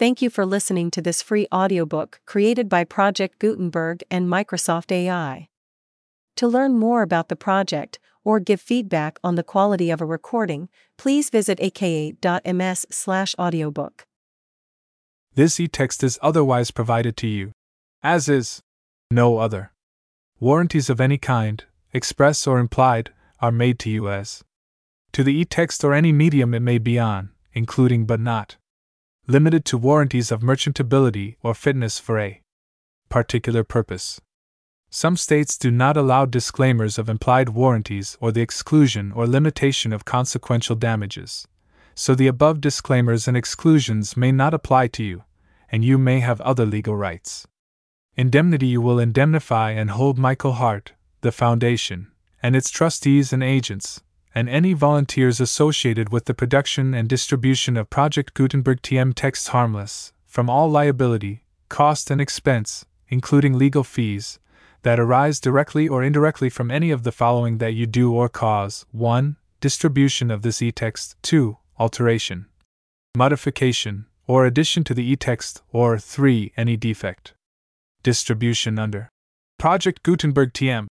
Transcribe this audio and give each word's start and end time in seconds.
Thank 0.00 0.22
you 0.22 0.30
for 0.30 0.46
listening 0.46 0.90
to 0.92 1.02
this 1.02 1.20
free 1.20 1.46
audiobook 1.52 2.20
created 2.24 2.70
by 2.70 2.84
Project 2.84 3.38
Gutenberg 3.38 4.02
and 4.10 4.26
Microsoft 4.26 4.90
AI. 4.90 5.48
To 6.36 6.48
learn 6.48 6.78
more 6.78 7.02
about 7.02 7.28
the 7.28 7.36
project 7.36 7.98
or 8.24 8.40
give 8.40 8.62
feedback 8.62 9.18
on 9.22 9.34
the 9.34 9.42
quality 9.42 9.90
of 9.90 10.00
a 10.00 10.06
recording, 10.06 10.70
please 10.96 11.28
visit 11.28 11.60
aka.ms/audiobook. 11.60 14.06
This 15.34 15.60
e-text 15.60 16.02
is 16.02 16.18
otherwise 16.22 16.70
provided 16.70 17.14
to 17.18 17.26
you, 17.26 17.52
as 18.02 18.26
is 18.26 18.62
no 19.10 19.36
other. 19.36 19.72
Warranties 20.38 20.88
of 20.88 21.02
any 21.02 21.18
kind, 21.18 21.62
express 21.92 22.46
or 22.46 22.58
implied, 22.58 23.12
are 23.40 23.52
made 23.52 23.78
to 23.80 23.90
you 23.90 24.08
as 24.08 24.42
to 25.12 25.22
the 25.22 25.34
e-text 25.34 25.84
or 25.84 25.92
any 25.92 26.10
medium 26.10 26.54
it 26.54 26.60
may 26.60 26.78
be 26.78 26.98
on, 26.98 27.32
including 27.52 28.06
but 28.06 28.18
not 28.18 28.56
limited 29.26 29.64
to 29.64 29.78
warranties 29.78 30.30
of 30.32 30.40
merchantability 30.40 31.36
or 31.42 31.54
fitness 31.54 31.98
for 31.98 32.18
a 32.18 32.40
particular 33.08 33.64
purpose. 33.64 34.20
Some 34.90 35.16
states 35.16 35.56
do 35.56 35.70
not 35.70 35.96
allow 35.96 36.26
disclaimers 36.26 36.98
of 36.98 37.08
implied 37.08 37.50
warranties 37.50 38.16
or 38.20 38.32
the 38.32 38.40
exclusion 38.40 39.12
or 39.12 39.26
limitation 39.26 39.92
of 39.92 40.04
consequential 40.04 40.74
damages, 40.74 41.46
so 41.94 42.14
the 42.14 42.26
above 42.26 42.60
disclaimers 42.60 43.28
and 43.28 43.36
exclusions 43.36 44.16
may 44.16 44.32
not 44.32 44.52
apply 44.52 44.88
to 44.88 45.04
you, 45.04 45.24
and 45.70 45.84
you 45.84 45.96
may 45.96 46.20
have 46.20 46.40
other 46.40 46.66
legal 46.66 46.96
rights. 46.96 47.46
Indemnity 48.16 48.66
you 48.66 48.80
will 48.80 48.98
indemnify 48.98 49.70
and 49.70 49.90
hold 49.90 50.18
Michael 50.18 50.54
Hart, 50.54 50.92
the 51.20 51.30
Foundation, 51.30 52.10
and 52.42 52.56
its 52.56 52.70
trustees 52.70 53.32
and 53.32 53.44
agents, 53.44 54.02
and 54.34 54.48
any 54.48 54.72
volunteers 54.72 55.40
associated 55.40 56.10
with 56.10 56.26
the 56.26 56.34
production 56.34 56.94
and 56.94 57.08
distribution 57.08 57.76
of 57.76 57.90
Project 57.90 58.34
Gutenberg 58.34 58.82
TM 58.82 59.14
texts 59.14 59.48
harmless 59.48 60.12
from 60.26 60.48
all 60.48 60.70
liability, 60.70 61.42
cost, 61.68 62.10
and 62.10 62.20
expense, 62.20 62.84
including 63.08 63.58
legal 63.58 63.82
fees, 63.82 64.38
that 64.82 65.00
arise 65.00 65.40
directly 65.40 65.88
or 65.88 66.02
indirectly 66.02 66.48
from 66.48 66.70
any 66.70 66.90
of 66.90 67.02
the 67.02 67.12
following 67.12 67.58
that 67.58 67.74
you 67.74 67.86
do 67.86 68.12
or 68.12 68.28
cause 68.28 68.86
1. 68.92 69.36
Distribution 69.60 70.30
of 70.30 70.42
this 70.42 70.62
e-text, 70.62 71.16
2. 71.22 71.58
Alteration, 71.78 72.46
modification, 73.16 74.06
or 74.26 74.46
addition 74.46 74.84
to 74.84 74.94
the 74.94 75.04
e-text, 75.04 75.62
or 75.72 75.98
3. 75.98 76.52
Any 76.56 76.76
defect. 76.76 77.34
Distribution 78.02 78.78
under 78.78 79.08
Project 79.58 80.02
Gutenberg 80.02 80.52
TM 80.52 80.86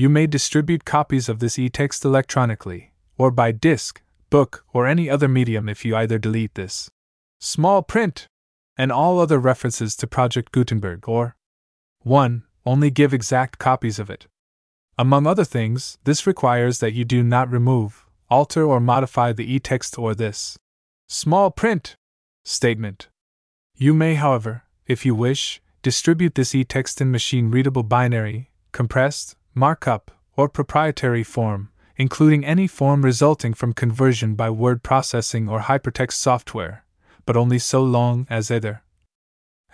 you 0.00 0.08
may 0.08 0.26
distribute 0.26 0.86
copies 0.86 1.28
of 1.28 1.40
this 1.40 1.58
e-text 1.58 2.06
electronically, 2.06 2.92
or 3.18 3.30
by 3.30 3.52
disk, 3.52 4.00
book, 4.30 4.64
or 4.72 4.86
any 4.86 5.10
other 5.10 5.28
medium 5.28 5.68
if 5.68 5.84
you 5.84 5.94
either 5.94 6.18
delete 6.18 6.54
this 6.54 6.88
small 7.38 7.82
print 7.82 8.26
and 8.78 8.90
all 8.90 9.18
other 9.18 9.38
references 9.38 9.94
to 9.94 10.06
Project 10.06 10.52
Gutenberg 10.52 11.06
or 11.06 11.36
1. 12.00 12.44
Only 12.64 12.90
give 12.90 13.12
exact 13.12 13.58
copies 13.58 13.98
of 13.98 14.08
it. 14.08 14.26
Among 14.96 15.26
other 15.26 15.44
things, 15.44 15.98
this 16.04 16.26
requires 16.26 16.78
that 16.78 16.94
you 16.94 17.04
do 17.04 17.22
not 17.22 17.50
remove, 17.50 18.06
alter, 18.30 18.64
or 18.64 18.80
modify 18.80 19.32
the 19.32 19.50
e-text 19.52 19.98
or 19.98 20.14
this 20.14 20.58
small 21.08 21.50
print 21.50 21.94
statement. 22.44 23.08
You 23.76 23.92
may, 23.92 24.14
however, 24.14 24.62
if 24.86 25.04
you 25.04 25.14
wish, 25.14 25.60
distribute 25.82 26.36
this 26.36 26.54
e-text 26.54 27.00
in 27.02 27.10
machine 27.10 27.50
readable 27.50 27.82
binary, 27.82 28.50
compressed, 28.72 29.36
markup, 29.54 30.10
or 30.36 30.48
proprietary 30.48 31.22
form, 31.22 31.70
including 31.96 32.44
any 32.44 32.66
form 32.66 33.04
resulting 33.04 33.52
from 33.52 33.72
conversion 33.72 34.34
by 34.34 34.48
word 34.48 34.82
processing 34.82 35.48
or 35.48 35.60
hypertext 35.60 36.12
software, 36.12 36.84
but 37.26 37.36
only 37.36 37.58
so 37.58 37.82
long 37.82 38.26
as 38.30 38.50
either. 38.50 38.82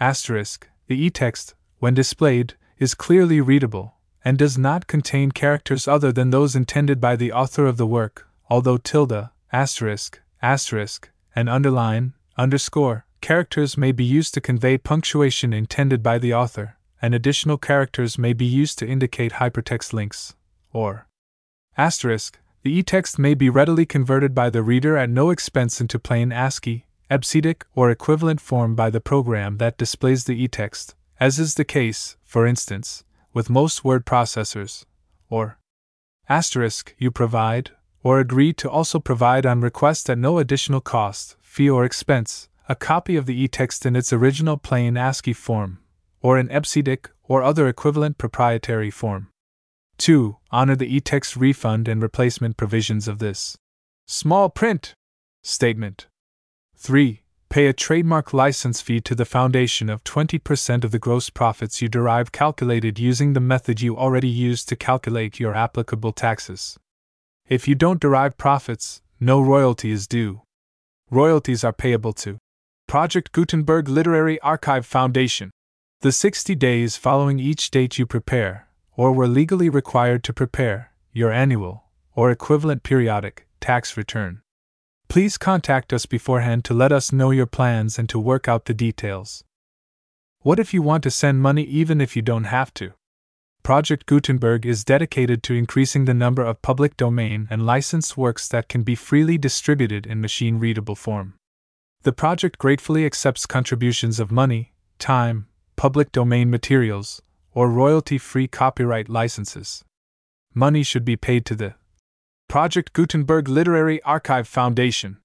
Asterisk, 0.01 0.69
the 0.89 1.01
e-text, 1.01 1.55
when 1.79 1.95
displayed, 1.95 2.55
is 2.79 2.95
clearly 2.95 3.41
readable, 3.41 3.95
and 4.25 4.39
does 4.39 4.59
not 4.59 4.87
contain 4.87 5.31
characters 5.31 5.87
other 5.87 6.13
than 6.13 6.31
those 6.31 6.57
intended 6.57 7.01
by 7.01 7.17
the 7.17 7.33
author 7.33 7.67
of 7.67 7.77
the 7.77 7.87
work, 7.87 8.29
although 8.51 8.77
tilde, 8.77 9.29
asterisk, 9.53 10.21
asterisk, 10.43 11.11
and 11.35 11.49
underline, 11.49 12.13
underscore, 12.37 13.07
characters 13.21 13.79
may 13.79 13.93
be 13.93 14.05
used 14.05 14.35
to 14.35 14.41
convey 14.41 14.77
punctuation 14.77 15.53
intended 15.53 16.03
by 16.03 16.19
the 16.19 16.35
author 16.35 16.76
and 17.01 17.15
additional 17.15 17.59
characters 17.59 18.19
may 18.19 18.33
be 18.33 18.47
used 18.47 18.79
to 18.79 18.87
indicate 18.87 19.33
hypertext 19.33 19.93
links, 19.93 20.35
or 20.73 21.07
asterisk. 21.77 22.39
The 22.63 22.73
e-text 22.73 23.19
may 23.19 23.35
be 23.35 23.49
readily 23.49 23.87
converted 23.87 24.35
by 24.35 24.51
the 24.51 24.63
reader 24.63 24.97
at 24.97 25.09
no 25.09 25.31
expense 25.31 25.81
into 25.81 26.01
plain 26.01 26.33
ASCII, 26.33 26.85
EBCDIC, 27.11 27.63
or 27.77 27.91
equivalent 27.91 28.41
form 28.41 28.75
by 28.75 28.91
the 28.91 29.01
program 29.01 29.59
that 29.59 29.79
displays 29.79 30.25
the 30.25 30.43
e-text, 30.43 30.97
as 31.21 31.39
is 31.39 31.55
the 31.55 31.65
case, 31.65 32.17
for 32.25 32.45
instance, 32.45 33.05
with 33.33 33.49
most 33.49 33.85
word 33.85 34.05
processors, 34.05 34.85
or 35.31 35.59
asterisk 36.29 36.95
you 36.99 37.13
provide, 37.13 37.71
or 38.03 38.19
agree 38.19 38.53
to 38.55 38.69
also 38.69 38.99
provide 38.99 39.47
on 39.47 39.61
request 39.61 40.11
at 40.11 40.19
no 40.19 40.39
additional 40.39 40.81
cost, 40.81 41.37
fee, 41.41 41.71
or 41.71 41.85
expense, 41.85 42.49
a 42.69 42.75
copy 42.75 43.15
of 43.15 43.27
the 43.27 43.41
e-text 43.41 43.87
in 43.87 43.95
its 43.95 44.13
original 44.13 44.57
plain 44.57 44.97
ASCII 44.97 45.33
form, 45.33 45.79
or 46.27 46.37
in 46.37 46.49
EBCDIC 46.49 47.07
or 47.29 47.45
other 47.45 47.69
equivalent 47.69 48.19
proprietary 48.19 48.91
form. 48.91 49.29
2. 49.99 50.37
Honor 50.51 50.75
the 50.75 50.93
e-text 50.97 51.37
refund 51.37 51.87
and 51.87 52.03
replacement 52.03 52.57
provisions 52.57 53.07
of 53.07 53.21
this 53.21 53.57
small 54.09 54.49
print 54.49 54.93
statement. 55.45 56.09
3. 56.75 57.23
Pay 57.49 57.69
a 57.69 57.73
trademark 57.73 58.35
license 58.35 58.81
fee 58.81 59.01
to 59.03 59.15
the 59.15 59.25
Foundation 59.25 59.89
of 59.89 60.03
20% 60.03 60.83
of 60.83 60.91
the 60.91 60.99
gross 60.99 61.31
profits 61.31 61.81
you 61.81 61.89
derive 61.89 62.33
calculated 62.33 62.99
using 62.99 63.33
the 63.33 63.47
method 63.53 63.81
you 63.81 63.97
already 63.97 64.29
use 64.49 64.65
to 64.65 64.75
calculate 64.75 65.39
your 65.39 65.55
applicable 65.55 66.11
taxes. 66.11 66.77
If 67.49 67.69
you 67.69 67.77
don't 67.77 68.01
derive 68.01 68.37
profits, 68.37 69.01
no 69.21 69.41
royalty 69.41 69.93
is 69.93 70.09
due. 70.09 70.43
Royalties 71.09 71.63
are 71.63 71.73
payable 71.73 72.15
to 72.15 72.39
Project 72.89 73.31
Gutenberg 73.31 73.89
Literary 73.89 74.41
Archive 74.41 74.85
Foundation. 74.85 75.53
The 76.01 76.13
60 76.13 76.55
days 76.57 76.99
following 76.99 77.39
each 77.39 77.71
date 77.71 77.97
you 77.99 78.05
prepare, 78.05 78.69
or 78.97 79.13
were 79.13 79.27
legally 79.27 79.71
required 79.71 80.23
to 80.25 80.35
prepare, 80.35 80.93
your 81.15 81.33
annual, 81.33 81.85
or 82.15 82.31
equivalent 82.31 82.83
periodic, 82.83 83.47
tax 83.61 83.97
return. 83.97 84.43
Please 85.09 85.39
contact 85.39 85.95
us 85.95 86.05
beforehand 86.05 86.67
to 86.67 86.75
let 86.75 86.93
us 86.93 87.13
know 87.13 87.31
your 87.31 87.47
plans 87.47 87.99
and 87.99 88.11
to 88.11 88.19
work 88.19 88.47
out 88.47 88.67
the 88.67 88.75
details. 88.75 89.43
What 90.41 90.59
if 90.59 90.75
you 90.75 90.83
want 90.83 91.03
to 91.05 91.11
send 91.11 91.41
money 91.41 91.63
even 91.63 92.03
if 92.03 92.15
you 92.15 92.21
don't 92.21 92.45
have 92.45 92.75
to? 92.75 92.93
Project 93.63 94.05
Gutenberg 94.05 94.67
is 94.67 94.85
dedicated 94.85 95.43
to 95.45 95.55
increasing 95.55 96.05
the 96.05 96.13
number 96.13 96.43
of 96.43 96.61
public 96.61 96.99
domain 96.99 97.49
and 97.51 97.65
licensed 97.65 98.19
works 98.19 98.49
that 98.49 98.69
can 98.69 98.83
be 98.83 98.95
freely 98.95 99.39
distributed 99.39 100.07
in 100.07 100.21
machine 100.21 100.59
readable 100.59 100.95
form. 100.95 101.35
The 102.03 102.13
project 102.13 102.59
gratefully 102.59 103.07
accepts 103.07 103.47
contributions 103.47 104.21
of 104.21 104.31
money, 104.31 104.75
time, 104.99 105.49
public 105.77 106.11
domain 106.13 106.51
materials, 106.51 107.23
or 107.53 107.71
royalty 107.71 108.19
free 108.19 108.49
copyright 108.49 109.09
licenses. 109.09 109.85
Money 110.55 110.83
should 110.83 111.05
be 111.05 111.17
paid 111.17 111.45
to 111.47 111.55
the 111.55 111.75
Project 112.49 112.93
Gutenberg 112.93 113.49
Literary 113.49 114.03
Archive 114.03 114.49
Foundation. 114.49 115.19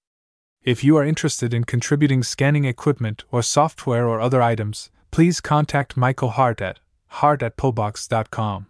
If 0.62 0.84
you 0.84 0.96
are 0.96 1.04
interested 1.04 1.54
in 1.54 1.64
contributing 1.64 2.22
scanning 2.22 2.64
equipment 2.64 3.24
or 3.30 3.42
software 3.42 4.06
or 4.06 4.20
other 4.20 4.42
items, 4.42 4.90
please 5.10 5.40
contact 5.40 5.96
Michael 5.96 6.30
Hart 6.30 6.60
at 6.60 6.78
hart 7.08 7.42
at 7.42 7.56
pobox.com. 7.56 8.66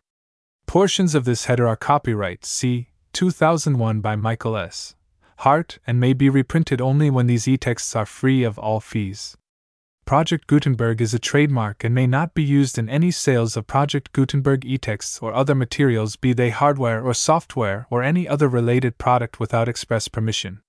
Portions 0.66 1.14
of 1.14 1.24
this 1.24 1.44
header 1.44 1.68
are 1.68 1.76
copyright 1.76 2.44
C. 2.44 2.88
2001 3.12 4.00
by 4.00 4.16
Michael 4.16 4.56
S. 4.56 4.94
Hart 5.38 5.78
and 5.86 6.00
may 6.00 6.12
be 6.12 6.28
reprinted 6.28 6.80
only 6.80 7.10
when 7.10 7.26
these 7.26 7.46
e-texts 7.46 7.94
are 7.94 8.06
free 8.06 8.42
of 8.42 8.58
all 8.58 8.80
fees. 8.80 9.36
Project 10.04 10.46
Gutenberg 10.46 11.00
is 11.00 11.14
a 11.14 11.18
trademark 11.18 11.84
and 11.84 11.94
may 11.94 12.06
not 12.06 12.34
be 12.34 12.42
used 12.42 12.76
in 12.76 12.88
any 12.88 13.10
sales 13.10 13.56
of 13.56 13.66
Project 13.66 14.12
Gutenberg 14.12 14.64
e-texts 14.64 15.20
or 15.22 15.32
other 15.32 15.54
materials, 15.54 16.16
be 16.16 16.32
they 16.32 16.50
hardware 16.50 17.02
or 17.02 17.14
software 17.14 17.86
or 17.88 18.02
any 18.02 18.28
other 18.28 18.48
related 18.48 18.98
product 18.98 19.40
without 19.40 19.68
express 19.68 20.08
permission. 20.08 20.60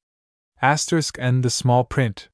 Asterisk 0.62 1.18
and 1.20 1.44
the 1.44 1.50
small 1.50 1.84
print. 1.84 2.30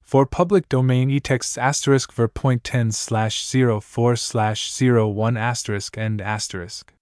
For 0.00 0.26
public 0.26 0.68
domain 0.68 1.08
e-texts 1.08 1.56
asterisk 1.56 2.12
ver 2.12 2.26
point 2.26 2.64
10 2.64 2.90
slash 2.90 3.48
04 3.48 4.16
slash 4.16 4.80
01 4.80 5.36
asterisk 5.36 5.96
end 5.96 6.20
asterisk. 6.20 6.92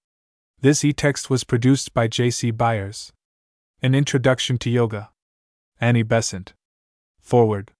This 0.61 0.84
e-text 0.84 1.31
was 1.31 1.44
produced 1.44 1.94
by 1.94 2.08
J.C. 2.08 2.50
Byers. 2.50 3.12
An 3.81 3.94
Introduction 3.94 4.58
to 4.58 4.69
Yoga. 4.69 5.11
Annie 5.81 6.02
Besant. 6.02 6.52
Forward. 7.20 7.70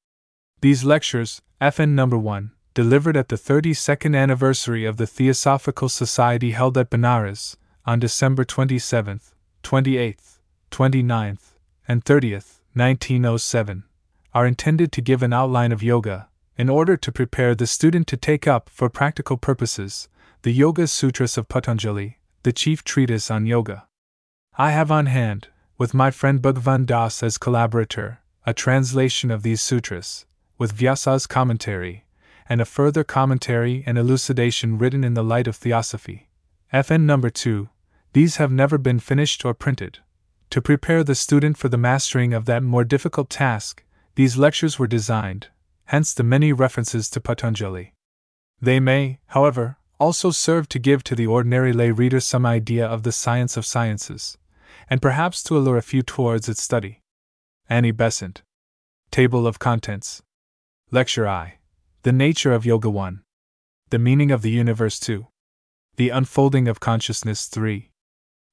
These 0.61 0.85
lectures, 0.85 1.43
FN 1.61 1.89
number 1.91 2.17
1, 2.17 2.53
delivered 2.73 3.17
at 3.17 3.31
the 3.31 3.37
32nd 3.37 4.17
anniversary 4.17 4.85
of 4.85 4.97
the 4.97 5.09
Theosophical 5.09 5.89
Society 5.89 6.53
held 6.53 6.79
at 6.79 6.89
Benares 6.89 7.57
on 7.85 7.99
December 7.99 8.45
27th, 8.45 9.33
28th, 9.65 10.39
29th, 10.71 11.55
and 11.89 12.05
30th, 12.05 12.61
1907, 12.75 13.83
are 14.33 14.47
intended 14.47 14.93
to 14.93 15.01
give 15.01 15.21
an 15.21 15.33
outline 15.33 15.73
of 15.73 15.83
yoga, 15.83 16.29
in 16.57 16.69
order 16.69 16.97
to 16.97 17.11
prepare 17.11 17.57
the 17.57 17.67
student 17.67 18.07
to 18.07 18.17
take 18.17 18.47
up, 18.47 18.71
for 18.71 18.89
practical 18.89 19.37
purposes, 19.37 20.09
the 20.43 20.53
Yoga 20.53 20.87
Sutras 20.87 21.37
of 21.37 21.49
Patanjali, 21.49 22.19
the 22.45 22.53
chief 22.53 22.85
treatise 22.85 23.33
on 23.33 23.47
yoga. 23.47 23.89
I 24.57 24.71
have 24.71 24.93
on 24.93 25.07
hand, 25.07 25.49
with 25.77 25.93
my 25.93 26.13
friend 26.13 26.41
Bhagwan 26.41 26.85
Das 26.85 27.21
as 27.25 27.37
collaborator, 27.37 28.21
a 28.47 28.55
translation 28.55 29.33
of 29.33 29.43
these 29.43 29.61
sutras, 29.61 30.25
with 30.59 30.77
Vyasa's 30.77 31.27
commentary, 31.27 32.05
and 32.49 32.61
a 32.61 32.65
further 32.65 33.05
commentary 33.05 33.85
and 33.87 33.97
elucidation 33.97 34.77
written 34.77 35.05
in 35.05 35.15
the 35.15 35.23
light 35.23 35.47
of 35.47 35.57
theosophy. 35.57 36.29
FN 36.73 37.03
number 37.03 37.31
2. 37.31 37.69
These 38.13 38.37
have 38.37 38.51
never 38.51 38.77
been 38.77 38.99
finished 38.99 39.45
or 39.45 39.55
printed. 39.55 40.01
To 40.51 40.63
prepare 40.63 41.05
the 41.05 41.15
student 41.15 41.59
for 41.59 41.69
the 41.69 41.77
mastering 41.77 42.33
of 42.33 42.47
that 42.47 42.63
more 42.63 42.85
difficult 42.85 43.31
task, 43.31 43.85
these 44.15 44.37
lectures 44.37 44.79
were 44.79 44.87
designed, 44.87 45.49
hence 45.85 46.13
the 46.13 46.23
many 46.23 46.53
references 46.53 47.09
to 47.11 47.21
Patanjali. 47.21 47.95
They 48.61 48.81
may, 48.81 49.21
however, 49.27 49.77
also 50.01 50.31
serve 50.31 50.69
to 50.71 50.79
give 50.79 51.05
to 51.05 51.15
the 51.15 51.27
ordinary 51.27 51.73
lay 51.73 51.91
reader 51.91 52.21
some 52.21 52.47
idea 52.47 52.87
of 52.87 53.03
the 53.03 53.13
science 53.13 53.57
of 53.57 53.67
sciences, 53.67 54.39
and 54.89 55.03
perhaps 55.03 55.43
to 55.45 55.57
allure 55.57 55.77
a 55.77 55.83
few 55.83 56.03
towards 56.03 56.49
its 56.49 56.63
study. 56.63 57.03
Annie 57.69 57.91
Besant. 57.91 58.43
Table 59.11 59.47
of 59.47 59.59
Contents. 59.59 60.23
Lecture 60.91 61.29
I. 61.29 61.59
The 62.01 62.13
Nature 62.13 62.55
of 62.55 62.65
Yoga 62.65 62.89
1. 62.89 63.21
The 63.91 63.99
Meaning 63.99 64.31
of 64.31 64.41
the 64.41 64.51
Universe 64.51 64.99
2. 64.99 65.27
The 65.97 66.09
Unfolding 66.09 66.67
of 66.67 66.81
Consciousness 66.81 67.45
3. 67.45 67.91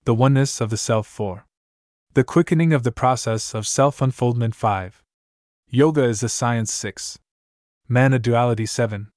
The 0.04 0.14
Oneness 0.14 0.60
of 0.60 0.70
the 0.70 0.76
Self 0.76 1.08
4. 1.08 1.46
The 2.14 2.26
Quickening 2.26 2.74
of 2.74 2.84
the 2.84 2.92
Process 2.92 3.56
of 3.56 3.66
Self 3.66 4.02
Unfoldment 4.02 4.54
5. 4.54 5.02
Yoga 5.70 6.04
is 6.04 6.24
a 6.24 6.28
Science 6.28 6.74
6. 6.74 7.20
Man 7.88 8.12
a 8.12 8.20
Duality 8.20 8.66
7. 8.66 9.08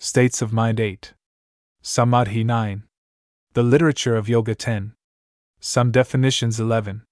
States 0.00 0.42
of 0.42 0.52
Mind 0.52 0.80
8. 0.80 1.14
Samadhi 1.80 2.42
9. 2.42 2.82
The 3.52 3.62
Literature 3.62 4.16
of 4.16 4.28
Yoga 4.28 4.56
10. 4.56 4.94
Some 5.60 5.92
Definitions 5.92 6.58
11. 6.58 7.04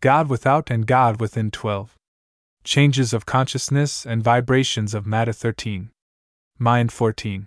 God 0.00 0.28
without 0.28 0.70
and 0.70 0.86
God 0.86 1.20
within 1.20 1.50
12. 1.50 1.95
Changes 2.66 3.12
of 3.12 3.26
Consciousness 3.26 4.04
and 4.04 4.24
Vibrations 4.24 4.92
of 4.92 5.06
Matter 5.06 5.32
13. 5.32 5.90
Mind 6.58 6.90
14. 6.90 7.46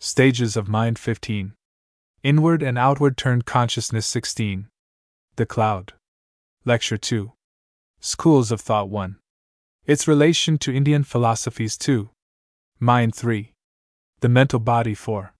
Stages 0.00 0.56
of 0.56 0.66
Mind 0.66 0.98
15. 0.98 1.52
Inward 2.24 2.60
and 2.60 2.76
Outward 2.76 3.16
Turned 3.16 3.46
Consciousness 3.46 4.06
16. 4.06 4.66
The 5.36 5.46
Cloud. 5.46 5.92
Lecture 6.64 6.96
2. 6.96 7.30
Schools 8.00 8.50
of 8.50 8.60
Thought 8.60 8.88
1. 8.88 9.18
Its 9.86 10.08
relation 10.08 10.58
to 10.58 10.74
Indian 10.74 11.04
philosophies 11.04 11.78
2. 11.78 12.10
Mind 12.80 13.14
3. 13.14 13.52
The 14.18 14.28
Mental 14.28 14.58
Body 14.58 14.96
4. 14.96 15.32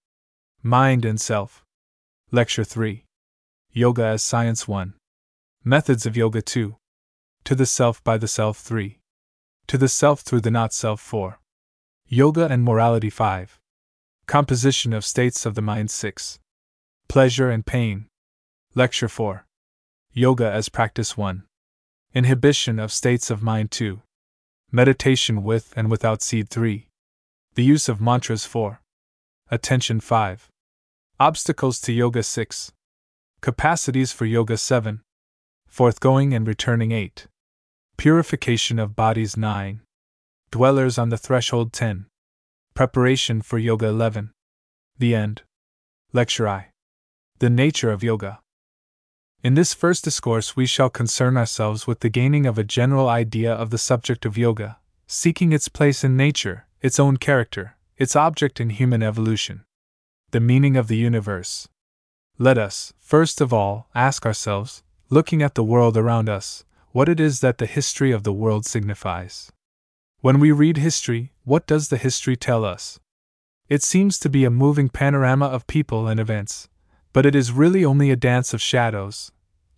Mind 0.63 1.05
and 1.05 1.21
Self. 1.21 1.65
Lecture 2.31 2.63
3. 2.63 3.05
Yoga 3.73 4.05
as 4.05 4.23
Science 4.23 4.69
1. 4.69 4.95
Methods 5.65 6.07
of 6.07 6.17
Yoga 6.17 6.41
2. 6.43 6.77
To 7.43 7.55
the 7.57 7.67
Self 7.67 8.05
by 8.05 8.17
the 8.17 8.29
Self 8.29 8.59
3. 8.59 9.00
To 9.71 9.79
the 9.79 9.87
Self 9.87 10.23
through 10.23 10.41
the 10.41 10.51
Not 10.51 10.73
Self 10.73 11.01
4. 11.01 11.39
Yoga 12.09 12.49
and 12.49 12.65
Morality 12.65 13.09
5. 13.09 13.61
Composition 14.27 14.93
of 14.93 15.05
States 15.05 15.47
of 15.47 15.55
the 15.55 15.63
Mind 15.63 15.93
6. 15.93 16.41
Pleasure 17.07 17.49
and 17.51 17.65
Pain. 17.65 18.07
Lecture 18.75 19.07
4. 19.07 19.47
Yoga 20.13 20.51
as 20.51 20.69
Practice 20.71 21.17
1. 21.17 21.45
Inhibition 22.13 22.81
of 22.81 22.91
States 22.91 23.31
of 23.31 23.45
Mind 23.45 23.71
2. 23.71 24.03
Meditation 24.73 25.45
with 25.45 25.73
and 25.77 25.89
without 25.89 26.21
seed 26.21 26.51
3. 26.51 26.89
The 27.55 27.63
use 27.63 27.89
of 27.89 28.01
mantras 28.01 28.45
4. 28.45 28.81
Attention 29.53 30.01
5. 30.01 30.49
Obstacles 31.21 31.81
to 31.83 31.93
Yoga 31.93 32.25
6. 32.25 32.73
Capacities 33.41 34.11
for 34.11 34.25
Yoga 34.25 34.57
7. 34.57 35.03
Forthgoing 35.69 36.35
and 36.35 36.49
returning 36.49 36.91
8. 36.91 37.29
Purification 38.01 38.79
of 38.79 38.97
bodies 38.97 39.37
9. 39.37 39.83
Dwellers 40.51 40.97
on 40.97 41.11
the 41.11 41.19
threshold 41.19 41.71
10. 41.75 42.07
Preparation 42.73 43.43
for 43.43 43.59
Yoga 43.59 43.89
11. 43.89 44.31
The 44.99 45.15
end. 45.15 45.43
Lecture 46.15 46.49
I. 46.49 46.69
The 47.41 47.51
nature 47.51 47.93
of 47.93 48.03
Yoga. 48.03 48.41
In 49.45 49.53
this 49.53 49.75
first 49.75 50.03
discourse, 50.03 50.57
we 50.57 50.65
shall 50.65 50.89
concern 50.89 51.37
ourselves 51.37 51.87
with 51.87 52.01
the 52.01 52.09
gaining 52.09 52.47
of 52.47 52.57
a 52.57 52.65
general 52.65 53.07
idea 53.07 53.53
of 53.53 53.69
the 53.69 53.77
subject 53.77 54.25
of 54.25 54.39
yoga, 54.39 54.79
seeking 55.07 55.53
its 55.53 55.69
place 55.69 56.03
in 56.03 56.17
nature, 56.17 56.65
its 56.81 56.99
own 56.99 57.19
character, 57.19 57.77
its 57.99 58.17
object 58.17 58.63
in 58.63 58.71
human 58.71 59.03
evolution. 59.03 59.63
The 60.31 60.41
meaning 60.41 60.75
of 60.75 60.89
the 60.89 60.97
universe. 60.97 61.69
Let 62.39 62.57
us, 62.57 62.95
first 62.99 63.43
of 63.43 63.53
all, 63.53 63.91
ask 63.95 64.25
ourselves, 64.25 64.83
looking 65.11 65.43
at 65.43 65.55
the 65.55 65.63
world 65.63 65.99
around 65.99 66.31
us, 66.31 66.65
what 66.93 67.09
it 67.09 67.21
is 67.21 67.41
that 67.41 67.59
the 67.59 67.67
history 67.67 68.11
of 68.11 68.25
the 68.25 68.33
world 68.33 68.67
signifies. 68.67 69.53
When 70.21 70.41
we 70.41 70.51
read 70.51 70.77
history, 70.77 71.33
what 71.45 71.67
does 71.67 71.89
the 71.89 71.97
history 71.97 72.37
tell 72.37 72.65
us? 72.65 72.99
It 73.69 73.83
seems 73.83 74.19
to 74.19 74.29
be 74.29 74.45
a 74.45 74.51
moving 74.51 74.89
panorama 74.89 75.47
of 75.47 75.67
people 75.69 76.09
and 76.09 76.19
events, 76.19 76.69
but 77.13 77.25
it 77.25 77.35
is 77.35 77.53
really 77.53 77.85
only 77.85 78.11
a 78.11 78.17
dance 78.17 78.53
of 78.53 78.61
shadows. 78.61 79.31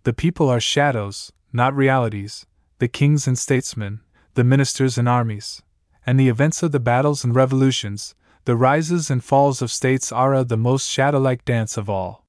The 0.05 0.15
people 0.15 0.49
are 0.49 0.61
shadows, 0.61 1.33
not 1.53 1.77
realities, 1.77 2.47
the 2.79 2.89
kings 2.89 3.27
and 3.27 3.39
statesmen, 3.39 4.01
the 4.35 4.45
ministers 4.45 4.97
and 4.97 5.09
armies, 5.09 5.63
and 6.07 6.19
the 6.19 6.31
events 6.31 6.63
of 6.63 6.73
the 6.73 6.81
battles 6.81 7.23
and 7.23 7.35
revolutions, 7.35 8.15
the 8.45 8.57
rises 8.57 9.11
and 9.11 9.23
falls 9.23 9.61
of 9.63 9.71
states 9.71 10.11
are 10.11 10.35
a 10.35 10.45
the 10.45 10.57
most 10.57 10.89
shadow 10.89 11.19
like 11.19 11.45
dance 11.45 11.77
of 11.77 11.89
all. 11.91 12.25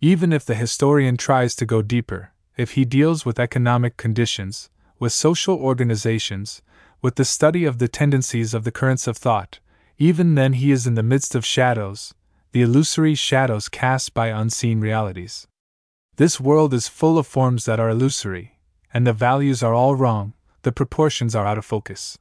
Even 0.00 0.32
if 0.32 0.44
the 0.44 0.54
historian 0.54 1.16
tries 1.16 1.54
to 1.56 1.66
go 1.66 1.82
deeper, 1.82 2.32
if 2.56 2.72
he 2.72 2.84
deals 2.84 3.24
with 3.24 3.38
economic 3.38 3.96
conditions, 3.96 4.70
with 4.98 5.12
social 5.12 5.56
organizations, 5.56 6.62
with 7.02 7.16
the 7.16 7.24
study 7.24 7.64
of 7.64 7.78
the 7.78 7.88
tendencies 7.88 8.52
of 8.54 8.64
the 8.64 8.72
currents 8.72 9.06
of 9.06 9.16
thought, 9.16 9.58
even 9.98 10.34
then 10.34 10.54
he 10.54 10.70
is 10.70 10.86
in 10.86 10.94
the 10.94 11.02
midst 11.02 11.34
of 11.34 11.44
shadows, 11.44 12.14
the 12.52 12.62
illusory 12.62 13.14
shadows 13.14 13.68
cast 13.68 14.12
by 14.12 14.28
unseen 14.28 14.80
realities. 14.80 15.46
This 16.16 16.40
world 16.40 16.74
is 16.74 16.88
full 16.88 17.18
of 17.18 17.26
forms 17.26 17.64
that 17.64 17.80
are 17.80 17.90
illusory, 17.90 18.58
and 18.92 19.06
the 19.06 19.12
values 19.12 19.62
are 19.62 19.74
all 19.74 19.94
wrong, 19.94 20.34
the 20.62 20.72
proportions 20.72 21.34
are 21.34 21.46
out 21.46 21.58
of 21.58 21.64
focus. 21.64 22.18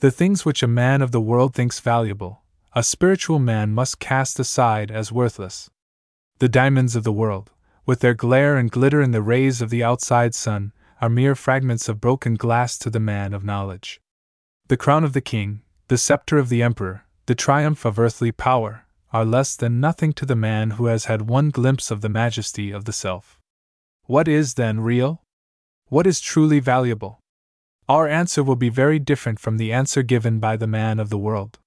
The 0.00 0.10
things 0.10 0.44
which 0.44 0.62
a 0.62 0.66
man 0.66 1.00
of 1.00 1.12
the 1.12 1.20
world 1.20 1.54
thinks 1.54 1.80
valuable, 1.80 2.42
a 2.74 2.82
spiritual 2.82 3.38
man 3.38 3.72
must 3.72 4.00
cast 4.00 4.38
aside 4.40 4.90
as 4.90 5.12
worthless. 5.12 5.70
The 6.38 6.48
diamonds 6.48 6.96
of 6.96 7.04
the 7.04 7.12
world, 7.12 7.52
with 7.84 8.00
their 8.00 8.14
glare 8.14 8.56
and 8.56 8.70
glitter 8.70 9.02
in 9.02 9.10
the 9.10 9.22
rays 9.22 9.60
of 9.60 9.70
the 9.70 9.82
outside 9.82 10.34
sun, 10.34 10.72
are 11.00 11.08
mere 11.08 11.34
fragments 11.34 11.88
of 11.88 12.00
broken 12.00 12.34
glass 12.34 12.78
to 12.78 12.88
the 12.88 13.00
man 13.00 13.34
of 13.34 13.44
knowledge. 13.44 14.00
The 14.68 14.76
crown 14.76 15.02
of 15.02 15.12
the 15.12 15.20
king, 15.20 15.62
the 15.88 15.98
scepter 15.98 16.38
of 16.38 16.48
the 16.48 16.62
emperor, 16.62 17.04
the 17.26 17.34
triumph 17.34 17.84
of 17.84 17.98
earthly 17.98 18.30
power, 18.30 18.84
are 19.12 19.24
less 19.24 19.56
than 19.56 19.80
nothing 19.80 20.12
to 20.14 20.24
the 20.24 20.36
man 20.36 20.72
who 20.72 20.86
has 20.86 21.06
had 21.06 21.28
one 21.28 21.50
glimpse 21.50 21.90
of 21.90 22.00
the 22.00 22.08
majesty 22.08 22.70
of 22.70 22.84
the 22.84 22.92
self. 22.92 23.38
What 24.04 24.28
is 24.28 24.54
then 24.54 24.80
real? 24.80 25.22
What 25.88 26.06
is 26.06 26.20
truly 26.20 26.60
valuable? 26.60 27.18
Our 27.88 28.08
answer 28.08 28.42
will 28.42 28.56
be 28.56 28.68
very 28.68 28.98
different 28.98 29.38
from 29.38 29.58
the 29.58 29.72
answer 29.72 30.02
given 30.02 30.38
by 30.38 30.56
the 30.56 30.66
man 30.66 30.98
of 30.98 31.10
the 31.10 31.18
world. 31.18 31.58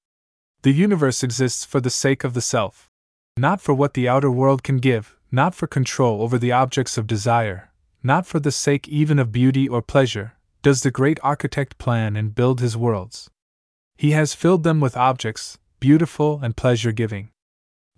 The 0.64 0.72
universe 0.72 1.24
exists 1.24 1.66
for 1.66 1.80
the 1.80 1.90
sake 1.90 2.24
of 2.24 2.34
the 2.34 2.42
self, 2.42 2.90
not 3.38 3.62
for 3.62 3.76
what 3.76 3.94
the 3.94 4.08
outer 4.08 4.32
world 4.32 4.64
can 4.64 4.78
give, 4.78 5.16
not 5.36 5.54
for 5.54 5.68
control 5.68 6.22
over 6.22 6.38
the 6.38 6.54
objects 6.54 6.98
of 6.98 7.06
desire, 7.06 7.70
not 8.02 8.26
for 8.26 8.40
the 8.40 8.54
sake 8.54 8.88
even 8.88 9.20
of 9.20 9.34
beauty 9.34 9.68
or 9.68 9.82
pleasure, 9.82 10.32
does 10.64 10.82
the 10.82 10.90
great 10.90 11.20
architect 11.22 11.78
plan 11.78 12.16
and 12.16 12.34
build 12.34 12.62
his 12.62 12.78
worlds. 12.78 13.30
He 13.98 14.12
has 14.12 14.34
filled 14.34 14.64
them 14.64 14.80
with 14.80 14.96
objects, 14.96 15.58
beautiful 15.82 16.40
and 16.42 16.56
pleasure 16.56 16.94
giving. 16.94 17.32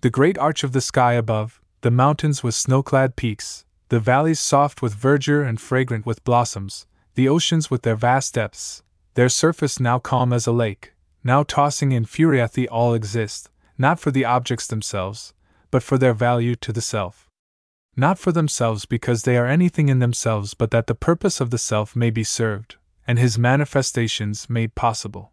The 0.02 0.10
great 0.10 0.36
arch 0.40 0.64
of 0.64 0.72
the 0.72 0.82
sky 0.82 1.14
above, 1.14 1.62
the 1.82 1.92
mountains 1.92 2.42
with 2.42 2.56
snow 2.56 2.82
clad 2.82 3.16
peaks, 3.16 3.66
the 3.90 4.00
valleys 4.00 4.40
soft 4.40 4.82
with 4.82 4.96
verdure 4.96 5.44
and 5.44 5.62
fragrant 5.62 6.08
with 6.08 6.24
blossoms, 6.24 6.88
the 7.14 7.30
oceans 7.30 7.70
with 7.70 7.84
their 7.84 7.96
vast 7.96 8.34
depths, 8.34 8.82
their 9.14 9.30
surface 9.30 9.80
now 9.80 10.00
calm 10.00 10.34
as 10.34 10.48
a 10.48 10.52
lake, 10.52 10.94
now 11.24 11.44
tossing 11.44 11.92
in 11.92 12.06
fury 12.06 12.42
at 12.42 12.54
the 12.54 12.68
all 12.68 12.96
exist, 12.96 13.52
not 13.78 14.00
for 14.00 14.10
the 14.10 14.26
objects 14.26 14.66
themselves, 14.66 15.36
but 15.70 15.84
for 15.84 16.00
their 16.00 16.14
value 16.16 16.56
to 16.56 16.74
the 16.74 16.82
self. 16.82 17.27
Not 18.00 18.20
for 18.20 18.32
themselves 18.32 18.86
because 18.86 19.24
they 19.24 19.38
are 19.38 19.48
anything 19.48 19.90
in 19.90 19.98
themselves, 19.98 20.54
but 20.54 20.70
that 20.70 20.86
the 20.86 20.94
purpose 20.94 21.42
of 21.42 21.50
the 21.50 21.58
self 21.58 21.96
may 21.96 22.12
be 22.12 22.24
served, 22.24 22.76
and 23.08 23.18
his 23.18 23.40
manifestations 23.40 24.48
made 24.48 24.76
possible. 24.76 25.32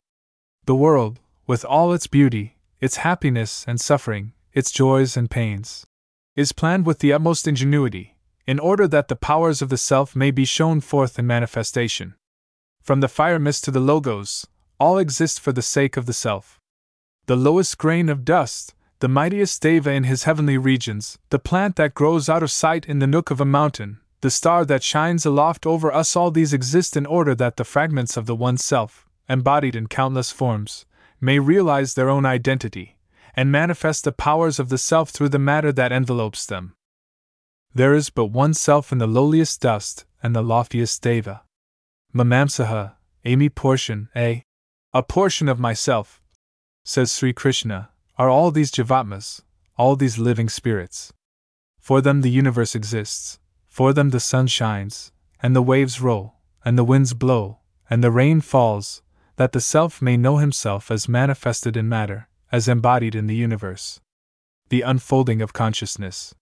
The 0.64 0.74
world, 0.74 1.20
with 1.46 1.62
all 1.62 1.92
its 1.92 2.06
beauty, 2.06 2.56
its 2.80 2.96
happiness 2.96 3.66
and 3.68 3.78
suffering, 3.78 4.32
its 4.54 4.70
joys 4.70 5.14
and 5.14 5.30
pains, 5.30 5.84
is 6.36 6.52
planned 6.52 6.86
with 6.86 7.00
the 7.00 7.12
utmost 7.12 7.46
ingenuity, 7.46 8.16
in 8.46 8.58
order 8.58 8.88
that 8.88 9.08
the 9.08 9.16
powers 9.16 9.60
of 9.60 9.68
the 9.68 9.76
self 9.76 10.16
may 10.16 10.30
be 10.30 10.46
shown 10.46 10.80
forth 10.80 11.18
in 11.18 11.26
manifestation. 11.26 12.14
From 12.80 13.00
the 13.00 13.08
fire 13.08 13.38
mist 13.38 13.64
to 13.64 13.70
the 13.70 13.80
logos, 13.80 14.46
all 14.80 14.96
exist 14.96 15.38
for 15.38 15.52
the 15.52 15.62
sake 15.62 15.98
of 15.98 16.06
the 16.06 16.14
self. 16.14 16.58
The 17.26 17.36
lowest 17.36 17.76
grain 17.76 18.08
of 18.08 18.24
dust, 18.24 18.74
the 19.04 19.08
mightiest 19.08 19.60
deva 19.60 19.90
in 19.90 20.04
his 20.04 20.24
heavenly 20.24 20.56
regions, 20.56 21.18
the 21.28 21.38
plant 21.38 21.76
that 21.76 21.92
grows 21.92 22.26
out 22.26 22.42
of 22.42 22.50
sight 22.50 22.86
in 22.86 23.00
the 23.00 23.06
nook 23.06 23.30
of 23.30 23.38
a 23.38 23.44
mountain, 23.44 24.00
the 24.22 24.30
star 24.30 24.64
that 24.64 24.82
shines 24.82 25.26
aloft 25.26 25.66
over 25.66 25.92
us 25.92 26.16
all 26.16 26.30
these 26.30 26.54
exist 26.54 26.96
in 26.96 27.04
order 27.04 27.34
that 27.34 27.58
the 27.58 27.64
fragments 27.64 28.16
of 28.16 28.24
the 28.24 28.34
one 28.34 28.56
self, 28.56 29.06
embodied 29.28 29.76
in 29.76 29.88
countless 29.88 30.30
forms, 30.30 30.86
may 31.20 31.38
realize 31.38 31.92
their 31.92 32.08
own 32.08 32.24
identity, 32.24 32.96
and 33.36 33.52
manifest 33.52 34.04
the 34.04 34.10
powers 34.10 34.58
of 34.58 34.70
the 34.70 34.78
self 34.78 35.10
through 35.10 35.28
the 35.28 35.38
matter 35.38 35.70
that 35.70 35.92
envelopes 35.92 36.46
them. 36.46 36.74
There 37.74 37.92
is 37.92 38.08
but 38.08 38.32
one 38.32 38.54
self 38.54 38.90
in 38.90 38.96
the 38.96 39.06
lowliest 39.06 39.60
dust 39.60 40.06
and 40.22 40.34
the 40.34 40.42
loftiest 40.42 41.02
deva. 41.02 41.42
Mamamsaha, 42.14 42.94
Amy 43.26 43.50
portion, 43.50 44.08
a. 44.16 44.44
A 44.94 45.02
portion 45.02 45.50
of 45.50 45.60
myself, 45.60 46.22
says 46.86 47.14
Sri 47.14 47.34
Krishna, 47.34 47.90
are 48.16 48.28
all 48.28 48.50
these 48.50 48.70
Jivatmas, 48.70 49.42
all 49.76 49.96
these 49.96 50.18
living 50.18 50.48
spirits. 50.48 51.12
For 51.78 52.00
them 52.00 52.20
the 52.20 52.30
universe 52.30 52.74
exists, 52.74 53.38
for 53.66 53.92
them 53.92 54.10
the 54.10 54.20
sun 54.20 54.46
shines, 54.46 55.12
and 55.42 55.54
the 55.54 55.62
waves 55.62 56.00
roll, 56.00 56.34
and 56.64 56.78
the 56.78 56.84
winds 56.84 57.12
blow, 57.12 57.58
and 57.90 58.02
the 58.02 58.10
rain 58.10 58.40
falls, 58.40 59.02
that 59.36 59.52
the 59.52 59.60
Self 59.60 60.00
may 60.00 60.16
know 60.16 60.38
himself 60.38 60.90
as 60.90 61.08
manifested 61.08 61.76
in 61.76 61.88
matter, 61.88 62.28
as 62.52 62.68
embodied 62.68 63.14
in 63.14 63.26
the 63.26 63.34
universe. 63.34 64.00
The 64.68 64.82
unfolding 64.82 65.42
of 65.42 65.52
consciousness. 65.52 66.34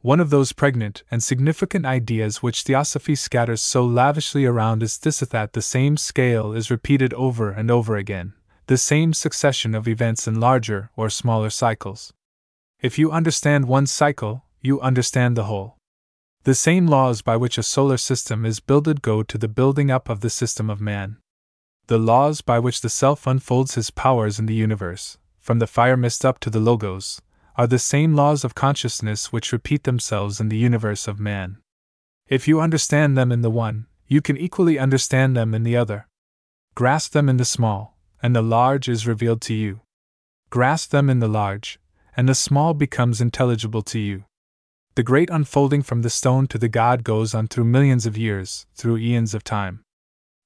One 0.00 0.18
of 0.18 0.30
those 0.30 0.52
pregnant 0.52 1.04
and 1.10 1.22
significant 1.22 1.86
ideas 1.86 2.42
which 2.42 2.62
Theosophy 2.62 3.14
scatters 3.14 3.62
so 3.62 3.84
lavishly 3.84 4.44
around 4.44 4.82
is 4.82 4.98
this 4.98 5.20
that 5.20 5.52
the 5.52 5.62
same 5.62 5.96
scale 5.96 6.52
is 6.52 6.70
repeated 6.70 7.14
over 7.14 7.50
and 7.50 7.70
over 7.70 7.96
again, 7.96 8.32
the 8.72 8.78
same 8.78 9.12
succession 9.12 9.74
of 9.74 9.86
events 9.86 10.26
in 10.26 10.40
larger 10.40 10.88
or 10.96 11.10
smaller 11.10 11.50
cycles. 11.50 12.10
If 12.80 12.98
you 12.98 13.12
understand 13.12 13.68
one 13.68 13.86
cycle, 13.86 14.46
you 14.62 14.80
understand 14.80 15.36
the 15.36 15.44
whole. 15.44 15.76
The 16.44 16.54
same 16.54 16.86
laws 16.86 17.20
by 17.20 17.36
which 17.36 17.58
a 17.58 17.62
solar 17.62 17.98
system 17.98 18.46
is 18.46 18.60
builded 18.60 19.02
go 19.02 19.22
to 19.24 19.36
the 19.36 19.46
building 19.46 19.90
up 19.90 20.08
of 20.08 20.20
the 20.20 20.30
system 20.30 20.70
of 20.70 20.80
man. 20.80 21.18
The 21.88 21.98
laws 21.98 22.40
by 22.40 22.58
which 22.60 22.80
the 22.80 22.88
Self 22.88 23.26
unfolds 23.26 23.74
his 23.74 23.90
powers 23.90 24.38
in 24.38 24.46
the 24.46 24.54
universe, 24.54 25.18
from 25.38 25.58
the 25.58 25.66
fire 25.66 25.98
mist 25.98 26.24
up 26.24 26.40
to 26.40 26.48
the 26.48 26.58
Logos, 26.58 27.20
are 27.56 27.66
the 27.66 27.78
same 27.78 28.14
laws 28.14 28.42
of 28.42 28.54
consciousness 28.54 29.30
which 29.30 29.52
repeat 29.52 29.84
themselves 29.84 30.40
in 30.40 30.48
the 30.48 30.56
universe 30.56 31.06
of 31.06 31.20
man. 31.20 31.58
If 32.26 32.48
you 32.48 32.58
understand 32.58 33.18
them 33.18 33.32
in 33.32 33.42
the 33.42 33.50
one, 33.50 33.84
you 34.08 34.22
can 34.22 34.38
equally 34.38 34.78
understand 34.78 35.36
them 35.36 35.52
in 35.52 35.62
the 35.62 35.76
other. 35.76 36.08
Grasp 36.74 37.12
them 37.12 37.28
in 37.28 37.36
the 37.36 37.44
small, 37.44 37.91
and 38.22 38.34
the 38.34 38.42
large 38.42 38.88
is 38.88 39.06
revealed 39.06 39.40
to 39.42 39.54
you. 39.54 39.80
Grasp 40.50 40.90
them 40.90 41.10
in 41.10 41.18
the 41.18 41.28
large, 41.28 41.78
and 42.16 42.28
the 42.28 42.34
small 42.34 42.72
becomes 42.74 43.20
intelligible 43.20 43.82
to 43.82 43.98
you. 43.98 44.24
The 44.94 45.02
great 45.02 45.30
unfolding 45.30 45.82
from 45.82 46.02
the 46.02 46.10
stone 46.10 46.46
to 46.48 46.58
the 46.58 46.68
God 46.68 47.02
goes 47.02 47.34
on 47.34 47.48
through 47.48 47.64
millions 47.64 48.04
of 48.04 48.18
years, 48.18 48.66
through 48.74 48.98
eons 48.98 49.34
of 49.34 49.42
time. 49.42 49.82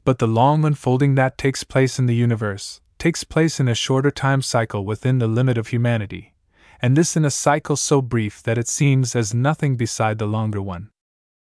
But 0.04 0.21
the 0.21 0.28
long 0.28 0.64
unfolding 0.64 1.16
that 1.16 1.37
takes 1.37 1.64
place 1.64 1.99
in 1.99 2.06
the 2.06 2.14
universe 2.14 2.80
takes 2.99 3.25
place 3.25 3.59
in 3.59 3.68
a 3.68 3.75
shorter 3.75 4.11
time 4.11 4.40
cycle 4.40 4.85
within 4.85 5.18
the 5.18 5.26
limit 5.26 5.59
of 5.59 5.68
humanity, 5.68 6.35
and 6.80 6.97
this 6.97 7.16
in 7.16 7.25
a 7.25 7.30
cycle 7.30 7.76
so 7.76 8.00
brief 8.00 8.42
that 8.45 8.56
it 8.56 8.68
seems 8.68 9.16
as 9.16 9.35
nothing 9.35 9.76
beside 9.76 10.18
the 10.18 10.26
longer 10.26 10.62
one. 10.62 10.90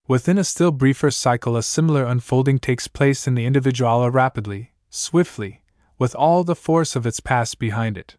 Within 0.08 0.38
a 0.38 0.44
still 0.44 0.70
briefer 0.70 1.10
cycle, 1.10 1.56
a 1.56 1.62
similar 1.62 2.04
unfolding 2.04 2.58
takes 2.58 2.88
place 2.88 3.26
in 3.26 3.34
the 3.34 3.44
individual 3.44 4.10
rapidly, 4.10 4.72
swiftly, 4.88 5.62
with 5.98 6.14
all 6.14 6.44
the 6.44 6.54
force 6.54 6.94
of 6.94 7.06
its 7.06 7.20
past 7.20 7.58
behind 7.58 7.96
it. 7.96 8.16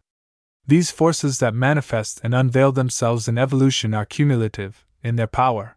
These 0.66 0.90
forces 0.90 1.38
that 1.38 1.54
manifest 1.54 2.20
and 2.22 2.34
unveil 2.34 2.72
themselves 2.72 3.28
in 3.28 3.38
evolution 3.38 3.94
are 3.94 4.04
cumulative, 4.04 4.84
in 5.02 5.16
their 5.16 5.26
power. 5.26 5.76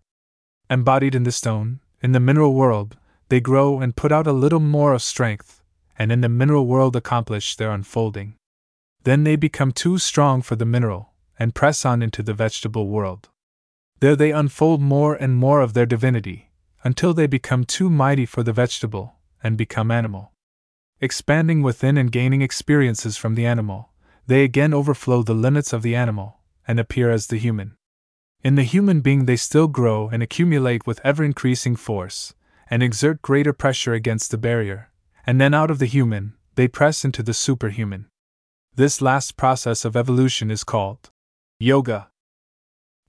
Embodied 0.70 1.16
in 1.16 1.24
the 1.24 1.32
stone, 1.32 1.80
in 2.02 2.12
the 2.12 2.20
mineral 2.20 2.54
world, 2.54 2.98
they 3.30 3.40
grow 3.40 3.80
and 3.80 3.96
put 3.96 4.12
out 4.12 4.28
a 4.28 4.34
little 4.34 4.60
more 4.60 4.94
of 4.94 5.02
strength, 5.02 5.62
and 5.98 6.12
in 6.12 6.22
the 6.22 6.30
mineral 6.30 6.66
world 6.66 6.96
accomplish 6.96 7.56
their 7.56 7.72
unfolding. 7.72 8.36
Then 9.04 9.24
they 9.24 9.36
become 9.36 9.72
too 9.72 9.98
strong 9.98 10.42
for 10.42 10.56
the 10.56 10.66
mineral, 10.66 11.14
and 11.40 11.56
press 11.56 11.86
on 11.86 12.02
into 12.02 12.24
the 12.24 12.34
vegetable 12.34 12.88
world. 12.88 13.30
There 14.00 14.16
they 14.16 14.32
unfold 14.32 14.82
more 14.82 15.16
and 15.16 15.36
more 15.36 15.62
of 15.62 15.74
their 15.74 15.86
divinity, 15.86 16.52
until 16.84 17.14
they 17.14 17.28
become 17.28 17.64
too 17.64 17.90
mighty 17.90 18.26
for 18.26 18.44
the 18.44 18.54
vegetable, 18.54 19.16
and 19.44 19.58
become 19.58 19.92
animal 19.92 20.31
expanding 21.02 21.64
within 21.64 21.98
and 21.98 22.12
gaining 22.12 22.42
experiences 22.42 23.18
from 23.18 23.36
the 23.36 23.46
animal, 23.46 23.90
they 24.28 24.44
again 24.44 24.74
overflow 24.74 25.24
the 25.24 25.34
limits 25.34 25.74
of 25.74 25.82
the 25.82 25.96
animal, 25.96 26.38
and 26.68 26.80
appear 26.80 27.10
as 27.10 27.28
the 27.28 27.38
human. 27.38 27.76
In 28.44 28.56
the 28.56 28.64
human 28.64 29.02
being, 29.02 29.26
they 29.26 29.36
still 29.36 29.68
grow 29.68 30.10
and 30.10 30.22
accumulate 30.22 30.86
with 30.86 31.02
ever 31.04 31.24
increasing 31.24 31.76
force, 31.76 32.34
and 32.70 32.82
exert 32.82 33.22
greater 33.22 33.52
pressure 33.52 33.94
against 33.94 34.32
the 34.32 34.38
barrier, 34.38 34.92
and 35.26 35.42
then 35.42 35.54
out 35.54 35.72
of 35.72 35.80
the 35.80 35.86
human, 35.88 36.36
they 36.56 36.68
press 36.68 37.04
into 37.04 37.24
the 37.24 37.34
superhuman. 37.34 38.08
This 38.76 39.02
last 39.02 39.38
process 39.38 39.84
of 39.84 39.96
evolution 39.96 40.50
is 40.50 40.64
called 40.64 41.10
yoga. 41.60 42.10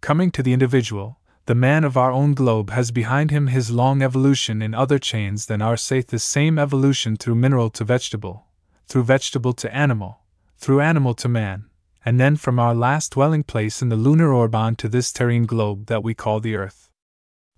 Coming 0.00 0.30
to 0.32 0.42
the 0.42 0.52
individual, 0.52 1.20
the 1.46 1.54
man 1.54 1.82
of 1.82 1.96
our 1.96 2.12
own 2.12 2.34
globe 2.34 2.70
has 2.70 2.92
behind 2.92 3.32
him 3.32 3.48
his 3.48 3.70
long 3.70 4.00
evolution 4.00 4.62
in 4.62 4.74
other 4.74 4.98
chains 4.98 5.46
than 5.46 5.60
our 5.60 5.76
saith 5.76 6.06
the 6.08 6.18
same 6.18 6.56
evolution 6.58 7.16
through 7.16 7.34
mineral 7.34 7.68
to 7.68 7.82
vegetable, 7.82 8.46
through 8.86 9.02
vegetable 9.02 9.52
to 9.52 9.74
animal, 9.74 10.20
through 10.56 10.80
animal 10.80 11.14
to 11.14 11.28
man, 11.28 11.64
and 12.04 12.20
then 12.20 12.36
from 12.36 12.60
our 12.60 12.74
last 12.74 13.12
dwelling 13.12 13.42
place 13.42 13.82
in 13.82 13.88
the 13.88 13.96
lunar 13.96 14.32
orb 14.32 14.54
on 14.54 14.76
to 14.76 14.88
this 14.88 15.12
terrene 15.12 15.46
globe 15.46 15.86
that 15.86 16.04
we 16.04 16.14
call 16.14 16.38
the 16.38 16.54
earth. 16.54 16.90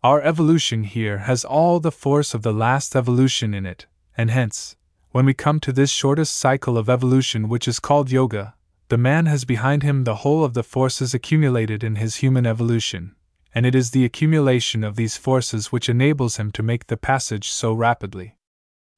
Our 0.03 0.23
evolution 0.23 0.85
here 0.85 1.19
has 1.19 1.45
all 1.45 1.79
the 1.79 1.93
force 1.93 2.33
of 2.33 2.43
the 2.43 2.53
last 2.53 2.97
evolution 2.97 3.53
in 3.53 3.67
it, 3.67 3.87
and 4.17 4.31
hence, 4.31 4.77
when 5.11 5.27
we 5.27 5.35
come 5.35 5.61
to 5.61 5.73
this 5.73 5.91
shortest 5.91 6.37
cycle 6.37 6.79
of 6.79 6.89
evolution 6.89 7.49
which 7.49 7.69
is 7.69 7.81
called 7.81 8.11
yoga, 8.11 8.55
the 8.89 8.99
man 8.99 9.27
has 9.27 9.45
behind 9.45 9.83
him 9.83 10.05
the 10.05 10.17
whole 10.17 10.43
of 10.43 10.55
the 10.55 10.63
forces 10.63 11.15
accumulated 11.15 11.85
in 11.85 11.97
his 11.97 12.17
human 12.17 12.47
evolution, 12.47 13.15
and 13.55 13.65
it 13.65 13.75
is 13.75 13.91
the 13.91 14.05
accumulation 14.05 14.83
of 14.83 14.97
these 14.97 15.17
forces 15.17 15.71
which 15.71 15.89
enables 15.89 16.37
him 16.37 16.51
to 16.51 16.63
make 16.63 16.89
the 16.89 16.97
passage 16.97 17.49
so 17.49 17.73
rapidly. 17.73 18.37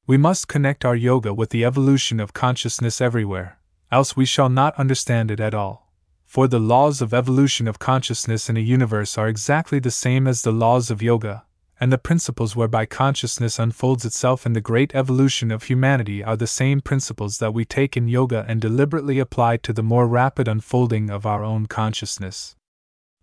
We 0.07 0.17
must 0.17 0.47
connect 0.47 0.83
our 0.83 0.95
yoga 0.95 1.33
with 1.33 1.51
the 1.51 1.63
evolution 1.63 2.19
of 2.19 2.33
consciousness 2.33 2.99
everywhere, 2.99 3.59
else 3.91 4.15
we 4.15 4.25
shall 4.25 4.49
not 4.49 4.75
understand 4.79 5.29
it 5.29 5.39
at 5.39 5.53
all. 5.53 5.91
For 6.25 6.47
the 6.47 6.59
laws 6.59 7.01
of 7.01 7.13
evolution 7.13 7.67
of 7.67 7.79
consciousness 7.79 8.49
in 8.49 8.57
a 8.57 8.61
universe 8.61 9.17
are 9.17 9.29
exactly 9.29 9.79
the 9.79 9.91
same 9.91 10.27
as 10.27 10.41
the 10.41 10.51
laws 10.51 10.89
of 10.89 11.01
yoga, 11.01 11.45
and 11.79 11.93
the 11.93 11.97
principles 11.97 12.55
whereby 12.55 12.85
consciousness 12.85 13.59
unfolds 13.59 14.03
itself 14.03 14.45
in 14.45 14.53
the 14.53 14.61
great 14.61 14.95
evolution 14.95 15.51
of 15.51 15.63
humanity 15.63 16.23
are 16.23 16.35
the 16.35 16.47
same 16.47 16.81
principles 16.81 17.37
that 17.37 17.53
we 17.53 17.63
take 17.63 17.95
in 17.95 18.07
yoga 18.07 18.43
and 18.47 18.59
deliberately 18.59 19.19
apply 19.19 19.57
to 19.57 19.71
the 19.71 19.83
more 19.83 20.07
rapid 20.07 20.47
unfolding 20.47 21.09
of 21.09 21.25
our 21.25 21.43
own 21.43 21.67
consciousness. 21.67 22.55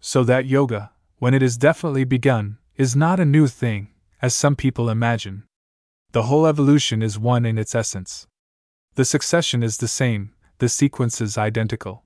So 0.01 0.23
that 0.25 0.47
yoga, 0.47 0.93
when 1.25 1.33
it 1.33 1.43
is 1.43 1.57
definitely 1.57 2.05
begun, 2.05 2.59
is 2.77 2.95
not 2.95 3.19
a 3.19 3.25
new 3.25 3.47
thing, 3.47 3.89
as 4.21 4.35
some 4.35 4.55
people 4.55 4.91
imagine. 4.91 5.43
The 6.13 6.25
whole 6.25 6.47
evolution 6.47 7.03
is 7.03 7.19
one 7.19 7.47
in 7.47 7.57
its 7.57 7.75
essence. 7.75 8.27
The 8.97 9.07
succession 9.07 9.63
is 9.63 9.79
the 9.79 9.89
same, 9.89 10.35
the 10.59 10.69
sequence 10.69 11.23
is 11.23 11.39
identical. 11.39 12.05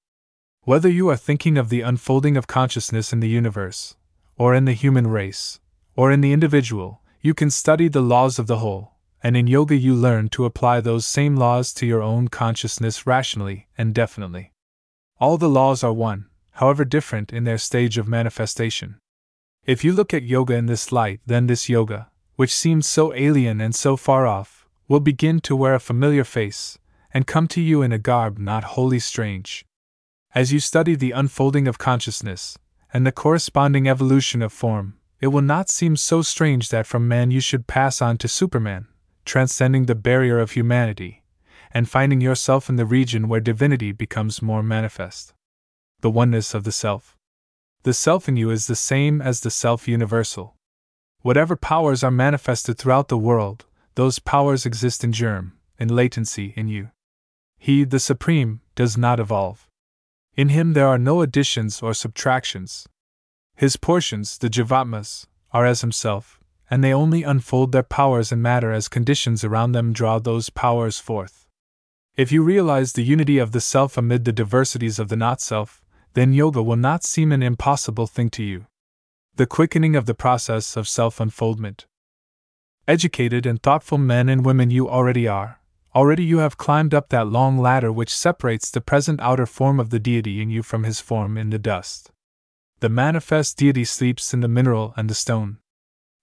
Whether 0.62 0.88
you 0.88 1.08
are 1.08 1.16
thinking 1.16 1.58
of 1.58 1.68
the 1.68 1.80
unfolding 1.80 2.36
of 2.36 2.46
consciousness 2.46 3.12
in 3.12 3.18
the 3.18 3.28
universe, 3.28 3.96
or 4.36 4.54
in 4.54 4.66
the 4.66 4.72
human 4.72 5.08
race, 5.08 5.58
or 5.96 6.12
in 6.12 6.20
the 6.20 6.32
individual, 6.32 7.02
you 7.20 7.34
can 7.34 7.50
study 7.50 7.88
the 7.88 8.00
laws 8.00 8.38
of 8.38 8.46
the 8.46 8.58
whole, 8.58 8.92
and 9.20 9.36
in 9.36 9.48
yoga 9.48 9.74
you 9.74 9.96
learn 9.96 10.28
to 10.28 10.44
apply 10.44 10.80
those 10.80 11.04
same 11.04 11.34
laws 11.34 11.72
to 11.72 11.86
your 11.86 12.02
own 12.02 12.28
consciousness 12.28 13.04
rationally 13.04 13.66
and 13.76 13.96
definitely. 13.96 14.52
All 15.18 15.36
the 15.38 15.48
laws 15.48 15.82
are 15.82 15.92
one, 15.92 16.26
however 16.52 16.84
different 16.84 17.32
in 17.32 17.42
their 17.42 17.58
stage 17.58 17.98
of 17.98 18.06
manifestation. 18.06 19.00
If 19.64 19.84
you 19.84 19.92
look 19.92 20.14
at 20.14 20.22
yoga 20.22 20.54
in 20.54 20.66
this 20.66 20.92
light, 20.92 21.20
then 21.26 21.46
this 21.46 21.68
yoga, 21.68 22.10
which 22.36 22.54
seems 22.54 22.86
so 22.86 23.14
alien 23.14 23.60
and 23.60 23.74
so 23.74 23.96
far 23.96 24.26
off, 24.26 24.66
will 24.88 25.00
begin 25.00 25.40
to 25.40 25.54
wear 25.54 25.74
a 25.74 25.80
familiar 25.80 26.24
face, 26.24 26.78
and 27.12 27.26
come 27.26 27.46
to 27.48 27.60
you 27.60 27.82
in 27.82 27.92
a 27.92 27.98
garb 27.98 28.38
not 28.38 28.64
wholly 28.64 28.98
strange. 28.98 29.64
As 30.34 30.52
you 30.52 30.60
study 30.60 30.94
the 30.94 31.10
unfolding 31.10 31.68
of 31.68 31.78
consciousness, 31.78 32.56
and 32.92 33.06
the 33.06 33.12
corresponding 33.12 33.88
evolution 33.88 34.40
of 34.40 34.52
form, 34.52 34.94
it 35.20 35.28
will 35.28 35.42
not 35.42 35.68
seem 35.68 35.96
so 35.96 36.22
strange 36.22 36.68
that 36.68 36.86
from 36.86 37.08
man 37.08 37.30
you 37.30 37.40
should 37.40 37.66
pass 37.66 38.00
on 38.00 38.16
to 38.18 38.28
Superman, 38.28 38.86
transcending 39.24 39.86
the 39.86 39.94
barrier 39.94 40.38
of 40.38 40.52
humanity, 40.52 41.24
and 41.72 41.88
finding 41.88 42.20
yourself 42.20 42.70
in 42.70 42.76
the 42.76 42.86
region 42.86 43.28
where 43.28 43.40
divinity 43.40 43.92
becomes 43.92 44.40
more 44.40 44.62
manifest. 44.62 45.34
The 46.00 46.10
oneness 46.10 46.54
of 46.54 46.64
the 46.64 46.72
Self. 46.72 47.17
The 47.82 47.94
self 47.94 48.28
in 48.28 48.36
you 48.36 48.50
is 48.50 48.66
the 48.66 48.76
same 48.76 49.22
as 49.22 49.40
the 49.40 49.50
self 49.50 49.86
universal. 49.86 50.56
Whatever 51.22 51.56
powers 51.56 52.02
are 52.04 52.10
manifested 52.10 52.78
throughout 52.78 53.08
the 53.08 53.18
world, 53.18 53.66
those 53.94 54.18
powers 54.18 54.66
exist 54.66 55.02
in 55.02 55.12
germ, 55.12 55.58
in 55.78 55.88
latency 55.88 56.52
in 56.56 56.68
you. 56.68 56.90
He, 57.58 57.84
the 57.84 58.00
Supreme, 58.00 58.60
does 58.74 58.96
not 58.96 59.18
evolve. 59.18 59.68
In 60.36 60.50
him 60.50 60.72
there 60.72 60.86
are 60.86 60.98
no 60.98 61.20
additions 61.20 61.82
or 61.82 61.94
subtractions. 61.94 62.86
His 63.56 63.76
portions, 63.76 64.38
the 64.38 64.48
Jivatmas, 64.48 65.26
are 65.50 65.66
as 65.66 65.80
himself, 65.80 66.38
and 66.70 66.84
they 66.84 66.94
only 66.94 67.24
unfold 67.24 67.72
their 67.72 67.82
powers 67.82 68.30
in 68.30 68.40
matter 68.40 68.72
as 68.72 68.88
conditions 68.88 69.42
around 69.42 69.72
them 69.72 69.92
draw 69.92 70.18
those 70.20 70.50
powers 70.50 71.00
forth. 71.00 71.48
If 72.16 72.30
you 72.30 72.42
realize 72.42 72.92
the 72.92 73.02
unity 73.02 73.38
of 73.38 73.52
the 73.52 73.60
self 73.60 73.96
amid 73.96 74.24
the 74.24 74.32
diversities 74.32 74.98
of 74.98 75.08
the 75.08 75.16
not 75.16 75.40
self, 75.40 75.82
then 76.18 76.32
yoga 76.32 76.62
will 76.62 76.76
not 76.76 77.04
seem 77.04 77.30
an 77.32 77.42
impossible 77.42 78.06
thing 78.06 78.28
to 78.30 78.42
you. 78.42 78.66
The 79.36 79.46
quickening 79.46 79.94
of 79.94 80.06
the 80.06 80.14
process 80.14 80.76
of 80.76 80.88
self 80.88 81.20
unfoldment. 81.20 81.86
Educated 82.86 83.46
and 83.46 83.62
thoughtful 83.62 83.98
men 83.98 84.28
and 84.28 84.44
women 84.44 84.70
you 84.70 84.88
already 84.88 85.28
are, 85.28 85.58
Already 85.94 86.24
you 86.24 86.38
have 86.38 86.58
climbed 86.58 86.92
up 86.92 87.08
that 87.08 87.26
long 87.26 87.58
ladder 87.58 87.90
which 87.90 88.14
separates 88.14 88.70
the 88.70 88.80
present 88.80 89.20
outer 89.20 89.46
form 89.46 89.80
of 89.80 89.90
the 89.90 89.98
deity 89.98 90.40
in 90.40 90.50
you 90.50 90.62
from 90.62 90.84
his 90.84 91.00
form 91.00 91.38
in 91.38 91.50
the 91.50 91.58
dust. 91.58 92.12
The 92.80 92.88
manifest 92.88 93.56
deity 93.56 93.84
sleeps 93.84 94.34
in 94.34 94.40
the 94.40 94.48
mineral 94.48 94.92
and 94.96 95.08
the 95.08 95.14
stone. 95.14 95.58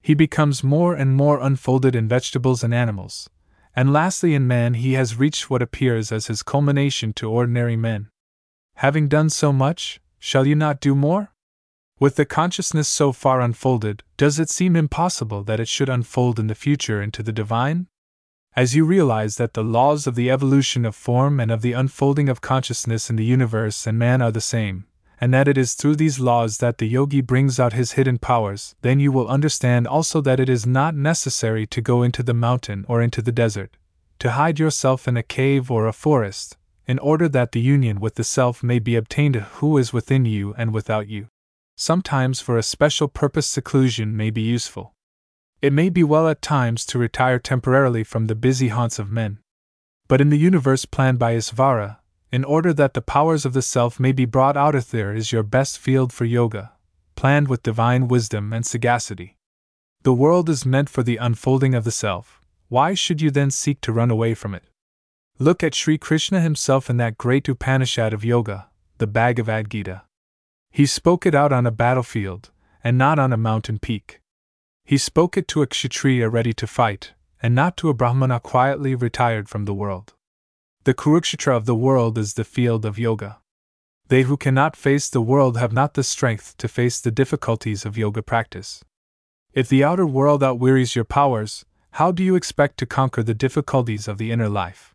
He 0.01 0.13
becomes 0.13 0.63
more 0.63 0.93
and 0.93 1.15
more 1.15 1.41
unfolded 1.41 1.95
in 1.95 2.07
vegetables 2.07 2.63
and 2.63 2.73
animals, 2.73 3.29
and 3.75 3.91
lastly 3.91 4.35
in 4.35 4.47
man 4.47 4.75
he 4.75 4.93
has 4.93 5.19
reached 5.19 5.49
what 5.49 5.61
appears 5.61 6.11
as 6.11 6.27
his 6.27 6.43
culmination 6.43 7.11
to 7.13 7.29
ordinary 7.29 7.75
men. 7.75 8.09
Having 8.75 9.07
done 9.09 9.29
so 9.29 9.51
much, 9.51 9.99
shall 10.19 10.45
you 10.45 10.55
not 10.55 10.79
do 10.79 10.95
more? 10.95 11.31
With 11.99 12.15
the 12.15 12.25
consciousness 12.25 12.87
so 12.87 13.11
far 13.11 13.41
unfolded, 13.41 14.03
does 14.17 14.39
it 14.39 14.49
seem 14.49 14.75
impossible 14.75 15.43
that 15.43 15.59
it 15.59 15.67
should 15.67 15.89
unfold 15.89 16.39
in 16.39 16.47
the 16.47 16.55
future 16.55 17.01
into 17.01 17.23
the 17.23 17.31
divine? 17.31 17.87
as 18.55 18.73
you 18.73 18.85
realize 18.85 19.35
that 19.35 19.53
the 19.53 19.63
laws 19.63 20.07
of 20.07 20.15
the 20.15 20.31
evolution 20.31 20.85
of 20.85 20.95
form 20.95 21.39
and 21.41 21.51
of 21.51 21.61
the 21.61 21.73
unfolding 21.73 22.29
of 22.29 22.39
consciousness 22.39 23.09
in 23.09 23.17
the 23.17 23.25
universe 23.25 23.85
and 23.85 23.99
man 23.99 24.21
are 24.21 24.31
the 24.31 24.39
same, 24.39 24.85
and 25.19 25.33
that 25.33 25.47
it 25.47 25.57
is 25.57 25.73
through 25.73 25.95
these 25.95 26.21
laws 26.21 26.59
that 26.59 26.77
the 26.77 26.87
yogi 26.87 27.19
brings 27.19 27.59
out 27.59 27.73
his 27.73 27.93
hidden 27.93 28.17
powers, 28.17 28.73
then 28.81 28.97
you 28.97 29.11
will 29.11 29.27
understand 29.27 29.85
also 29.85 30.21
that 30.21 30.39
it 30.39 30.47
is 30.47 30.65
not 30.65 30.95
necessary 30.95 31.67
to 31.67 31.81
go 31.81 32.01
into 32.01 32.23
the 32.23 32.33
mountain 32.33 32.85
or 32.87 33.01
into 33.01 33.21
the 33.21 33.31
desert, 33.31 33.75
to 34.19 34.31
hide 34.31 34.57
yourself 34.57 35.05
in 35.05 35.17
a 35.17 35.23
cave 35.23 35.69
or 35.69 35.85
a 35.85 35.93
forest, 35.93 36.55
in 36.87 36.99
order 36.99 37.27
that 37.29 37.51
the 37.51 37.59
union 37.59 37.99
with 37.99 38.15
the 38.15 38.23
self 38.23 38.63
may 38.63 38.79
be 38.79 38.95
obtained 38.95 39.35
who 39.35 39.77
is 39.77 39.93
within 39.93 40.25
you 40.25 40.53
and 40.57 40.73
without 40.73 41.07
you. 41.07 41.27
Sometimes 41.75 42.41
for 42.41 42.57
a 42.57 42.63
special 42.63 43.07
purpose 43.07 43.47
seclusion 43.47 44.15
may 44.15 44.29
be 44.29 44.41
useful. 44.41 44.93
It 45.61 45.73
may 45.73 45.89
be 45.89 46.03
well 46.03 46.27
at 46.27 46.41
times 46.41 46.85
to 46.87 46.99
retire 46.99 47.39
temporarily 47.39 48.03
from 48.03 48.27
the 48.27 48.35
busy 48.35 48.67
haunts 48.69 48.99
of 48.99 49.11
men. 49.11 49.39
But 50.07 50.21
in 50.21 50.29
the 50.29 50.37
universe 50.37 50.85
planned 50.85 51.19
by 51.19 51.35
Isvara, 51.35 51.97
in 52.31 52.43
order 52.43 52.73
that 52.73 52.93
the 52.93 53.01
powers 53.01 53.45
of 53.45 53.53
the 53.53 53.61
self 53.61 53.99
may 53.99 54.11
be 54.11 54.25
brought 54.25 54.57
out 54.57 54.75
of 54.75 54.91
there 54.91 55.13
is 55.13 55.31
your 55.31 55.43
best 55.43 55.79
field 55.79 56.13
for 56.13 56.25
yoga, 56.25 56.73
planned 57.15 57.47
with 57.47 57.63
divine 57.63 58.07
wisdom 58.07 58.53
and 58.53 58.65
sagacity. 58.65 59.37
The 60.03 60.13
world 60.13 60.49
is 60.49 60.65
meant 60.65 60.89
for 60.89 61.01
the 61.01 61.17
unfolding 61.17 61.73
of 61.73 61.83
the 61.83 61.91
self, 61.91 62.39
why 62.67 62.93
should 62.93 63.21
you 63.21 63.31
then 63.31 63.51
seek 63.51 63.79
to 63.81 63.93
run 63.93 64.09
away 64.09 64.33
from 64.33 64.55
it? 64.55 64.63
Look 65.37 65.63
at 65.63 65.75
Sri 65.75 65.97
Krishna 65.97 66.39
himself 66.39 66.89
in 66.89 66.95
that 66.95 67.17
great 67.17 67.49
Upanishad 67.49 68.13
of 68.13 68.23
yoga, 68.23 68.69
the 68.99 69.07
Bhagavad 69.07 69.69
Gita. 69.69 70.03
He 70.71 70.85
spoke 70.85 71.25
it 71.25 71.35
out 71.35 71.51
on 71.51 71.65
a 71.65 71.71
battlefield, 71.71 72.51
and 72.81 72.97
not 72.97 73.19
on 73.19 73.33
a 73.33 73.37
mountain 73.37 73.77
peak. 73.77 74.21
He 74.85 74.97
spoke 74.97 75.35
it 75.35 75.45
to 75.49 75.61
a 75.61 75.67
Kshatriya 75.67 76.29
ready 76.29 76.53
to 76.53 76.65
fight, 76.65 77.11
and 77.43 77.53
not 77.53 77.75
to 77.77 77.89
a 77.89 77.93
Brahmana 77.93 78.39
quietly 78.39 78.95
retired 78.95 79.49
from 79.49 79.65
the 79.65 79.73
world. 79.73 80.13
The 80.85 80.93
Kurukshetra 80.93 81.53
of 81.53 81.65
the 81.65 81.75
world 81.75 82.17
is 82.17 82.35
the 82.35 82.45
field 82.45 82.85
of 82.85 82.97
yoga. 82.97 83.39
They 84.07 84.21
who 84.21 84.37
cannot 84.37 84.77
face 84.77 85.09
the 85.09 85.19
world 85.19 85.57
have 85.57 85.73
not 85.73 85.95
the 85.95 86.03
strength 86.03 86.55
to 86.59 86.69
face 86.69 87.01
the 87.01 87.11
difficulties 87.11 87.85
of 87.85 87.97
yoga 87.97 88.21
practice. 88.21 88.85
If 89.51 89.67
the 89.67 89.83
outer 89.83 90.05
world 90.05 90.41
outwearies 90.41 90.95
your 90.95 91.03
powers, 91.03 91.65
how 91.91 92.13
do 92.13 92.23
you 92.23 92.35
expect 92.35 92.77
to 92.77 92.85
conquer 92.85 93.21
the 93.21 93.33
difficulties 93.33 94.07
of 94.07 94.17
the 94.17 94.31
inner 94.31 94.47
life? 94.47 94.94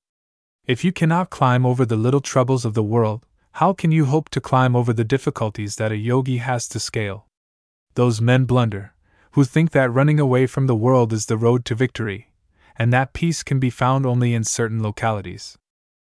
If 0.66 0.84
you 0.84 0.92
cannot 0.92 1.30
climb 1.30 1.66
over 1.66 1.84
the 1.84 1.96
little 1.96 2.20
troubles 2.20 2.64
of 2.64 2.74
the 2.74 2.82
world, 2.82 3.26
how 3.52 3.72
can 3.72 3.90
you 3.90 4.04
hope 4.04 4.28
to 4.28 4.40
climb 4.40 4.76
over 4.76 4.92
the 4.92 5.04
difficulties 5.04 5.76
that 5.76 5.90
a 5.90 5.96
yogi 5.96 6.36
has 6.36 6.68
to 6.68 6.78
scale? 6.78 7.26
Those 7.94 8.20
men 8.20 8.44
blunder, 8.44 8.94
who 9.32 9.44
think 9.44 9.72
that 9.72 9.92
running 9.92 10.20
away 10.20 10.46
from 10.46 10.66
the 10.66 10.76
world 10.76 11.12
is 11.12 11.26
the 11.26 11.36
road 11.36 11.64
to 11.64 11.74
victory, 11.74 12.30
and 12.76 12.92
that 12.92 13.12
peace 13.12 13.42
can 13.42 13.58
be 13.58 13.70
found 13.70 14.06
only 14.06 14.32
in 14.32 14.44
certain 14.44 14.82
localities. 14.82 15.58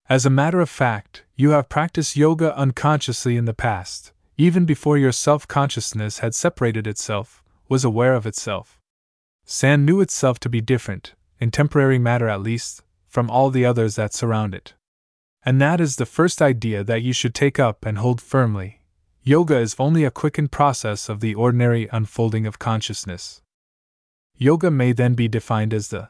As 0.10 0.26
a 0.26 0.30
matter 0.30 0.60
of 0.60 0.70
fact, 0.70 1.24
you 1.36 1.52
have 1.52 1.70
practiced 1.70 2.18
yoga 2.18 2.56
unconsciously 2.58 3.38
in 3.38 3.46
the 3.46 3.54
past, 3.54 4.12
even 4.38 4.66
before 4.66 4.98
your 4.98 5.14
self 5.14 5.48
consciousness 5.48 6.20
had 6.20 6.36
separated 6.36 6.88
itself, 6.88 7.42
was 7.70 7.86
aware 7.86 8.14
of 8.14 8.26
itself. 8.26 8.80
Sand 9.46 9.86
knew 9.86 10.02
itself 10.02 10.40
to 10.42 10.50
be 10.50 10.60
different, 10.60 11.14
in 11.40 11.52
temporary 11.52 12.00
matter 12.00 12.28
at 12.28 12.42
least, 12.42 12.84
from 13.12 13.30
all 13.30 13.50
the 13.50 13.66
others 13.66 13.98
that 13.98 14.14
surround 14.14 14.56
it. 14.56 14.74
And 15.44 15.62
that 15.62 15.82
is 15.82 15.98
the 15.98 16.06
first 16.06 16.42
idea 16.42 16.84
that 16.84 17.02
you 17.02 17.14
should 17.14 17.36
take 17.36 17.60
up 17.60 17.86
and 17.86 17.98
hold 17.98 18.22
firmly, 18.22 18.82
Yoga 19.24 19.58
is 19.58 19.76
only 19.78 20.04
a 20.04 20.10
quickened 20.10 20.52
process 20.52 21.08
of 21.08 21.20
the 21.20 21.36
ordinary 21.36 21.88
unfolding 21.92 22.48
of 22.48 22.58
consciousness. 22.58 23.44
Yoga 24.36 24.72
may 24.72 24.94
then 24.94 25.14
be 25.14 25.28
defined 25.28 25.76
as 25.76 25.90
the 25.90 26.10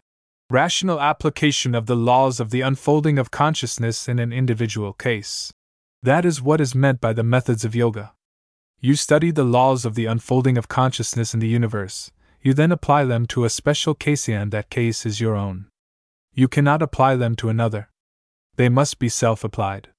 rational 0.49 1.01
application 1.01 1.75
of 1.75 1.87
the 1.87 1.95
laws 1.95 2.39
of 2.39 2.51
the 2.51 2.61
unfolding 2.61 3.17
of 3.17 3.31
consciousness 3.31 4.07
in 4.07 4.19
an 4.19 4.31
individual 4.31 4.93
case. 4.93 5.51
That 6.01 6.23
is 6.23 6.41
what 6.41 6.61
is 6.61 6.73
meant 6.73 7.01
by 7.01 7.13
the 7.13 7.23
methods 7.23 7.65
of 7.65 7.75
yoga. 7.75 8.13
You 8.79 8.95
study 8.95 9.31
the 9.31 9.43
laws 9.43 9.85
of 9.85 9.95
the 9.95 10.05
unfolding 10.05 10.57
of 10.57 10.67
consciousness 10.67 11.33
in 11.33 11.41
the 11.41 11.47
universe, 11.47 12.11
you 12.41 12.53
then 12.53 12.71
apply 12.71 13.03
them 13.05 13.25
to 13.27 13.43
a 13.43 13.49
special 13.49 13.93
case, 13.93 14.29
and 14.29 14.51
that 14.51 14.69
case 14.69 15.05
is 15.05 15.19
your 15.19 15.35
own. 15.35 15.67
You 16.34 16.48
cannot 16.48 16.82
apply 16.82 17.17
them 17.17 17.36
to 17.38 17.50
another. 17.50 17.89
They 18.56 18.70
must 18.70 19.00
be 19.00 19.10
self 19.10 19.44
applied. 19.44 19.89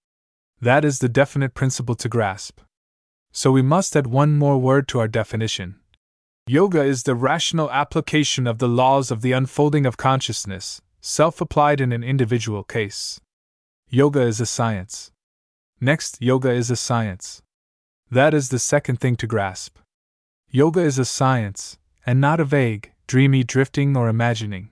That 0.60 0.84
is 0.84 0.98
the 0.98 1.08
definite 1.08 1.54
principle 1.54 1.94
to 1.96 2.08
grasp. 2.08 2.60
So 3.32 3.52
we 3.52 3.62
must 3.62 3.96
add 3.96 4.06
one 4.06 4.38
more 4.38 4.58
word 4.58 4.88
to 4.88 5.00
our 5.00 5.08
definition. 5.08 5.76
Yoga 6.46 6.82
is 6.82 7.02
the 7.02 7.14
rational 7.14 7.70
application 7.70 8.46
of 8.46 8.58
the 8.58 8.68
laws 8.68 9.10
of 9.10 9.22
the 9.22 9.32
unfolding 9.32 9.86
of 9.86 9.96
consciousness, 9.96 10.80
self 11.00 11.40
applied 11.40 11.80
in 11.80 11.92
an 11.92 12.02
individual 12.02 12.64
case. 12.64 13.20
Yoga 13.88 14.22
is 14.22 14.40
a 14.40 14.46
science. 14.46 15.12
Next, 15.80 16.20
yoga 16.20 16.50
is 16.50 16.70
a 16.70 16.76
science. 16.76 17.42
That 18.10 18.34
is 18.34 18.48
the 18.48 18.58
second 18.58 19.00
thing 19.00 19.16
to 19.16 19.26
grasp. 19.26 19.78
Yoga 20.50 20.80
is 20.80 20.98
a 20.98 21.04
science, 21.04 21.78
and 22.04 22.20
not 22.20 22.40
a 22.40 22.44
vague, 22.44 22.92
dreamy 23.06 23.44
drifting 23.44 23.96
or 23.96 24.08
imagining. 24.08 24.71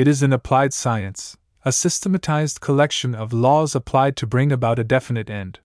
It 0.00 0.08
is 0.08 0.22
an 0.22 0.32
applied 0.32 0.72
science, 0.72 1.36
a 1.62 1.72
systematized 1.72 2.62
collection 2.62 3.14
of 3.14 3.34
laws 3.34 3.74
applied 3.74 4.16
to 4.16 4.26
bring 4.26 4.50
about 4.50 4.78
a 4.78 4.82
definite 4.82 5.28
end. 5.28 5.60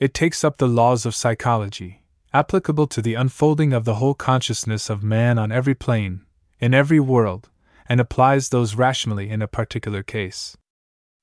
It 0.00 0.12
takes 0.12 0.42
up 0.42 0.58
the 0.58 0.66
laws 0.66 1.06
of 1.06 1.14
psychology, 1.14 2.02
applicable 2.34 2.88
to 2.88 3.00
the 3.00 3.14
unfolding 3.14 3.72
of 3.72 3.84
the 3.84 3.94
whole 3.94 4.14
consciousness 4.14 4.90
of 4.90 5.04
man 5.04 5.38
on 5.38 5.52
every 5.52 5.76
plane, 5.76 6.22
in 6.58 6.74
every 6.74 6.98
world, 6.98 7.48
and 7.88 8.00
applies 8.00 8.48
those 8.48 8.74
rationally 8.74 9.30
in 9.30 9.40
a 9.40 9.46
particular 9.46 10.02
case. 10.02 10.56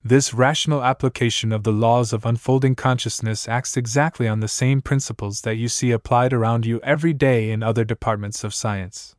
This 0.02 0.34
rational 0.34 0.82
application 0.82 1.52
of 1.52 1.66
the 1.66 1.74
laws 1.74 2.14
of 2.14 2.26
unfolding 2.26 2.76
consciousness 2.76 3.50
acts 3.50 3.76
exactly 3.76 4.26
on 4.26 4.40
the 4.40 4.48
same 4.48 4.82
principles 4.82 5.42
that 5.42 5.58
you 5.58 5.68
see 5.68 5.92
applied 5.92 6.32
around 6.32 6.66
you 6.66 6.80
every 6.82 7.12
day 7.12 7.52
in 7.52 7.62
other 7.62 7.84
departments 7.84 8.46
of 8.46 8.54
science. 8.54 9.18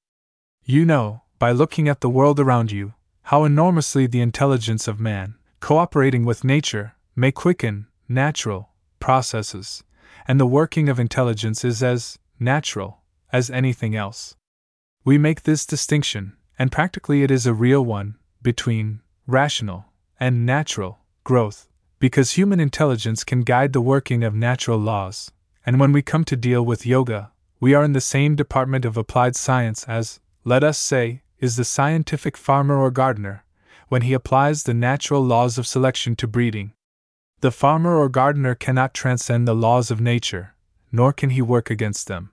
You 0.65 0.87
know, 0.87 1.25
by 1.39 1.53
looking 1.53 1.91
at 1.91 2.01
the 2.01 2.09
world 2.09 2.41
around 2.41 2.73
you, 2.73 2.95
how 3.29 3.45
enormously 3.45 4.07
the 4.07 4.23
intelligence 4.23 4.89
of 4.89 4.99
man, 4.99 5.35
cooperating 5.61 6.25
with 6.25 6.45
nature, 6.45 6.95
may 7.15 7.31
quicken, 7.31 7.87
natural, 8.09 8.71
processes, 9.01 9.85
and 10.27 10.41
the 10.41 10.47
working 10.47 10.89
of 10.89 10.99
intelligence 10.99 11.63
is 11.63 11.83
as 11.83 12.19
natural 12.41 13.03
as 13.31 13.51
anything 13.51 13.95
else. 13.95 14.35
We 15.05 15.19
make 15.19 15.43
this 15.43 15.67
distinction, 15.67 16.39
and 16.59 16.73
practically 16.73 17.23
it 17.23 17.31
is 17.31 17.47
a 17.47 17.53
real 17.53 17.85
one, 17.85 18.15
between 18.41 19.03
rational 19.27 19.85
and 20.19 20.47
natural 20.47 21.01
growth, 21.23 21.69
because 21.99 22.31
human 22.31 22.61
intelligence 22.61 23.25
can 23.25 23.43
guide 23.43 23.75
the 23.75 23.83
working 23.83 24.25
of 24.25 24.35
natural 24.35 24.79
laws, 24.79 25.31
and 25.67 25.79
when 25.79 25.93
we 25.93 26.01
come 26.01 26.25
to 26.25 26.35
deal 26.35 26.65
with 26.65 26.87
yoga, 26.87 27.31
we 27.61 27.75
are 27.75 27.85
in 27.85 27.93
the 27.93 28.01
same 28.01 28.37
department 28.37 28.87
of 28.87 28.97
applied 28.97 29.37
science 29.37 29.85
as, 29.85 30.19
let 30.45 30.65
us 30.65 30.79
say, 30.79 31.21
is 31.41 31.57
the 31.57 31.65
scientific 31.65 32.37
farmer 32.37 32.77
or 32.77 32.91
gardener, 32.91 33.45
when 33.89 34.03
he 34.03 34.13
applies 34.13 34.63
the 34.63 34.75
natural 34.75 35.25
laws 35.25 35.59
of 35.59 35.67
selection 35.67 36.15
to 36.17 36.27
breeding, 36.27 36.73
the 37.41 37.53
farmer 37.53 37.97
or 37.97 38.09
gardener 38.09 38.57
cannot 38.57 38.93
transcend 38.93 39.47
the 39.47 39.55
laws 39.55 39.93
of 39.93 40.01
nature, 40.01 40.55
nor 40.91 41.13
can 41.13 41.31
he 41.31 41.41
work 41.41 41.71
against 41.71 42.09
them. 42.09 42.31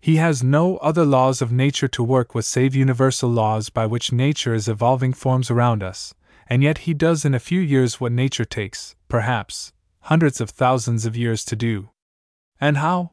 He 0.00 0.16
has 0.16 0.42
no 0.42 0.78
other 0.78 1.04
laws 1.04 1.40
of 1.40 1.52
nature 1.52 1.86
to 1.86 2.02
work 2.02 2.34
with 2.34 2.44
save 2.44 2.74
universal 2.74 3.30
laws 3.30 3.70
by 3.70 3.86
which 3.86 4.10
nature 4.10 4.52
is 4.52 4.66
evolving 4.66 5.12
forms 5.12 5.48
around 5.48 5.84
us, 5.84 6.12
and 6.48 6.60
yet 6.60 6.78
he 6.78 6.92
does 6.92 7.24
in 7.24 7.34
a 7.34 7.38
few 7.40 7.60
years 7.60 8.00
what 8.00 8.10
nature 8.10 8.44
takes, 8.44 8.96
perhaps, 9.08 9.72
hundreds 10.00 10.40
of 10.40 10.50
thousands 10.50 11.06
of 11.06 11.16
years 11.16 11.44
to 11.44 11.54
do. 11.54 11.90
And 12.60 12.78
how? 12.78 13.12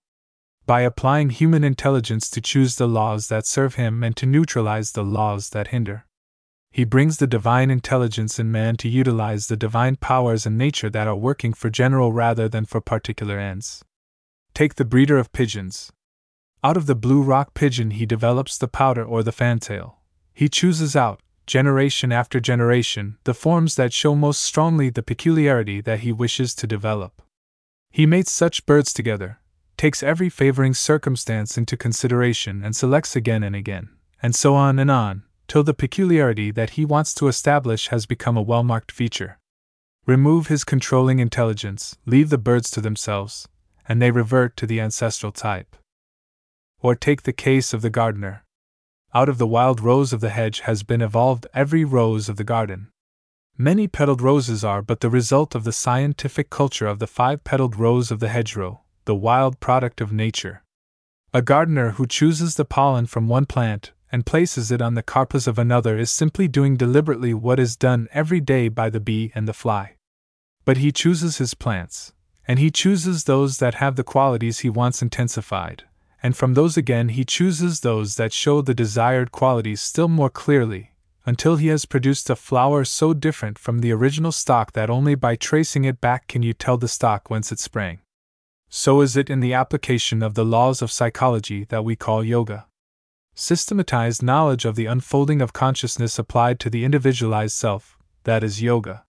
By 0.70 0.82
applying 0.82 1.32
human 1.32 1.64
intelligence 1.64 2.30
to 2.30 2.42
choose 2.42 2.76
the 2.76 2.88
laws 2.88 3.28
that 3.30 3.48
serve 3.48 3.74
him 3.74 4.04
and 4.04 4.16
to 4.16 4.28
neutralize 4.28 4.92
the 4.92 5.04
laws 5.04 5.50
that 5.50 5.70
hinder. 5.70 6.06
He 6.70 6.84
brings 6.84 7.18
the 7.18 7.26
divine 7.26 7.72
intelligence 7.72 8.38
in 8.38 8.52
man 8.52 8.76
to 8.76 8.88
utilize 8.88 9.48
the 9.48 9.58
divine 9.58 9.96
powers 9.96 10.46
in 10.46 10.60
nature 10.60 10.92
that 10.92 11.08
are 11.08 11.16
working 11.16 11.54
for 11.54 11.72
general 11.72 12.14
rather 12.14 12.48
than 12.48 12.66
for 12.66 12.82
particular 12.82 13.40
ends. 13.40 13.84
Take 14.54 14.76
the 14.76 14.86
breeder 14.86 15.18
of 15.18 15.32
pigeons. 15.32 15.92
Out 16.64 16.78
of 16.78 16.86
the 16.86 16.94
blue 16.94 17.24
rock 17.24 17.56
pigeon, 17.56 17.90
he 17.90 18.06
develops 18.06 18.56
the 18.56 18.68
pouter 18.68 19.04
or 19.04 19.24
the 19.24 19.32
fantail. 19.32 19.98
He 20.36 20.50
chooses 20.50 20.96
out, 20.96 21.20
generation 21.48 22.12
after 22.12 22.40
generation, 22.40 23.18
the 23.24 23.34
forms 23.34 23.74
that 23.78 23.92
show 23.92 24.14
most 24.14 24.42
strongly 24.42 24.92
the 24.92 25.02
peculiarity 25.02 25.82
that 25.82 26.02
he 26.02 26.12
wishes 26.12 26.54
to 26.54 26.68
develop. 26.68 27.24
He 27.90 28.06
mates 28.06 28.32
such 28.32 28.68
birds 28.68 28.94
together, 28.94 29.40
takes 29.80 30.04
every 30.04 30.28
favoring 30.28 30.74
circumstance 30.74 31.58
into 31.58 31.78
consideration, 31.78 32.66
and 32.66 32.76
selects 32.76 33.16
again 33.16 33.44
and 33.44 33.56
again, 33.56 33.88
and 34.22 34.36
so 34.36 34.54
on 34.54 34.78
and 34.78 34.92
on, 34.92 35.24
till 35.48 35.64
the 35.64 35.74
peculiarity 35.74 36.52
that 36.52 36.72
he 36.72 36.84
wants 36.84 37.14
to 37.14 37.30
establish 37.30 37.88
has 37.88 38.06
become 38.06 38.36
a 38.36 38.42
well 38.42 38.62
marked 38.62 38.92
feature. 38.92 39.40
Remove 40.06 40.48
his 40.48 40.66
controlling 40.66 41.20
intelligence, 41.20 41.96
leave 42.06 42.30
the 42.30 42.38
birds 42.38 42.70
to 42.70 42.82
themselves, 42.82 43.48
and 43.88 44.02
they 44.02 44.12
revert 44.12 44.58
to 44.58 44.68
the 44.68 44.82
ancestral 44.82 45.32
type. 45.32 45.78
Or 46.82 46.94
take 46.94 47.22
the 47.22 47.32
case 47.32 47.74
of 47.74 47.82
the 47.82 47.90
gardener. 47.90 48.44
Out 49.16 49.30
of 49.30 49.38
the 49.38 49.48
wild 49.48 49.80
rose 49.80 50.12
of 50.12 50.20
the 50.20 50.30
hedge 50.30 50.60
has 50.62 50.84
been 50.84 51.02
evolved 51.02 51.48
every 51.54 51.86
rose 51.86 52.28
of 52.28 52.36
the 52.36 52.44
garden. 52.44 52.90
Many 53.58 53.88
petaled 53.88 54.22
roses 54.22 54.62
are 54.62 54.82
but 54.82 55.00
the 55.00 55.10
result 55.10 55.56
of 55.56 55.64
the 55.64 55.72
scientific 55.72 56.50
culture 56.50 56.88
of 56.88 57.00
the 57.00 57.08
five 57.08 57.46
petaled 57.46 57.78
rose 57.78 58.12
of 58.12 58.20
the 58.20 58.28
hedgerow, 58.28 58.82
the 59.10 59.16
wild 59.16 59.60
product 59.60 60.02
of 60.02 60.12
nature. 60.12 60.62
A 61.34 61.42
gardener 61.42 61.94
who 61.94 62.06
chooses 62.06 62.54
the 62.54 62.64
pollen 62.64 63.08
from 63.08 63.28
one 63.28 63.48
plant 63.48 63.92
and 64.12 64.24
places 64.24 64.72
it 64.72 64.84
on 64.84 64.94
the 64.94 65.02
carpus 65.02 65.48
of 65.48 65.58
another 65.58 65.98
is 65.98 66.12
simply 66.12 66.48
doing 66.48 66.78
deliberately 66.78 67.34
what 67.34 67.60
is 67.60 67.76
done 67.76 68.08
every 68.12 68.40
day 68.40 68.68
by 68.68 68.88
the 68.88 69.00
bee 69.00 69.32
and 69.34 69.48
the 69.48 69.54
fly. 69.54 69.96
But 70.64 70.78
he 70.78 70.92
chooses 70.92 71.40
his 71.40 71.56
plants, 71.56 72.14
and 72.48 72.60
he 72.60 72.70
chooses 72.70 73.24
those 73.24 73.58
that 73.58 73.82
have 73.82 73.96
the 73.96 74.04
qualities 74.04 74.60
he 74.60 74.70
wants 74.70 75.02
intensified, 75.02 75.86
and 76.22 76.38
from 76.38 76.54
those 76.54 76.78
again 76.78 77.10
he 77.10 77.26
chooses 77.26 77.80
those 77.80 78.14
that 78.18 78.32
show 78.32 78.62
the 78.62 78.76
desired 78.76 79.32
qualities 79.32 79.82
still 79.82 80.08
more 80.08 80.30
clearly, 80.30 80.92
until 81.26 81.56
he 81.56 81.70
has 81.70 81.86
produced 81.86 82.30
a 82.30 82.36
flower 82.36 82.86
so 82.86 83.16
different 83.16 83.58
from 83.58 83.80
the 83.80 83.92
original 83.92 84.32
stock 84.32 84.74
that 84.74 84.92
only 84.92 85.16
by 85.16 85.36
tracing 85.36 85.84
it 85.84 86.00
back 86.00 86.28
can 86.28 86.44
you 86.44 86.54
tell 86.54 86.78
the 86.78 86.88
stock 86.88 87.32
whence 87.32 87.52
it 87.52 87.58
sprang. 87.58 88.02
So 88.72 89.02
is 89.02 89.18
it 89.18 89.32
in 89.32 89.40
the 89.40 89.54
application 89.54 90.22
of 90.22 90.36
the 90.36 90.46
laws 90.46 90.84
of 90.84 90.92
psychology 90.92 91.66
that 91.66 91.84
we 91.84 91.96
call 91.96 92.24
yoga. 92.24 92.68
Systematized 93.34 94.22
knowledge 94.22 94.64
of 94.64 94.76
the 94.76 94.86
unfolding 94.86 95.42
of 95.42 95.54
consciousness 95.54 96.20
applied 96.20 96.60
to 96.60 96.70
the 96.70 96.86
individualized 96.86 97.56
self, 97.56 97.98
that 98.26 98.44
is 98.44 98.62
yoga. 98.62 99.06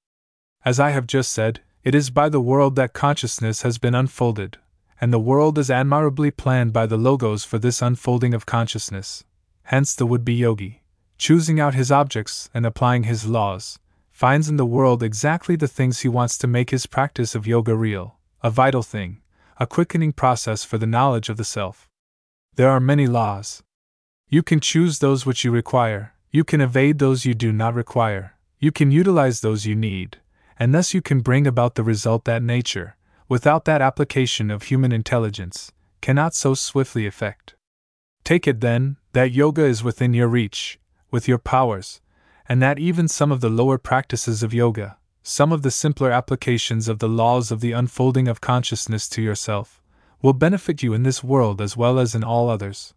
As 0.64 0.80
I 0.80 0.90
have 0.90 1.06
just 1.06 1.30
said, 1.32 1.60
it 1.84 1.94
is 1.94 2.08
by 2.08 2.30
the 2.30 2.40
world 2.40 2.74
that 2.76 2.94
consciousness 2.94 3.60
has 3.62 3.76
been 3.76 3.94
unfolded, 3.94 4.56
and 4.98 5.12
the 5.12 5.18
world 5.18 5.58
is 5.58 5.70
admirably 5.70 6.30
planned 6.30 6.72
by 6.72 6.86
the 6.86 6.96
logos 6.96 7.44
for 7.44 7.58
this 7.58 7.82
unfolding 7.82 8.32
of 8.32 8.46
consciousness. 8.46 9.24
Hence, 9.64 9.94
the 9.94 10.06
would 10.06 10.24
be 10.24 10.34
yogi, 10.34 10.82
choosing 11.18 11.60
out 11.60 11.74
his 11.74 11.92
objects 11.92 12.48
and 12.54 12.64
applying 12.64 13.02
his 13.02 13.26
laws, 13.26 13.78
finds 14.10 14.48
in 14.48 14.56
the 14.56 14.64
world 14.64 15.02
exactly 15.02 15.56
the 15.56 15.68
things 15.68 16.00
he 16.00 16.08
wants 16.08 16.38
to 16.38 16.46
make 16.46 16.70
his 16.70 16.86
practice 16.86 17.34
of 17.34 17.46
yoga 17.46 17.74
real, 17.74 18.16
a 18.42 18.50
vital 18.50 18.82
thing, 18.82 19.20
a 19.62 19.66
quickening 19.66 20.10
process 20.10 20.64
for 20.64 20.78
the 20.78 20.86
knowledge 20.86 21.28
of 21.28 21.36
the 21.36 21.44
self. 21.44 21.90
There 22.56 22.70
are 22.70 22.80
many 22.80 23.06
laws. 23.06 23.62
You 24.26 24.42
can 24.42 24.58
choose 24.58 25.00
those 25.00 25.26
which 25.26 25.44
you 25.44 25.50
require, 25.50 26.14
you 26.30 26.44
can 26.44 26.62
evade 26.62 26.98
those 26.98 27.26
you 27.26 27.34
do 27.34 27.52
not 27.52 27.74
require, 27.74 28.38
you 28.58 28.72
can 28.72 28.90
utilize 28.90 29.42
those 29.42 29.66
you 29.66 29.74
need, 29.74 30.16
and 30.58 30.74
thus 30.74 30.94
you 30.94 31.02
can 31.02 31.20
bring 31.20 31.46
about 31.46 31.74
the 31.74 31.82
result 31.82 32.24
that 32.24 32.42
nature, 32.42 32.96
without 33.28 33.66
that 33.66 33.82
application 33.82 34.50
of 34.50 34.62
human 34.62 34.92
intelligence, 34.92 35.72
cannot 36.00 36.34
so 36.34 36.54
swiftly 36.54 37.06
effect. 37.06 37.54
Take 38.24 38.48
it 38.48 38.62
then, 38.62 38.96
that 39.12 39.32
yoga 39.32 39.64
is 39.64 39.84
within 39.84 40.14
your 40.14 40.28
reach, 40.28 40.78
with 41.10 41.28
your 41.28 41.38
powers, 41.38 42.00
and 42.48 42.62
that 42.62 42.78
even 42.78 43.08
some 43.08 43.30
of 43.30 43.42
the 43.42 43.50
lower 43.50 43.76
practices 43.76 44.42
of 44.42 44.54
yoga, 44.54 44.96
some 45.30 45.52
of 45.52 45.62
the 45.62 45.70
simpler 45.70 46.10
applications 46.10 46.88
of 46.88 46.98
the 46.98 47.08
laws 47.08 47.52
of 47.52 47.60
the 47.60 47.70
unfolding 47.70 48.26
of 48.26 48.40
consciousness 48.40 49.08
to 49.08 49.22
yourself, 49.22 49.80
will 50.20 50.32
benefit 50.32 50.82
you 50.82 50.92
in 50.92 51.04
this 51.04 51.22
world 51.22 51.62
as 51.62 51.76
well 51.76 52.00
as 52.00 52.16
in 52.16 52.24
all 52.24 52.50
others. 52.50 52.94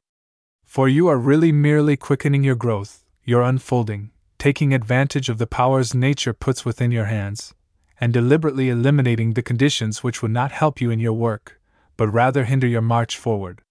For 0.65 0.88
you 0.88 1.08
are 1.08 1.17
really 1.19 1.52
merely 1.52 1.96
quickening 1.96 2.43
your 2.43 2.56
growth, 2.56 3.06
your 3.24 3.43
unfolding, 3.43 4.10
taking 4.39 4.74
advantage 4.74 5.30
of 5.30 5.38
the 5.38 5.46
powers 5.46 5.93
nature 5.93 6.34
puts 6.34 6.65
within 6.65 6.91
your 6.91 7.06
hands, 7.06 7.54
and 8.02 8.12
deliberately 8.12 8.67
eliminating 8.67 9.34
the 9.34 9.43
conditions 9.43 10.04
which 10.04 10.24
would 10.24 10.32
not 10.32 10.52
help 10.52 10.82
you 10.82 10.89
in 10.89 11.00
your 11.00 11.13
work, 11.13 11.62
but 11.98 12.08
rather 12.08 12.46
hinder 12.46 12.65
your 12.65 12.82
march 12.82 13.15
forward. 13.15 13.62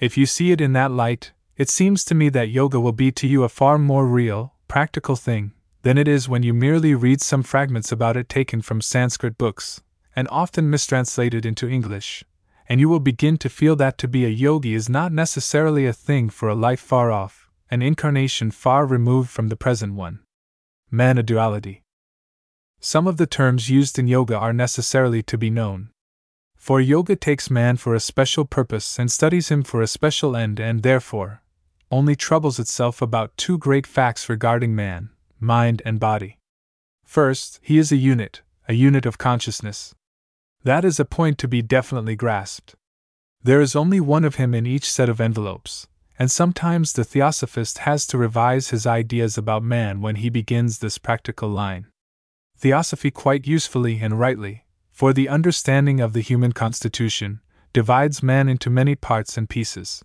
If 0.00 0.18
you 0.18 0.26
see 0.26 0.50
it 0.50 0.60
in 0.60 0.72
that 0.72 0.90
light, 0.90 1.30
it 1.56 1.70
seems 1.70 2.04
to 2.06 2.16
me 2.16 2.30
that 2.30 2.48
yoga 2.48 2.80
will 2.80 2.90
be 2.90 3.12
to 3.12 3.28
you 3.28 3.44
a 3.44 3.48
far 3.48 3.78
more 3.78 4.08
real, 4.08 4.54
practical 4.66 5.14
thing 5.14 5.52
than 5.82 5.98
it 5.98 6.06
is 6.06 6.28
when 6.28 6.42
you 6.42 6.54
merely 6.54 6.94
read 6.94 7.20
some 7.20 7.42
fragments 7.42 7.90
about 7.90 8.16
it 8.16 8.28
taken 8.28 8.62
from 8.62 8.80
Sanskrit 8.80 9.36
books, 9.36 9.80
and 10.14 10.28
often 10.30 10.70
mistranslated 10.70 11.44
into 11.44 11.68
English, 11.68 12.24
and 12.68 12.78
you 12.80 12.88
will 12.88 13.00
begin 13.00 13.36
to 13.36 13.48
feel 13.48 13.74
that 13.76 13.98
to 13.98 14.06
be 14.06 14.24
a 14.24 14.28
yogi 14.28 14.74
is 14.74 14.88
not 14.88 15.12
necessarily 15.12 15.86
a 15.86 15.92
thing 15.92 16.30
for 16.30 16.48
a 16.48 16.54
life 16.54 16.80
far 16.80 17.10
off, 17.10 17.50
an 17.70 17.82
incarnation 17.82 18.50
far 18.50 18.86
removed 18.86 19.28
from 19.28 19.48
the 19.48 19.56
present 19.56 19.94
one. 19.94 20.20
Man 20.90 21.18
a 21.18 21.22
duality. 21.22 21.82
Some 22.78 23.06
of 23.06 23.16
the 23.16 23.26
terms 23.26 23.70
used 23.70 23.98
in 23.98 24.06
yoga 24.06 24.36
are 24.36 24.52
necessarily 24.52 25.22
to 25.24 25.38
be 25.38 25.50
known. 25.50 25.90
For 26.54 26.80
yoga 26.80 27.16
takes 27.16 27.50
man 27.50 27.76
for 27.76 27.94
a 27.94 28.00
special 28.00 28.44
purpose 28.44 28.98
and 28.98 29.10
studies 29.10 29.48
him 29.48 29.64
for 29.64 29.82
a 29.82 29.88
special 29.88 30.36
end, 30.36 30.60
and 30.60 30.82
therefore, 30.82 31.42
only 31.90 32.14
troubles 32.14 32.60
itself 32.60 33.02
about 33.02 33.36
two 33.36 33.58
great 33.58 33.86
facts 33.86 34.28
regarding 34.28 34.74
man 34.74 35.10
mind 35.42 35.82
and 35.84 36.00
body. 36.00 36.38
First, 37.04 37.58
he 37.62 37.78
is 37.78 37.92
a 37.92 37.96
unit, 37.96 38.42
a 38.68 38.74
unit 38.74 39.04
of 39.04 39.18
consciousness. 39.18 39.94
That 40.64 40.84
is 40.84 41.00
a 41.00 41.04
point 41.04 41.38
to 41.38 41.48
be 41.48 41.62
definitely 41.62 42.16
grasped. 42.16 42.74
There 43.42 43.60
is 43.60 43.74
only 43.74 44.00
one 44.00 44.24
of 44.24 44.36
him 44.36 44.54
in 44.54 44.66
each 44.66 44.90
set 44.90 45.08
of 45.08 45.20
envelopes, 45.20 45.88
and 46.18 46.30
sometimes 46.30 46.92
the 46.92 47.04
theosophist 47.04 47.78
has 47.78 48.06
to 48.06 48.18
revise 48.18 48.70
his 48.70 48.86
ideas 48.86 49.36
about 49.36 49.64
man 49.64 50.00
when 50.00 50.16
he 50.16 50.30
begins 50.30 50.78
this 50.78 50.98
practical 50.98 51.48
line 51.48 51.88
theosophy 52.62 53.10
quite 53.10 53.44
usefully 53.44 53.98
and 54.00 54.20
rightly, 54.20 54.64
for 54.92 55.12
the 55.12 55.28
understanding 55.28 56.00
of 56.00 56.12
the 56.12 56.20
human 56.20 56.52
constitution, 56.52 57.40
divides 57.72 58.22
man 58.22 58.48
into 58.48 58.70
many 58.70 58.94
parts 58.94 59.36
and 59.36 59.48
pieces. 59.48 60.04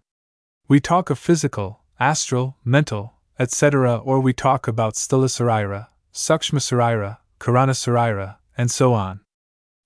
We 0.67 0.79
talk 0.79 1.11
of 1.11 1.19
physical, 1.19 1.83
astral, 1.99 2.57
mental, 2.65 3.13
etc., 3.39 3.97
or 3.97 4.19
we 4.19 4.33
talk 4.33 4.67
about 4.67 4.95
sthula 4.95 5.27
sarira, 5.27 5.87
sukshma 6.13 6.59
sarira, 6.59 7.17
karana 7.39 7.73
sarira, 7.73 8.37
and 8.57 8.71
so 8.71 8.93
on. 8.93 9.19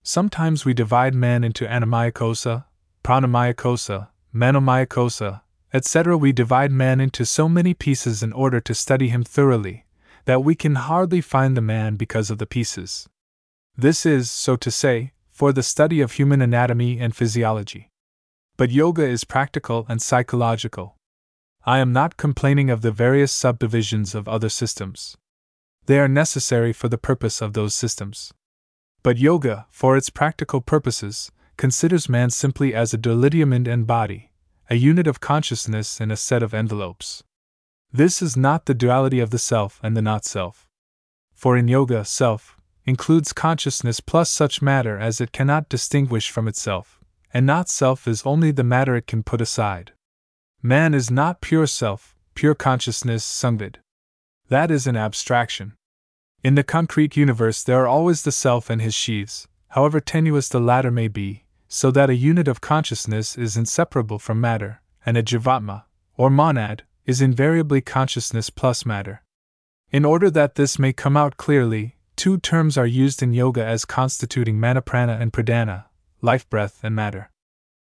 Sometimes 0.03 0.65
we 0.65 0.73
divide 0.73 1.13
man 1.13 1.43
into 1.43 1.65
annamaya 1.65 2.11
kosa, 2.11 2.65
pranamaya 3.03 3.53
kosa, 3.53 4.07
manomaya 4.33 4.87
kosa, 4.87 5.41
etc. 5.73 6.17
We 6.17 6.31
divide 6.31 6.71
man 6.71 6.99
into 6.99 7.25
so 7.25 7.47
many 7.47 7.73
pieces 7.73 8.23
in 8.23 8.33
order 8.33 8.59
to 8.61 8.73
study 8.73 9.09
him 9.09 9.23
thoroughly, 9.23 9.85
that 10.25 10.43
we 10.43 10.55
can 10.55 10.75
hardly 10.75 11.21
find 11.21 11.55
the 11.55 11.61
man 11.61 11.95
because 11.95 12.29
of 12.29 12.37
the 12.37 12.45
pieces. 12.45 13.07
This 13.77 14.05
is, 14.05 14.29
so 14.29 14.55
to 14.57 14.71
say, 14.71 15.13
for 15.29 15.53
the 15.53 15.63
study 15.63 16.01
of 16.01 16.13
human 16.13 16.41
anatomy 16.41 16.99
and 16.99 17.15
physiology. 17.15 17.89
But 18.57 18.69
yoga 18.69 19.03
is 19.03 19.23
practical 19.23 19.85
and 19.89 20.01
psychological. 20.01 20.97
I 21.63 21.77
am 21.77 21.93
not 21.93 22.17
complaining 22.17 22.71
of 22.71 22.81
the 22.81 22.91
various 22.91 23.31
subdivisions 23.31 24.15
of 24.15 24.27
other 24.27 24.49
systems. 24.49 25.15
They 25.85 25.99
are 25.99 26.07
necessary 26.07 26.73
for 26.73 26.87
the 26.87 26.97
purpose 26.97 27.41
of 27.41 27.53
those 27.53 27.75
systems. 27.75 28.33
But 29.03 29.19
yoga, 29.19 29.67
for 29.69 29.95
its 29.95 30.09
practical 30.09 30.61
purposes, 30.61 31.31
considers 31.57 32.09
man 32.09 32.31
simply 32.31 32.73
as 32.73 32.93
a 32.93 32.97
duality 32.97 33.41
and 33.43 33.85
body, 33.85 34.31
a 34.71 34.75
unit 34.75 35.05
of 35.05 35.19
consciousness 35.19 36.01
in 36.01 36.09
a 36.09 36.17
set 36.17 36.41
of 36.41 36.53
envelopes. 36.53 37.23
This 37.93 38.21
is 38.21 38.35
not 38.35 38.65
the 38.65 38.73
duality 38.73 39.19
of 39.19 39.29
the 39.29 39.37
self 39.37 39.79
and 39.83 39.95
the 39.95 40.01
not 40.01 40.25
self. 40.25 40.67
For 41.33 41.55
in 41.55 41.67
yoga, 41.67 42.05
self 42.05 42.57
includes 42.85 43.33
consciousness 43.33 43.99
plus 43.99 44.31
such 44.31 44.61
matter 44.61 44.97
as 44.97 45.21
it 45.21 45.31
cannot 45.31 45.69
distinguish 45.69 46.31
from 46.31 46.47
itself, 46.47 46.99
and 47.31 47.45
not 47.45 47.69
self 47.69 48.07
is 48.07 48.23
only 48.25 48.49
the 48.49 48.63
matter 48.63 48.95
it 48.95 49.05
can 49.05 49.21
put 49.21 49.41
aside. 49.41 49.93
Man 50.63 50.93
is 50.93 51.09
not 51.09 51.41
pure 51.41 51.65
self, 51.65 52.15
pure 52.35 52.53
consciousness, 52.53 53.25
sangvid. 53.25 53.77
That 54.49 54.69
is 54.69 54.85
an 54.85 54.95
abstraction. 54.95 55.73
In 56.43 56.53
the 56.53 56.63
concrete 56.63 57.17
universe, 57.17 57.63
there 57.63 57.81
are 57.81 57.87
always 57.87 58.21
the 58.21 58.31
self 58.31 58.69
and 58.69 58.79
his 58.79 58.93
sheaths, 58.93 59.47
however 59.69 59.99
tenuous 59.99 60.49
the 60.49 60.59
latter 60.59 60.91
may 60.91 61.07
be, 61.07 61.45
so 61.67 61.89
that 61.89 62.11
a 62.11 62.15
unit 62.15 62.47
of 62.47 62.61
consciousness 62.61 63.39
is 63.39 63.57
inseparable 63.57 64.19
from 64.19 64.39
matter, 64.39 64.81
and 65.03 65.17
a 65.17 65.23
jivatma, 65.23 65.85
or 66.15 66.29
monad, 66.29 66.83
is 67.07 67.23
invariably 67.23 67.81
consciousness 67.81 68.51
plus 68.51 68.85
matter. 68.85 69.23
In 69.89 70.05
order 70.05 70.29
that 70.29 70.55
this 70.55 70.77
may 70.77 70.93
come 70.93 71.17
out 71.17 71.37
clearly, 71.37 71.95
two 72.15 72.37
terms 72.37 72.77
are 72.77 72.85
used 72.85 73.23
in 73.23 73.33
yoga 73.33 73.65
as 73.65 73.83
constituting 73.83 74.59
manaprana 74.59 75.19
and 75.19 75.33
pradhana, 75.33 75.85
life 76.21 76.47
breath 76.51 76.83
and 76.83 76.95
matter. 76.95 77.31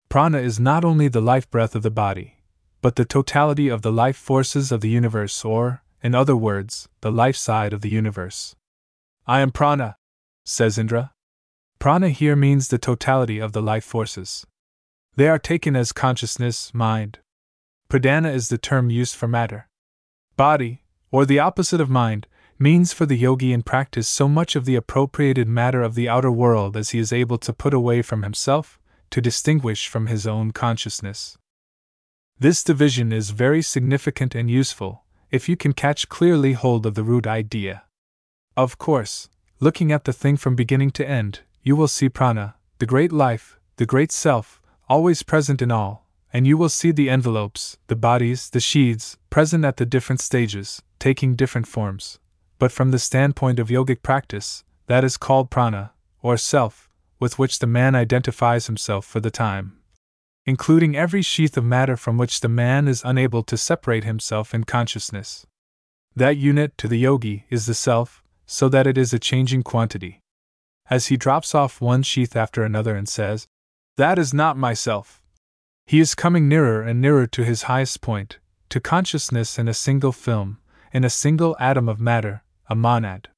Prana 0.08 0.38
is 0.38 0.58
not 0.58 0.86
only 0.86 1.10
the 1.10 1.20
life 1.20 1.50
breath 1.52 1.76
of 1.76 1.84
the 1.84 1.92
body, 1.92 2.38
but 2.82 2.96
the 2.96 3.06
totality 3.06 3.68
of 3.68 3.84
the 3.84 3.92
life 3.92 4.18
forces 4.18 4.72
of 4.72 4.82
the 4.82 4.90
universe, 4.90 5.46
or, 5.46 5.84
in 6.02 6.16
other 6.16 6.36
words, 6.36 6.90
the 7.02 7.12
life 7.12 7.36
side 7.36 7.74
of 7.74 7.82
the 7.82 7.90
universe. 7.90 8.56
I 9.28 9.42
am 9.42 9.52
prana, 9.52 9.98
says 10.44 10.78
Indra. 10.78 11.14
Prana 11.80 12.10
here 12.10 12.36
means 12.36 12.68
the 12.68 12.78
totality 12.78 13.40
of 13.40 13.54
the 13.54 13.62
life 13.62 13.84
forces. 13.84 14.46
They 15.16 15.28
are 15.28 15.40
taken 15.40 15.76
as 15.76 15.92
consciousness, 15.92 16.74
mind. 16.74 17.20
Pradhana 17.90 18.34
is 18.34 18.50
the 18.50 18.58
term 18.58 18.90
used 18.90 19.16
for 19.16 19.28
matter. 19.28 19.68
Body, 20.38 20.84
or 21.12 21.26
the 21.26 21.40
opposite 21.40 21.82
of 21.82 21.90
mind, 21.90 22.28
means 22.58 22.94
for 22.94 23.06
the 23.06 23.18
yogi 23.18 23.52
in 23.52 23.64
practice 23.64 24.08
so 24.08 24.28
much 24.28 24.56
of 24.56 24.66
the 24.66 24.76
appropriated 24.76 25.48
matter 25.48 25.82
of 25.82 25.96
the 25.96 26.08
outer 26.08 26.32
world 26.32 26.78
as 26.78 26.92
he 26.92 27.00
is 27.00 27.12
able 27.12 27.38
to 27.40 27.52
put 27.54 27.74
away 27.74 28.02
from 28.02 28.24
himself, 28.24 28.80
to 29.10 29.20
distinguish 29.20 29.88
from 29.88 30.08
his 30.08 30.26
own 30.26 30.52
consciousness. 30.52 31.38
This 32.42 32.64
division 32.64 33.14
is 33.14 33.30
very 33.30 33.62
significant 33.62 34.34
and 34.34 34.50
useful, 34.50 35.04
if 35.30 35.48
you 35.48 35.56
can 35.56 35.74
catch 35.74 36.10
clearly 36.10 36.54
hold 36.54 36.88
of 36.88 36.96
the 36.96 37.04
root 37.04 37.28
idea. 37.28 37.84
Of 38.58 38.80
course, 38.80 39.30
looking 39.60 39.92
at 39.92 40.06
the 40.06 40.12
thing 40.12 40.38
from 40.38 40.56
beginning 40.56 40.90
to 40.94 41.08
end, 41.08 41.42
you 41.62 41.76
will 41.76 41.88
see 41.88 42.10
prana, 42.10 42.56
the 42.80 42.88
great 42.88 43.12
life, 43.12 43.60
the 43.76 43.86
great 43.86 44.12
self, 44.12 44.60
always 44.90 45.22
present 45.22 45.62
in 45.62 45.72
all, 45.72 46.08
and 46.34 46.48
you 46.48 46.58
will 46.58 46.68
see 46.68 46.92
the 46.92 47.12
envelopes, 47.12 47.78
the 47.86 47.96
bodies, 47.96 48.50
the 48.50 48.60
sheaths, 48.60 49.18
present 49.30 49.64
at 49.64 49.78
the 49.78 49.86
different 49.86 50.20
stages, 50.20 50.82
taking 50.98 51.36
different 51.36 51.68
forms. 51.68 52.18
But 52.58 52.72
from 52.72 52.90
the 52.90 52.98
standpoint 52.98 53.60
of 53.60 53.68
yogic 53.68 54.02
practice, 54.02 54.64
that 54.88 55.04
is 55.04 55.16
called 55.16 55.52
prana, 55.52 55.92
or 56.24 56.38
self, 56.38 56.90
with 57.20 57.38
which 57.38 57.60
the 57.60 57.68
man 57.68 57.94
identifies 57.94 58.66
himself 58.66 59.06
for 59.06 59.20
the 59.20 59.30
time, 59.30 59.78
including 60.46 60.96
every 60.96 61.22
sheath 61.22 61.58
of 61.58 61.64
matter 61.64 61.96
from 61.96 62.18
which 62.18 62.40
the 62.40 62.50
man 62.50 62.88
is 62.88 63.04
unable 63.06 63.44
to 63.44 63.58
separate 63.58 64.04
himself 64.04 64.54
in 64.54 64.64
consciousness. 64.64 65.46
That 66.16 66.38
unit 66.38 66.78
to 66.80 66.88
the 66.88 67.00
yogi 67.00 67.46
is 67.50 67.66
the 67.66 67.74
self, 67.74 68.24
so 68.46 68.68
that 68.70 68.88
it 68.88 68.98
is 68.98 69.14
a 69.14 69.20
changing 69.20 69.64
quantity 69.64 70.22
as 70.92 71.08
he 71.08 71.16
drops 71.16 71.56
off 71.56 71.80
one 71.80 72.04
sheath 72.04 72.36
after 72.36 72.64
another 72.64 72.96
and 72.96 73.08
says, 73.08 73.48
That 73.96 74.20
is 74.20 74.34
not 74.34 74.58
myself. 74.58 75.24
He 75.86 76.02
is 76.02 76.14
coming 76.14 76.50
nearer 76.50 76.82
and 76.82 77.02
nearer 77.02 77.26
to 77.28 77.46
his 77.46 77.64
highest 77.64 78.02
point, 78.02 78.40
to 78.70 78.82
consciousness 78.82 79.58
in 79.58 79.70
a 79.70 79.74
single 79.74 80.12
film, 80.12 80.60
in 80.92 81.06
a 81.06 81.10
single 81.10 81.56
atom 81.60 81.88
of 81.88 82.02
matter, 82.02 82.44
a 82.70 82.76
monad. 82.76 83.30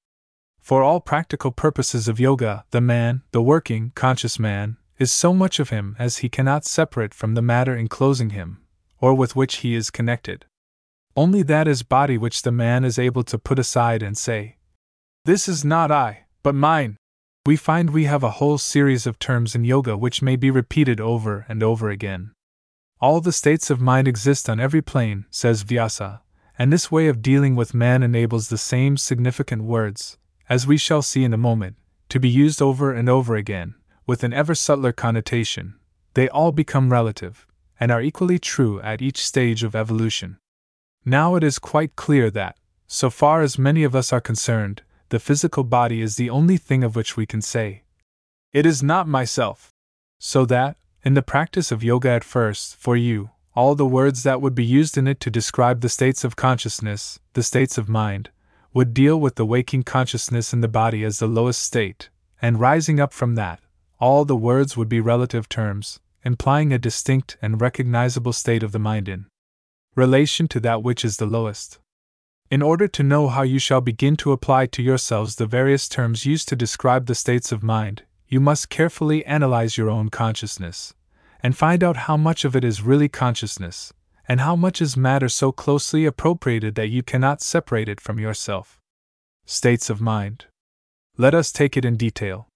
For 0.60 0.82
all 0.82 1.00
practical 1.00 1.52
purposes 1.52 2.08
of 2.08 2.20
yoga, 2.20 2.66
the 2.72 2.82
man, 2.82 3.22
the 3.32 3.42
working, 3.42 3.92
conscious 3.94 4.40
man, 4.40 4.78
is 5.04 5.12
so 5.12 5.32
much 5.32 5.60
of 5.60 5.70
him 5.70 5.96
as 6.00 6.18
he 6.18 6.30
cannot 6.30 6.66
separate 6.66 7.14
from 7.14 7.36
the 7.36 7.42
matter 7.44 7.76
enclosing 7.78 8.32
him, 8.32 8.64
or 9.00 9.14
with 9.14 9.36
which 9.36 9.58
he 9.58 9.76
is 9.76 9.92
connected. 9.92 10.46
Only 11.16 11.44
that 11.44 11.68
is 11.68 11.84
body 11.84 12.18
which 12.18 12.42
the 12.42 12.52
man 12.52 12.84
is 12.84 12.98
able 12.98 13.24
to 13.26 13.38
put 13.38 13.60
aside 13.60 14.02
and 14.02 14.18
say, 14.18 14.58
This 15.26 15.48
is 15.48 15.64
not 15.64 15.92
I, 15.92 16.26
but 16.42 16.56
mine 16.56 16.98
we 17.46 17.58
find 17.58 17.90
we 17.90 18.06
have 18.06 18.24
a 18.24 18.38
whole 18.40 18.58
series 18.58 19.06
of 19.06 19.20
terms 19.20 19.54
in 19.54 19.66
yoga 19.66 19.98
which 19.98 20.22
may 20.22 20.38
be 20.38 20.50
repeated 20.50 21.02
over 21.02 21.46
and 21.50 21.62
over 21.62 21.90
again. 21.90 22.32
All 23.02 23.20
the 23.20 23.34
states 23.34 23.70
of 23.70 23.82
mind 23.82 24.08
exist 24.08 24.50
on 24.50 24.62
every 24.62 24.82
plane, 24.82 25.26
says 25.30 25.64
Vyasa, 25.64 26.22
and 26.58 26.72
this 26.72 26.90
way 26.90 27.08
of 27.10 27.22
dealing 27.22 27.58
with 27.58 27.74
man 27.74 28.02
enables 28.02 28.48
the 28.48 28.58
same 28.58 28.96
significant 28.96 29.64
words, 29.64 30.18
as 30.48 30.66
we 30.66 30.78
shall 30.78 31.02
see 31.02 31.26
in 31.26 31.34
a 31.34 31.38
moment, 31.38 31.76
to 32.08 32.18
be 32.18 32.30
used 32.30 32.62
over 32.62 32.94
and 32.94 33.10
over 33.10 33.36
again, 33.36 33.76
with 34.06 34.24
an 34.24 34.34
ever 34.34 34.56
subtler 34.56 34.92
connotation. 34.92 35.76
They 36.14 36.30
all 36.30 36.52
become 36.52 36.92
relative, 36.92 37.48
and 37.80 37.92
are 37.92 38.02
equally 38.02 38.40
true 38.40 38.82
at 38.82 39.02
each 39.02 39.26
stage 39.26 39.64
of 39.64 39.76
evolution. 39.76 40.38
Now 41.06 41.36
it 41.36 41.44
is 41.44 41.60
quite 41.60 41.96
clear 41.96 42.30
that, 42.32 42.58
so 42.88 43.10
far 43.10 43.42
as 43.42 43.58
many 43.58 43.84
of 43.84 43.96
us 43.96 44.14
are 44.14 44.22
concerned, 44.22 44.84
the 45.10 45.20
physical 45.20 45.64
body 45.64 46.02
is 46.02 46.16
the 46.16 46.30
only 46.30 46.58
thing 46.58 46.84
of 46.84 46.96
which 46.96 47.18
we 47.18 47.26
can 47.26 47.42
say, 47.42 47.84
It 48.52 48.66
is 48.66 48.82
not 48.84 49.08
myself. 49.08 49.72
So 50.20 50.46
that, 50.46 50.78
in 51.04 51.14
the 51.14 51.22
practice 51.22 51.72
of 51.72 51.84
yoga 51.84 52.10
at 52.10 52.24
first, 52.24 52.76
for 52.78 52.96
you, 52.96 53.32
all 53.56 53.76
the 53.76 53.86
words 53.86 54.24
that 54.24 54.42
would 54.42 54.56
be 54.56 54.66
used 54.66 54.98
in 54.98 55.08
it 55.08 55.20
to 55.20 55.30
describe 55.30 55.82
the 55.82 55.90
states 55.90 56.24
of 56.24 56.36
consciousness, 56.36 57.20
the 57.34 57.44
states 57.44 57.78
of 57.78 57.90
mind, 57.90 58.30
would 58.74 58.94
deal 58.94 59.20
with 59.20 59.36
the 59.36 59.46
waking 59.46 59.84
consciousness 59.84 60.54
in 60.54 60.62
the 60.62 60.68
body 60.68 61.04
as 61.04 61.20
the 61.20 61.28
lowest 61.28 61.62
state, 61.62 62.10
and 62.42 62.60
rising 62.60 63.00
up 63.00 63.14
from 63.14 63.36
that, 63.36 63.60
all 64.04 64.26
the 64.26 64.36
words 64.36 64.76
would 64.76 64.90
be 64.90 65.00
relative 65.00 65.48
terms, 65.48 66.02
implying 66.26 66.74
a 66.74 66.78
distinct 66.78 67.38
and 67.42 67.62
recognizable 67.62 68.34
state 68.34 68.62
of 68.62 68.74
the 68.74 68.78
mind 68.78 69.08
in 69.08 69.26
relation 69.96 70.46
to 70.46 70.60
that 70.60 70.84
which 70.84 71.06
is 71.06 71.16
the 71.16 71.26
lowest. 71.26 71.80
In 72.52 72.62
order 72.62 72.90
to 72.90 73.02
know 73.02 73.30
how 73.30 73.44
you 73.44 73.60
shall 73.60 73.80
begin 73.80 74.18
to 74.18 74.34
apply 74.34 74.66
to 74.66 74.84
yourselves 74.84 75.38
the 75.38 75.46
various 75.46 75.88
terms 75.88 76.26
used 76.26 76.50
to 76.50 76.56
describe 76.58 77.06
the 77.06 77.16
states 77.16 77.54
of 77.54 77.64
mind, 77.64 78.04
you 78.28 78.42
must 78.42 78.68
carefully 78.68 79.26
analyze 79.26 79.78
your 79.78 79.90
own 79.90 80.10
consciousness, 80.10 80.94
and 81.42 81.56
find 81.56 81.82
out 81.82 81.96
how 81.96 82.18
much 82.18 82.44
of 82.44 82.58
it 82.58 82.66
is 82.66 82.82
really 82.82 83.08
consciousness, 83.08 83.94
and 84.28 84.42
how 84.42 84.54
much 84.54 84.82
is 84.82 84.98
matter 84.98 85.30
so 85.30 85.54
closely 85.54 86.06
appropriated 86.06 86.76
that 86.76 86.90
you 86.90 87.04
cannot 87.04 87.42
separate 87.42 87.88
it 87.88 88.02
from 88.02 88.20
yourself. 88.20 88.82
States 89.46 89.90
of 89.90 90.02
mind. 90.02 90.48
Let 91.18 91.34
us 91.34 91.54
take 91.54 91.78
it 91.78 91.86
in 91.86 91.96
detail. 91.96 92.50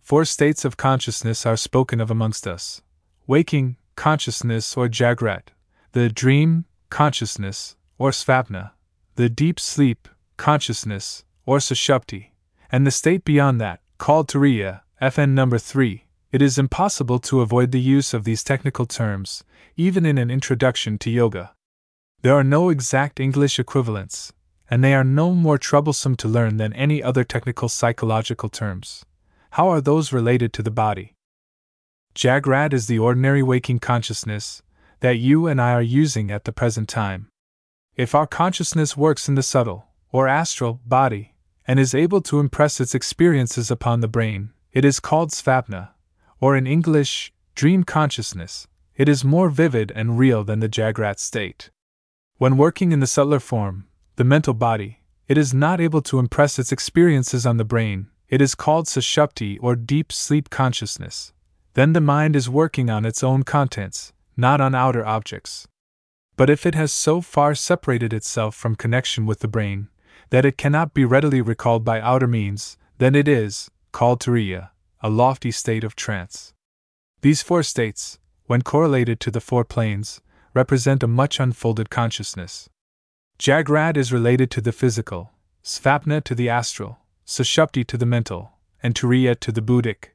Four 0.00 0.24
states 0.24 0.64
of 0.64 0.76
consciousness 0.76 1.46
are 1.46 1.56
spoken 1.56 2.00
of 2.00 2.10
amongst 2.10 2.46
us. 2.46 2.82
Waking, 3.26 3.76
consciousness 3.94 4.76
or 4.76 4.88
jagrat, 4.88 5.52
the 5.92 6.08
dream, 6.08 6.64
consciousness, 6.88 7.76
or 7.98 8.10
svapna, 8.10 8.72
the 9.16 9.28
deep 9.28 9.60
sleep, 9.60 10.08
consciousness, 10.36 11.24
or 11.44 11.58
sushupti, 11.58 12.30
and 12.72 12.86
the 12.86 12.90
state 12.90 13.24
beyond 13.24 13.60
that, 13.60 13.80
called 13.98 14.28
turiya, 14.28 14.80
FN 15.02 15.30
number 15.30 15.58
3, 15.58 16.04
it 16.32 16.40
is 16.40 16.58
impossible 16.58 17.18
to 17.18 17.40
avoid 17.40 17.72
the 17.72 17.80
use 17.80 18.14
of 18.14 18.24
these 18.24 18.42
technical 18.42 18.86
terms, 18.86 19.44
even 19.76 20.06
in 20.06 20.16
an 20.16 20.30
introduction 20.30 20.96
to 20.98 21.10
yoga. 21.10 21.52
There 22.22 22.34
are 22.34 22.44
no 22.44 22.68
exact 22.68 23.18
English 23.18 23.58
equivalents, 23.58 24.32
and 24.70 24.84
they 24.84 24.94
are 24.94 25.04
no 25.04 25.32
more 25.32 25.58
troublesome 25.58 26.16
to 26.16 26.28
learn 26.28 26.56
than 26.56 26.72
any 26.72 27.02
other 27.02 27.24
technical 27.24 27.68
psychological 27.68 28.48
terms. 28.48 29.04
How 29.54 29.68
are 29.68 29.80
those 29.80 30.12
related 30.12 30.52
to 30.54 30.62
the 30.62 30.70
body? 30.70 31.16
Jagrat 32.14 32.72
is 32.72 32.86
the 32.86 33.00
ordinary 33.00 33.42
waking 33.42 33.80
consciousness 33.80 34.62
that 35.00 35.18
you 35.18 35.48
and 35.48 35.60
I 35.60 35.72
are 35.72 35.82
using 35.82 36.30
at 36.30 36.44
the 36.44 36.52
present 36.52 36.88
time. 36.88 37.28
If 37.96 38.14
our 38.14 38.28
consciousness 38.28 38.96
works 38.96 39.28
in 39.28 39.34
the 39.34 39.42
subtle, 39.42 39.86
or 40.12 40.28
astral, 40.28 40.80
body, 40.86 41.34
and 41.66 41.80
is 41.80 41.94
able 41.94 42.20
to 42.22 42.38
impress 42.38 42.80
its 42.80 42.94
experiences 42.94 43.70
upon 43.72 44.00
the 44.00 44.08
brain, 44.08 44.50
it 44.72 44.84
is 44.84 45.00
called 45.00 45.30
svapna, 45.30 45.90
or 46.40 46.56
in 46.56 46.66
English, 46.66 47.32
dream 47.56 47.82
consciousness. 47.82 48.68
It 48.96 49.08
is 49.08 49.24
more 49.24 49.48
vivid 49.48 49.90
and 49.96 50.18
real 50.18 50.44
than 50.44 50.60
the 50.60 50.68
Jagrat 50.68 51.18
state. 51.18 51.70
When 52.36 52.56
working 52.56 52.92
in 52.92 53.00
the 53.00 53.06
subtler 53.06 53.40
form, 53.40 53.88
the 54.14 54.24
mental 54.24 54.54
body, 54.54 55.00
it 55.26 55.36
is 55.36 55.52
not 55.52 55.80
able 55.80 56.02
to 56.02 56.18
impress 56.20 56.58
its 56.58 56.70
experiences 56.70 57.46
on 57.46 57.56
the 57.56 57.64
brain, 57.64 58.08
it 58.30 58.40
is 58.40 58.54
called 58.54 58.86
sushupti 58.86 59.58
or 59.60 59.74
deep 59.74 60.12
sleep 60.12 60.48
consciousness. 60.50 61.32
Then 61.74 61.92
the 61.92 62.00
mind 62.00 62.36
is 62.36 62.48
working 62.48 62.88
on 62.88 63.04
its 63.04 63.24
own 63.24 63.42
contents, 63.42 64.12
not 64.36 64.60
on 64.60 64.74
outer 64.74 65.04
objects. 65.04 65.66
But 66.36 66.48
if 66.48 66.64
it 66.64 66.76
has 66.76 66.92
so 66.92 67.20
far 67.20 67.56
separated 67.56 68.12
itself 68.12 68.54
from 68.54 68.76
connection 68.76 69.26
with 69.26 69.40
the 69.40 69.48
brain 69.48 69.88
that 70.30 70.44
it 70.44 70.56
cannot 70.56 70.94
be 70.94 71.04
readily 71.04 71.42
recalled 71.42 71.84
by 71.84 72.00
outer 72.00 72.28
means, 72.28 72.78
then 72.98 73.16
it 73.16 73.26
is, 73.26 73.68
called 73.90 74.20
turiya, 74.20 74.70
a 75.02 75.10
lofty 75.10 75.50
state 75.50 75.82
of 75.82 75.96
trance. 75.96 76.54
These 77.22 77.42
four 77.42 77.64
states, 77.64 78.20
when 78.46 78.62
correlated 78.62 79.18
to 79.20 79.30
the 79.32 79.40
four 79.40 79.64
planes, 79.64 80.20
represent 80.54 81.02
a 81.02 81.08
much 81.08 81.40
unfolded 81.40 81.90
consciousness. 81.90 82.68
Jagrat 83.38 83.96
is 83.96 84.12
related 84.12 84.50
to 84.52 84.60
the 84.60 84.72
physical, 84.72 85.32
Svapna 85.64 86.22
to 86.24 86.34
the 86.34 86.48
astral, 86.48 86.98
Sushupti 87.26 87.86
to 87.86 87.96
the 87.96 88.06
mental, 88.06 88.52
and 88.82 88.94
Turiya 88.94 89.38
to 89.40 89.52
the 89.52 89.62
buddhic. 89.62 90.10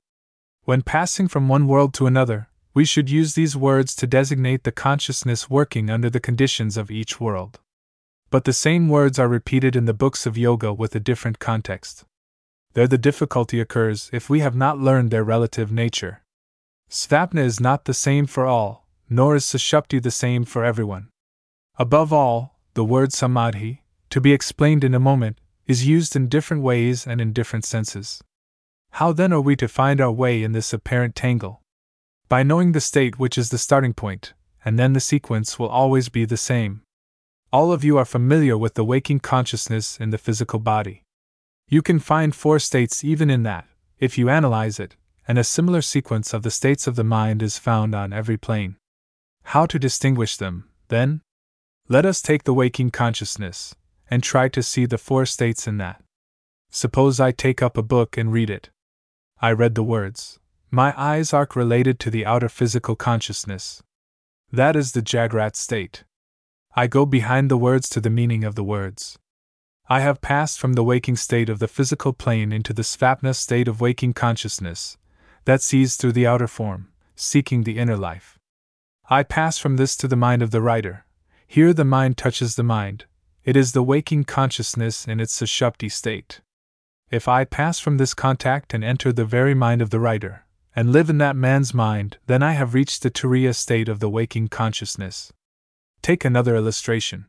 When 0.64 0.82
passing 0.82 1.28
from 1.28 1.48
one 1.48 1.68
world 1.68 1.94
to 1.96 2.08
another, 2.08 2.50
we 2.74 2.86
should 2.86 3.10
use 3.10 3.36
these 3.36 3.56
words 3.56 3.96
to 3.96 4.08
designate 4.08 4.64
the 4.64 4.72
consciousness 4.72 5.50
working 5.50 5.90
under 5.90 6.10
the 6.10 6.20
conditions 6.20 6.76
of 6.76 6.92
each 6.92 7.22
world. 7.22 7.60
But 8.30 8.44
the 8.44 8.54
same 8.54 8.90
words 8.90 9.18
are 9.18 9.28
repeated 9.28 9.76
in 9.76 9.86
the 9.86 9.94
books 9.94 10.26
of 10.26 10.38
yoga 10.38 10.74
with 10.74 10.94
a 10.96 11.00
different 11.00 11.40
context. 11.40 12.04
There 12.74 12.88
the 12.88 12.98
difficulty 12.98 13.62
occurs 13.62 14.10
if 14.12 14.30
we 14.30 14.42
have 14.42 14.56
not 14.56 14.78
learned 14.78 15.10
their 15.10 15.24
relative 15.24 15.72
nature. 15.72 16.22
Svapna 16.90 17.42
is 17.42 17.60
not 17.62 17.86
the 17.86 17.94
same 17.94 18.26
for 18.26 18.46
all, 18.46 18.86
nor 19.10 19.36
is 19.36 19.46
Sushupti 19.46 20.02
the 20.02 20.12
same 20.12 20.44
for 20.44 20.66
everyone. 20.66 21.10
Above 21.78 22.12
all, 22.12 22.60
the 22.74 22.84
word 22.84 23.14
samadhi, 23.14 23.84
to 24.10 24.20
be 24.20 24.34
explained 24.34 24.84
in 24.84 24.94
a 24.94 25.00
moment, 25.00 25.40
is 25.68 25.88
used 25.88 26.16
in 26.16 26.30
different 26.30 26.64
ways 26.64 27.08
and 27.08 27.20
in 27.20 27.34
different 27.34 27.66
senses. 27.66 28.22
How 28.92 29.12
then 29.12 29.34
are 29.34 29.42
we 29.42 29.56
to 29.58 29.68
find 29.68 30.00
our 30.00 30.12
way 30.12 30.44
in 30.44 30.52
this 30.52 30.74
apparent 30.74 31.16
tangle? 31.16 31.62
By 32.30 32.44
knowing 32.44 32.72
the 32.72 32.82
state 32.82 33.20
which 33.20 33.38
is 33.38 33.50
the 33.50 33.58
starting 33.58 33.94
point, 33.94 34.34
and 34.64 34.80
then 34.80 34.94
the 34.94 35.00
sequence 35.00 35.60
will 35.60 35.70
always 35.70 36.10
be 36.10 36.26
the 36.26 36.38
same. 36.38 36.82
All 37.52 37.72
of 37.72 37.84
you 37.84 37.98
are 37.98 38.06
familiar 38.06 38.58
with 38.58 38.74
the 38.74 38.84
waking 38.84 39.20
consciousness 39.20 40.00
in 40.00 40.10
the 40.10 40.18
physical 40.18 40.60
body. 40.60 41.04
You 41.68 41.82
can 41.82 42.00
find 42.00 42.36
four 42.36 42.60
states 42.60 43.04
even 43.04 43.30
in 43.30 43.44
that, 43.44 43.68
if 44.00 44.18
you 44.18 44.30
analyze 44.30 44.80
it, 44.80 44.96
and 45.28 45.38
a 45.38 45.44
similar 45.44 45.82
sequence 45.82 46.34
of 46.34 46.44
the 46.44 46.52
states 46.52 46.88
of 46.88 46.96
the 46.96 47.04
mind 47.04 47.42
is 47.42 47.58
found 47.58 47.96
on 47.96 48.14
every 48.14 48.38
plane. 48.38 48.76
How 49.44 49.66
to 49.68 49.80
distinguish 49.80 50.38
them, 50.38 50.70
then? 50.90 51.22
Let 51.88 52.06
us 52.06 52.22
take 52.22 52.44
the 52.44 52.54
waking 52.54 52.92
consciousness, 52.92 53.76
and 54.10 54.22
try 54.22 54.48
to 54.50 54.64
see 54.64 54.86
the 54.86 54.98
four 54.98 55.26
states 55.26 55.68
in 55.68 55.78
that. 55.78 56.02
Suppose 56.70 57.20
I 57.20 57.32
take 57.32 57.62
up 57.62 57.78
a 57.78 57.84
book 57.84 58.18
and 58.18 58.32
read 58.32 58.50
it. 58.50 58.70
I 59.42 59.52
read 59.52 59.76
the 59.76 59.84
words. 59.84 60.40
My 60.72 60.94
eyes 60.98 61.34
arc 61.34 61.56
related 61.56 62.00
to 62.02 62.10
the 62.10 62.26
outer 62.26 62.50
physical 62.50 62.96
consciousness. 62.96 63.82
That 64.52 64.76
is 64.76 64.92
the 64.92 65.02
Jagrat 65.02 65.56
state. 65.56 66.04
I 66.76 66.88
go 66.88 67.06
behind 67.06 67.50
the 67.50 67.58
words 67.58 67.88
to 67.90 68.02
the 68.02 68.10
meaning 68.10 68.44
of 68.44 68.56
the 68.56 68.64
words. 68.64 69.18
I 69.88 70.02
have 70.02 70.20
passed 70.20 70.60
from 70.60 70.74
the 70.74 70.84
waking 70.84 71.16
state 71.16 71.48
of 71.48 71.60
the 71.60 71.68
physical 71.68 72.12
plane 72.12 72.52
into 72.52 72.74
the 72.74 72.82
Svapna 72.82 73.36
state 73.36 73.68
of 73.68 73.82
waking 73.82 74.14
consciousness, 74.14 74.98
that 75.46 75.62
sees 75.62 75.96
through 75.96 76.14
the 76.14 76.28
outer 76.28 76.48
form, 76.48 76.90
seeking 77.16 77.64
the 77.64 77.78
inner 77.78 77.96
life. 77.96 78.38
I 79.10 79.24
pass 79.24 79.60
from 79.60 79.78
this 79.78 79.96
to 79.98 80.08
the 80.08 80.16
mind 80.16 80.42
of 80.42 80.52
the 80.52 80.62
writer. 80.62 81.06
Here 81.48 81.72
the 81.72 81.86
mind 81.86 82.18
touches 82.18 82.56
the 82.56 82.64
mind, 82.64 83.06
it 83.46 83.56
is 83.56 83.74
the 83.74 83.84
waking 83.84 84.24
consciousness 84.24 85.08
in 85.08 85.20
its 85.20 85.40
sushupti 85.40 85.92
state. 85.92 86.42
If 87.12 87.28
I 87.28 87.46
pass 87.46 87.80
from 87.80 87.98
this 87.98 88.16
contact 88.16 88.74
and 88.74 88.84
enter 88.84 89.14
the 89.14 89.24
very 89.24 89.54
mind 89.54 89.84
of 89.84 89.92
the 89.92 90.00
writer, 90.00 90.46
and 90.76 90.92
live 90.92 91.12
in 91.12 91.20
that 91.20 91.36
man's 91.36 91.72
mind, 91.72 92.18
then 92.26 92.42
I 92.42 92.54
have 92.54 92.74
reached 92.74 93.04
the 93.04 93.12
Turiya 93.12 93.54
state 93.54 93.88
of 93.88 94.00
the 94.00 94.10
waking 94.10 94.48
consciousness. 94.48 95.32
Take 96.02 96.26
another 96.26 96.56
illustration. 96.56 97.28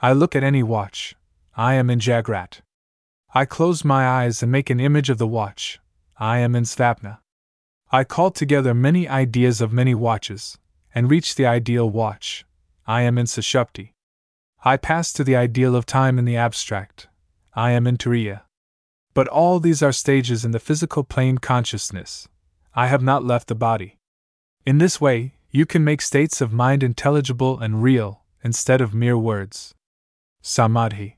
I 0.00 0.12
look 0.12 0.36
at 0.36 0.44
any 0.44 0.62
watch. 0.62 1.16
I 1.56 1.74
am 1.74 1.90
in 1.90 1.98
Jagrat. 1.98 2.60
I 3.34 3.44
close 3.44 3.84
my 3.84 4.06
eyes 4.06 4.44
and 4.44 4.52
make 4.52 4.70
an 4.70 4.78
image 4.78 5.10
of 5.10 5.18
the 5.18 5.26
watch. 5.26 5.80
I 6.16 6.38
am 6.38 6.54
in 6.54 6.62
Svapna. 6.62 7.18
I 7.90 8.04
call 8.04 8.30
together 8.30 8.72
many 8.72 9.08
ideas 9.08 9.60
of 9.60 9.72
many 9.72 9.96
watches, 9.96 10.58
and 10.94 11.10
reach 11.10 11.34
the 11.34 11.46
ideal 11.46 11.90
watch. 11.90 12.46
I 12.86 13.02
am 13.02 13.18
in 13.18 13.26
Sushupti. 13.26 13.90
I 14.62 14.76
pass 14.76 15.12
to 15.14 15.24
the 15.24 15.36
ideal 15.36 15.74
of 15.74 15.86
time 15.86 16.18
in 16.18 16.26
the 16.26 16.36
abstract. 16.36 17.08
I 17.54 17.70
am 17.70 17.86
in 17.86 17.96
Turiya. 17.96 18.42
But 19.14 19.26
all 19.26 19.58
these 19.58 19.82
are 19.82 19.92
stages 19.92 20.44
in 20.44 20.50
the 20.50 20.60
physical 20.60 21.02
plane 21.02 21.38
consciousness. 21.38 22.28
I 22.74 22.88
have 22.88 23.02
not 23.02 23.24
left 23.24 23.48
the 23.48 23.54
body. 23.54 23.96
In 24.66 24.76
this 24.76 25.00
way, 25.00 25.34
you 25.50 25.64
can 25.64 25.82
make 25.82 26.02
states 26.02 26.42
of 26.42 26.52
mind 26.52 26.82
intelligible 26.82 27.58
and 27.58 27.82
real, 27.82 28.22
instead 28.44 28.82
of 28.82 28.92
mere 28.92 29.16
words. 29.16 29.74
Samadhi. 30.42 31.16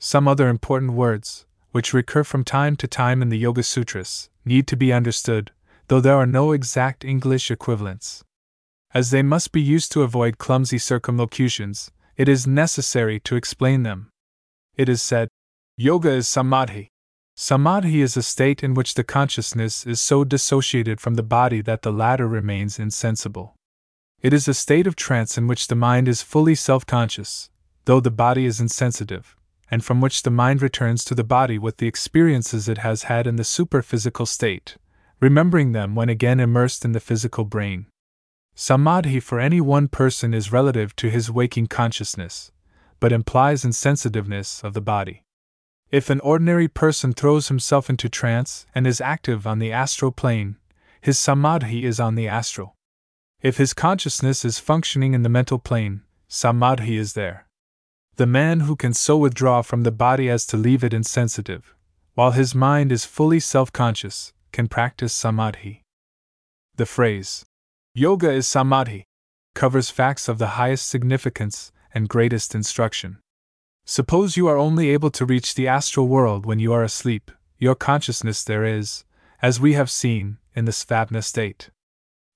Some 0.00 0.26
other 0.26 0.48
important 0.48 0.94
words, 0.94 1.46
which 1.70 1.94
recur 1.94 2.24
from 2.24 2.42
time 2.42 2.74
to 2.76 2.88
time 2.88 3.22
in 3.22 3.28
the 3.28 3.38
Yoga 3.38 3.62
Sutras, 3.62 4.30
need 4.44 4.66
to 4.66 4.76
be 4.76 4.92
understood, 4.92 5.52
though 5.86 6.00
there 6.00 6.16
are 6.16 6.26
no 6.26 6.50
exact 6.50 7.04
English 7.04 7.52
equivalents. 7.52 8.24
As 8.92 9.12
they 9.12 9.22
must 9.22 9.52
be 9.52 9.62
used 9.62 9.92
to 9.92 10.02
avoid 10.02 10.38
clumsy 10.38 10.78
circumlocutions, 10.78 11.92
it 12.16 12.28
is 12.28 12.46
necessary 12.46 13.18
to 13.20 13.36
explain 13.36 13.82
them. 13.82 14.10
It 14.76 14.88
is 14.88 15.02
said, 15.02 15.28
Yoga 15.76 16.10
is 16.10 16.28
samadhi. 16.28 16.88
Samadhi 17.34 18.02
is 18.02 18.16
a 18.16 18.22
state 18.22 18.62
in 18.62 18.74
which 18.74 18.94
the 18.94 19.04
consciousness 19.04 19.86
is 19.86 20.00
so 20.00 20.22
dissociated 20.22 21.00
from 21.00 21.14
the 21.14 21.22
body 21.22 21.62
that 21.62 21.82
the 21.82 21.92
latter 21.92 22.28
remains 22.28 22.78
insensible. 22.78 23.56
It 24.20 24.32
is 24.32 24.46
a 24.46 24.54
state 24.54 24.86
of 24.86 24.96
trance 24.96 25.38
in 25.38 25.46
which 25.46 25.68
the 25.68 25.74
mind 25.74 26.06
is 26.08 26.22
fully 26.22 26.54
self 26.54 26.86
conscious, 26.86 27.50
though 27.86 28.00
the 28.00 28.10
body 28.10 28.44
is 28.44 28.60
insensitive, 28.60 29.34
and 29.70 29.84
from 29.84 30.00
which 30.00 30.22
the 30.22 30.30
mind 30.30 30.62
returns 30.62 31.04
to 31.06 31.14
the 31.14 31.24
body 31.24 31.58
with 31.58 31.78
the 31.78 31.88
experiences 31.88 32.68
it 32.68 32.78
has 32.78 33.04
had 33.04 33.26
in 33.26 33.36
the 33.36 33.42
superphysical 33.42 34.28
state, 34.28 34.76
remembering 35.20 35.72
them 35.72 35.94
when 35.94 36.10
again 36.10 36.38
immersed 36.38 36.84
in 36.84 36.92
the 36.92 37.00
physical 37.00 37.44
brain. 37.44 37.86
Samadhi 38.54 39.18
for 39.20 39.40
any 39.40 39.60
one 39.60 39.88
person 39.88 40.34
is 40.34 40.52
relative 40.52 40.94
to 40.96 41.08
his 41.08 41.30
waking 41.30 41.68
consciousness, 41.68 42.52
but 43.00 43.12
implies 43.12 43.64
insensitiveness 43.64 44.62
of 44.62 44.74
the 44.74 44.80
body. 44.80 45.24
If 45.90 46.10
an 46.10 46.20
ordinary 46.20 46.68
person 46.68 47.12
throws 47.12 47.48
himself 47.48 47.90
into 47.90 48.08
trance 48.08 48.66
and 48.74 48.86
is 48.86 49.00
active 49.00 49.46
on 49.46 49.58
the 49.58 49.72
astral 49.72 50.12
plane, 50.12 50.56
his 51.00 51.18
samadhi 51.18 51.84
is 51.84 51.98
on 51.98 52.14
the 52.14 52.28
astral. 52.28 52.76
If 53.40 53.56
his 53.56 53.74
consciousness 53.74 54.44
is 54.44 54.58
functioning 54.58 55.14
in 55.14 55.22
the 55.22 55.28
mental 55.28 55.58
plane, 55.58 56.02
samadhi 56.28 56.96
is 56.96 57.14
there. 57.14 57.46
The 58.16 58.26
man 58.26 58.60
who 58.60 58.76
can 58.76 58.94
so 58.94 59.16
withdraw 59.16 59.62
from 59.62 59.82
the 59.82 59.90
body 59.90 60.28
as 60.28 60.46
to 60.46 60.56
leave 60.56 60.84
it 60.84 60.94
insensitive, 60.94 61.74
while 62.14 62.32
his 62.32 62.54
mind 62.54 62.92
is 62.92 63.04
fully 63.04 63.40
self 63.40 63.72
conscious, 63.72 64.32
can 64.52 64.68
practice 64.68 65.12
samadhi. 65.12 65.82
The 66.76 66.86
phrase, 66.86 67.44
Yoga 67.94 68.30
is 68.30 68.46
samadhi, 68.46 69.04
covers 69.54 69.90
facts 69.90 70.26
of 70.26 70.38
the 70.38 70.56
highest 70.56 70.88
significance 70.88 71.72
and 71.92 72.08
greatest 72.08 72.54
instruction. 72.54 73.18
Suppose 73.84 74.34
you 74.34 74.48
are 74.48 74.56
only 74.56 74.88
able 74.88 75.10
to 75.10 75.26
reach 75.26 75.54
the 75.54 75.68
astral 75.68 76.08
world 76.08 76.46
when 76.46 76.58
you 76.58 76.72
are 76.72 76.82
asleep, 76.82 77.30
your 77.58 77.74
consciousness 77.74 78.44
there 78.44 78.64
is, 78.64 79.04
as 79.42 79.60
we 79.60 79.74
have 79.74 79.90
seen, 79.90 80.38
in 80.56 80.64
the 80.64 80.72
Svapna 80.72 81.22
state. 81.22 81.68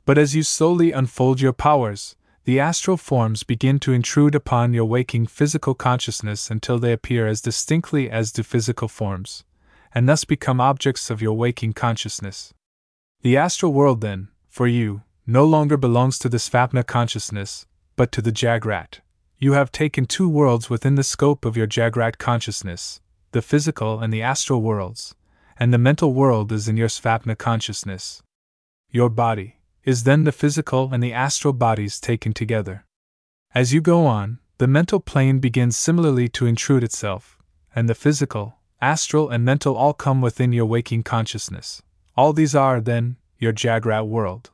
But 0.05 0.19
as 0.19 0.37
you 0.37 0.42
slowly 0.42 0.92
unfold 0.92 1.40
your 1.40 1.55
powers, 1.55 2.16
the 2.45 2.61
astral 2.61 2.99
forms 2.99 3.42
begin 3.42 3.79
to 3.79 3.95
intrude 3.95 4.35
upon 4.35 4.75
your 4.75 4.85
waking 4.85 5.27
physical 5.27 5.75
consciousness 5.75 6.51
until 6.51 6.79
they 6.79 6.92
appear 6.92 7.27
as 7.27 7.40
distinctly 7.40 8.11
as 8.11 8.31
do 8.31 8.42
physical 8.42 8.88
forms, 8.88 9.42
and 9.95 10.07
thus 10.07 10.27
become 10.27 10.61
objects 10.61 11.09
of 11.09 11.23
your 11.23 11.35
waking 11.35 11.73
consciousness. 11.73 12.53
The 13.23 13.38
astral 13.38 13.73
world, 13.73 14.03
then, 14.03 14.29
for 14.49 14.66
you, 14.66 15.01
no 15.27 15.45
longer 15.45 15.77
belongs 15.77 16.19
to 16.19 16.29
the 16.29 16.39
Svapna 16.39 16.87
consciousness, 16.87 17.67
but 17.97 18.12
to 18.12 18.23
the 18.23 18.33
Jagrat 18.33 19.01
you 19.39 19.53
have 19.53 19.71
taken 19.71 20.07
two 20.07 20.29
worlds 20.29 20.71
within 20.71 20.95
the 20.95 21.05
scope 21.05 21.45
of 21.45 21.57
your 21.57 21.67
Jagrat 21.67 22.19
consciousness 22.19 23.01
the 23.33 23.43
physical 23.43 24.01
and 24.01 24.11
the 24.11 24.23
astral 24.23 24.62
worlds, 24.62 25.15
and 25.59 25.75
the 25.75 25.79
mental 25.79 26.15
world 26.15 26.51
is 26.53 26.69
in 26.69 26.77
your 26.79 26.89
Svapna 26.89 27.37
consciousness. 27.37 28.23
Your 28.91 29.11
body 29.11 29.57
is 29.85 30.05
then 30.05 30.25
the 30.25 30.33
physical 30.33 30.91
and 30.91 31.03
the 31.03 31.12
astral 31.12 31.53
bodies 31.53 32.01
taken 32.01 32.33
together. 32.33 32.87
As 33.55 33.75
you 33.75 33.83
go 33.83 34.07
on, 34.07 34.39
the 34.57 34.67
mental 34.67 35.01
plane 35.01 35.39
begins 35.39 35.77
similarly 35.77 36.29
to 36.31 36.47
intrude 36.47 36.83
itself, 36.83 37.39
and 37.75 37.91
the 37.91 37.95
physical, 37.95 38.57
astral, 38.81 39.29
and 39.29 39.45
mental 39.45 39.77
all 39.77 39.93
come 39.93 40.23
within 40.23 40.53
your 40.53 40.65
waking 40.65 41.03
consciousness. 41.03 41.83
All 42.17 42.33
these 42.33 42.55
are, 42.55 42.81
then, 42.81 43.17
your 43.39 43.53
Jagrat 43.53 44.07
world. 44.07 44.51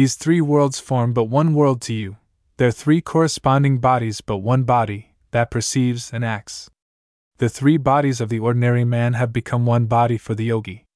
These 0.00 0.14
three 0.14 0.40
worlds 0.40 0.80
form 0.80 1.12
but 1.12 1.24
one 1.24 1.52
world 1.52 1.82
to 1.82 1.92
you, 1.92 2.16
they're 2.56 2.70
three 2.70 3.02
corresponding 3.02 3.80
bodies, 3.80 4.22
but 4.22 4.38
one 4.38 4.62
body 4.62 5.12
that 5.30 5.50
perceives 5.50 6.10
and 6.10 6.24
acts. 6.24 6.70
The 7.36 7.50
three 7.50 7.76
bodies 7.76 8.18
of 8.18 8.30
the 8.30 8.38
ordinary 8.38 8.86
man 8.86 9.12
have 9.12 9.30
become 9.30 9.66
one 9.66 9.84
body 9.84 10.16
for 10.16 10.34
the 10.34 10.46
yogi. 10.46 10.86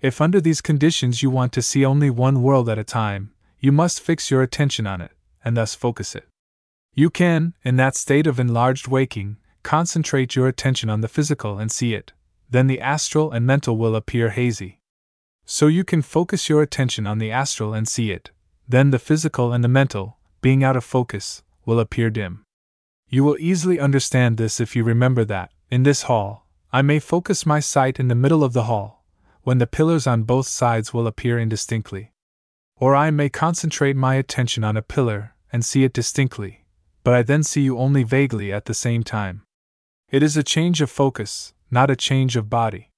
If 0.00 0.22
under 0.22 0.40
these 0.40 0.62
conditions 0.62 1.22
you 1.22 1.28
want 1.28 1.52
to 1.52 1.60
see 1.60 1.84
only 1.84 2.08
one 2.08 2.42
world 2.42 2.70
at 2.70 2.78
a 2.78 2.84
time, 2.84 3.34
you 3.60 3.70
must 3.70 4.00
fix 4.00 4.30
your 4.30 4.40
attention 4.40 4.86
on 4.86 5.02
it, 5.02 5.12
and 5.44 5.54
thus 5.54 5.74
focus 5.74 6.14
it. 6.14 6.26
You 6.94 7.10
can, 7.10 7.52
in 7.66 7.76
that 7.76 7.96
state 7.96 8.26
of 8.26 8.40
enlarged 8.40 8.88
waking, 8.88 9.36
concentrate 9.62 10.34
your 10.36 10.48
attention 10.48 10.88
on 10.88 11.02
the 11.02 11.08
physical 11.08 11.58
and 11.58 11.70
see 11.70 11.92
it, 11.92 12.14
then 12.48 12.66
the 12.66 12.80
astral 12.80 13.30
and 13.30 13.44
mental 13.44 13.76
will 13.76 13.94
appear 13.94 14.30
hazy. 14.30 14.80
So 15.44 15.66
you 15.66 15.84
can 15.84 16.00
focus 16.00 16.48
your 16.48 16.62
attention 16.62 17.06
on 17.06 17.18
the 17.18 17.30
astral 17.30 17.74
and 17.74 17.86
see 17.86 18.10
it, 18.10 18.30
then 18.68 18.90
the 18.90 18.98
physical 18.98 19.52
and 19.52 19.64
the 19.64 19.68
mental, 19.68 20.18
being 20.42 20.62
out 20.62 20.76
of 20.76 20.84
focus, 20.84 21.42
will 21.64 21.80
appear 21.80 22.10
dim. 22.10 22.44
You 23.08 23.24
will 23.24 23.36
easily 23.40 23.80
understand 23.80 24.36
this 24.36 24.60
if 24.60 24.76
you 24.76 24.84
remember 24.84 25.24
that, 25.24 25.50
in 25.70 25.82
this 25.82 26.02
hall, 26.02 26.46
I 26.70 26.82
may 26.82 26.98
focus 26.98 27.46
my 27.46 27.60
sight 27.60 27.98
in 27.98 28.08
the 28.08 28.14
middle 28.14 28.44
of 28.44 28.52
the 28.52 28.64
hall, 28.64 29.04
when 29.42 29.56
the 29.56 29.66
pillars 29.66 30.06
on 30.06 30.24
both 30.24 30.46
sides 30.46 30.92
will 30.92 31.06
appear 31.06 31.38
indistinctly. 31.38 32.12
Or 32.76 32.94
I 32.94 33.10
may 33.10 33.30
concentrate 33.30 33.96
my 33.96 34.16
attention 34.16 34.62
on 34.64 34.76
a 34.76 34.82
pillar 34.82 35.34
and 35.50 35.64
see 35.64 35.84
it 35.84 35.94
distinctly, 35.94 36.66
but 37.02 37.14
I 37.14 37.22
then 37.22 37.42
see 37.42 37.62
you 37.62 37.78
only 37.78 38.02
vaguely 38.02 38.52
at 38.52 38.66
the 38.66 38.74
same 38.74 39.02
time. 39.02 39.42
It 40.10 40.22
is 40.22 40.36
a 40.36 40.42
change 40.42 40.82
of 40.82 40.90
focus, 40.90 41.54
not 41.70 41.90
a 41.90 41.96
change 41.96 42.36
of 42.36 42.50
body. 42.50 42.90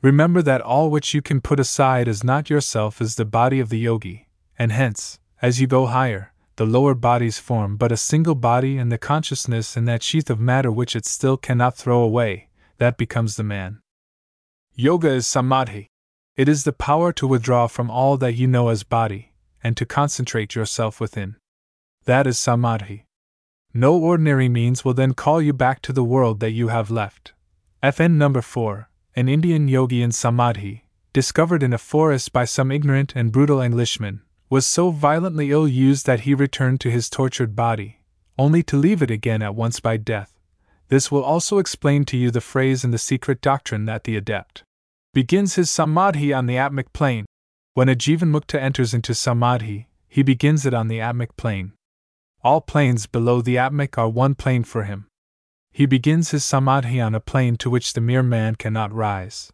Remember 0.00 0.40
that 0.40 0.62
all 0.62 0.90
which 0.90 1.12
you 1.12 1.20
can 1.20 1.42
put 1.42 1.60
aside 1.60 2.08
as 2.08 2.24
not 2.24 2.48
yourself 2.48 3.00
is 3.02 3.16
the 3.16 3.26
body 3.26 3.60
of 3.60 3.68
the 3.68 3.78
yogi, 3.78 4.28
and 4.58 4.72
hence, 4.72 5.18
as 5.40 5.60
you 5.60 5.66
go 5.66 5.86
higher, 5.86 6.32
the 6.56 6.66
lower 6.66 6.94
bodies 6.94 7.38
form 7.38 7.76
but 7.76 7.92
a 7.92 7.96
single 7.96 8.34
body 8.34 8.76
and 8.76 8.92
the 8.92 8.98
consciousness 8.98 9.76
in 9.76 9.84
that 9.86 10.02
sheath 10.02 10.30
of 10.30 10.38
matter 10.38 10.70
which 10.70 10.94
it 10.94 11.06
still 11.06 11.36
cannot 11.36 11.76
throw 11.76 12.02
away, 12.02 12.48
that 12.78 12.96
becomes 12.96 13.36
the 13.36 13.42
man. 13.42 13.80
Yoga 14.74 15.08
is 15.08 15.26
samadhi. 15.26 15.88
It 16.36 16.48
is 16.48 16.64
the 16.64 16.72
power 16.72 17.12
to 17.12 17.26
withdraw 17.26 17.66
from 17.66 17.90
all 17.90 18.16
that 18.18 18.34
you 18.34 18.46
know 18.46 18.68
as 18.68 18.84
body, 18.84 19.32
and 19.62 19.76
to 19.76 19.84
concentrate 19.84 20.54
yourself 20.54 21.00
within. 21.00 21.36
That 22.04 22.26
is 22.26 22.38
samadhi. 22.38 23.04
No 23.74 23.96
ordinary 23.96 24.48
means 24.48 24.84
will 24.84 24.94
then 24.94 25.14
call 25.14 25.40
you 25.40 25.52
back 25.52 25.80
to 25.82 25.92
the 25.92 26.04
world 26.04 26.40
that 26.40 26.52
you 26.52 26.68
have 26.68 26.90
left. 26.90 27.32
FN 27.82 28.12
number 28.12 28.42
4 28.42 28.88
an 29.14 29.28
Indian 29.28 29.68
yogi 29.68 30.00
in 30.00 30.10
Samadhi, 30.10 30.86
discovered 31.12 31.62
in 31.62 31.74
a 31.74 31.78
forest 31.78 32.32
by 32.32 32.46
some 32.46 32.72
ignorant 32.72 33.12
and 33.14 33.30
brutal 33.30 33.60
Englishman, 33.60 34.22
was 34.52 34.66
so 34.66 34.90
violently 34.90 35.50
ill 35.50 35.66
used 35.66 36.04
that 36.04 36.20
he 36.20 36.34
returned 36.34 36.78
to 36.78 36.90
his 36.90 37.08
tortured 37.08 37.56
body, 37.56 38.00
only 38.38 38.62
to 38.62 38.76
leave 38.76 39.00
it 39.00 39.10
again 39.10 39.40
at 39.40 39.54
once 39.54 39.80
by 39.80 39.96
death. 39.96 40.38
This 40.88 41.10
will 41.10 41.24
also 41.24 41.56
explain 41.56 42.04
to 42.06 42.18
you 42.18 42.30
the 42.30 42.42
phrase 42.42 42.84
in 42.84 42.90
the 42.90 42.98
secret 42.98 43.40
doctrine 43.40 43.86
that 43.86 44.04
the 44.04 44.16
adept 44.16 44.62
begins 45.14 45.54
his 45.54 45.70
samadhi 45.70 46.34
on 46.34 46.44
the 46.44 46.58
atmic 46.58 46.92
plane. 46.92 47.24
When 47.72 47.88
a 47.88 47.94
Jivanmukta 47.94 48.60
enters 48.60 48.92
into 48.92 49.14
samadhi, 49.14 49.88
he 50.06 50.22
begins 50.22 50.66
it 50.66 50.74
on 50.74 50.88
the 50.88 51.00
atmic 51.00 51.36
plane. 51.38 51.72
All 52.44 52.60
planes 52.60 53.06
below 53.06 53.40
the 53.40 53.56
atmic 53.56 53.96
are 53.96 54.08
one 54.10 54.34
plane 54.34 54.64
for 54.64 54.84
him 54.84 55.06
he 55.72 55.86
begins 55.86 56.30
his 56.30 56.44
samadhi 56.44 57.00
on 57.00 57.14
a 57.14 57.20
plane 57.20 57.56
to 57.56 57.70
which 57.70 57.94
the 57.94 58.00
mere 58.00 58.22
man 58.22 58.54
cannot 58.54 58.92
rise. 58.92 59.50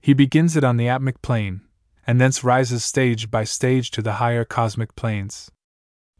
He 0.00 0.12
begins 0.12 0.56
it 0.56 0.64
on 0.64 0.76
the 0.76 0.88
atmic 0.88 1.22
plane, 1.22 1.60
and 2.06 2.20
thence 2.20 2.44
rises 2.44 2.84
stage 2.84 3.30
by 3.30 3.44
stage 3.44 3.90
to 3.90 4.02
the 4.02 4.14
higher 4.14 4.44
cosmic 4.44 4.94
planes. 4.96 5.50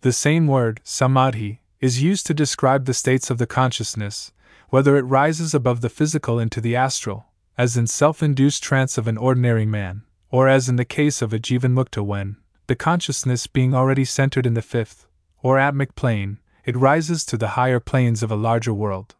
The 0.00 0.12
same 0.12 0.46
word, 0.46 0.80
samadhi, 0.84 1.60
is 1.80 2.02
used 2.02 2.26
to 2.26 2.34
describe 2.34 2.84
the 2.84 2.94
states 2.94 3.30
of 3.30 3.38
the 3.38 3.46
consciousness, 3.46 4.32
whether 4.70 4.96
it 4.96 5.02
rises 5.02 5.54
above 5.54 5.80
the 5.80 5.88
physical 5.88 6.38
into 6.38 6.60
the 6.60 6.76
astral, 6.76 7.26
as 7.56 7.76
in 7.76 7.86
self 7.86 8.22
induced 8.22 8.62
trance 8.62 8.98
of 8.98 9.06
an 9.06 9.16
ordinary 9.16 9.66
man, 9.66 10.02
or 10.30 10.48
as 10.48 10.68
in 10.68 10.76
the 10.76 10.84
case 10.84 11.22
of 11.22 11.32
a 11.32 11.38
jivanmukta 11.38 12.04
when, 12.04 12.36
the 12.66 12.74
consciousness 12.74 13.46
being 13.46 13.74
already 13.74 14.04
centered 14.04 14.46
in 14.46 14.54
the 14.54 14.62
fifth, 14.62 15.06
or 15.42 15.58
atmic 15.58 15.94
plane, 15.94 16.38
it 16.64 16.76
rises 16.76 17.24
to 17.24 17.36
the 17.36 17.48
higher 17.48 17.80
planes 17.80 18.22
of 18.22 18.30
a 18.30 18.36
larger 18.36 18.72
world 18.72 19.14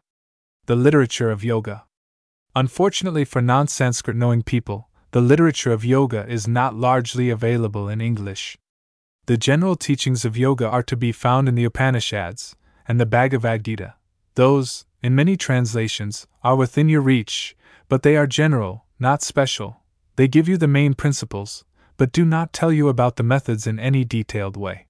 the 0.65 0.75
literature 0.75 1.29
of 1.29 1.43
yoga. 1.43 1.83
Unfortunately 2.55 3.23
for 3.23 3.41
non 3.41 3.67
Sanskrit 3.67 4.17
knowing 4.17 4.41
people, 4.41 4.89
the 5.15 5.21
literature 5.21 5.71
of 5.71 5.85
yoga 5.85 6.27
is 6.27 6.45
not 6.45 6.75
largely 6.75 7.29
available 7.29 7.87
in 7.87 8.01
English. 8.01 8.57
The 9.27 9.37
general 9.37 9.77
teachings 9.77 10.25
of 10.25 10.35
yoga 10.35 10.67
are 10.67 10.83
to 10.83 10.97
be 10.97 11.13
found 11.13 11.47
in 11.47 11.55
the 11.55 11.63
Upanishads 11.63 12.53
and 12.85 12.99
the 12.99 13.05
Bhagavad 13.05 13.63
Gita. 13.63 13.93
Those, 14.33 14.83
in 15.01 15.15
many 15.15 15.37
translations, 15.37 16.27
are 16.43 16.57
within 16.57 16.89
your 16.89 16.99
reach, 16.99 17.55
but 17.87 18.03
they 18.03 18.17
are 18.17 18.27
general, 18.27 18.83
not 18.99 19.23
special. 19.23 19.83
They 20.17 20.27
give 20.27 20.49
you 20.49 20.57
the 20.57 20.67
main 20.67 20.93
principles, 20.93 21.63
but 21.95 22.11
do 22.11 22.25
not 22.25 22.51
tell 22.51 22.73
you 22.73 22.89
about 22.89 23.15
the 23.15 23.23
methods 23.23 23.65
in 23.65 23.79
any 23.79 24.03
detailed 24.03 24.57
way. 24.57 24.85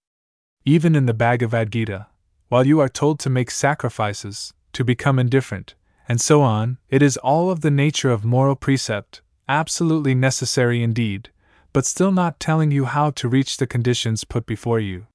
Even 0.66 0.96
in 0.96 1.06
the 1.06 1.14
Bhagavad 1.14 1.72
Gita, 1.72 2.08
while 2.50 2.66
you 2.66 2.80
are 2.80 2.90
told 2.90 3.20
to 3.20 3.30
make 3.30 3.52
sacrifices, 3.52 4.56
to 4.74 4.84
become 4.84 5.20
indifferent, 5.20 5.76
and 6.10 6.20
so 6.20 6.42
on, 6.42 6.80
it 6.90 7.04
is 7.04 7.16
all 7.18 7.52
of 7.52 7.62
the 7.62 7.70
nature 7.70 8.10
of 8.10 8.26
moral 8.26 8.56
precept, 8.56 9.22
absolutely 9.48 10.16
necessary 10.16 10.82
indeed, 10.82 11.30
but 11.74 11.86
still 11.86 12.12
not 12.12 12.40
telling 12.40 12.72
you 12.72 12.86
how 12.86 13.12
to 13.12 13.28
reach 13.28 13.58
the 13.58 13.68
conditions 13.68 14.24
put 14.24 14.46
before 14.46 14.80
you. 14.80 15.08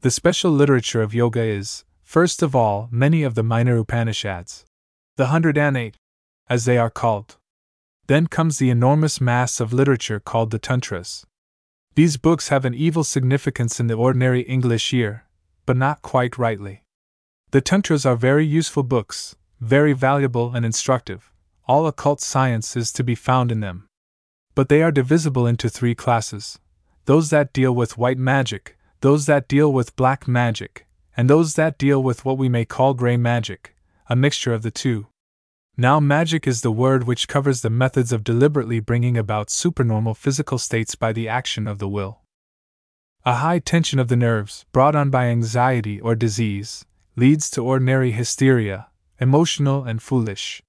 The 0.00 0.10
special 0.10 0.50
literature 0.50 1.02
of 1.02 1.14
yoga 1.14 1.42
is, 1.42 1.84
first 2.02 2.42
of 2.42 2.56
all, 2.56 2.88
many 2.90 3.22
of 3.22 3.34
the 3.34 3.42
minor 3.42 3.76
Upanishads, 3.76 4.64
the 5.16 5.24
108, 5.24 5.96
as 6.48 6.64
they 6.64 6.78
are 6.78 6.90
called. 6.90 7.36
Then 8.06 8.26
comes 8.26 8.58
the 8.58 8.70
enormous 8.70 9.20
mass 9.20 9.60
of 9.60 9.72
literature 9.72 10.18
called 10.18 10.50
the 10.50 10.58
Tantras. 10.58 11.26
These 11.94 12.16
books 12.16 12.48
have 12.48 12.64
an 12.64 12.74
evil 12.74 13.04
significance 13.04 13.78
in 13.78 13.86
the 13.86 13.94
ordinary 13.94 14.40
English 14.42 14.92
ear, 14.94 15.26
but 15.66 15.76
not 15.76 16.02
quite 16.02 16.38
rightly. 16.38 16.82
The 17.50 17.60
Tantras 17.60 18.06
are 18.06 18.16
very 18.16 18.46
useful 18.46 18.82
books, 18.82 19.36
very 19.60 19.92
valuable 19.92 20.54
and 20.54 20.64
instructive. 20.64 21.29
All 21.70 21.86
occult 21.86 22.20
science 22.20 22.76
is 22.76 22.90
to 22.94 23.04
be 23.04 23.14
found 23.14 23.52
in 23.52 23.60
them. 23.60 23.86
But 24.56 24.68
they 24.68 24.82
are 24.82 24.90
divisible 24.90 25.46
into 25.46 25.68
three 25.68 25.94
classes 25.94 26.58
those 27.04 27.30
that 27.30 27.52
deal 27.52 27.72
with 27.72 27.96
white 27.96 28.18
magic, 28.18 28.76
those 29.02 29.26
that 29.26 29.46
deal 29.46 29.72
with 29.72 29.94
black 29.94 30.26
magic, 30.26 30.88
and 31.16 31.30
those 31.30 31.54
that 31.54 31.78
deal 31.78 32.02
with 32.02 32.24
what 32.24 32.38
we 32.38 32.48
may 32.48 32.64
call 32.64 32.92
gray 32.94 33.16
magic, 33.16 33.76
a 34.08 34.16
mixture 34.16 34.52
of 34.52 34.62
the 34.62 34.72
two. 34.72 35.06
Now, 35.76 36.00
magic 36.00 36.44
is 36.44 36.62
the 36.62 36.72
word 36.72 37.04
which 37.04 37.28
covers 37.28 37.60
the 37.60 37.70
methods 37.70 38.10
of 38.10 38.24
deliberately 38.24 38.80
bringing 38.80 39.16
about 39.16 39.48
supernormal 39.48 40.14
physical 40.14 40.58
states 40.58 40.96
by 40.96 41.12
the 41.12 41.28
action 41.28 41.68
of 41.68 41.78
the 41.78 41.88
will. 41.88 42.18
A 43.24 43.34
high 43.34 43.60
tension 43.60 44.00
of 44.00 44.08
the 44.08 44.16
nerves, 44.16 44.66
brought 44.72 44.96
on 44.96 45.08
by 45.10 45.26
anxiety 45.26 46.00
or 46.00 46.16
disease, 46.16 46.84
leads 47.14 47.48
to 47.50 47.64
ordinary 47.64 48.10
hysteria, 48.10 48.88
emotional 49.20 49.84
and 49.84 50.02
foolish. 50.02 50.60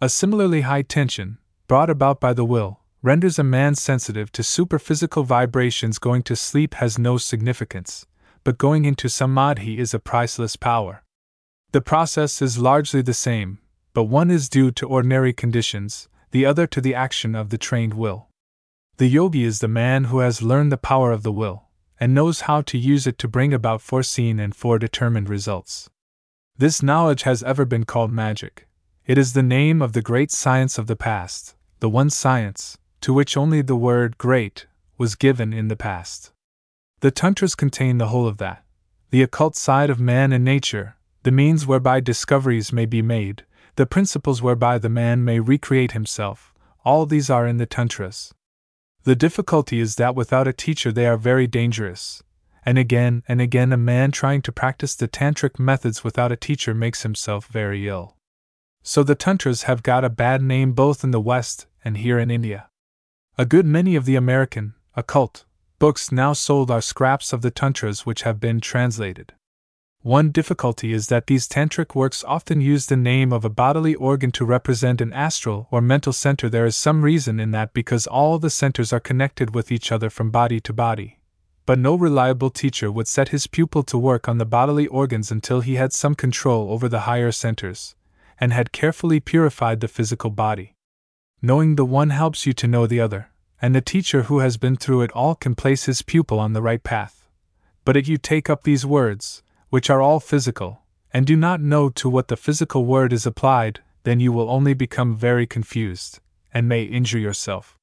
A 0.00 0.08
similarly 0.08 0.60
high 0.60 0.82
tension, 0.82 1.38
brought 1.66 1.90
about 1.90 2.20
by 2.20 2.32
the 2.32 2.44
will, 2.44 2.78
renders 3.02 3.36
a 3.36 3.42
man 3.42 3.74
sensitive 3.74 4.30
to 4.30 4.42
superphysical 4.42 5.24
vibrations. 5.24 5.98
Going 5.98 6.22
to 6.22 6.36
sleep 6.36 6.74
has 6.74 7.00
no 7.00 7.18
significance, 7.18 8.06
but 8.44 8.58
going 8.58 8.84
into 8.84 9.08
samadhi 9.08 9.76
is 9.76 9.92
a 9.92 9.98
priceless 9.98 10.54
power. 10.54 11.02
The 11.72 11.80
process 11.80 12.40
is 12.40 12.58
largely 12.58 13.02
the 13.02 13.12
same, 13.12 13.58
but 13.92 14.04
one 14.04 14.30
is 14.30 14.48
due 14.48 14.70
to 14.70 14.86
ordinary 14.86 15.32
conditions, 15.32 16.08
the 16.30 16.46
other 16.46 16.68
to 16.68 16.80
the 16.80 16.94
action 16.94 17.34
of 17.34 17.50
the 17.50 17.58
trained 17.58 17.94
will. 17.94 18.28
The 18.98 19.08
yogi 19.08 19.42
is 19.42 19.58
the 19.58 19.66
man 19.66 20.04
who 20.04 20.20
has 20.20 20.42
learned 20.42 20.70
the 20.70 20.76
power 20.76 21.10
of 21.10 21.24
the 21.24 21.32
will 21.32 21.64
and 21.98 22.14
knows 22.14 22.42
how 22.42 22.60
to 22.62 22.78
use 22.78 23.08
it 23.08 23.18
to 23.18 23.26
bring 23.26 23.52
about 23.52 23.82
foreseen 23.82 24.38
and 24.38 24.54
foredetermined 24.54 25.28
results. 25.28 25.90
This 26.56 26.84
knowledge 26.84 27.22
has 27.22 27.42
ever 27.42 27.64
been 27.64 27.82
called 27.82 28.12
magic. 28.12 28.67
It 29.08 29.16
is 29.16 29.32
the 29.32 29.42
name 29.42 29.80
of 29.80 29.94
the 29.94 30.02
great 30.02 30.30
science 30.30 30.76
of 30.76 30.86
the 30.86 30.94
past, 30.94 31.56
the 31.80 31.88
one 31.88 32.10
science, 32.10 32.76
to 33.00 33.14
which 33.14 33.38
only 33.38 33.62
the 33.62 33.74
word 33.74 34.18
great 34.18 34.66
was 34.98 35.14
given 35.14 35.50
in 35.54 35.68
the 35.68 35.76
past. 35.76 36.30
The 37.00 37.10
Tantras 37.10 37.54
contain 37.54 37.96
the 37.96 38.08
whole 38.08 38.28
of 38.28 38.36
that 38.36 38.66
the 39.08 39.22
occult 39.22 39.56
side 39.56 39.88
of 39.88 39.98
man 39.98 40.30
and 40.30 40.44
nature, 40.44 40.98
the 41.22 41.30
means 41.30 41.66
whereby 41.66 42.00
discoveries 42.00 42.70
may 42.70 42.84
be 42.84 43.00
made, 43.00 43.46
the 43.76 43.86
principles 43.86 44.42
whereby 44.42 44.76
the 44.76 44.90
man 44.90 45.24
may 45.24 45.40
recreate 45.40 45.92
himself, 45.92 46.52
all 46.84 47.06
these 47.06 47.30
are 47.30 47.46
in 47.46 47.56
the 47.56 47.64
Tantras. 47.64 48.34
The 49.04 49.16
difficulty 49.16 49.80
is 49.80 49.94
that 49.94 50.16
without 50.16 50.46
a 50.46 50.52
teacher 50.52 50.92
they 50.92 51.06
are 51.06 51.16
very 51.16 51.46
dangerous. 51.46 52.22
And 52.62 52.76
again 52.76 53.22
and 53.26 53.40
again, 53.40 53.72
a 53.72 53.78
man 53.78 54.10
trying 54.10 54.42
to 54.42 54.52
practice 54.52 54.94
the 54.94 55.08
tantric 55.08 55.58
methods 55.58 56.04
without 56.04 56.30
a 56.30 56.36
teacher 56.36 56.74
makes 56.74 57.04
himself 57.04 57.46
very 57.46 57.88
ill. 57.88 58.17
So 58.82 59.02
the 59.02 59.14
Tantras 59.14 59.64
have 59.64 59.82
got 59.82 60.04
a 60.04 60.08
bad 60.10 60.42
name 60.42 60.72
both 60.72 61.04
in 61.04 61.10
the 61.10 61.20
West 61.20 61.66
and 61.84 61.98
here 61.98 62.18
in 62.18 62.30
India. 62.30 62.68
A 63.36 63.44
good 63.44 63.66
many 63.66 63.96
of 63.96 64.04
the 64.04 64.16
American, 64.16 64.74
occult, 64.96 65.44
books 65.78 66.10
now 66.10 66.32
sold 66.32 66.70
are 66.70 66.80
scraps 66.80 67.32
of 67.32 67.42
the 67.42 67.50
Tantras 67.50 68.06
which 68.06 68.22
have 68.22 68.40
been 68.40 68.60
translated. 68.60 69.32
One 70.02 70.30
difficulty 70.30 70.92
is 70.92 71.08
that 71.08 71.26
these 71.26 71.48
tantric 71.48 71.94
works 71.94 72.22
often 72.22 72.60
use 72.60 72.86
the 72.86 72.96
name 72.96 73.32
of 73.32 73.44
a 73.44 73.50
bodily 73.50 73.96
organ 73.96 74.30
to 74.32 74.44
represent 74.44 75.00
an 75.00 75.12
astral 75.12 75.66
or 75.72 75.80
mental 75.80 76.12
center. 76.12 76.48
There 76.48 76.66
is 76.66 76.76
some 76.76 77.02
reason 77.02 77.40
in 77.40 77.50
that 77.50 77.72
because 77.72 78.06
all 78.06 78.38
the 78.38 78.48
centers 78.48 78.92
are 78.92 79.00
connected 79.00 79.54
with 79.54 79.72
each 79.72 79.90
other 79.90 80.08
from 80.08 80.30
body 80.30 80.60
to 80.60 80.72
body. 80.72 81.18
But 81.66 81.80
no 81.80 81.96
reliable 81.96 82.50
teacher 82.50 82.90
would 82.92 83.08
set 83.08 83.30
his 83.30 83.48
pupil 83.48 83.82
to 83.82 83.98
work 83.98 84.28
on 84.28 84.38
the 84.38 84.46
bodily 84.46 84.86
organs 84.86 85.32
until 85.32 85.60
he 85.60 85.74
had 85.74 85.92
some 85.92 86.14
control 86.14 86.72
over 86.72 86.88
the 86.88 87.00
higher 87.00 87.32
centers, 87.32 87.96
and 88.40 88.52
had 88.52 88.72
carefully 88.72 89.20
purified 89.20 89.80
the 89.80 89.88
physical 89.88 90.30
body. 90.30 90.74
Knowing 91.40 91.76
the 91.76 91.84
one 91.84 92.10
helps 92.10 92.46
you 92.46 92.52
to 92.52 92.66
know 92.66 92.86
the 92.86 93.00
other, 93.00 93.30
and 93.60 93.74
the 93.74 93.80
teacher 93.80 94.24
who 94.24 94.38
has 94.40 94.56
been 94.56 94.76
through 94.76 95.02
it 95.02 95.12
all 95.12 95.34
can 95.34 95.54
place 95.54 95.84
his 95.84 96.02
pupil 96.02 96.38
on 96.38 96.52
the 96.52 96.62
right 96.62 96.82
path. 96.82 97.28
But 97.84 97.96
if 97.96 98.08
you 98.08 98.16
take 98.16 98.50
up 98.50 98.62
these 98.62 98.86
words, 98.86 99.42
which 99.70 99.90
are 99.90 100.02
all 100.02 100.20
physical, 100.20 100.82
and 101.12 101.26
do 101.26 101.36
not 101.36 101.60
know 101.60 101.88
to 101.90 102.08
what 102.08 102.28
the 102.28 102.36
physical 102.36 102.84
word 102.84 103.12
is 103.12 103.26
applied, 103.26 103.80
then 104.04 104.20
you 104.20 104.32
will 104.32 104.50
only 104.50 104.74
become 104.74 105.16
very 105.16 105.46
confused, 105.46 106.20
and 106.52 106.68
may 106.68 106.82
injure 106.82 107.18
yourself. 107.18 107.78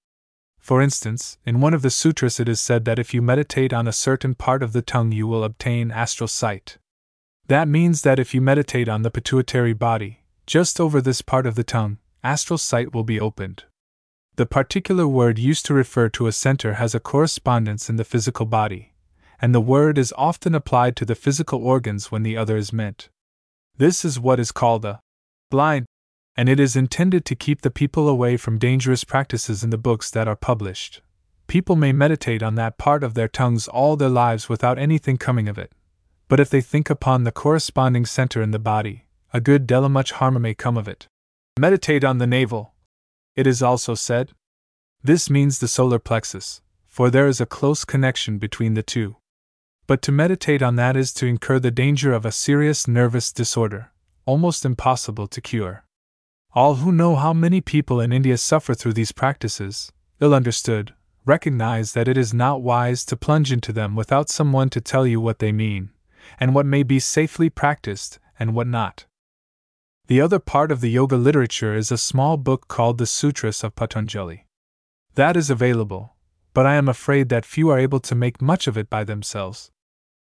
For 0.60 0.82
instance, 0.82 1.38
in 1.46 1.62
one 1.62 1.74
of 1.74 1.84
the 1.84 1.92
sutras 1.92 2.40
it 2.40 2.50
is 2.50 2.60
said 2.60 2.86
that 2.86 2.98
if 2.98 3.14
you 3.14 3.22
meditate 3.22 3.72
on 3.72 3.88
a 3.88 3.94
certain 3.94 4.34
part 4.34 4.64
of 4.64 4.74
the 4.74 4.82
tongue 4.82 5.12
you 5.12 5.28
will 5.28 5.44
obtain 5.44 5.92
astral 5.92 6.28
sight. 6.28 6.78
That 7.48 7.68
means 7.68 8.02
that 8.02 8.18
if 8.18 8.34
you 8.34 8.42
meditate 8.42 8.90
on 8.90 9.04
the 9.04 9.12
pituitary 9.12 9.74
body, 9.74 10.22
just 10.46 10.80
over 10.80 11.02
this 11.02 11.22
part 11.22 11.46
of 11.46 11.56
the 11.56 11.64
tongue, 11.64 11.98
astral 12.24 12.58
sight 12.58 12.94
will 12.94 13.04
be 13.04 13.20
opened. 13.20 13.64
The 14.36 14.46
particular 14.46 15.08
word 15.08 15.40
used 15.40 15.66
to 15.68 15.74
refer 15.74 16.10
to 16.10 16.28
a 16.28 16.32
center 16.32 16.74
has 16.74 16.94
a 16.94 17.00
correspondence 17.00 17.90
in 17.90 17.96
the 17.96 18.04
physical 18.04 18.46
body, 18.46 18.94
and 19.42 19.56
the 19.56 19.62
word 19.62 19.98
is 19.98 20.14
often 20.18 20.54
applied 20.54 20.96
to 20.98 21.06
the 21.06 21.16
physical 21.16 21.66
organs 21.66 22.12
when 22.12 22.24
the 22.24 22.36
other 22.36 22.58
is 22.58 22.74
meant. 22.74 23.10
This 23.78 24.04
is 24.04 24.20
what 24.20 24.40
is 24.40 24.52
called 24.52 24.86
a 24.86 25.00
blind, 25.50 25.86
and 26.36 26.50
it 26.50 26.60
is 26.60 26.76
intended 26.76 27.24
to 27.26 27.36
keep 27.36 27.62
the 27.62 27.72
people 27.72 28.10
away 28.10 28.36
from 28.36 28.60
dangerous 28.60 29.04
practices 29.04 29.64
in 29.64 29.70
the 29.70 29.78
books 29.78 30.12
that 30.12 30.28
are 30.28 30.36
published. 30.36 31.02
People 31.48 31.76
may 31.76 31.92
meditate 31.92 32.44
on 32.44 32.56
that 32.56 32.78
part 32.78 33.04
of 33.04 33.14
their 33.14 33.28
tongues 33.28 33.68
all 33.68 33.96
their 33.96 34.10
lives 34.10 34.50
without 34.50 34.78
anything 34.78 35.18
coming 35.18 35.48
of 35.48 35.58
it. 35.58 35.72
But 36.28 36.40
if 36.40 36.50
they 36.50 36.62
think 36.62 36.90
upon 36.90 37.24
the 37.24 37.32
corresponding 37.32 38.06
center 38.06 38.42
in 38.42 38.52
the 38.52 38.60
body, 38.60 39.05
a 39.36 39.42
good 39.42 39.68
deal 39.68 39.90
much 39.90 40.14
harm 40.14 40.42
may 40.42 40.54
come 40.54 40.78
of 40.78 40.88
it. 40.88 41.08
Meditate 41.60 42.06
on 42.06 42.20
the 42.20 42.26
navel, 42.26 42.74
it 43.36 43.46
is 43.46 43.62
also 43.62 43.94
said. 43.94 44.32
This 45.04 45.30
means 45.30 45.60
the 45.60 45.68
solar 45.68 46.00
plexus, 46.00 46.62
for 46.88 47.10
there 47.10 47.28
is 47.28 47.42
a 47.42 47.46
close 47.46 47.84
connection 47.84 48.38
between 48.38 48.76
the 48.76 48.82
two. 48.82 49.18
But 49.88 50.02
to 50.04 50.14
meditate 50.14 50.62
on 50.62 50.78
that 50.78 50.96
is 50.96 51.14
to 51.16 51.26
incur 51.26 51.60
the 51.60 51.70
danger 51.70 52.14
of 52.14 52.26
a 52.26 52.32
serious 52.32 52.88
nervous 52.88 53.34
disorder, 53.34 53.92
almost 54.26 54.64
impossible 54.64 55.28
to 55.28 55.42
cure. 55.42 55.84
All 56.54 56.76
who 56.76 56.94
know 56.94 57.18
how 57.18 57.34
many 57.34 57.60
people 57.60 58.00
in 58.00 58.14
India 58.14 58.38
suffer 58.38 58.74
through 58.74 58.94
these 58.94 59.12
practices, 59.12 59.92
ill 60.22 60.34
understood, 60.34 60.94
recognize 61.26 61.92
that 61.92 62.08
it 62.08 62.18
is 62.18 62.34
not 62.34 62.62
wise 62.62 63.04
to 63.04 63.18
plunge 63.18 63.52
into 63.52 63.74
them 63.74 63.98
without 63.98 64.30
someone 64.30 64.70
to 64.70 64.80
tell 64.80 65.06
you 65.06 65.20
what 65.20 65.40
they 65.40 65.52
mean, 65.52 65.90
and 66.40 66.56
what 66.56 66.66
may 66.66 66.84
be 66.84 67.02
safely 67.02 67.50
practiced 67.50 68.18
and 68.40 68.56
what 68.56 68.68
not. 68.68 69.06
The 70.08 70.22
other 70.22 70.38
part 70.38 70.72
of 70.72 70.82
the 70.82 70.92
yoga 70.92 71.18
literature 71.18 71.76
is 71.76 71.92
a 71.92 71.98
small 71.98 72.38
book 72.38 72.68
called 72.68 73.00
the 73.00 73.08
Sutras 73.08 73.64
of 73.64 73.76
Patanjali. 73.76 74.46
That 75.16 75.36
is 75.36 75.50
available, 75.50 76.16
but 76.54 76.68
I 76.68 76.76
am 76.76 76.88
afraid 76.88 77.30
that 77.30 77.44
few 77.44 77.70
are 77.70 77.80
able 77.80 78.00
to 78.02 78.14
make 78.14 78.40
much 78.40 78.68
of 78.68 78.78
it 78.78 78.88
by 78.88 79.04
themselves. 79.04 79.72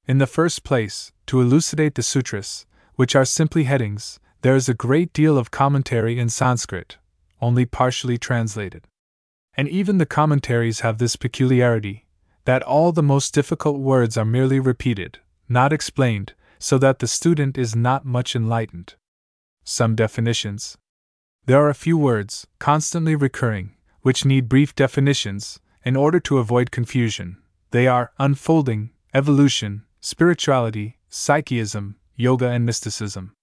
In 0.05 0.19
the 0.19 0.28
first 0.28 0.63
place, 0.63 1.11
to 1.26 1.41
elucidate 1.41 1.95
the 1.95 2.03
sutras, 2.03 2.67
which 2.97 3.15
are 3.15 3.26
simply 3.26 3.63
headings, 3.63 4.19
there 4.41 4.55
is 4.55 4.69
a 4.69 4.76
great 4.76 5.11
deal 5.11 5.39
of 5.39 5.49
commentary 5.49 6.19
in 6.19 6.30
Sanskrit, 6.30 6.97
only 7.41 7.65
partially 7.65 8.19
translated. 8.19 8.86
And 9.57 9.67
even 9.67 9.97
the 9.97 10.05
commentaries 10.05 10.82
have 10.82 10.99
this 10.99 11.15
peculiarity 11.15 12.05
that 12.45 12.61
all 12.61 12.91
the 12.91 13.01
most 13.01 13.34
difficult 13.34 13.80
words 13.80 14.17
are 14.17 14.26
merely 14.26 14.59
repeated, 14.59 15.19
not 15.49 15.74
explained, 15.74 16.34
so 16.59 16.78
that 16.78 16.99
the 16.99 17.07
student 17.07 17.57
is 17.57 17.76
not 17.76 18.05
much 18.05 18.36
enlightened. 18.36 18.95
Some 19.64 19.95
definitions. 19.95 20.78
There 21.45 21.61
are 21.61 21.70
a 21.70 21.76
few 21.76 21.97
words, 21.97 22.47
constantly 22.59 23.16
recurring, 23.16 23.76
which 24.01 24.26
need 24.26 24.49
brief 24.49 24.76
definitions, 24.76 25.59
in 25.86 25.95
order 25.95 26.20
to 26.22 26.38
avoid 26.38 26.72
confusion. 26.72 27.38
They 27.72 27.88
are 27.88 28.11
unfolding, 28.20 28.91
evolution, 29.14 29.84
spirituality, 30.01 30.97
psychism, 31.09 31.95
yoga, 32.16 32.49
and 32.49 32.66
mysticism. 32.66 33.34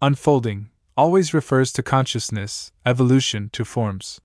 Unfolding 0.00 0.70
always 0.96 1.32
refers 1.32 1.72
to 1.72 1.82
consciousness, 1.82 2.72
evolution 2.84 3.48
to 3.52 3.64
forms. 3.64 4.20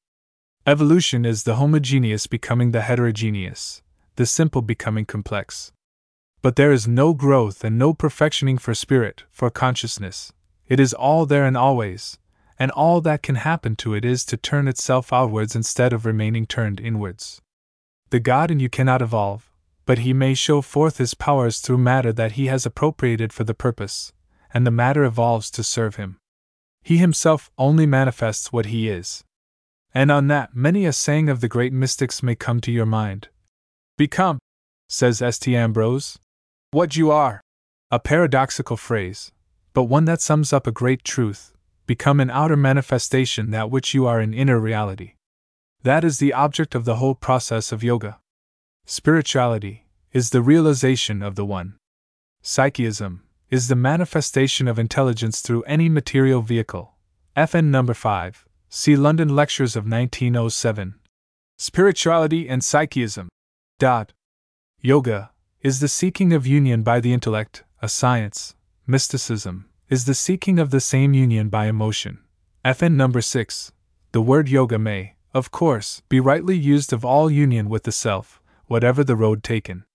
Evolution 0.65 1.23
is 1.23 1.43
the 1.43 1.55
homogeneous 1.55 2.27
becoming 2.27 2.71
the 2.71 2.81
heterogeneous, 2.81 3.81
the 4.15 4.25
simple 4.25 4.61
becoming 4.61 5.05
complex. 5.05 5.71
But 6.41 6.55
there 6.55 6.71
is 6.71 6.87
no 6.87 7.13
growth 7.13 7.63
and 7.63 7.77
no 7.77 7.93
perfectioning 7.93 8.59
for 8.59 8.73
spirit, 8.73 9.23
for 9.31 9.49
consciousness, 9.49 10.33
it 10.67 10.79
is 10.79 10.93
all 10.93 11.25
there 11.25 11.45
and 11.45 11.57
always, 11.57 12.17
and 12.59 12.71
all 12.71 13.01
that 13.01 13.23
can 13.23 13.35
happen 13.35 13.75
to 13.77 13.93
it 13.93 14.03
is 14.03 14.25
to 14.25 14.37
turn 14.37 14.67
itself 14.67 15.13
outwards 15.13 15.55
instead 15.55 15.93
of 15.93 16.05
remaining 16.05 16.45
turned 16.45 16.79
inwards. 16.79 17.41
The 18.09 18.19
God 18.19 18.51
in 18.51 18.59
you 18.59 18.69
cannot 18.69 19.01
evolve, 19.01 19.51
but 19.85 19.99
he 19.99 20.13
may 20.13 20.33
show 20.33 20.61
forth 20.61 20.97
his 20.97 21.13
powers 21.13 21.59
through 21.59 21.77
matter 21.77 22.11
that 22.13 22.33
he 22.33 22.47
has 22.47 22.65
appropriated 22.65 23.31
for 23.31 23.43
the 23.43 23.53
purpose, 23.53 24.11
and 24.53 24.65
the 24.65 24.71
matter 24.71 25.03
evolves 25.03 25.51
to 25.51 25.63
serve 25.63 25.95
him. 25.95 26.17
He 26.83 26.97
himself 26.97 27.51
only 27.57 27.85
manifests 27.85 28.51
what 28.51 28.67
he 28.67 28.89
is. 28.89 29.23
And 29.93 30.11
on 30.11 30.27
that, 30.27 30.55
many 30.55 30.85
a 30.85 30.93
saying 30.93 31.29
of 31.29 31.41
the 31.41 31.47
great 31.47 31.73
mystics 31.73 32.21
may 32.21 32.35
come 32.35 32.59
to 32.61 32.71
your 32.71 32.85
mind. 32.85 33.29
Become, 33.97 34.39
says 34.87 35.19
St. 35.19 35.47
Ambrose, 35.49 36.19
what 36.71 36.95
you 36.95 37.11
are. 37.11 37.41
A 37.89 37.99
paradoxical 37.99 38.77
phrase, 38.77 39.31
but 39.77 39.83
one 39.83 40.05
that 40.05 40.19
sums 40.19 40.51
up 40.51 40.65
a 40.65 40.71
great 40.71 41.03
truth 41.03 41.53
become 41.85 42.19
an 42.19 42.31
outer 42.31 42.57
manifestation 42.57 43.51
that 43.51 43.69
which 43.69 43.93
you 43.93 44.07
are 44.07 44.19
in 44.19 44.33
inner 44.33 44.59
reality. 44.59 45.13
That 45.83 46.03
is 46.03 46.17
the 46.17 46.33
object 46.33 46.73
of 46.73 46.83
the 46.83 46.95
whole 46.95 47.13
process 47.13 47.71
of 47.71 47.83
yoga. 47.83 48.17
Spirituality 48.87 49.85
is 50.11 50.31
the 50.31 50.41
realization 50.41 51.21
of 51.21 51.35
the 51.35 51.45
One. 51.45 51.75
Psychism 52.41 53.19
is 53.51 53.67
the 53.67 53.75
manifestation 53.75 54.67
of 54.67 54.79
intelligence 54.79 55.41
through 55.41 55.61
any 55.65 55.89
material 55.89 56.41
vehicle. 56.41 56.95
FN 57.37 57.65
number 57.65 57.93
5. 57.93 58.47
See 58.69 58.95
London 58.95 59.35
Lectures 59.35 59.75
of 59.75 59.83
1907. 59.83 60.95
Spirituality 61.59 62.49
and 62.49 62.63
Psychism. 62.63 63.27
Dot. 63.77 64.13
Yoga 64.81 65.29
is 65.61 65.81
the 65.81 65.87
seeking 65.87 66.33
of 66.33 66.47
union 66.47 66.81
by 66.81 66.99
the 66.99 67.13
intellect, 67.13 67.63
a 67.79 67.87
science, 67.87 68.55
mysticism, 68.87 69.69
is 69.89 70.05
the 70.05 70.13
seeking 70.13 70.57
of 70.59 70.71
the 70.71 70.79
same 70.79 71.13
union 71.13 71.49
by 71.49 71.67
emotion. 71.67 72.19
FN 72.63 72.93
number 72.93 73.21
6. 73.21 73.71
The 74.13 74.21
word 74.21 74.49
yoga 74.49 74.79
may, 74.79 75.15
of 75.33 75.51
course, 75.51 76.01
be 76.09 76.19
rightly 76.19 76.57
used 76.57 76.93
of 76.93 77.05
all 77.05 77.29
union 77.29 77.69
with 77.69 77.83
the 77.83 77.91
self, 77.91 78.41
whatever 78.65 79.03
the 79.03 79.15
road 79.15 79.43
taken. 79.43 79.85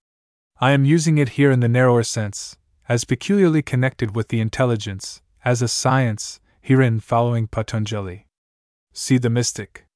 I 0.60 0.72
am 0.72 0.84
using 0.84 1.18
it 1.18 1.30
here 1.30 1.50
in 1.50 1.60
the 1.60 1.68
narrower 1.68 2.02
sense, 2.02 2.56
as 2.88 3.04
peculiarly 3.04 3.62
connected 3.62 4.14
with 4.14 4.28
the 4.28 4.40
intelligence, 4.40 5.22
as 5.44 5.62
a 5.62 5.68
science, 5.68 6.40
herein 6.60 7.00
following 7.00 7.46
Patanjali. 7.48 8.26
See 8.92 9.18
the 9.18 9.30
mystic. 9.30 9.86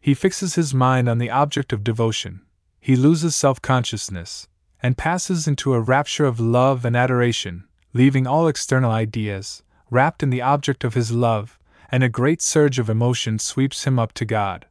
He 0.00 0.14
fixes 0.14 0.56
his 0.56 0.74
mind 0.74 1.08
on 1.08 1.18
the 1.18 1.30
object 1.30 1.72
of 1.72 1.84
devotion, 1.84 2.42
he 2.82 2.96
loses 2.96 3.36
self 3.36 3.62
consciousness, 3.62 4.48
and 4.82 4.98
passes 4.98 5.46
into 5.46 5.72
a 5.72 5.80
rapture 5.80 6.24
of 6.24 6.40
love 6.40 6.84
and 6.84 6.96
adoration, 6.96 7.62
leaving 7.92 8.26
all 8.26 8.48
external 8.48 8.90
ideas, 8.90 9.62
wrapped 9.90 10.22
in 10.22 10.30
the 10.30 10.42
object 10.42 10.84
of 10.84 10.94
his 10.94 11.12
love, 11.12 11.58
and 11.90 12.02
a 12.02 12.08
great 12.08 12.40
surge 12.40 12.78
of 12.78 12.88
emotion 12.88 13.38
sweeps 13.38 13.84
him 13.84 13.98
up 13.98 14.12
to 14.14 14.24
God. 14.24 14.66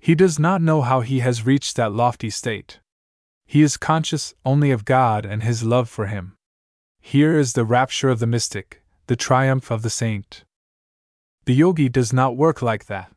He 0.00 0.14
does 0.14 0.38
not 0.38 0.62
know 0.62 0.82
how 0.82 1.00
he 1.00 1.20
has 1.20 1.46
reached 1.46 1.76
that 1.76 1.92
lofty 1.92 2.30
state. 2.30 2.80
He 3.46 3.62
is 3.62 3.76
conscious 3.76 4.34
only 4.44 4.70
of 4.70 4.84
God 4.84 5.24
and 5.24 5.42
his 5.42 5.62
love 5.62 5.88
for 5.88 6.06
him. 6.06 6.34
Here 7.00 7.38
is 7.38 7.52
the 7.52 7.64
rapture 7.64 8.08
of 8.08 8.18
the 8.18 8.26
mystic, 8.26 8.82
the 9.06 9.16
triumph 9.16 9.70
of 9.70 9.82
the 9.82 9.90
saint. 9.90 10.44
The 11.44 11.54
yogi 11.54 11.88
does 11.88 12.12
not 12.12 12.36
work 12.36 12.60
like 12.60 12.86
that. 12.86 13.10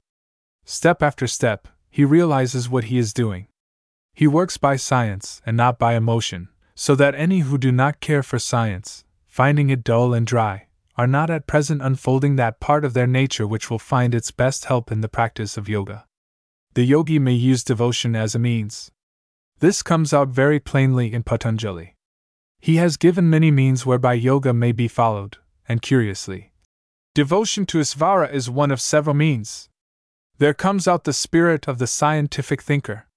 Step 0.63 1.03
after 1.03 1.27
step, 1.27 1.67
he 1.89 2.05
realizes 2.05 2.69
what 2.69 2.85
he 2.85 2.97
is 2.97 3.13
doing. 3.13 3.47
He 4.13 4.27
works 4.27 4.57
by 4.57 4.77
science 4.77 5.41
and 5.45 5.57
not 5.57 5.77
by 5.77 5.95
emotion, 5.95 6.47
so 6.75 6.95
that 6.95 7.15
any 7.15 7.39
who 7.39 7.57
do 7.57 7.71
not 7.71 7.99
care 7.99 8.23
for 8.23 8.39
science, 8.39 9.03
finding 9.31 9.69
it 9.69 9.81
dull 9.81 10.13
and 10.13 10.27
dry, 10.27 10.67
are 10.97 11.07
not 11.07 11.29
at 11.29 11.47
present 11.47 11.81
unfolding 11.81 12.35
that 12.35 12.59
part 12.59 12.83
of 12.83 12.93
their 12.93 13.07
nature 13.07 13.47
which 13.47 13.71
will 13.71 13.79
find 13.79 14.13
its 14.13 14.29
best 14.29 14.65
help 14.65 14.91
in 14.91 14.99
the 14.99 15.07
practice 15.07 15.55
of 15.55 15.69
yoga. 15.69 16.05
The 16.73 16.83
yogi 16.83 17.17
may 17.17 17.31
use 17.31 17.63
devotion 17.63 18.13
as 18.13 18.35
a 18.35 18.39
means. 18.39 18.91
This 19.59 19.81
comes 19.81 20.13
out 20.13 20.27
very 20.27 20.59
plainly 20.59 21.13
in 21.13 21.23
Patanjali. 21.23 21.95
He 22.59 22.75
has 22.75 22.97
given 22.97 23.29
many 23.29 23.51
means 23.51 23.85
whereby 23.85 24.15
yoga 24.15 24.53
may 24.53 24.73
be 24.73 24.89
followed, 24.89 25.37
and 25.65 25.81
curiously, 25.81 26.51
devotion 27.15 27.65
to 27.67 27.77
Isvara 27.77 28.29
is 28.29 28.49
one 28.49 28.69
of 28.69 28.81
several 28.81 29.15
means. 29.15 29.69
There 30.39 30.53
comes 30.53 30.89
out 30.89 31.05
the 31.05 31.13
spirit 31.13 31.69
of 31.69 31.77
the 31.77 31.87
scientific 31.87 32.61
thinker. 32.61 33.07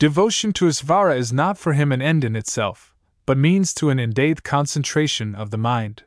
Devotion 0.00 0.52
to 0.54 0.64
Isvara 0.64 1.16
is 1.16 1.32
not 1.32 1.58
for 1.58 1.74
him 1.74 1.92
an 1.92 2.02
end 2.02 2.24
in 2.24 2.34
itself, 2.34 2.93
but 3.26 3.38
means 3.38 3.72
to 3.74 3.90
an 3.90 3.98
indate 3.98 4.42
concentration 4.42 5.34
of 5.34 5.50
the 5.50 5.58
mind. 5.58 6.04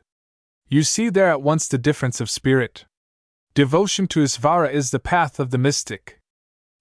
You 0.68 0.82
see 0.82 1.08
there 1.08 1.30
at 1.30 1.42
once 1.42 1.66
the 1.66 1.78
difference 1.78 2.20
of 2.20 2.30
spirit. 2.30 2.84
Devotion 3.54 4.06
to 4.08 4.20
Isvara 4.20 4.70
is 4.72 4.90
the 4.90 4.98
path 4.98 5.40
of 5.40 5.50
the 5.50 5.58
mystic. 5.58 6.20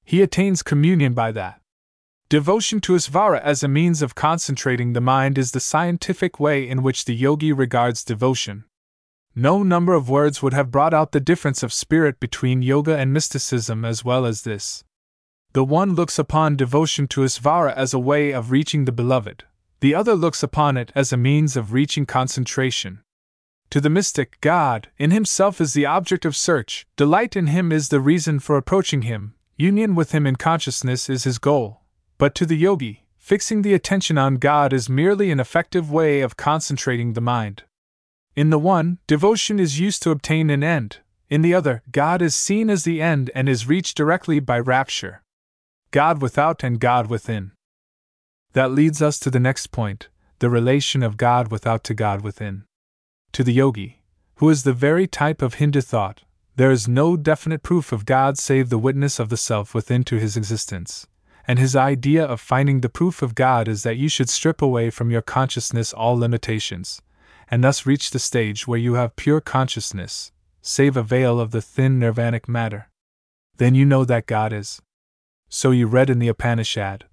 He 0.04 0.22
attains 0.22 0.62
communion 0.62 1.14
by 1.14 1.32
that. 1.32 1.62
Devotion 2.30 2.82
to 2.82 2.94
Isvara 2.94 3.42
as 3.42 3.64
a 3.64 3.70
means 3.70 4.02
of 4.02 4.14
concentrating 4.14 4.92
the 4.92 5.02
mind 5.02 5.38
is 5.38 5.52
the 5.52 5.62
scientific 5.62 6.40
way 6.40 6.68
in 6.68 6.84
which 6.84 7.06
the 7.06 7.16
yogi 7.16 7.54
regards 7.54 8.04
devotion. 8.04 8.66
No 9.34 9.64
number 9.64 9.94
of 9.94 10.10
words 10.10 10.44
would 10.44 10.54
have 10.54 10.72
brought 10.72 10.94
out 10.94 11.14
the 11.14 11.22
difference 11.22 11.64
of 11.64 11.72
spirit 11.72 12.20
between 12.20 12.62
yoga 12.62 12.98
and 12.98 13.14
mysticism 13.14 13.86
as 13.86 14.04
well 14.04 14.26
as 14.26 14.42
this. 14.42 14.84
The 15.54 15.64
one 15.64 15.96
looks 15.96 16.20
upon 16.20 16.58
devotion 16.58 17.08
to 17.08 17.22
Isvara 17.22 17.74
as 17.74 17.94
a 17.94 18.00
way 18.00 18.32
of 18.34 18.52
reaching 18.52 18.84
the 18.84 18.92
beloved, 18.92 19.46
the 19.80 19.94
other 19.94 20.16
looks 20.16 20.44
upon 20.44 20.78
it 20.78 20.92
as 20.96 21.14
a 21.14 21.18
means 21.18 21.56
of 21.56 21.74
reaching 21.74 22.06
concentration, 22.06 23.02
To 23.70 23.82
the 23.82 23.90
mystic, 23.90 24.40
God, 24.42 24.90
in 24.98 25.12
himself, 25.12 25.60
is 25.60 25.74
the 25.74 25.86
object 25.86 26.26
of 26.26 26.36
search, 26.36 26.88
delight 26.96 27.36
in 27.36 27.48
him 27.48 27.72
is 27.72 27.90
the 27.90 28.00
reason 28.00 28.40
for 28.40 28.58
approaching 28.58 29.04
him, 29.04 29.36
union 29.56 29.96
with 29.96 30.12
him 30.12 30.26
in 30.26 30.36
consciousness 30.36 31.10
is 31.10 31.26
his 31.26 31.38
goal. 31.38 31.82
But 32.18 32.34
to 32.36 32.46
the 32.46 32.58
yogi, 32.58 33.06
fixing 33.18 33.62
the 33.62 33.74
attention 33.74 34.18
on 34.18 34.36
God 34.36 34.74
is 34.74 34.90
merely 34.90 35.32
an 35.32 35.40
effective 35.40 35.92
way 35.92 36.22
of 36.22 36.38
concentrating 36.38 37.14
the 37.14 37.22
mind. 37.22 37.64
In 38.36 38.50
the 38.50 38.60
one, 38.60 39.00
devotion 39.08 39.60
is 39.60 39.80
used 39.80 40.02
to 40.04 40.12
obtain 40.12 40.50
an 40.50 40.64
end, 40.64 41.00
in 41.30 41.42
the 41.42 41.54
other, 41.54 41.84
God 41.92 42.22
is 42.22 42.36
seen 42.36 42.70
as 42.70 42.84
the 42.84 43.02
end 43.02 43.32
and 43.36 43.50
is 43.50 43.68
reached 43.68 43.98
directly 43.98 44.40
by 44.40 44.60
rapture. 44.60 45.24
God 45.92 46.22
without 46.22 46.64
and 46.64 46.80
God 46.80 47.08
within. 47.08 47.52
That 48.54 48.72
leads 48.72 49.02
us 49.02 49.20
to 49.20 49.30
the 49.30 49.40
next 49.40 49.72
point 49.72 50.10
the 50.40 50.50
relation 50.50 51.02
of 51.02 51.18
God 51.18 51.52
without 51.52 51.84
to 51.86 51.94
God 51.94 52.22
within. 52.22 52.64
To 53.34 53.44
the 53.44 53.54
yogi, 53.54 54.02
who 54.36 54.50
is 54.50 54.64
the 54.64 54.74
very 54.74 55.08
type 55.08 55.42
of 55.42 55.56
Hindu 55.56 55.82
thought, 55.82 56.24
there 56.58 56.72
is 56.72 56.88
no 56.88 57.18
definite 57.18 57.64
proof 57.64 57.92
of 57.92 58.06
God 58.06 58.38
save 58.38 58.70
the 58.70 58.78
witness 58.78 59.20
of 59.20 59.30
the 59.30 59.38
self 59.38 59.74
within 59.74 60.04
to 60.06 60.18
his 60.18 60.38
existence. 60.38 61.08
And 61.48 61.60
his 61.60 61.76
idea 61.76 62.26
of 62.26 62.42
finding 62.42 62.82
the 62.82 62.90
proof 62.90 63.22
of 63.22 63.36
God 63.36 63.68
is 63.68 63.84
that 63.84 63.98
you 63.98 64.10
should 64.10 64.30
strip 64.30 64.62
away 64.62 64.90
from 64.90 65.10
your 65.10 65.22
consciousness 65.22 65.94
all 65.94 66.18
limitations, 66.18 67.02
and 67.50 67.64
thus 67.64 67.86
reach 67.86 68.12
the 68.12 68.20
stage 68.20 68.68
where 68.68 68.80
you 68.80 68.96
have 68.96 69.16
pure 69.16 69.40
consciousness, 69.40 70.32
save 70.62 70.98
a 70.98 71.04
veil 71.04 71.40
of 71.40 71.52
the 71.52 71.62
thin 71.62 72.00
nirvanic 72.00 72.48
matter. 72.48 72.90
Then 73.58 73.76
you 73.76 73.86
know 73.86 74.04
that 74.06 74.28
God 74.28 74.52
is. 74.52 74.82
So 75.50 75.72
you 75.72 75.88
read 75.88 76.10
in 76.10 76.20
the 76.20 76.28
Upanishad, 76.28 77.06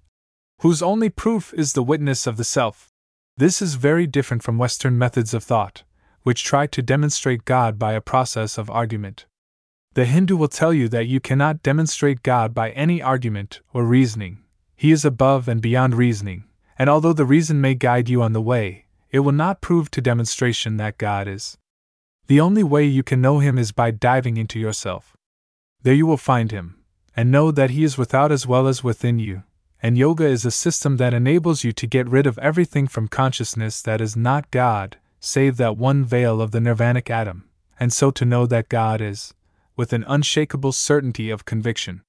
whose 0.61 0.81
only 0.81 1.09
proof 1.09 1.53
is 1.53 1.73
the 1.73 1.83
witness 1.83 2.25
of 2.27 2.37
the 2.37 2.43
self. 2.43 2.89
This 3.37 3.61
is 3.61 3.75
very 3.75 4.07
different 4.07 4.43
from 4.43 4.57
Western 4.57 4.97
methods 4.97 5.33
of 5.33 5.43
thought, 5.43 5.83
which 6.23 6.43
try 6.43 6.67
to 6.67 6.81
demonstrate 6.81 7.45
God 7.45 7.77
by 7.77 7.93
a 7.93 8.01
process 8.01 8.57
of 8.57 8.69
argument. 8.69 9.25
The 9.93 10.05
Hindu 10.05 10.35
will 10.35 10.47
tell 10.47 10.73
you 10.73 10.89
that 10.89 11.07
you 11.07 11.19
cannot 11.19 11.63
demonstrate 11.63 12.23
God 12.23 12.53
by 12.53 12.71
any 12.71 13.01
argument 13.01 13.61
or 13.73 13.85
reasoning. 13.85 14.39
He 14.75 14.91
is 14.91 15.05
above 15.05 15.47
and 15.47 15.61
beyond 15.61 15.95
reasoning, 15.95 16.45
and 16.77 16.89
although 16.89 17.13
the 17.13 17.25
reason 17.25 17.61
may 17.61 17.75
guide 17.75 18.09
you 18.09 18.21
on 18.21 18.33
the 18.33 18.41
way, 18.41 18.85
it 19.09 19.19
will 19.19 19.31
not 19.31 19.61
prove 19.61 19.89
to 19.91 20.01
demonstration 20.01 20.77
that 20.77 20.97
God 20.97 21.27
is. 21.27 21.57
The 22.27 22.41
only 22.41 22.63
way 22.63 22.83
you 22.85 23.03
can 23.03 23.21
know 23.21 23.39
Him 23.39 23.57
is 23.57 23.71
by 23.71 23.91
diving 23.91 24.35
into 24.35 24.59
yourself. 24.59 25.15
There 25.83 25.93
you 25.93 26.05
will 26.05 26.17
find 26.17 26.51
Him, 26.51 26.83
and 27.15 27.31
know 27.31 27.51
that 27.51 27.69
He 27.69 27.83
is 27.83 27.97
without 27.97 28.31
as 28.31 28.47
well 28.47 28.67
as 28.67 28.83
within 28.83 29.19
you. 29.19 29.43
And 29.85 29.99
yoga 29.99 30.25
is 30.25 30.43
a 30.45 30.49
system 30.49 30.97
that 30.97 31.13
enables 31.13 31.63
you 31.63 31.71
to 31.73 31.85
get 31.85 32.09
rid 32.09 32.25
of 32.25 32.39
everything 32.39 32.87
from 32.87 33.07
consciousness 33.07 33.83
that 33.83 34.01
is 34.01 34.15
not 34.15 34.49
God, 34.49 34.97
save 35.19 35.57
that 35.57 35.77
one 35.77 36.03
veil 36.03 36.41
of 36.41 36.49
the 36.49 36.59
nirvanic 36.59 37.11
atom, 37.11 37.47
and 37.79 37.93
so 37.93 38.09
to 38.09 38.25
know 38.25 38.47
that 38.47 38.67
God 38.67 38.99
is, 38.99 39.35
with 39.75 39.93
an 39.93 40.03
unshakable 40.07 40.71
certainty 40.71 41.29
of 41.29 41.45
conviction. 41.45 42.01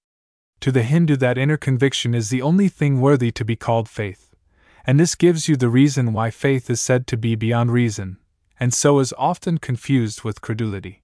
To 0.61 0.73
the 0.73 0.85
Hindu, 0.85 1.17
that 1.17 1.37
inner 1.37 1.59
conviction 1.59 2.15
is 2.15 2.31
the 2.31 2.41
only 2.41 2.69
thing 2.69 2.99
worthy 2.99 3.31
to 3.33 3.45
be 3.45 3.57
called 3.57 3.91
faith. 3.91 4.35
And 4.87 4.99
this 4.99 5.15
gives 5.15 5.47
you 5.47 5.55
the 5.55 5.69
reason 5.69 6.15
why 6.15 6.31
faith 6.31 6.71
is 6.71 6.81
said 6.81 7.07
to 7.09 7.19
be 7.19 7.35
beyond 7.35 7.73
reason, 7.73 8.17
and 8.59 8.73
so 8.73 9.01
is 9.01 9.13
often 9.19 9.59
confused 9.59 10.25
with 10.25 10.41
credulity. 10.41 11.03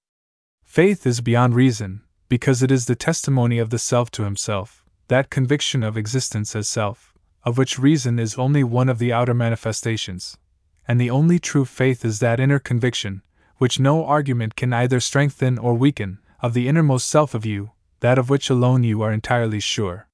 Faith 0.63 1.05
is 1.05 1.21
beyond 1.21 1.53
reason, 1.53 2.01
because 2.29 2.63
it 2.63 2.71
is 2.71 2.87
the 2.87 2.95
testimony 2.95 3.59
of 3.59 3.69
the 3.69 3.77
self 3.77 4.09
to 4.09 4.23
himself, 4.23 4.82
that 5.13 5.29
conviction 5.29 5.83
of 5.83 5.95
existence 5.95 6.55
as 6.55 6.67
self, 6.67 7.13
of 7.43 7.55
which 7.55 7.77
reason 7.77 8.17
is 8.17 8.33
only 8.33 8.63
one 8.63 8.89
of 8.89 8.97
the 8.97 9.13
outer 9.13 9.35
manifestations. 9.35 10.39
And 10.87 10.99
the 10.99 11.11
only 11.11 11.37
true 11.37 11.65
faith 11.65 12.03
is 12.03 12.17
that 12.17 12.39
inner 12.39 12.57
conviction, 12.57 13.21
which 13.57 13.79
no 13.79 14.05
argument 14.05 14.55
can 14.55 14.73
either 14.73 14.99
strengthen 14.99 15.59
or 15.59 15.75
weaken, 15.75 16.17
of 16.41 16.55
the 16.55 16.67
innermost 16.67 17.07
self 17.07 17.35
of 17.35 17.45
you, 17.45 17.73
that 17.99 18.17
of 18.17 18.31
which 18.31 18.49
alone 18.49 18.83
you 18.83 19.03
are 19.03 19.13
entirely 19.13 19.59
sure. 19.59 20.07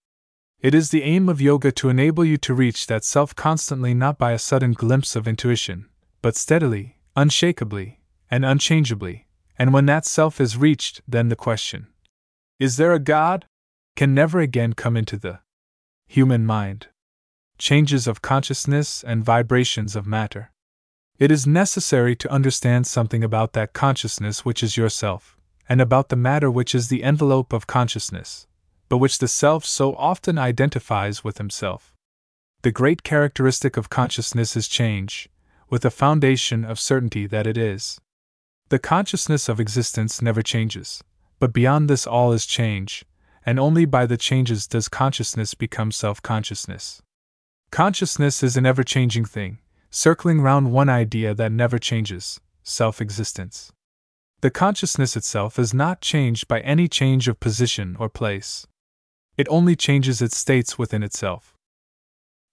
It 0.60 0.76
is 0.76 0.89
the 0.89 1.04
aim 1.04 1.30
of 1.30 1.39
yoga 1.39 1.72
to 1.72 1.88
enable 1.88 2.26
you 2.26 2.36
to 2.36 2.54
reach 2.54 2.88
that 2.88 3.06
self 3.06 3.34
constantly, 3.34 3.93
not 3.93 4.18
by 4.18 4.34
a 4.34 4.38
sudden 4.38 4.74
glimpse 4.74 5.16
of 5.16 5.30
intuition, 5.30 5.88
but 6.22 6.36
steadily, 6.36 6.97
unshakably, 7.16 8.02
and 8.30 8.43
unchangeably, 8.43 9.28
and 9.58 9.72
when 9.72 9.86
that 9.86 10.06
self 10.06 10.41
is 10.41 10.58
reached, 10.58 11.00
then 11.08 11.30
the 11.30 11.38
question, 11.38 11.88
Is 12.60 12.76
there 12.76 12.91
a 12.91 13.00
God? 13.00 13.45
Can 13.96 14.14
never 14.14 14.40
again 14.40 14.74
come 14.74 14.96
into 14.96 15.18
the 15.18 15.40
human 16.08 16.46
mind. 16.46 16.88
Changes 17.58 18.08
of 18.08 18.22
consciousness 18.22 19.04
and 19.04 19.24
vibrations 19.24 19.96
of 19.96 20.08
matter. 20.08 20.52
It 21.20 21.32
is 21.32 21.46
necessary 21.46 22.16
to 22.16 22.32
understand 22.32 22.88
something 22.88 23.24
about 23.24 23.54
that 23.54 23.74
consciousness 23.74 24.46
which 24.46 24.64
is 24.64 24.78
yourself, 24.78 25.38
and 25.68 25.82
about 25.82 26.10
the 26.10 26.16
matter 26.16 26.50
which 26.50 26.74
is 26.74 26.88
the 26.88 27.04
envelope 27.04 27.52
of 27.52 27.68
consciousness, 27.68 28.48
but 28.88 28.98
which 28.98 29.20
the 29.20 29.28
self 29.28 29.66
so 29.66 29.96
often 29.96 30.38
identifies 30.38 31.24
with 31.24 31.38
himself. 31.38 31.94
The 32.62 32.72
great 32.72 33.04
characteristic 33.04 33.78
of 33.78 33.90
consciousness 33.90 34.56
is 34.56 34.68
change, 34.68 35.30
with 35.70 35.86
a 35.86 35.92
foundation 35.92 36.66
of 36.66 36.80
certainty 36.80 37.28
that 37.28 37.46
it 37.46 37.58
is. 37.58 38.00
The 38.70 38.80
consciousness 38.80 39.50
of 39.50 39.60
existence 39.60 40.22
never 40.22 40.42
changes, 40.42 41.04
but 41.40 41.54
beyond 41.54 41.90
this 41.90 42.08
all 42.08 42.32
is 42.32 42.46
change, 42.46 43.06
and 43.50 43.60
only 43.60 43.84
by 43.84 44.06
the 44.06 44.16
changes 44.16 44.68
does 44.68 44.88
consciousness 44.88 45.56
become 45.56 45.91
self 45.91 46.22
consciousness. 46.22 47.02
Consciousness 47.72 48.43
is 48.43 48.56
an 48.56 48.68
ever 48.68 48.84
changing 48.84 49.26
thing, 49.26 49.58
circling 49.89 50.39
round 50.39 50.72
one 50.72 50.88
idea 50.88 51.34
that 51.34 51.52
never 51.52 51.80
changes 51.80 52.39
self 52.62 53.02
existence. 53.02 53.72
The 54.41 54.52
consciousness 54.52 55.18
itself 55.18 55.58
is 55.58 55.74
not 55.74 56.00
changed 56.00 56.47
by 56.47 56.60
any 56.60 56.88
change 56.88 57.28
of 57.28 57.39
position 57.39 57.97
or 58.00 58.08
place. 58.08 58.68
It 59.36 59.47
only 59.50 59.76
changes 59.76 60.22
its 60.22 60.38
states 60.38 60.78
within 60.78 61.02
itself. 61.02 61.56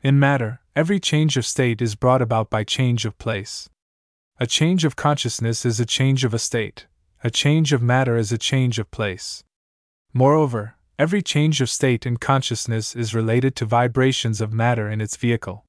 In 0.02 0.18
matter, 0.18 0.60
every 0.74 0.98
change 0.98 1.36
of 1.36 1.44
state 1.44 1.82
is 1.82 1.94
brought 1.94 2.22
about 2.22 2.48
by 2.48 2.64
change 2.64 3.04
of 3.04 3.18
place. 3.18 3.68
A 4.40 4.46
change 4.46 4.82
of 4.82 4.96
consciousness 4.96 5.66
is 5.66 5.78
a 5.78 5.84
change 5.84 6.24
of 6.24 6.32
a 6.32 6.38
state, 6.38 6.86
a 7.22 7.30
change 7.30 7.74
of 7.74 7.82
matter 7.82 8.16
is 8.16 8.32
a 8.32 8.38
change 8.38 8.78
of 8.78 8.90
place. 8.90 9.44
Moreover, 10.14 10.75
every 10.98 11.20
change 11.22 11.60
of 11.60 11.68
state 11.68 12.06
in 12.06 12.16
consciousness 12.16 12.96
is 12.96 13.14
related 13.14 13.54
to 13.56 13.66
vibrations 13.66 14.40
of 14.40 14.52
matter 14.52 14.90
in 14.90 15.00
its 15.00 15.16
vehicle. 15.16 15.64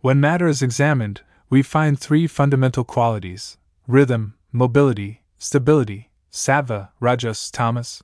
When 0.00 0.20
matter 0.20 0.48
is 0.48 0.62
examined, 0.62 1.22
we 1.48 1.62
find 1.62 1.98
three 1.98 2.26
fundamental 2.26 2.84
qualities 2.84 3.58
rhythm, 3.86 4.34
mobility, 4.50 5.22
stability, 5.38 6.10
sattva, 6.32 6.90
rajas, 6.98 7.50
tamas. 7.50 8.02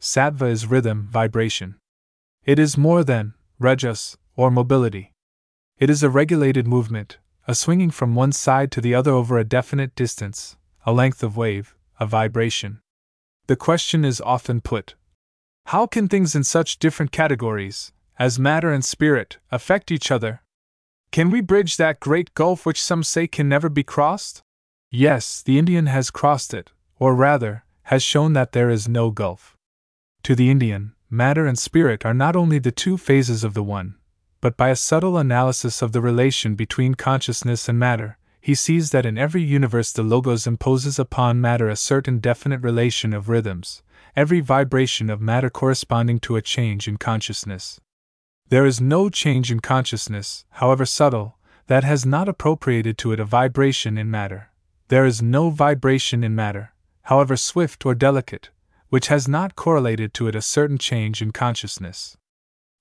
Sattva 0.00 0.50
is 0.50 0.66
rhythm, 0.66 1.08
vibration. 1.10 1.76
It 2.44 2.58
is 2.58 2.76
more 2.76 3.04
than, 3.04 3.34
rajas, 3.58 4.18
or 4.36 4.50
mobility. 4.50 5.12
It 5.78 5.88
is 5.88 6.02
a 6.02 6.10
regulated 6.10 6.66
movement, 6.66 7.18
a 7.46 7.54
swinging 7.54 7.90
from 7.90 8.14
one 8.14 8.32
side 8.32 8.70
to 8.72 8.80
the 8.80 8.94
other 8.94 9.12
over 9.12 9.38
a 9.38 9.44
definite 9.44 9.94
distance, 9.94 10.56
a 10.84 10.92
length 10.92 11.22
of 11.22 11.36
wave, 11.36 11.76
a 12.00 12.06
vibration. 12.06 12.80
The 13.46 13.56
question 13.56 14.04
is 14.04 14.20
often 14.20 14.60
put 14.60 14.94
How 15.66 15.86
can 15.86 16.08
things 16.08 16.34
in 16.34 16.44
such 16.44 16.78
different 16.78 17.10
categories, 17.10 17.92
as 18.18 18.38
matter 18.38 18.70
and 18.70 18.84
spirit, 18.84 19.38
affect 19.50 19.90
each 19.90 20.10
other? 20.10 20.42
Can 21.10 21.30
we 21.30 21.40
bridge 21.40 21.76
that 21.76 22.00
great 22.00 22.34
gulf 22.34 22.66
which 22.66 22.82
some 22.82 23.02
say 23.02 23.26
can 23.26 23.48
never 23.48 23.68
be 23.68 23.82
crossed? 23.82 24.42
Yes, 24.90 25.42
the 25.42 25.58
Indian 25.58 25.86
has 25.86 26.10
crossed 26.10 26.52
it, 26.52 26.70
or 26.98 27.14
rather, 27.14 27.64
has 27.84 28.02
shown 28.02 28.32
that 28.34 28.52
there 28.52 28.68
is 28.68 28.88
no 28.88 29.10
gulf. 29.10 29.56
To 30.24 30.34
the 30.34 30.50
Indian, 30.50 30.92
matter 31.08 31.46
and 31.46 31.58
spirit 31.58 32.04
are 32.04 32.14
not 32.14 32.36
only 32.36 32.58
the 32.58 32.72
two 32.72 32.96
phases 32.96 33.44
of 33.44 33.54
the 33.54 33.62
one, 33.62 33.94
but 34.40 34.56
by 34.56 34.68
a 34.68 34.76
subtle 34.76 35.16
analysis 35.16 35.82
of 35.82 35.92
the 35.92 36.00
relation 36.02 36.54
between 36.54 36.94
consciousness 36.94 37.68
and 37.68 37.78
matter, 37.78 38.18
he 38.40 38.54
sees 38.54 38.90
that 38.90 39.06
in 39.06 39.16
every 39.16 39.42
universe 39.42 39.92
the 39.92 40.02
Logos 40.02 40.46
imposes 40.46 40.98
upon 40.98 41.40
matter 41.40 41.70
a 41.70 41.76
certain 41.76 42.18
definite 42.18 42.60
relation 42.60 43.14
of 43.14 43.30
rhythms, 43.30 43.82
every 44.16 44.40
vibration 44.40 45.10
of 45.10 45.20
matter 45.20 45.50
corresponding 45.50 46.20
to 46.20 46.36
a 46.36 46.42
change 46.42 46.86
in 46.86 46.96
consciousness. 46.96 47.80
There 48.48 48.66
is 48.66 48.80
no 48.80 49.08
change 49.08 49.50
in 49.50 49.60
consciousness, 49.60 50.44
however 50.50 50.86
subtle, 50.86 51.36
that 51.66 51.84
has 51.84 52.04
not 52.04 52.28
appropriated 52.28 52.98
to 52.98 53.12
it 53.12 53.20
a 53.20 53.24
vibration 53.24 53.98
in 53.98 54.10
matter. 54.10 54.50
There 54.88 55.06
is 55.06 55.22
no 55.22 55.50
vibration 55.50 56.22
in 56.22 56.34
matter, 56.34 56.74
however 57.02 57.36
swift 57.36 57.84
or 57.86 57.94
delicate, 57.94 58.50
which 58.90 59.08
has 59.08 59.26
not 59.26 59.56
correlated 59.56 60.14
to 60.14 60.28
it 60.28 60.36
a 60.36 60.42
certain 60.42 60.78
change 60.78 61.20
in 61.20 61.32
consciousness. 61.32 62.16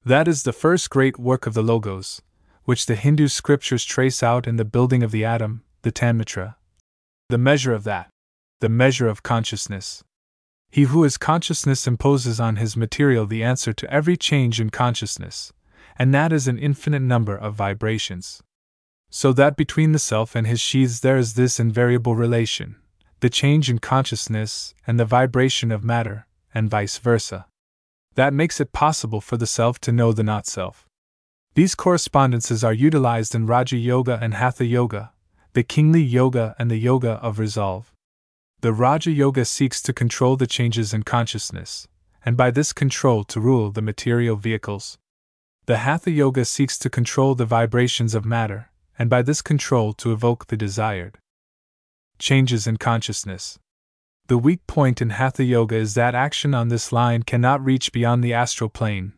That 0.06 0.28
is 0.28 0.44
the 0.44 0.54
first 0.54 0.90
great 0.90 1.18
work 1.18 1.48
of 1.48 1.54
the 1.54 1.64
Logos, 1.64 2.22
which 2.66 2.86
the 2.86 2.96
Hindu 2.96 3.30
scriptures 3.30 3.86
trace 3.86 4.22
out 4.22 4.48
in 4.48 4.58
the 4.58 4.66
building 4.66 5.02
of 5.02 5.12
the 5.12 5.26
atom, 5.26 5.64
the 5.82 5.92
Tanmatra. 5.92 6.56
The 7.30 7.38
measure 7.38 7.74
of 7.74 7.86
that, 7.86 8.10
the 8.60 8.70
measure 8.70 9.08
of 9.08 9.24
consciousness. 9.24 10.04
He 10.74 10.86
who 10.86 11.04
is 11.04 11.20
consciousness 11.20 11.86
imposes 11.86 12.40
on 12.40 12.56
his 12.56 12.76
material 12.76 13.28
the 13.28 13.44
answer 13.44 13.74
to 13.74 13.94
every 13.94 14.18
change 14.18 14.60
in 14.60 14.72
consciousness, 14.72 15.54
and 16.00 16.12
that 16.16 16.34
is 16.34 16.48
an 16.48 16.58
infinite 16.58 17.04
number 17.04 17.38
of 17.38 17.54
vibrations. 17.54 18.42
So 19.12 19.34
that 19.34 19.56
between 19.56 19.92
the 19.92 20.00
self 20.00 20.36
and 20.36 20.48
his 20.48 20.60
sheaths 20.60 21.00
there 21.02 21.16
is 21.16 21.36
this 21.36 21.60
invariable 21.60 22.16
relation, 22.16 22.78
the 23.20 23.30
change 23.30 23.70
in 23.70 23.78
consciousness 23.78 24.74
and 24.88 25.00
the 25.00 25.06
vibration 25.06 25.72
of 25.72 25.84
matter, 25.84 26.26
and 26.56 26.72
vice 26.72 26.98
versa. 26.98 27.46
That 28.16 28.34
makes 28.34 28.60
it 28.60 28.74
possible 28.74 29.22
for 29.22 29.38
the 29.38 29.46
self 29.46 29.78
to 29.82 29.92
know 29.92 30.12
the 30.12 30.24
not 30.24 30.48
self. 30.48 30.88
These 31.54 31.76
correspondences 31.76 32.64
are 32.64 32.74
utilized 32.74 33.36
in 33.36 33.46
Raja 33.46 33.78
Yoga 33.78 34.18
and 34.20 34.34
Hatha 34.34 34.66
Yoga, 34.66 35.12
the 35.54 35.62
kingly 35.62 36.02
yoga 36.02 36.56
and 36.58 36.72
the 36.72 36.78
yoga 36.78 37.20
of 37.22 37.38
resolve. 37.38 37.93
The 38.64 38.72
Raja 38.72 39.12
Yoga 39.12 39.44
seeks 39.44 39.82
to 39.82 39.92
control 39.92 40.38
the 40.38 40.48
changes 40.48 40.94
in 40.94 41.04
consciousness, 41.04 41.86
and 42.24 42.38
by 42.38 42.50
this 42.50 42.72
control 42.72 43.26
to 43.26 43.42
rule 43.42 43.72
the 43.72 43.82
material 43.82 44.38
vehicles. 44.38 44.98
The 45.66 45.80
Hatha 45.80 46.12
Yoga 46.12 46.46
seeks 46.46 46.78
to 46.78 46.90
control 46.90 47.36
the 47.36 47.46
vibrations 47.46 48.16
of 48.16 48.24
matter, 48.24 48.70
and 48.98 49.10
by 49.10 49.22
this 49.22 49.42
control 49.42 49.92
to 49.96 50.14
evoke 50.14 50.48
the 50.48 50.56
desired 50.56 51.18
changes 52.20 52.66
in 52.66 52.78
consciousness. 52.78 53.60
The 54.28 54.38
weak 54.38 54.66
point 54.66 55.02
in 55.02 55.10
Hatha 55.10 55.44
Yoga 55.44 55.76
is 55.76 55.96
that 55.96 56.16
action 56.16 56.54
on 56.54 56.70
this 56.70 56.94
line 56.94 57.24
cannot 57.24 57.66
reach 57.66 57.92
beyond 57.92 58.24
the 58.24 58.34
astral 58.34 58.70
plane, 58.70 59.12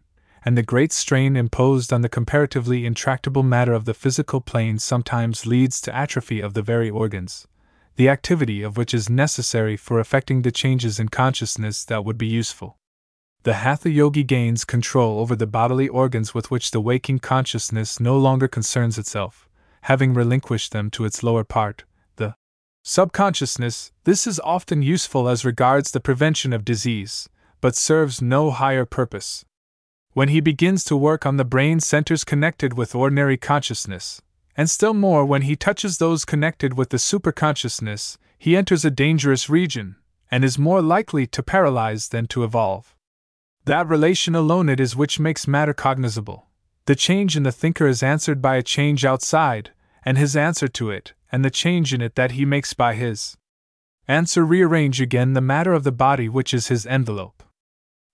and 0.44 0.58
the 0.58 0.64
great 0.64 0.92
strain 0.92 1.36
imposed 1.36 1.94
on 1.94 2.02
the 2.02 2.10
comparatively 2.10 2.84
intractable 2.84 3.44
matter 3.44 3.74
of 3.74 3.86
the 3.86 3.94
physical 3.94 4.42
plane 4.42 4.80
sometimes 4.80 5.46
leads 5.46 5.80
to 5.82 5.96
atrophy 5.96 6.42
of 6.42 6.56
the 6.56 6.64
very 6.64 6.90
organs, 6.90 7.48
the 7.96 8.10
activity 8.10 8.62
of 8.62 8.78
which 8.78 8.94
is 8.94 9.10
necessary 9.10 9.78
for 9.78 10.00
effecting 10.00 10.42
the 10.42 10.52
changes 10.52 11.00
in 11.00 11.10
consciousness 11.10 11.86
that 11.86 12.04
would 12.04 12.18
be 12.18 12.28
useful. 12.28 12.78
The 13.44 13.56
Hatha 13.56 13.90
Yogi 13.90 14.24
gains 14.24 14.66
control 14.66 15.20
over 15.20 15.36
the 15.36 15.48
bodily 15.48 15.88
organs 15.88 16.34
with 16.34 16.50
which 16.50 16.72
the 16.72 16.82
waking 16.82 17.20
consciousness 17.20 18.00
no 18.00 18.18
longer 18.18 18.48
concerns 18.48 18.98
itself, 18.98 19.48
having 19.84 20.14
relinquished 20.14 20.72
them 20.72 20.90
to 20.92 21.06
its 21.06 21.22
lower 21.22 21.44
part, 21.44 21.84
the 22.16 22.36
Subconsciousness, 22.84 23.92
this 24.04 24.28
is 24.28 24.40
often 24.42 24.82
useful 24.82 25.30
as 25.30 25.46
regards 25.46 25.92
the 25.92 26.00
prevention 26.00 26.54
of 26.54 26.66
disease, 26.66 27.30
but 27.62 27.76
serves 27.76 28.22
no 28.22 28.52
higher 28.52 28.86
purpose. 28.86 29.46
When 30.14 30.30
he 30.30 30.40
begins 30.40 30.84
to 30.86 30.98
work 30.98 31.26
on 31.26 31.38
the 31.38 31.46
brain 31.46 31.80
centers 31.80 32.24
connected 32.24 32.74
with 32.74 32.96
ordinary 32.96 33.38
consciousness, 33.38 34.22
and 34.58 34.70
still 34.70 34.94
more 34.94 35.26
when 35.26 35.44
he 35.44 35.56
touches 35.56 35.98
those 35.98 36.26
connected 36.26 36.78
with 36.78 36.90
the 36.90 36.98
superconsciousness, 36.98 38.18
he 38.38 38.56
enters 38.56 38.86
a 38.86 38.92
dangerous 38.92 39.50
region, 39.50 39.96
and 40.32 40.44
is 40.44 40.58
more 40.58 40.82
likely 40.82 41.28
to 41.28 41.44
paralyze 41.44 42.10
than 42.10 42.28
to 42.28 42.44
evolve. 42.44 42.96
That 43.66 43.88
relation 43.88 44.36
alone 44.36 44.70
it 44.70 44.80
is 44.80 44.96
which 44.96 45.20
makes 45.20 45.48
matter 45.48 45.74
cognizable. 45.74 46.48
The 46.86 46.96
change 46.96 47.36
in 47.36 47.44
the 47.44 47.52
thinker 47.52 47.88
is 47.88 48.04
answered 48.04 48.42
by 48.42 48.58
a 48.58 48.64
change 48.64 49.04
outside, 49.04 49.72
and 50.04 50.18
his 50.18 50.36
answer 50.36 50.68
to 50.68 50.92
it, 50.92 51.14
and 51.32 51.44
the 51.44 51.50
change 51.50 51.94
in 51.94 52.02
it 52.02 52.16
that 52.16 52.32
he 52.32 52.46
makes 52.46 52.74
by 52.74 52.94
his 52.94 53.36
answer 54.08 54.46
rearrange 54.46 55.02
again 55.02 55.34
the 55.34 55.42
matter 55.42 55.74
of 55.74 55.84
the 55.84 55.92
body 55.92 56.30
which 56.30 56.54
is 56.54 56.68
his 56.68 56.86
envelope. 56.86 57.42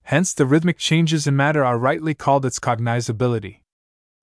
Hence, 0.04 0.32
the 0.32 0.46
rhythmic 0.46 0.78
changes 0.78 1.26
in 1.26 1.36
matter 1.36 1.62
are 1.62 1.78
rightly 1.78 2.14
called 2.14 2.46
its 2.46 2.58
cognizability. 2.58 3.60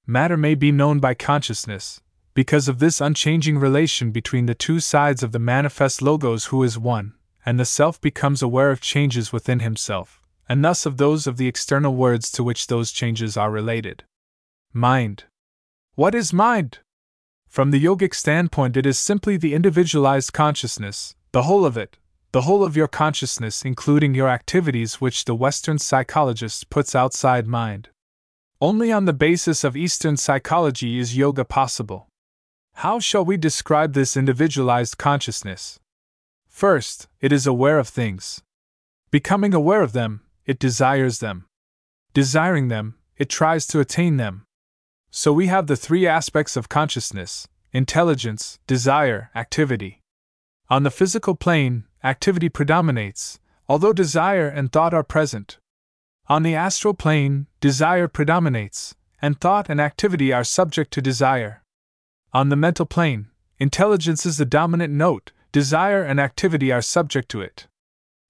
Matter 0.08 0.36
may 0.36 0.56
be 0.56 0.72
known 0.72 1.00
by 1.00 1.14
consciousness, 1.14 2.02
because 2.40 2.70
of 2.70 2.80
this 2.80 3.02
unchanging 3.02 3.58
relation 3.60 4.12
between 4.12 4.46
the 4.46 4.56
two 4.56 4.80
sides 4.80 5.22
of 5.24 5.34
the 5.34 5.46
manifest 5.56 6.02
logos 6.02 6.46
who 6.46 6.64
is 6.64 6.80
one, 6.80 7.12
and 7.46 7.60
the 7.60 7.66
self 7.66 8.00
becomes 8.00 8.42
aware 8.42 8.72
of 8.72 8.80
changes 8.80 9.34
within 9.34 9.60
himself, 9.60 10.22
and 10.48 10.64
thus 10.64 10.86
of 10.86 10.96
those 10.96 11.28
of 11.28 11.36
the 11.36 11.50
external 11.50 11.94
words 11.94 12.32
to 12.32 12.42
which 12.42 12.68
those 12.68 12.94
changes 12.94 13.36
are 13.36 13.52
related. 13.52 14.06
Mind. 14.72 15.26
What 15.96 16.16
is 16.16 16.32
mind? 16.32 16.80
From 17.50 17.72
the 17.72 17.84
yogic 17.84 18.14
standpoint, 18.14 18.78
it 18.78 18.86
is 18.86 18.98
simply 18.98 19.36
the 19.36 19.54
individualized 19.54 20.32
consciousness, 20.32 21.18
the 21.34 21.44
whole 21.44 21.66
of 21.66 21.76
it, 21.76 21.98
the 22.32 22.44
whole 22.44 22.64
of 22.64 22.78
your 22.78 22.88
consciousness, 22.88 23.66
including 23.66 24.16
your 24.16 24.30
activities, 24.30 25.02
which 25.02 25.26
the 25.26 25.36
Western 25.36 25.78
psychologist 25.78 26.70
puts 26.70 26.96
outside 26.96 27.48
mind. 27.48 27.90
Only 28.62 28.94
on 28.94 29.04
the 29.04 29.12
basis 29.28 29.66
of 29.66 29.76
Eastern 29.76 30.16
psychology 30.16 31.00
is 31.00 31.18
yoga 31.18 31.44
possible. 31.44 32.09
How 32.80 32.98
shall 32.98 33.26
we 33.26 33.36
describe 33.36 33.92
this 33.92 34.16
individualized 34.16 34.98
consciousness? 34.98 35.82
First, 36.48 37.10
it 37.20 37.34
is 37.34 37.46
aware 37.46 37.78
of 37.78 37.90
things. 37.90 38.42
Becoming 39.12 39.54
aware 39.54 39.82
of 39.82 39.92
them, 39.92 40.22
it 40.46 40.60
desires 40.60 41.20
them. 41.20 41.44
Desiring 42.14 42.70
them, 42.70 42.96
it 43.18 43.28
tries 43.28 43.68
to 43.68 43.82
attain 43.82 44.16
them. 44.16 44.46
So 45.12 45.34
we 45.34 45.48
have 45.48 45.68
the 45.68 45.76
three 45.76 46.08
aspects 46.08 46.56
of 46.56 46.70
consciousness 46.70 47.50
intelligence, 47.74 48.60
desire, 48.66 49.30
activity. 49.36 50.00
On 50.70 50.84
the 50.84 50.90
physical 51.00 51.36
plane, 51.36 51.84
activity 52.02 52.48
predominates, 52.48 53.42
although 53.68 53.92
desire 53.92 54.48
and 54.48 54.72
thought 54.72 54.94
are 54.94 55.04
present. 55.04 55.58
On 56.30 56.44
the 56.44 56.56
astral 56.56 56.94
plane, 56.94 57.48
desire 57.60 58.08
predominates, 58.08 58.96
and 59.22 59.38
thought 59.38 59.70
and 59.70 59.82
activity 59.82 60.32
are 60.32 60.46
subject 60.46 60.92
to 60.94 61.02
desire. 61.02 61.62
On 62.32 62.50
the 62.50 62.56
mental 62.56 62.86
plane, 62.86 63.28
intelligence 63.58 64.24
is 64.24 64.38
the 64.38 64.46
dominant 64.46 64.94
note, 64.94 65.32
desire 65.52 66.04
and 66.04 66.20
activity 66.20 66.72
are 66.72 66.82
subject 66.82 67.30
to 67.30 67.42
it. 67.42 67.68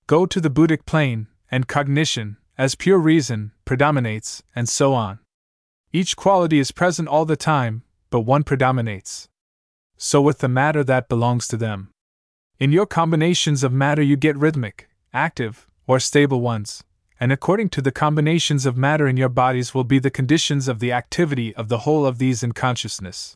Go 0.08 0.26
to 0.26 0.40
the 0.40 0.50
Buddhic 0.50 0.86
plane, 0.86 1.28
and 1.52 1.68
cognition, 1.68 2.38
as 2.58 2.76
pure 2.76 2.98
reason, 2.98 3.52
predominates, 3.66 4.42
and 4.56 4.70
so 4.70 4.94
on. 4.94 5.20
Each 5.92 6.16
quality 6.16 6.60
is 6.60 6.72
present 6.72 7.10
all 7.10 7.26
the 7.26 7.36
time, 7.36 7.84
but 8.10 8.22
one 8.22 8.44
predominates. 8.44 9.28
So 9.98 10.22
with 10.22 10.38
the 10.38 10.48
matter 10.48 10.84
that 10.86 11.10
belongs 11.10 11.46
to 11.50 11.58
them. 11.58 11.90
In 12.58 12.72
your 12.72 12.86
combinations 12.86 13.64
of 13.64 13.74
matter, 13.74 14.02
you 14.02 14.16
get 14.16 14.38
rhythmic, 14.38 14.90
active, 15.14 15.68
or 15.88 16.00
stable 16.00 16.40
ones, 16.40 16.86
and 17.20 17.34
according 17.34 17.68
to 17.70 17.82
the 17.82 17.92
combinations 17.92 18.66
of 18.66 18.78
matter 18.78 19.08
in 19.10 19.18
your 19.18 19.30
bodies 19.30 19.74
will 19.74 19.84
be 19.84 20.00
the 20.00 20.10
conditions 20.10 20.70
of 20.70 20.80
the 20.80 20.94
activity 20.94 21.54
of 21.56 21.68
the 21.68 21.80
whole 21.80 22.06
of 22.06 22.18
these 22.18 22.44
in 22.44 22.54
consciousness. 22.54 23.36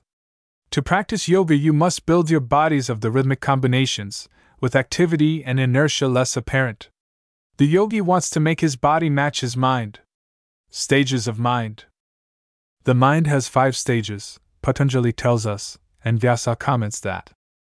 To 0.74 0.82
practice 0.82 1.28
yoga, 1.28 1.55
you 1.55 1.71
must 1.71 2.07
build 2.07 2.32
your 2.32 2.39
bodies 2.39 2.89
of 2.89 3.01
the 3.01 3.11
rhythmic 3.11 3.39
combinations, 3.39 4.28
with 4.59 4.76
activity 4.76 5.43
and 5.43 5.59
inertia 5.59 6.07
less 6.07 6.36
apparent. 6.36 6.89
The 7.57 7.67
yogi 7.67 8.01
wants 8.01 8.32
to 8.32 8.39
make 8.39 8.61
his 8.61 8.76
body 8.76 9.07
match 9.07 9.41
his 9.41 9.55
mind. 9.55 9.99
Stages 10.71 11.28
of 11.28 11.38
mind. 11.38 11.86
The 12.86 12.95
mind 12.95 13.28
has 13.28 13.47
five 13.47 13.76
stages, 13.76 14.39
Patanjali 14.63 15.13
tells 15.13 15.45
us, 15.45 15.78
and 16.03 16.19
Vyasa 16.19 16.55
comments 16.55 16.99
that. 17.01 17.30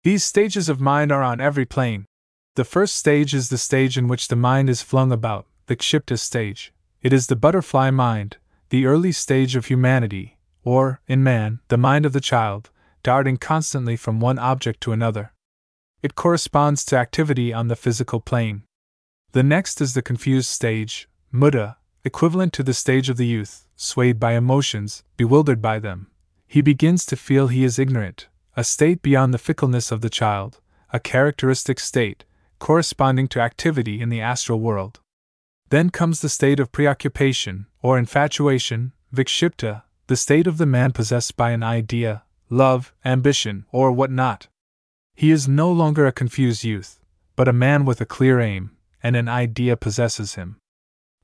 These 0.04 0.24
stages 0.24 0.70
of 0.70 0.80
mind 0.80 1.12
are 1.12 1.24
on 1.24 1.42
every 1.42 1.66
plane. 1.66 2.06
The 2.54 2.64
first 2.64 2.96
stage 2.96 3.34
is 3.34 3.50
the 3.50 3.58
stage 3.58 3.98
in 3.98 4.08
which 4.08 4.28
the 4.28 4.36
mind 4.36 4.70
is 4.70 4.84
flung 4.84 5.12
about, 5.12 5.48
the 5.66 5.76
Kshipta 5.76 6.20
stage. 6.20 6.72
It 7.02 7.12
is 7.12 7.26
the 7.26 7.36
butterfly 7.36 7.90
mind, 7.90 8.38
the 8.70 8.86
early 8.86 9.12
stage 9.12 9.56
of 9.56 9.66
humanity, 9.66 10.38
or, 10.64 11.02
in 11.08 11.24
man, 11.24 11.60
the 11.70 11.78
mind 11.78 12.06
of 12.06 12.14
the 12.14 12.22
child, 12.22 12.70
darting 13.04 13.38
constantly 13.38 13.96
from 13.96 14.20
one 14.20 14.40
object 14.40 14.82
to 14.82 14.92
another. 14.92 15.34
It 16.02 16.16
corresponds 16.16 16.84
to 16.86 16.98
activity 16.98 17.54
on 17.54 17.68
the 17.68 17.76
physical 17.76 18.20
plane. 18.20 18.64
The 19.34 19.44
next 19.44 19.82
is 19.82 19.94
the 19.94 20.02
confused 20.02 20.50
stage, 20.50 21.08
Muddha, 21.34 21.78
equivalent 22.04 22.54
to 22.54 22.64
the 22.64 22.74
stage 22.74 23.10
of 23.10 23.18
the 23.18 23.26
youth, 23.26 23.68
swayed 23.76 24.20
by 24.20 24.34
emotions, 24.34 25.04
bewildered 25.18 25.62
by 25.62 25.80
them. 25.80 26.08
He 26.48 26.62
begins 26.62 27.06
to 27.08 27.16
feel 27.16 27.48
he 27.48 27.64
is 27.64 27.80
ignorant, 27.80 28.28
a 28.56 28.64
state 28.64 29.02
beyond 29.02 29.34
the 29.34 29.38
fickleness 29.38 29.92
of 29.92 30.02
the 30.02 30.10
child, 30.10 30.60
a 30.92 31.00
characteristic 31.00 31.80
state, 31.80 32.26
corresponding 32.60 33.28
to 33.30 33.42
activity 33.42 34.00
in 34.00 34.10
the 34.10 34.22
astral 34.22 34.60
world. 34.60 35.00
Then 35.70 35.90
comes 35.90 36.22
the 36.22 36.30
state 36.30 36.60
of 36.60 36.72
preoccupation, 36.72 37.66
or 37.82 37.98
infatuation, 37.98 38.94
vikshipta, 39.14 39.84
the 40.08 40.16
state 40.16 40.46
of 40.46 40.58
the 40.58 40.66
man 40.66 40.92
possessed 40.92 41.36
by 41.36 41.52
an 41.52 41.64
idea, 41.64 42.24
love, 42.54 42.94
ambition, 43.04 43.66
or 43.72 43.92
what 43.92 44.12
not. 44.12 44.48
He 45.16 45.32
is 45.32 45.48
no 45.48 45.72
longer 45.72 46.08
a 46.08 46.12
confused 46.12 46.64
youth, 46.64 47.00
but 47.36 47.48
a 47.48 47.54
man 47.54 47.84
with 47.86 48.00
a 48.00 48.06
clear 48.06 48.40
aim, 48.40 48.72
and 49.02 49.16
an 49.16 49.28
idea 49.28 49.76
possesses 49.76 50.36
him. 50.36 50.58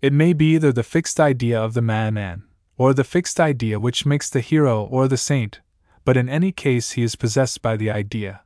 It 0.01 0.13
may 0.13 0.33
be 0.33 0.55
either 0.55 0.71
the 0.71 0.83
fixed 0.83 1.19
idea 1.19 1.61
of 1.61 1.73
the 1.73 1.81
madman, 1.81 2.43
or 2.77 2.93
the 2.93 3.03
fixed 3.03 3.39
idea 3.39 3.79
which 3.79 4.05
makes 4.05 4.29
the 4.29 4.41
hero 4.41 4.83
or 4.83 5.07
the 5.07 5.17
saint, 5.17 5.61
but 6.05 6.17
in 6.17 6.29
any 6.29 6.51
case 6.51 6.91
he 6.91 7.03
is 7.03 7.15
possessed 7.15 7.61
by 7.61 7.77
the 7.77 7.89
idea. 7.89 8.41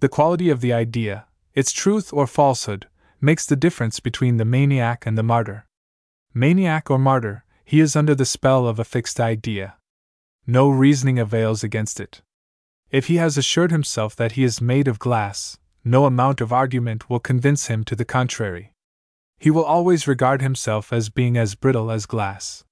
The 0.00 0.08
quality 0.08 0.50
of 0.50 0.60
the 0.60 0.72
idea, 0.72 1.26
its 1.54 1.72
truth 1.72 2.12
or 2.12 2.26
falsehood, 2.26 2.86
makes 3.20 3.46
the 3.46 3.56
difference 3.56 3.98
between 3.98 4.36
the 4.36 4.44
maniac 4.44 5.06
and 5.06 5.16
the 5.16 5.22
martyr. 5.22 5.66
Maniac 6.34 6.90
or 6.90 6.98
martyr, 6.98 7.44
he 7.64 7.80
is 7.80 7.96
under 7.96 8.14
the 8.14 8.26
spell 8.26 8.68
of 8.68 8.78
a 8.78 8.84
fixed 8.84 9.18
idea. 9.18 9.75
No 10.46 10.68
reasoning 10.68 11.18
avails 11.18 11.64
against 11.64 11.98
it. 11.98 12.22
If 12.90 13.08
he 13.08 13.16
has 13.16 13.36
assured 13.36 13.72
himself 13.72 14.14
that 14.16 14.32
he 14.32 14.44
is 14.44 14.60
made 14.60 14.86
of 14.86 15.00
glass, 15.00 15.58
no 15.84 16.04
amount 16.04 16.40
of 16.40 16.52
argument 16.52 17.10
will 17.10 17.18
convince 17.18 17.66
him 17.66 17.82
to 17.84 17.96
the 17.96 18.04
contrary. 18.04 18.72
He 19.38 19.50
will 19.50 19.64
always 19.64 20.06
regard 20.06 20.40
himself 20.42 20.92
as 20.92 21.10
being 21.10 21.36
as 21.36 21.56
brittle 21.56 21.90
as 21.90 22.06
glass. 22.06 22.64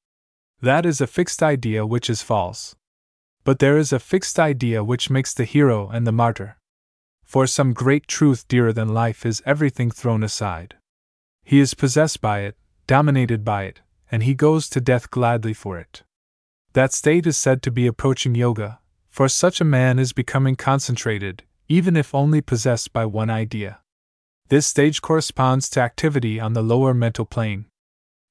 That 0.61 0.87
is 0.87 1.01
a 1.01 1.07
fixed 1.07 1.43
idea 1.43 1.85
which 1.85 2.09
is 2.09 2.23
false. 2.23 2.77
But 3.43 3.59
there 3.59 3.77
is 3.77 3.93
a 3.93 3.99
fixed 3.99 4.39
idea 4.39 4.83
which 4.83 5.11
makes 5.11 5.35
the 5.35 5.45
hero 5.45 5.89
and 5.89 6.07
the 6.07 6.13
martyr. 6.13 6.57
for 7.25 7.47
some 7.47 7.73
great 7.73 8.07
truth 8.07 8.47
dearer 8.47 8.73
than 8.73 8.95
life 8.95 9.27
is 9.27 9.43
everything 9.45 9.91
thrown 9.91 10.23
aside. 10.23 10.77
He 11.43 11.59
is 11.59 11.75
possessed 11.75 12.21
by 12.21 12.41
it, 12.41 12.57
dominated 12.87 13.45
by 13.45 13.65
it, 13.65 13.81
and 14.11 14.23
he 14.23 14.35
goes 14.35 14.69
to 14.69 14.81
death 14.81 15.11
gladly 15.11 15.53
for 15.53 15.79
it. 15.79 16.05
That 16.75 16.93
state 16.93 17.25
is 17.25 17.37
said 17.37 17.63
to 17.63 17.71
be 17.71 17.87
approaching 17.87 18.35
yoga, 18.35 18.81
for 19.09 19.29
such 19.29 19.61
a 19.61 19.65
man 19.65 20.01
is 20.01 20.13
becoming 20.13 20.57
concentrated, 20.57 21.45
even 21.69 21.97
if 21.97 22.13
only 22.13 22.41
possessed 22.41 22.93
by 22.93 23.07
one 23.07 23.31
idea. 23.31 23.79
This 24.49 24.67
stage 24.67 25.01
corresponds 25.01 25.69
to 25.71 25.81
activity 25.81 26.41
on 26.41 26.53
the 26.53 26.63
lower 26.63 26.93
mental 26.93 27.27
plane, 27.27 27.67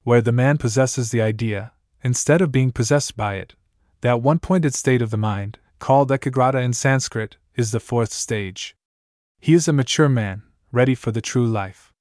where 0.03 0.21
the 0.21 0.33
man 0.33 0.57
possesses 0.57 1.09
the 1.09 1.21
idea, 1.21 1.71
instead 2.03 2.41
of 2.41 2.51
being 2.51 2.73
possessed 2.73 3.15
by 3.15 3.35
it. 3.35 3.55
That 4.01 4.21
one 4.21 4.39
pointed 4.39 4.75
state 4.75 5.01
of 5.01 5.09
the 5.09 5.17
mind, 5.17 5.57
called 5.79 6.11
ekagrata 6.11 6.61
in 6.61 6.73
Sanskrit, 6.73 7.37
is 7.55 7.71
the 7.71 7.79
fourth 7.79 8.11
stage. 8.11 8.75
He 9.39 9.53
is 9.53 9.69
a 9.69 9.73
mature 9.73 10.09
man, 10.09 10.43
ready 10.69 10.95
for 10.95 11.11
the 11.11 11.21
true 11.21 11.47
life. 11.47 11.93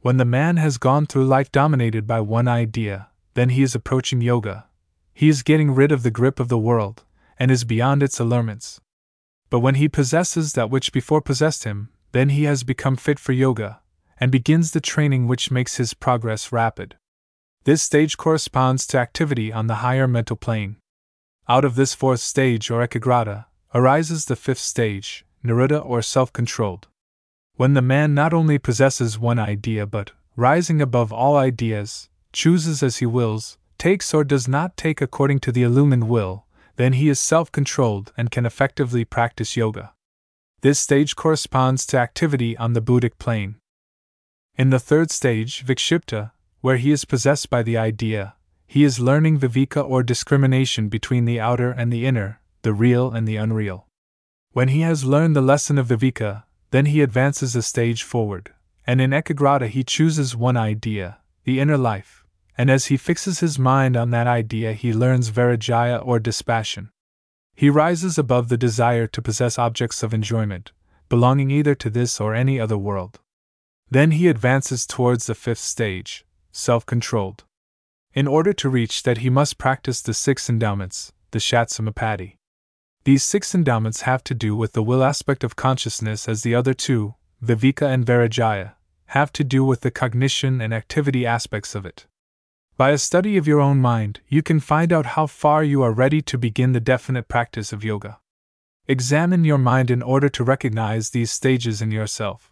When 0.00 0.16
the 0.16 0.24
man 0.24 0.56
has 0.56 0.78
gone 0.78 1.06
through 1.06 1.26
life 1.26 1.52
dominated 1.52 2.08
by 2.08 2.20
one 2.22 2.48
idea, 2.48 3.10
then 3.34 3.50
he 3.50 3.62
is 3.62 3.76
approaching 3.76 4.20
yoga. 4.20 4.65
He 5.18 5.30
is 5.30 5.42
getting 5.42 5.74
rid 5.74 5.92
of 5.92 6.02
the 6.02 6.10
grip 6.10 6.38
of 6.38 6.48
the 6.48 6.58
world, 6.58 7.02
and 7.38 7.50
is 7.50 7.64
beyond 7.64 8.02
its 8.02 8.20
allurements. 8.20 8.82
But 9.48 9.60
when 9.60 9.76
he 9.76 9.88
possesses 9.88 10.52
that 10.52 10.68
which 10.68 10.92
before 10.92 11.22
possessed 11.22 11.64
him, 11.64 11.88
then 12.12 12.28
he 12.28 12.44
has 12.44 12.64
become 12.64 12.96
fit 12.96 13.18
for 13.18 13.32
yoga, 13.32 13.80
and 14.20 14.30
begins 14.30 14.72
the 14.72 14.80
training 14.92 15.26
which 15.26 15.50
makes 15.50 15.76
his 15.76 15.94
progress 15.94 16.52
rapid. 16.52 16.96
This 17.64 17.82
stage 17.82 18.18
corresponds 18.18 18.86
to 18.88 18.98
activity 18.98 19.50
on 19.50 19.68
the 19.68 19.76
higher 19.76 20.06
mental 20.06 20.36
plane. 20.36 20.76
Out 21.48 21.64
of 21.64 21.76
this 21.76 21.94
fourth 21.94 22.20
stage, 22.20 22.70
or 22.70 22.82
ekagrata, 22.82 23.46
arises 23.74 24.26
the 24.26 24.36
fifth 24.36 24.58
stage, 24.58 25.24
niruddha 25.42 25.82
or 25.82 26.02
self 26.02 26.30
controlled. 26.30 26.88
When 27.54 27.72
the 27.72 27.80
man 27.80 28.12
not 28.12 28.34
only 28.34 28.58
possesses 28.58 29.18
one 29.18 29.38
idea 29.38 29.86
but, 29.86 30.12
rising 30.36 30.82
above 30.82 31.10
all 31.10 31.38
ideas, 31.38 32.10
chooses 32.34 32.82
as 32.82 32.98
he 32.98 33.06
wills, 33.06 33.56
takes 33.78 34.12
or 34.14 34.24
does 34.24 34.46
not 34.48 34.76
take 34.76 35.00
according 35.00 35.40
to 35.40 35.52
the 35.52 35.62
illumined 35.62 36.08
will, 36.08 36.46
then 36.76 36.92
he 36.94 37.08
is 37.08 37.18
self 37.18 37.50
controlled 37.50 38.12
and 38.16 38.30
can 38.30 38.46
effectively 38.46 39.04
practice 39.04 39.56
yoga. 39.56 39.92
This 40.60 40.78
stage 40.78 41.16
corresponds 41.16 41.86
to 41.86 41.98
activity 41.98 42.56
on 42.56 42.72
the 42.72 42.82
Buddhic 42.82 43.18
plane. 43.18 43.56
In 44.56 44.70
the 44.70 44.78
third 44.78 45.10
stage, 45.10 45.64
Vikshipta, 45.64 46.32
where 46.60 46.76
he 46.78 46.90
is 46.90 47.04
possessed 47.04 47.50
by 47.50 47.62
the 47.62 47.76
idea, 47.76 48.34
he 48.66 48.82
is 48.82 48.98
learning 48.98 49.38
viveka 49.38 49.82
or 49.88 50.02
discrimination 50.02 50.88
between 50.88 51.24
the 51.24 51.38
outer 51.38 51.70
and 51.70 51.92
the 51.92 52.04
inner, 52.04 52.40
the 52.62 52.72
real 52.72 53.12
and 53.12 53.28
the 53.28 53.36
unreal. 53.36 53.86
When 54.52 54.68
he 54.68 54.80
has 54.80 55.04
learned 55.04 55.36
the 55.36 55.42
lesson 55.42 55.78
of 55.78 55.86
viveka, 55.86 56.44
then 56.70 56.86
he 56.86 57.00
advances 57.00 57.54
a 57.54 57.62
stage 57.62 58.02
forward, 58.02 58.52
and 58.86 59.00
in 59.00 59.12
ekagrata 59.12 59.68
he 59.68 59.84
chooses 59.84 60.34
one 60.34 60.56
idea, 60.56 61.18
the 61.44 61.60
inner 61.60 61.78
life, 61.78 62.25
and 62.58 62.70
as 62.70 62.86
he 62.86 62.96
fixes 62.96 63.40
his 63.40 63.58
mind 63.58 63.96
on 63.96 64.10
that 64.10 64.26
idea, 64.26 64.72
he 64.72 64.92
learns 64.92 65.30
Vairagya 65.30 66.04
or 66.04 66.18
dispassion. 66.18 66.90
He 67.54 67.70
rises 67.70 68.18
above 68.18 68.48
the 68.48 68.56
desire 68.56 69.06
to 69.06 69.22
possess 69.22 69.58
objects 69.58 70.02
of 70.02 70.14
enjoyment, 70.14 70.72
belonging 71.08 71.50
either 71.50 71.74
to 71.74 71.90
this 71.90 72.20
or 72.20 72.34
any 72.34 72.58
other 72.60 72.78
world. 72.78 73.20
Then 73.90 74.12
he 74.12 74.28
advances 74.28 74.86
towards 74.86 75.26
the 75.26 75.34
fifth 75.34 75.60
stage, 75.60 76.24
self 76.52 76.84
controlled. 76.84 77.44
In 78.14 78.26
order 78.26 78.52
to 78.54 78.68
reach 78.68 79.02
that, 79.02 79.18
he 79.18 79.30
must 79.30 79.58
practice 79.58 80.00
the 80.00 80.14
six 80.14 80.48
endowments, 80.48 81.12
the 81.30 81.38
Shatsampatti. 81.38 82.36
These 83.04 83.22
six 83.22 83.54
endowments 83.54 84.02
have 84.02 84.24
to 84.24 84.34
do 84.34 84.56
with 84.56 84.72
the 84.72 84.82
will 84.82 85.04
aspect 85.04 85.44
of 85.44 85.54
consciousness, 85.54 86.28
as 86.28 86.42
the 86.42 86.54
other 86.54 86.74
two, 86.74 87.14
Viveka 87.42 87.86
and 87.86 88.04
Vairagya, 88.04 88.72
have 89.08 89.32
to 89.34 89.44
do 89.44 89.64
with 89.64 89.82
the 89.82 89.90
cognition 89.90 90.60
and 90.60 90.74
activity 90.74 91.24
aspects 91.24 91.74
of 91.74 91.86
it. 91.86 92.06
By 92.78 92.90
a 92.90 92.98
study 92.98 93.38
of 93.38 93.46
your 93.46 93.58
own 93.58 93.78
mind, 93.78 94.20
you 94.28 94.42
can 94.42 94.60
find 94.60 94.92
out 94.92 95.06
how 95.16 95.26
far 95.26 95.64
you 95.64 95.82
are 95.82 95.92
ready 95.92 96.20
to 96.20 96.36
begin 96.36 96.72
the 96.72 96.80
definite 96.80 97.26
practice 97.26 97.72
of 97.72 97.82
yoga. 97.82 98.18
Examine 98.86 99.44
your 99.44 99.56
mind 99.56 99.90
in 99.90 100.02
order 100.02 100.28
to 100.28 100.44
recognize 100.44 101.08
these 101.08 101.30
stages 101.30 101.80
in 101.80 101.90
yourself. 101.90 102.50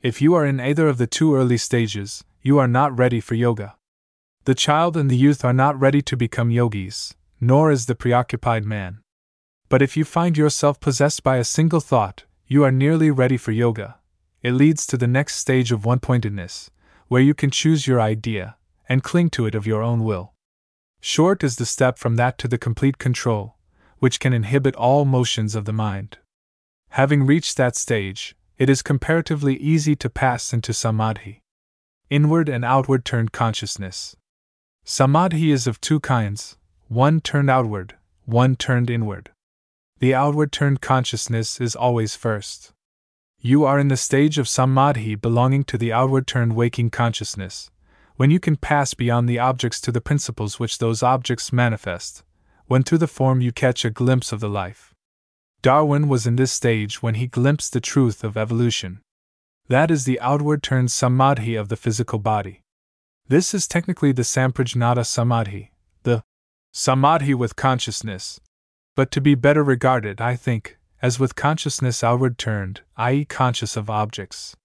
If 0.00 0.22
you 0.22 0.34
are 0.34 0.46
in 0.46 0.60
either 0.60 0.86
of 0.86 0.98
the 0.98 1.08
two 1.08 1.34
early 1.34 1.56
stages, 1.56 2.22
you 2.40 2.56
are 2.58 2.68
not 2.68 2.96
ready 2.96 3.18
for 3.18 3.34
yoga. 3.34 3.74
The 4.44 4.54
child 4.54 4.96
and 4.96 5.10
the 5.10 5.16
youth 5.16 5.44
are 5.44 5.52
not 5.52 5.78
ready 5.78 6.02
to 6.02 6.16
become 6.16 6.52
yogis, 6.52 7.16
nor 7.40 7.72
is 7.72 7.86
the 7.86 7.96
preoccupied 7.96 8.64
man. 8.64 9.00
But 9.68 9.82
if 9.82 9.96
you 9.96 10.04
find 10.04 10.38
yourself 10.38 10.78
possessed 10.78 11.24
by 11.24 11.38
a 11.38 11.42
single 11.42 11.80
thought, 11.80 12.22
you 12.46 12.62
are 12.62 12.70
nearly 12.70 13.10
ready 13.10 13.36
for 13.36 13.50
yoga. 13.50 13.96
It 14.40 14.52
leads 14.52 14.86
to 14.86 14.96
the 14.96 15.08
next 15.08 15.34
stage 15.34 15.72
of 15.72 15.84
one 15.84 15.98
pointedness, 15.98 16.70
where 17.08 17.20
you 17.20 17.34
can 17.34 17.50
choose 17.50 17.88
your 17.88 18.00
idea, 18.00 18.54
and 18.88 19.02
cling 19.02 19.30
to 19.30 19.46
it 19.46 19.54
of 19.54 19.66
your 19.66 19.82
own 19.82 20.04
will. 20.04 20.32
Short 21.00 21.44
is 21.44 21.56
the 21.56 21.66
step 21.66 21.98
from 21.98 22.16
that 22.16 22.38
to 22.38 22.48
the 22.48 22.58
complete 22.58 22.98
control, 22.98 23.56
which 23.98 24.20
can 24.20 24.32
inhibit 24.32 24.74
all 24.76 25.04
motions 25.04 25.54
of 25.54 25.64
the 25.64 25.72
mind. 25.72 26.18
Having 26.90 27.26
reached 27.26 27.56
that 27.56 27.76
stage, 27.76 28.34
it 28.56 28.68
is 28.68 28.82
comparatively 28.82 29.56
easy 29.56 29.94
to 29.96 30.10
pass 30.10 30.52
into 30.52 30.72
samadhi. 30.72 31.42
Inward 32.10 32.48
and 32.48 32.64
outward 32.64 33.04
turned 33.04 33.32
consciousness. 33.32 34.16
Samadhi 34.84 35.50
is 35.50 35.66
of 35.66 35.80
two 35.80 36.00
kinds 36.00 36.56
one 36.88 37.20
turned 37.20 37.50
outward, 37.50 37.96
one 38.24 38.56
turned 38.56 38.88
inward. 38.88 39.30
The 39.98 40.14
outward 40.14 40.52
turned 40.52 40.80
consciousness 40.80 41.60
is 41.60 41.76
always 41.76 42.16
first. 42.16 42.72
You 43.40 43.64
are 43.64 43.78
in 43.78 43.88
the 43.88 43.96
stage 43.96 44.38
of 44.38 44.48
samadhi 44.48 45.14
belonging 45.14 45.64
to 45.64 45.78
the 45.78 45.92
outward 45.92 46.26
turned 46.26 46.56
waking 46.56 46.90
consciousness, 46.90 47.70
when 48.18 48.32
you 48.32 48.40
can 48.40 48.56
pass 48.56 48.94
beyond 48.94 49.28
the 49.28 49.38
objects 49.38 49.80
to 49.80 49.92
the 49.92 50.00
principles 50.00 50.58
which 50.58 50.78
those 50.78 51.04
objects 51.04 51.52
manifest, 51.52 52.24
when 52.66 52.82
through 52.82 52.98
the 52.98 53.06
form 53.06 53.40
you 53.40 53.52
catch 53.52 53.84
a 53.84 53.90
glimpse 53.90 54.32
of 54.32 54.40
the 54.40 54.48
life. 54.48 54.92
Darwin 55.62 56.08
was 56.08 56.26
in 56.26 56.34
this 56.34 56.50
stage 56.50 57.00
when 57.00 57.14
he 57.14 57.28
glimpsed 57.28 57.72
the 57.72 57.80
truth 57.80 58.24
of 58.24 58.36
evolution. 58.36 59.00
That 59.68 59.88
is 59.88 60.04
the 60.04 60.18
outward 60.18 60.64
turned 60.64 60.90
samadhi 60.90 61.54
of 61.54 61.68
the 61.68 61.76
physical 61.76 62.18
body. 62.18 62.62
This 63.28 63.54
is 63.54 63.68
technically 63.68 64.10
the 64.10 64.22
samprajnata 64.22 65.06
samadhi, 65.06 65.70
the 66.02 66.24
samadhi 66.72 67.34
with 67.34 67.54
consciousness, 67.54 68.40
but 68.96 69.12
to 69.12 69.20
be 69.20 69.36
better 69.36 69.62
regarded, 69.62 70.20
I 70.20 70.34
think, 70.34 70.76
as 71.00 71.20
with 71.20 71.36
consciousness 71.36 72.02
outward 72.02 72.36
turned, 72.36 72.80
i.e., 72.96 73.24
conscious 73.24 73.76
of 73.76 73.88
objects. 73.88 74.56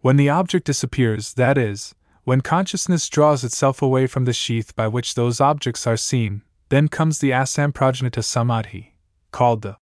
When 0.00 0.16
the 0.16 0.30
object 0.30 0.64
disappears, 0.64 1.34
that 1.34 1.58
is, 1.58 1.94
when 2.26 2.40
consciousness 2.40 3.08
draws 3.08 3.44
itself 3.44 3.80
away 3.80 4.04
from 4.08 4.24
the 4.24 4.32
sheath 4.32 4.74
by 4.74 4.88
which 4.88 5.14
those 5.14 5.40
objects 5.40 5.86
are 5.86 5.96
seen, 5.96 6.42
then 6.70 6.88
comes 6.88 7.20
the 7.20 7.30
asamprajnata 7.30 8.24
samadhi, 8.24 8.96
called 9.30 9.62
the 9.62 9.76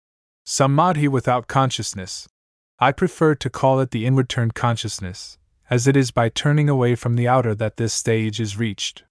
samadhi 0.44 1.08
without 1.08 1.48
consciousness. 1.48 2.28
I 2.78 2.92
prefer 2.92 3.34
to 3.36 3.48
call 3.48 3.80
it 3.80 3.92
the 3.92 4.04
inward 4.04 4.28
turned 4.28 4.52
consciousness, 4.54 5.38
as 5.70 5.86
it 5.86 5.96
is 5.96 6.10
by 6.10 6.28
turning 6.28 6.68
away 6.68 6.96
from 6.96 7.16
the 7.16 7.26
outer 7.26 7.54
that 7.54 7.78
this 7.78 7.94
stage 7.94 8.38
is 8.38 8.58
reached. 8.58 9.04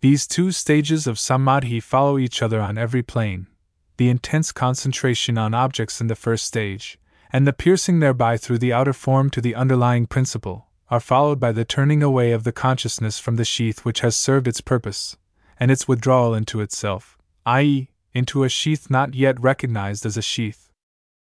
These 0.00 0.28
two 0.28 0.52
stages 0.52 1.08
of 1.08 1.18
samadhi 1.18 1.80
follow 1.80 2.18
each 2.18 2.40
other 2.40 2.60
on 2.60 2.78
every 2.78 3.02
plane 3.02 3.48
the 3.96 4.08
intense 4.08 4.52
concentration 4.52 5.36
on 5.36 5.54
objects 5.54 6.00
in 6.00 6.06
the 6.06 6.14
first 6.14 6.44
stage, 6.44 7.00
and 7.32 7.48
the 7.48 7.52
piercing 7.52 7.98
thereby 7.98 8.36
through 8.36 8.58
the 8.58 8.72
outer 8.72 8.92
form 8.92 9.28
to 9.28 9.40
the 9.40 9.56
underlying 9.56 10.06
principle, 10.06 10.67
are 10.90 11.00
followed 11.00 11.38
by 11.38 11.52
the 11.52 11.64
turning 11.64 12.02
away 12.02 12.32
of 12.32 12.44
the 12.44 12.52
consciousness 12.52 13.18
from 13.18 13.36
the 13.36 13.44
sheath 13.44 13.84
which 13.84 14.00
has 14.00 14.16
served 14.16 14.48
its 14.48 14.60
purpose, 14.60 15.16
and 15.60 15.70
its 15.70 15.86
withdrawal 15.86 16.34
into 16.34 16.60
itself, 16.60 17.18
i.e., 17.46 17.90
into 18.14 18.44
a 18.44 18.48
sheath 18.48 18.90
not 18.90 19.14
yet 19.14 19.40
recognized 19.40 20.06
as 20.06 20.16
a 20.16 20.22
sheath. 20.22 20.70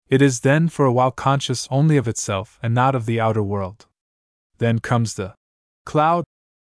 It 0.08 0.22
is 0.22 0.40
then 0.40 0.68
for 0.68 0.86
a 0.86 0.92
while 0.92 1.10
conscious 1.10 1.68
only 1.70 1.96
of 1.96 2.08
itself 2.08 2.58
and 2.62 2.74
not 2.74 2.94
of 2.94 3.04
the 3.04 3.20
outer 3.20 3.42
world. 3.42 3.86
Then 4.58 4.78
comes 4.78 5.14
the 5.14 5.34
cloud, 5.84 6.24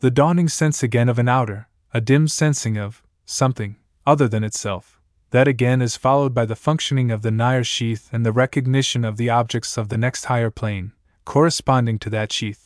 the 0.00 0.10
dawning 0.10 0.48
sense 0.48 0.82
again 0.82 1.08
of 1.08 1.18
an 1.18 1.28
outer, 1.28 1.68
a 1.92 2.00
dim 2.00 2.28
sensing 2.28 2.76
of 2.76 3.02
something 3.24 3.76
other 4.06 4.28
than 4.28 4.44
itself. 4.44 5.00
That 5.30 5.48
again 5.48 5.82
is 5.82 5.96
followed 5.96 6.32
by 6.32 6.44
the 6.44 6.54
functioning 6.54 7.10
of 7.10 7.22
the 7.22 7.30
nigher 7.32 7.64
sheath 7.64 8.08
and 8.12 8.24
the 8.24 8.30
recognition 8.30 9.04
of 9.04 9.16
the 9.16 9.30
objects 9.30 9.76
of 9.76 9.88
the 9.88 9.98
next 9.98 10.26
higher 10.26 10.50
plane, 10.50 10.92
corresponding 11.24 11.98
to 12.00 12.10
that 12.10 12.30
sheath. 12.30 12.63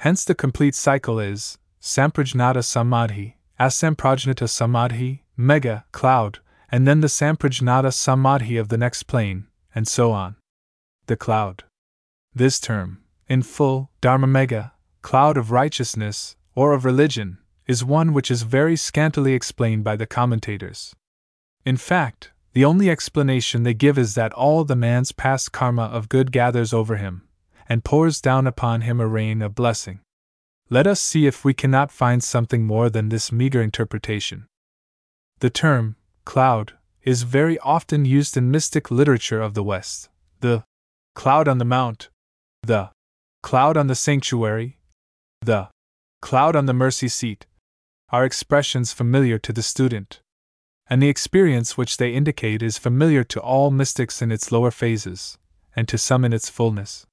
Hence, 0.00 0.24
the 0.24 0.34
complete 0.34 0.74
cycle 0.74 1.20
is 1.20 1.58
Samprajnata 1.78 2.64
Samadhi, 2.64 3.36
Asamprajnata 3.60 4.48
Samadhi, 4.48 5.24
Megha, 5.38 5.84
cloud, 5.92 6.38
and 6.72 6.88
then 6.88 7.02
the 7.02 7.06
Samprajnata 7.06 7.92
Samadhi 7.92 8.56
of 8.56 8.70
the 8.70 8.78
next 8.78 9.02
plane, 9.02 9.48
and 9.74 9.86
so 9.86 10.10
on. 10.10 10.36
The 11.04 11.18
cloud. 11.18 11.64
This 12.34 12.58
term, 12.58 13.02
in 13.28 13.42
full, 13.42 13.90
Dharma 14.00 14.26
Megha, 14.26 14.70
cloud 15.02 15.36
of 15.36 15.50
righteousness, 15.50 16.34
or 16.54 16.72
of 16.72 16.86
religion, 16.86 17.36
is 17.66 17.84
one 17.84 18.14
which 18.14 18.30
is 18.30 18.42
very 18.44 18.76
scantily 18.76 19.34
explained 19.34 19.84
by 19.84 19.96
the 19.96 20.06
commentators. 20.06 20.94
In 21.66 21.76
fact, 21.76 22.30
the 22.54 22.64
only 22.64 22.88
explanation 22.88 23.64
they 23.64 23.74
give 23.74 23.98
is 23.98 24.14
that 24.14 24.32
all 24.32 24.64
the 24.64 24.74
man's 24.74 25.12
past 25.12 25.52
karma 25.52 25.84
of 25.84 26.08
good 26.08 26.32
gathers 26.32 26.72
over 26.72 26.96
him, 26.96 27.28
and 27.70 27.84
pours 27.84 28.20
down 28.20 28.46
upon 28.46 28.82
him 28.82 29.00
a 29.00 29.06
rain 29.06 29.40
of 29.40 29.54
blessing. 29.54 30.00
Let 30.68 30.86
us 30.86 31.00
see 31.00 31.26
if 31.26 31.44
we 31.44 31.54
cannot 31.54 31.90
find 31.90 32.22
something 32.22 32.66
more 32.66 32.90
than 32.90 33.08
this 33.08 33.32
meager 33.32 33.62
interpretation. 33.62 34.46
The 35.38 35.48
term, 35.48 35.96
cloud, 36.26 36.74
is 37.02 37.22
very 37.22 37.58
often 37.60 38.04
used 38.04 38.36
in 38.36 38.50
mystic 38.50 38.90
literature 38.90 39.40
of 39.40 39.54
the 39.54 39.62
West. 39.62 40.10
The 40.40 40.64
cloud 41.14 41.48
on 41.48 41.58
the 41.58 41.64
mount, 41.64 42.10
the 42.62 42.90
cloud 43.42 43.78
on 43.78 43.86
the 43.86 43.94
sanctuary, 43.94 44.78
the 45.40 45.68
cloud 46.20 46.56
on 46.56 46.66
the 46.66 46.74
mercy 46.74 47.08
seat, 47.08 47.46
are 48.10 48.26
expressions 48.26 48.92
familiar 48.92 49.38
to 49.38 49.52
the 49.52 49.62
student 49.62 50.20
and 50.90 51.00
the 51.00 51.08
experience 51.08 51.78
which 51.78 51.98
they 51.98 52.12
indicate 52.12 52.62
is 52.62 52.76
familiar 52.76 53.22
to 53.22 53.40
all 53.40 53.70
mystics 53.70 54.20
in 54.20 54.32
its 54.32 54.50
lower 54.50 54.72
phases, 54.72 55.38
and 55.76 55.86
to 55.86 55.96
some 55.96 56.24
in 56.24 56.32
its 56.32 56.50
fullness. 56.50 57.06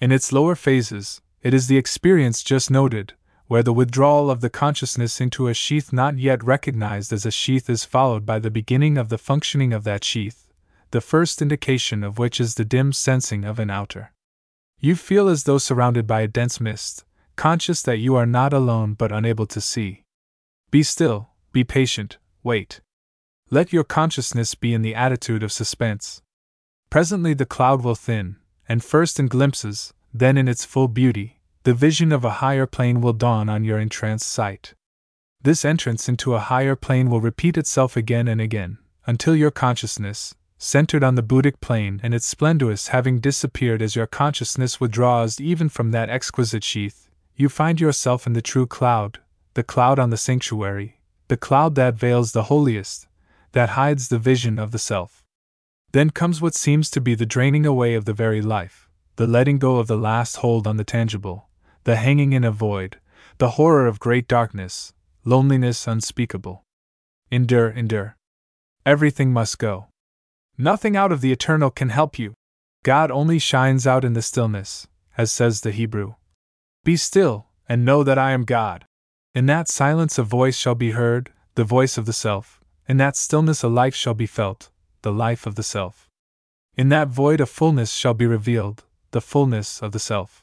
In 0.00 0.12
its 0.12 0.32
lower 0.32 0.54
phases, 0.54 1.20
it 1.42 1.54
is 1.54 1.66
the 1.66 1.76
experience 1.76 2.42
just 2.42 2.70
noted, 2.70 3.14
where 3.46 3.62
the 3.62 3.72
withdrawal 3.72 4.30
of 4.30 4.40
the 4.40 4.50
consciousness 4.50 5.20
into 5.20 5.48
a 5.48 5.54
sheath 5.54 5.92
not 5.92 6.18
yet 6.18 6.42
recognized 6.42 7.12
as 7.12 7.26
a 7.26 7.30
sheath 7.30 7.68
is 7.68 7.84
followed 7.84 8.24
by 8.24 8.38
the 8.38 8.50
beginning 8.50 8.96
of 8.96 9.08
the 9.08 9.18
functioning 9.18 9.72
of 9.72 9.84
that 9.84 10.02
sheath, 10.02 10.52
the 10.90 11.00
first 11.00 11.42
indication 11.42 12.02
of 12.02 12.18
which 12.18 12.40
is 12.40 12.54
the 12.54 12.64
dim 12.64 12.92
sensing 12.92 13.44
of 13.44 13.58
an 13.58 13.70
outer. 13.70 14.12
You 14.80 14.96
feel 14.96 15.28
as 15.28 15.44
though 15.44 15.58
surrounded 15.58 16.06
by 16.06 16.22
a 16.22 16.28
dense 16.28 16.60
mist, 16.60 17.04
conscious 17.36 17.82
that 17.82 17.98
you 17.98 18.14
are 18.16 18.26
not 18.26 18.52
alone 18.52 18.94
but 18.94 19.12
unable 19.12 19.46
to 19.46 19.60
see. 19.60 20.04
Be 20.70 20.82
still, 20.82 21.30
be 21.52 21.64
patient, 21.64 22.18
wait. 22.42 22.80
Let 23.50 23.72
your 23.72 23.84
consciousness 23.84 24.54
be 24.54 24.72
in 24.72 24.82
the 24.82 24.94
attitude 24.94 25.42
of 25.42 25.52
suspense. 25.52 26.22
Presently 26.90 27.34
the 27.34 27.46
cloud 27.46 27.82
will 27.82 27.94
thin, 27.94 28.36
and 28.68 28.82
first 28.82 29.18
in 29.18 29.26
glimpses, 29.26 29.92
then 30.12 30.36
in 30.36 30.48
its 30.48 30.64
full 30.64 30.88
beauty, 30.88 31.40
the 31.64 31.74
vision 31.74 32.12
of 32.12 32.24
a 32.24 32.38
higher 32.42 32.66
plane 32.66 33.00
will 33.00 33.12
dawn 33.12 33.48
on 33.48 33.64
your 33.64 33.78
entranced 33.78 34.28
sight. 34.28 34.74
This 35.42 35.64
entrance 35.64 36.08
into 36.08 36.34
a 36.34 36.40
higher 36.40 36.76
plane 36.76 37.10
will 37.10 37.20
repeat 37.20 37.58
itself 37.58 37.96
again 37.96 38.28
and 38.28 38.40
again, 38.40 38.78
until 39.06 39.34
your 39.34 39.50
consciousness, 39.50 40.34
centered 40.58 41.04
on 41.04 41.14
the 41.14 41.22
Buddhic 41.22 41.60
plane 41.60 42.00
and 42.02 42.14
its 42.14 42.26
splendorous 42.26 42.88
having 42.88 43.20
disappeared 43.20 43.82
as 43.82 43.96
your 43.96 44.06
consciousness 44.06 44.80
withdraws 44.80 45.40
even 45.40 45.68
from 45.68 45.90
that 45.90 46.08
exquisite 46.08 46.64
sheath, 46.64 47.10
you 47.36 47.48
find 47.48 47.80
yourself 47.80 48.26
in 48.26 48.32
the 48.32 48.42
true 48.42 48.66
cloud, 48.66 49.18
the 49.54 49.62
cloud 49.62 49.98
on 49.98 50.10
the 50.10 50.16
sanctuary, 50.16 51.00
the 51.28 51.36
cloud 51.36 51.74
that 51.74 51.94
veils 51.94 52.32
the 52.32 52.44
holiest, 52.44 53.06
that 53.52 53.70
hides 53.70 54.08
the 54.08 54.18
vision 54.18 54.58
of 54.58 54.70
the 54.70 54.78
self. 54.78 55.23
Then 55.94 56.10
comes 56.10 56.42
what 56.42 56.56
seems 56.56 56.90
to 56.90 57.00
be 57.00 57.14
the 57.14 57.24
draining 57.24 57.64
away 57.64 57.94
of 57.94 58.04
the 58.04 58.12
very 58.12 58.42
life, 58.42 58.88
the 59.14 59.28
letting 59.28 59.60
go 59.60 59.76
of 59.76 59.86
the 59.86 59.96
last 59.96 60.38
hold 60.38 60.66
on 60.66 60.76
the 60.76 60.82
tangible, 60.82 61.48
the 61.84 61.94
hanging 61.94 62.32
in 62.32 62.42
a 62.42 62.50
void, 62.50 62.98
the 63.38 63.50
horror 63.50 63.86
of 63.86 64.00
great 64.00 64.26
darkness, 64.26 64.92
loneliness 65.24 65.86
unspeakable. 65.86 66.64
Endure, 67.30 67.70
endure. 67.70 68.16
Everything 68.84 69.32
must 69.32 69.60
go. 69.60 69.86
Nothing 70.58 70.96
out 70.96 71.12
of 71.12 71.20
the 71.20 71.30
eternal 71.30 71.70
can 71.70 71.90
help 71.90 72.18
you. 72.18 72.34
God 72.82 73.12
only 73.12 73.38
shines 73.38 73.86
out 73.86 74.04
in 74.04 74.14
the 74.14 74.20
stillness, 74.20 74.88
as 75.16 75.30
says 75.30 75.60
the 75.60 75.70
Hebrew. 75.70 76.14
Be 76.82 76.96
still, 76.96 77.46
and 77.68 77.84
know 77.84 78.02
that 78.02 78.18
I 78.18 78.32
am 78.32 78.42
God. 78.42 78.84
In 79.32 79.46
that 79.46 79.68
silence 79.68 80.18
a 80.18 80.24
voice 80.24 80.56
shall 80.56 80.74
be 80.74 80.90
heard, 80.90 81.30
the 81.54 81.62
voice 81.62 81.96
of 81.96 82.04
the 82.04 82.12
self, 82.12 82.60
in 82.88 82.96
that 82.96 83.14
stillness 83.14 83.62
a 83.62 83.68
life 83.68 83.94
shall 83.94 84.14
be 84.14 84.26
felt, 84.26 84.70
the 85.04 85.12
life 85.12 85.46
of 85.46 85.54
the 85.54 85.62
self. 85.62 86.10
In 86.76 86.88
that 86.88 87.08
void 87.08 87.40
a 87.40 87.46
fullness 87.46 87.92
shall 87.92 88.14
be 88.14 88.26
revealed, 88.26 88.82
the 89.12 89.20
fullness 89.20 89.80
of 89.80 89.92
the 89.92 90.00
self. 90.00 90.42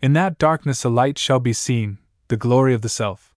In 0.00 0.14
that 0.14 0.38
darkness 0.38 0.82
a 0.82 0.88
light 0.88 1.18
shall 1.18 1.38
be 1.38 1.52
seen, 1.52 1.98
the 2.26 2.36
glory 2.36 2.74
of 2.74 2.82
the 2.82 2.88
self. 2.88 3.32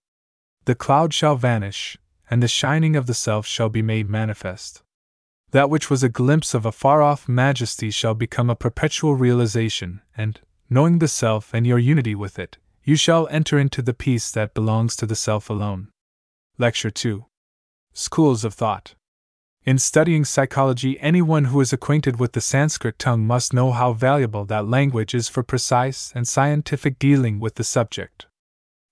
The 0.64 0.74
cloud 0.74 1.14
shall 1.14 1.36
vanish, 1.36 1.96
and 2.28 2.42
the 2.42 2.48
shining 2.48 2.96
of 2.96 3.06
the 3.06 3.14
self 3.14 3.46
shall 3.46 3.68
be 3.68 3.82
made 3.82 4.10
manifest. 4.10 4.82
That 5.52 5.70
which 5.70 5.90
was 5.90 6.02
a 6.02 6.08
glimpse 6.08 6.54
of 6.54 6.66
a 6.66 6.72
far 6.72 7.02
off 7.02 7.28
majesty 7.28 7.92
shall 7.92 8.14
become 8.14 8.50
a 8.50 8.56
perpetual 8.56 9.14
realization, 9.14 10.00
and, 10.16 10.40
knowing 10.68 10.98
the 10.98 11.06
self 11.06 11.54
and 11.54 11.64
your 11.64 11.78
unity 11.78 12.16
with 12.16 12.38
it, 12.38 12.58
you 12.82 12.96
shall 12.96 13.28
enter 13.28 13.58
into 13.58 13.82
the 13.82 13.94
peace 13.94 14.32
that 14.32 14.54
belongs 14.54 14.96
to 14.96 15.06
the 15.06 15.14
self 15.14 15.48
alone. 15.48 15.88
Lecture 16.58 16.90
2 16.90 17.26
Schools 17.92 18.44
of 18.44 18.54
Thought. 18.54 18.95
In 19.66 19.78
studying 19.78 20.24
psychology, 20.24 20.96
anyone 21.00 21.46
who 21.46 21.60
is 21.60 21.72
acquainted 21.72 22.20
with 22.20 22.34
the 22.34 22.40
Sanskrit 22.40 23.00
tongue 23.00 23.26
must 23.26 23.52
know 23.52 23.72
how 23.72 23.92
valuable 23.94 24.44
that 24.44 24.68
language 24.68 25.12
is 25.12 25.28
for 25.28 25.42
precise 25.42 26.12
and 26.14 26.28
scientific 26.28 27.00
dealing 27.00 27.40
with 27.40 27.56
the 27.56 27.64
subject. 27.64 28.26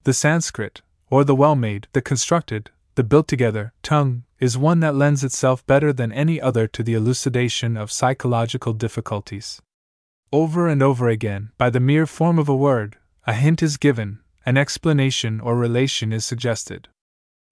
The 0.03 0.13
Sanskrit, 0.13 0.83
or 1.09 1.23
the 1.23 1.37
well 1.37 1.55
made, 1.55 1.87
the 1.93 2.03
constructed, 2.03 2.73
the 2.97 3.05
built 3.05 3.29
together, 3.29 3.73
tongue, 3.85 4.25
is 4.41 4.59
one 4.59 4.81
that 4.81 4.97
lends 4.97 5.23
itself 5.23 5.65
better 5.65 5.93
than 5.93 6.11
any 6.11 6.41
other 6.41 6.67
to 6.67 6.83
the 6.83 6.95
elucidation 6.95 7.77
of 7.77 7.93
psychological 7.93 8.73
difficulties. 8.73 9.63
Over 10.33 10.67
and 10.67 10.83
over 10.83 11.09
again, 11.09 11.53
by 11.57 11.71
the 11.71 11.79
mere 11.79 12.05
form 12.05 12.37
of 12.37 12.49
a 12.49 12.57
word, 12.57 12.97
a 13.29 13.35
hint 13.35 13.63
is 13.63 13.77
given, 13.77 14.19
an 14.45 14.57
explanation 14.57 15.41
or 15.41 15.57
relation 15.57 16.13
is 16.13 16.25
suggested 16.25 16.89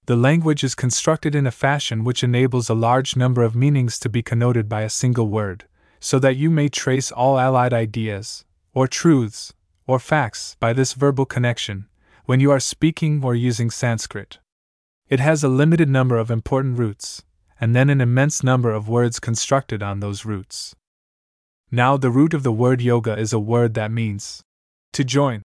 the 0.06 0.16
language 0.16 0.64
is 0.64 0.74
constructed 0.74 1.34
in 1.34 1.46
a 1.46 1.52
fashion 1.52 2.02
which 2.02 2.24
enables 2.24 2.68
a 2.68 2.74
large 2.74 3.14
number 3.16 3.42
of 3.42 3.54
meanings 3.54 3.98
to 4.00 4.08
be 4.08 4.22
connoted 4.22 4.68
by 4.68 4.82
a 4.82 4.90
single 4.90 5.28
word, 5.28 5.64
so 6.00 6.18
that 6.18 6.36
you 6.36 6.50
may 6.50 6.68
trace 6.68 7.12
all 7.12 7.38
allied 7.38 7.72
ideas, 7.72 8.44
or 8.74 8.88
truths, 8.88 9.54
or 9.86 10.00
facts 10.00 10.56
by 10.58 10.72
this 10.72 10.94
verbal 10.94 11.24
connection, 11.24 11.86
when 12.24 12.40
you 12.40 12.50
are 12.50 12.60
speaking 12.60 13.22
or 13.22 13.34
using 13.34 13.70
Sanskrit. 13.70 14.38
It 15.08 15.20
has 15.20 15.44
a 15.44 15.48
limited 15.48 15.88
number 15.88 16.16
of 16.18 16.30
important 16.30 16.78
roots, 16.78 17.22
and 17.60 17.76
then 17.76 17.88
an 17.88 18.00
immense 18.00 18.42
number 18.42 18.72
of 18.72 18.88
words 18.88 19.20
constructed 19.20 19.82
on 19.82 20.00
those 20.00 20.24
roots. 20.24 20.74
Now, 21.70 21.96
the 21.96 22.10
root 22.10 22.34
of 22.34 22.42
the 22.42 22.52
word 22.52 22.80
yoga 22.80 23.16
is 23.16 23.32
a 23.32 23.38
word 23.38 23.74
that 23.74 23.92
means 23.92 24.42
to 24.92 25.04
join. 25.04 25.42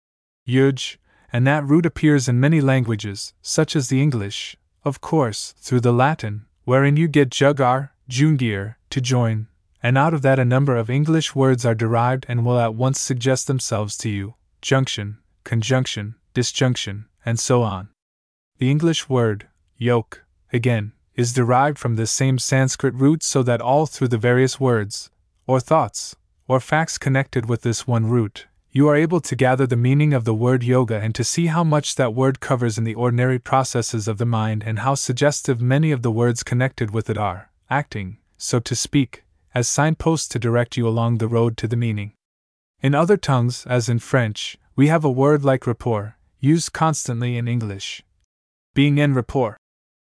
Yuj, 0.48 0.96
and 1.36 1.46
that 1.46 1.66
root 1.66 1.84
appears 1.84 2.28
in 2.28 2.40
many 2.40 2.62
languages, 2.62 3.34
such 3.42 3.76
as 3.76 3.88
the 3.88 4.00
English, 4.00 4.56
of 4.86 5.02
course, 5.02 5.52
through 5.58 5.80
the 5.80 5.92
Latin, 5.92 6.46
wherein 6.64 6.96
you 6.96 7.06
get 7.06 7.28
jugar, 7.28 7.90
jungere, 8.08 8.76
to 8.88 9.02
join, 9.02 9.46
and 9.82 9.98
out 9.98 10.14
of 10.14 10.22
that 10.22 10.38
a 10.38 10.46
number 10.46 10.74
of 10.78 10.88
English 10.88 11.34
words 11.34 11.66
are 11.66 11.74
derived 11.74 12.24
and 12.26 12.42
will 12.42 12.58
at 12.58 12.74
once 12.74 12.98
suggest 12.98 13.48
themselves 13.48 13.98
to 13.98 14.08
you 14.08 14.34
junction, 14.62 15.18
conjunction, 15.44 16.14
disjunction, 16.32 17.04
and 17.26 17.38
so 17.38 17.60
on. 17.60 17.90
The 18.56 18.70
English 18.70 19.10
word, 19.10 19.46
yoke, 19.76 20.24
again, 20.54 20.92
is 21.16 21.34
derived 21.34 21.78
from 21.78 21.96
this 21.96 22.10
same 22.10 22.38
Sanskrit 22.38 22.94
root 22.94 23.22
so 23.22 23.42
that 23.42 23.60
all 23.60 23.84
through 23.84 24.08
the 24.08 24.16
various 24.16 24.58
words, 24.58 25.10
or 25.46 25.60
thoughts, 25.60 26.16
or 26.48 26.60
facts 26.60 26.96
connected 26.96 27.46
with 27.46 27.60
this 27.60 27.86
one 27.86 28.06
root, 28.06 28.46
you 28.72 28.88
are 28.88 28.96
able 28.96 29.20
to 29.20 29.36
gather 29.36 29.66
the 29.66 29.76
meaning 29.76 30.12
of 30.12 30.24
the 30.24 30.34
word 30.34 30.62
yoga 30.62 30.96
and 30.96 31.14
to 31.14 31.24
see 31.24 31.46
how 31.46 31.64
much 31.64 31.94
that 31.94 32.14
word 32.14 32.40
covers 32.40 32.76
in 32.76 32.84
the 32.84 32.94
ordinary 32.94 33.38
processes 33.38 34.06
of 34.06 34.18
the 34.18 34.26
mind 34.26 34.62
and 34.66 34.80
how 34.80 34.94
suggestive 34.94 35.60
many 35.60 35.90
of 35.92 36.02
the 36.02 36.10
words 36.10 36.42
connected 36.42 36.90
with 36.90 37.08
it 37.08 37.16
are, 37.16 37.50
acting, 37.70 38.18
so 38.36 38.58
to 38.60 38.76
speak, 38.76 39.24
as 39.54 39.68
signposts 39.68 40.28
to 40.28 40.38
direct 40.38 40.76
you 40.76 40.86
along 40.86 41.18
the 41.18 41.28
road 41.28 41.56
to 41.56 41.66
the 41.66 41.76
meaning. 41.76 42.12
In 42.82 42.94
other 42.94 43.16
tongues, 43.16 43.64
as 43.66 43.88
in 43.88 43.98
French, 43.98 44.58
we 44.74 44.88
have 44.88 45.04
a 45.04 45.10
word 45.10 45.44
like 45.44 45.66
rapport, 45.66 46.16
used 46.38 46.72
constantly 46.72 47.38
in 47.38 47.48
English. 47.48 48.02
Being 48.74 49.00
en 49.00 49.14
rapport, 49.14 49.56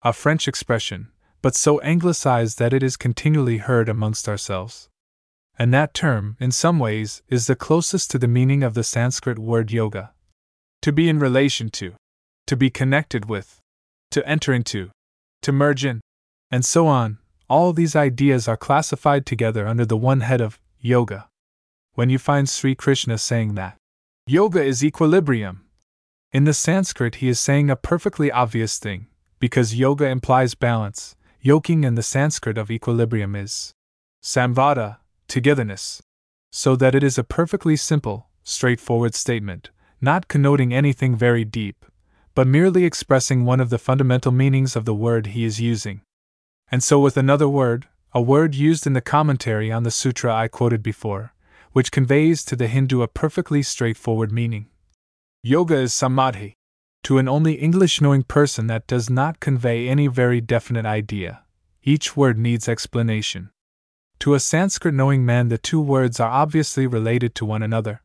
a 0.02 0.14
French 0.14 0.48
expression, 0.48 1.10
but 1.42 1.56
so 1.56 1.82
anglicized 1.82 2.58
that 2.60 2.74
it 2.74 2.84
is 2.84 2.96
continually 2.96 3.58
heard 3.58 3.90
amongst 3.90 4.30
ourselves 4.30 4.88
and 5.62 5.72
that 5.72 5.94
term, 5.94 6.36
in 6.40 6.50
some 6.50 6.80
ways, 6.80 7.22
is 7.30 7.46
the 7.46 7.56
closest 7.56 8.10
to 8.10 8.18
the 8.18 8.28
meaning 8.28 8.64
of 8.64 8.74
the 8.74 8.84
Sanskrit 8.84 9.38
word 9.38 9.72
yoga. 9.72 10.12
To 10.82 10.92
be 10.92 11.08
in 11.08 11.20
relation 11.20 11.70
to, 11.74 11.94
to 12.48 12.58
be 12.58 12.72
connected 12.72 13.26
with, 13.26 13.60
to 14.10 14.28
enter 14.28 14.54
into, 14.54 14.90
to 15.44 15.52
merge 15.52 15.86
in, 15.86 16.02
and 16.50 16.66
so 16.66 16.88
on, 16.88 17.20
all 17.48 17.74
these 17.74 17.96
ideas 17.96 18.48
are 18.48 18.58
classified 18.58 19.24
together 19.28 19.68
under 19.68 19.86
the 19.86 19.96
one 19.96 20.22
head 20.22 20.42
of 20.42 20.60
yoga. 20.80 21.30
When 21.94 22.10
you 22.10 22.18
find 22.18 22.50
Sri 22.50 22.74
Krishna 22.74 23.20
saying 23.20 23.54
that 23.54 23.78
yoga 24.26 24.64
is 24.64 24.84
equilibrium, 24.84 25.66
in 26.32 26.46
the 26.46 26.56
Sanskrit 26.56 27.18
he 27.22 27.30
is 27.30 27.40
saying 27.40 27.70
a 27.70 27.76
perfectly 27.76 28.32
obvious 28.32 28.80
thing, 28.80 29.10
because 29.38 29.76
yoga 29.76 30.08
implies 30.08 30.56
balance, 30.56 31.16
yoking 31.40 31.84
in 31.84 31.94
the 31.94 32.02
Sanskrit 32.02 32.58
of 32.58 32.72
equilibrium 32.72 33.36
is 33.36 33.74
samvada, 34.24 34.98
togetherness. 35.32 36.04
So 36.52 36.76
that 36.76 36.94
it 36.94 37.04
is 37.04 37.18
a 37.18 37.24
perfectly 37.24 37.78
simple, 37.78 38.28
straightforward 38.44 39.16
statement, 39.16 39.70
not 40.02 40.28
connoting 40.28 40.74
anything 40.74 41.16
very 41.16 41.46
deep, 41.46 41.86
but 42.36 42.48
merely 42.48 42.84
expressing 42.84 43.46
one 43.46 43.62
of 43.62 43.70
the 43.70 43.78
fundamental 43.78 44.34
meanings 44.34 44.76
of 44.76 44.84
the 44.84 44.94
word 44.94 45.28
he 45.28 45.46
is 45.46 45.62
using. 45.62 46.02
And 46.70 46.84
so, 46.84 47.00
with 47.00 47.16
another 47.16 47.48
word, 47.48 47.88
a 48.14 48.22
word 48.22 48.56
used 48.56 48.86
in 48.86 48.92
the 48.92 49.00
commentary 49.00 49.72
on 49.72 49.84
the 49.84 49.92
sutra 49.92 50.36
I 50.36 50.50
quoted 50.50 50.84
before, 50.84 51.34
which 51.72 51.94
conveys 51.94 52.44
to 52.44 52.58
the 52.58 52.68
Hindu 52.68 53.02
a 53.02 53.08
perfectly 53.08 53.64
straightforward 53.64 54.34
meaning. 54.34 54.68
Yoga 55.44 55.78
is 55.78 55.94
samadhi. 55.94 56.56
To 57.04 57.20
an 57.20 57.30
only 57.30 57.54
English 57.54 58.02
knowing 58.02 58.24
person, 58.24 58.68
that 58.68 58.86
does 58.86 59.10
not 59.10 59.40
convey 59.40 59.88
any 59.88 60.08
very 60.08 60.42
definite 60.42 60.86
idea. 60.86 61.44
Each 61.84 62.18
word 62.18 62.38
needs 62.38 62.68
explanation. 62.68 63.50
To 64.22 64.36
a 64.36 64.40
Sanskrit 64.40 64.94
knowing 64.94 65.26
man, 65.26 65.50
the 65.50 65.58
two 65.58 65.82
words 65.82 66.20
are 66.20 66.30
obviously 66.30 66.86
related 66.86 67.34
to 67.34 67.46
one 67.46 67.64
another. 67.64 68.04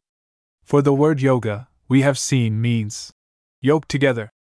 For 0.65 0.81
the 0.81 0.95
word 0.95 1.21
yoga, 1.21 1.69
we 1.89 2.01
have 2.01 2.19
seen, 2.19 2.59
means 2.59 3.13
yoke 3.61 3.87
together, 3.87 4.31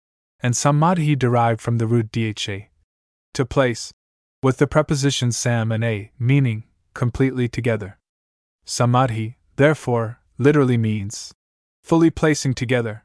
and 0.40 0.56
samadhi 0.56 1.14
derived 1.14 1.60
from 1.60 1.76
the 1.76 1.86
root 1.86 2.10
dha, 2.10 2.70
to 3.34 3.44
place, 3.44 3.92
with 4.42 4.56
the 4.56 4.66
preposition 4.66 5.30
sam 5.32 5.70
and 5.70 5.84
a, 5.84 6.12
meaning 6.18 6.64
completely 6.94 7.46
together. 7.46 7.98
Samadhi, 8.64 9.36
therefore, 9.56 10.20
literally 10.38 10.78
means 10.78 11.34
fully 11.84 12.08
placing 12.08 12.54
together, 12.54 13.04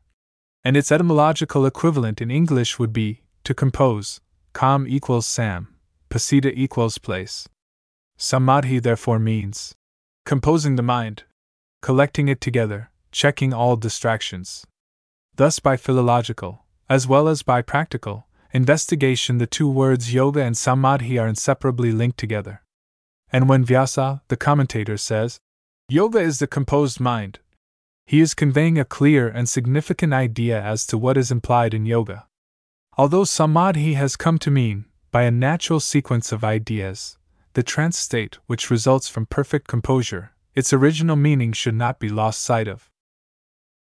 and 0.64 0.78
its 0.78 0.94
etymological 0.94 1.66
equivalent 1.66 2.22
in 2.22 2.32
English 2.32 2.80
would 2.80 2.94
be 2.94 3.24
to 3.44 3.54
compose, 3.54 4.22
calm 4.54 4.88
equals 4.88 5.28
sam, 5.28 5.76
pasita 6.10 6.54
equals 6.56 6.98
place. 6.98 7.50
Samadhi 8.24 8.78
therefore 8.78 9.18
means 9.18 9.74
composing 10.28 10.76
the 10.76 10.84
mind, 10.84 11.24
collecting 11.82 12.28
it 12.28 12.40
together, 12.40 12.92
checking 13.12 13.52
all 13.52 13.76
distractions. 13.76 14.64
Thus, 15.38 15.58
by 15.58 15.76
philological, 15.76 16.64
as 16.88 17.08
well 17.08 17.28
as 17.28 17.42
by 17.42 17.64
practical, 17.64 18.28
investigation, 18.54 19.40
the 19.40 19.48
two 19.48 19.68
words 19.68 20.14
yoga 20.14 20.44
and 20.44 20.56
samadhi 20.56 21.18
are 21.18 21.28
inseparably 21.28 21.92
linked 21.92 22.20
together. 22.20 22.62
And 23.32 23.50
when 23.50 23.66
Vyasa, 23.66 24.22
the 24.28 24.38
commentator, 24.38 24.98
says, 24.98 25.40
Yoga 25.90 26.20
is 26.20 26.38
the 26.38 26.46
composed 26.46 27.00
mind, 27.00 27.40
he 28.06 28.22
is 28.22 28.36
conveying 28.36 28.78
a 28.78 28.86
clear 28.86 29.30
and 29.30 29.50
significant 29.50 30.14
idea 30.14 30.62
as 30.62 30.86
to 30.86 30.98
what 31.00 31.18
is 31.18 31.32
implied 31.32 31.74
in 31.74 31.88
yoga. 31.88 32.28
Although 33.00 33.24
samadhi 33.24 33.96
has 33.96 34.16
come 34.16 34.38
to 34.38 34.52
mean, 34.52 34.86
by 35.10 35.24
a 35.24 35.32
natural 35.32 35.80
sequence 35.80 36.32
of 36.32 36.44
ideas, 36.44 37.18
the 37.54 37.64
trance 37.64 37.98
state 37.98 38.38
which 38.48 38.70
results 38.70 39.08
from 39.08 39.26
perfect 39.26 39.68
composure, 39.68 40.32
its 40.56 40.72
original 40.74 41.16
meaning 41.16 41.52
should 41.52 41.76
not 41.76 42.00
be 42.00 42.10
lost 42.10 42.42
sight 42.42 42.68
of. 42.68 42.90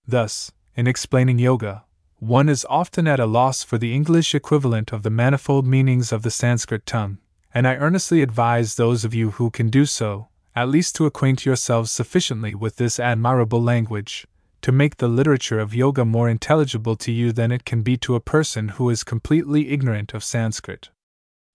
Thus, 0.07 0.51
in 0.75 0.87
explaining 0.87 1.39
yoga, 1.39 1.85
one 2.17 2.49
is 2.49 2.65
often 2.69 3.07
at 3.07 3.19
a 3.19 3.25
loss 3.25 3.63
for 3.63 3.77
the 3.77 3.93
English 3.93 4.35
equivalent 4.35 4.91
of 4.91 5.03
the 5.03 5.09
manifold 5.09 5.65
meanings 5.65 6.11
of 6.11 6.23
the 6.23 6.31
Sanskrit 6.31 6.85
tongue, 6.85 7.19
and 7.53 7.67
I 7.67 7.75
earnestly 7.75 8.21
advise 8.21 8.75
those 8.75 9.05
of 9.05 9.13
you 9.13 9.31
who 9.31 9.49
can 9.49 9.69
do 9.69 9.85
so, 9.85 10.29
at 10.55 10.69
least 10.69 10.95
to 10.95 11.05
acquaint 11.05 11.45
yourselves 11.45 11.91
sufficiently 11.91 12.53
with 12.53 12.75
this 12.75 12.99
admirable 12.99 13.61
language, 13.61 14.27
to 14.61 14.71
make 14.71 14.97
the 14.97 15.07
literature 15.07 15.59
of 15.59 15.73
yoga 15.73 16.03
more 16.03 16.27
intelligible 16.27 16.95
to 16.97 17.11
you 17.11 17.31
than 17.31 17.51
it 17.51 17.65
can 17.65 17.81
be 17.81 17.95
to 17.97 18.15
a 18.15 18.19
person 18.19 18.69
who 18.69 18.89
is 18.89 19.03
completely 19.03 19.69
ignorant 19.69 20.13
of 20.13 20.23
Sanskrit 20.23 20.89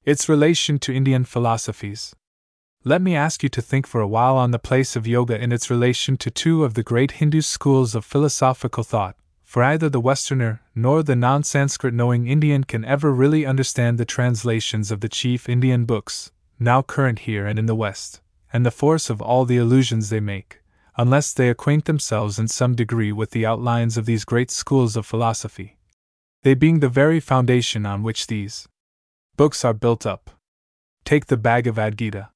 its 0.05 0.29
relation 0.29 0.79
to 0.79 0.95
Indian 0.95 1.25
philosophies. 1.25 2.15
Let 2.85 3.01
me 3.01 3.17
ask 3.17 3.43
you 3.43 3.49
to 3.49 3.63
think 3.63 3.87
for 3.87 4.03
a 4.03 4.07
while 4.07 4.37
on 4.37 4.51
the 4.51 4.59
place 4.59 4.97
of 4.97 5.07
yoga 5.07 5.43
in 5.43 5.51
its 5.51 5.71
relation 5.71 6.19
to 6.19 6.31
two 6.31 6.65
of 6.65 6.75
the 6.75 6.83
great 6.83 7.13
Hindu 7.13 7.41
schools 7.41 7.95
of 7.95 8.05
philosophical 8.05 8.85
thought, 8.85 9.17
for 9.43 9.63
either 9.63 9.89
the 9.89 10.01
Westerner 10.01 10.61
nor 10.75 11.03
the 11.03 11.17
non 11.17 11.43
Sanskrit 11.43 11.95
knowing 11.95 12.27
Indian 12.27 12.65
can 12.65 12.85
ever 12.85 13.15
really 13.15 13.47
understand 13.47 13.97
the 13.97 14.05
translations 14.05 14.91
of 14.91 15.01
the 15.01 15.09
chief 15.09 15.49
Indian 15.49 15.87
books, 15.87 16.33
now 16.59 16.83
current 16.83 17.21
here 17.21 17.47
and 17.47 17.59
in 17.59 17.65
the 17.65 17.75
West, 17.75 18.21
and 18.53 18.67
the 18.67 18.71
force 18.71 19.09
of 19.09 19.23
all 19.23 19.47
the 19.47 19.57
allusions 19.57 20.11
they 20.11 20.21
make, 20.21 20.61
unless 20.99 21.33
they 21.33 21.49
acquaint 21.49 21.87
themselves 21.87 22.39
in 22.39 22.49
some 22.49 22.75
degree 22.75 23.13
with 23.13 23.31
the 23.31 23.47
outlines 23.47 23.97
of 23.97 24.05
these 24.05 24.27
great 24.27 24.51
schools 24.51 24.97
of 24.97 25.07
philosophy. 25.07 25.79
They 26.43 26.53
being 26.53 26.81
the 26.81 26.91
very 26.91 27.21
foundation 27.21 27.87
on 27.87 28.03
which 28.03 28.27
these 28.27 28.69
books 29.37 29.65
are 29.65 29.75
built 29.75 30.07
up. 30.07 30.31
Take 31.05 31.27
the 31.27 31.37
Bhagavad 31.37 31.99
Gita. 31.99 32.31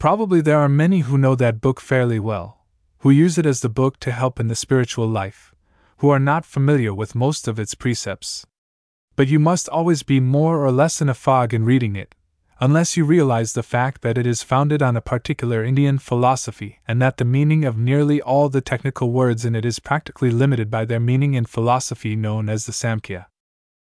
Probably 0.00 0.40
there 0.40 0.58
are 0.58 0.68
many 0.68 1.00
who 1.00 1.16
know 1.16 1.36
that 1.36 1.60
book 1.60 1.80
fairly 1.80 2.18
well, 2.18 2.66
who 2.98 3.10
use 3.10 3.38
it 3.38 3.46
as 3.46 3.60
the 3.60 3.68
book 3.68 4.00
to 4.00 4.10
help 4.10 4.40
in 4.40 4.48
the 4.48 4.56
spiritual 4.56 5.06
life, 5.06 5.54
who 5.98 6.10
are 6.10 6.18
not 6.18 6.44
familiar 6.44 6.92
with 6.92 7.14
most 7.14 7.46
of 7.46 7.60
its 7.60 7.76
precepts. 7.76 8.44
But 9.14 9.28
you 9.28 9.38
must 9.38 9.68
always 9.68 10.02
be 10.02 10.18
more 10.18 10.64
or 10.64 10.72
less 10.72 11.00
in 11.00 11.08
a 11.08 11.14
fog 11.14 11.54
in 11.54 11.64
reading 11.64 11.94
it, 11.94 12.16
unless 12.58 12.96
you 12.96 13.04
realize 13.04 13.52
the 13.52 13.62
fact 13.62 14.02
that 14.02 14.18
it 14.18 14.26
is 14.26 14.42
founded 14.42 14.82
on 14.82 14.96
a 14.96 15.00
particular 15.00 15.62
Indian 15.62 15.98
philosophy 15.98 16.80
and 16.88 17.00
that 17.00 17.18
the 17.18 17.24
meaning 17.24 17.64
of 17.64 17.78
nearly 17.78 18.20
all 18.20 18.48
the 18.48 18.60
technical 18.60 19.12
words 19.12 19.44
in 19.44 19.54
it 19.54 19.64
is 19.64 19.78
practically 19.78 20.30
limited 20.30 20.68
by 20.68 20.84
their 20.84 21.00
meaning 21.00 21.34
in 21.34 21.44
philosophy 21.44 22.16
known 22.16 22.48
as 22.48 22.66
the 22.66 22.72
Samkhya. 22.72 23.26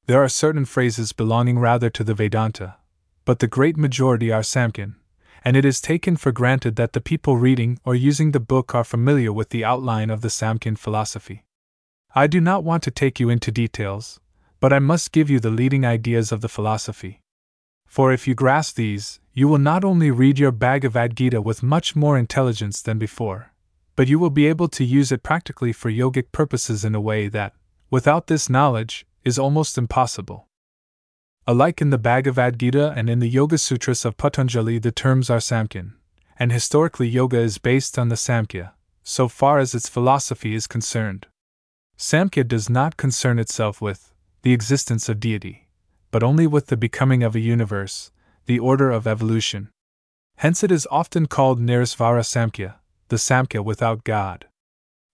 There 0.06 0.22
are 0.22 0.28
certain 0.28 0.66
phrases 0.66 1.12
belonging 1.12 1.58
rather 1.58 1.88
to 1.88 2.04
the 2.04 2.12
Vedanta, 2.12 2.76
but 3.24 3.38
the 3.38 3.46
great 3.46 3.78
majority 3.78 4.30
are 4.30 4.42
Samkhyan, 4.42 4.96
and 5.42 5.56
it 5.56 5.64
is 5.64 5.80
taken 5.80 6.16
for 6.16 6.30
granted 6.30 6.76
that 6.76 6.92
the 6.92 7.00
people 7.00 7.38
reading 7.38 7.78
or 7.86 7.94
using 7.94 8.32
the 8.32 8.40
book 8.40 8.74
are 8.74 8.84
familiar 8.84 9.32
with 9.32 9.48
the 9.48 9.64
outline 9.64 10.10
of 10.10 10.20
the 10.20 10.28
Samkhyan 10.28 10.76
philosophy. 10.76 11.44
I 12.14 12.26
do 12.26 12.38
not 12.38 12.64
want 12.64 12.82
to 12.82 12.90
take 12.90 13.18
you 13.18 13.30
into 13.30 13.50
details, 13.50 14.20
but 14.60 14.74
I 14.74 14.78
must 14.78 15.10
give 15.10 15.30
you 15.30 15.40
the 15.40 15.48
leading 15.50 15.86
ideas 15.86 16.32
of 16.32 16.42
the 16.42 16.50
philosophy. 16.50 17.22
For 17.86 18.12
if 18.12 18.28
you 18.28 18.34
grasp 18.34 18.76
these, 18.76 19.20
you 19.32 19.48
will 19.48 19.58
not 19.58 19.84
only 19.84 20.10
read 20.10 20.38
your 20.38 20.52
Bhagavad 20.52 21.16
Gita 21.16 21.40
with 21.40 21.62
much 21.62 21.96
more 21.96 22.18
intelligence 22.18 22.82
than 22.82 22.98
before, 22.98 23.52
but 23.96 24.08
you 24.08 24.18
will 24.18 24.28
be 24.28 24.48
able 24.48 24.68
to 24.68 24.84
use 24.84 25.10
it 25.10 25.22
practically 25.22 25.72
for 25.72 25.90
yogic 25.90 26.30
purposes 26.30 26.84
in 26.84 26.94
a 26.94 27.00
way 27.00 27.26
that, 27.28 27.54
without 27.90 28.26
this 28.26 28.50
knowledge, 28.50 29.06
is 29.24 29.38
almost 29.38 29.78
impossible. 29.78 30.48
Alike 31.46 31.80
in 31.80 31.90
the 31.90 31.98
Bhagavad 31.98 32.58
Gita 32.58 32.92
and 32.96 33.10
in 33.10 33.18
the 33.18 33.28
Yoga 33.28 33.58
Sutras 33.58 34.04
of 34.04 34.16
Patanjali, 34.16 34.78
the 34.78 34.92
terms 34.92 35.28
are 35.28 35.38
Samkhyan, 35.38 35.92
and 36.38 36.50
historically, 36.50 37.08
yoga 37.08 37.38
is 37.38 37.58
based 37.58 37.98
on 37.98 38.08
the 38.08 38.16
Samkhya, 38.16 38.72
so 39.02 39.28
far 39.28 39.58
as 39.58 39.74
its 39.74 39.88
philosophy 39.88 40.54
is 40.54 40.66
concerned. 40.66 41.26
Samkhya 41.96 42.48
does 42.48 42.68
not 42.68 42.96
concern 42.96 43.38
itself 43.38 43.80
with 43.80 44.12
the 44.42 44.52
existence 44.52 45.08
of 45.08 45.20
deity, 45.20 45.68
but 46.10 46.22
only 46.22 46.46
with 46.46 46.66
the 46.66 46.76
becoming 46.76 47.22
of 47.22 47.36
a 47.36 47.40
universe, 47.40 48.10
the 48.46 48.58
order 48.58 48.90
of 48.90 49.06
evolution. 49.06 49.70
Hence, 50.38 50.64
it 50.64 50.72
is 50.72 50.88
often 50.90 51.26
called 51.26 51.60
Nirisvara 51.60 52.22
Samkhya, 52.22 52.74
the 53.08 53.16
Samkhya 53.16 53.64
without 53.64 54.02
God. 54.04 54.46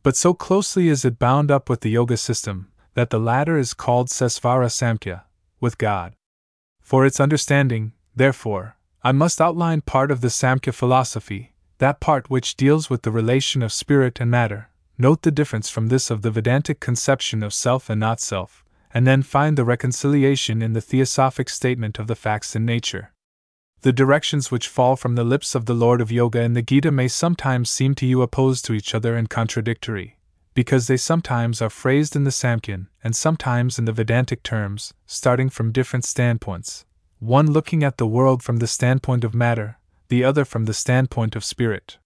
But 0.03 0.17
so 0.17 0.33
closely 0.33 0.89
is 0.89 1.05
it 1.05 1.19
bound 1.19 1.51
up 1.51 1.69
with 1.69 1.81
the 1.81 1.91
yoga 1.91 2.17
system 2.17 2.71
that 3.01 3.09
the 3.09 3.19
latter 3.19 3.57
is 3.57 3.73
called 3.73 4.09
Sesvara 4.09 4.69
Samkhya, 4.69 5.23
with 5.59 5.79
God. 5.79 6.13
For 6.83 7.07
its 7.07 7.19
understanding, 7.19 7.93
therefore, 8.15 8.77
I 9.03 9.11
must 9.11 9.41
outline 9.41 9.81
part 9.81 10.11
of 10.11 10.21
the 10.21 10.29
Samkhya 10.29 10.75
philosophy, 10.75 11.55
that 11.79 11.99
part 11.99 12.29
which 12.29 12.59
deals 12.59 12.91
with 12.91 13.01
the 13.01 13.11
relation 13.11 13.63
of 13.63 13.73
spirit 13.73 14.21
and 14.21 14.31
matter. 14.31 14.69
Note 14.99 15.23
the 15.23 15.31
difference 15.31 15.71
from 15.71 15.89
this 15.89 16.11
of 16.11 16.21
the 16.21 16.31
Vedantic 16.31 16.79
conception 16.79 17.43
of 17.43 17.55
self 17.55 17.89
and 17.89 17.99
not 17.99 18.21
self, 18.21 18.63
and 18.93 19.07
then 19.07 19.23
find 19.23 19.57
the 19.57 19.65
reconciliation 19.65 20.61
in 20.61 20.75
the 20.75 20.83
theosophic 20.83 21.49
statement 21.49 21.99
of 21.99 22.07
the 22.07 22.15
facts 22.15 22.55
in 22.55 22.67
nature. 22.67 23.15
The 23.81 23.95
directions 23.95 24.51
which 24.51 24.69
fall 24.69 24.95
from 24.95 25.15
the 25.15 25.25
lips 25.25 25.55
of 25.55 25.65
the 25.65 25.73
Lord 25.73 26.03
of 26.03 26.13
Yoga 26.13 26.43
in 26.43 26.53
the 26.53 26.61
Gita 26.61 26.91
may 26.91 27.09
sometimes 27.09 27.71
seem 27.71 27.95
to 27.95 28.05
you 28.05 28.21
opposed 28.21 28.67
to 28.67 28.75
each 28.75 28.95
other 28.95 29.17
and 29.17 29.31
contradictory 29.31 30.19
because 30.55 30.87
they 30.87 30.97
sometimes 30.97 31.63
are 31.63 31.71
phrased 31.71 32.17
in 32.17 32.25
the 32.25 32.31
Samkhyan 32.31 32.89
and 33.05 33.15
sometimes 33.15 33.79
in 33.79 33.85
the 33.85 33.93
Vedantic 33.93 34.43
terms, 34.43 34.95
starting 35.07 35.49
from 35.49 35.73
different 35.73 36.05
standpoints, 36.05 36.85
one 37.19 37.51
looking 37.51 37.85
at 37.85 37.99
the 37.99 38.07
world 38.07 38.43
from 38.43 38.59
the 38.59 38.67
standpoint 38.67 39.25
of 39.25 39.35
matter, 39.35 39.79
the 40.09 40.25
other 40.25 40.45
from 40.45 40.65
the 40.65 40.75
standpoint 40.75 41.37
of 41.37 41.45
spirit. 41.45 41.99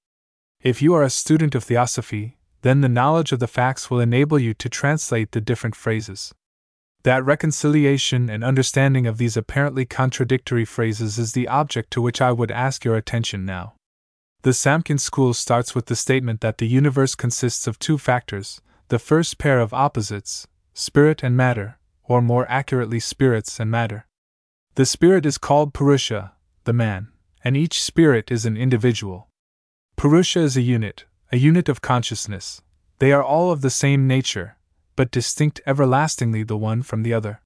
If 0.60 0.82
you 0.82 0.94
are 0.94 1.02
a 1.02 1.10
student 1.10 1.54
of 1.54 1.64
theosophy, 1.64 2.38
then 2.62 2.80
the 2.80 2.88
knowledge 2.88 3.32
of 3.32 3.40
the 3.40 3.46
facts 3.46 3.90
will 3.90 4.00
enable 4.00 4.38
you 4.38 4.54
to 4.54 4.68
translate 4.68 5.32
the 5.32 5.40
different 5.40 5.76
phrases. 5.76 6.34
That 7.02 7.24
reconciliation 7.24 8.30
and 8.30 8.42
understanding 8.42 9.06
of 9.06 9.18
these 9.18 9.36
apparently 9.36 9.84
contradictory 9.84 10.64
phrases 10.64 11.18
is 11.18 11.32
the 11.32 11.48
object 11.48 11.90
to 11.90 12.00
which 12.00 12.22
I 12.22 12.32
would 12.32 12.50
ask 12.50 12.82
your 12.84 12.96
attention 12.96 13.44
now. 13.44 13.74
The 14.44 14.50
Samkhyan 14.50 15.00
school 15.00 15.32
starts 15.32 15.74
with 15.74 15.86
the 15.86 15.96
statement 15.96 16.42
that 16.42 16.58
the 16.58 16.68
universe 16.68 17.14
consists 17.14 17.66
of 17.66 17.78
two 17.78 17.96
factors 17.96 18.60
the 18.88 18.98
first 18.98 19.38
pair 19.38 19.58
of 19.58 19.72
opposites, 19.72 20.46
spirit 20.74 21.22
and 21.22 21.34
matter, 21.34 21.78
or 22.02 22.20
more 22.20 22.46
accurately, 22.50 23.00
spirits 23.00 23.58
and 23.58 23.70
matter. 23.70 24.06
The 24.74 24.84
spirit 24.84 25.24
is 25.24 25.38
called 25.38 25.72
Purusha, 25.72 26.34
the 26.64 26.74
man, 26.74 27.08
and 27.42 27.56
each 27.56 27.82
spirit 27.82 28.30
is 28.30 28.44
an 28.44 28.54
individual. 28.54 29.28
Purusha 29.96 30.40
is 30.40 30.58
a 30.58 30.60
unit, 30.60 31.06
a 31.32 31.38
unit 31.38 31.70
of 31.70 31.80
consciousness. 31.80 32.60
They 32.98 33.12
are 33.12 33.24
all 33.24 33.50
of 33.50 33.62
the 33.62 33.70
same 33.70 34.06
nature, 34.06 34.58
but 34.94 35.10
distinct 35.10 35.62
everlastingly 35.64 36.42
the 36.42 36.58
one 36.58 36.82
from 36.82 37.02
the 37.02 37.14
other. 37.14 37.40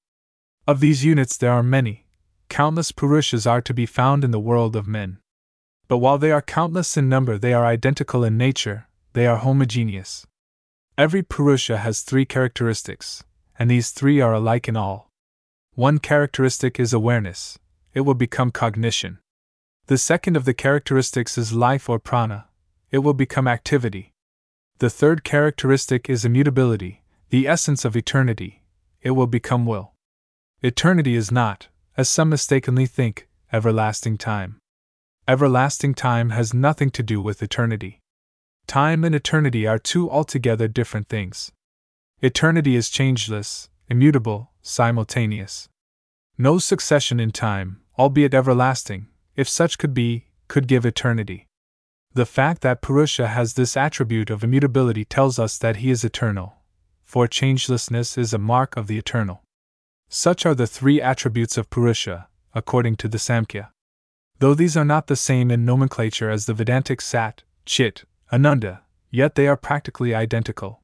Of 0.67 0.81
these 0.81 1.05
units 1.05 1.37
there 1.37 1.53
are 1.53 1.63
many, 1.63 2.07
countless 2.49 2.91
Purushas 2.91 3.49
are 3.49 3.61
to 3.61 3.73
be 3.73 3.85
found 3.85 4.25
in 4.25 4.31
the 4.31 4.37
world 4.37 4.75
of 4.75 4.85
men. 4.85 5.19
But 5.89 5.97
while 5.97 6.19
they 6.19 6.31
are 6.31 6.41
countless 6.41 6.95
in 6.97 7.09
number, 7.09 7.39
they 7.39 7.51
are 7.51 7.65
identical 7.65 8.23
in 8.23 8.37
nature, 8.37 8.87
they 9.13 9.25
are 9.25 9.37
homogeneous. 9.37 10.27
Every 10.99 11.23
Purusha 11.23 11.79
has 11.79 12.03
three 12.03 12.25
characteristics, 12.25 13.23
and 13.57 13.71
these 13.71 13.89
three 13.89 14.21
are 14.21 14.33
alike 14.33 14.67
in 14.67 14.77
all. 14.77 15.09
One 15.73 15.97
characteristic 15.97 16.79
is 16.79 16.93
awareness, 16.93 17.57
it 17.95 18.01
will 18.01 18.13
become 18.13 18.51
cognition. 18.51 19.17
The 19.87 19.97
second 19.97 20.37
of 20.37 20.45
the 20.45 20.53
characteristics 20.53 21.39
is 21.39 21.53
life 21.53 21.89
or 21.89 21.97
prana, 21.97 22.45
it 22.91 22.99
will 22.99 23.15
become 23.15 23.47
activity. 23.47 24.13
The 24.77 24.91
third 24.91 25.23
characteristic 25.23 26.07
is 26.07 26.23
immutability, 26.23 27.01
the 27.31 27.47
essence 27.47 27.83
of 27.83 27.97
eternity, 27.97 28.61
it 29.01 29.11
will 29.11 29.25
become 29.25 29.65
will. 29.65 29.93
Eternity 30.61 31.15
is 31.15 31.31
not, 31.31 31.69
as 31.97 32.09
some 32.09 32.29
mistakenly 32.29 32.85
think, 32.85 33.27
everlasting 33.51 34.19
time. 34.19 34.58
Everlasting 35.29 35.93
time 35.93 36.31
has 36.31 36.55
nothing 36.55 36.89
to 36.89 37.03
do 37.03 37.21
with 37.21 37.43
eternity. 37.43 37.99
Time 38.65 39.03
and 39.03 39.13
eternity 39.13 39.67
are 39.67 39.77
two 39.77 40.09
altogether 40.09 40.67
different 40.67 41.07
things. 41.07 41.51
Eternity 42.19 42.75
is 42.75 42.89
changeless, 42.89 43.69
immutable, 43.87 44.49
simultaneous. 44.63 45.69
No 46.35 46.57
succession 46.57 47.19
in 47.19 47.29
time, 47.29 47.79
albeit 47.99 48.33
everlasting, 48.33 49.05
if 49.35 49.47
such 49.47 49.77
could 49.77 49.93
be, 49.93 50.25
could 50.47 50.67
give 50.67 50.83
eternity. 50.83 51.45
The 52.15 52.25
fact 52.25 52.61
that 52.61 52.81
Purusha 52.81 53.27
has 53.27 53.53
this 53.53 53.77
attribute 53.77 54.31
of 54.31 54.43
immutability 54.43 55.05
tells 55.05 55.37
us 55.37 55.59
that 55.59 55.75
he 55.75 55.91
is 55.91 56.03
eternal, 56.03 56.55
for 57.03 57.27
changelessness 57.27 58.17
is 58.17 58.33
a 58.33 58.39
mark 58.39 58.75
of 58.75 58.87
the 58.87 58.97
eternal. 58.97 59.43
Such 60.09 60.47
are 60.47 60.55
the 60.55 60.65
three 60.65 60.99
attributes 60.99 61.55
of 61.55 61.69
Purusha, 61.69 62.29
according 62.55 62.95
to 62.95 63.07
the 63.07 63.19
Samkhya. 63.19 63.69
Though 64.39 64.53
these 64.53 64.77
are 64.77 64.85
not 64.85 65.07
the 65.07 65.17
same 65.17 65.51
in 65.51 65.65
nomenclature 65.65 66.29
as 66.29 66.45
the 66.45 66.53
Vedantic 66.53 67.01
Sat, 67.01 67.43
Chit, 67.65 68.05
Ananda, 68.31 68.83
yet 69.11 69.35
they 69.35 69.47
are 69.47 69.57
practically 69.57 70.15
identical. 70.15 70.81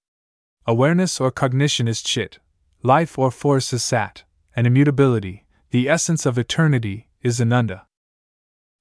Awareness 0.66 1.22
or 1.22 1.32
cognition 1.32 1.88
is 1.88 2.02
Chit, 2.02 2.40
life 2.84 3.18
or 3.18 3.32
force 3.32 3.72
is 3.72 3.84
Sat, 3.84 4.24
and 4.56 4.68
immutability, 4.68 5.46
the 5.72 5.88
essence 5.88 6.26
of 6.26 6.38
eternity, 6.38 7.08
is 7.22 7.40
Ananda. 7.40 7.86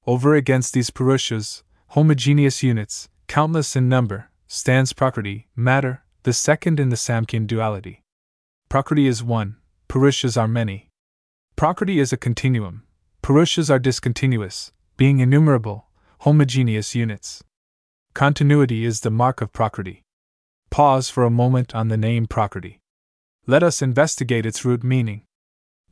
Over 0.06 0.34
against 0.34 0.74
these 0.74 0.90
Purushas, 0.90 1.62
homogeneous 1.88 2.62
units, 2.62 3.08
countless 3.28 3.76
in 3.76 3.88
number, 3.88 4.30
stands 4.48 4.92
Prakriti, 4.92 5.46
matter, 5.54 6.02
the 6.24 6.32
second 6.32 6.80
in 6.80 6.88
the 6.88 6.96
Samkhyan 6.96 7.46
duality. 7.46 8.02
Prakriti 8.68 9.06
is 9.06 9.22
one, 9.22 9.56
Purushas 9.88 10.36
are 10.36 10.48
many. 10.48 10.90
Prakriti 11.54 12.00
is 12.00 12.12
a 12.12 12.16
continuum, 12.16 12.82
Purushas 13.24 13.70
are 13.70 13.78
discontinuous, 13.78 14.70
being 14.98 15.20
innumerable, 15.20 15.86
homogeneous 16.18 16.94
units. 16.94 17.42
Continuity 18.12 18.84
is 18.84 19.00
the 19.00 19.10
mark 19.10 19.40
of 19.40 19.50
Prakriti. 19.50 20.02
Pause 20.68 21.08
for 21.08 21.24
a 21.24 21.30
moment 21.30 21.74
on 21.74 21.88
the 21.88 21.96
name 21.96 22.26
Prakriti. 22.26 22.80
Let 23.46 23.62
us 23.62 23.80
investigate 23.80 24.44
its 24.44 24.62
root 24.66 24.84
meaning. 24.84 25.22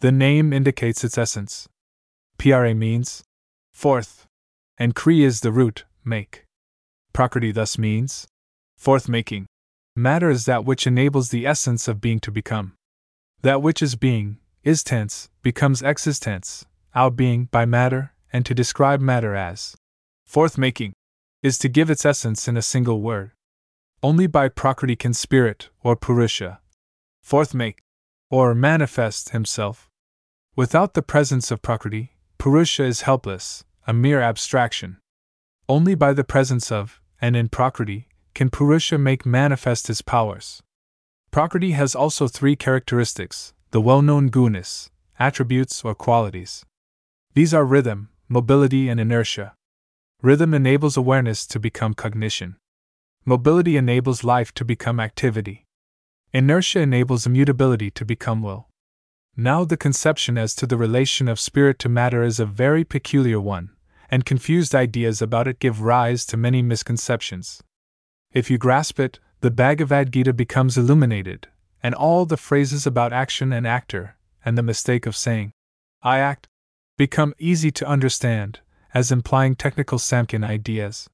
The 0.00 0.12
name 0.12 0.52
indicates 0.52 1.04
its 1.04 1.16
essence. 1.16 1.66
Pra 2.36 2.74
means 2.74 3.24
forth, 3.72 4.26
and 4.76 4.94
Kri 4.94 5.24
is 5.24 5.40
the 5.40 5.52
root, 5.52 5.86
make. 6.04 6.44
Prakriti 7.14 7.50
thus 7.50 7.78
means 7.78 8.26
forth 8.76 9.08
making. 9.08 9.46
Matter 9.96 10.28
is 10.28 10.44
that 10.44 10.66
which 10.66 10.86
enables 10.86 11.30
the 11.30 11.46
essence 11.46 11.88
of 11.88 11.98
being 11.98 12.20
to 12.20 12.30
become. 12.30 12.74
That 13.40 13.62
which 13.62 13.80
is 13.80 13.94
being, 13.94 14.36
is 14.64 14.84
tense, 14.84 15.30
becomes 15.42 15.80
existence, 15.80 16.66
out 16.94 17.16
being 17.16 17.46
by 17.46 17.64
matter, 17.64 18.12
and 18.32 18.44
to 18.46 18.54
describe 18.54 19.00
matter 19.00 19.34
as 19.34 19.76
forth 20.24 20.56
making 20.56 20.92
is 21.42 21.58
to 21.58 21.68
give 21.68 21.90
its 21.90 22.06
essence 22.06 22.48
in 22.48 22.56
a 22.56 22.62
single 22.62 23.00
word. 23.00 23.32
Only 24.02 24.26
by 24.26 24.48
Prakriti 24.48 24.96
can 24.96 25.12
spirit, 25.12 25.68
or 25.82 25.94
Purusha, 25.96 26.60
forth 27.22 27.54
make, 27.54 27.80
or 28.30 28.54
manifest 28.54 29.30
himself. 29.30 29.88
Without 30.56 30.94
the 30.94 31.02
presence 31.02 31.50
of 31.50 31.62
Prakriti, 31.62 32.12
Purusha 32.38 32.84
is 32.84 33.02
helpless, 33.02 33.64
a 33.86 33.92
mere 33.92 34.20
abstraction. 34.20 34.98
Only 35.68 35.94
by 35.94 36.12
the 36.12 36.24
presence 36.24 36.72
of, 36.72 37.00
and 37.20 37.36
in 37.36 37.48
Prakriti, 37.48 38.08
can 38.34 38.50
Purusha 38.50 38.98
make 38.98 39.26
manifest 39.26 39.86
his 39.86 40.02
powers. 40.02 40.62
Prakriti 41.30 41.72
has 41.72 41.94
also 41.94 42.28
three 42.28 42.56
characteristics 42.56 43.52
the 43.70 43.80
well 43.80 44.02
known 44.02 44.30
gunas, 44.30 44.90
attributes 45.18 45.84
or 45.84 45.94
qualities. 45.94 46.64
These 47.34 47.54
are 47.54 47.64
rhythm, 47.64 48.10
mobility, 48.28 48.90
and 48.90 49.00
inertia. 49.00 49.54
Rhythm 50.20 50.52
enables 50.52 50.98
awareness 50.98 51.46
to 51.46 51.58
become 51.58 51.94
cognition. 51.94 52.56
Mobility 53.24 53.76
enables 53.76 54.22
life 54.22 54.52
to 54.54 54.64
become 54.64 55.00
activity. 55.00 55.64
Inertia 56.34 56.80
enables 56.80 57.26
immutability 57.26 57.90
to 57.92 58.04
become 58.04 58.42
will. 58.42 58.68
Now, 59.34 59.64
the 59.64 59.78
conception 59.78 60.36
as 60.36 60.54
to 60.56 60.66
the 60.66 60.76
relation 60.76 61.26
of 61.26 61.40
spirit 61.40 61.78
to 61.80 61.88
matter 61.88 62.22
is 62.22 62.38
a 62.38 62.44
very 62.44 62.84
peculiar 62.84 63.40
one, 63.40 63.70
and 64.10 64.26
confused 64.26 64.74
ideas 64.74 65.22
about 65.22 65.48
it 65.48 65.58
give 65.58 65.80
rise 65.80 66.26
to 66.26 66.36
many 66.36 66.60
misconceptions. 66.60 67.62
If 68.32 68.50
you 68.50 68.58
grasp 68.58 69.00
it, 69.00 69.20
the 69.40 69.50
Bhagavad 69.50 70.12
Gita 70.12 70.34
becomes 70.34 70.76
illuminated, 70.76 71.48
and 71.82 71.94
all 71.94 72.26
the 72.26 72.36
phrases 72.36 72.86
about 72.86 73.14
action 73.14 73.54
and 73.54 73.66
actor, 73.66 74.16
and 74.44 74.58
the 74.58 74.62
mistake 74.62 75.06
of 75.06 75.16
saying, 75.16 75.52
I 76.02 76.18
act, 76.18 76.48
become 77.02 77.34
easy 77.40 77.72
to 77.72 77.84
understand, 77.84 78.60
as 78.94 79.10
implying 79.10 79.56
technical 79.56 79.98
Samkhyan 79.98 80.44
ideas. 80.48 81.10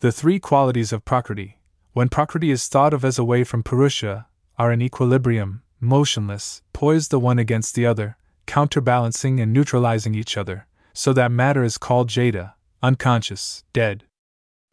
The 0.00 0.12
three 0.12 0.38
qualities 0.38 0.92
of 0.92 1.06
Prakriti, 1.06 1.60
when 1.94 2.10
Prakriti 2.10 2.50
is 2.50 2.68
thought 2.68 2.92
of 2.92 3.06
as 3.06 3.18
away 3.18 3.42
from 3.42 3.62
Purusha, 3.62 4.26
are 4.58 4.70
in 4.70 4.82
equilibrium, 4.82 5.62
motionless, 5.80 6.60
poised 6.74 7.10
the 7.10 7.18
one 7.18 7.38
against 7.38 7.74
the 7.74 7.86
other, 7.86 8.18
counterbalancing 8.44 9.40
and 9.40 9.50
neutralizing 9.50 10.14
each 10.14 10.36
other, 10.36 10.66
so 10.92 11.14
that 11.14 11.32
matter 11.32 11.64
is 11.64 11.78
called 11.78 12.10
Jada, 12.10 12.52
unconscious, 12.82 13.64
dead. 13.72 14.04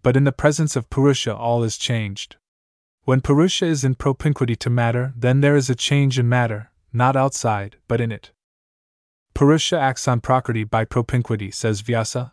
But 0.04 0.18
in 0.18 0.26
the 0.26 0.34
presence 0.34 0.76
of 0.76 0.90
Purusha, 0.90 1.34
all 1.34 1.64
is 1.64 1.78
changed. 1.78 2.36
When 3.06 3.22
Purusha 3.22 3.68
is 3.68 3.86
in 3.86 3.96
propinquity 3.96 4.58
to 4.58 4.70
matter, 4.70 5.14
then 5.16 5.40
there 5.40 5.56
is 5.56 5.70
a 5.70 5.76
change 5.76 6.20
in 6.20 6.28
matter, 6.28 6.72
not 6.92 7.16
outside, 7.16 7.78
but 7.88 8.02
in 8.02 8.12
it. 8.12 8.32
Purusha 9.42 9.76
acts 9.76 10.08
on 10.08 10.22
Prakriti 10.22 10.64
by 10.64 10.86
propinquity, 10.86 11.50
says 11.50 11.82
Vyasa. 11.82 12.32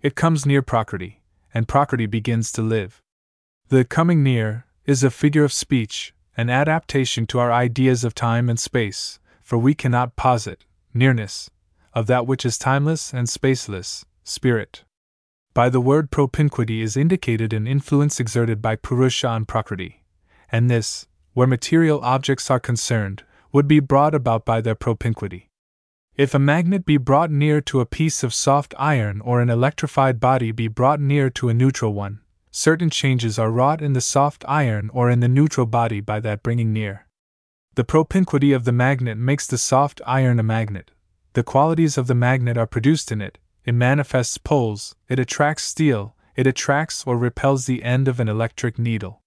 It 0.00 0.16
comes 0.16 0.44
near 0.44 0.60
Prakriti, 0.60 1.22
and 1.54 1.68
Prakriti 1.68 2.06
begins 2.06 2.50
to 2.50 2.62
live. 2.62 3.00
The 3.68 3.84
coming 3.84 4.24
near 4.24 4.66
is 4.84 5.04
a 5.04 5.10
figure 5.12 5.44
of 5.44 5.52
speech, 5.52 6.12
an 6.36 6.50
adaptation 6.50 7.28
to 7.28 7.38
our 7.38 7.52
ideas 7.52 8.02
of 8.02 8.16
time 8.16 8.48
and 8.48 8.58
space, 8.58 9.20
for 9.40 9.56
we 9.56 9.72
cannot 9.72 10.16
posit 10.16 10.64
nearness 10.92 11.48
of 11.94 12.08
that 12.08 12.26
which 12.26 12.44
is 12.44 12.58
timeless 12.58 13.14
and 13.14 13.28
spaceless, 13.28 14.04
spirit. 14.24 14.82
By 15.54 15.68
the 15.68 15.80
word 15.80 16.10
propinquity 16.10 16.82
is 16.82 16.96
indicated 16.96 17.52
an 17.52 17.68
influence 17.68 18.18
exerted 18.18 18.60
by 18.60 18.74
Purusha 18.74 19.28
on 19.28 19.44
Prakriti, 19.44 20.02
and 20.50 20.68
this, 20.68 21.06
where 21.34 21.46
material 21.46 22.00
objects 22.00 22.50
are 22.50 22.58
concerned, 22.58 23.22
would 23.52 23.68
be 23.68 23.78
brought 23.78 24.12
about 24.12 24.44
by 24.44 24.60
their 24.60 24.74
propinquity. 24.74 25.48
If 26.14 26.34
a 26.34 26.38
magnet 26.38 26.84
be 26.84 26.98
brought 26.98 27.30
near 27.30 27.62
to 27.62 27.80
a 27.80 27.86
piece 27.86 28.22
of 28.22 28.34
soft 28.34 28.74
iron 28.78 29.22
or 29.22 29.40
an 29.40 29.48
electrified 29.48 30.20
body 30.20 30.52
be 30.52 30.68
brought 30.68 31.00
near 31.00 31.30
to 31.30 31.48
a 31.48 31.54
neutral 31.54 31.94
one, 31.94 32.20
certain 32.50 32.90
changes 32.90 33.38
are 33.38 33.50
wrought 33.50 33.80
in 33.80 33.94
the 33.94 34.00
soft 34.02 34.44
iron 34.46 34.90
or 34.92 35.08
in 35.08 35.20
the 35.20 35.28
neutral 35.28 35.64
body 35.64 36.00
by 36.00 36.20
that 36.20 36.42
bringing 36.42 36.70
near. 36.70 37.06
The 37.76 37.84
propinquity 37.84 38.52
of 38.52 38.64
the 38.64 38.72
magnet 38.72 39.16
makes 39.16 39.46
the 39.46 39.56
soft 39.56 40.02
iron 40.06 40.38
a 40.38 40.42
magnet. 40.42 40.90
The 41.32 41.42
qualities 41.42 41.96
of 41.96 42.08
the 42.08 42.14
magnet 42.14 42.58
are 42.58 42.66
produced 42.66 43.10
in 43.10 43.22
it, 43.22 43.38
it 43.64 43.72
manifests 43.72 44.36
poles, 44.36 44.94
it 45.08 45.18
attracts 45.18 45.64
steel, 45.64 46.14
it 46.36 46.46
attracts 46.46 47.04
or 47.06 47.16
repels 47.16 47.64
the 47.64 47.82
end 47.82 48.06
of 48.06 48.20
an 48.20 48.28
electric 48.28 48.78
needle. 48.78 49.22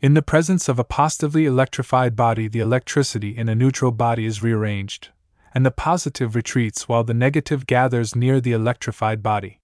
In 0.00 0.14
the 0.14 0.22
presence 0.22 0.68
of 0.68 0.80
a 0.80 0.84
positively 0.84 1.46
electrified 1.46 2.16
body, 2.16 2.48
the 2.48 2.58
electricity 2.58 3.36
in 3.36 3.48
a 3.48 3.54
neutral 3.54 3.92
body 3.92 4.26
is 4.26 4.42
rearranged, 4.42 5.10
and 5.56 5.64
the 5.64 5.70
positive 5.70 6.34
retreats 6.34 6.86
while 6.86 7.02
the 7.02 7.14
negative 7.14 7.66
gathers 7.66 8.14
near 8.14 8.42
the 8.42 8.52
electrified 8.52 9.22
body. 9.22 9.58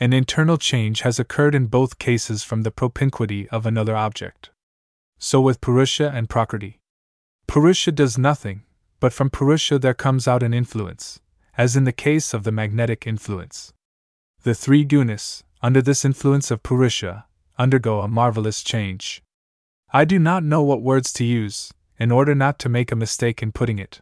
An 0.00 0.14
internal 0.14 0.56
change 0.56 1.02
has 1.02 1.18
occurred 1.18 1.54
in 1.54 1.66
both 1.66 1.98
cases 1.98 2.42
from 2.42 2.62
the 2.62 2.70
propinquity 2.70 3.46
of 3.50 3.66
another 3.66 3.94
object. 3.94 4.48
So 5.18 5.38
with 5.42 5.60
Purusha 5.60 6.10
and 6.14 6.30
Prakriti. 6.30 6.78
Purusha 7.46 7.92
does 7.92 8.16
nothing, 8.16 8.62
but 9.00 9.12
from 9.12 9.28
Purusha 9.28 9.78
there 9.78 9.92
comes 9.92 10.26
out 10.26 10.42
an 10.42 10.54
influence, 10.54 11.20
as 11.58 11.76
in 11.76 11.84
the 11.84 11.92
case 11.92 12.32
of 12.32 12.44
the 12.44 12.50
magnetic 12.50 13.06
influence. 13.06 13.74
The 14.44 14.54
three 14.54 14.86
gunas, 14.86 15.42
under 15.60 15.82
this 15.82 16.06
influence 16.06 16.50
of 16.50 16.62
Purusha, 16.62 17.26
undergo 17.58 18.00
a 18.00 18.08
marvelous 18.08 18.62
change. 18.62 19.22
I 19.92 20.06
do 20.06 20.18
not 20.18 20.42
know 20.42 20.62
what 20.62 20.80
words 20.80 21.12
to 21.12 21.24
use, 21.26 21.70
in 21.98 22.10
order 22.10 22.34
not 22.34 22.58
to 22.60 22.70
make 22.70 22.90
a 22.90 22.96
mistake 22.96 23.42
in 23.42 23.52
putting 23.52 23.78
it. 23.78 24.00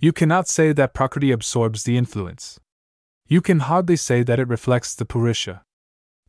You 0.00 0.12
cannot 0.12 0.46
say 0.46 0.72
that 0.72 0.94
Prakriti 0.94 1.32
absorbs 1.32 1.82
the 1.82 1.96
influence. 1.96 2.60
You 3.26 3.40
can 3.40 3.58
hardly 3.58 3.96
say 3.96 4.22
that 4.22 4.38
it 4.38 4.46
reflects 4.46 4.94
the 4.94 5.04
Purusha. 5.04 5.62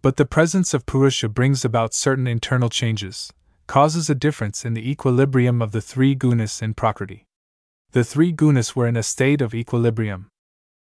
But 0.02 0.18
the 0.18 0.26
presence 0.26 0.74
of 0.74 0.88
Purusha 0.88 1.30
brings 1.30 1.64
about 1.64 1.94
certain 1.94 2.26
internal 2.26 2.70
changes, 2.70 3.32
causes 3.68 4.10
a 4.10 4.16
difference 4.16 4.66
in 4.66 4.74
the 4.74 4.90
equilibrium 4.90 5.62
of 5.62 5.72
the 5.72 5.82
three 5.82 6.16
gunas 6.16 6.64
in 6.64 6.74
Prakriti. 6.74 7.26
The 7.92 8.04
three 8.04 8.34
gunas 8.34 8.76
were 8.76 8.88
in 8.88 8.98
a 8.98 9.04
state 9.04 9.42
of 9.42 9.54
equilibrium. 9.54 10.30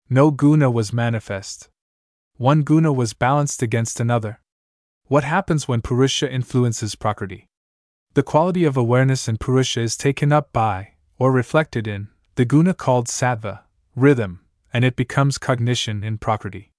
No 0.09 0.29
guna 0.29 0.69
was 0.69 0.91
manifest. 0.91 1.69
One 2.35 2.63
guna 2.63 2.91
was 2.91 3.13
balanced 3.13 3.61
against 3.61 4.01
another. 4.01 4.41
What 5.05 5.23
happens 5.23 5.67
when 5.67 5.81
Purusha 5.81 6.29
influences 6.29 6.95
Prakriti? 6.95 7.45
The 8.13 8.23
quality 8.23 8.65
of 8.65 8.75
awareness 8.75 9.29
in 9.29 9.37
Purusha 9.37 9.81
is 9.81 9.95
taken 9.95 10.33
up 10.33 10.51
by, 10.51 10.95
or 11.17 11.31
reflected 11.31 11.87
in, 11.87 12.09
the 12.35 12.45
guna 12.45 12.73
called 12.73 13.07
sattva, 13.07 13.59
rhythm, 13.95 14.39
and 14.73 14.83
it 14.83 14.95
becomes 14.95 15.37
cognition 15.37 16.03
in 16.03 16.17
Prakriti. 16.17 16.71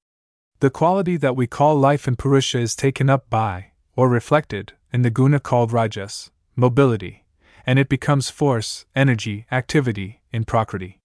The 0.58 0.70
quality 0.70 1.16
that 1.18 1.36
we 1.36 1.46
call 1.46 1.76
life 1.76 2.08
in 2.08 2.16
Purusha 2.16 2.58
is 2.58 2.74
taken 2.74 3.08
up 3.08 3.30
by, 3.30 3.70
or 3.94 4.08
reflected, 4.08 4.72
in 4.92 5.02
the 5.02 5.10
guna 5.10 5.38
called 5.38 5.72
rajas, 5.72 6.32
mobility, 6.56 7.24
and 7.64 7.78
it 7.78 7.88
becomes 7.88 8.30
force, 8.30 8.84
energy, 8.96 9.46
activity, 9.52 10.20
in 10.32 10.42
Prakriti. 10.42 10.98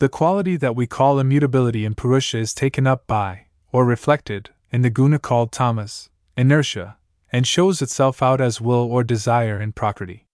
The 0.00 0.08
quality 0.08 0.56
that 0.56 0.74
we 0.74 0.88
call 0.88 1.20
immutability 1.20 1.84
in 1.84 1.94
Purusha 1.94 2.38
is 2.38 2.54
taken 2.54 2.88
up 2.88 3.06
by, 3.06 3.46
or 3.70 3.84
reflected, 3.84 4.50
in 4.72 4.82
the 4.82 4.90
guna 4.90 5.20
called 5.20 5.52
tamas, 5.52 6.10
inertia, 6.36 6.96
and 7.32 7.46
shows 7.46 7.80
itself 7.80 8.20
out 8.20 8.40
as 8.40 8.60
will 8.60 8.90
or 8.90 9.04
desire 9.04 9.60
in 9.60 9.70
Prakriti. 9.72 10.25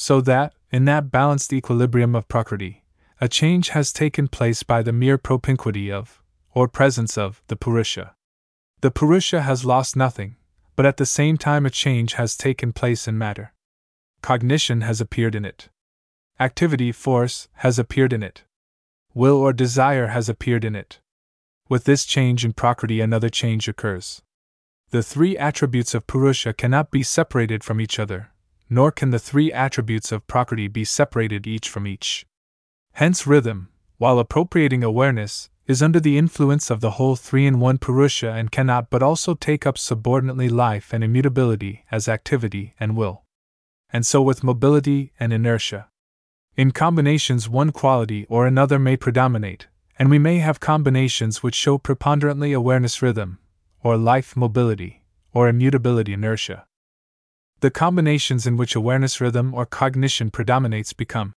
So 0.00 0.20
that, 0.20 0.54
in 0.70 0.84
that 0.84 1.10
balanced 1.10 1.52
equilibrium 1.52 2.14
of 2.14 2.28
Prakriti, 2.28 2.84
a 3.20 3.26
change 3.26 3.70
has 3.70 3.92
taken 3.92 4.28
place 4.28 4.62
by 4.62 4.80
the 4.80 4.92
mere 4.92 5.18
propinquity 5.18 5.90
of, 5.90 6.22
or 6.54 6.68
presence 6.68 7.18
of, 7.18 7.42
the 7.48 7.56
Purusha. 7.56 8.14
The 8.80 8.92
Purusha 8.92 9.42
has 9.42 9.64
lost 9.64 9.96
nothing, 9.96 10.36
but 10.76 10.86
at 10.86 10.98
the 10.98 11.04
same 11.04 11.36
time 11.36 11.66
a 11.66 11.70
change 11.70 12.12
has 12.12 12.36
taken 12.36 12.72
place 12.72 13.08
in 13.08 13.18
matter. 13.18 13.52
Cognition 14.22 14.82
has 14.82 15.00
appeared 15.00 15.34
in 15.34 15.44
it. 15.44 15.68
Activity, 16.38 16.92
force, 16.92 17.48
has 17.54 17.76
appeared 17.76 18.12
in 18.12 18.22
it. 18.22 18.44
Will 19.14 19.36
or 19.36 19.52
desire 19.52 20.06
has 20.06 20.28
appeared 20.28 20.64
in 20.64 20.76
it. 20.76 21.00
With 21.68 21.86
this 21.86 22.04
change 22.04 22.44
in 22.44 22.52
Prakriti, 22.52 23.00
another 23.00 23.28
change 23.28 23.66
occurs. 23.66 24.22
The 24.90 25.02
three 25.02 25.36
attributes 25.36 25.92
of 25.92 26.06
Purusha 26.06 26.52
cannot 26.52 26.92
be 26.92 27.02
separated 27.02 27.64
from 27.64 27.80
each 27.80 27.98
other, 27.98 28.30
nor 28.70 28.92
can 28.92 29.10
the 29.10 29.18
three 29.18 29.52
attributes 29.52 30.12
of 30.12 30.26
Prakriti 30.26 30.68
be 30.68 30.84
separated 30.84 31.46
each 31.46 31.68
from 31.68 31.86
each. 31.86 32.26
Hence, 32.92 33.26
rhythm, 33.26 33.68
while 33.96 34.18
appropriating 34.18 34.84
awareness, 34.84 35.50
is 35.66 35.82
under 35.82 36.00
the 36.00 36.16
influence 36.16 36.70
of 36.70 36.80
the 36.80 36.92
whole 36.92 37.14
three 37.14 37.46
in 37.46 37.60
one 37.60 37.78
Purusha 37.78 38.30
and 38.30 38.50
cannot 38.50 38.88
but 38.88 39.02
also 39.02 39.34
take 39.34 39.66
up 39.66 39.76
subordinately 39.76 40.48
life 40.48 40.92
and 40.92 41.04
immutability 41.04 41.84
as 41.90 42.08
activity 42.08 42.74
and 42.80 42.96
will. 42.96 43.22
And 43.90 44.06
so 44.06 44.22
with 44.22 44.44
mobility 44.44 45.12
and 45.20 45.32
inertia. 45.32 45.88
In 46.56 46.70
combinations, 46.70 47.48
one 47.48 47.70
quality 47.70 48.26
or 48.28 48.46
another 48.46 48.78
may 48.78 48.96
predominate, 48.96 49.68
and 49.98 50.10
we 50.10 50.18
may 50.18 50.38
have 50.38 50.60
combinations 50.60 51.42
which 51.42 51.54
show 51.54 51.76
preponderantly 51.76 52.52
awareness 52.52 53.02
rhythm, 53.02 53.38
or 53.82 53.96
life 53.96 54.36
mobility, 54.36 55.04
or 55.32 55.48
immutability 55.48 56.12
inertia. 56.12 56.66
The 57.60 57.70
combinations 57.72 58.46
in 58.46 58.56
which 58.56 58.76
awareness 58.76 59.20
rhythm 59.20 59.52
or 59.52 59.66
cognition 59.66 60.30
predominates 60.30 60.92
become 60.92 61.32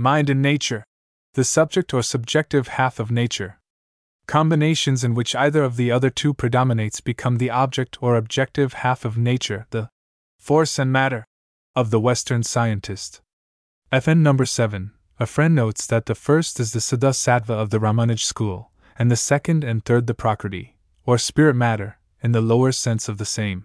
mind 0.00 0.30
and 0.30 0.40
nature, 0.40 0.84
the 1.34 1.42
subject 1.42 1.92
or 1.92 2.02
subjective 2.02 2.68
half 2.68 3.00
of 3.00 3.10
nature. 3.10 3.58
Combinations 4.26 5.02
in 5.02 5.14
which 5.14 5.34
either 5.34 5.64
of 5.64 5.76
the 5.76 5.90
other 5.90 6.10
two 6.10 6.32
predominates 6.32 7.00
become 7.00 7.38
the 7.38 7.50
object 7.50 8.00
or 8.00 8.16
objective 8.16 8.74
half 8.74 9.04
of 9.04 9.18
nature, 9.18 9.66
the 9.70 9.88
force 10.38 10.78
and 10.78 10.92
matter 10.92 11.26
of 11.74 11.90
the 11.90 12.00
Western 12.00 12.44
scientist. 12.44 13.20
FN 13.92 14.18
number 14.18 14.46
7. 14.46 14.92
A 15.18 15.26
friend 15.26 15.56
notes 15.56 15.86
that 15.88 16.06
the 16.06 16.14
first 16.14 16.60
is 16.60 16.72
the 16.72 16.78
Shuddha 16.78 17.10
Sattva 17.12 17.50
of 17.50 17.70
the 17.70 17.80
Ramanuj 17.80 18.20
school, 18.20 18.70
and 18.96 19.10
the 19.10 19.16
second 19.16 19.64
and 19.64 19.84
third 19.84 20.06
the 20.06 20.14
Prakriti, 20.14 20.76
or 21.04 21.18
spirit 21.18 21.54
matter, 21.54 21.98
in 22.22 22.30
the 22.30 22.40
lower 22.40 22.70
sense 22.70 23.08
of 23.08 23.18
the 23.18 23.24
same. 23.24 23.64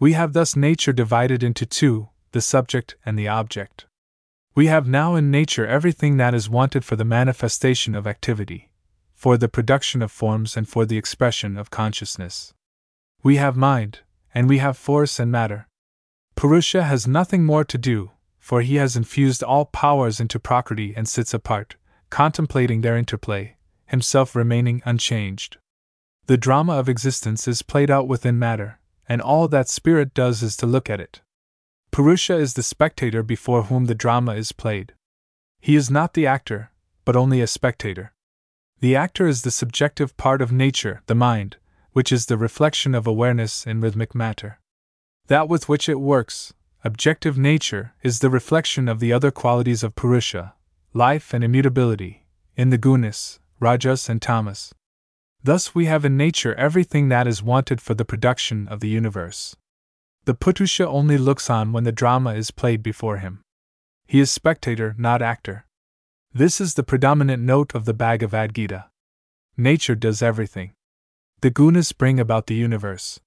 We 0.00 0.14
have 0.14 0.32
thus 0.32 0.56
nature 0.56 0.94
divided 0.94 1.42
into 1.42 1.66
two, 1.66 2.08
the 2.32 2.40
subject 2.40 2.96
and 3.04 3.18
the 3.18 3.28
object. 3.28 3.84
We 4.54 4.66
have 4.68 4.88
now 4.88 5.14
in 5.14 5.30
nature 5.30 5.66
everything 5.66 6.16
that 6.16 6.34
is 6.34 6.48
wanted 6.48 6.86
for 6.86 6.96
the 6.96 7.04
manifestation 7.04 7.94
of 7.94 8.06
activity, 8.06 8.70
for 9.14 9.36
the 9.36 9.48
production 9.48 10.00
of 10.00 10.10
forms, 10.10 10.56
and 10.56 10.66
for 10.66 10.86
the 10.86 10.96
expression 10.96 11.58
of 11.58 11.70
consciousness. 11.70 12.54
We 13.22 13.36
have 13.36 13.58
mind, 13.58 14.00
and 14.34 14.48
we 14.48 14.56
have 14.56 14.78
force 14.78 15.20
and 15.20 15.30
matter. 15.30 15.68
Purusha 16.34 16.84
has 16.84 17.06
nothing 17.06 17.44
more 17.44 17.64
to 17.64 17.76
do, 17.76 18.12
for 18.38 18.62
he 18.62 18.76
has 18.76 18.96
infused 18.96 19.42
all 19.42 19.66
powers 19.66 20.18
into 20.18 20.40
Prakriti 20.40 20.94
and 20.96 21.06
sits 21.06 21.34
apart, 21.34 21.76
contemplating 22.08 22.80
their 22.80 22.96
interplay, 22.96 23.56
himself 23.84 24.34
remaining 24.34 24.80
unchanged. 24.86 25.58
The 26.24 26.38
drama 26.38 26.78
of 26.78 26.88
existence 26.88 27.46
is 27.46 27.60
played 27.60 27.90
out 27.90 28.08
within 28.08 28.38
matter, 28.38 28.79
and 29.10 29.20
all 29.20 29.48
that 29.48 29.68
spirit 29.68 30.14
does 30.14 30.40
is 30.40 30.56
to 30.56 30.66
look 30.66 30.88
at 30.88 31.00
it. 31.00 31.20
Purusha 31.90 32.36
is 32.36 32.54
the 32.54 32.62
spectator 32.62 33.24
before 33.24 33.64
whom 33.64 33.86
the 33.86 33.94
drama 33.94 34.36
is 34.36 34.52
played. 34.52 34.94
He 35.60 35.74
is 35.74 35.90
not 35.90 36.14
the 36.14 36.28
actor, 36.28 36.70
but 37.04 37.16
only 37.16 37.40
a 37.40 37.48
spectator. 37.48 38.12
The 38.78 38.94
actor 38.94 39.26
is 39.26 39.42
the 39.42 39.50
subjective 39.50 40.16
part 40.16 40.40
of 40.40 40.52
nature, 40.52 41.02
the 41.06 41.16
mind, 41.16 41.56
which 41.90 42.12
is 42.12 42.26
the 42.26 42.38
reflection 42.38 42.94
of 42.94 43.08
awareness 43.08 43.66
in 43.66 43.80
rhythmic 43.80 44.14
matter. 44.14 44.60
That 45.26 45.48
with 45.48 45.68
which 45.68 45.88
it 45.88 45.98
works, 45.98 46.52
objective 46.84 47.36
nature, 47.36 47.94
is 48.04 48.20
the 48.20 48.30
reflection 48.30 48.86
of 48.86 49.00
the 49.00 49.12
other 49.12 49.32
qualities 49.32 49.82
of 49.82 49.96
Purusha, 49.96 50.54
life 50.94 51.34
and 51.34 51.42
immutability, 51.42 52.26
in 52.56 52.70
the 52.70 52.78
gunas, 52.78 53.40
rajas, 53.58 54.08
and 54.08 54.22
tamas. 54.22 54.72
Thus, 55.42 55.74
we 55.74 55.86
have 55.86 56.04
in 56.04 56.16
nature 56.16 56.54
everything 56.54 57.08
that 57.08 57.26
is 57.26 57.42
wanted 57.42 57.80
for 57.80 57.94
the 57.94 58.04
production 58.04 58.68
of 58.68 58.80
the 58.80 58.88
universe. 58.88 59.56
The 60.26 60.34
Purusha 60.34 60.86
only 60.86 61.16
looks 61.16 61.48
on 61.48 61.72
when 61.72 61.84
the 61.84 61.92
drama 61.92 62.34
is 62.34 62.50
played 62.50 62.82
before 62.82 63.18
him. 63.18 63.42
He 64.06 64.20
is 64.20 64.30
spectator, 64.30 64.94
not 64.98 65.22
actor. 65.22 65.66
This 66.32 66.60
is 66.60 66.74
the 66.74 66.82
predominant 66.82 67.42
note 67.42 67.74
of 67.74 67.86
the 67.86 67.94
Bhagavad 67.94 68.54
Gita. 68.54 68.90
Nature 69.56 69.94
does 69.94 70.22
everything. 70.22 70.72
The 71.40 71.50
gunas 71.50 71.96
bring 71.96 72.20
about 72.20 72.46
the 72.46 72.54
universe. 72.54 73.18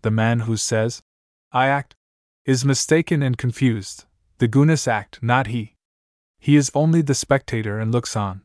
The 0.00 0.10
man 0.10 0.40
who 0.40 0.56
says, 0.56 1.02
I 1.52 1.66
act, 1.66 1.94
is 2.46 2.64
mistaken 2.64 3.22
and 3.22 3.36
confused. 3.36 4.06
The 4.38 4.48
gunas 4.48 4.88
act, 4.88 5.22
not 5.22 5.48
he. 5.48 5.74
He 6.40 6.56
is 6.56 6.72
only 6.74 7.02
the 7.02 7.14
spectator 7.14 7.78
and 7.78 7.92
looks 7.92 8.16
on. 8.16 8.42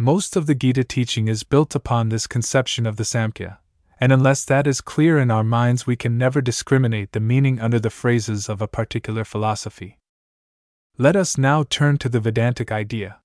Most 0.00 0.36
of 0.36 0.46
the 0.46 0.54
Gita 0.54 0.84
teaching 0.84 1.26
is 1.26 1.42
built 1.42 1.74
upon 1.74 2.08
this 2.08 2.28
conception 2.28 2.86
of 2.86 2.98
the 2.98 3.02
Samkhya, 3.02 3.58
and 4.00 4.12
unless 4.12 4.44
that 4.44 4.68
is 4.68 4.80
clear 4.80 5.18
in 5.18 5.28
our 5.28 5.42
minds, 5.42 5.88
we 5.88 5.96
can 5.96 6.16
never 6.16 6.40
discriminate 6.40 7.10
the 7.10 7.18
meaning 7.18 7.58
under 7.58 7.80
the 7.80 7.90
phrases 7.90 8.48
of 8.48 8.62
a 8.62 8.68
particular 8.68 9.24
philosophy. 9.24 9.98
Let 10.98 11.16
us 11.16 11.36
now 11.36 11.64
turn 11.64 11.98
to 11.98 12.08
the 12.08 12.20
Vedantic 12.20 12.70
idea. 12.70 13.18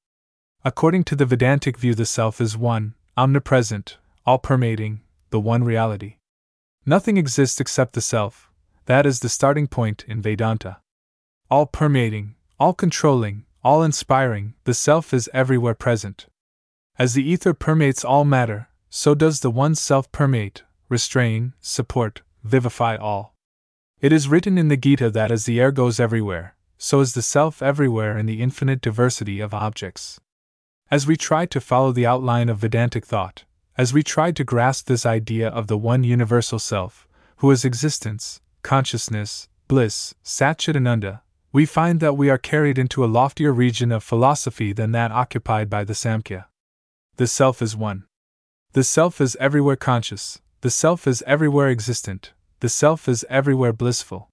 According 0.65 1.03
to 1.03 1.15
the 1.15 1.27
Vedantic 1.27 1.77
view, 1.77 1.93
the 1.93 2.07
self 2.07 2.41
is 2.41 2.57
one, 2.57 2.95
omnipresent, 3.15 3.99
all 4.25 4.39
permeating, 4.39 5.01
the 5.29 5.39
one 5.39 5.63
reality. 5.63 6.15
Nothing 6.87 7.17
exists 7.17 7.61
except 7.61 7.93
the 7.93 8.01
self, 8.01 8.49
that 8.85 9.05
is 9.05 9.19
the 9.19 9.29
starting 9.29 9.67
point 9.67 10.05
in 10.07 10.23
Vedanta. 10.23 10.77
All 11.51 11.67
permeating, 11.67 12.33
all 12.59 12.73
controlling, 12.73 13.45
all 13.63 13.83
inspiring, 13.83 14.55
the 14.63 14.73
self 14.73 15.13
is 15.13 15.29
everywhere 15.35 15.75
present. 15.75 16.25
As 16.99 17.15
the 17.15 17.27
ether 17.27 17.55
permeates 17.55 18.05
all 18.05 18.23
matter, 18.23 18.67
so 18.89 19.15
does 19.15 19.39
the 19.39 19.49
one 19.49 19.73
self 19.73 20.11
permeate, 20.11 20.61
restrain, 20.89 21.53
support, 21.59 22.21
vivify 22.43 22.95
all. 22.95 23.33
It 23.99 24.11
is 24.11 24.27
written 24.27 24.59
in 24.59 24.67
the 24.67 24.77
Gita 24.77 25.09
that 25.09 25.31
as 25.31 25.45
the 25.45 25.59
air 25.59 25.71
goes 25.71 25.99
everywhere, 25.99 26.55
so 26.77 26.99
is 26.99 27.13
the 27.13 27.23
self 27.23 27.63
everywhere 27.63 28.15
in 28.15 28.27
the 28.27 28.43
infinite 28.43 28.79
diversity 28.79 29.39
of 29.39 29.55
objects. 29.55 30.19
As 30.91 31.07
we 31.07 31.17
try 31.17 31.47
to 31.47 31.59
follow 31.59 31.91
the 31.91 32.05
outline 32.05 32.47
of 32.47 32.59
Vedantic 32.59 33.07
thought, 33.07 33.45
as 33.75 33.91
we 33.91 34.03
try 34.03 34.31
to 34.31 34.43
grasp 34.43 34.85
this 34.85 35.03
idea 35.03 35.47
of 35.49 35.65
the 35.65 35.79
one 35.79 36.03
universal 36.03 36.59
self, 36.59 37.07
who 37.37 37.49
is 37.49 37.65
existence, 37.65 38.39
consciousness, 38.61 39.47
bliss, 39.67 40.13
Satchitananda, 40.23 41.21
we 41.51 41.65
find 41.65 41.99
that 42.01 42.17
we 42.17 42.29
are 42.29 42.37
carried 42.37 42.77
into 42.77 43.03
a 43.03 43.07
loftier 43.07 43.51
region 43.51 43.91
of 43.91 44.03
philosophy 44.03 44.73
than 44.73 44.91
that 44.91 45.11
occupied 45.11 45.71
by 45.71 45.83
the 45.83 45.93
Samkhya. 45.93 46.45
The 47.17 47.27
self 47.27 47.61
is 47.61 47.75
one. 47.75 48.05
The 48.73 48.83
self 48.83 49.21
is 49.21 49.37
everywhere 49.39 49.75
conscious, 49.75 50.41
the 50.61 50.71
self 50.71 51.05
is 51.05 51.23
everywhere 51.27 51.69
existent, 51.69 52.33
the 52.59 52.69
self 52.69 53.07
is 53.07 53.23
everywhere 53.29 53.71
blissful. 53.71 54.29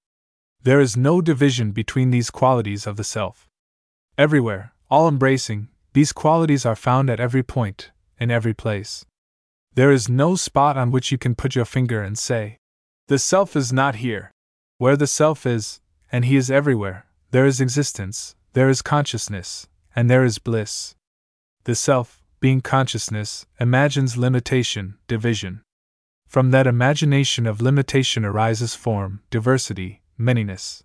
There 0.62 0.80
is 0.80 0.96
no 0.96 1.20
division 1.20 1.72
between 1.72 2.10
these 2.10 2.30
qualities 2.30 2.86
of 2.86 2.96
the 2.96 3.04
self. 3.04 3.48
Everywhere, 4.16 4.72
all 4.90 5.08
embracing, 5.08 5.68
these 5.92 6.12
qualities 6.12 6.64
are 6.64 6.76
found 6.76 7.10
at 7.10 7.20
every 7.20 7.42
point, 7.42 7.90
in 8.18 8.30
every 8.30 8.54
place. 8.54 9.04
There 9.74 9.90
is 9.90 10.08
no 10.08 10.34
spot 10.34 10.78
on 10.78 10.90
which 10.90 11.12
you 11.12 11.18
can 11.18 11.34
put 11.34 11.54
your 11.54 11.66
finger 11.66 12.02
and 12.02 12.16
say, 12.16 12.56
The 13.08 13.18
self 13.18 13.56
is 13.56 13.72
not 13.72 13.96
here. 13.96 14.30
Where 14.78 14.96
the 14.96 15.06
self 15.06 15.44
is, 15.44 15.80
and 16.10 16.24
he 16.24 16.36
is 16.36 16.50
everywhere, 16.50 17.06
there 17.30 17.44
is 17.44 17.60
existence, 17.60 18.36
there 18.54 18.70
is 18.70 18.80
consciousness, 18.80 19.68
and 19.94 20.08
there 20.08 20.24
is 20.24 20.38
bliss. 20.38 20.94
The 21.64 21.74
self, 21.74 22.19
being 22.40 22.62
consciousness, 22.62 23.46
imagines 23.60 24.16
limitation, 24.16 24.96
division. 25.06 25.60
From 26.26 26.50
that 26.52 26.66
imagination 26.66 27.46
of 27.46 27.60
limitation 27.60 28.24
arises 28.24 28.74
form, 28.74 29.20
diversity, 29.30 30.00
manyness. 30.18 30.82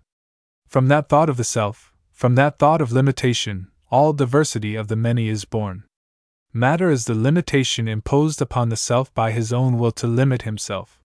From 0.68 0.88
that 0.88 1.08
thought 1.08 1.30
of 1.30 1.38
the 1.38 1.44
self, 1.44 1.94
from 2.12 2.34
that 2.34 2.58
thought 2.58 2.82
of 2.82 2.92
limitation, 2.92 3.68
all 3.90 4.12
diversity 4.12 4.74
of 4.74 4.88
the 4.88 4.96
many 4.96 5.28
is 5.28 5.44
born. 5.44 5.84
Matter 6.52 6.90
is 6.90 7.04
the 7.04 7.14
limitation 7.14 7.88
imposed 7.88 8.42
upon 8.42 8.68
the 8.68 8.76
self 8.76 9.12
by 9.14 9.30
his 9.30 9.52
own 9.52 9.78
will 9.78 9.92
to 9.92 10.06
limit 10.06 10.42
himself. 10.42 11.00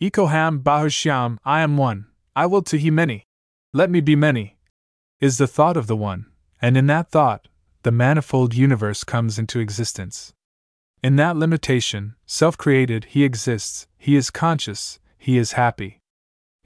Ekoham 0.00 0.62
Bahushyam, 0.62 1.38
I 1.44 1.60
am 1.60 1.76
one, 1.76 2.06
I 2.34 2.46
will 2.46 2.62
to 2.62 2.76
he 2.76 2.90
many. 2.90 3.24
Let 3.72 3.90
me 3.90 4.00
be 4.00 4.16
many, 4.16 4.56
is 5.20 5.38
the 5.38 5.46
thought 5.46 5.76
of 5.76 5.86
the 5.86 5.96
one, 5.96 6.26
and 6.60 6.76
in 6.76 6.86
that 6.86 7.10
thought, 7.10 7.48
the 7.86 7.92
manifold 7.92 8.52
universe 8.52 9.04
comes 9.04 9.38
into 9.38 9.60
existence. 9.60 10.32
In 11.04 11.14
that 11.14 11.36
limitation, 11.36 12.16
self 12.26 12.58
created, 12.58 13.04
he 13.10 13.22
exists, 13.22 13.86
he 13.96 14.16
is 14.16 14.28
conscious, 14.28 14.98
he 15.16 15.38
is 15.38 15.52
happy. 15.52 16.00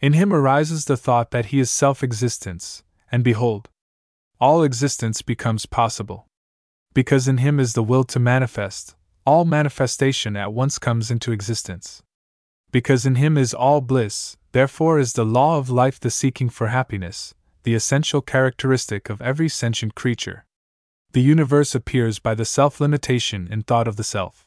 In 0.00 0.14
him 0.14 0.32
arises 0.32 0.86
the 0.86 0.96
thought 0.96 1.30
that 1.30 1.52
he 1.52 1.60
is 1.60 1.70
self 1.70 2.02
existence, 2.02 2.82
and 3.12 3.22
behold, 3.22 3.68
all 4.40 4.62
existence 4.62 5.20
becomes 5.20 5.66
possible. 5.66 6.24
Because 6.94 7.28
in 7.28 7.36
him 7.36 7.60
is 7.60 7.74
the 7.74 7.82
will 7.82 8.04
to 8.04 8.18
manifest, 8.18 8.96
all 9.26 9.44
manifestation 9.44 10.36
at 10.36 10.54
once 10.54 10.78
comes 10.78 11.10
into 11.10 11.32
existence. 11.32 12.02
Because 12.72 13.04
in 13.04 13.16
him 13.16 13.36
is 13.36 13.52
all 13.52 13.82
bliss, 13.82 14.38
therefore 14.52 14.98
is 14.98 15.12
the 15.12 15.26
law 15.26 15.58
of 15.58 15.68
life 15.68 16.00
the 16.00 16.08
seeking 16.08 16.48
for 16.48 16.68
happiness, 16.68 17.34
the 17.64 17.74
essential 17.74 18.22
characteristic 18.22 19.10
of 19.10 19.20
every 19.20 19.50
sentient 19.50 19.94
creature. 19.94 20.46
The 21.12 21.20
universe 21.20 21.74
appears 21.74 22.20
by 22.20 22.34
the 22.36 22.44
self 22.44 22.80
limitation 22.80 23.48
in 23.50 23.62
thought 23.62 23.88
of 23.88 23.96
the 23.96 24.04
self. 24.04 24.46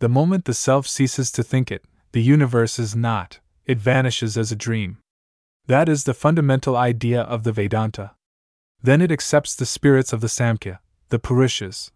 The 0.00 0.08
moment 0.08 0.44
the 0.44 0.54
self 0.54 0.88
ceases 0.88 1.30
to 1.32 1.42
think 1.44 1.70
it, 1.70 1.84
the 2.10 2.22
universe 2.22 2.80
is 2.80 2.96
not, 2.96 3.38
it 3.64 3.78
vanishes 3.78 4.36
as 4.36 4.50
a 4.50 4.56
dream. 4.56 4.98
That 5.66 5.88
is 5.88 6.04
the 6.04 6.12
fundamental 6.12 6.76
idea 6.76 7.22
of 7.22 7.44
the 7.44 7.52
Vedanta. 7.52 8.10
Then 8.82 9.00
it 9.00 9.12
accepts 9.12 9.54
the 9.54 9.66
spirits 9.66 10.12
of 10.12 10.20
the 10.20 10.26
Samkhya, 10.26 10.78
the 11.10 11.20
Purushas, 11.20 11.90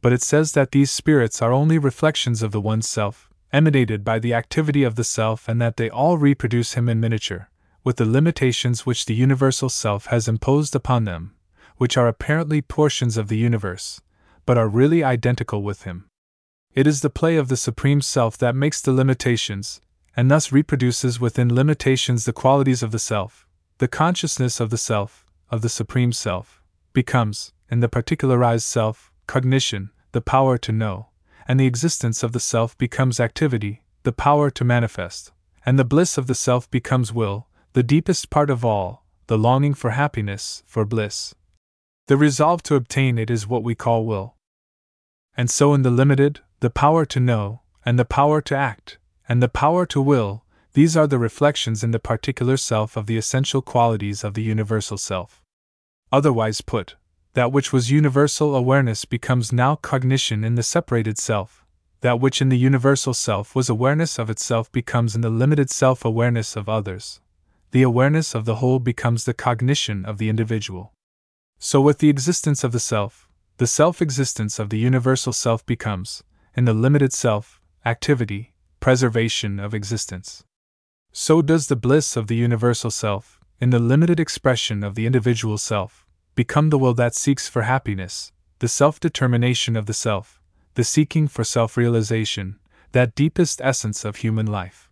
but 0.00 0.12
it 0.12 0.22
says 0.22 0.52
that 0.52 0.72
these 0.72 0.90
spirits 0.90 1.40
are 1.42 1.52
only 1.52 1.78
reflections 1.78 2.42
of 2.42 2.52
the 2.52 2.60
One 2.60 2.82
Self, 2.82 3.30
emanated 3.52 4.02
by 4.02 4.18
the 4.18 4.34
activity 4.34 4.82
of 4.82 4.96
the 4.96 5.04
Self, 5.04 5.46
and 5.46 5.60
that 5.60 5.76
they 5.76 5.90
all 5.90 6.16
reproduce 6.16 6.72
Him 6.72 6.88
in 6.88 6.98
miniature, 7.00 7.50
with 7.84 7.96
the 7.96 8.06
limitations 8.06 8.86
which 8.86 9.06
the 9.06 9.14
Universal 9.14 9.68
Self 9.68 10.06
has 10.06 10.26
imposed 10.26 10.74
upon 10.74 11.04
them, 11.04 11.34
which 11.76 11.96
are 11.96 12.08
apparently 12.08 12.62
portions 12.62 13.16
of 13.16 13.28
the 13.28 13.36
universe, 13.36 14.00
but 14.46 14.58
are 14.58 14.68
really 14.68 15.02
identical 15.02 15.62
with 15.62 15.82
Him. 15.82 16.08
It 16.74 16.86
is 16.86 17.00
the 17.00 17.10
play 17.10 17.36
of 17.36 17.48
the 17.48 17.56
Supreme 17.56 18.00
Self 18.00 18.38
that 18.38 18.56
makes 18.56 18.80
the 18.80 18.92
limitations, 18.92 19.80
and 20.16 20.30
thus 20.30 20.52
reproduces 20.52 21.20
within 21.20 21.54
limitations 21.54 22.24
the 22.24 22.32
qualities 22.32 22.82
of 22.82 22.90
the 22.90 22.98
Self, 22.98 23.46
the 23.78 23.88
consciousness 23.88 24.60
of 24.60 24.70
the 24.70 24.78
Self, 24.78 25.26
of 25.50 25.62
the 25.62 25.68
Supreme 25.68 26.12
Self, 26.12 26.62
becomes, 26.92 27.52
in 27.70 27.80
the 27.80 27.88
particularized 27.88 28.64
self, 28.64 29.12
cognition, 29.26 29.90
the 30.12 30.20
power 30.20 30.58
to 30.58 30.72
know, 30.72 31.08
and 31.48 31.58
the 31.58 31.66
existence 31.66 32.22
of 32.22 32.32
the 32.32 32.40
self 32.40 32.76
becomes 32.78 33.18
activity, 33.18 33.82
the 34.02 34.12
power 34.12 34.50
to 34.50 34.64
manifest, 34.64 35.32
and 35.64 35.78
the 35.78 35.84
bliss 35.84 36.18
of 36.18 36.26
the 36.26 36.34
self 36.34 36.70
becomes 36.70 37.12
will, 37.12 37.48
the 37.72 37.82
deepest 37.82 38.30
part 38.30 38.50
of 38.50 38.64
all, 38.64 39.04
the 39.26 39.38
longing 39.38 39.74
for 39.74 39.90
happiness, 39.90 40.62
for 40.66 40.84
bliss. 40.84 41.34
The 42.12 42.18
resolve 42.18 42.62
to 42.64 42.74
obtain 42.74 43.16
it 43.16 43.30
is 43.30 43.46
what 43.46 43.62
we 43.62 43.74
call 43.74 44.04
will. 44.04 44.34
And 45.34 45.48
so, 45.48 45.72
in 45.72 45.80
the 45.80 45.90
limited, 45.90 46.40
the 46.60 46.68
power 46.68 47.06
to 47.06 47.18
know, 47.18 47.62
and 47.86 47.98
the 47.98 48.04
power 48.04 48.42
to 48.42 48.54
act, 48.54 48.98
and 49.26 49.42
the 49.42 49.48
power 49.48 49.86
to 49.86 50.02
will, 50.02 50.44
these 50.74 50.94
are 50.94 51.06
the 51.06 51.18
reflections 51.18 51.82
in 51.82 51.90
the 51.90 51.98
particular 51.98 52.58
self 52.58 52.98
of 52.98 53.06
the 53.06 53.16
essential 53.16 53.62
qualities 53.62 54.24
of 54.24 54.34
the 54.34 54.42
universal 54.42 54.98
self. 54.98 55.42
Otherwise 56.12 56.60
put, 56.60 56.96
that 57.32 57.50
which 57.50 57.72
was 57.72 57.90
universal 57.90 58.54
awareness 58.54 59.06
becomes 59.06 59.50
now 59.50 59.76
cognition 59.76 60.44
in 60.44 60.54
the 60.54 60.62
separated 60.62 61.16
self. 61.16 61.64
That 62.02 62.20
which 62.20 62.42
in 62.42 62.50
the 62.50 62.58
universal 62.58 63.14
self 63.14 63.54
was 63.54 63.70
awareness 63.70 64.18
of 64.18 64.28
itself 64.28 64.70
becomes 64.70 65.14
in 65.14 65.22
the 65.22 65.30
limited 65.30 65.70
self 65.70 66.04
awareness 66.04 66.56
of 66.56 66.68
others. 66.68 67.22
The 67.70 67.80
awareness 67.80 68.34
of 68.34 68.44
the 68.44 68.56
whole 68.56 68.80
becomes 68.80 69.24
the 69.24 69.32
cognition 69.32 70.04
of 70.04 70.18
the 70.18 70.28
individual. 70.28 70.92
So, 71.64 71.80
with 71.80 71.98
the 71.98 72.08
existence 72.08 72.64
of 72.64 72.72
the 72.72 72.80
self, 72.80 73.28
the 73.58 73.68
self 73.68 74.02
existence 74.02 74.58
of 74.58 74.68
the 74.68 74.80
universal 74.80 75.32
self 75.32 75.64
becomes, 75.64 76.24
in 76.56 76.64
the 76.64 76.74
limited 76.74 77.12
self, 77.12 77.60
activity, 77.86 78.52
preservation 78.80 79.60
of 79.60 79.72
existence. 79.72 80.42
So 81.12 81.40
does 81.40 81.68
the 81.68 81.76
bliss 81.76 82.16
of 82.16 82.26
the 82.26 82.34
universal 82.34 82.90
self, 82.90 83.38
in 83.60 83.70
the 83.70 83.78
limited 83.78 84.18
expression 84.18 84.82
of 84.82 84.96
the 84.96 85.06
individual 85.06 85.56
self, 85.56 86.04
become 86.34 86.70
the 86.70 86.78
will 86.78 86.94
that 86.94 87.14
seeks 87.14 87.48
for 87.48 87.62
happiness, 87.62 88.32
the 88.58 88.66
self 88.66 88.98
determination 88.98 89.76
of 89.76 89.86
the 89.86 89.94
self, 89.94 90.42
the 90.74 90.82
seeking 90.82 91.28
for 91.28 91.44
self 91.44 91.76
realization, 91.76 92.58
that 92.90 93.14
deepest 93.14 93.60
essence 93.62 94.04
of 94.04 94.16
human 94.16 94.46
life. 94.46 94.90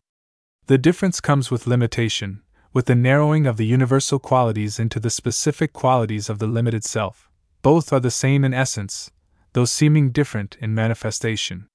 The 0.67 0.79
difference 0.79 1.21
comes 1.21 1.51
with 1.51 1.67
limitation, 1.67 2.43
with 2.73 2.87
the 2.87 2.95
narrowing 2.95 3.47
of 3.47 3.57
the 3.57 3.67
universal 3.67 4.19
qualities 4.19 4.79
into 4.79 5.01
the 5.01 5.11
specific 5.11 5.73
qualities 5.73 6.29
of 6.29 6.39
the 6.39 6.47
limited 6.47 6.85
self. 6.85 7.29
Both 7.63 7.93
are 7.93 8.01
the 8.01 8.11
same 8.11 8.45
in 8.45 8.55
essence, 8.55 9.11
though 9.53 9.65
seeming 9.65 10.11
different 10.11 10.57
in 10.61 10.75
manifestation. 10.75 11.69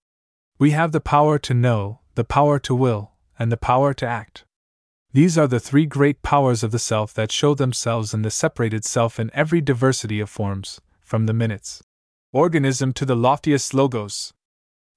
We 0.57 0.71
have 0.71 0.91
the 0.91 1.01
power 1.01 1.37
to 1.39 1.53
know, 1.53 1.99
the 2.15 2.23
power 2.23 2.59
to 2.59 2.73
will, 2.73 3.11
and 3.37 3.51
the 3.51 3.57
power 3.57 3.93
to 3.93 4.07
act. 4.07 4.45
These 5.11 5.37
are 5.37 5.47
the 5.47 5.59
three 5.59 5.85
great 5.85 6.21
powers 6.21 6.63
of 6.63 6.71
the 6.71 6.79
self 6.79 7.13
that 7.13 7.31
show 7.31 7.55
themselves 7.55 8.13
in 8.13 8.21
the 8.21 8.31
separated 8.31 8.85
self 8.85 9.19
in 9.19 9.31
every 9.33 9.61
diversity 9.61 10.19
of 10.19 10.29
forms, 10.29 10.81
from 11.01 11.25
the 11.25 11.33
minutes 11.33 11.83
organism 12.35 12.91
to 12.91 13.05
the 13.05 13.15
loftiest 13.15 13.73
logos. 13.73 14.33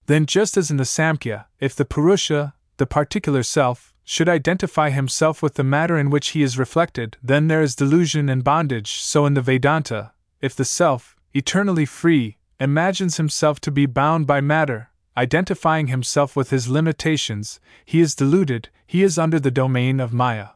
Then, 0.07 0.27
just 0.27 0.57
as 0.57 0.73
in 0.73 0.77
the 0.77 0.83
Samkhya, 0.83 1.45
if 1.61 1.77
the 1.77 1.85
Purusha, 1.85 2.55
the 2.79 2.87
particular 2.87 3.45
self, 3.45 3.95
should 4.10 4.26
identify 4.26 4.89
himself 4.89 5.43
with 5.43 5.52
the 5.56 5.62
matter 5.62 5.98
in 5.98 6.09
which 6.09 6.30
he 6.30 6.43
is 6.43 6.59
reflected, 6.59 7.18
then 7.22 7.47
there 7.48 7.60
is 7.60 7.76
delusion 7.76 8.30
and 8.30 8.43
bondage. 8.43 8.93
So, 8.93 9.26
in 9.26 9.35
the 9.35 9.43
Vedanta, 9.43 10.12
if 10.40 10.56
the 10.56 10.64
self, 10.64 11.14
eternally 11.35 11.85
free, 11.85 12.39
imagines 12.59 13.18
himself 13.18 13.60
to 13.60 13.70
be 13.70 13.85
bound 13.85 14.26
by 14.26 14.40
matter, 14.40 14.89
identifying 15.14 15.89
himself 15.89 16.35
with 16.35 16.48
his 16.48 16.70
limitations, 16.70 17.60
he 17.85 18.01
is 18.01 18.14
deluded, 18.14 18.70
he 18.86 19.02
is 19.02 19.18
under 19.18 19.39
the 19.39 19.51
domain 19.51 20.01
of 20.01 20.14
Maya. 20.14 20.48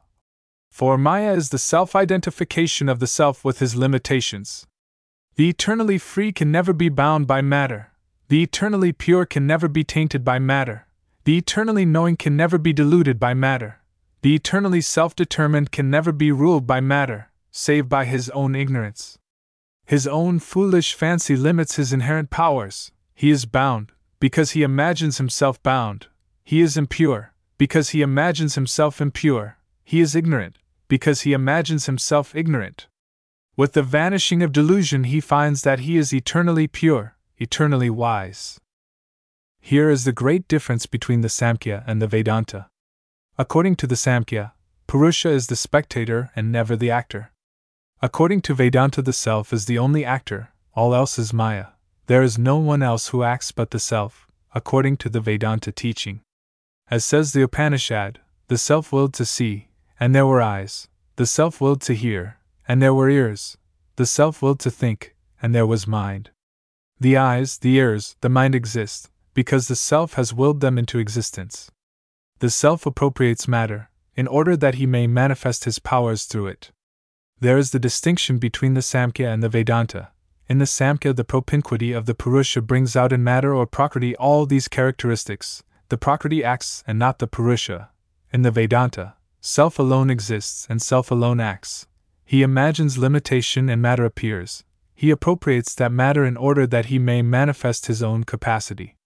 For 0.71 0.97
Maya 0.97 1.35
is 1.35 1.51
the 1.51 1.59
self 1.59 1.95
identification 1.95 2.89
of 2.89 3.01
the 3.01 3.07
self 3.07 3.45
with 3.45 3.59
his 3.59 3.77
limitations. 3.77 4.67
The 5.35 5.51
eternally 5.51 5.99
free 5.99 6.33
can 6.33 6.51
never 6.51 6.73
be 6.73 6.89
bound 6.89 7.27
by 7.27 7.43
matter, 7.43 7.93
the 8.29 8.43
eternally 8.43 8.93
pure 8.93 9.27
can 9.27 9.47
never 9.47 9.69
be 9.69 9.85
tainted 9.85 10.25
by 10.25 10.39
matter, 10.39 10.87
the 11.25 11.39
eternally 11.39 11.85
knowing 11.85 12.17
can 12.17 12.37
never 12.37 12.59
be 12.59 12.73
deluded 12.73 13.21
by 13.21 13.35
matter, 13.35 13.81
the 14.23 14.35
eternally 14.35 14.81
self 14.81 15.15
determined 15.15 15.73
can 15.73 15.91
never 15.91 16.13
be 16.13 16.33
ruled 16.33 16.67
by 16.67 16.81
matter, 16.81 17.31
save 17.51 17.89
by 17.89 18.05
his 18.05 18.31
own 18.31 18.55
ignorance. 18.55 19.19
His 19.85 20.07
own 20.07 20.39
foolish 20.39 20.95
fancy 20.95 21.37
limits 21.37 21.77
his 21.77 21.93
inherent 21.93 22.31
powers, 22.31 22.93
he 23.15 23.31
is 23.31 23.47
bound, 23.47 23.93
because 24.21 24.53
he 24.53 24.63
imagines 24.63 25.19
himself 25.19 25.63
bound. 25.63 26.07
He 26.45 26.61
is 26.61 26.77
impure, 26.77 27.33
because 27.59 27.91
he 27.91 28.03
imagines 28.03 28.55
himself 28.55 29.01
impure. 29.01 29.59
He 29.85 30.01
is 30.01 30.17
ignorant, 30.17 30.57
because 30.89 31.23
he 31.23 31.33
imagines 31.33 31.87
himself 31.87 32.35
ignorant. 32.35 32.89
With 33.57 33.75
the 33.75 33.83
vanishing 33.83 34.43
of 34.43 34.53
delusion, 34.53 35.05
he 35.05 35.21
finds 35.21 35.63
that 35.63 35.81
he 35.81 35.97
is 35.97 36.13
eternally 36.13 36.67
pure, 36.67 37.17
eternally 37.39 37.91
wise. 37.91 38.59
Here 39.65 39.91
is 39.91 40.05
the 40.05 40.13
great 40.13 40.49
difference 40.49 40.87
between 40.87 41.21
the 41.21 41.29
Samkhya 41.29 41.85
and 41.87 42.03
the 42.03 42.09
Vedanta. 42.09 42.67
According 43.39 43.77
to 43.77 43.87
the 43.87 43.95
Samkhya, 43.95 44.51
Purusha 44.89 45.31
is 45.31 45.47
the 45.47 45.55
spectator 45.55 46.33
and 46.35 46.51
never 46.51 46.75
the 46.75 46.91
actor. 46.91 47.31
According 48.03 48.41
to 48.43 48.55
Vedanta, 48.55 49.03
the 49.03 49.13
self 49.13 49.53
is 49.53 49.67
the 49.67 49.79
only 49.79 50.05
actor, 50.05 50.51
all 50.75 50.97
else 50.97 51.17
is 51.17 51.33
Maya. 51.33 51.67
There 52.07 52.25
is 52.25 52.37
no 52.37 52.57
one 52.57 52.83
else 52.83 53.09
who 53.09 53.23
acts 53.23 53.53
but 53.53 53.71
the 53.71 53.79
self, 53.79 54.27
according 54.53 54.97
to 54.97 55.09
the 55.09 55.21
Vedanta 55.21 55.71
teaching. 55.71 56.23
As 56.91 57.05
says 57.05 57.33
the 57.33 57.43
Upanishad, 57.43 58.19
the 58.49 58.59
self 58.59 58.93
willed 58.93 59.15
to 59.15 59.25
see, 59.25 59.69
and 60.01 60.13
there 60.13 60.27
were 60.27 60.43
eyes, 60.43 60.89
the 61.15 61.25
self 61.25 61.61
willed 61.61 61.83
to 61.83 61.95
hear, 61.95 62.39
and 62.67 62.83
there 62.83 62.93
were 62.93 63.09
ears, 63.09 63.57
the 63.95 64.07
self 64.07 64.43
willed 64.43 64.59
to 64.59 64.73
think, 64.73 65.15
and 65.41 65.55
there 65.55 65.69
was 65.69 65.87
mind. 65.87 66.31
The 66.99 67.17
eyes, 67.17 67.59
the 67.59 67.77
ears, 67.77 68.17
the 68.23 68.29
mind 68.29 68.57
exist, 68.57 69.09
because 69.35 69.69
the 69.69 69.77
self 69.77 70.15
has 70.15 70.35
willed 70.35 70.61
them 70.61 70.79
into 70.79 70.99
existence. 70.99 71.71
The 72.41 72.51
self 72.51 72.87
appropriates 72.87 73.49
matter, 73.49 73.91
in 74.15 74.27
order 74.27 74.57
that 74.57 74.75
he 74.77 74.87
may 74.87 75.07
manifest 75.07 75.65
his 75.65 75.79
powers 75.79 76.25
through 76.25 76.49
it. 76.49 76.73
There 77.41 77.59
is 77.59 77.71
the 77.71 77.79
distinction 77.79 78.39
between 78.39 78.75
the 78.75 78.81
Samkhya 78.81 79.33
and 79.33 79.43
the 79.43 79.49
Vedanta. 79.49 80.11
In 80.49 80.59
the 80.59 80.65
Samkhya, 80.65 81.17
the 81.17 81.25
propinquity 81.25 81.93
of 81.93 82.07
the 82.07 82.15
Purusha 82.15 82.61
brings 82.61 82.95
out 82.95 83.13
in 83.13 83.25
matter 83.25 83.55
or 83.55 83.67
Prakriti 83.67 84.15
all 84.17 84.45
these 84.45 84.69
characteristics. 84.69 85.63
The 85.89 85.99
Prakriti 85.99 86.45
acts 86.45 86.85
and 86.87 86.99
not 86.99 87.19
the 87.19 87.27
Purusha. 87.27 87.91
In 88.33 88.43
the 88.43 88.51
Vedanta, 88.51 89.15
self 89.41 89.79
alone 89.79 90.11
exists 90.11 90.67
and 90.71 90.81
self 90.81 91.11
alone 91.11 91.41
acts. 91.41 91.87
He 92.25 92.43
imagines 92.43 92.99
limitation 92.99 93.69
and 93.69 93.83
matter 93.83 94.05
appears. 94.05 94.65
He 94.95 95.11
appropriates 95.11 95.75
that 95.75 95.91
matter 95.91 96.25
in 96.25 96.37
order 96.37 96.67
that 96.67 96.87
he 96.87 96.99
may 96.99 97.23
manifest 97.23 97.87
his 97.87 98.03
own 98.03 98.25
capacity. 98.25 98.97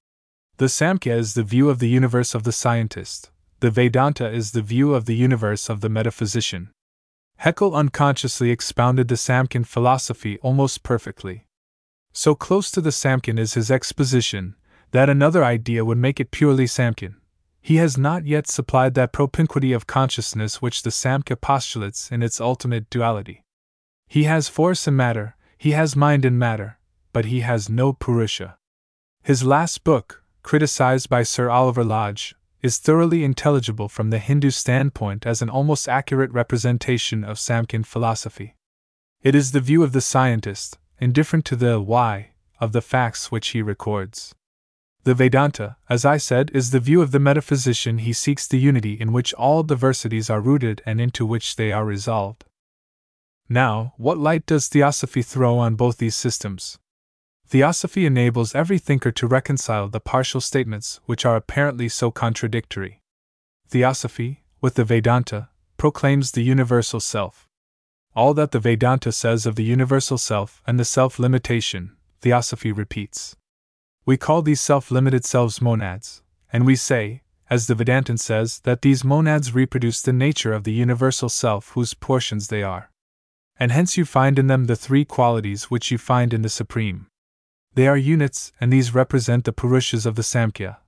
The 0.58 0.66
Samkhya 0.66 1.14
is 1.14 1.34
the 1.34 1.42
view 1.42 1.68
of 1.68 1.80
the 1.80 1.88
universe 1.88 2.34
of 2.34 2.44
the 2.44 2.52
scientist, 2.52 3.30
the 3.60 3.70
Vedanta 3.70 4.26
is 4.30 4.52
the 4.52 4.62
view 4.62 4.94
of 4.94 5.04
the 5.04 5.14
universe 5.14 5.68
of 5.68 5.82
the 5.82 5.90
metaphysician. 5.90 6.70
Haeckel 7.40 7.74
unconsciously 7.74 8.50
expounded 8.50 9.08
the 9.08 9.16
Samkhyan 9.16 9.66
philosophy 9.66 10.38
almost 10.38 10.82
perfectly. 10.82 11.44
So 12.14 12.34
close 12.34 12.70
to 12.70 12.80
the 12.80 12.88
Samkhyan 12.88 13.38
is 13.38 13.52
his 13.52 13.70
exposition 13.70 14.56
that 14.92 15.10
another 15.10 15.44
idea 15.44 15.84
would 15.84 15.98
make 15.98 16.20
it 16.20 16.30
purely 16.30 16.64
Samkhyan. 16.64 17.16
He 17.60 17.76
has 17.76 17.98
not 17.98 18.24
yet 18.24 18.46
supplied 18.46 18.94
that 18.94 19.12
propinquity 19.12 19.74
of 19.74 19.86
consciousness 19.86 20.62
which 20.62 20.84
the 20.84 20.90
Samkhya 20.90 21.38
postulates 21.38 22.10
in 22.10 22.22
its 22.22 22.40
ultimate 22.40 22.88
duality. 22.88 23.42
He 24.08 24.24
has 24.24 24.48
force 24.48 24.86
and 24.86 24.96
matter, 24.96 25.36
he 25.58 25.72
has 25.72 25.94
mind 25.94 26.24
and 26.24 26.38
matter, 26.38 26.78
but 27.12 27.26
he 27.26 27.40
has 27.40 27.68
no 27.68 27.92
Purusha. 27.92 28.56
His 29.22 29.44
last 29.44 29.84
book, 29.84 30.22
criticized 30.46 31.10
by 31.10 31.24
Sir 31.24 31.50
Oliver 31.50 31.82
Lodge, 31.82 32.32
is 32.62 32.78
thoroughly 32.78 33.24
intelligible 33.24 33.88
from 33.88 34.10
the 34.10 34.20
Hindu 34.20 34.50
standpoint 34.50 35.26
as 35.26 35.42
an 35.42 35.50
almost 35.50 35.88
accurate 35.88 36.30
representation 36.30 37.24
of 37.24 37.36
Samkhyan 37.36 37.84
philosophy. 37.84 38.54
It 39.24 39.34
is 39.34 39.50
the 39.50 39.60
view 39.60 39.82
of 39.82 39.90
the 39.90 40.00
scientist, 40.00 40.78
indifferent 41.00 41.46
to 41.46 41.56
the 41.56 41.80
why 41.80 42.30
of 42.60 42.70
the 42.70 42.80
facts 42.80 43.32
which 43.32 43.48
he 43.48 43.60
records. 43.60 44.36
The 45.02 45.14
Vedanta, 45.14 45.78
as 45.90 46.04
I 46.04 46.16
said, 46.16 46.52
is 46.54 46.70
the 46.70 46.78
view 46.78 47.02
of 47.02 47.10
the 47.10 47.18
metaphysician. 47.18 47.98
He 47.98 48.12
seeks 48.12 48.46
the 48.46 48.60
unity 48.60 48.92
in 48.92 49.12
which 49.12 49.34
all 49.34 49.64
diversities 49.64 50.30
are 50.30 50.40
rooted 50.40 50.80
and 50.86 51.00
into 51.00 51.26
which 51.26 51.56
they 51.56 51.72
are 51.72 51.84
resolved. 51.84 52.44
Now, 53.48 53.94
what 53.96 54.16
light 54.16 54.46
does 54.46 54.68
Theosophy 54.68 55.22
throw 55.22 55.58
on 55.58 55.74
both 55.74 55.98
these 55.98 56.14
systems? 56.14 56.78
Theosophy 57.48 58.06
enables 58.06 58.56
every 58.56 58.78
thinker 58.78 59.12
to 59.12 59.26
reconcile 59.28 59.86
the 59.86 60.00
partial 60.00 60.40
statements 60.40 60.98
which 61.06 61.24
are 61.24 61.36
apparently 61.36 61.88
so 61.88 62.10
contradictory. 62.10 63.00
Theosophy, 63.68 64.42
with 64.60 64.74
the 64.74 64.84
Vedanta, 64.84 65.48
proclaims 65.76 66.32
the 66.32 66.42
universal 66.42 66.98
self. 66.98 67.46
All 68.16 68.34
that 68.34 68.50
the 68.50 68.58
Vedanta 68.58 69.12
says 69.12 69.46
of 69.46 69.54
the 69.54 69.62
universal 69.62 70.18
self 70.18 70.60
and 70.66 70.80
the 70.80 70.84
self 70.84 71.20
limitation, 71.20 71.96
Theosophy 72.20 72.72
repeats. 72.72 73.36
We 74.04 74.16
call 74.16 74.42
these 74.42 74.60
self 74.60 74.90
limited 74.90 75.24
selves 75.24 75.62
monads, 75.62 76.22
and 76.52 76.66
we 76.66 76.74
say, 76.74 77.22
as 77.48 77.68
the 77.68 77.74
Vedantin 77.74 78.18
says, 78.18 78.58
that 78.60 78.82
these 78.82 79.04
monads 79.04 79.54
reproduce 79.54 80.02
the 80.02 80.12
nature 80.12 80.52
of 80.52 80.64
the 80.64 80.72
universal 80.72 81.28
self 81.28 81.70
whose 81.70 81.94
portions 81.94 82.48
they 82.48 82.64
are. 82.64 82.90
And 83.56 83.70
hence 83.70 83.96
you 83.96 84.04
find 84.04 84.36
in 84.36 84.48
them 84.48 84.64
the 84.64 84.74
three 84.74 85.04
qualities 85.04 85.70
which 85.70 85.92
you 85.92 85.98
find 85.98 86.34
in 86.34 86.42
the 86.42 86.48
Supreme. 86.48 87.06
They 87.76 87.86
are 87.88 87.96
units, 87.96 88.52
and 88.58 88.72
these 88.72 88.94
represent 88.94 89.44
the 89.44 89.52
Purushas 89.52 90.06
of 90.06 90.14
the 90.14 90.22
Samkhya. 90.22 90.78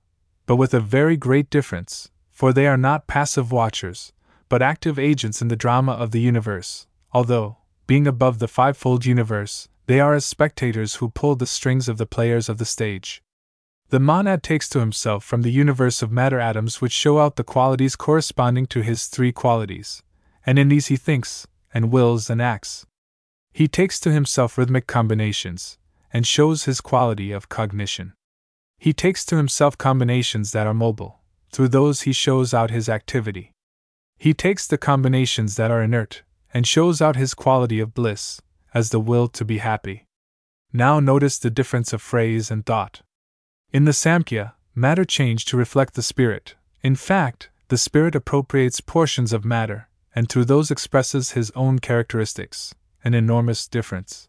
But 0.47 0.55
with 0.55 0.73
a 0.73 0.79
very 0.79 1.17
great 1.17 1.51
difference, 1.51 2.09
for 2.31 2.51
they 2.51 2.65
are 2.65 2.77
not 2.77 3.05
passive 3.05 3.51
watchers, 3.51 4.11
but 4.49 4.63
active 4.63 4.97
agents 4.97 5.39
in 5.39 5.49
the 5.49 5.55
drama 5.55 5.91
of 5.91 6.09
the 6.09 6.19
universe, 6.19 6.87
although, 7.11 7.57
being 7.85 8.07
above 8.07 8.39
the 8.39 8.47
fivefold 8.47 9.05
universe, 9.05 9.69
they 9.85 9.99
are 9.99 10.15
as 10.15 10.25
spectators 10.25 10.95
who 10.95 11.09
pull 11.09 11.35
the 11.35 11.45
strings 11.45 11.87
of 11.87 11.99
the 11.99 12.07
players 12.07 12.49
of 12.49 12.57
the 12.57 12.65
stage. 12.65 13.21
The 13.89 13.99
monad 13.99 14.41
takes 14.41 14.67
to 14.69 14.79
himself 14.79 15.23
from 15.23 15.43
the 15.43 15.51
universe 15.51 16.01
of 16.01 16.11
matter 16.11 16.39
atoms 16.39 16.81
which 16.81 16.91
show 16.91 17.19
out 17.19 17.35
the 17.35 17.43
qualities 17.43 17.95
corresponding 17.95 18.65
to 18.65 18.81
his 18.81 19.05
three 19.05 19.31
qualities, 19.31 20.01
and 20.43 20.57
in 20.57 20.69
these 20.69 20.87
he 20.87 20.97
thinks, 20.97 21.45
and 21.71 21.91
wills, 21.91 22.31
and 22.31 22.41
acts. 22.41 22.87
He 23.53 23.67
takes 23.67 23.99
to 23.99 24.11
himself 24.11 24.57
rhythmic 24.57 24.87
combinations, 24.87 25.77
and 26.11 26.25
shows 26.25 26.65
his 26.65 26.81
quality 26.81 27.31
of 27.31 27.49
cognition. 27.49 28.13
He 28.77 28.93
takes 28.93 29.25
to 29.25 29.37
himself 29.37 29.77
combinations 29.77 30.51
that 30.51 30.67
are 30.67 30.73
mobile, 30.73 31.19
through 31.51 31.69
those 31.69 32.01
he 32.01 32.13
shows 32.13 32.53
out 32.53 32.71
his 32.71 32.87
activity. 32.87 33.51
He 34.17 34.33
takes 34.33 34.67
the 34.67 34.77
combinations 34.77 35.55
that 35.57 35.71
are 35.71 35.83
inert, 35.83 36.23
and 36.53 36.65
shows 36.65 37.01
out 37.01 37.15
his 37.15 37.33
quality 37.33 37.79
of 37.79 37.93
bliss, 37.93 38.41
as 38.73 38.89
the 38.89 38.99
will 38.99 39.27
to 39.27 39.43
be 39.43 39.57
happy. 39.57 40.05
Now 40.71 40.99
notice 40.99 41.37
the 41.37 41.49
difference 41.49 41.93
of 41.93 42.01
phrase 42.01 42.49
and 42.49 42.65
thought. 42.65 43.01
In 43.73 43.85
the 43.85 43.91
Samkhya, 43.91 44.53
matter 44.73 45.03
changed 45.03 45.47
to 45.49 45.57
reflect 45.57 45.95
the 45.95 46.01
spirit. 46.01 46.55
In 46.81 46.95
fact, 46.95 47.49
the 47.67 47.77
spirit 47.77 48.15
appropriates 48.15 48.79
portions 48.79 49.33
of 49.33 49.43
matter, 49.43 49.89
and 50.15 50.29
through 50.29 50.45
those 50.45 50.71
expresses 50.71 51.31
his 51.31 51.51
own 51.51 51.79
characteristics, 51.79 52.73
an 53.03 53.13
enormous 53.13 53.67
difference. 53.67 54.28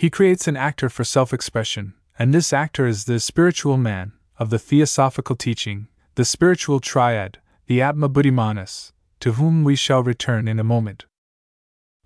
He 0.00 0.08
creates 0.08 0.48
an 0.48 0.56
actor 0.56 0.88
for 0.88 1.04
self 1.04 1.30
expression, 1.30 1.92
and 2.18 2.32
this 2.32 2.54
actor 2.54 2.86
is 2.86 3.04
the 3.04 3.20
spiritual 3.20 3.76
man 3.76 4.12
of 4.38 4.48
the 4.48 4.58
theosophical 4.58 5.36
teaching, 5.36 5.88
the 6.14 6.24
spiritual 6.24 6.80
triad, 6.80 7.36
the 7.66 7.82
Atma 7.82 8.08
Buddhimanas, 8.08 8.92
to 9.20 9.32
whom 9.32 9.62
we 9.62 9.76
shall 9.76 10.02
return 10.02 10.48
in 10.48 10.58
a 10.58 10.64
moment. 10.64 11.04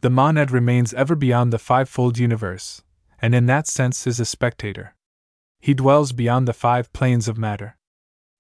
The 0.00 0.10
monad 0.10 0.50
remains 0.50 0.92
ever 0.92 1.14
beyond 1.14 1.52
the 1.52 1.58
fivefold 1.60 2.18
universe, 2.18 2.82
and 3.22 3.32
in 3.32 3.46
that 3.46 3.68
sense 3.68 4.08
is 4.08 4.18
a 4.18 4.24
spectator. 4.24 4.96
He 5.60 5.72
dwells 5.72 6.10
beyond 6.10 6.48
the 6.48 6.52
five 6.52 6.92
planes 6.92 7.28
of 7.28 7.38
matter. 7.38 7.76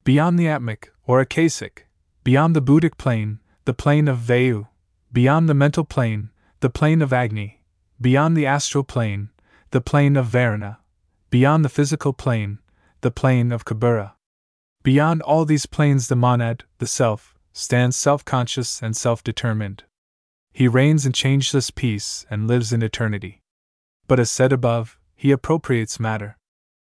Beyond 0.02 0.36
the 0.36 0.48
atmic, 0.48 0.88
or 1.06 1.24
akasic, 1.24 1.86
beyond 2.24 2.56
the 2.56 2.60
buddhic 2.60 2.98
plane, 2.98 3.38
the 3.66 3.72
plane 3.72 4.08
of 4.08 4.18
Vayu, 4.18 4.66
beyond 5.12 5.48
the 5.48 5.54
mental 5.54 5.84
plane, 5.84 6.30
the 6.58 6.70
plane 6.70 7.00
of 7.00 7.12
Agni, 7.12 7.62
beyond 8.00 8.36
the 8.36 8.46
astral 8.46 8.82
plane, 8.82 9.30
the 9.74 9.80
plane 9.80 10.14
of 10.14 10.26
Varuna, 10.26 10.78
beyond 11.30 11.64
the 11.64 11.68
physical 11.68 12.12
plane, 12.12 12.60
the 13.00 13.10
plane 13.10 13.50
of 13.50 13.64
Kubera. 13.64 14.12
Beyond 14.84 15.20
all 15.22 15.44
these 15.44 15.66
planes, 15.66 16.06
the 16.06 16.14
monad, 16.14 16.62
the 16.78 16.86
self, 16.86 17.34
stands 17.52 17.96
self 17.96 18.24
conscious 18.24 18.80
and 18.80 18.96
self 18.96 19.24
determined. 19.24 19.82
He 20.52 20.68
reigns 20.68 21.04
in 21.04 21.12
changeless 21.12 21.72
peace 21.72 22.24
and 22.30 22.46
lives 22.46 22.72
in 22.72 22.84
eternity. 22.84 23.42
But 24.06 24.20
as 24.20 24.30
said 24.30 24.52
above, 24.52 24.96
he 25.16 25.32
appropriates 25.32 25.98
matter. 25.98 26.38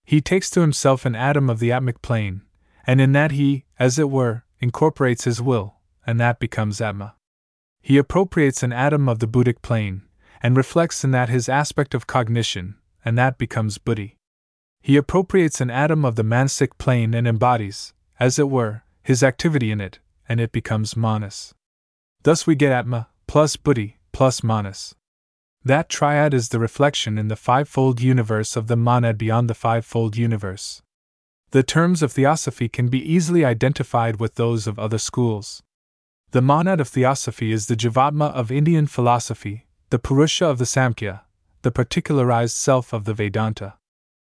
He 0.04 0.20
takes 0.20 0.50
to 0.50 0.60
himself 0.60 1.06
an 1.06 1.16
atom 1.16 1.48
of 1.48 1.60
the 1.60 1.72
atmic 1.72 2.02
plane, 2.02 2.42
and 2.86 3.00
in 3.00 3.12
that 3.12 3.30
he, 3.30 3.64
as 3.78 3.98
it 3.98 4.10
were, 4.10 4.44
incorporates 4.60 5.24
his 5.24 5.40
will, 5.40 5.76
and 6.06 6.20
that 6.20 6.38
becomes 6.38 6.82
Atma. 6.82 7.14
He 7.80 7.96
appropriates 7.96 8.62
an 8.62 8.74
atom 8.74 9.08
of 9.08 9.20
the 9.20 9.26
Buddhic 9.26 9.62
plane, 9.62 10.02
and 10.42 10.56
reflects 10.56 11.04
in 11.04 11.10
that 11.12 11.28
his 11.28 11.48
aspect 11.48 11.94
of 11.94 12.06
cognition, 12.06 12.76
and 13.04 13.16
that 13.16 13.38
becomes 13.38 13.78
buddhi. 13.78 14.16
He 14.80 14.96
appropriates 14.96 15.60
an 15.60 15.70
atom 15.70 16.04
of 16.04 16.16
the 16.16 16.22
manasic 16.22 16.78
plane 16.78 17.14
and 17.14 17.26
embodies, 17.26 17.92
as 18.20 18.38
it 18.38 18.48
were, 18.48 18.82
his 19.02 19.22
activity 19.22 19.70
in 19.70 19.80
it, 19.80 19.98
and 20.28 20.40
it 20.40 20.52
becomes 20.52 20.96
manas. 20.96 21.54
Thus 22.22 22.46
we 22.46 22.54
get 22.54 22.72
atma 22.72 23.08
plus 23.26 23.56
buddhi 23.56 23.98
plus 24.12 24.42
manas. 24.42 24.94
That 25.64 25.88
triad 25.88 26.32
is 26.32 26.50
the 26.50 26.60
reflection 26.60 27.18
in 27.18 27.28
the 27.28 27.36
fivefold 27.36 28.00
universe 28.00 28.56
of 28.56 28.68
the 28.68 28.76
monad 28.76 29.18
beyond 29.18 29.50
the 29.50 29.54
fivefold 29.54 30.16
universe. 30.16 30.82
The 31.50 31.62
terms 31.62 32.02
of 32.02 32.12
theosophy 32.12 32.68
can 32.68 32.88
be 32.88 33.00
easily 33.00 33.44
identified 33.44 34.20
with 34.20 34.36
those 34.36 34.66
of 34.66 34.78
other 34.78 34.98
schools. 34.98 35.62
The 36.30 36.42
monad 36.42 36.80
of 36.80 36.88
theosophy 36.88 37.52
is 37.52 37.66
the 37.66 37.76
Jivatma 37.76 38.32
of 38.32 38.50
Indian 38.50 38.86
philosophy, 38.86 39.65
the 39.88 40.00
Purusha 40.00 40.44
of 40.44 40.58
the 40.58 40.64
Samkhya, 40.64 41.20
the 41.62 41.70
particularized 41.70 42.56
self 42.56 42.92
of 42.92 43.04
the 43.04 43.14
Vedanta. 43.14 43.74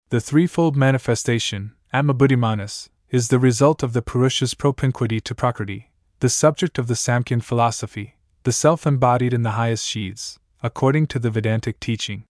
The 0.09 0.21
threefold 0.21 0.77
manifestation, 0.77 1.73
Atmabuddhimanas, 1.93 2.87
is 3.09 3.27
the 3.27 3.37
result 3.37 3.83
of 3.83 3.91
the 3.91 4.01
Purusha's 4.01 4.53
propinquity 4.53 5.19
to 5.19 5.35
Prakriti, 5.35 5.91
the 6.21 6.29
subject 6.29 6.79
of 6.79 6.87
the 6.87 6.93
Samkhyan 6.93 7.43
philosophy, 7.43 8.15
the 8.43 8.53
self 8.53 8.87
embodied 8.87 9.33
in 9.33 9.43
the 9.43 9.51
highest 9.51 9.85
sheaths, 9.85 10.39
according 10.63 11.07
to 11.07 11.19
the 11.19 11.29
Vedantic 11.29 11.81
teaching. 11.81 12.23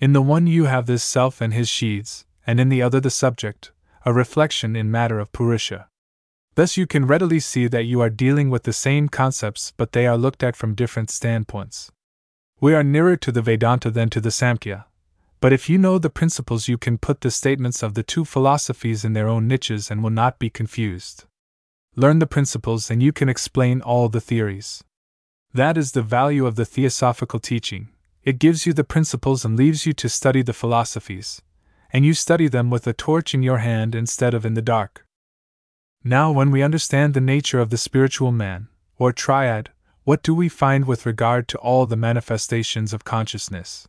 In 0.00 0.12
the 0.12 0.22
one 0.22 0.48
you 0.48 0.64
have 0.64 0.86
this 0.86 1.04
self 1.04 1.40
and 1.40 1.54
his 1.54 1.68
sheaths, 1.68 2.24
and 2.44 2.58
in 2.58 2.70
the 2.70 2.82
other 2.82 2.98
the 2.98 3.08
subject, 3.08 3.70
a 4.04 4.12
reflection 4.12 4.74
in 4.74 4.90
matter 4.90 5.20
of 5.20 5.30
Purusha. 5.30 5.86
Thus 6.56 6.76
you 6.76 6.88
can 6.88 7.06
readily 7.06 7.38
see 7.38 7.68
that 7.68 7.84
you 7.84 8.00
are 8.00 8.10
dealing 8.10 8.50
with 8.50 8.64
the 8.64 8.72
same 8.72 9.08
concepts 9.08 9.72
but 9.76 9.92
they 9.92 10.08
are 10.08 10.18
looked 10.18 10.42
at 10.42 10.56
from 10.56 10.74
different 10.74 11.08
standpoints. 11.08 11.92
We 12.60 12.74
are 12.74 12.82
nearer 12.82 13.16
to 13.16 13.30
the 13.30 13.40
Vedanta 13.42 13.88
than 13.88 14.10
to 14.10 14.20
the 14.20 14.30
Samkhya, 14.30 14.84
but 15.40 15.52
if 15.52 15.70
you 15.70 15.78
know 15.78 15.98
the 15.98 16.10
principles, 16.10 16.66
you 16.66 16.76
can 16.76 16.98
put 16.98 17.20
the 17.20 17.30
statements 17.30 17.84
of 17.84 17.94
the 17.94 18.02
two 18.02 18.24
philosophies 18.24 19.04
in 19.04 19.12
their 19.12 19.28
own 19.28 19.46
niches 19.46 19.92
and 19.92 20.02
will 20.02 20.10
not 20.10 20.40
be 20.40 20.50
confused. 20.50 21.24
learn 21.94 22.18
the 22.20 22.26
principles, 22.26 22.90
and 22.90 23.02
you 23.02 23.12
can 23.12 23.28
explain 23.28 23.80
all 23.80 24.08
the 24.08 24.20
theories. 24.20 24.84
That 25.52 25.76
is 25.76 25.92
the 25.92 26.02
value 26.02 26.46
of 26.46 26.54
the 26.54 26.64
theosophical 26.64 27.40
teaching. 27.40 27.88
It 28.22 28.38
gives 28.38 28.66
you 28.66 28.72
the 28.72 28.84
principles 28.84 29.44
and 29.44 29.56
leaves 29.56 29.86
you 29.86 29.92
to 29.94 30.08
study 30.08 30.42
the 30.42 30.52
philosophies, 30.52 31.42
and 31.92 32.04
you 32.04 32.14
study 32.14 32.48
them 32.48 32.70
with 32.70 32.86
a 32.86 32.92
torch 32.92 33.34
in 33.34 33.42
your 33.42 33.58
hand 33.58 33.94
instead 33.94 34.34
of 34.34 34.44
in 34.44 34.54
the 34.54 34.62
dark. 34.62 35.04
Now, 36.04 36.30
when 36.30 36.50
we 36.50 36.62
understand 36.62 37.14
the 37.14 37.20
nature 37.20 37.60
of 37.60 37.70
the 37.70 37.78
spiritual 37.78 38.30
man, 38.30 38.68
or 38.98 39.12
triad, 39.12 39.70
what 40.08 40.22
do 40.22 40.34
we 40.34 40.48
find 40.48 40.86
with 40.86 41.04
regard 41.04 41.46
to 41.46 41.58
all 41.58 41.84
the 41.84 41.94
manifestations 41.94 42.94
of 42.94 43.04
consciousness? 43.04 43.86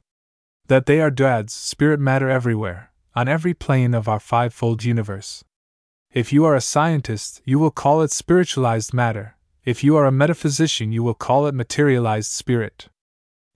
That 0.67 0.85
they 0.85 0.99
are 0.99 1.09
dyads, 1.09 1.51
spirit 1.51 2.01
matter 2.01 2.29
everywhere, 2.29 2.91
on 3.15 3.29
every 3.29 3.53
plane 3.53 3.93
of 3.93 4.09
our 4.09 4.19
fivefold 4.19 4.83
universe. 4.83 5.45
If 6.11 6.33
you 6.33 6.43
are 6.43 6.55
a 6.55 6.59
scientist, 6.75 7.41
you 7.45 7.57
will 7.57 7.71
call 7.71 8.01
it 8.01 8.11
spiritualized 8.11 8.93
matter. 8.93 9.37
If 9.63 9.81
you 9.81 9.95
are 9.95 10.05
a 10.05 10.11
metaphysician, 10.11 10.91
you 10.91 11.03
will 11.03 11.13
call 11.13 11.47
it 11.47 11.55
materialized 11.55 12.31
spirit. 12.31 12.89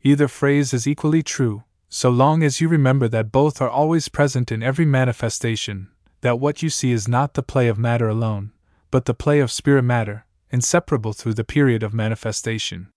Either 0.01 0.29
phrase 0.29 0.73
is 0.73 0.87
equally 0.87 1.21
true, 1.21 1.65
so 1.89 2.09
long 2.09 2.43
as 2.43 2.61
you 2.61 2.69
remember 2.69 3.09
that 3.09 3.29
both 3.29 3.61
are 3.61 3.69
always 3.69 4.07
present 4.07 4.53
in 4.53 4.63
every 4.63 4.85
manifestation, 4.85 5.89
that 6.21 6.39
what 6.39 6.63
you 6.63 6.69
see 6.69 6.93
is 6.93 7.09
not 7.09 7.33
the 7.33 7.43
play 7.43 7.67
of 7.67 7.77
matter 7.77 8.07
alone, 8.07 8.53
but 8.89 9.03
the 9.03 9.13
play 9.13 9.41
of 9.41 9.51
spirit 9.51 9.83
matter, 9.83 10.25
inseparable 10.53 11.11
through 11.11 11.33
the 11.33 11.43
period 11.43 11.83
of 11.83 11.93
manifestation. 11.93 12.89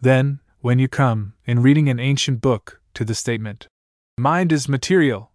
Then, 0.00 0.40
when 0.60 0.80
you 0.80 0.88
come, 0.88 1.34
in 1.44 1.62
reading 1.62 1.88
an 1.88 2.00
ancient 2.00 2.40
book, 2.40 2.80
to 2.94 3.04
the 3.04 3.14
statement, 3.14 3.68
Mind 4.18 4.50
is 4.50 4.68
material, 4.68 5.30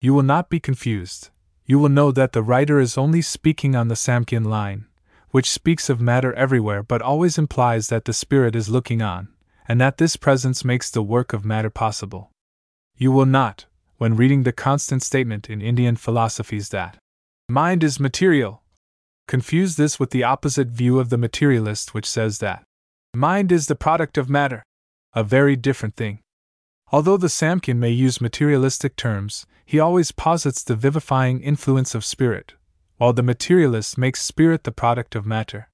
you 0.00 0.14
will 0.14 0.22
not 0.22 0.48
be 0.48 0.60
confused. 0.60 1.30
You 1.66 1.78
will 1.78 1.88
know 1.88 2.10
that 2.12 2.32
the 2.32 2.42
writer 2.42 2.80
is 2.80 2.96
only 2.96 3.22
speaking 3.22 3.76
on 3.76 3.88
the 3.88 3.94
Samkhya 3.94 4.44
line, 4.44 4.86
which 5.30 5.50
speaks 5.50 5.90
of 5.90 6.00
matter 6.00 6.32
everywhere 6.34 6.82
but 6.82 7.02
always 7.02 7.38
implies 7.38 7.88
that 7.88 8.04
the 8.04 8.12
spirit 8.12 8.54
is 8.54 8.68
looking 8.68 9.02
on, 9.02 9.28
and 9.66 9.80
that 9.80 9.98
this 9.98 10.16
presence 10.16 10.64
makes 10.64 10.90
the 10.90 11.02
work 11.02 11.32
of 11.32 11.44
matter 11.44 11.70
possible. 11.70 12.30
You 12.96 13.10
will 13.10 13.26
not, 13.26 13.66
when 13.98 14.16
reading 14.16 14.42
the 14.42 14.52
constant 14.52 15.02
statement 15.02 15.48
in 15.48 15.60
Indian 15.60 15.96
philosophies 15.96 16.68
that 16.70 16.98
mind 17.48 17.84
is 17.84 18.00
material, 18.00 18.61
confuse 19.26 19.76
this 19.76 19.98
with 19.98 20.10
the 20.10 20.24
opposite 20.24 20.68
view 20.68 20.98
of 20.98 21.10
the 21.10 21.18
materialist, 21.18 21.94
which 21.94 22.06
says 22.06 22.38
that 22.38 22.64
mind 23.14 23.52
is 23.52 23.66
the 23.66 23.74
product 23.74 24.18
of 24.18 24.28
matter, 24.28 24.62
a 25.14 25.22
very 25.22 25.56
different 25.56 25.96
thing. 25.96 26.20
Although 26.90 27.16
the 27.16 27.28
Samkhyan 27.28 27.76
may 27.76 27.90
use 27.90 28.20
materialistic 28.20 28.96
terms, 28.96 29.46
he 29.64 29.80
always 29.80 30.12
posits 30.12 30.62
the 30.62 30.76
vivifying 30.76 31.40
influence 31.40 31.94
of 31.94 32.04
spirit, 32.04 32.54
while 32.98 33.12
the 33.12 33.22
materialist 33.22 33.96
makes 33.96 34.22
spirit 34.22 34.64
the 34.64 34.72
product 34.72 35.14
of 35.14 35.24
matter. 35.24 35.68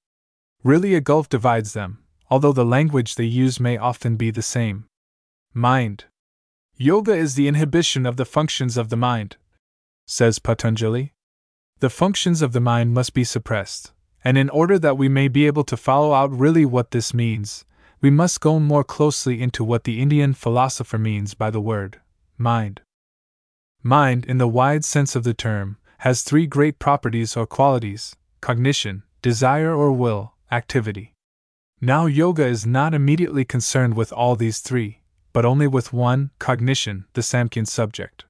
Really, 0.63 0.95
a 0.95 1.01
gulf 1.01 1.29
divides 1.29 1.73
them, 1.73 2.05
although 2.31 2.53
the 2.53 2.65
language 2.65 3.15
they 3.15 3.25
use 3.25 3.59
may 3.59 3.77
often 3.77 4.17
be 4.17 4.31
the 4.31 4.43
same. 4.43 4.85
Mind. 5.53 6.05
Yoga 6.77 7.15
is 7.15 7.35
the 7.35 7.49
inhibition 7.49 8.07
of 8.07 8.17
the 8.17 8.25
functions 8.25 8.77
of 8.77 8.89
the 8.89 8.97
mind, 8.97 9.37
says 10.07 10.39
Patanjali. 10.39 11.13
The 11.81 11.91
functions 11.91 12.43
of 12.43 12.53
the 12.53 12.61
mind 12.61 12.93
must 12.93 13.15
be 13.15 13.23
suppressed, 13.23 13.93
and 14.25 14.37
in 14.37 14.51
order 14.51 14.81
that 14.81 14.99
we 14.99 15.09
may 15.09 15.29
be 15.29 15.47
able 15.47 15.63
to 15.65 15.77
follow 15.77 16.13
out 16.13 16.33
really 16.33 16.65
what 16.65 16.91
this 16.91 17.15
means, 17.15 17.65
we 18.01 18.11
must 18.11 18.41
go 18.41 18.59
more 18.59 18.83
closely 18.83 19.41
into 19.41 19.63
what 19.63 19.85
the 19.85 20.01
Indian 20.01 20.35
philosopher 20.35 20.99
means 20.99 21.35
by 21.35 21.51
the 21.51 21.61
word 21.61 22.01
mind. 22.37 22.81
Mind, 23.83 24.25
in 24.25 24.39
the 24.39 24.49
wide 24.49 24.85
sense 24.85 25.15
of 25.15 25.23
the 25.23 25.35
term, 25.35 25.77
has 25.99 26.23
three 26.23 26.47
great 26.47 26.79
properties 26.79 27.37
or 27.37 27.47
qualities 27.47 28.17
cognition, 28.41 29.05
desire 29.23 29.75
or 29.75 29.93
will, 29.93 30.35
activity. 30.51 31.15
Now, 31.81 32.07
yoga 32.07 32.45
is 32.45 32.67
not 32.67 32.95
immediately 32.95 33.45
concerned 33.45 33.95
with 33.95 34.13
all 34.13 34.35
these 34.35 34.59
three, 34.61 35.03
but 35.33 35.45
only 35.45 35.69
with 35.69 35.93
one, 35.93 36.31
cognition, 36.41 37.07
the 37.13 37.21
Samkhyan 37.21 37.67
subject. 37.69 38.25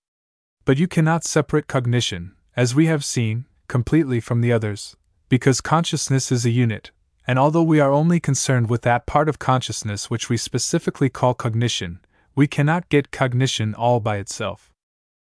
But 0.67 0.77
you 0.77 0.87
cannot 0.87 1.25
separate 1.25 1.67
cognition, 1.67 2.35
as 2.59 2.75
we 2.75 2.87
have 2.87 3.05
seen, 3.05 3.45
completely 3.69 4.19
from 4.19 4.41
the 4.41 4.53
others, 4.53 4.97
because 5.29 5.61
consciousness 5.61 6.33
is 6.33 6.45
a 6.45 6.51
unit, 6.51 6.91
and 7.25 7.39
although 7.39 7.63
we 7.63 7.79
are 7.79 7.93
only 7.93 8.19
concerned 8.19 8.69
with 8.69 8.83
that 8.83 9.07
part 9.07 9.29
of 9.29 9.39
consciousness 9.39 10.11
which 10.11 10.29
we 10.29 10.37
specifically 10.37 11.09
call 11.09 11.35
cognition, 11.35 12.01
we 12.35 12.49
cannot 12.49 12.89
get 12.89 13.13
cognition 13.13 13.77
all 13.77 14.01
by 14.01 14.17
itself. 14.17 14.73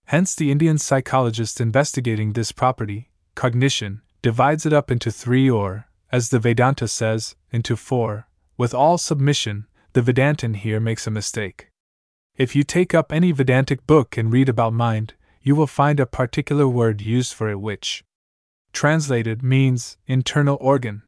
Hence, 0.06 0.36
the 0.36 0.52
Indian 0.52 0.78
psychologist 0.78 1.60
investigating 1.60 2.34
this 2.34 2.52
property, 2.52 3.10
cognition, 3.34 4.04
divides 4.22 4.68
it 4.68 4.72
up 4.72 4.92
into 4.92 5.10
three 5.10 5.50
or, 5.50 5.88
as 6.12 6.30
the 6.30 6.38
Vedanta 6.38 6.88
says, 6.88 7.36
into 7.50 7.76
four. 7.76 8.28
With 8.56 8.76
all 8.76 9.00
submission, 9.00 9.66
the 9.94 10.02
Vedantin 10.04 10.58
here 10.58 10.80
makes 10.80 11.08
a 11.08 11.12
mistake. 11.12 11.70
If 12.36 12.56
you 12.56 12.64
take 12.64 12.94
up 12.94 13.12
any 13.12 13.32
Vedantic 13.32 13.88
book 13.88 14.16
and 14.16 14.32
read 14.32 14.48
about 14.48 14.74
mind, 14.74 15.16
you 15.46 15.56
will 15.56 15.68
find 15.68 16.00
a 16.00 16.06
particular 16.06 16.68
word 16.68 17.02
used 17.02 17.34
for 17.34 17.50
it 17.50 17.62
which, 17.62 18.04
translated, 18.74 19.42
means 19.42 19.96
internal 20.08 20.58
organ, 20.60 21.04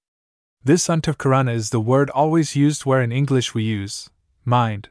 this 0.63 0.87
antahkarana 0.87 1.53
is 1.53 1.69
the 1.69 1.79
word 1.79 2.09
always 2.09 2.55
used 2.55 2.85
where 2.85 3.01
in 3.01 3.11
English 3.11 3.53
we 3.53 3.63
use 3.63 4.09
mind, 4.43 4.89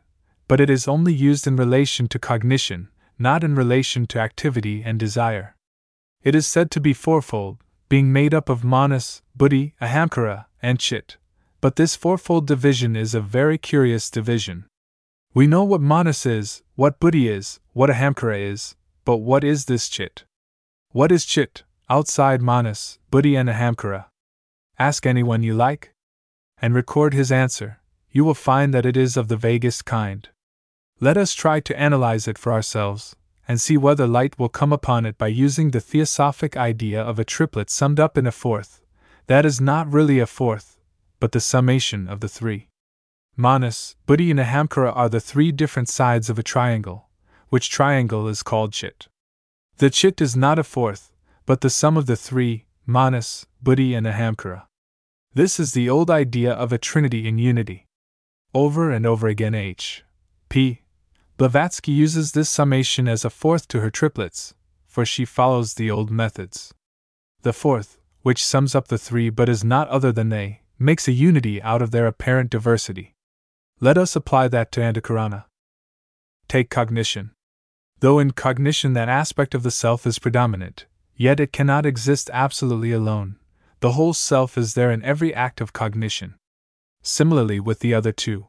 but 0.49 0.59
it 0.59 0.71
is 0.71 0.89
only 0.89 1.13
used 1.13 1.47
in 1.47 1.55
relation 1.55 2.09
to 2.09 2.19
cognition, 2.19 2.89
not 3.19 3.45
in 3.45 3.55
relation 3.55 4.07
to 4.07 4.19
activity 4.19 4.83
and 4.83 4.99
desire. 4.99 5.55
It 6.23 6.35
is 6.35 6.47
said 6.47 6.71
to 6.71 6.81
be 6.81 6.93
fourfold, 6.95 7.59
being 7.91 8.13
made 8.13 8.33
up 8.33 8.49
of 8.49 8.65
manas, 8.65 9.21
buddhi, 9.37 9.75
ahamkara, 9.81 10.47
and 10.63 10.79
chit. 10.79 11.19
But 11.61 11.77
this 11.77 11.95
fourfold 11.95 12.47
division 12.47 12.97
is 12.97 13.15
a 13.15 13.21
very 13.21 13.59
curious 13.59 14.11
division. 14.11 14.65
We 15.35 15.47
know 15.47 15.63
what 15.63 15.83
manas 15.83 16.25
is, 16.25 16.63
what 16.75 16.99
buddhi 17.01 17.29
is, 17.29 17.61
what 17.75 17.91
ahamkara 17.91 18.41
is, 18.41 18.76
but 19.07 19.19
what 19.19 19.45
is 19.45 19.67
this 19.67 19.89
chit? 19.89 20.25
What 20.91 21.13
is 21.13 21.25
chit, 21.25 21.63
outside 21.89 22.43
manas, 22.43 22.99
buddhi, 23.09 23.37
and 23.37 23.49
ahamkara? 23.49 24.07
Ask 24.81 25.07
anyone 25.07 25.45
you 25.45 25.55
like, 25.55 25.95
and 26.61 26.75
record 26.75 27.15
his 27.15 27.31
answer. 27.31 27.79
You 28.11 28.25
will 28.25 28.35
find 28.35 28.75
that 28.75 28.85
it 28.85 28.97
is 28.97 29.17
of 29.17 29.29
the 29.29 29.37
vaguest 29.37 29.85
kind. 29.85 30.29
Let 30.99 31.17
us 31.17 31.35
try 31.35 31.61
to 31.61 31.79
analyze 31.79 32.27
it 32.27 32.37
for 32.37 32.53
ourselves, 32.53 33.15
and 33.47 33.61
see 33.61 33.77
whether 33.77 34.09
light 34.09 34.41
will 34.41 34.49
come 34.49 34.73
upon 34.73 35.07
it 35.07 35.17
by 35.17 35.29
using 35.29 35.71
the 35.71 35.81
theosophic 35.81 36.57
idea 36.57 37.01
of 37.01 37.21
a 37.21 37.25
triplet 37.25 37.71
summed 37.71 38.01
up 38.01 38.19
in 38.19 38.27
a 38.27 38.33
fourth. 38.33 38.83
That 39.29 39.47
is 39.47 39.61
not 39.61 39.93
really 39.93 40.19
a 40.19 40.27
fourth, 40.27 40.81
but 41.21 41.31
the 41.31 41.41
summation 41.41 42.09
of 42.09 42.19
the 42.19 42.29
three. 42.29 42.71
Manas, 43.37 43.95
Buddhi, 44.07 44.33
and 44.33 44.41
Ahamkara 44.41 44.97
are 44.97 45.09
the 45.09 45.21
three 45.21 45.53
different 45.53 45.89
sides 45.89 46.29
of 46.29 46.41
a 46.41 46.43
triangle, 46.43 47.06
which 47.57 47.71
triangle 47.71 48.29
is 48.29 48.43
called 48.43 48.71
Chit. 48.71 49.09
The 49.79 49.89
Chit 49.89 50.21
is 50.21 50.37
not 50.37 50.59
a 50.59 50.63
fourth, 50.63 51.11
but 51.47 51.63
the 51.63 51.71
sum 51.71 51.97
of 51.97 52.05
the 52.05 52.15
three, 52.15 52.67
Manas, 52.85 53.47
Buddhi, 53.63 53.95
and 53.95 54.07
Ahamkara. 54.07 54.65
This 55.33 55.59
is 55.59 55.73
the 55.73 55.89
old 55.89 56.11
idea 56.11 56.53
of 56.53 56.71
a 56.71 56.77
trinity 56.77 57.27
in 57.27 57.39
unity. 57.39 57.87
Over 58.53 58.91
and 58.91 59.07
over 59.07 59.27
again, 59.27 59.55
H. 59.55 60.05
P. 60.51 60.83
Blavatsky 61.39 61.93
uses 61.93 62.33
this 62.33 62.51
summation 62.51 63.09
as 63.09 63.25
a 63.25 63.31
fourth 63.31 63.69
to 63.69 63.81
her 63.81 63.91
triplets, 63.91 64.53
for 64.87 65.07
she 65.07 65.25
follows 65.25 65.73
the 65.73 65.91
old 65.91 66.11
methods. 66.11 66.75
The 67.41 67.55
fourth, 67.55 67.99
which 68.21 68.45
sums 68.45 68.75
up 68.75 68.89
the 68.89 68.99
three 68.99 69.31
but 69.31 69.49
is 69.49 69.65
not 69.65 69.89
other 69.89 70.13
than 70.13 70.29
they, 70.29 70.61
makes 70.79 71.09
a 71.09 71.13
unity 71.13 71.63
out 71.63 71.81
of 71.81 71.91
their 71.91 72.07
apparent 72.07 72.51
diversity. 72.51 73.15
Let 73.81 73.97
us 73.97 74.15
apply 74.15 74.49
that 74.49 74.71
to 74.73 74.81
Antahkarana. 74.81 75.45
Take 76.49 76.69
cognition. 76.69 77.31
Though 78.07 78.21
in 78.21 78.31
cognition 78.31 78.93
that 78.93 79.09
aspect 79.09 79.53
of 79.53 79.65
the 79.65 79.71
self 79.73 80.07
is 80.07 80.21
predominant, 80.21 80.87
Yet 81.17 81.41
it 81.41 81.53
cannot 81.53 81.85
exist 81.85 82.31
absolutely 82.33 82.93
alone. 82.93 83.37
The 83.81 83.93
whole 83.93 84.13
self 84.13 84.57
is 84.57 84.75
there 84.75 84.93
in 84.93 85.03
every 85.03 85.35
act 85.35 85.61
of 85.61 85.73
cognition. 85.73 86.35
Similarly 87.03 87.59
with 87.59 87.81
the 87.81 87.95
other 87.95 88.13
two. 88.13 88.47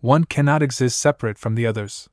One 0.00 0.24
cannot 0.24 0.62
exist 0.62 1.00
separate 1.00 1.38
from 1.38 1.54
the 1.54 1.66
others. 1.66 2.10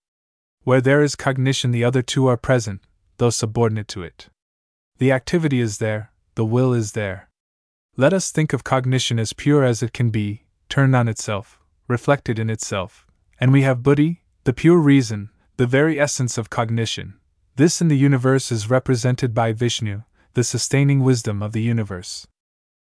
Where 0.63 0.79
there 0.79 1.01
is 1.01 1.15
cognition, 1.15 1.71
the 1.71 1.83
other 1.83 2.01
two 2.01 2.27
are 2.27 2.37
present, 2.37 2.79
though 3.17 3.31
subordinate 3.31 3.89
to 3.89 4.03
it. 4.03 4.29
The 4.99 5.11
activity 5.11 5.59
is 5.59 5.79
there, 5.79 6.13
the 6.35 6.45
will 6.45 6.73
is 6.73 6.93
there. 6.93 7.29
Let 7.97 8.13
us 8.13 8.31
think 8.31 8.53
of 8.53 8.63
cognition 8.63 9.19
as 9.19 9.33
pure 9.33 9.65
as 9.65 9.83
it 9.83 9.91
can 9.91 10.11
be, 10.11 10.45
turned 10.69 10.95
on 10.95 11.09
itself, 11.09 11.59
reflected 11.89 12.39
in 12.39 12.49
itself, 12.49 13.05
and 13.37 13.51
we 13.51 13.63
have 13.63 13.83
buddhi, 13.83 14.23
the 14.45 14.53
pure 14.53 14.77
reason, 14.77 15.29
the 15.59 15.67
very 15.67 15.99
essence 15.99 16.37
of 16.37 16.49
cognition, 16.49 17.15
this 17.57 17.81
in 17.81 17.89
the 17.89 17.97
universe 17.97 18.49
is 18.49 18.69
represented 18.69 19.33
by 19.33 19.51
Vishnu, 19.51 20.03
the 20.33 20.41
sustaining 20.41 21.03
wisdom 21.03 21.43
of 21.43 21.51
the 21.51 21.61
universe. 21.61 22.25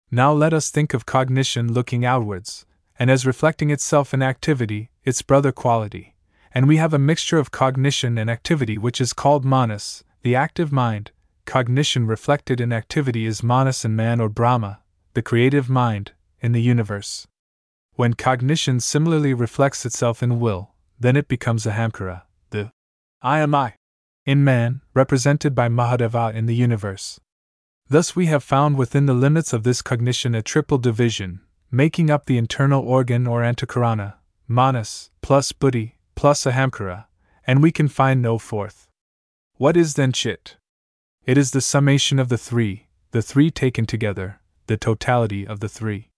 Now 0.10 0.34
let 0.34 0.54
us 0.56 0.72
think 0.72 0.96
of 0.96 1.06
cognition 1.06 1.72
looking 1.72 2.04
outwards, 2.04 2.66
and 2.98 3.12
as 3.12 3.28
reflecting 3.28 3.70
itself 3.70 4.12
in 4.12 4.24
activity, 4.24 4.90
its 5.04 5.22
brother 5.22 5.52
quality. 5.52 6.16
And 6.52 6.68
we 6.68 6.78
have 6.78 6.96
a 6.96 6.98
mixture 6.98 7.38
of 7.38 7.52
cognition 7.52 8.18
and 8.18 8.28
activity 8.28 8.80
which 8.80 9.00
is 9.00 9.14
called 9.14 9.46
manas, 9.46 10.04
the 10.24 10.36
active 10.36 10.72
mind. 10.72 11.12
Cognition 11.46 12.08
reflected 12.08 12.60
in 12.60 12.74
activity 12.74 13.28
is 13.28 13.44
manas 13.44 13.86
in 13.86 13.96
man 13.96 14.20
or 14.20 14.30
Brahma, 14.30 14.80
the 15.14 15.22
creative 15.22 15.70
mind, 15.70 16.14
in 16.42 16.54
the 16.54 16.62
universe. 16.64 17.28
When 17.94 18.16
cognition 18.16 18.80
similarly 18.80 19.36
reflects 19.36 19.86
itself 19.86 20.24
in 20.24 20.40
will, 20.40 20.72
then 21.00 21.16
it 21.16 21.28
becomes 21.28 21.68
a 21.68 21.74
the 21.74 22.24
I 23.26 23.40
am 23.40 23.56
I, 23.56 23.76
in 24.26 24.44
man, 24.44 24.82
represented 24.94 25.56
by 25.56 25.70
Mahadeva 25.70 26.34
in 26.34 26.46
the 26.46 26.56
universe. 26.56 27.22
Thus, 27.88 28.18
we 28.18 28.26
have 28.26 28.44
found 28.44 28.78
within 28.78 29.06
the 29.06 29.14
limits 29.14 29.54
of 29.54 29.64
this 29.64 29.82
cognition 29.82 30.36
a 30.36 30.42
triple 30.42 30.78
division, 30.78 31.40
making 31.72 32.10
up 32.10 32.26
the 32.26 32.38
internal 32.38 32.84
organ 32.84 33.26
or 33.26 33.42
antahkarana, 33.42 34.16
manas, 34.46 35.10
plus 35.22 35.54
buddhi, 35.54 35.96
plus 36.16 36.44
ahamkara, 36.44 37.06
and 37.48 37.64
we 37.64 37.72
can 37.72 37.88
find 37.88 38.22
no 38.22 38.38
fourth. 38.38 38.90
What 39.56 39.78
is 39.78 39.94
then 39.94 40.12
chit? 40.12 40.58
It 41.26 41.38
is 41.38 41.52
the 41.52 41.62
summation 41.62 42.20
of 42.20 42.28
the 42.28 42.38
three, 42.38 42.88
the 43.12 43.22
three 43.22 43.50
taken 43.50 43.86
together, 43.86 44.42
the 44.68 44.76
totality 44.76 45.48
of 45.48 45.62
the 45.62 45.70
three. 45.70 46.10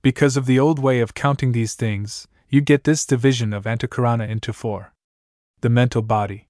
Because 0.00 0.38
of 0.38 0.46
the 0.46 0.58
old 0.58 0.78
way 0.78 1.00
of 1.00 1.12
counting 1.12 1.52
these 1.52 1.74
things, 1.74 2.26
you 2.48 2.62
get 2.62 2.84
this 2.84 3.04
division 3.04 3.52
of 3.52 3.64
antahkarana 3.64 4.26
into 4.26 4.54
four. 4.54 4.94
The 5.60 5.68
mental 5.68 6.02
body. 6.02 6.46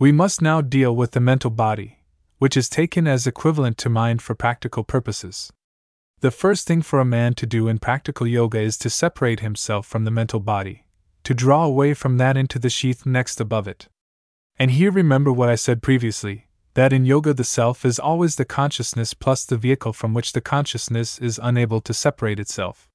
We 0.00 0.10
must 0.10 0.42
now 0.42 0.62
deal 0.62 0.96
with 0.96 1.12
the 1.12 1.20
mental 1.20 1.50
body, 1.50 2.00
which 2.38 2.56
is 2.56 2.68
taken 2.68 3.06
as 3.06 3.24
equivalent 3.24 3.78
to 3.78 3.88
mind 3.88 4.20
for 4.20 4.34
practical 4.34 4.82
purposes. 4.82 5.52
The 6.18 6.32
first 6.32 6.66
thing 6.66 6.82
for 6.82 6.98
a 6.98 7.04
man 7.04 7.34
to 7.34 7.46
do 7.46 7.68
in 7.68 7.78
practical 7.78 8.26
yoga 8.26 8.58
is 8.58 8.76
to 8.78 8.90
separate 8.90 9.38
himself 9.38 9.86
from 9.86 10.04
the 10.04 10.10
mental 10.10 10.40
body, 10.40 10.86
to 11.22 11.34
draw 11.34 11.64
away 11.64 11.94
from 11.94 12.18
that 12.18 12.36
into 12.36 12.58
the 12.58 12.68
sheath 12.68 13.06
next 13.06 13.40
above 13.40 13.68
it. 13.68 13.86
And 14.58 14.72
here 14.72 14.90
remember 14.90 15.32
what 15.32 15.48
I 15.48 15.54
said 15.54 15.80
previously 15.80 16.48
that 16.74 16.92
in 16.92 17.04
yoga 17.04 17.32
the 17.32 17.44
self 17.44 17.84
is 17.84 18.00
always 18.00 18.34
the 18.34 18.44
consciousness 18.44 19.14
plus 19.14 19.44
the 19.44 19.56
vehicle 19.56 19.92
from 19.92 20.14
which 20.14 20.32
the 20.32 20.40
consciousness 20.40 21.20
is 21.20 21.38
unable 21.40 21.80
to 21.82 21.94
separate 21.94 22.40
itself. 22.40 22.88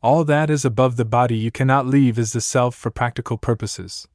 All 0.00 0.22
that 0.24 0.48
is 0.48 0.64
above 0.64 0.94
the 0.94 1.04
body 1.04 1.36
you 1.36 1.50
cannot 1.50 1.88
leave 1.88 2.20
is 2.20 2.32
the 2.32 2.40
self 2.40 2.76
for 2.76 2.92
practical 2.92 3.36
purposes, 3.36 4.06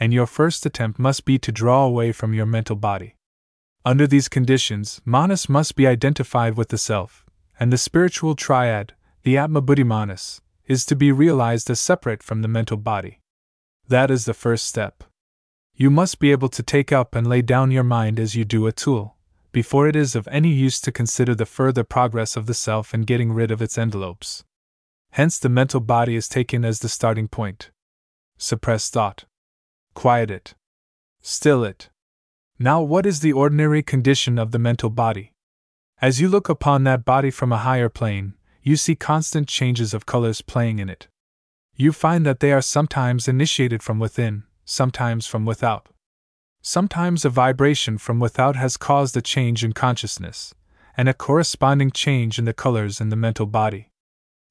and 0.00 0.12
your 0.14 0.26
first 0.26 0.64
attempt 0.64 0.98
must 0.98 1.26
be 1.26 1.38
to 1.38 1.52
draw 1.52 1.84
away 1.84 2.10
from 2.10 2.32
your 2.32 2.46
mental 2.46 2.74
body. 2.74 3.14
Under 3.84 4.06
these 4.06 4.28
conditions, 4.28 5.00
manas 5.04 5.48
must 5.48 5.76
be 5.76 5.86
identified 5.86 6.56
with 6.56 6.70
the 6.70 6.78
self, 6.78 7.26
and 7.60 7.70
the 7.70 7.78
spiritual 7.78 8.34
triad, 8.34 8.94
the 9.22 9.36
Atma 9.36 9.60
Buddhi 9.60 9.84
Manas, 9.84 10.40
is 10.66 10.86
to 10.86 10.96
be 10.96 11.12
realized 11.12 11.68
as 11.68 11.78
separate 11.78 12.22
from 12.22 12.40
the 12.40 12.48
mental 12.48 12.78
body. 12.78 13.20
That 13.88 14.10
is 14.10 14.24
the 14.24 14.34
first 14.34 14.66
step. 14.66 15.04
You 15.74 15.90
must 15.90 16.18
be 16.18 16.30
able 16.30 16.48
to 16.48 16.62
take 16.62 16.92
up 16.92 17.14
and 17.14 17.26
lay 17.26 17.42
down 17.42 17.70
your 17.70 17.84
mind 17.84 18.18
as 18.18 18.34
you 18.34 18.44
do 18.44 18.66
a 18.66 18.72
tool, 18.72 19.16
before 19.52 19.88
it 19.88 19.96
is 19.96 20.14
of 20.14 20.28
any 20.28 20.50
use 20.50 20.80
to 20.82 20.92
consider 20.92 21.34
the 21.34 21.46
further 21.46 21.84
progress 21.84 22.36
of 22.36 22.46
the 22.46 22.54
self 22.54 22.94
in 22.94 23.02
getting 23.02 23.32
rid 23.32 23.50
of 23.50 23.60
its 23.60 23.76
envelopes. 23.76 24.44
Hence, 25.12 25.38
the 25.38 25.48
mental 25.48 25.80
body 25.80 26.14
is 26.14 26.28
taken 26.28 26.64
as 26.64 26.78
the 26.78 26.88
starting 26.88 27.28
point. 27.28 27.70
Suppress 28.38 28.90
thought. 28.90 29.24
Quiet 29.94 30.30
it. 30.30 30.54
Still 31.20 31.64
it. 31.64 31.90
Now, 32.58 32.82
what 32.82 33.06
is 33.06 33.20
the 33.20 33.32
ordinary 33.32 33.82
condition 33.82 34.38
of 34.38 34.50
the 34.50 34.58
mental 34.58 34.90
body? 34.90 35.32
As 36.02 36.20
you 36.20 36.28
look 36.28 36.48
upon 36.48 36.84
that 36.84 37.04
body 37.04 37.30
from 37.30 37.52
a 37.52 37.58
higher 37.58 37.88
plane, 37.88 38.34
you 38.62 38.76
see 38.76 38.94
constant 38.94 39.48
changes 39.48 39.94
of 39.94 40.06
colors 40.06 40.42
playing 40.42 40.78
in 40.78 40.88
it. 40.88 41.08
You 41.74 41.92
find 41.92 42.26
that 42.26 42.40
they 42.40 42.52
are 42.52 42.62
sometimes 42.62 43.28
initiated 43.28 43.82
from 43.82 43.98
within, 43.98 44.44
sometimes 44.64 45.26
from 45.26 45.44
without. 45.44 45.88
Sometimes 46.62 47.24
a 47.24 47.30
vibration 47.30 47.96
from 47.96 48.20
without 48.20 48.56
has 48.56 48.76
caused 48.76 49.16
a 49.16 49.22
change 49.22 49.64
in 49.64 49.72
consciousness, 49.72 50.54
and 50.96 51.08
a 51.08 51.14
corresponding 51.14 51.90
change 51.90 52.38
in 52.38 52.44
the 52.44 52.52
colors 52.52 53.00
in 53.00 53.08
the 53.08 53.16
mental 53.16 53.46
body. 53.46 53.90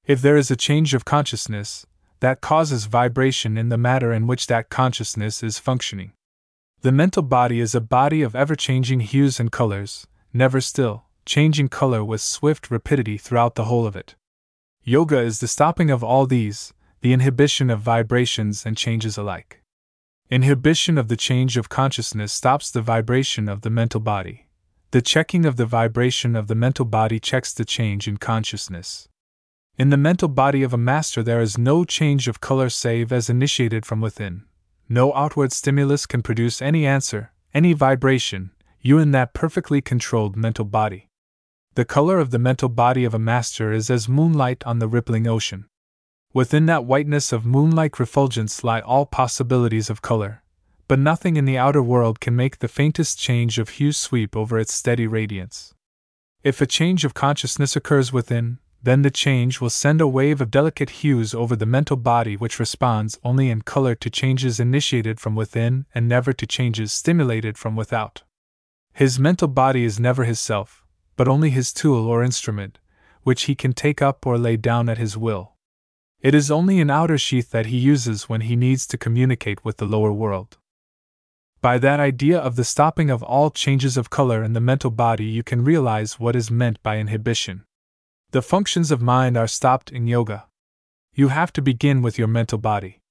If 0.06 0.22
there 0.22 0.38
is 0.38 0.50
a 0.50 0.56
change 0.56 0.96
of 0.96 1.06
consciousness, 1.06 1.86
that 2.20 2.42
causes 2.42 2.86
vibration 2.86 3.58
in 3.58 3.70
the 3.70 3.78
matter 3.78 4.12
in 4.12 4.28
which 4.28 4.48
that 4.48 4.70
consciousness 4.70 5.42
is 5.42 5.60
functioning. 5.60 6.12
The 6.82 6.92
mental 6.92 7.24
body 7.24 7.60
is 7.60 7.76
a 7.76 7.82
body 7.82 8.22
of 8.22 8.36
ever 8.36 8.56
changing 8.56 9.02
hues 9.02 9.40
and 9.40 9.52
colors, 9.52 10.08
never 10.34 10.62
still, 10.62 11.06
changing 11.26 11.70
color 11.70 12.04
with 12.04 12.22
swift 12.22 12.72
rapidity 12.72 13.18
throughout 13.18 13.56
the 13.56 13.66
whole 13.66 13.86
of 13.86 13.96
it. 13.96 14.16
Yoga 14.84 15.20
is 15.20 15.40
the 15.40 15.48
stopping 15.48 15.92
of 15.92 16.04
all 16.04 16.26
these, 16.26 16.74
the 17.02 17.14
inhibition 17.14 17.70
of 17.70 17.82
vibrations 17.82 18.66
and 18.66 18.78
changes 18.78 19.18
alike. 19.18 19.62
Inhibition 20.30 20.98
of 20.98 21.08
the 21.08 21.18
change 21.18 21.58
of 21.58 21.70
consciousness 21.70 22.32
stops 22.32 22.72
the 22.72 22.82
vibration 22.82 23.50
of 23.50 23.62
the 23.62 23.70
mental 23.70 24.00
body. 24.00 24.48
The 24.92 25.02
checking 25.02 25.46
of 25.46 25.56
the 25.56 25.66
vibration 25.66 26.36
of 26.36 26.48
the 26.48 26.56
mental 26.56 26.86
body 26.86 27.20
checks 27.20 27.54
the 27.54 27.66
change 27.66 28.08
in 28.08 28.18
consciousness. 28.18 29.08
In 29.80 29.92
the 29.92 29.96
mental 29.96 30.28
body 30.28 30.62
of 30.62 30.74
a 30.74 30.78
master, 30.78 31.24
there 31.24 31.40
is 31.40 31.58
no 31.58 31.86
change 31.86 32.28
of 32.28 32.42
color 32.42 32.70
save 32.70 33.14
as 33.14 33.30
initiated 33.30 33.86
from 33.86 34.02
within. 34.02 34.44
No 34.90 35.14
outward 35.14 35.54
stimulus 35.54 36.06
can 36.06 36.22
produce 36.22 36.62
any 36.62 36.86
answer, 36.86 37.32
any 37.54 37.72
vibration, 37.72 38.52
you 38.82 38.98
in 38.98 39.12
that 39.12 39.34
perfectly 39.34 39.80
controlled 39.80 40.36
mental 40.36 40.66
body. 40.66 41.08
The 41.76 41.86
color 41.86 42.20
of 42.20 42.32
the 42.32 42.40
mental 42.40 42.68
body 42.68 43.06
of 43.06 43.14
a 43.14 43.20
master 43.20 43.72
is 43.72 43.90
as 43.90 44.10
moonlight 44.10 44.66
on 44.66 44.80
the 44.80 44.88
rippling 44.90 45.28
ocean. 45.28 45.66
Within 46.34 46.66
that 46.66 46.84
whiteness 46.84 47.32
of 47.32 47.46
moonlike 47.46 48.02
refulgence 48.02 48.66
lie 48.66 48.82
all 48.82 49.06
possibilities 49.06 49.90
of 49.90 50.02
color, 50.02 50.44
but 50.90 51.00
nothing 51.00 51.38
in 51.38 51.46
the 51.46 51.58
outer 51.58 51.82
world 51.82 52.20
can 52.20 52.36
make 52.36 52.60
the 52.60 52.68
faintest 52.68 53.18
change 53.18 53.58
of 53.58 53.70
hue 53.70 53.94
sweep 53.94 54.36
over 54.36 54.60
its 54.60 54.74
steady 54.74 55.08
radiance. 55.08 55.74
If 56.44 56.60
a 56.60 56.68
change 56.68 57.06
of 57.06 57.14
consciousness 57.14 57.78
occurs 57.78 58.12
within, 58.12 58.60
then 58.82 59.02
the 59.02 59.12
change 59.12 59.60
will 59.60 59.70
send 59.70 60.00
a 60.00 60.08
wave 60.08 60.40
of 60.40 60.52
delicate 60.52 60.90
hues 61.02 61.34
over 61.34 61.56
the 61.56 61.66
mental 61.66 61.98
body 61.98 62.38
which 62.38 62.60
responds 62.60 63.20
only 63.24 63.50
in 63.50 63.62
color 63.62 63.94
to 63.96 64.10
changes 64.10 64.60
initiated 64.60 65.20
from 65.20 65.36
within 65.36 65.86
and 65.94 66.08
never 66.08 66.32
to 66.32 66.48
changes 66.48 66.94
stimulated 66.94 67.58
from 67.58 67.76
without. 67.76 68.24
His 68.94 69.20
mental 69.20 69.48
body 69.48 69.84
is 69.84 70.00
never 70.00 70.24
his 70.24 70.40
self, 70.40 70.86
but 71.18 71.28
only 71.28 71.50
his 71.50 71.74
tool 71.74 72.08
or 72.08 72.24
instrument, 72.24 72.80
which 73.24 73.44
he 73.44 73.56
can 73.56 73.74
take 73.74 74.02
up 74.02 74.26
or 74.26 74.38
lay 74.38 74.56
down 74.56 74.88
at 74.88 74.98
his 74.98 75.18
will. 75.18 75.54
It 76.22 76.34
is 76.34 76.52
only 76.52 76.80
an 76.80 76.90
outer 76.90 77.18
sheath 77.18 77.52
that 77.52 77.68
he 77.68 77.78
uses 77.78 78.28
when 78.28 78.42
he 78.42 78.56
needs 78.56 78.86
to 78.88 78.98
communicate 78.98 79.64
with 79.64 79.78
the 79.78 79.86
lower 79.86 80.12
world. 80.12 80.58
By 81.62 81.78
that 81.80 82.00
idea 82.00 82.40
of 82.40 82.56
the 82.56 82.64
stopping 82.64 83.10
of 83.10 83.22
all 83.24 83.52
changes 83.52 83.98
of 83.98 84.10
color 84.10 84.44
in 84.44 84.54
the 84.54 84.62
mental 84.62 84.92
body, 84.92 85.26
you 85.26 85.44
can 85.44 85.64
realize 85.64 86.20
what 86.20 86.36
is 86.36 86.50
meant 86.50 86.82
by 86.84 86.98
inhibition. 86.98 87.66
The 88.32 88.44
functions 88.44 88.92
of 88.92 89.02
mind 89.02 89.38
are 89.38 89.48
stopped 89.48 89.92
in 89.92 90.06
yoga. 90.06 90.46
You 91.16 91.30
have 91.30 91.52
to 91.54 91.64
begin 91.64 92.04
with 92.04 92.20
your 92.20 92.28
mental 92.28 92.60
body. 92.60 93.02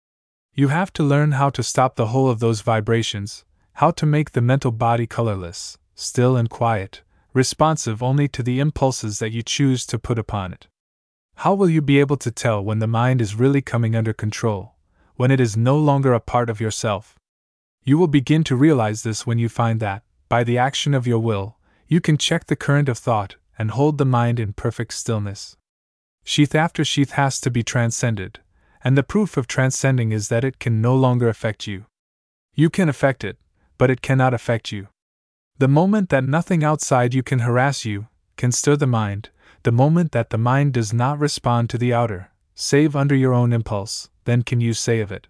You 0.54 0.68
have 0.68 0.92
to 0.92 1.02
learn 1.02 1.32
how 1.32 1.50
to 1.50 1.62
stop 1.64 1.96
the 1.96 2.08
whole 2.08 2.30
of 2.30 2.38
those 2.38 2.60
vibrations, 2.60 3.44
how 3.72 3.90
to 3.90 4.06
make 4.06 4.30
the 4.30 4.40
mental 4.40 4.70
body 4.70 5.08
colorless, 5.08 5.76
still 5.96 6.36
and 6.36 6.48
quiet, 6.48 7.02
responsive 7.34 8.00
only 8.00 8.28
to 8.28 8.44
the 8.44 8.60
impulses 8.60 9.18
that 9.18 9.32
you 9.32 9.42
choose 9.42 9.84
to 9.86 9.98
put 9.98 10.20
upon 10.20 10.52
it. 10.52 10.68
How 11.38 11.52
will 11.52 11.68
you 11.68 11.82
be 11.82 11.98
able 11.98 12.16
to 12.18 12.30
tell 12.30 12.62
when 12.62 12.78
the 12.78 12.86
mind 12.86 13.20
is 13.20 13.34
really 13.34 13.60
coming 13.60 13.96
under 13.96 14.12
control, 14.12 14.76
when 15.16 15.32
it 15.32 15.40
is 15.40 15.56
no 15.56 15.76
longer 15.76 16.12
a 16.12 16.20
part 16.20 16.48
of 16.48 16.60
yourself? 16.60 17.18
You 17.82 17.98
will 17.98 18.06
begin 18.06 18.44
to 18.44 18.54
realize 18.54 19.02
this 19.02 19.26
when 19.26 19.38
you 19.38 19.48
find 19.48 19.80
that, 19.80 20.04
by 20.28 20.44
the 20.44 20.58
action 20.58 20.94
of 20.94 21.08
your 21.08 21.18
will, 21.18 21.56
you 21.88 22.00
can 22.00 22.18
check 22.18 22.46
the 22.46 22.54
current 22.54 22.88
of 22.88 22.98
thought 22.98 23.34
and 23.58 23.72
hold 23.72 23.98
the 23.98 24.04
mind 24.04 24.38
in 24.38 24.52
perfect 24.52 24.94
stillness. 24.94 25.56
Sheath 26.24 26.54
after 26.54 26.84
sheath 26.84 27.12
has 27.12 27.40
to 27.40 27.50
be 27.50 27.62
transcended, 27.62 28.40
and 28.84 28.96
the 28.96 29.02
proof 29.02 29.36
of 29.36 29.46
transcending 29.46 30.12
is 30.12 30.28
that 30.28 30.44
it 30.44 30.58
can 30.58 30.80
no 30.80 30.94
longer 30.94 31.28
affect 31.28 31.66
you. 31.66 31.86
You 32.54 32.70
can 32.70 32.88
affect 32.88 33.24
it, 33.24 33.38
but 33.76 33.90
it 33.90 34.02
cannot 34.02 34.34
affect 34.34 34.70
you. 34.72 34.88
The 35.58 35.68
moment 35.68 36.10
that 36.10 36.24
nothing 36.24 36.62
outside 36.62 37.14
you 37.14 37.22
can 37.22 37.40
harass 37.40 37.84
you, 37.84 38.06
can 38.36 38.52
stir 38.52 38.76
the 38.76 38.86
mind, 38.86 39.30
the 39.64 39.72
moment 39.72 40.12
that 40.12 40.30
the 40.30 40.38
mind 40.38 40.72
does 40.72 40.92
not 40.92 41.18
respond 41.18 41.68
to 41.70 41.78
the 41.78 41.92
outer, 41.92 42.30
save 42.54 42.94
under 42.94 43.14
your 43.14 43.34
own 43.34 43.52
impulse, 43.52 44.08
then 44.24 44.42
can 44.42 44.60
you 44.60 44.72
say 44.72 45.00
of 45.00 45.10
it, 45.10 45.26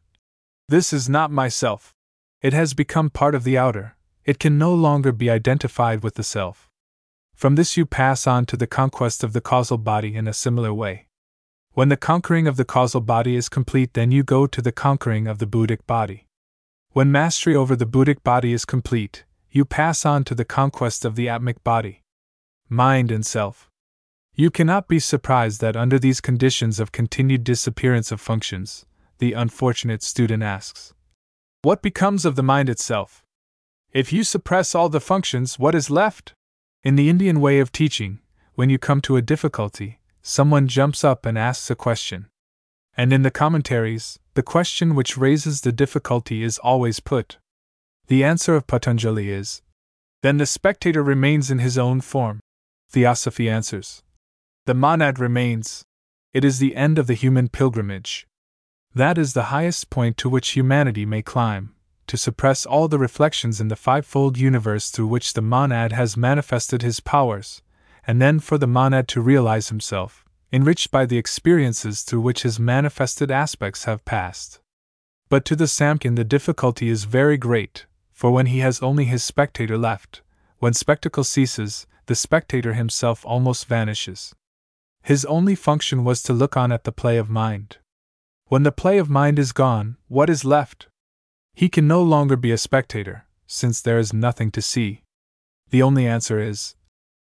This 0.68 0.92
is 0.92 1.08
not 1.08 1.30
myself. 1.30 1.94
It 2.42 2.52
has 2.52 2.74
become 2.74 3.08
part 3.08 3.34
of 3.34 3.44
the 3.44 3.56
outer, 3.56 3.96
it 4.24 4.38
can 4.38 4.58
no 4.58 4.74
longer 4.74 5.12
be 5.12 5.30
identified 5.30 6.02
with 6.02 6.14
the 6.14 6.22
self. 6.22 6.67
From 7.38 7.54
this 7.54 7.76
you 7.76 7.86
pass 7.86 8.26
on 8.26 8.46
to 8.46 8.56
the 8.56 8.66
conquest 8.66 9.22
of 9.22 9.32
the 9.32 9.40
causal 9.40 9.78
body 9.78 10.16
in 10.16 10.26
a 10.26 10.32
similar 10.32 10.74
way. 10.74 11.06
When 11.70 11.88
the 11.88 11.96
conquering 11.96 12.48
of 12.48 12.56
the 12.56 12.64
causal 12.64 13.00
body 13.00 13.36
is 13.36 13.48
complete, 13.48 13.94
then 13.94 14.10
you 14.10 14.24
go 14.24 14.48
to 14.48 14.60
the 14.60 14.72
conquering 14.72 15.28
of 15.28 15.38
the 15.38 15.46
Buddhic 15.46 15.86
body. 15.86 16.26
When 16.90 17.12
mastery 17.12 17.54
over 17.54 17.76
the 17.76 17.86
Buddhic 17.86 18.24
body 18.24 18.52
is 18.52 18.64
complete, 18.64 19.24
you 19.52 19.64
pass 19.64 20.04
on 20.04 20.24
to 20.24 20.34
the 20.34 20.44
conquest 20.44 21.04
of 21.04 21.14
the 21.14 21.26
Atmic 21.28 21.62
body. 21.62 22.02
Mind 22.68 23.12
and 23.12 23.24
self. 23.24 23.70
You 24.34 24.50
cannot 24.50 24.88
be 24.88 24.98
surprised 24.98 25.60
that 25.60 25.76
under 25.76 26.00
these 26.00 26.20
conditions 26.20 26.80
of 26.80 26.90
continued 26.90 27.44
disappearance 27.44 28.10
of 28.10 28.20
functions, 28.20 28.84
the 29.18 29.34
unfortunate 29.34 30.02
student 30.02 30.42
asks, 30.42 30.92
What 31.62 31.82
becomes 31.82 32.24
of 32.24 32.34
the 32.34 32.42
mind 32.42 32.68
itself? 32.68 33.22
If 33.92 34.12
you 34.12 34.24
suppress 34.24 34.74
all 34.74 34.88
the 34.88 35.00
functions, 35.00 35.56
what 35.56 35.76
is 35.76 35.88
left? 35.88 36.34
In 36.84 36.94
the 36.94 37.08
Indian 37.08 37.40
way 37.40 37.58
of 37.58 37.72
teaching, 37.72 38.20
when 38.54 38.70
you 38.70 38.78
come 38.78 39.00
to 39.00 39.16
a 39.16 39.22
difficulty, 39.22 39.98
someone 40.22 40.68
jumps 40.68 41.02
up 41.02 41.26
and 41.26 41.36
asks 41.36 41.70
a 41.70 41.74
question. 41.74 42.28
And 42.96 43.12
in 43.12 43.22
the 43.22 43.30
commentaries, 43.32 44.18
the 44.34 44.44
question 44.44 44.94
which 44.94 45.16
raises 45.16 45.60
the 45.62 45.72
difficulty 45.72 46.44
is 46.44 46.58
always 46.58 47.00
put. 47.00 47.38
The 48.06 48.22
answer 48.22 48.54
of 48.54 48.68
Patanjali 48.68 49.28
is 49.28 49.60
Then 50.22 50.36
the 50.36 50.46
spectator 50.46 51.02
remains 51.02 51.50
in 51.50 51.58
his 51.58 51.76
own 51.76 52.00
form. 52.00 52.40
Theosophy 52.90 53.50
answers 53.50 54.02
The 54.66 54.74
monad 54.74 55.18
remains. 55.18 55.84
It 56.32 56.44
is 56.44 56.58
the 56.58 56.76
end 56.76 56.98
of 56.98 57.08
the 57.08 57.14
human 57.14 57.48
pilgrimage. 57.48 58.26
That 58.94 59.18
is 59.18 59.32
the 59.32 59.44
highest 59.44 59.90
point 59.90 60.16
to 60.18 60.28
which 60.28 60.50
humanity 60.50 61.04
may 61.04 61.22
climb, 61.22 61.74
to 62.08 62.16
suppress 62.16 62.66
all 62.66 62.88
the 62.88 62.98
reflections 62.98 63.60
in 63.60 63.68
the 63.68 63.76
fivefold 63.76 64.36
universe 64.36 64.90
through 64.90 65.06
which 65.06 65.34
the 65.34 65.42
monad 65.42 65.92
has 65.92 66.16
manifested 66.16 66.82
his 66.82 67.00
powers, 67.00 67.62
and 68.06 68.20
then 68.20 68.40
for 68.40 68.58
the 68.58 68.66
monad 68.66 69.06
to 69.08 69.20
realize 69.20 69.68
himself, 69.68 70.24
enriched 70.52 70.90
by 70.90 71.06
the 71.06 71.18
experiences 71.18 72.02
through 72.02 72.20
which 72.20 72.42
his 72.42 72.58
manifested 72.58 73.30
aspects 73.30 73.84
have 73.84 74.04
passed. 74.04 74.60
But 75.28 75.44
to 75.44 75.56
the 75.56 75.66
Samkhyan 75.66 76.16
the 76.16 76.24
difficulty 76.24 76.88
is 76.88 77.04
very 77.04 77.36
great, 77.36 77.86
for 78.12 78.30
when 78.30 78.46
he 78.46 78.58
has 78.60 78.82
only 78.82 79.04
his 79.04 79.22
spectator 79.22 79.78
left, 79.78 80.22
when 80.58 80.72
spectacle 80.72 81.24
ceases, 81.24 81.86
the 82.06 82.14
spectator 82.14 82.72
himself 82.72 83.24
almost 83.24 83.66
vanishes. 83.66 84.34
His 85.02 85.24
only 85.26 85.54
function 85.54 86.02
was 86.02 86.22
to 86.24 86.32
look 86.32 86.56
on 86.56 86.72
at 86.72 86.84
the 86.84 86.92
play 86.92 87.18
of 87.18 87.30
mind. 87.30 87.76
When 88.46 88.62
the 88.62 88.72
play 88.72 88.98
of 88.98 89.10
mind 89.10 89.38
is 89.38 89.52
gone, 89.52 89.98
what 90.08 90.30
is 90.30 90.44
left? 90.44 90.87
He 91.58 91.68
can 91.68 91.88
no 91.88 92.04
longer 92.04 92.36
be 92.36 92.52
a 92.52 92.56
spectator, 92.56 93.24
since 93.48 93.80
there 93.80 93.98
is 93.98 94.12
nothing 94.12 94.52
to 94.52 94.62
see. 94.62 95.02
The 95.70 95.82
only 95.82 96.06
answer 96.06 96.38
is 96.38 96.76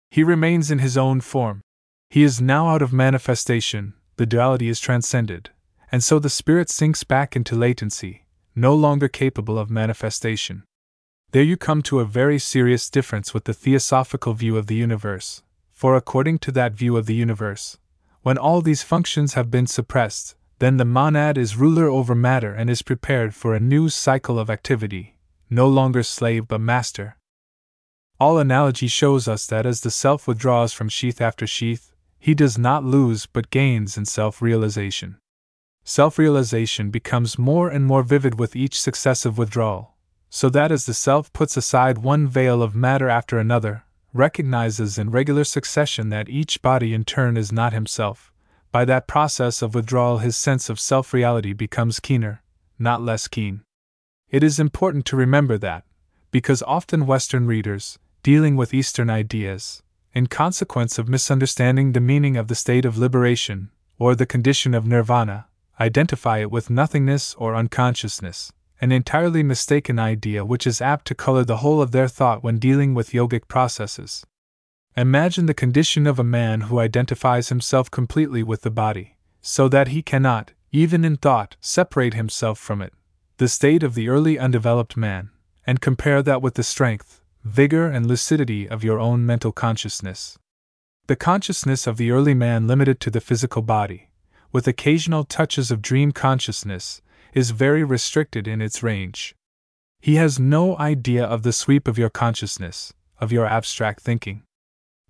he 0.10 0.24
remains 0.24 0.72
in 0.72 0.80
his 0.80 0.98
own 0.98 1.20
form. 1.20 1.60
He 2.10 2.24
is 2.24 2.40
now 2.40 2.70
out 2.70 2.82
of 2.82 2.94
manifestation, 2.94 3.94
the 4.16 4.26
duality 4.26 4.70
is 4.70 4.80
transcended, 4.80 5.50
and 5.92 6.02
so 6.02 6.18
the 6.18 6.30
spirit 6.30 6.70
sinks 6.70 7.04
back 7.04 7.36
into 7.36 7.58
latency, 7.58 8.24
no 8.56 8.74
longer 8.74 9.10
capable 9.10 9.60
of 9.60 9.70
manifestation. 9.70 10.64
There 11.32 11.44
you 11.44 11.58
come 11.58 11.82
to 11.82 12.00
a 12.00 12.06
very 12.06 12.40
serious 12.40 12.90
difference 12.90 13.34
with 13.34 13.44
the 13.44 13.54
theosophical 13.54 14.34
view 14.34 14.56
of 14.56 14.68
the 14.68 14.76
universe, 14.76 15.44
for 15.74 15.98
according 15.98 16.40
to 16.40 16.54
that 16.54 16.72
view 16.72 16.96
of 16.96 17.06
the 17.06 17.16
universe, 17.16 17.80
when 18.22 18.38
all 18.38 18.62
these 18.62 18.82
functions 18.82 19.34
have 19.34 19.52
been 19.52 19.68
suppressed, 19.68 20.36
then 20.62 20.78
the 20.78 20.86
monad 20.86 21.38
is 21.38 21.58
ruler 21.58 21.88
over 21.88 22.16
matter 22.16 22.54
and 22.54 22.70
is 22.70 22.82
prepared 22.82 23.36
for 23.36 23.54
a 23.54 23.60
new 23.60 23.90
cycle 23.90 24.40
of 24.40 24.50
activity, 24.50 25.18
no 25.50 25.68
longer 25.68 26.04
slave 26.04 26.48
but 26.48 26.62
master, 26.62 27.18
all 28.22 28.38
analogy 28.38 28.86
shows 28.86 29.28
us 29.28 29.48
that 29.48 29.66
as 29.66 29.82
the 29.82 29.90
self 29.90 30.28
withdraws 30.28 30.74
from 30.74 30.90
sheath 30.90 31.20
after 31.20 31.48
sheath, 31.48 31.92
he 32.20 32.36
does 32.36 32.56
not 32.56 32.84
lose 32.84 33.26
but 33.26 33.50
gains 33.50 33.98
in 33.98 34.06
self 34.06 34.44
realization. 34.44 35.18
Self 35.84 36.20
realization 36.20 36.92
becomes 36.92 37.40
more 37.40 37.68
and 37.68 37.84
more 37.84 38.04
vivid 38.04 38.38
with 38.38 38.56
each 38.56 38.80
successive 38.80 39.40
withdrawal, 39.40 39.96
so 40.30 40.50
that 40.50 40.72
as 40.72 40.86
the 40.86 40.94
self 40.94 41.34
puts 41.34 41.58
aside 41.58 41.98
one 41.98 42.28
veil 42.28 42.62
of 42.62 42.76
matter 42.76 43.10
after 43.10 43.40
another, 43.40 43.86
recognizes 44.14 45.00
in 45.00 45.10
regular 45.10 45.44
succession 45.44 46.10
that 46.10 46.30
each 46.30 46.62
body 46.62 46.94
in 46.94 47.04
turn 47.04 47.38
is 47.38 47.52
not 47.52 47.74
himself, 47.74 48.31
by 48.72 48.86
that 48.86 49.08
process 49.08 49.62
of 49.62 49.76
withdrawal 49.76 50.20
his 50.20 50.38
sense 50.38 50.70
of 50.70 50.80
self 50.80 51.14
reality 51.14 51.54
becomes 51.54 52.00
keener, 52.00 52.42
not 52.80 53.02
less 53.02 53.28
keen. 53.28 53.62
It 54.30 54.44
is 54.44 54.60
important 54.60 55.06
to 55.08 55.18
remember 55.18 55.58
that, 55.58 55.84
because 56.32 56.64
often 56.64 57.06
Western 57.06 57.46
readers, 57.46 58.00
dealing 58.24 58.56
with 58.56 58.74
Eastern 58.74 59.10
ideas, 59.10 59.84
in 60.14 60.28
consequence 60.28 60.98
of 60.98 61.10
misunderstanding 61.10 61.92
the 61.92 62.00
meaning 62.00 62.38
of 62.38 62.48
the 62.48 62.56
state 62.56 62.86
of 62.86 62.98
liberation, 62.98 63.72
or 64.00 64.16
the 64.16 64.26
condition 64.26 64.74
of 64.74 64.86
nirvana, 64.86 65.48
identify 65.80 66.40
it 66.40 66.52
with 66.52 66.70
nothingness 66.70 67.36
or 67.36 67.56
unconsciousness, 67.56 68.54
an 68.80 68.92
entirely 68.92 69.44
mistaken 69.44 70.00
idea 70.00 70.46
which 70.46 70.66
is 70.66 70.82
apt 70.82 71.06
to 71.06 71.16
color 71.16 71.44
the 71.44 71.58
whole 71.58 71.82
of 71.82 71.92
their 71.92 72.08
thought 72.08 72.44
when 72.44 72.58
dealing 72.58 72.94
with 72.94 73.12
yogic 73.12 73.48
processes. 73.48 74.26
Imagine 74.98 75.46
the 75.46 75.54
condition 75.54 76.06
of 76.06 76.20
a 76.20 76.24
man 76.24 76.62
who 76.62 76.80
identifies 76.80 77.48
himself 77.48 77.90
completely 77.90 78.44
with 78.44 78.64
the 78.64 78.70
body, 78.70 79.16
so 79.42 79.70
that 79.70 79.88
he 79.88 80.02
cannot, 80.02 80.52
even 80.72 81.06
in 81.06 81.16
thought, 81.16 81.56
separate 81.62 82.14
himself 82.14 82.60
from 82.60 82.82
it, 82.82 82.94
the 83.38 83.48
state 83.48 83.84
of 83.84 83.96
the 83.96 84.10
early 84.10 84.38
undeveloped 84.38 84.98
man, 84.98 85.30
and 85.66 85.80
compare 85.80 86.22
that 86.22 86.42
with 86.42 86.56
the 86.56 86.64
strength, 86.64 87.22
vigor, 87.46 87.88
and 87.88 88.06
lucidity 88.06 88.68
of 88.68 88.84
your 88.84 89.00
own 89.00 89.26
mental 89.26 89.54
consciousness. 89.54 90.38
The 91.08 91.16
consciousness 91.16 91.88
of 91.88 91.98
the 91.98 92.12
early 92.12 92.34
man, 92.34 92.68
limited 92.68 93.00
to 93.00 93.10
the 93.10 93.22
physical 93.22 93.62
body, 93.62 94.10
with 94.52 94.68
occasional 94.68 95.24
touches 95.24 95.72
of 95.72 95.82
dream 95.82 96.12
consciousness, 96.12 97.02
is 97.34 97.52
very 97.52 97.84
restricted 97.84 98.46
in 98.46 98.62
its 98.62 98.84
range. 98.84 99.36
He 100.02 100.16
has 100.16 100.38
no 100.38 100.78
idea 100.78 101.24
of 101.24 101.44
the 101.44 101.54
sweep 101.54 101.88
of 101.88 101.98
your 101.98 102.10
consciousness, 102.10 102.94
of 103.20 103.32
your 103.32 103.46
abstract 103.46 104.02
thinking. 104.02 104.44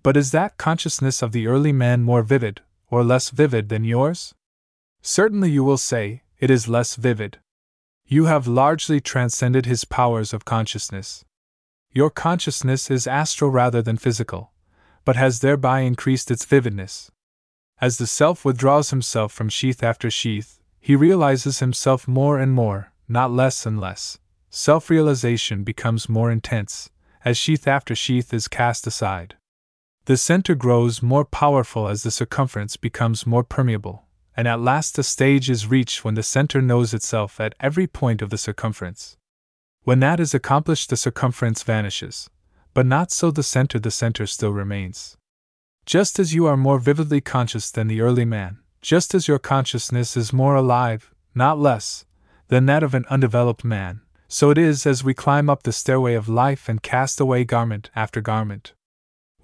But 0.02 0.16
is 0.16 0.32
that 0.32 0.58
consciousness 0.58 1.22
of 1.22 1.32
the 1.32 1.46
early 1.46 1.72
man 1.72 2.02
more 2.02 2.22
vivid, 2.22 2.60
or 2.90 3.04
less 3.04 3.30
vivid 3.30 3.68
than 3.68 3.84
yours? 3.84 4.34
Certainly 5.00 5.50
you 5.50 5.62
will 5.62 5.78
say, 5.78 6.22
it 6.38 6.50
is 6.50 6.68
less 6.68 6.96
vivid. 6.96 7.38
You 8.06 8.24
have 8.24 8.46
largely 8.46 9.00
transcended 9.00 9.64
his 9.64 9.84
powers 9.84 10.34
of 10.34 10.44
consciousness. 10.44 11.24
Your 11.92 12.10
consciousness 12.10 12.90
is 12.90 13.06
astral 13.06 13.50
rather 13.50 13.80
than 13.80 13.96
physical, 13.96 14.52
but 15.04 15.16
has 15.16 15.40
thereby 15.40 15.80
increased 15.80 16.30
its 16.30 16.44
vividness. 16.44 17.10
As 17.80 17.98
the 17.98 18.06
self 18.06 18.44
withdraws 18.44 18.90
himself 18.90 19.32
from 19.32 19.48
sheath 19.48 19.82
after 19.82 20.10
sheath, 20.10 20.60
he 20.80 20.96
realizes 20.96 21.60
himself 21.60 22.08
more 22.08 22.38
and 22.38 22.52
more, 22.52 22.92
not 23.08 23.30
less 23.30 23.66
and 23.66 23.80
less. 23.80 24.18
Self 24.50 24.90
realization 24.90 25.62
becomes 25.64 26.08
more 26.08 26.30
intense, 26.30 26.90
as 27.24 27.38
sheath 27.38 27.68
after 27.68 27.94
sheath 27.94 28.34
is 28.34 28.48
cast 28.48 28.86
aside. 28.86 29.36
The 30.06 30.16
center 30.16 30.56
grows 30.56 31.00
more 31.00 31.24
powerful 31.24 31.86
as 31.86 32.02
the 32.02 32.10
circumference 32.10 32.76
becomes 32.76 33.24
more 33.24 33.44
permeable, 33.44 34.06
and 34.36 34.48
at 34.48 34.60
last 34.60 34.98
a 34.98 35.04
stage 35.04 35.48
is 35.48 35.68
reached 35.68 36.04
when 36.04 36.14
the 36.14 36.24
center 36.24 36.60
knows 36.60 36.92
itself 36.92 37.38
at 37.38 37.54
every 37.60 37.86
point 37.86 38.20
of 38.20 38.30
the 38.30 38.38
circumference. 38.38 39.16
When 39.84 40.00
that 40.00 40.18
is 40.18 40.34
accomplished, 40.34 40.90
the 40.90 40.96
circumference 40.96 41.62
vanishes, 41.62 42.28
but 42.74 42.84
not 42.84 43.12
so 43.12 43.30
the 43.30 43.44
center, 43.44 43.78
the 43.78 43.92
center 43.92 44.26
still 44.26 44.52
remains. 44.52 45.16
Just 45.86 46.18
as 46.18 46.34
you 46.34 46.46
are 46.46 46.56
more 46.56 46.80
vividly 46.80 47.20
conscious 47.20 47.70
than 47.70 47.86
the 47.86 48.00
early 48.00 48.24
man, 48.24 48.58
just 48.80 49.14
as 49.14 49.28
your 49.28 49.38
consciousness 49.38 50.16
is 50.16 50.32
more 50.32 50.56
alive, 50.56 51.14
not 51.32 51.60
less, 51.60 52.06
than 52.48 52.66
that 52.66 52.82
of 52.82 52.94
an 52.94 53.04
undeveloped 53.08 53.64
man, 53.64 54.00
so 54.26 54.50
it 54.50 54.58
is 54.58 54.84
as 54.84 55.04
we 55.04 55.14
climb 55.14 55.48
up 55.48 55.62
the 55.62 55.72
stairway 55.72 56.14
of 56.14 56.28
life 56.28 56.68
and 56.68 56.82
cast 56.82 57.20
away 57.20 57.44
garment 57.44 57.88
after 57.94 58.20
garment. 58.20 58.72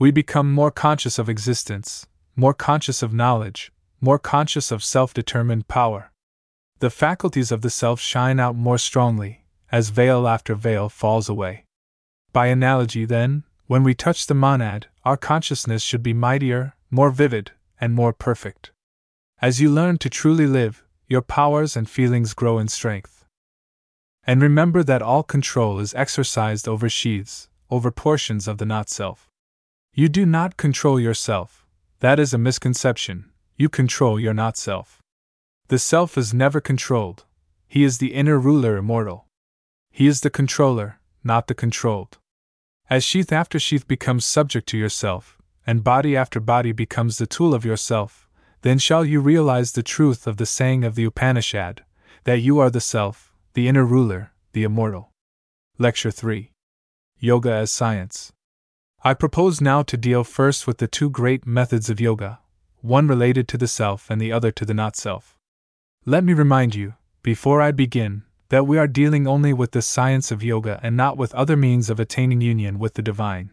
We 0.01 0.13
become 0.13 0.53
more 0.53 0.71
conscious 0.71 1.19
of 1.19 1.29
existence, 1.29 2.07
more 2.37 2.55
conscious 2.55 3.03
of 3.03 3.13
knowledge, 3.13 3.73
more 4.01 4.19
conscious 4.19 4.71
of 4.71 4.85
self 4.85 5.13
determined 5.13 5.67
power. 5.67 6.13
The 6.79 6.89
faculties 6.89 7.51
of 7.51 7.63
the 7.63 7.71
self 7.71 7.99
shine 7.99 8.39
out 8.39 8.55
more 8.55 8.79
strongly, 8.79 9.45
as 9.73 9.89
veil 9.89 10.29
after 10.29 10.55
veil 10.55 10.89
falls 10.89 11.29
away. 11.29 11.65
By 12.33 12.47
analogy, 12.47 13.07
then, 13.07 13.43
when 13.67 13.83
we 13.83 13.93
touch 13.93 14.29
the 14.29 14.35
monad, 14.35 14.87
our 15.05 15.17
consciousness 15.17 15.83
should 15.83 16.05
be 16.05 16.15
mightier, 16.15 16.75
more 16.93 17.11
vivid, 17.11 17.51
and 17.81 17.93
more 17.93 18.13
perfect. 18.13 18.71
As 19.43 19.61
you 19.61 19.69
learn 19.69 19.99
to 19.99 20.09
truly 20.09 20.47
live, 20.47 20.85
your 21.09 21.23
powers 21.23 21.77
and 21.77 21.91
feelings 21.91 22.35
grow 22.35 22.61
in 22.61 22.69
strength. 22.69 23.25
And 24.25 24.41
remember 24.41 24.85
that 24.85 25.03
all 25.03 25.25
control 25.25 25.81
is 25.81 25.93
exercised 25.95 26.69
over 26.69 26.89
sheaths, 26.89 27.49
over 27.69 27.91
portions 27.91 28.47
of 28.47 28.59
the 28.59 28.67
not 28.67 28.89
self. 28.89 29.28
You 29.99 30.09
do 30.09 30.25
not 30.25 30.57
control 30.57 31.01
yourself, 31.01 31.67
that 31.99 32.21
is 32.21 32.33
a 32.33 32.39
misconception, 32.39 33.33
you 33.57 33.69
control 33.69 34.21
your 34.21 34.33
not 34.33 34.57
self. 34.57 35.03
The 35.67 35.79
self 35.81 36.17
is 36.17 36.33
never 36.33 36.61
controlled, 36.61 37.25
he 37.67 37.83
is 37.83 37.99
the 37.99 38.15
inner 38.15 38.39
ruler 38.39 38.77
immortal. 38.77 39.27
He 39.91 40.07
is 40.07 40.21
the 40.21 40.31
controller, 40.31 41.01
not 41.25 41.49
the 41.49 41.55
controlled. 41.57 42.19
As 42.89 43.03
sheath 43.03 43.33
after 43.33 43.59
sheath 43.59 43.89
becomes 43.89 44.25
subject 44.25 44.69
to 44.69 44.79
yourself, 44.79 45.37
and 45.67 45.83
body 45.83 46.17
after 46.17 46.39
body 46.39 46.71
becomes 46.71 47.19
the 47.19 47.27
tool 47.27 47.53
of 47.53 47.65
yourself, 47.65 48.29
then 48.63 48.79
shall 48.79 49.05
you 49.05 49.21
realize 49.21 49.73
the 49.73 49.83
truth 49.83 50.29
of 50.29 50.37
the 50.37 50.47
saying 50.47 50.85
of 50.85 50.95
the 50.95 51.07
Upanishad 51.07 51.83
that 52.23 52.41
you 52.41 52.61
are 52.61 52.71
the 52.71 52.81
self, 52.81 53.35
the 53.55 53.67
inner 53.67 53.85
ruler, 53.85 54.31
the 54.53 54.63
immortal. 54.63 55.11
Lecture 55.77 56.13
3 56.13 56.53
Yoga 57.19 57.51
as 57.51 57.73
Science. 57.73 58.33
I 59.05 59.15
propose 59.15 59.61
now 59.61 59.83
to 59.83 59.97
deal 59.97 60.25
first 60.25 60.67
with 60.67 60.79
the 60.79 60.89
two 60.89 61.09
great 61.09 61.47
methods 61.47 61.89
of 61.89 62.01
yoga, 62.01 62.41
one 62.81 63.07
related 63.07 63.47
to 63.49 63.57
the 63.57 63.69
self 63.69 64.11
and 64.11 64.21
the 64.21 64.33
other 64.33 64.51
to 64.51 64.65
the 64.65 64.75
not 64.75 64.97
self. 64.97 65.37
Let 66.05 66.25
me 66.25 66.33
remind 66.33 66.75
you, 66.75 66.95
before 67.23 67.63
I 67.63 67.71
begin, 67.71 68.25
that 68.49 68.67
we 68.67 68.77
are 68.77 68.89
dealing 68.89 69.27
only 69.27 69.53
with 69.53 69.71
the 69.71 69.83
science 69.83 70.33
of 70.33 70.43
yoga 70.43 70.81
and 70.83 70.97
not 70.97 71.17
with 71.17 71.35
other 71.35 71.57
means 71.57 71.91
of 71.91 72.01
attaining 72.01 72.41
union 72.41 72.79
with 72.79 72.95
the 72.95 73.03
divine. 73.03 73.51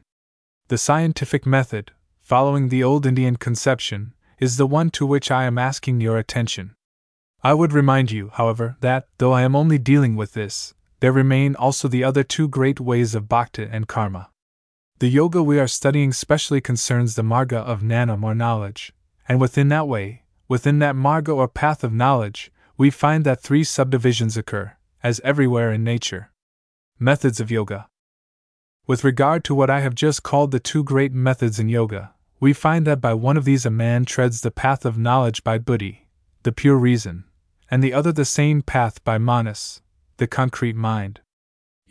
The 0.70 0.80
scientific 0.80 1.46
method, 1.46 1.92
following 2.22 2.70
the 2.70 2.84
old 2.84 3.06
Indian 3.06 3.36
conception, 3.36 4.16
is 4.40 4.58
the 4.58 4.66
one 4.66 4.90
to 4.92 5.06
which 5.06 5.30
I 5.30 5.44
am 5.44 5.60
asking 5.60 6.02
your 6.02 6.18
attention. 6.18 6.74
I 7.44 7.54
would 7.54 7.72
remind 7.72 8.10
you, 8.10 8.32
however, 8.34 8.78
that, 8.80 9.08
though 9.20 9.34
I 9.34 9.44
am 9.44 9.56
only 9.56 9.78
dealing 9.78 10.16
with 10.16 10.34
this, 10.34 10.74
there 11.02 11.12
remain 11.12 11.56
also 11.56 11.88
the 11.88 12.04
other 12.04 12.24
two 12.24 12.48
great 12.48 12.80
ways 12.80 13.14
of 13.14 13.30
bhakti 13.30 13.68
and 13.70 13.88
karma. 13.88 14.32
The 15.00 15.10
yoga 15.10 15.44
we 15.44 15.60
are 15.60 15.68
studying 15.68 16.14
specially 16.14 16.62
concerns 16.62 17.16
the 17.16 17.22
marga 17.22 17.58
of 17.58 17.82
gnana 17.82 18.22
or 18.24 18.34
knowledge, 18.34 18.94
and 19.28 19.42
within 19.42 19.68
that 19.68 19.90
way, 19.90 20.24
within 20.48 20.80
that 20.80 20.96
marga 20.96 21.36
or 21.36 21.50
path 21.50 21.84
of 21.84 21.92
knowledge, 21.92 22.50
we 22.78 22.90
find 22.90 23.26
that 23.26 23.42
three 23.42 23.66
subdivisions 23.66 24.38
occur, 24.38 24.78
as 25.04 25.20
everywhere 25.22 25.74
in 25.74 25.84
nature. 25.84 26.32
Methods 26.98 27.42
of 27.42 27.52
Yoga. 27.52 27.90
With 28.88 29.04
regard 29.04 29.44
to 29.46 29.56
what 29.56 29.70
I 29.70 29.82
have 29.82 29.96
just 29.96 30.24
called 30.24 30.52
the 30.52 30.62
two 30.62 30.84
great 30.84 31.12
methods 31.12 31.60
in 31.60 31.68
yoga, 31.68 32.14
we 32.40 32.54
find 32.54 32.88
that 32.88 33.02
by 33.02 33.14
one 33.16 33.36
of 33.36 33.44
these 33.44 33.66
a 33.66 33.70
man 33.70 34.06
treads 34.06 34.42
the 34.42 34.52
path 34.52 34.86
of 34.86 34.98
knowledge 34.98 35.44
by 35.44 35.58
buddhi, 35.58 36.08
the 36.44 36.54
pure 36.54 36.78
reason, 36.78 37.26
and 37.70 37.84
the 37.84 37.94
other 37.94 38.14
the 38.14 38.24
same 38.24 38.62
path 38.62 39.04
by 39.04 39.18
manas, 39.18 39.82
the 40.18 40.28
concrete 40.28 40.76
mind. 40.78 41.20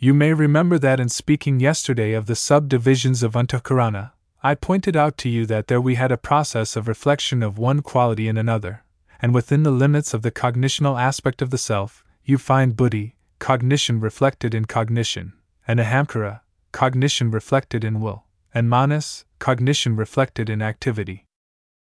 You 0.05 0.13
may 0.13 0.33
remember 0.33 0.77
that 0.77 0.99
in 0.99 1.09
speaking 1.09 1.59
yesterday 1.59 2.13
of 2.13 2.27
the 2.27 2.35
subdivisions 2.35 3.23
of 3.23 3.33
Antahkarana, 3.33 4.11
I 4.43 4.53
pointed 4.53 4.95
out 4.95 5.17
to 5.17 5.29
you 5.29 5.47
that 5.47 5.65
there 5.65 5.81
we 5.81 5.95
had 5.95 6.11
a 6.11 6.15
process 6.31 6.75
of 6.75 6.87
reflection 6.87 7.41
of 7.41 7.57
one 7.57 7.81
quality 7.81 8.27
in 8.27 8.37
another, 8.37 8.83
and 9.19 9.33
within 9.33 9.63
the 9.63 9.71
limits 9.71 10.13
of 10.13 10.21
the 10.21 10.29
cognitional 10.29 11.01
aspect 11.01 11.41
of 11.41 11.49
the 11.49 11.57
self, 11.57 12.03
you 12.23 12.37
find 12.37 12.77
buddhi, 12.77 13.15
cognition 13.39 13.99
reflected 13.99 14.53
in 14.53 14.65
cognition, 14.65 15.33
and 15.67 15.79
ahamkara, 15.79 16.41
cognition 16.71 17.31
reflected 17.31 17.83
in 17.83 17.99
will, 17.99 18.25
and 18.53 18.69
manas, 18.69 19.25
cognition 19.39 19.95
reflected 19.95 20.51
in 20.51 20.61
activity. 20.61 21.25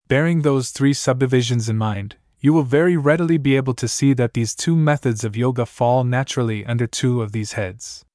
Bearing 0.07 0.43
those 0.43 0.69
three 0.69 0.93
subdivisions 0.93 1.67
in 1.67 1.75
mind, 1.75 2.17
you 2.39 2.53
will 2.53 2.61
very 2.61 2.95
readily 2.95 3.39
be 3.39 3.55
able 3.55 3.73
to 3.73 3.87
see 3.87 4.13
that 4.13 4.35
these 4.35 4.53
two 4.53 4.75
methods 4.75 5.23
of 5.23 5.35
yoga 5.35 5.65
fall 5.65 6.03
naturally 6.03 6.63
under 6.67 6.85
two 6.85 7.23
of 7.23 7.31
these 7.31 7.53
heads. 7.53 8.05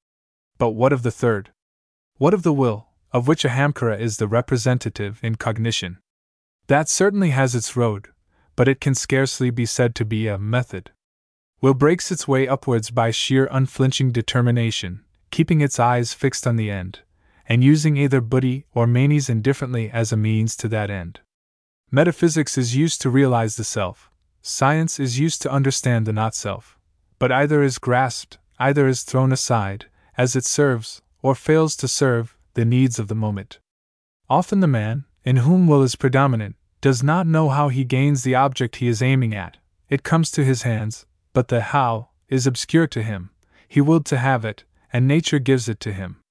But 0.58 0.70
what 0.70 0.92
of 0.92 1.02
the 1.02 1.10
third? 1.10 1.50
What 2.18 2.34
of 2.34 2.42
the 2.42 2.52
will, 2.52 2.88
of 3.12 3.28
which 3.28 3.44
ahamkara 3.44 3.98
is 3.98 4.16
the 4.16 4.28
representative 4.28 5.20
in 5.22 5.34
cognition? 5.34 5.98
That 6.68 6.88
certainly 6.88 7.30
has 7.30 7.54
its 7.54 7.76
road, 7.76 8.08
but 8.56 8.68
it 8.68 8.80
can 8.80 8.94
scarcely 8.94 9.50
be 9.50 9.66
said 9.66 9.94
to 9.96 10.04
be 10.04 10.26
a 10.26 10.38
method. 10.38 10.90
Will 11.60 11.74
breaks 11.74 12.10
its 12.10 12.26
way 12.26 12.48
upwards 12.48 12.90
by 12.90 13.10
sheer 13.10 13.48
unflinching 13.50 14.12
determination, 14.12 15.04
keeping 15.30 15.60
its 15.60 15.78
eyes 15.78 16.12
fixed 16.12 16.46
on 16.46 16.56
the 16.56 16.70
end, 16.70 17.00
and 17.48 17.62
using 17.62 17.96
either 17.96 18.20
buddhi 18.20 18.66
or 18.74 18.86
manas 18.86 19.28
indifferently 19.28 19.90
as 19.90 20.12
a 20.12 20.16
means 20.16 20.56
to 20.56 20.68
that 20.68 20.90
end. 20.90 21.20
Metaphysics 21.90 22.58
is 22.58 22.74
used 22.74 23.00
to 23.02 23.10
realize 23.10 23.56
the 23.56 23.64
self, 23.64 24.10
science 24.42 24.98
is 24.98 25.18
used 25.18 25.42
to 25.42 25.50
understand 25.50 26.06
the 26.06 26.12
not 26.12 26.34
self, 26.34 26.78
but 27.18 27.32
either 27.32 27.62
is 27.62 27.78
grasped, 27.78 28.38
either 28.58 28.86
is 28.86 29.02
thrown 29.02 29.32
aside, 29.32 29.86
as 30.16 30.36
it 30.36 30.44
serves, 30.44 31.02
or 31.22 31.34
fails 31.34 31.76
to 31.76 31.88
serve, 31.88 32.36
the 32.54 32.64
needs 32.64 32.98
of 32.98 33.08
the 33.08 33.14
moment. 33.14 33.58
Often 34.30 34.60
the 34.60 34.66
man, 34.66 35.04
in 35.24 35.38
whom 35.38 35.66
will 35.66 35.82
is 35.82 35.96
predominant, 35.96 36.56
does 36.80 37.02
not 37.02 37.26
know 37.26 37.48
how 37.48 37.68
he 37.68 37.84
gains 37.84 38.22
the 38.22 38.34
object 38.34 38.76
he 38.76 38.88
is 38.88 39.02
aiming 39.02 39.34
at. 39.34 39.56
It 39.88 40.02
comes 40.02 40.30
to 40.32 40.44
his 40.44 40.62
hands, 40.62 41.06
but 41.32 41.48
the 41.48 41.60
how 41.60 42.08
is 42.28 42.46
obscure 42.46 42.86
to 42.88 43.02
him. 43.02 43.30
He 43.68 43.80
willed 43.80 44.06
to 44.06 44.18
have 44.18 44.44
it, 44.44 44.64
and 44.92 45.06
nature 45.06 45.38
gives 45.38 45.68
it 45.68 45.80
to 45.80 45.92
him. 45.92 46.22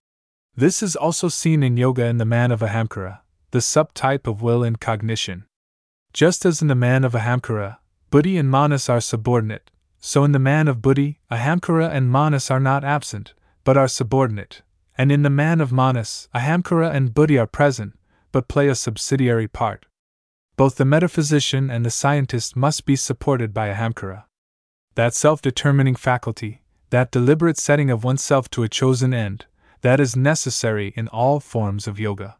This 0.56 0.82
is 0.82 0.96
also 0.96 1.28
seen 1.28 1.64
in 1.64 1.78
yoga 1.78 2.06
in 2.06 2.18
the 2.18 2.26
man 2.26 2.52
of 2.52 2.62
ahamkara, 2.62 3.20
the 3.52 3.60
subtype 3.60 4.28
of 4.28 4.42
will 4.42 4.64
and 4.64 4.80
cognition. 4.80 5.46
Just 6.14 6.46
as 6.46 6.62
in 6.62 6.70
the 6.70 6.76
man 6.76 7.04
of 7.04 7.12
ahamkara, 7.14 7.78
buddhi 8.10 8.38
and 8.38 8.50
manas 8.50 8.88
are 8.88 9.02
subordinate, 9.02 9.70
so 10.00 10.24
in 10.24 10.32
the 10.32 10.40
man 10.40 10.68
of 10.68 10.82
buddhi, 10.82 11.20
ahamkara 11.30 11.90
and 11.92 12.10
manas 12.10 12.50
are 12.50 12.60
not 12.60 12.86
absent, 12.86 13.34
but 13.66 13.76
are 13.76 13.90
subordinate, 13.90 14.62
and 14.98 15.12
in 15.12 15.24
the 15.24 15.30
man 15.30 15.60
of 15.60 15.74
manas, 15.74 16.30
ahamkara 16.34 16.90
and 16.96 17.14
buddhi 17.14 17.38
are 17.38 17.46
present, 17.46 18.00
but 18.32 18.48
play 18.48 18.70
a 18.70 18.76
subsidiary 18.76 19.50
part 19.50 19.86
both 20.56 20.76
the 20.76 20.86
metaphysician 20.86 21.70
and 21.70 21.86
the 21.86 21.92
scientist 21.92 22.56
must 22.56 22.86
be 22.86 22.96
supported 22.96 23.54
by 23.54 23.70
ahamkara. 23.70 24.24
That 24.96 25.14
self 25.14 25.42
determining 25.42 25.96
faculty, 25.96 26.62
that 26.92 27.12
deliberate 27.12 27.58
setting 27.58 27.90
of 27.90 28.04
oneself 28.04 28.50
to 28.52 28.64
a 28.64 28.70
chosen 28.70 29.14
end, 29.14 29.46
that 29.82 30.00
is 30.00 30.16
necessary 30.16 30.94
in 30.96 31.08
all 31.10 31.40
forms 31.40 31.88
of 31.88 32.00
yoga. 32.00 32.38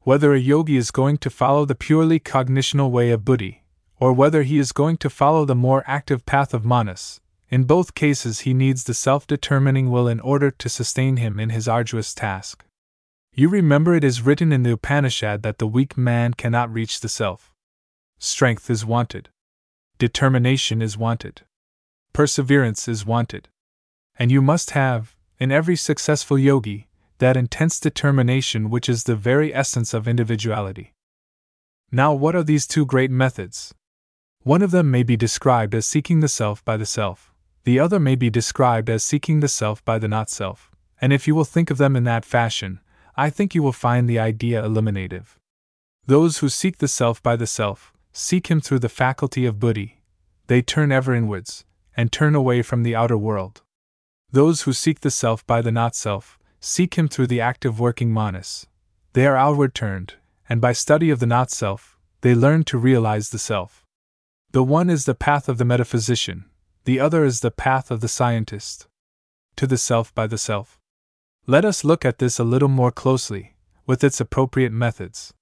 Whether 0.00 0.32
a 0.32 0.40
yogi 0.40 0.76
is 0.76 0.90
going 0.90 1.18
to 1.18 1.30
follow 1.30 1.64
the 1.64 1.74
purely 1.74 2.18
cognitional 2.18 2.90
way 2.90 3.10
of 3.10 3.24
buddhi, 3.24 3.64
or 4.00 4.12
whether 4.12 4.42
he 4.42 4.58
is 4.58 4.72
going 4.72 4.96
to 4.98 5.10
follow 5.10 5.44
the 5.44 5.54
more 5.54 5.84
active 5.86 6.24
path 6.24 6.54
of 6.54 6.64
manas, 6.64 7.20
in 7.52 7.64
both 7.64 7.94
cases 7.94 8.40
he 8.40 8.54
needs 8.54 8.84
the 8.84 8.94
self 8.94 9.26
determining 9.26 9.90
will 9.90 10.08
in 10.08 10.18
order 10.20 10.50
to 10.50 10.70
sustain 10.70 11.18
him 11.18 11.38
in 11.38 11.50
his 11.50 11.68
arduous 11.68 12.14
task. 12.14 12.64
You 13.34 13.50
remember 13.50 13.94
it 13.94 14.04
is 14.04 14.22
written 14.22 14.52
in 14.52 14.62
the 14.62 14.72
Upanishad 14.72 15.42
that 15.42 15.58
the 15.58 15.66
weak 15.66 15.98
man 15.98 16.32
cannot 16.32 16.72
reach 16.72 17.00
the 17.00 17.10
self. 17.10 17.52
Strength 18.18 18.70
is 18.70 18.86
wanted. 18.86 19.28
Determination 19.98 20.80
is 20.80 20.96
wanted. 20.96 21.42
Perseverance 22.14 22.88
is 22.88 23.04
wanted. 23.04 23.50
And 24.18 24.32
you 24.32 24.40
must 24.40 24.70
have, 24.70 25.14
in 25.38 25.52
every 25.52 25.76
successful 25.76 26.38
yogi, 26.38 26.88
that 27.18 27.36
intense 27.36 27.78
determination 27.78 28.70
which 28.70 28.88
is 28.88 29.04
the 29.04 29.16
very 29.16 29.54
essence 29.54 29.92
of 29.92 30.08
individuality. 30.08 30.94
Now, 31.90 32.14
what 32.14 32.34
are 32.34 32.42
these 32.42 32.66
two 32.66 32.86
great 32.86 33.10
methods? 33.10 33.74
One 34.42 34.62
of 34.62 34.70
them 34.70 34.90
may 34.90 35.02
be 35.02 35.16
described 35.18 35.74
as 35.74 35.84
seeking 35.84 36.20
the 36.20 36.28
self 36.28 36.64
by 36.64 36.78
the 36.78 36.86
self, 36.86 37.31
the 37.64 37.78
other 37.78 38.00
may 38.00 38.14
be 38.14 38.30
described 38.30 38.90
as 38.90 39.04
seeking 39.04 39.40
the 39.40 39.48
self 39.48 39.84
by 39.84 39.98
the 39.98 40.08
not 40.08 40.28
self, 40.28 40.70
and 41.00 41.12
if 41.12 41.26
you 41.26 41.34
will 41.34 41.44
think 41.44 41.70
of 41.70 41.78
them 41.78 41.96
in 41.96 42.04
that 42.04 42.24
fashion, 42.24 42.80
I 43.16 43.30
think 43.30 43.54
you 43.54 43.62
will 43.62 43.72
find 43.72 44.08
the 44.08 44.18
idea 44.18 44.64
eliminative. 44.64 45.38
Those 46.06 46.38
who 46.38 46.48
seek 46.48 46.78
the 46.78 46.88
self 46.88 47.22
by 47.22 47.36
the 47.36 47.46
self, 47.46 47.92
seek 48.12 48.48
him 48.48 48.60
through 48.60 48.80
the 48.80 48.88
faculty 48.88 49.46
of 49.46 49.60
buddhi, 49.60 50.00
they 50.48 50.62
turn 50.62 50.90
ever 50.90 51.14
inwards, 51.14 51.64
and 51.96 52.10
turn 52.10 52.34
away 52.34 52.62
from 52.62 52.82
the 52.82 52.96
outer 52.96 53.18
world. 53.18 53.62
Those 54.30 54.62
who 54.62 54.72
seek 54.72 55.00
the 55.00 55.10
self 55.10 55.46
by 55.46 55.62
the 55.62 55.72
not 55.72 55.94
self, 55.94 56.38
seek 56.58 56.94
him 56.94 57.08
through 57.08 57.28
the 57.28 57.40
active 57.40 57.78
working 57.78 58.12
manas, 58.12 58.66
they 59.12 59.26
are 59.26 59.36
outward 59.36 59.74
turned, 59.74 60.14
and 60.48 60.60
by 60.60 60.72
study 60.72 61.10
of 61.10 61.20
the 61.20 61.26
not 61.26 61.50
self, 61.50 61.98
they 62.22 62.34
learn 62.34 62.64
to 62.64 62.78
realize 62.78 63.30
the 63.30 63.38
self. 63.38 63.84
The 64.52 64.64
one 64.64 64.88
is 64.88 65.04
the 65.04 65.14
path 65.14 65.48
of 65.48 65.58
the 65.58 65.64
metaphysician, 65.64 66.46
the 66.84 66.98
other 66.98 67.24
is 67.24 67.40
the 67.40 67.50
path 67.50 67.90
of 67.90 68.00
the 68.00 68.08
scientist. 68.08 68.88
To 69.56 69.66
the 69.66 69.78
self 69.78 70.14
by 70.14 70.26
the 70.26 70.38
self. 70.38 70.80
Let 71.46 71.64
us 71.64 71.84
look 71.84 72.04
at 72.04 72.18
this 72.18 72.38
a 72.38 72.44
little 72.44 72.68
more 72.68 72.90
closely, 72.90 73.54
with 73.86 74.02
its 74.02 74.20
appropriate 74.20 74.72
methods. 74.72 75.34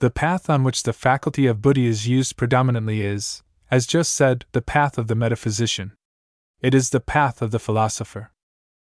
The 0.00 0.10
path 0.10 0.48
on 0.48 0.64
which 0.64 0.84
the 0.84 0.92
faculty 0.92 1.46
of 1.46 1.62
buddhi 1.62 1.86
is 1.86 2.06
used 2.06 2.36
predominantly 2.36 3.02
is, 3.02 3.42
as 3.70 3.86
just 3.86 4.12
said, 4.12 4.44
the 4.52 4.62
path 4.62 4.98
of 4.98 5.08
the 5.08 5.14
metaphysician. 5.14 5.92
It 6.60 6.74
is 6.74 6.90
the 6.90 7.00
path 7.00 7.42
of 7.42 7.50
the 7.50 7.58
philosopher. 7.58 8.30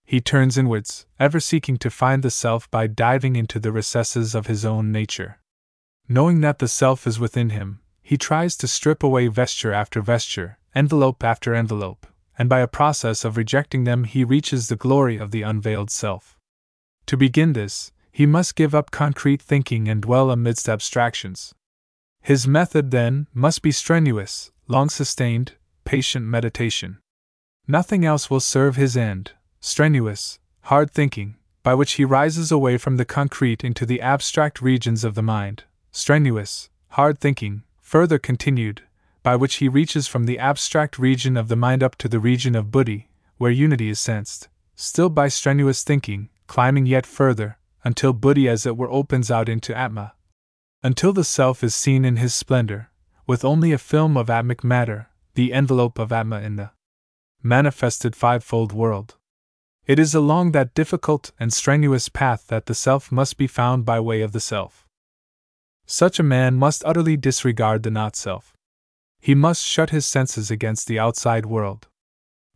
He 0.05 0.21
turns 0.21 0.57
inwards, 0.57 1.07
ever 1.19 1.41
seeking 1.41 1.79
to 1.79 1.91
find 1.91 2.23
the 2.23 2.31
self 2.31 2.71
by 2.71 2.87
diving 2.87 3.37
into 3.37 3.59
the 3.59 3.73
recesses 3.73 4.35
of 4.35 4.47
his 4.47 4.65
own 4.65 4.93
nature. 4.93 5.41
Knowing 6.09 6.41
that 6.41 6.61
the 6.61 6.69
self 6.69 7.07
is 7.07 7.19
within 7.19 7.51
him, 7.51 7.81
he 8.03 8.17
tries 8.17 8.57
to 8.57 8.69
strip 8.69 9.03
away 9.03 9.27
vesture 9.27 9.73
after 9.73 10.01
vesture, 10.01 10.59
envelope 10.77 11.25
after 11.25 11.55
envelope, 11.55 12.07
and 12.39 12.49
by 12.49 12.61
a 12.61 12.69
process 12.69 13.25
of 13.25 13.37
rejecting 13.37 13.85
them, 13.85 14.05
he 14.05 14.23
reaches 14.23 14.69
the 14.69 14.77
glory 14.77 15.17
of 15.17 15.31
the 15.31 15.43
unveiled 15.43 15.91
self. 15.91 16.39
To 17.07 17.17
begin 17.17 17.55
this, 17.55 17.93
he 18.13 18.27
must 18.27 18.55
give 18.55 18.75
up 18.75 18.91
concrete 18.91 19.41
thinking 19.41 19.89
and 19.89 20.03
dwell 20.03 20.31
amidst 20.31 20.69
abstractions. 20.69 21.55
His 22.23 22.47
method, 22.47 22.91
then, 22.91 23.27
must 23.33 23.63
be 23.63 23.73
strenuous, 23.73 24.53
long 24.69 24.89
sustained, 24.91 25.55
patient 25.85 26.27
meditation. 26.27 26.99
Nothing 27.67 28.05
else 28.05 28.31
will 28.31 28.41
serve 28.41 28.77
his 28.77 28.97
end 28.97 29.33
strenuous, 29.61 30.39
hard 30.63 30.91
thinking, 30.93 31.35
by 31.63 31.75
which 31.75 31.95
he 31.95 32.05
rises 32.05 32.53
away 32.53 32.79
from 32.79 32.97
the 32.97 33.05
concrete 33.05 33.65
into 33.65 33.85
the 33.85 34.01
abstract 34.01 34.63
regions 34.63 35.03
of 35.03 35.17
the 35.17 35.23
mind, 35.23 35.65
strenuous, 35.91 36.71
hard 36.91 37.19
thinking, 37.19 37.65
further 37.81 38.19
continued, 38.19 38.83
by 39.27 39.35
which 39.35 39.57
he 39.57 39.69
reaches 39.69 40.07
from 40.07 40.25
the 40.25 40.39
abstract 40.39 41.01
region 41.01 41.37
of 41.37 41.49
the 41.49 41.57
mind 41.57 41.83
up 41.83 41.97
to 41.97 42.07
the 42.07 42.21
region 42.21 42.55
of 42.55 42.71
buddhi, 42.71 43.09
where 43.39 43.51
unity 43.51 43.89
is 43.89 43.99
sensed, 43.99 44.49
still 44.77 45.09
by 45.09 45.27
strenuous 45.27 45.83
thinking, 45.83 46.29
climbing 46.47 46.87
yet 46.87 47.05
further, 47.05 47.59
until 47.83 48.13
buddhi 48.13 48.49
as 48.49 48.65
it 48.65 48.77
were 48.77 48.89
opens 48.89 49.29
out 49.29 49.49
into 49.49 49.77
Atma. 49.77 50.15
Until 50.81 51.13
the 51.13 51.25
self 51.25 51.65
is 51.65 51.75
seen 51.75 52.05
in 52.05 52.19
his 52.19 52.37
splendor, 52.37 52.89
with 53.27 53.45
only 53.45 53.73
a 53.73 53.79
film 53.79 54.17
of 54.17 54.31
atmic 54.31 54.63
matter, 54.63 55.09
the 55.35 55.53
envelope 55.53 55.99
of 55.99 56.13
Atma 56.13 56.39
in 56.43 56.55
the 56.55 56.71
manifested 57.43 58.15
fivefold 58.15 58.73
world. 58.73 59.17
It 59.89 59.99
is 59.99 60.15
along 60.15 60.53
that 60.53 60.73
difficult 60.73 61.33
and 61.41 61.53
strenuous 61.53 62.09
path 62.09 62.47
that 62.47 62.67
the 62.67 62.77
self 62.77 63.11
must 63.11 63.39
be 63.39 63.49
found 63.49 63.85
by 63.85 63.99
way 63.99 64.21
of 64.21 64.31
the 64.31 64.39
self. 64.39 64.87
Such 65.85 66.21
a 66.21 66.31
man 66.37 66.55
must 66.55 66.85
utterly 66.85 67.17
disregard 67.17 67.83
the 67.83 67.91
not 67.91 68.15
self. 68.15 68.56
He 69.21 69.35
must 69.35 69.65
shut 69.65 69.91
his 69.91 70.07
senses 70.07 70.51
against 70.51 70.87
the 70.87 70.99
outside 70.99 71.47
world. 71.47 71.89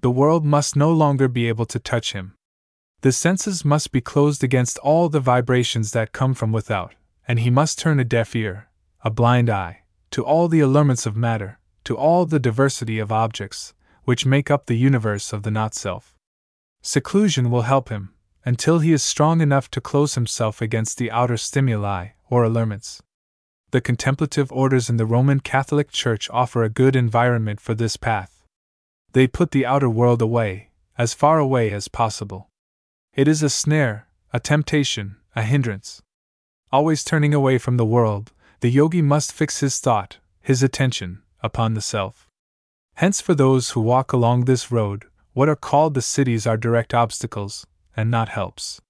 The 0.01 0.11
world 0.11 0.45
must 0.45 0.77
no 0.77 0.93
longer 0.93 1.29
be 1.29 1.49
able 1.49 1.67
to 1.67 1.79
touch 1.79 2.13
him. 2.13 2.35
The 3.03 3.13
senses 3.13 3.65
must 3.65 3.93
be 3.93 4.01
closed 4.01 4.45
against 4.45 4.79
all 4.79 5.09
the 5.09 5.21
vibrations 5.21 5.93
that 5.93 6.13
come 6.13 6.35
from 6.35 6.53
without, 6.53 6.95
and 7.27 7.41
he 7.41 7.51
must 7.51 7.79
turn 7.79 7.99
a 7.99 8.05
deaf 8.05 8.37
ear, 8.37 8.69
a 9.03 9.11
blind 9.11 9.49
eye, 9.49 9.85
to 10.11 10.25
all 10.25 10.49
the 10.49 10.61
allurements 10.61 11.07
of 11.07 11.17
matter, 11.17 11.59
to 11.85 11.97
all 11.97 12.27
the 12.27 12.39
diversity 12.39 12.99
of 12.99 13.11
objects, 13.11 13.75
which 14.05 14.27
make 14.27 14.51
up 14.51 14.67
the 14.67 14.77
universe 14.77 15.33
of 15.33 15.43
the 15.43 15.51
not 15.51 15.75
self. 15.75 16.15
Seclusion 16.83 17.51
will 17.51 17.63
help 17.63 17.89
him, 17.89 18.15
until 18.45 18.79
he 18.79 18.93
is 18.93 19.03
strong 19.03 19.41
enough 19.41 19.71
to 19.71 19.81
close 19.81 20.15
himself 20.15 20.61
against 20.63 20.99
the 20.99 21.11
outer 21.11 21.37
stimuli, 21.37 22.09
or 22.29 22.45
allurements. 22.45 23.03
The 23.73 23.81
contemplative 23.81 24.51
orders 24.51 24.91
in 24.91 24.97
the 24.97 25.07
Roman 25.07 25.39
Catholic 25.39 25.93
Church 25.93 26.29
offer 26.31 26.65
a 26.65 26.69
good 26.69 26.97
environment 26.97 27.61
for 27.61 27.73
this 27.73 27.97
path. 27.97 28.43
They 29.13 29.29
put 29.29 29.53
the 29.53 29.65
outer 29.65 29.89
world 29.89 30.21
away, 30.21 30.71
as 30.99 31.15
far 31.15 31.39
away 31.39 31.71
as 31.71 31.87
possible. 31.87 32.49
It 33.15 33.29
is 33.29 33.45
a 33.45 33.51
snare, 33.51 34.09
a 34.33 34.41
temptation, 34.41 35.17
a 35.37 35.43
hindrance. 35.43 36.03
Always 36.73 37.05
turning 37.05 37.33
away 37.33 37.59
from 37.59 37.77
the 37.77 37.85
world, 37.85 38.33
the 38.59 38.71
yogi 38.71 39.03
must 39.03 39.33
fix 39.33 39.61
his 39.61 39.79
thought, 39.79 40.19
his 40.43 40.65
attention, 40.65 41.23
upon 41.41 41.75
the 41.75 41.81
self. 41.81 42.27
Hence, 42.95 43.21
for 43.21 43.35
those 43.35 43.71
who 43.71 43.81
walk 43.81 44.13
along 44.13 44.45
this 44.45 44.73
road, 44.73 45.05
what 45.33 45.49
are 45.49 45.57
called 45.57 45.95
the 45.95 46.01
siddhis 46.01 46.45
are 46.45 46.57
direct 46.57 46.93
obstacles, 46.93 47.67
and 47.97 48.11
not 48.11 48.31
helps. 48.31 48.81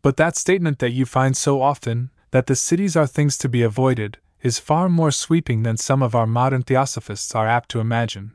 But 0.00 0.16
that 0.16 0.36
statement 0.36 0.78
that 0.78 0.92
you 0.92 1.06
find 1.06 1.36
so 1.36 1.60
often, 1.60 2.10
that 2.32 2.46
the 2.46 2.54
siddhis 2.54 2.96
are 2.96 3.06
things 3.06 3.38
to 3.38 3.48
be 3.48 3.62
avoided, 3.62 4.18
is 4.42 4.58
far 4.58 4.88
more 4.88 5.10
sweeping 5.10 5.62
than 5.62 5.76
some 5.76 6.02
of 6.02 6.14
our 6.14 6.26
modern 6.26 6.62
theosophists 6.62 7.34
are 7.34 7.46
apt 7.46 7.68
to 7.70 7.80
imagine. 7.80 8.34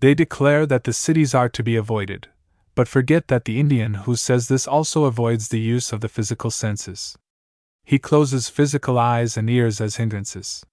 They 0.00 0.14
declare 0.14 0.66
that 0.66 0.84
the 0.84 0.92
siddhis 0.92 1.34
are 1.34 1.48
to 1.48 1.62
be 1.62 1.76
avoided, 1.76 2.28
but 2.74 2.88
forget 2.88 3.28
that 3.28 3.44
the 3.44 3.58
Indian 3.58 3.94
who 3.94 4.16
says 4.16 4.48
this 4.48 4.66
also 4.66 5.04
avoids 5.04 5.48
the 5.48 5.60
use 5.60 5.92
of 5.92 6.00
the 6.00 6.08
physical 6.08 6.50
senses. 6.50 7.16
He 7.84 7.98
closes 7.98 8.48
physical 8.48 8.98
eyes 8.98 9.36
and 9.36 9.48
ears 9.48 9.80
as 9.80 9.96
hindrances. 9.96 10.64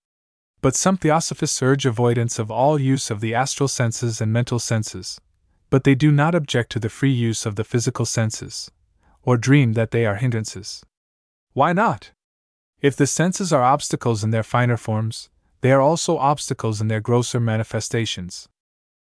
But 0.61 0.75
some 0.75 0.97
theosophists 0.97 1.61
urge 1.61 1.85
avoidance 1.85 2.39
of 2.39 2.49
all 2.49 2.79
use 2.79 3.11
of 3.11 3.21
the 3.21 3.35
astral 3.35 3.67
senses 3.67 4.19
and 4.19 4.33
mental 4.33 4.59
senses, 4.59 5.21
but 5.69 5.83
they 5.83 5.95
do 5.95 6.11
not 6.11 6.33
object 6.33 6.71
to 6.71 6.79
the 6.79 6.89
free 6.89 7.11
use 7.11 7.45
of 7.45 7.55
the 7.55 7.63
physical 7.63 8.05
senses, 8.05 8.71
or 9.21 9.37
dream 9.37 9.73
that 9.73 9.91
they 9.91 10.05
are 10.05 10.15
hindrances. 10.15 10.83
Why 11.53 11.73
not? 11.73 12.11
If 12.81 12.95
the 12.95 13.07
senses 13.07 13.51
are 13.51 13.63
obstacles 13.63 14.23
in 14.23 14.31
their 14.31 14.43
finer 14.43 14.77
forms, 14.77 15.29
they 15.61 15.71
are 15.71 15.81
also 15.81 16.17
obstacles 16.17 16.79
in 16.81 16.87
their 16.87 17.01
grosser 17.01 17.39
manifestations. 17.39 18.47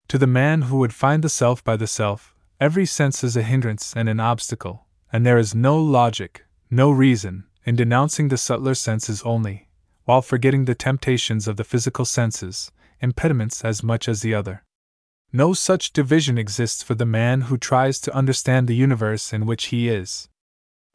To 0.08 0.18
the 0.18 0.26
man 0.26 0.62
who 0.62 0.78
would 0.78 0.94
find 0.94 1.22
the 1.22 1.28
self 1.28 1.62
by 1.62 1.76
the 1.76 1.86
self, 1.86 2.34
Every 2.60 2.86
sense 2.86 3.22
is 3.22 3.36
a 3.36 3.42
hindrance 3.42 3.94
and 3.94 4.08
an 4.08 4.18
obstacle, 4.18 4.86
and 5.12 5.24
there 5.24 5.38
is 5.38 5.54
no 5.54 5.78
logic, 5.80 6.44
no 6.70 6.90
reason, 6.90 7.44
in 7.64 7.76
denouncing 7.76 8.28
the 8.28 8.36
subtler 8.36 8.74
senses 8.74 9.22
only, 9.22 9.68
while 10.06 10.22
forgetting 10.22 10.64
the 10.64 10.74
temptations 10.74 11.46
of 11.46 11.56
the 11.56 11.62
physical 11.62 12.04
senses, 12.04 12.72
impediments 13.00 13.64
as 13.64 13.84
much 13.84 14.08
as 14.08 14.22
the 14.22 14.34
other. 14.34 14.64
No 15.32 15.52
such 15.52 15.92
division 15.92 16.36
exists 16.36 16.82
for 16.82 16.96
the 16.96 17.06
man 17.06 17.42
who 17.42 17.56
tries 17.56 18.00
to 18.00 18.14
understand 18.14 18.66
the 18.66 18.74
universe 18.74 19.32
in 19.32 19.46
which 19.46 19.66
he 19.66 19.88
is. 19.88 20.28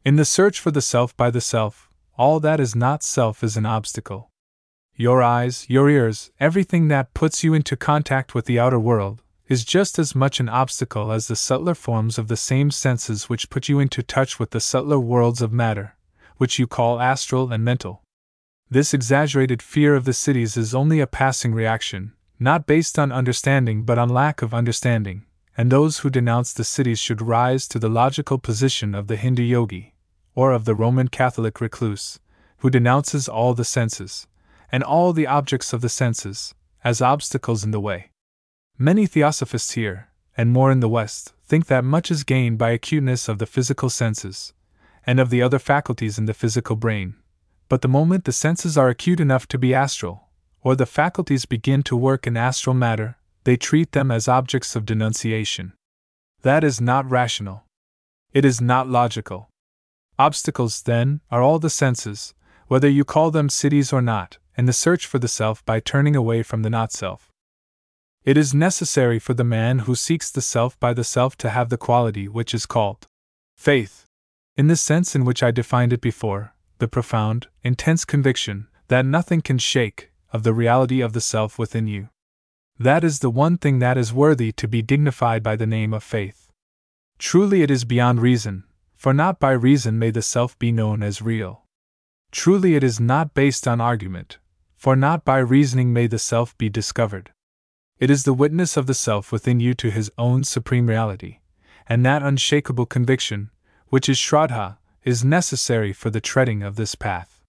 In 0.04 0.16
the 0.16 0.26
search 0.26 0.60
for 0.60 0.70
the 0.70 0.82
self 0.82 1.16
by 1.16 1.30
the 1.30 1.40
self, 1.40 1.88
all 2.16 2.38
that 2.40 2.60
is 2.60 2.76
not 2.76 3.02
self 3.02 3.42
is 3.42 3.56
an 3.56 3.66
obstacle. 3.66 4.30
Your 4.94 5.22
eyes, 5.22 5.66
your 5.68 5.90
ears, 5.90 6.30
everything 6.38 6.86
that 6.88 7.12
puts 7.14 7.42
you 7.42 7.54
into 7.54 7.76
contact 7.76 8.34
with 8.34 8.46
the 8.46 8.60
outer 8.60 8.78
world, 8.78 9.22
is 9.48 9.64
just 9.64 9.98
as 9.98 10.14
much 10.14 10.38
an 10.38 10.48
obstacle 10.48 11.10
as 11.10 11.26
the 11.26 11.34
subtler 11.34 11.74
forms 11.74 12.16
of 12.16 12.28
the 12.28 12.36
same 12.36 12.70
senses 12.70 13.28
which 13.28 13.50
put 13.50 13.68
you 13.68 13.80
into 13.80 14.02
touch 14.02 14.38
with 14.38 14.50
the 14.50 14.60
subtler 14.60 15.00
worlds 15.00 15.42
of 15.42 15.52
matter, 15.52 15.96
which 16.36 16.58
you 16.58 16.66
call 16.68 17.00
astral 17.00 17.52
and 17.52 17.64
mental. 17.64 18.02
This 18.70 18.94
exaggerated 18.94 19.60
fear 19.60 19.96
of 19.96 20.04
the 20.04 20.12
siddhis 20.12 20.56
is 20.56 20.74
only 20.74 21.00
a 21.00 21.06
passing 21.08 21.52
reaction, 21.52 22.12
not 22.38 22.66
based 22.66 22.98
on 22.98 23.10
understanding 23.10 23.82
but 23.82 23.98
on 23.98 24.08
lack 24.08 24.40
of 24.40 24.54
understanding, 24.54 25.24
and 25.56 25.70
those 25.70 25.98
who 25.98 26.10
denounce 26.10 26.52
the 26.52 26.62
siddhis 26.62 26.98
should 26.98 27.20
rise 27.20 27.66
to 27.68 27.80
the 27.80 27.88
logical 27.88 28.38
position 28.38 28.94
of 28.94 29.08
the 29.08 29.16
Hindu 29.16 29.42
yogi, 29.42 29.93
or 30.34 30.52
of 30.52 30.64
the 30.64 30.74
Roman 30.74 31.08
Catholic 31.08 31.60
recluse, 31.60 32.20
who 32.58 32.70
denounces 32.70 33.28
all 33.28 33.54
the 33.54 33.64
senses, 33.64 34.26
and 34.72 34.82
all 34.82 35.12
the 35.12 35.26
objects 35.26 35.72
of 35.72 35.80
the 35.80 35.88
senses, 35.88 36.54
as 36.82 37.00
obstacles 37.00 37.64
in 37.64 37.70
the 37.70 37.80
way. 37.80 38.10
Many 38.78 39.06
theosophists 39.06 39.72
here, 39.72 40.08
and 40.36 40.52
more 40.52 40.72
in 40.72 40.80
the 40.80 40.88
West, 40.88 41.32
think 41.44 41.66
that 41.66 41.84
much 41.84 42.10
is 42.10 42.24
gained 42.24 42.58
by 42.58 42.70
acuteness 42.70 43.28
of 43.28 43.38
the 43.38 43.46
physical 43.46 43.88
senses, 43.88 44.52
and 45.06 45.20
of 45.20 45.30
the 45.30 45.42
other 45.42 45.58
faculties 45.58 46.18
in 46.18 46.26
the 46.26 46.34
physical 46.34 46.76
brain. 46.76 47.14
But 47.68 47.82
the 47.82 47.88
moment 47.88 48.24
the 48.24 48.32
senses 48.32 48.76
are 48.76 48.88
acute 48.88 49.20
enough 49.20 49.46
to 49.48 49.58
be 49.58 49.74
astral, 49.74 50.28
or 50.62 50.74
the 50.74 50.86
faculties 50.86 51.44
begin 51.44 51.82
to 51.84 51.96
work 51.96 52.26
in 52.26 52.36
astral 52.36 52.74
matter, 52.74 53.16
they 53.44 53.56
treat 53.56 53.92
them 53.92 54.10
as 54.10 54.26
objects 54.26 54.74
of 54.74 54.86
denunciation. 54.86 55.74
That 56.42 56.64
is 56.64 56.80
not 56.80 57.08
rational. 57.10 57.64
It 58.32 58.44
is 58.44 58.60
not 58.60 58.88
logical. 58.88 59.48
Obstacles, 60.18 60.82
then, 60.82 61.20
are 61.30 61.42
all 61.42 61.58
the 61.58 61.70
senses, 61.70 62.34
whether 62.68 62.88
you 62.88 63.04
call 63.04 63.30
them 63.30 63.48
siddhis 63.48 63.92
or 63.92 64.02
not, 64.02 64.38
and 64.56 64.68
the 64.68 64.72
search 64.72 65.06
for 65.06 65.18
the 65.18 65.28
self 65.28 65.64
by 65.64 65.80
turning 65.80 66.14
away 66.14 66.42
from 66.42 66.62
the 66.62 66.70
not 66.70 66.92
self. 66.92 67.30
It 68.24 68.36
is 68.36 68.54
necessary 68.54 69.18
for 69.18 69.34
the 69.34 69.44
man 69.44 69.80
who 69.80 69.94
seeks 69.94 70.30
the 70.30 70.40
self 70.40 70.78
by 70.80 70.94
the 70.94 71.04
self 71.04 71.36
to 71.38 71.50
have 71.50 71.68
the 71.68 71.76
quality 71.76 72.26
which 72.26 72.54
is 72.54 72.64
called 72.64 73.06
faith. 73.54 74.06
In 74.56 74.68
the 74.68 74.76
sense 74.76 75.14
in 75.14 75.24
which 75.24 75.42
I 75.42 75.50
defined 75.50 75.92
it 75.92 76.00
before, 76.00 76.54
the 76.78 76.88
profound, 76.88 77.48
intense 77.62 78.04
conviction 78.04 78.68
that 78.88 79.04
nothing 79.04 79.40
can 79.40 79.58
shake 79.58 80.10
of 80.32 80.42
the 80.42 80.54
reality 80.54 81.00
of 81.00 81.12
the 81.12 81.20
self 81.20 81.58
within 81.58 81.86
you. 81.86 82.08
That 82.78 83.04
is 83.04 83.18
the 83.18 83.30
one 83.30 83.58
thing 83.58 83.78
that 83.80 83.98
is 83.98 84.12
worthy 84.12 84.52
to 84.52 84.66
be 84.66 84.82
dignified 84.82 85.42
by 85.42 85.56
the 85.56 85.66
name 85.66 85.92
of 85.92 86.02
faith. 86.02 86.50
Truly, 87.18 87.62
it 87.62 87.70
is 87.70 87.84
beyond 87.84 88.20
reason, 88.20 88.64
for 89.04 89.12
not 89.12 89.38
by 89.38 89.50
reason 89.50 89.98
may 89.98 90.10
the 90.10 90.22
self 90.22 90.58
be 90.58 90.72
known 90.72 91.02
as 91.02 91.20
real. 91.20 91.66
Truly, 92.32 92.74
it 92.74 92.82
is 92.82 92.98
not 92.98 93.34
based 93.34 93.68
on 93.68 93.78
argument, 93.78 94.38
for 94.76 94.96
not 94.96 95.26
by 95.26 95.40
reasoning 95.40 95.92
may 95.92 96.06
the 96.06 96.18
self 96.18 96.56
be 96.56 96.70
discovered. 96.70 97.30
It 97.98 98.08
is 98.08 98.22
the 98.22 98.32
witness 98.32 98.78
of 98.78 98.86
the 98.86 98.94
self 98.94 99.30
within 99.30 99.60
you 99.60 99.74
to 99.74 99.90
his 99.90 100.10
own 100.16 100.42
supreme 100.42 100.86
reality, 100.86 101.40
and 101.86 102.02
that 102.06 102.22
unshakable 102.22 102.86
conviction, 102.86 103.50
which 103.88 104.08
is 104.08 104.16
Shraddha, 104.16 104.78
is 105.02 105.22
necessary 105.22 105.92
for 105.92 106.08
the 106.08 106.22
treading 106.22 106.62
of 106.62 106.76
this 106.76 106.94
path. 106.94 107.42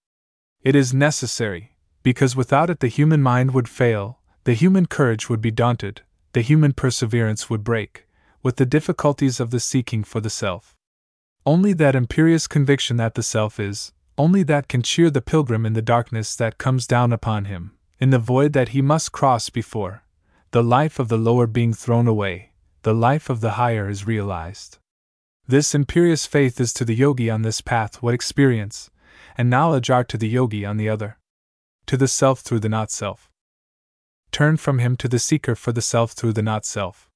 It 0.62 0.76
is 0.76 0.92
necessary, 0.92 1.74
because 2.02 2.36
without 2.36 2.68
it 2.68 2.80
the 2.80 2.88
human 2.88 3.22
mind 3.22 3.54
would 3.54 3.66
fail, 3.66 4.18
the 4.44 4.52
human 4.52 4.84
courage 4.84 5.30
would 5.30 5.40
be 5.40 5.50
daunted, 5.50 6.02
the 6.34 6.42
human 6.42 6.74
perseverance 6.74 7.48
would 7.48 7.64
break, 7.64 8.06
with 8.42 8.56
the 8.56 8.66
difficulties 8.66 9.40
of 9.40 9.50
the 9.50 9.58
seeking 9.58 10.04
for 10.04 10.20
the 10.20 10.28
self. 10.28 10.75
Only 11.46 11.72
that 11.74 11.94
imperious 11.94 12.48
conviction 12.48 12.96
that 12.96 13.14
the 13.14 13.22
self 13.22 13.60
is, 13.60 13.92
only 14.18 14.42
that 14.42 14.66
can 14.68 14.82
cheer 14.82 15.10
the 15.10 15.22
pilgrim 15.22 15.64
in 15.64 15.74
the 15.74 15.80
darkness 15.80 16.34
that 16.34 16.58
comes 16.58 16.88
down 16.88 17.12
upon 17.12 17.44
him, 17.44 17.78
in 18.00 18.10
the 18.10 18.18
void 18.18 18.52
that 18.52 18.70
he 18.70 18.82
must 18.82 19.12
cross 19.12 19.48
before, 19.48 20.02
the 20.50 20.64
life 20.64 20.98
of 20.98 21.08
the 21.08 21.16
lower 21.16 21.46
being 21.46 21.72
thrown 21.72 22.08
away, 22.08 22.50
the 22.82 22.92
life 22.92 23.30
of 23.30 23.40
the 23.40 23.52
higher 23.52 23.88
is 23.88 24.06
realized. 24.06 24.78
This 25.46 25.72
imperious 25.72 26.26
faith 26.26 26.60
is 26.60 26.72
to 26.72 26.84
the 26.84 26.96
yogi 26.96 27.30
on 27.30 27.42
this 27.42 27.60
path 27.60 28.02
what 28.02 28.14
experience 28.14 28.90
and 29.38 29.48
knowledge 29.48 29.90
are 29.90 30.04
to 30.04 30.16
the 30.16 30.28
yogi 30.28 30.64
on 30.64 30.76
the 30.76 30.88
other. 30.88 31.18
To 31.86 31.96
the 31.96 32.08
self 32.08 32.40
through 32.40 32.60
the 32.60 32.68
not 32.68 32.90
self. 32.90 33.30
Turn 34.32 34.56
from 34.56 34.80
him 34.80 34.96
to 34.96 35.08
the 35.08 35.18
seeker 35.18 35.54
for 35.54 35.72
the 35.72 35.82
self 35.82 36.12
through 36.12 36.32
the 36.32 36.42
not 36.42 36.64
self. 36.64 37.08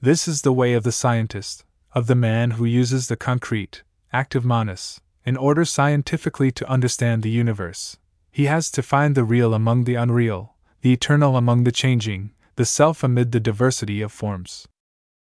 This 0.00 0.26
is 0.26 0.42
the 0.42 0.52
way 0.52 0.72
of 0.72 0.82
the 0.82 0.92
scientist, 0.92 1.64
of 1.92 2.06
the 2.06 2.14
man 2.14 2.52
who 2.52 2.64
uses 2.64 3.08
the 3.08 3.16
concrete, 3.16 3.82
active 4.12 4.44
manas, 4.44 5.00
in 5.24 5.36
order 5.36 5.64
scientifically 5.64 6.50
to 6.52 6.68
understand 6.70 7.22
the 7.22 7.30
universe. 7.30 7.96
He 8.30 8.46
has 8.46 8.70
to 8.72 8.82
find 8.82 9.14
the 9.14 9.24
real 9.24 9.54
among 9.54 9.84
the 9.84 9.96
unreal, 9.96 10.54
the 10.82 10.92
eternal 10.92 11.36
among 11.36 11.64
the 11.64 11.72
changing, 11.72 12.32
the 12.56 12.64
self 12.64 13.02
amid 13.02 13.32
the 13.32 13.40
diversity 13.40 14.02
of 14.02 14.12
forms. 14.12 14.68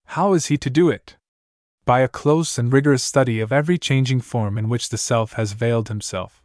How 0.06 0.34
is 0.34 0.48
he 0.48 0.58
to 0.58 0.70
do 0.70 0.90
it? 0.90 1.18
By 1.86 2.02
a 2.02 2.08
close 2.08 2.58
and 2.58 2.72
rigorous 2.72 3.04
study 3.04 3.40
of 3.40 3.52
every 3.52 3.78
changing 3.78 4.22
form 4.22 4.58
in 4.58 4.70
which 4.70 4.90
the 4.90 4.98
self 4.98 5.34
has 5.34 5.54
veiled 5.54 5.88
himself. 5.88 6.44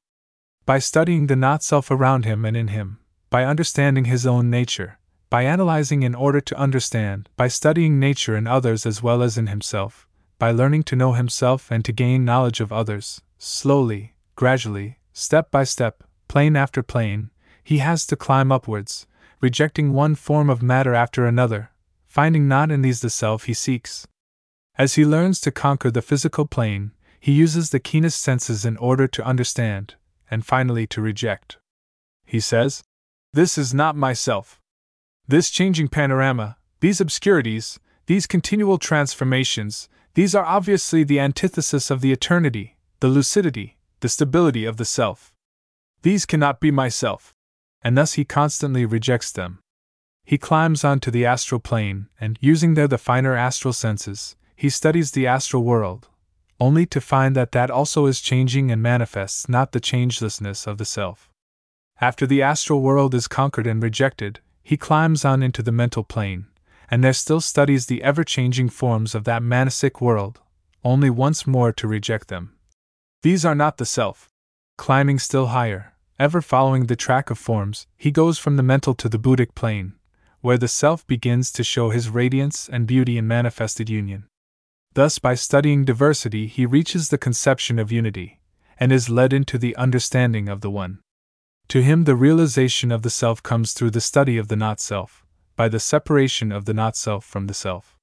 By 0.64 0.78
studying 0.78 1.26
the 1.26 1.36
not 1.36 1.62
self 1.62 1.90
around 1.90 2.24
him 2.24 2.44
and 2.44 2.56
in 2.56 2.68
him, 2.68 2.98
by 3.28 3.44
understanding 3.44 4.06
his 4.06 4.26
own 4.26 4.48
nature, 4.50 4.98
by 5.28 5.42
analyzing 5.42 6.02
in 6.02 6.14
order 6.14 6.40
to 6.40 6.58
understand, 6.58 7.28
by 7.36 7.48
studying 7.48 7.98
nature 7.98 8.36
in 8.36 8.46
others 8.46 8.86
as 8.86 9.02
well 9.02 9.22
as 9.22 9.36
in 9.36 9.48
himself, 9.48 10.05
by 10.38 10.50
learning 10.50 10.82
to 10.84 10.96
know 10.96 11.12
himself 11.12 11.70
and 11.70 11.84
to 11.84 11.92
gain 11.92 12.24
knowledge 12.24 12.60
of 12.60 12.72
others, 12.72 13.22
slowly, 13.38 14.14
gradually, 14.34 14.98
step 15.12 15.50
by 15.50 15.64
step, 15.64 16.04
plane 16.28 16.56
after 16.56 16.82
plane, 16.82 17.30
he 17.62 17.78
has 17.78 18.06
to 18.06 18.16
climb 18.16 18.52
upwards, 18.52 19.06
rejecting 19.40 19.92
one 19.92 20.14
form 20.14 20.50
of 20.50 20.62
matter 20.62 20.94
after 20.94 21.26
another, 21.26 21.70
finding 22.06 22.46
not 22.48 22.70
in 22.70 22.82
these 22.82 23.00
the 23.00 23.10
self 23.10 23.44
he 23.44 23.54
seeks. 23.54 24.06
As 24.78 24.94
he 24.94 25.04
learns 25.06 25.40
to 25.40 25.50
conquer 25.50 25.90
the 25.90 26.02
physical 26.02 26.46
plane, 26.46 26.92
he 27.18 27.32
uses 27.32 27.70
the 27.70 27.80
keenest 27.80 28.20
senses 28.20 28.64
in 28.64 28.76
order 28.76 29.08
to 29.08 29.24
understand, 29.24 29.94
and 30.30 30.44
finally 30.44 30.86
to 30.88 31.00
reject. 31.00 31.56
He 32.24 32.40
says, 32.40 32.84
This 33.32 33.56
is 33.56 33.72
not 33.72 33.96
myself. 33.96 34.60
This 35.26 35.50
changing 35.50 35.88
panorama, 35.88 36.56
these 36.80 37.00
obscurities, 37.00 37.80
these 38.06 38.26
continual 38.26 38.78
transformations, 38.78 39.88
these 40.16 40.34
are 40.34 40.46
obviously 40.46 41.04
the 41.04 41.20
antithesis 41.20 41.90
of 41.90 42.00
the 42.00 42.10
eternity, 42.10 42.78
the 43.00 43.08
lucidity, 43.08 43.76
the 44.00 44.08
stability 44.08 44.64
of 44.64 44.78
the 44.78 44.84
self. 44.86 45.34
These 46.00 46.24
cannot 46.24 46.58
be 46.58 46.70
myself. 46.70 47.34
And 47.82 47.98
thus 47.98 48.14
he 48.14 48.24
constantly 48.24 48.86
rejects 48.86 49.30
them. 49.30 49.58
He 50.24 50.38
climbs 50.38 50.84
onto 50.84 51.10
the 51.10 51.26
astral 51.26 51.60
plane, 51.60 52.08
and, 52.18 52.38
using 52.40 52.72
there 52.72 52.88
the 52.88 52.96
finer 52.96 53.34
astral 53.34 53.74
senses, 53.74 54.36
he 54.56 54.70
studies 54.70 55.10
the 55.10 55.26
astral 55.26 55.64
world, 55.64 56.08
only 56.58 56.86
to 56.86 57.00
find 57.02 57.36
that 57.36 57.52
that 57.52 57.70
also 57.70 58.06
is 58.06 58.22
changing 58.22 58.70
and 58.70 58.82
manifests 58.82 59.50
not 59.50 59.72
the 59.72 59.80
changelessness 59.80 60.66
of 60.66 60.78
the 60.78 60.86
self. 60.86 61.28
After 62.00 62.26
the 62.26 62.40
astral 62.40 62.80
world 62.80 63.14
is 63.14 63.28
conquered 63.28 63.66
and 63.66 63.82
rejected, 63.82 64.40
he 64.62 64.78
climbs 64.78 65.26
on 65.26 65.42
into 65.42 65.62
the 65.62 65.72
mental 65.72 66.04
plane, 66.04 66.46
and 66.90 67.02
there 67.02 67.12
still 67.12 67.40
studies 67.40 67.86
the 67.86 68.02
ever 68.02 68.24
changing 68.24 68.68
forms 68.68 69.14
of 69.14 69.24
that 69.24 69.42
manasic 69.42 70.00
world, 70.00 70.40
only 70.84 71.10
once 71.10 71.46
more 71.46 71.72
to 71.72 71.88
reject 71.88 72.28
them. 72.28 72.54
These 73.22 73.44
are 73.44 73.54
not 73.54 73.78
the 73.78 73.86
self. 73.86 74.28
Climbing 74.78 75.18
still 75.18 75.46
higher, 75.46 75.94
ever 76.18 76.40
following 76.40 76.86
the 76.86 76.96
track 76.96 77.30
of 77.30 77.38
forms, 77.38 77.86
he 77.96 78.10
goes 78.10 78.38
from 78.38 78.56
the 78.56 78.62
mental 78.62 78.94
to 78.94 79.08
the 79.08 79.18
Buddhic 79.18 79.54
plane, 79.54 79.94
where 80.40 80.58
the 80.58 80.68
self 80.68 81.06
begins 81.06 81.50
to 81.52 81.64
show 81.64 81.90
his 81.90 82.08
radiance 82.08 82.68
and 82.68 82.86
beauty 82.86 83.18
in 83.18 83.26
manifested 83.26 83.90
union. 83.90 84.28
Thus, 84.94 85.18
by 85.18 85.34
studying 85.34 85.84
diversity, 85.84 86.46
he 86.46 86.64
reaches 86.64 87.08
the 87.08 87.18
conception 87.18 87.78
of 87.78 87.90
unity, 87.90 88.40
and 88.78 88.92
is 88.92 89.10
led 89.10 89.32
into 89.32 89.58
the 89.58 89.76
understanding 89.76 90.48
of 90.48 90.60
the 90.60 90.70
One. 90.70 91.00
To 91.68 91.82
him, 91.82 92.04
the 92.04 92.14
realization 92.14 92.92
of 92.92 93.02
the 93.02 93.10
self 93.10 93.42
comes 93.42 93.72
through 93.72 93.90
the 93.90 94.00
study 94.00 94.38
of 94.38 94.48
the 94.48 94.56
not 94.56 94.78
self, 94.78 95.25
by 95.56 95.68
the 95.68 95.80
separation 95.80 96.52
of 96.52 96.66
the 96.66 96.74
not 96.74 96.96
self 96.96 97.24
from 97.24 97.46
the 97.46 97.54
self. 97.54 97.98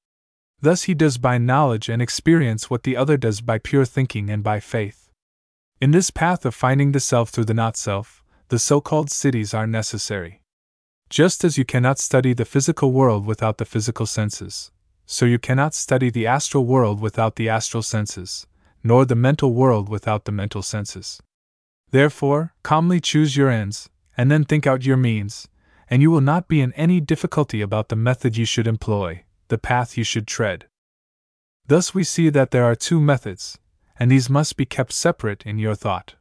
Thus, 0.59 0.83
he 0.83 0.93
does 0.93 1.17
by 1.17 1.37
knowledge 1.37 1.89
and 1.89 2.01
experience 2.01 2.69
what 2.69 2.83
the 2.83 2.97
other 2.97 3.17
does 3.17 3.41
by 3.41 3.59
pure 3.59 3.85
thinking 3.85 4.29
and 4.29 4.43
by 4.43 4.59
faith. 4.59 5.11
In 5.79 5.91
this 5.91 6.09
path 6.09 6.45
of 6.45 6.55
finding 6.55 6.93
the 6.93 6.99
self 6.99 7.29
through 7.29 7.45
the 7.45 7.53
not 7.53 7.75
self, 7.75 8.23
the 8.49 8.59
so 8.59 8.79
called 8.79 9.09
siddhis 9.09 9.53
are 9.53 9.67
necessary. 9.67 10.41
Just 11.09 11.43
as 11.43 11.57
you 11.57 11.65
cannot 11.65 11.99
study 11.99 12.33
the 12.33 12.45
physical 12.45 12.91
world 12.91 13.25
without 13.25 13.57
the 13.57 13.65
physical 13.65 14.05
senses, 14.05 14.71
so 15.05 15.25
you 15.25 15.37
cannot 15.37 15.73
study 15.73 16.09
the 16.09 16.25
astral 16.25 16.65
world 16.65 17.01
without 17.01 17.35
the 17.35 17.49
astral 17.49 17.83
senses, 17.83 18.47
nor 18.83 19.05
the 19.05 19.15
mental 19.15 19.53
world 19.53 19.89
without 19.89 20.25
the 20.25 20.31
mental 20.31 20.61
senses. 20.61 21.21
Therefore, 21.91 22.53
calmly 22.63 22.99
choose 22.99 23.37
your 23.37 23.49
ends, 23.49 23.89
and 24.17 24.31
then 24.31 24.43
think 24.43 24.65
out 24.65 24.85
your 24.85 24.97
means, 24.97 25.47
and 25.93 26.01
you 26.01 26.09
will 26.09 26.21
not 26.21 26.47
be 26.47 26.59
in 26.59 26.73
any 26.73 26.99
difficulty 26.99 27.61
about 27.61 27.89
the 27.89 27.95
method 27.95 28.35
you 28.35 28.45
should 28.45 28.65
employ, 28.65 29.23
the 29.49 29.59
path 29.59 29.95
you 29.95 30.03
should 30.03 30.25
tread. 30.25 30.65
Thus, 31.67 31.93
we 31.93 32.03
see 32.03 32.29
that 32.29 32.49
there 32.49 32.63
are 32.63 32.73
two 32.73 32.99
methods, 32.99 33.59
and 33.99 34.09
these 34.09 34.27
must 34.27 34.57
be 34.57 34.65
kept 34.65 34.91
separate 34.91 35.45
in 35.45 35.59
your 35.59 35.75
thought. 35.75 36.15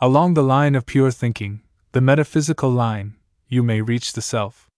Along 0.00 0.34
the 0.34 0.42
line 0.42 0.74
of 0.74 0.86
pure 0.86 1.12
thinking, 1.12 1.62
the 1.92 2.00
metaphysical 2.00 2.68
line, 2.68 3.14
you 3.46 3.62
may 3.62 3.80
reach 3.80 4.12
the 4.12 4.20
self. 4.20 4.68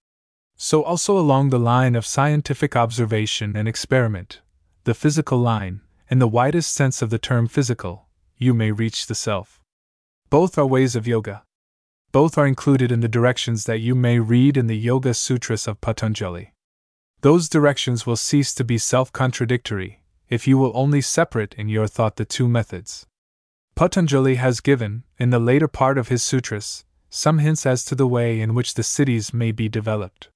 So, 0.59 0.83
also 0.83 1.17
along 1.19 1.49
the 1.49 1.59
line 1.59 1.97
of 1.97 2.05
scientific 2.05 2.77
observation 2.77 3.57
and 3.57 3.67
experiment, 3.67 4.43
the 4.85 4.93
physical 4.93 5.39
line, 5.39 5.81
in 6.11 6.19
the 6.19 6.29
widest 6.29 6.75
sense 6.75 7.01
of 7.01 7.09
the 7.09 7.19
term 7.19 7.49
physical, 7.49 8.09
you 8.37 8.53
may 8.53 8.73
reach 8.73 9.07
the 9.07 9.15
self. 9.15 9.63
Both 10.29 10.59
are 10.59 10.67
ways 10.67 10.95
of 10.95 11.07
yoga. 11.07 11.45
Both 12.11 12.39
are 12.39 12.47
included 12.47 12.91
in 12.91 13.01
the 13.01 13.09
directions 13.09 13.65
that 13.65 13.81
you 13.81 13.95
may 13.95 14.19
read 14.19 14.57
in 14.57 14.67
the 14.67 14.77
Yoga 14.77 15.13
Sutras 15.15 15.69
of 15.69 15.81
Patanjali. 15.81 16.53
Those 17.21 17.49
directions 17.49 18.07
will 18.07 18.17
cease 18.17 18.55
to 18.55 18.65
be 18.65 18.79
self 18.79 19.13
contradictory 19.13 20.01
if 20.29 20.47
you 20.47 20.59
will 20.59 20.73
only 20.75 21.01
separate 21.01 21.55
in 21.55 21.69
your 21.69 21.87
thought 21.87 22.17
the 22.17 22.25
two 22.25 22.49
methods. 22.49 23.07
Patanjali 23.75 24.35
has 24.37 24.61
given, 24.61 25.05
in 25.19 25.31
the 25.31 25.39
later 25.39 25.69
part 25.69 25.99
of 25.99 26.09
his 26.09 26.23
sutras, 26.23 26.85
some 27.11 27.39
hints 27.39 27.65
as 27.65 27.85
to 27.85 27.95
the 27.95 28.07
way 28.07 28.41
in 28.41 28.55
which 28.55 28.75
the 28.75 28.83
siddhis 28.83 29.33
may 29.33 29.53
be 29.53 29.69
developed. 29.69 30.29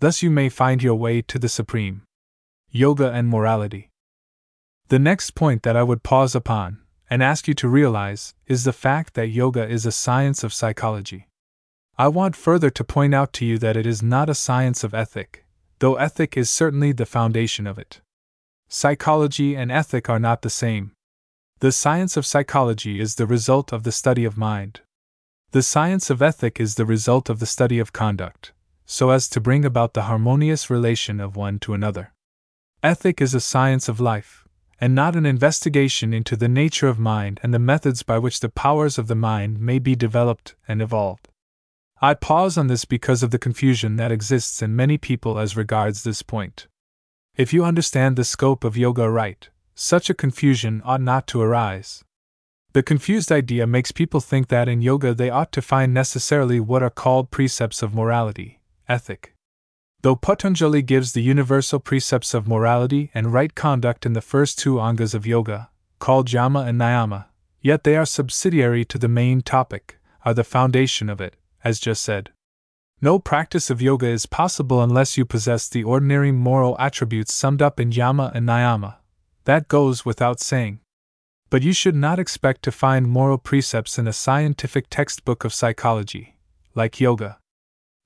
Thus 0.00 0.22
you 0.22 0.30
may 0.30 0.48
find 0.48 0.82
your 0.82 0.94
way 0.94 1.22
to 1.22 1.38
the 1.38 1.48
Supreme. 1.48 2.02
Yoga 2.70 3.12
and 3.12 3.28
Morality. 3.28 3.90
The 4.88 4.98
next 4.98 5.32
point 5.34 5.62
that 5.62 5.76
I 5.76 5.82
would 5.82 6.02
pause 6.02 6.34
upon, 6.34 6.80
and 7.10 7.22
ask 7.22 7.48
you 7.48 7.54
to 7.54 7.68
realize, 7.68 8.34
is 8.46 8.64
the 8.64 8.72
fact 8.72 9.14
that 9.14 9.28
yoga 9.28 9.68
is 9.68 9.84
a 9.84 9.92
science 9.92 10.42
of 10.44 10.54
psychology. 10.54 11.26
I 11.98 12.08
want 12.08 12.36
further 12.36 12.70
to 12.70 12.84
point 12.84 13.14
out 13.14 13.32
to 13.34 13.44
you 13.44 13.58
that 13.58 13.76
it 13.76 13.84
is 13.84 14.02
not 14.02 14.30
a 14.30 14.34
science 14.34 14.84
of 14.84 14.94
ethic, 14.94 15.44
though 15.80 15.96
ethic 15.96 16.36
is 16.36 16.48
certainly 16.48 16.92
the 16.92 17.04
foundation 17.04 17.66
of 17.66 17.78
it. 17.78 18.00
Psychology 18.68 19.54
and 19.56 19.70
ethic 19.70 20.08
are 20.08 20.20
not 20.20 20.40
the 20.42 20.48
same. 20.48 20.92
The 21.58 21.72
science 21.72 22.16
of 22.16 22.24
psychology 22.24 23.00
is 23.00 23.16
the 23.16 23.26
result 23.26 23.72
of 23.72 23.82
the 23.82 23.92
study 23.92 24.24
of 24.24 24.38
mind. 24.38 24.80
The 25.50 25.62
science 25.62 26.08
of 26.08 26.22
ethic 26.22 26.60
is 26.60 26.76
the 26.76 26.86
result 26.86 27.28
of 27.28 27.40
the 27.40 27.46
study 27.46 27.78
of 27.78 27.92
conduct 27.92 28.52
so 28.90 29.10
as 29.10 29.28
to 29.28 29.40
bring 29.40 29.64
about 29.64 29.94
the 29.94 30.02
harmonious 30.02 30.68
relation 30.68 31.20
of 31.20 31.36
one 31.36 31.60
to 31.60 31.74
another. 31.74 32.12
Ethic 32.82 33.20
is 33.20 33.34
a 33.34 33.40
science 33.40 33.88
of 33.88 34.00
life, 34.00 34.48
and 34.80 34.94
not 34.94 35.14
an 35.14 35.26
investigation 35.26 36.14
into 36.14 36.36
the 36.36 36.48
nature 36.48 36.88
of 36.88 36.98
mind 36.98 37.38
and 37.42 37.52
the 37.52 37.58
methods 37.58 38.02
by 38.02 38.18
which 38.18 38.40
the 38.40 38.48
powers 38.48 38.96
of 38.96 39.08
the 39.08 39.14
mind 39.14 39.60
may 39.60 39.78
be 39.78 39.94
developed 39.94 40.54
and 40.66 40.80
evolved. 40.80 41.28
I 42.00 42.14
pause 42.14 42.56
on 42.56 42.68
this 42.68 42.86
because 42.86 43.22
of 43.22 43.30
the 43.30 43.38
confusion 43.38 43.96
that 43.96 44.10
exists 44.10 44.62
in 44.62 44.74
many 44.74 44.96
people 44.96 45.38
as 45.38 45.54
regards 45.56 46.02
this 46.02 46.22
point. 46.22 46.66
If 47.36 47.52
you 47.52 47.62
understand 47.62 48.16
the 48.16 48.24
scope 48.24 48.64
of 48.64 48.76
yoga 48.76 49.10
right, 49.10 49.48
such 49.74 50.08
a 50.08 50.14
confusion 50.14 50.80
ought 50.84 51.02
not 51.02 51.26
to 51.28 51.42
arise. 51.42 52.02
The 52.72 52.82
confused 52.82 53.30
idea 53.30 53.66
makes 53.66 53.92
people 53.92 54.20
think 54.20 54.48
that 54.48 54.68
in 54.68 54.80
yoga 54.80 55.12
they 55.12 55.28
ought 55.28 55.52
to 55.52 55.62
find 55.62 55.92
necessarily 55.92 56.58
what 56.58 56.82
are 56.82 56.90
called 56.90 57.30
precepts 57.30 57.82
of 57.82 57.94
morality, 57.94 58.60
ethic. 58.88 59.34
Though 60.02 60.16
Patanjali 60.16 60.80
gives 60.80 61.12
the 61.12 61.22
universal 61.22 61.78
precepts 61.78 62.32
of 62.32 62.48
morality 62.48 63.10
and 63.12 63.34
right 63.34 63.54
conduct 63.54 64.06
in 64.06 64.14
the 64.14 64.22
first 64.22 64.58
two 64.58 64.80
angas 64.80 65.14
of 65.14 65.26
yoga, 65.26 65.68
called 65.98 66.32
yama 66.32 66.60
and 66.60 66.80
niyama, 66.80 67.26
yet 67.60 67.84
they 67.84 67.96
are 67.96 68.06
subsidiary 68.06 68.84
to 68.86 68.96
the 68.96 69.08
main 69.08 69.42
topic, 69.42 69.98
are 70.24 70.32
the 70.32 70.44
foundation 70.44 71.10
of 71.10 71.20
it, 71.20 71.36
as 71.62 71.78
just 71.78 72.02
said. 72.02 72.30
No 73.02 73.18
practice 73.18 73.68
of 73.68 73.82
yoga 73.82 74.06
is 74.06 74.24
possible 74.24 74.82
unless 74.82 75.18
you 75.18 75.26
possess 75.26 75.68
the 75.68 75.84
ordinary 75.84 76.32
moral 76.32 76.76
attributes 76.78 77.34
summed 77.34 77.60
up 77.60 77.78
in 77.78 77.92
yama 77.92 78.32
and 78.34 78.48
niyama. 78.48 78.96
That 79.44 79.68
goes 79.68 80.06
without 80.06 80.40
saying. 80.40 80.80
But 81.50 81.62
you 81.62 81.74
should 81.74 81.96
not 81.96 82.18
expect 82.18 82.62
to 82.62 82.72
find 82.72 83.08
moral 83.08 83.36
precepts 83.36 83.98
in 83.98 84.06
a 84.06 84.12
scientific 84.14 84.86
textbook 84.88 85.44
of 85.44 85.52
psychology, 85.52 86.36
like 86.74 87.00
yoga. 87.00 87.39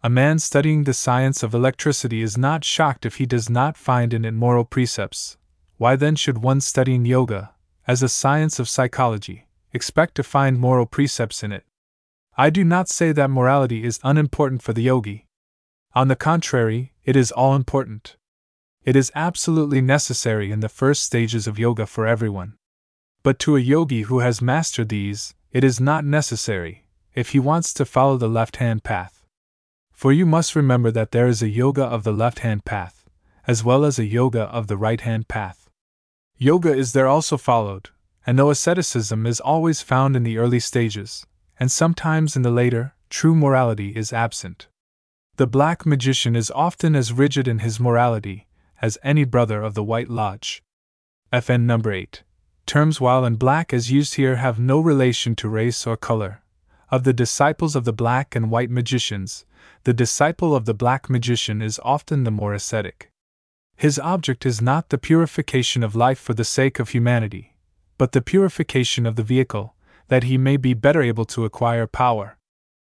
A 0.04 0.10
man 0.10 0.38
studying 0.38 0.84
the 0.84 0.92
science 0.92 1.42
of 1.42 1.54
electricity 1.54 2.20
is 2.20 2.36
not 2.36 2.62
shocked 2.62 3.06
if 3.06 3.14
he 3.14 3.24
does 3.24 3.48
not 3.48 3.74
find 3.74 4.12
in 4.12 4.26
it 4.26 4.34
moral 4.34 4.66
precepts. 4.66 5.38
Why 5.78 5.96
then 5.96 6.14
should 6.14 6.42
one 6.42 6.60
studying 6.60 7.06
yoga, 7.06 7.54
as 7.86 8.02
a 8.02 8.10
science 8.10 8.58
of 8.58 8.68
psychology, 8.68 9.46
expect 9.72 10.14
to 10.16 10.22
find 10.22 10.58
moral 10.58 10.84
precepts 10.84 11.42
in 11.42 11.52
it? 11.52 11.64
I 12.36 12.50
do 12.50 12.64
not 12.64 12.90
say 12.90 13.12
that 13.12 13.30
morality 13.30 13.82
is 13.82 13.98
unimportant 14.04 14.60
for 14.60 14.74
the 14.74 14.82
yogi. 14.82 15.26
On 15.94 16.08
the 16.08 16.16
contrary, 16.16 16.92
it 17.06 17.16
is 17.16 17.32
all 17.32 17.56
important. 17.56 18.16
It 18.84 18.96
is 18.96 19.10
absolutely 19.14 19.80
necessary 19.80 20.52
in 20.52 20.60
the 20.60 20.68
first 20.68 21.02
stages 21.02 21.46
of 21.46 21.58
yoga 21.58 21.86
for 21.86 22.06
everyone. 22.06 22.58
But 23.22 23.38
to 23.38 23.56
a 23.56 23.60
yogi 23.60 24.02
who 24.02 24.18
has 24.18 24.42
mastered 24.42 24.90
these, 24.90 25.34
it 25.50 25.64
is 25.64 25.80
not 25.80 26.04
necessary, 26.04 26.84
if 27.14 27.30
he 27.30 27.38
wants 27.38 27.72
to 27.72 27.86
follow 27.86 28.18
the 28.18 28.28
left 28.28 28.56
hand 28.56 28.84
path. 28.84 29.23
For 29.94 30.12
you 30.12 30.26
must 30.26 30.54
remember 30.54 30.90
that 30.90 31.12
there 31.12 31.28
is 31.28 31.42
a 31.42 31.48
yoga 31.48 31.84
of 31.84 32.02
the 32.02 32.12
left 32.12 32.40
hand 32.40 32.64
path, 32.64 33.08
as 33.46 33.64
well 33.64 33.84
as 33.84 33.98
a 33.98 34.04
yoga 34.04 34.42
of 34.42 34.66
the 34.66 34.76
right 34.76 35.00
hand 35.00 35.28
path. 35.28 35.70
Yoga 36.36 36.74
is 36.74 36.92
there 36.92 37.06
also 37.06 37.36
followed, 37.36 37.90
and 38.26 38.38
though 38.38 38.50
asceticism 38.50 39.24
is 39.24 39.40
always 39.40 39.80
found 39.80 40.16
in 40.16 40.24
the 40.24 40.36
early 40.36 40.60
stages, 40.60 41.24
and 41.58 41.70
sometimes 41.70 42.36
in 42.36 42.42
the 42.42 42.50
later, 42.50 42.94
true 43.08 43.34
morality 43.34 43.90
is 43.90 44.12
absent. 44.12 44.66
The 45.36 45.46
black 45.46 45.86
magician 45.86 46.34
is 46.36 46.50
often 46.50 46.96
as 46.96 47.12
rigid 47.12 47.46
in 47.46 47.60
his 47.60 47.78
morality 47.78 48.46
as 48.82 48.98
any 49.02 49.24
brother 49.24 49.62
of 49.62 49.74
the 49.74 49.84
White 49.84 50.10
Lodge. 50.10 50.62
FN 51.32 51.62
number 51.62 51.92
8. 51.92 52.22
Terms 52.66 53.00
while 53.00 53.24
and 53.24 53.38
black 53.38 53.72
as 53.72 53.90
used 53.90 54.14
here 54.14 54.36
have 54.36 54.58
no 54.58 54.80
relation 54.80 55.34
to 55.36 55.48
race 55.48 55.86
or 55.86 55.96
color, 55.96 56.42
of 56.90 57.04
the 57.04 57.12
disciples 57.12 57.76
of 57.76 57.84
the 57.84 57.92
black 57.92 58.36
and 58.36 58.50
white 58.50 58.70
magicians, 58.70 59.44
the 59.84 59.92
disciple 59.92 60.56
of 60.56 60.64
the 60.64 60.72
black 60.72 61.10
magician 61.10 61.60
is 61.60 61.78
often 61.84 62.24
the 62.24 62.30
more 62.30 62.54
ascetic. 62.54 63.10
His 63.76 63.98
object 63.98 64.46
is 64.46 64.62
not 64.62 64.88
the 64.88 64.96
purification 64.96 65.82
of 65.82 65.94
life 65.94 66.18
for 66.18 66.32
the 66.32 66.44
sake 66.44 66.78
of 66.78 66.90
humanity, 66.90 67.54
but 67.98 68.12
the 68.12 68.22
purification 68.22 69.04
of 69.04 69.16
the 69.16 69.22
vehicle, 69.22 69.74
that 70.08 70.24
he 70.24 70.38
may 70.38 70.56
be 70.56 70.72
better 70.72 71.02
able 71.02 71.26
to 71.26 71.44
acquire 71.44 71.86
power. 71.86 72.38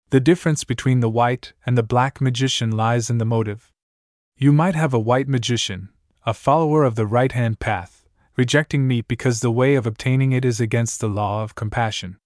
The 0.09 0.19
difference 0.19 0.63
between 0.63 0.99
the 0.99 1.09
white 1.09 1.53
and 1.63 1.77
the 1.77 1.83
black 1.83 2.19
magician 2.19 2.71
lies 2.71 3.09
in 3.11 3.19
the 3.19 3.25
motive. 3.25 3.71
You 4.35 4.51
might 4.51 4.73
have 4.73 4.93
a 4.93 4.99
white 4.99 5.27
magician, 5.27 5.89
a 6.25 6.33
follower 6.33 6.83
of 6.83 6.95
the 6.95 7.05
right 7.05 7.31
hand 7.31 7.59
path, 7.59 8.07
rejecting 8.35 8.87
meat 8.87 9.07
because 9.07 9.41
the 9.41 9.51
way 9.51 9.75
of 9.75 9.85
obtaining 9.85 10.31
it 10.31 10.43
is 10.43 10.59
against 10.59 11.01
the 11.01 11.09
law 11.09 11.43
of 11.43 11.53
compassion. 11.53 12.17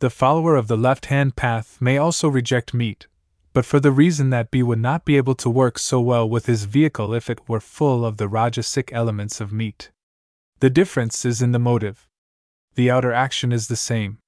The 0.00 0.10
follower 0.10 0.56
of 0.56 0.68
the 0.68 0.76
left 0.76 1.06
hand 1.06 1.36
path 1.36 1.78
may 1.80 1.96
also 1.96 2.28
reject 2.28 2.74
meat, 2.74 3.06
but 3.54 3.64
for 3.64 3.78
the 3.78 3.92
reason 3.92 4.30
that 4.30 4.50
B 4.50 4.64
would 4.64 4.80
not 4.80 5.04
be 5.04 5.16
able 5.16 5.36
to 5.36 5.48
work 5.48 5.78
so 5.78 6.00
well 6.00 6.28
with 6.28 6.46
his 6.46 6.64
vehicle 6.64 7.14
if 7.14 7.30
it 7.30 7.48
were 7.48 7.60
full 7.60 8.04
of 8.04 8.16
the 8.16 8.28
Rajasic 8.28 8.92
elements 8.92 9.40
of 9.40 9.52
meat. 9.52 9.92
The 10.58 10.68
difference 10.68 11.24
is 11.24 11.40
in 11.40 11.52
the 11.52 11.60
motive. 11.60 12.08
The 12.74 12.90
outer 12.90 13.12
action 13.12 13.52
is 13.52 13.68
the 13.68 13.76
same. 13.76 14.18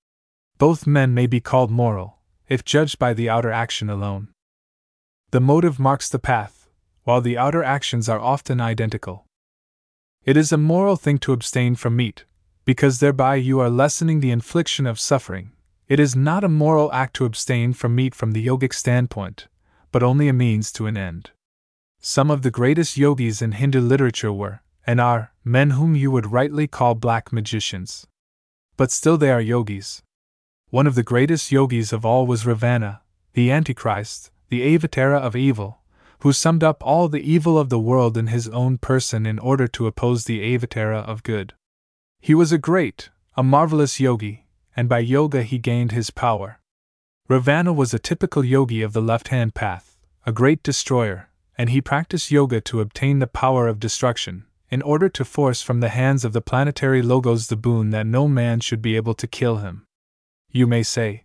Both 0.58 0.86
men 0.86 1.12
may 1.12 1.26
be 1.26 1.40
called 1.40 1.72
moral, 1.72 2.18
if 2.48 2.64
judged 2.64 3.00
by 3.00 3.14
the 3.14 3.28
outer 3.28 3.50
action 3.50 3.90
alone. 3.90 4.28
The 5.32 5.40
motive 5.40 5.80
marks 5.80 6.08
the 6.08 6.20
path, 6.20 6.68
while 7.02 7.20
the 7.20 7.36
outer 7.36 7.64
actions 7.64 8.08
are 8.08 8.20
often 8.20 8.60
identical. 8.60 9.26
It 10.24 10.36
is 10.36 10.52
a 10.52 10.56
moral 10.56 10.94
thing 10.94 11.18
to 11.18 11.32
abstain 11.32 11.74
from 11.74 11.96
meat, 11.96 12.24
because 12.64 13.00
thereby 13.00 13.36
you 13.36 13.58
are 13.58 13.70
lessening 13.70 14.20
the 14.20 14.30
infliction 14.30 14.86
of 14.86 15.00
suffering, 15.00 15.50
it 15.88 16.00
is 16.00 16.16
not 16.16 16.42
a 16.42 16.48
moral 16.48 16.92
act 16.92 17.14
to 17.14 17.24
abstain 17.24 17.72
from 17.72 17.94
meat 17.94 18.14
from 18.14 18.32
the 18.32 18.44
yogic 18.44 18.72
standpoint, 18.72 19.46
but 19.92 20.02
only 20.02 20.28
a 20.28 20.32
means 20.32 20.72
to 20.72 20.86
an 20.86 20.96
end. 20.96 21.30
Some 22.00 22.30
of 22.30 22.42
the 22.42 22.50
greatest 22.50 22.96
yogis 22.96 23.40
in 23.40 23.52
Hindu 23.52 23.80
literature 23.80 24.32
were, 24.32 24.62
and 24.86 25.00
are, 25.00 25.32
men 25.44 25.70
whom 25.70 25.94
you 25.94 26.10
would 26.10 26.32
rightly 26.32 26.66
call 26.66 26.94
black 26.94 27.32
magicians. 27.32 28.06
But 28.76 28.90
still 28.90 29.16
they 29.16 29.30
are 29.30 29.40
yogis. 29.40 30.02
One 30.70 30.86
of 30.86 30.96
the 30.96 31.02
greatest 31.02 31.52
yogis 31.52 31.92
of 31.92 32.04
all 32.04 32.26
was 32.26 32.46
Ravana, 32.46 33.02
the 33.34 33.50
Antichrist, 33.50 34.30
the 34.48 34.62
avatara 34.62 35.18
of 35.18 35.36
evil, 35.36 35.82
who 36.20 36.32
summed 36.32 36.64
up 36.64 36.82
all 36.84 37.08
the 37.08 37.20
evil 37.20 37.58
of 37.58 37.68
the 37.68 37.78
world 37.78 38.16
in 38.16 38.28
his 38.28 38.48
own 38.48 38.78
person 38.78 39.26
in 39.26 39.38
order 39.38 39.68
to 39.68 39.86
oppose 39.86 40.24
the 40.24 40.40
avatara 40.40 41.04
of 41.04 41.22
good. 41.22 41.54
He 42.20 42.34
was 42.34 42.52
a 42.52 42.58
great, 42.58 43.10
a 43.36 43.42
marvelous 43.42 44.00
yogi, 44.00 44.45
and 44.76 44.88
by 44.88 44.98
yoga 44.98 45.42
he 45.42 45.58
gained 45.58 45.90
his 45.90 46.10
power. 46.10 46.60
Ravana 47.28 47.72
was 47.72 47.92
a 47.92 47.98
typical 47.98 48.44
yogi 48.44 48.82
of 48.82 48.92
the 48.92 49.02
left 49.02 49.28
hand 49.28 49.54
path, 49.54 49.96
a 50.26 50.32
great 50.32 50.62
destroyer, 50.62 51.30
and 51.58 51.70
he 51.70 51.80
practiced 51.80 52.30
yoga 52.30 52.60
to 52.60 52.80
obtain 52.80 53.18
the 53.18 53.26
power 53.26 53.66
of 53.66 53.80
destruction, 53.80 54.44
in 54.70 54.82
order 54.82 55.08
to 55.08 55.24
force 55.24 55.62
from 55.62 55.80
the 55.80 55.88
hands 55.88 56.24
of 56.24 56.32
the 56.32 56.40
planetary 56.40 57.00
logos 57.00 57.48
the 57.48 57.56
boon 57.56 57.90
that 57.90 58.06
no 58.06 58.28
man 58.28 58.60
should 58.60 58.82
be 58.82 58.96
able 58.96 59.14
to 59.14 59.26
kill 59.26 59.56
him. 59.56 59.86
You 60.52 60.66
may 60.66 60.82
say, 60.82 61.24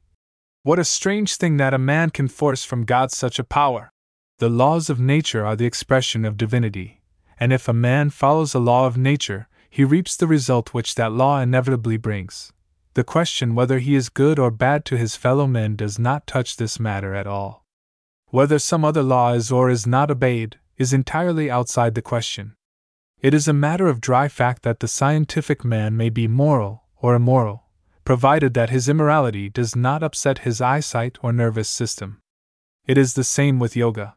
What 0.64 0.80
a 0.80 0.86
strange 0.86 1.36
thing 1.36 1.58
that 1.58 1.74
a 1.74 1.78
man 1.78 2.10
can 2.10 2.28
force 2.28 2.64
from 2.64 2.86
God 2.86 3.12
such 3.12 3.38
a 3.38 3.44
power! 3.44 3.92
The 4.40 4.50
laws 4.50 4.90
of 4.90 5.00
nature 5.00 5.46
are 5.46 5.56
the 5.56 5.66
expression 5.66 6.26
of 6.26 6.38
divinity, 6.38 7.02
and 7.40 7.52
if 7.52 7.68
a 7.68 7.74
man 7.74 8.10
follows 8.10 8.54
a 8.54 8.60
law 8.60 8.88
of 8.88 8.98
nature, 8.98 9.48
he 9.70 9.84
reaps 9.84 10.16
the 10.16 10.28
result 10.28 10.74
which 10.74 10.96
that 10.96 11.12
law 11.12 11.40
inevitably 11.40 11.98
brings. 11.98 12.52
The 12.94 13.04
question 13.04 13.56
whether 13.56 13.80
he 13.80 13.96
is 13.96 14.10
good 14.10 14.38
or 14.38 14.52
bad 14.52 14.84
to 14.86 14.98
his 14.98 15.16
fellow 15.16 15.48
men 15.48 15.76
does 15.76 15.98
not 15.98 16.28
touch 16.28 16.58
this 16.58 16.80
matter 16.80 17.14
at 17.16 17.26
all. 17.26 17.66
Whether 18.28 18.60
some 18.60 18.84
other 18.84 19.04
law 19.04 19.34
is 19.34 19.52
or 19.52 19.70
is 19.70 19.88
not 19.88 20.12
obeyed 20.12 20.60
is 20.78 20.92
entirely 20.92 21.50
outside 21.50 21.96
the 21.96 22.02
question. 22.02 22.56
It 23.22 23.34
is 23.34 23.48
a 23.48 23.54
matter 23.54 23.88
of 23.88 24.02
dry 24.02 24.28
fact 24.28 24.64
that 24.64 24.80
the 24.80 24.88
scientific 24.88 25.64
man 25.64 25.96
may 25.96 26.10
be 26.10 26.28
moral 26.28 26.84
or 26.98 27.16
immoral, 27.16 27.64
provided 28.04 28.54
that 28.56 28.72
his 28.72 28.90
immorality 28.90 29.50
does 29.50 29.76
not 29.76 30.04
upset 30.04 30.40
his 30.40 30.60
eyesight 30.60 31.18
or 31.22 31.32
nervous 31.32 31.70
system. 31.70 32.20
It 32.88 32.98
is 32.98 33.14
the 33.14 33.24
same 33.24 33.60
with 33.60 33.76
yoga. 33.76 34.16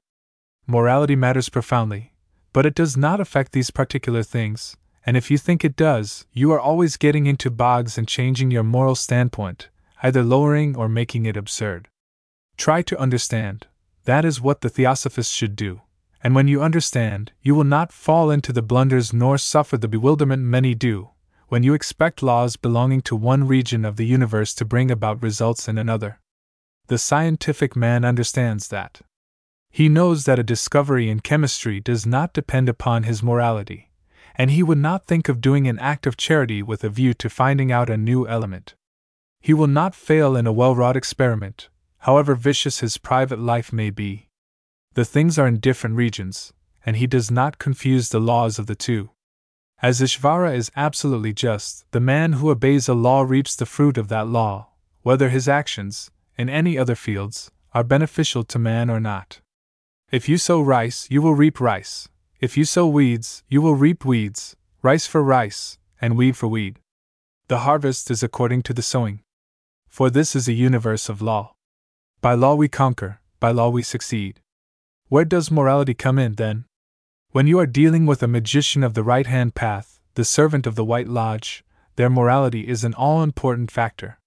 Morality 0.66 1.14
matters 1.14 1.48
profoundly, 1.48 2.14
but 2.52 2.64
it 2.64 2.74
does 2.74 2.96
not 2.96 3.20
affect 3.20 3.52
these 3.52 3.70
particular 3.70 4.22
things, 4.22 4.76
and 5.06 5.16
if 5.16 5.30
you 5.30 5.36
think 5.36 5.64
it 5.64 5.76
does, 5.76 6.26
you 6.32 6.50
are 6.52 6.60
always 6.60 6.96
getting 6.96 7.26
into 7.26 7.50
bogs 7.50 7.98
and 7.98 8.08
changing 8.08 8.50
your 8.50 8.62
moral 8.62 8.94
standpoint, 8.94 9.68
either 10.02 10.22
lowering 10.22 10.74
or 10.76 10.88
making 10.88 11.26
it 11.26 11.36
absurd. 11.36 11.88
Try 12.56 12.80
to 12.82 12.98
understand. 12.98 13.66
That 14.04 14.24
is 14.24 14.40
what 14.40 14.62
the 14.62 14.70
theosophist 14.70 15.32
should 15.32 15.56
do. 15.56 15.82
And 16.22 16.34
when 16.34 16.48
you 16.48 16.62
understand, 16.62 17.32
you 17.42 17.54
will 17.54 17.64
not 17.64 17.92
fall 17.92 18.30
into 18.30 18.52
the 18.52 18.62
blunders 18.62 19.12
nor 19.12 19.36
suffer 19.36 19.76
the 19.76 19.88
bewilderment 19.88 20.42
many 20.42 20.74
do, 20.74 21.10
when 21.48 21.62
you 21.62 21.74
expect 21.74 22.22
laws 22.22 22.56
belonging 22.56 23.02
to 23.02 23.14
one 23.14 23.46
region 23.46 23.84
of 23.84 23.96
the 23.96 24.06
universe 24.06 24.54
to 24.54 24.64
bring 24.64 24.90
about 24.90 25.22
results 25.22 25.68
in 25.68 25.76
another. 25.76 26.18
The 26.86 26.96
scientific 26.96 27.76
man 27.76 28.06
understands 28.06 28.68
that. 28.68 29.02
He 29.70 29.90
knows 29.90 30.24
that 30.24 30.38
a 30.38 30.42
discovery 30.42 31.10
in 31.10 31.20
chemistry 31.20 31.78
does 31.80 32.06
not 32.06 32.32
depend 32.32 32.70
upon 32.70 33.02
his 33.02 33.22
morality 33.22 33.90
and 34.36 34.50
he 34.50 34.62
would 34.62 34.78
not 34.78 35.06
think 35.06 35.28
of 35.28 35.40
doing 35.40 35.68
an 35.68 35.78
act 35.78 36.06
of 36.06 36.16
charity 36.16 36.62
with 36.62 36.82
a 36.84 36.88
view 36.88 37.14
to 37.14 37.30
finding 37.30 37.70
out 37.70 37.90
a 37.90 37.96
new 37.96 38.26
element. 38.26 38.74
He 39.40 39.54
will 39.54 39.66
not 39.66 39.94
fail 39.94 40.36
in 40.36 40.46
a 40.46 40.52
well 40.52 40.74
wrought 40.74 40.96
experiment, 40.96 41.68
however 41.98 42.34
vicious 42.34 42.80
his 42.80 42.98
private 42.98 43.38
life 43.38 43.72
may 43.72 43.90
be. 43.90 44.28
The 44.94 45.04
things 45.04 45.38
are 45.38 45.46
in 45.46 45.58
different 45.58 45.96
regions, 45.96 46.52
and 46.86 46.96
he 46.96 47.06
does 47.06 47.30
not 47.30 47.58
confuse 47.58 48.08
the 48.08 48.20
laws 48.20 48.58
of 48.58 48.66
the 48.66 48.74
two. 48.74 49.10
As 49.82 50.00
Ishvara 50.00 50.54
is 50.54 50.70
absolutely 50.76 51.32
just, 51.32 51.84
the 51.90 52.00
man 52.00 52.34
who 52.34 52.50
obeys 52.50 52.88
a 52.88 52.94
law 52.94 53.22
reaps 53.22 53.54
the 53.54 53.66
fruit 53.66 53.98
of 53.98 54.08
that 54.08 54.28
law, 54.28 54.68
whether 55.02 55.28
his 55.28 55.48
actions, 55.48 56.10
in 56.38 56.48
any 56.48 56.78
other 56.78 56.94
fields, 56.94 57.50
are 57.74 57.84
beneficial 57.84 58.44
to 58.44 58.58
man 58.58 58.88
or 58.88 59.00
not. 59.00 59.40
If 60.10 60.28
you 60.28 60.38
sow 60.38 60.62
rice, 60.62 61.06
you 61.10 61.20
will 61.20 61.34
reap 61.34 61.60
rice, 61.60 62.08
if 62.44 62.58
you 62.58 62.64
sow 62.66 62.86
weeds, 62.86 63.42
you 63.48 63.62
will 63.62 63.74
reap 63.74 64.04
weeds, 64.04 64.54
rice 64.82 65.06
for 65.06 65.22
rice, 65.22 65.78
and 65.98 66.14
weed 66.14 66.36
for 66.36 66.46
weed. 66.46 66.78
The 67.48 67.60
harvest 67.60 68.10
is 68.10 68.22
according 68.22 68.64
to 68.64 68.74
the 68.74 68.82
sowing. 68.82 69.20
For 69.88 70.10
this 70.10 70.36
is 70.36 70.46
a 70.46 70.52
universe 70.52 71.08
of 71.08 71.22
law. 71.22 71.54
By 72.20 72.34
law 72.34 72.54
we 72.54 72.68
conquer, 72.68 73.18
by 73.40 73.50
law 73.50 73.70
we 73.70 73.82
succeed. 73.82 74.40
Where 75.08 75.24
does 75.24 75.50
morality 75.50 75.94
come 75.94 76.18
in, 76.18 76.34
then? 76.34 76.66
When 77.30 77.46
you 77.46 77.58
are 77.60 77.78
dealing 77.80 78.04
with 78.04 78.22
a 78.22 78.28
magician 78.28 78.84
of 78.84 78.92
the 78.92 79.02
right 79.02 79.26
hand 79.26 79.54
path, 79.54 79.98
the 80.12 80.24
servant 80.26 80.66
of 80.66 80.74
the 80.74 80.84
White 80.84 81.08
Lodge, 81.08 81.64
their 81.96 82.10
morality 82.10 82.68
is 82.68 82.84
an 82.84 82.92
all 82.92 83.22
important 83.22 83.70
factor. 83.70 84.18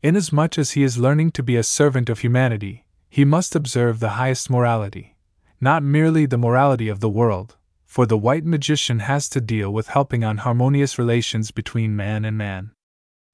Inasmuch 0.00 0.58
as 0.58 0.72
he 0.72 0.84
is 0.84 0.96
learning 0.96 1.32
to 1.32 1.42
be 1.42 1.56
a 1.56 1.64
servant 1.64 2.08
of 2.08 2.20
humanity, 2.20 2.84
he 3.08 3.24
must 3.24 3.56
observe 3.56 3.98
the 3.98 4.10
highest 4.10 4.48
morality 4.48 5.16
not 5.60 5.82
merely 5.82 6.26
the 6.26 6.38
morality 6.38 6.88
of 6.88 7.00
the 7.00 7.08
world, 7.08 7.56
for 7.84 8.06
the 8.06 8.18
white 8.18 8.44
magician 8.44 9.00
has 9.00 9.28
to 9.28 9.40
deal 9.40 9.72
with 9.72 9.88
helping 9.88 10.22
on 10.22 10.38
harmonious 10.38 10.98
relations 10.98 11.50
between 11.50 11.96
man 11.96 12.24
and 12.24 12.38
man. 12.38 12.70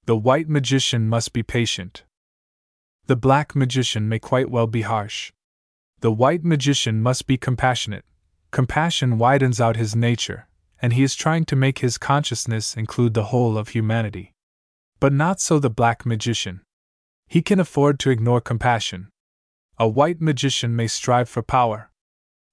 The 0.07 0.17
white 0.17 0.49
magician 0.49 1.09
must 1.09 1.33
be 1.33 1.43
patient. 1.43 2.05
The 3.07 3.17
black 3.17 3.55
magician 3.55 4.09
may 4.09 4.19
quite 4.19 4.51
well 4.51 4.67
be 4.67 4.83
harsh. 4.83 5.33
The 6.01 6.13
white 6.13 6.45
magician 6.45 7.03
must 7.03 7.27
be 7.27 7.37
compassionate. 7.37 8.05
Compassion 8.51 9.19
widens 9.19 9.61
out 9.61 9.77
his 9.77 9.97
nature, 9.97 10.47
and 10.81 10.93
he 10.93 11.03
is 11.03 11.15
trying 11.15 11.45
to 11.47 11.57
make 11.57 11.81
his 11.81 11.99
consciousness 11.99 12.77
include 12.77 13.15
the 13.15 13.25
whole 13.25 13.59
of 13.59 13.69
humanity. 13.69 14.33
But 15.01 15.13
not 15.13 15.41
so 15.41 15.59
the 15.59 15.71
black 15.71 16.07
magician. 16.07 16.63
He 17.27 17.43
can 17.43 17.61
afford 17.61 17.99
to 18.01 18.11
ignore 18.11 18.41
compassion. 18.41 19.09
A 19.79 19.89
white 19.89 20.21
magician 20.21 20.77
may 20.77 20.87
strive 20.87 21.29
for 21.29 21.43
power, 21.43 21.91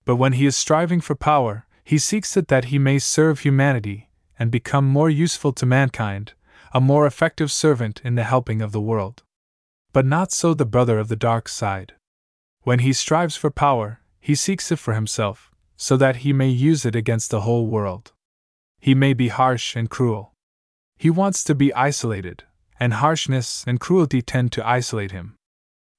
but 0.05 0.15
when 0.15 0.33
he 0.33 0.45
is 0.45 0.55
striving 0.55 1.01
for 1.01 1.15
power, 1.15 1.65
he 1.83 1.97
seeks 1.97 2.35
it 2.37 2.47
that 2.47 2.65
he 2.65 2.79
may 2.79 2.99
serve 2.99 3.39
humanity 3.39 4.09
and 4.39 4.49
become 4.49 4.87
more 4.87 5.09
useful 5.09 5.53
to 5.53 5.65
mankind, 5.65 6.33
a 6.73 6.81
more 6.81 7.05
effective 7.05 7.51
servant 7.51 8.01
in 8.03 8.15
the 8.15 8.23
helping 8.23 8.61
of 8.61 8.71
the 8.71 8.81
world. 8.81 9.23
But 9.93 10.05
not 10.05 10.31
so 10.31 10.53
the 10.53 10.65
brother 10.65 10.97
of 10.99 11.09
the 11.09 11.15
dark 11.15 11.49
side. 11.49 11.93
When 12.63 12.79
he 12.79 12.93
strives 12.93 13.35
for 13.35 13.51
power, 13.51 13.99
he 14.19 14.35
seeks 14.35 14.71
it 14.71 14.79
for 14.79 14.93
himself, 14.93 15.51
so 15.75 15.97
that 15.97 16.17
he 16.17 16.31
may 16.31 16.47
use 16.47 16.85
it 16.85 16.95
against 16.95 17.29
the 17.29 17.41
whole 17.41 17.67
world. 17.67 18.13
He 18.79 18.95
may 18.95 19.13
be 19.13 19.27
harsh 19.27 19.75
and 19.75 19.89
cruel. 19.89 20.33
He 20.97 21.09
wants 21.09 21.43
to 21.43 21.55
be 21.55 21.73
isolated, 21.73 22.43
and 22.79 22.93
harshness 22.93 23.63
and 23.67 23.79
cruelty 23.79 24.21
tend 24.21 24.51
to 24.53 24.67
isolate 24.67 25.11
him. 25.11 25.35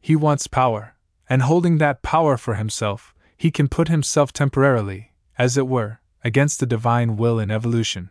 He 0.00 0.16
wants 0.16 0.46
power, 0.46 0.96
and 1.28 1.42
holding 1.42 1.78
that 1.78 2.02
power 2.02 2.36
for 2.36 2.54
himself, 2.54 3.14
he 3.42 3.50
can 3.50 3.66
put 3.66 3.88
himself 3.88 4.32
temporarily, 4.32 5.10
as 5.36 5.56
it 5.56 5.66
were, 5.66 5.98
against 6.22 6.60
the 6.60 6.64
divine 6.74 7.16
will 7.16 7.40
in 7.40 7.50
evolution. 7.50 8.08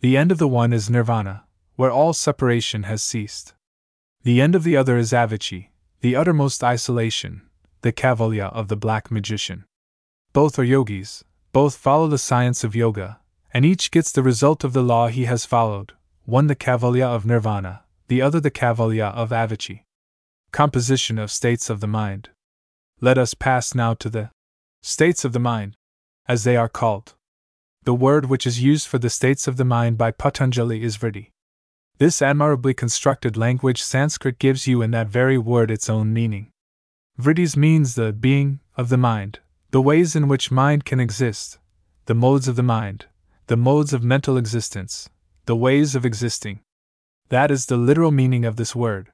The 0.00 0.16
end 0.16 0.32
of 0.32 0.38
the 0.38 0.48
one 0.48 0.72
is 0.72 0.88
nirvana, 0.88 1.44
where 1.76 1.90
all 1.90 2.14
separation 2.14 2.84
has 2.84 3.02
ceased. 3.02 3.52
The 4.22 4.40
end 4.40 4.54
of 4.54 4.64
the 4.64 4.74
other 4.74 4.96
is 4.96 5.12
avichi, 5.12 5.68
the 6.00 6.16
uttermost 6.16 6.64
isolation, 6.64 7.42
the 7.82 7.92
Kaivalya 7.92 8.50
of 8.54 8.68
the 8.68 8.76
black 8.76 9.10
magician. 9.10 9.66
Both 10.32 10.58
are 10.58 10.64
yogis, 10.64 11.24
both 11.52 11.76
follow 11.76 12.08
the 12.08 12.16
science 12.16 12.64
of 12.64 12.74
yoga, 12.74 13.20
and 13.52 13.66
each 13.66 13.90
gets 13.90 14.10
the 14.12 14.22
result 14.22 14.64
of 14.64 14.72
the 14.72 14.82
law 14.82 15.08
he 15.08 15.26
has 15.26 15.44
followed, 15.44 15.92
one 16.24 16.46
the 16.46 16.56
Kaivalya 16.56 17.04
of 17.04 17.26
nirvana, 17.26 17.82
the 18.08 18.22
other 18.22 18.40
the 18.40 18.50
Kaivalya 18.50 19.12
of 19.12 19.28
avichi. 19.28 19.82
Composition 20.52 21.18
of 21.18 21.30
states 21.30 21.68
of 21.68 21.80
the 21.80 21.86
mind. 21.86 22.30
Let 23.02 23.18
us 23.18 23.34
pass 23.34 23.74
now 23.74 23.92
to 23.92 24.08
the 24.08 24.30
states 24.86 25.24
of 25.24 25.32
the 25.32 25.40
mind, 25.40 25.78
as 26.28 26.44
they 26.44 26.58
are 26.58 26.68
called. 26.68 27.14
The 27.84 27.94
word 27.94 28.26
which 28.26 28.46
is 28.46 28.62
used 28.62 28.86
for 28.86 28.98
the 28.98 29.08
states 29.08 29.48
of 29.48 29.56
the 29.56 29.64
mind 29.64 29.96
by 29.96 30.10
Patanjali 30.10 30.82
is 30.82 30.98
vritti. 30.98 31.30
This 31.96 32.20
admirably 32.20 32.74
constructed 32.74 33.34
language 33.34 33.82
Sanskrit 33.82 34.38
gives 34.38 34.66
you 34.66 34.82
in 34.82 34.90
that 34.90 35.08
very 35.08 35.38
word 35.38 35.70
its 35.70 35.88
own 35.88 36.12
meaning. 36.12 36.50
Vrittis 37.18 37.56
means 37.56 37.94
the 37.94 38.12
being 38.12 38.60
of 38.76 38.90
the 38.90 38.98
mind, 38.98 39.38
the 39.70 39.80
ways 39.80 40.14
in 40.14 40.28
which 40.28 40.50
mind 40.50 40.84
can 40.84 41.00
exist, 41.00 41.58
the 42.04 42.14
modes 42.14 42.46
of 42.46 42.56
the 42.56 42.62
mind, 42.62 43.06
the 43.46 43.56
modes 43.56 43.94
of 43.94 44.04
mental 44.04 44.36
existence, 44.36 45.08
the 45.46 45.56
ways 45.56 45.94
of 45.94 46.04
existing. 46.04 46.60
That 47.30 47.50
is 47.50 47.66
the 47.66 47.78
literal 47.78 48.10
meaning 48.10 48.44
of 48.44 48.56
this 48.56 48.76
word. 48.76 49.12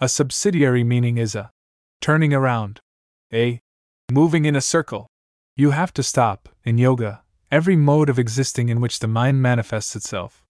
A 0.00 0.08
subsidiary 0.08 0.82
meaning 0.82 1.18
is 1.18 1.34
a 1.34 1.50
turning 2.00 2.32
around, 2.32 2.80
a 3.30 3.60
moving 4.10 4.44
in 4.44 4.56
a 4.56 4.60
circle. 4.60 5.06
You 5.56 5.70
have 5.70 5.92
to 5.94 6.02
stop, 6.02 6.48
in 6.64 6.78
yoga, 6.78 7.22
every 7.50 7.76
mode 7.76 8.08
of 8.08 8.18
existing 8.18 8.68
in 8.68 8.80
which 8.80 8.98
the 8.98 9.08
mind 9.08 9.40
manifests 9.40 9.96
itself. 9.96 10.44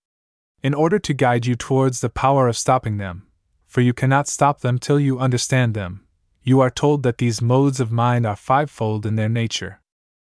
In 0.62 0.74
order 0.74 0.98
to 0.98 1.14
guide 1.14 1.46
you 1.46 1.54
towards 1.54 2.00
the 2.00 2.08
power 2.08 2.48
of 2.48 2.56
stopping 2.56 2.96
them, 2.96 3.26
for 3.66 3.80
you 3.80 3.92
cannot 3.92 4.28
stop 4.28 4.60
them 4.60 4.78
till 4.78 4.98
you 4.98 5.18
understand 5.18 5.74
them, 5.74 6.06
you 6.42 6.60
are 6.60 6.70
told 6.70 7.02
that 7.02 7.18
these 7.18 7.42
modes 7.42 7.80
of 7.80 7.92
mind 7.92 8.26
are 8.26 8.36
fivefold 8.36 9.06
in 9.06 9.16
their 9.16 9.28
nature. 9.28 9.80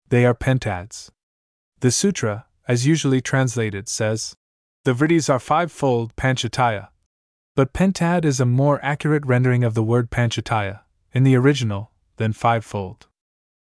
They 0.10 0.26
are 0.26 0.36
pentads. 0.36 1.10
The 1.80 1.92
sutra, 1.92 2.46
as 2.68 2.86
usually 2.86 3.22
translated, 3.22 3.88
says, 3.88 4.36
The 4.84 4.94
vrittis 4.94 5.30
are 5.30 5.40
fivefold 5.40 6.16
panchataya. 6.16 6.90
But 7.56 7.74
pentad 7.74 8.26
is 8.26 8.40
a 8.40 8.46
more 8.46 8.80
accurate 8.84 9.26
rendering 9.26 9.64
of 9.64 9.74
the 9.74 9.84
word 9.84 10.12
panchataya, 10.12 10.82
in 11.14 11.24
the 11.24 11.36
original, 11.36 11.92
than 12.18 12.34
fivefold. 12.34 13.08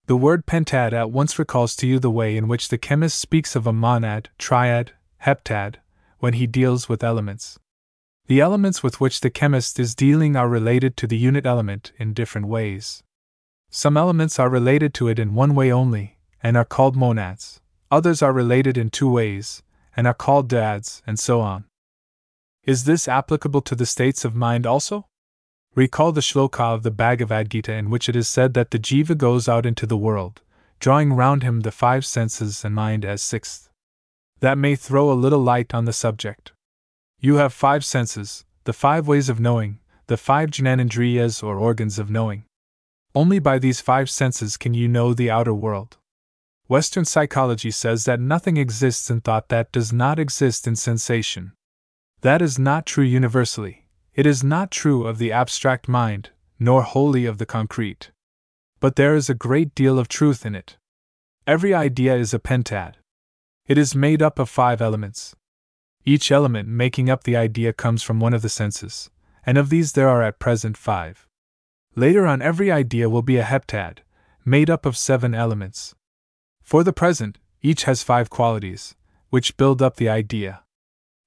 The 0.07 0.15
word 0.15 0.45
pentad 0.45 0.93
at 0.93 1.11
once 1.11 1.39
recalls 1.39 1.75
to 1.77 1.87
you 1.87 1.99
the 1.99 2.11
way 2.11 2.37
in 2.37 2.47
which 2.47 2.69
the 2.69 2.77
chemist 2.77 3.19
speaks 3.19 3.55
of 3.55 3.65
a 3.65 3.73
monad, 3.73 4.29
triad, 4.37 4.91
heptad, 5.23 5.77
when 6.19 6.33
he 6.33 6.45
deals 6.45 6.87
with 6.87 7.03
elements. 7.03 7.57
The 8.27 8.39
elements 8.39 8.83
with 8.83 9.01
which 9.01 9.21
the 9.21 9.29
chemist 9.29 9.79
is 9.79 9.95
dealing 9.95 10.35
are 10.35 10.47
related 10.47 10.95
to 10.97 11.07
the 11.07 11.17
unit 11.17 11.45
element 11.45 11.91
in 11.97 12.13
different 12.13 12.47
ways. 12.47 13.03
Some 13.69 13.97
elements 13.97 14.39
are 14.39 14.49
related 14.49 14.93
to 14.95 15.07
it 15.07 15.19
in 15.19 15.35
one 15.35 15.55
way 15.55 15.71
only, 15.71 16.17
and 16.41 16.55
are 16.55 16.65
called 16.65 16.95
monads, 16.95 17.61
others 17.91 18.21
are 18.21 18.33
related 18.33 18.77
in 18.77 18.89
two 18.89 19.09
ways, 19.09 19.63
and 19.97 20.05
are 20.05 20.13
called 20.13 20.49
dyads, 20.49 21.01
and 21.07 21.19
so 21.19 21.41
on. 21.41 21.65
Is 22.63 22.85
this 22.85 23.07
applicable 23.07 23.61
to 23.61 23.75
the 23.75 23.85
states 23.85 24.25
of 24.25 24.35
mind 24.35 24.65
also? 24.65 25.07
Recall 25.75 26.13
the 26.13 26.21
shloka 26.21 26.73
of 26.73 26.83
the 26.83 26.91
Bhagavad 26.91 27.49
Gita 27.49 27.73
in 27.73 27.89
which 27.89 28.07
it 28.07 28.15
is 28.15 28.29
said 28.29 28.53
that 28.53 28.71
the 28.71 28.79
jiva 28.79 29.17
goes 29.17 29.49
out 29.49 29.65
into 29.65 29.85
the 29.85 29.97
world, 29.97 30.41
drawing 30.79 31.11
round 31.11 31.43
him 31.43 31.61
the 31.61 31.71
five 31.71 32.05
senses 32.05 32.63
and 32.63 32.73
mind 32.73 33.03
as 33.03 33.21
sixth. 33.21 33.69
That 34.39 34.57
may 34.57 34.77
throw 34.77 35.11
a 35.11 35.13
little 35.13 35.41
light 35.41 35.73
on 35.73 35.83
the 35.83 35.91
subject. 35.91 36.53
You 37.19 37.35
have 37.35 37.53
five 37.53 37.83
senses, 37.83 38.45
the 38.63 38.71
five 38.71 39.05
ways 39.05 39.27
of 39.27 39.41
knowing, 39.41 39.79
the 40.07 40.15
five 40.15 40.49
jnanendriyas 40.49 41.43
or 41.43 41.57
organs 41.57 41.99
of 41.99 42.09
knowing. 42.09 42.45
Only 43.13 43.39
by 43.39 43.59
these 43.59 43.81
five 43.81 44.09
senses 44.09 44.55
can 44.55 44.73
you 44.73 44.87
know 44.87 45.13
the 45.13 45.29
outer 45.29 45.53
world. 45.53 45.97
Western 46.69 47.03
psychology 47.03 47.71
says 47.71 48.05
that 48.05 48.21
nothing 48.21 48.55
exists 48.55 49.09
in 49.09 49.19
thought 49.19 49.49
that 49.49 49.73
does 49.73 49.91
not 49.91 50.19
exist 50.19 50.67
in 50.67 50.77
sensation. 50.77 51.51
That 52.21 52.41
is 52.41 52.57
not 52.57 52.85
true 52.85 53.03
universally 53.03 53.84
it 54.15 54.25
is 54.25 54.45
not 54.45 54.71
true 54.71 55.05
of 55.05 55.17
the 55.17 55.31
abstract 55.33 55.89
mind, 55.89 56.29
nor 56.57 56.83
wholly 56.83 57.25
of 57.25 57.37
the 57.37 57.45
concrete. 57.45 58.11
But 58.79 58.95
there 58.95 59.13
is 59.13 59.29
a 59.29 59.35
great 59.35 59.75
deal 59.75 59.99
of 59.99 60.07
truth 60.07 60.45
in 60.45 60.55
it. 60.55 60.77
Every 61.45 61.73
idea 61.73 62.15
is 62.15 62.33
a 62.33 62.39
pentad. 62.39 62.93
It 63.67 63.77
is 63.77 63.93
made 63.93 64.21
up 64.21 64.39
of 64.39 64.49
five 64.49 64.81
elements. 64.81 65.35
Each 66.05 66.31
element 66.31 66.69
making 66.69 67.09
up 67.09 67.23
the 67.23 67.35
idea 67.35 67.73
comes 67.73 68.03
from 68.03 68.21
one 68.21 68.33
of 68.33 68.41
the 68.41 68.47
senses, 68.49 69.09
and 69.45 69.57
of 69.57 69.69
these 69.69 69.91
there 69.91 70.07
are 70.07 70.23
at 70.23 70.39
present 70.39 70.77
five. 70.77 71.27
Later 71.95 72.25
on, 72.25 72.41
every 72.41 72.71
idea 72.71 73.09
will 73.09 73.21
be 73.21 73.37
a 73.37 73.43
heptad, 73.43 73.97
made 74.45 74.69
up 74.69 74.85
of 74.85 74.95
seven 74.95 75.35
elements. 75.35 75.93
For 76.61 76.85
the 76.85 76.93
present, 76.93 77.37
each 77.61 77.83
has 77.83 78.01
five 78.01 78.29
qualities, 78.29 78.95
which 79.29 79.57
build 79.57 79.81
up 79.81 79.97
the 79.97 80.07
idea. 80.07 80.63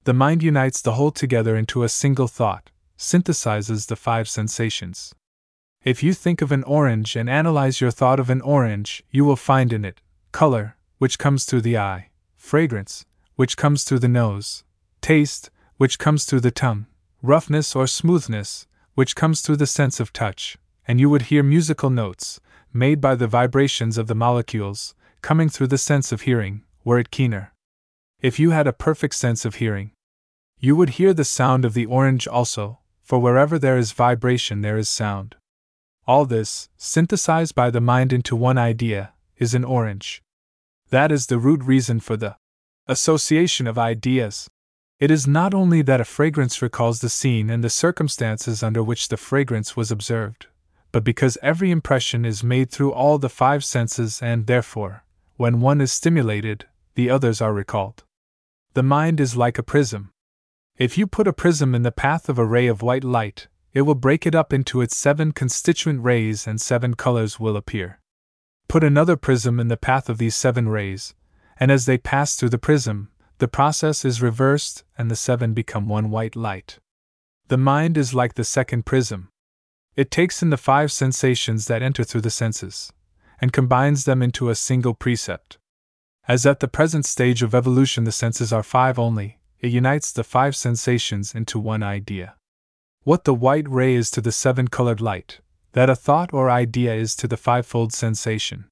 The 0.05 0.15
mind 0.15 0.43
unites 0.43 0.81
the 0.81 0.95
whole 0.95 1.11
together 1.11 1.55
into 1.55 1.83
a 1.83 1.89
single 1.89 2.29
thought, 2.29 2.71
synthesizes 2.99 3.87
the 3.87 3.97
five 3.97 4.29
sensations. 4.29 5.15
If 5.85 6.03
you 6.03 6.13
think 6.13 6.43
of 6.43 6.51
an 6.51 6.65
orange 6.65 7.15
and 7.15 7.31
analyze 7.31 7.81
your 7.81 7.93
thought 7.93 8.19
of 8.19 8.29
an 8.29 8.41
orange, 8.41 9.05
you 9.11 9.25
will 9.25 9.37
find 9.37 9.73
in 9.73 9.85
it 9.85 10.01
color, 10.33 10.77
which 10.99 11.19
comes 11.19 11.45
through 11.45 11.63
the 11.63 11.79
eye, 11.79 12.11
fragrance, 12.37 13.07
which 13.37 13.57
comes 13.57 13.85
through 13.85 14.01
the 14.01 14.09
nose, 14.09 14.65
taste, 15.01 15.49
which 15.77 15.99
comes 15.99 16.25
through 16.25 16.41
the 16.41 16.51
tongue, 16.51 16.87
roughness 17.23 17.75
or 17.75 17.87
smoothness, 17.87 18.67
which 18.95 19.15
comes 19.15 19.41
through 19.41 19.57
the 19.57 19.67
sense 19.67 20.01
of 20.01 20.13
touch, 20.13 20.59
and 20.87 20.99
you 20.99 21.09
would 21.09 21.23
hear 21.23 21.43
musical 21.43 21.89
notes, 21.89 22.41
made 22.73 23.01
by 23.01 23.15
the 23.15 23.29
vibrations 23.29 23.97
of 23.97 24.09
the 24.09 24.15
molecules, 24.15 24.95
coming 25.23 25.49
through 25.49 25.69
the 25.69 25.79
sense 25.79 26.11
of 26.11 26.23
hearing, 26.23 26.63
were 26.85 26.99
it 26.99 27.11
keener. 27.11 27.53
If 28.21 28.41
you 28.41 28.51
had 28.51 28.67
a 28.67 28.73
perfect 28.73 29.15
sense 29.15 29.45
of 29.45 29.57
hearing, 29.57 29.93
you 30.59 30.75
would 30.75 30.91
hear 30.91 31.15
the 31.15 31.25
sound 31.25 31.65
of 31.65 31.75
the 31.75 31.87
orange 31.87 32.27
also, 32.27 32.81
for 33.09 33.19
wherever 33.19 33.59
there 33.59 33.79
is 33.79 33.93
vibration 33.93 34.61
there 34.61 34.77
is 34.77 34.87
sound. 34.87 35.35
All 36.07 36.27
this, 36.27 36.69
synthesized 36.77 37.55
by 37.55 37.71
the 37.71 37.81
mind 37.81 38.13
into 38.13 38.37
one 38.37 38.59
idea, 38.59 39.15
is 39.39 39.55
an 39.55 39.65
orange. 39.65 40.23
That 40.91 41.11
is 41.11 41.27
the 41.27 41.39
root 41.39 41.65
reason 41.65 42.01
for 42.01 42.19
the 42.19 42.37
association 42.87 43.67
of 43.67 43.79
ideas. 43.79 44.47
It 45.01 45.11
is 45.11 45.27
not 45.27 45.55
only 45.55 45.81
that 45.81 46.03
a 46.03 46.05
fragrance 46.05 46.61
recalls 46.61 47.01
the 47.01 47.09
scene 47.09 47.49
and 47.49 47.65
the 47.65 47.71
circumstances 47.71 48.63
under 48.63 48.83
which 48.83 49.09
the 49.09 49.17
fragrance 49.17 49.75
was 49.75 49.91
observed, 49.91 50.49
but 50.93 51.03
because 51.03 51.39
every 51.41 51.71
impression 51.71 52.27
is 52.27 52.45
made 52.45 52.71
through 52.71 52.93
all 52.93 53.17
the 53.17 53.31
five 53.31 53.65
senses 53.65 54.21
and, 54.21 54.47
therefore, 54.47 55.03
when 55.39 55.63
one 55.63 55.81
is 55.81 55.93
stimulated, 55.93 56.67
the 56.95 57.09
others 57.09 57.41
are 57.41 57.55
recalled. 57.55 58.05
The 58.75 58.83
mind 58.83 59.19
is 59.19 59.35
like 59.35 59.57
a 59.57 59.63
prism. 59.63 60.11
If 60.79 60.97
you 60.97 61.09
put 61.09 61.27
a 61.27 61.33
prism 61.33 61.75
in 61.75 61.83
the 61.83 61.91
path 61.91 62.29
of 62.29 62.39
a 62.39 62.45
ray 62.45 62.69
of 62.69 62.83
white 62.83 63.03
light, 63.03 63.49
it 63.73 63.83
will 63.83 63.97
break 63.97 64.27
it 64.27 64.35
up 64.37 64.53
into 64.53 64.81
its 64.81 64.97
seven 64.97 65.33
constituent 65.33 66.05
rays 66.05 66.47
and 66.47 66.61
seven 66.61 66.95
colors 66.95 67.41
will 67.41 67.57
appear. 67.57 67.99
Put 68.69 68.85
another 68.85 69.17
prism 69.17 69.59
in 69.59 69.67
the 69.67 69.77
path 69.77 70.09
of 70.09 70.19
these 70.19 70.37
seven 70.37 70.69
rays, 70.69 71.17
and 71.59 71.73
as 71.73 71.87
they 71.87 71.99
pass 71.99 72.37
through 72.37 72.51
the 72.51 72.59
prism, 72.59 73.11
the 73.39 73.49
process 73.49 74.05
is 74.05 74.23
reversed 74.23 74.85
and 74.97 75.11
the 75.11 75.17
seven 75.17 75.53
become 75.53 75.89
one 75.89 76.11
white 76.11 76.37
light. 76.37 76.79
The 77.49 77.59
mind 77.59 77.99
is 77.99 78.15
like 78.15 78.35
the 78.35 78.45
second 78.45 78.87
prism. 78.87 79.31
It 79.97 80.13
takes 80.13 80.43
in 80.43 80.51
the 80.51 80.57
five 80.57 80.93
sensations 80.93 81.67
that 81.67 81.83
enter 81.83 82.05
through 82.05 82.21
the 82.21 82.31
senses, 82.31 82.93
and 83.41 83.53
combines 83.53 84.05
them 84.05 84.23
into 84.23 84.49
a 84.49 84.55
single 84.55 84.95
percept. 84.95 85.59
As 86.29 86.47
at 86.47 86.61
the 86.61 86.69
present 86.69 87.05
stage 87.05 87.43
of 87.43 87.53
evolution 87.53 88.05
the 88.05 88.13
senses 88.13 88.53
are 88.53 88.63
five 88.63 88.97
only, 88.97 89.41
it 89.61 89.73
unites 89.73 90.13
the 90.13 90.25
five 90.25 90.55
sensations 90.55 91.35
into 91.35 91.59
one 91.59 91.83
idea. 91.83 92.35
What 93.03 93.25
the 93.25 93.35
white 93.35 93.69
ray 93.69 93.95
is 93.95 94.11
to 94.13 94.21
the 94.21 94.33
seven 94.33 94.69
colored 94.69 95.01
light, 95.01 95.41
that 95.73 95.91
a 95.91 95.97
thought 95.97 96.33
or 96.33 96.51
idea 96.51 96.95
is 96.95 97.17
to 97.17 97.29
the 97.29 97.37
fivefold 97.37 97.93
sensation. 97.93 98.67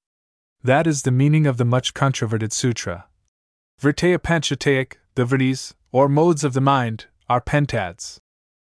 That 0.63 0.87
is 0.87 1.03
the 1.03 1.11
meaning 1.11 1.47
of 1.47 1.57
the 1.57 1.65
much 1.65 1.95
controverted 1.95 2.53
sutra. 2.53 3.07
Vrittayah 3.81 4.19
Panchatayah, 4.19 4.95
the 5.15 5.25
vrittis, 5.25 5.75
or 5.93 6.09
modes 6.09 6.45
of 6.45 6.53
the 6.53 6.61
mind, 6.61 7.07
are 7.29 7.41
pentads. 7.41 8.19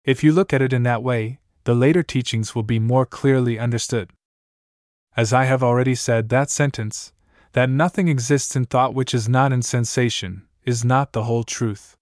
If 0.05 0.24
you 0.24 0.32
look 0.32 0.53
at 0.53 0.62
it 0.62 0.73
in 0.73 0.82
that 0.82 1.03
way, 1.03 1.39
the 1.65 1.74
later 1.74 2.03
teachings 2.03 2.55
will 2.55 2.62
be 2.62 2.78
more 2.78 3.07
clearly 3.07 3.59
understood. 3.59 4.11
As 5.16 5.32
I 5.32 5.44
have 5.44 5.62
already 5.62 5.94
said, 5.94 6.28
that 6.28 6.51
sentence, 6.51 7.12
that 7.53 7.70
nothing 7.70 8.09
exists 8.09 8.57
in 8.57 8.65
thought 8.65 8.94
which 8.94 9.15
is 9.15 9.28
not 9.28 9.53
in 9.53 9.62
sensation, 9.62 10.49
is 10.65 10.85
not 10.85 11.12
the 11.12 11.24
whole 11.24 11.44
truth. 11.44 11.97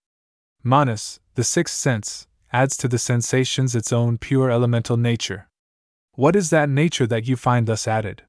Manas, 0.62 1.20
the 1.36 1.44
sixth 1.44 1.74
sense, 1.74 2.26
adds 2.52 2.76
to 2.76 2.88
the 2.88 2.98
sensations 2.98 3.74
its 3.74 3.92
own 3.92 4.18
pure 4.18 4.50
elemental 4.50 4.96
nature. 4.96 5.48
What 6.14 6.36
is 6.36 6.50
that 6.50 6.68
nature 6.68 7.06
that 7.06 7.26
you 7.26 7.36
find 7.36 7.66
thus 7.66 7.88
added? 7.88 8.22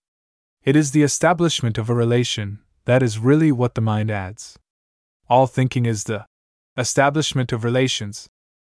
It 0.64 0.76
is 0.76 0.92
the 0.92 1.04
establishment 1.04 1.78
of 1.78 1.90
a 1.90 1.94
relation, 1.94 2.60
that 2.86 3.04
is 3.04 3.20
really 3.20 3.52
what 3.52 3.76
the 3.76 3.82
mind 3.82 4.10
adds. 4.10 4.58
All 5.30 5.48
thinking 5.48 5.86
is 5.86 6.06
the 6.06 6.26
establishment 6.78 7.52
of 7.52 7.64
relations, 7.64 8.30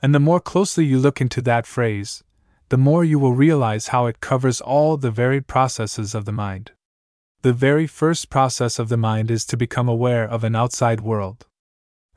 and 0.01 0.15
the 0.15 0.20
more 0.20 0.41
closely 0.41 0.85
you 0.85 0.99
look 0.99 1.20
into 1.20 1.43
that 1.43 1.66
phrase, 1.66 2.24
the 2.70 2.79
more 2.79 3.05
you 3.05 3.19
will 3.19 3.35
realize 3.35 3.89
how 3.89 4.07
it 4.07 4.20
covers 4.20 4.61
all 4.62 4.97
the 4.97 5.11
varied 5.11 5.47
processes 5.47 6.15
of 6.15 6.24
the 6.24 6.33
mind. 6.33 6.73
The 7.43 7.53
very 7.53 7.87
first 7.87 8.31
process 8.31 8.79
of 8.79 8.89
the 8.89 8.97
mind 8.97 9.31
is 9.31 9.45
to 9.47 9.57
become 9.59 9.89
aware 9.89 10.24
of 10.24 10.43
an 10.43 10.57
outside 10.57 11.01
world. 11.03 11.47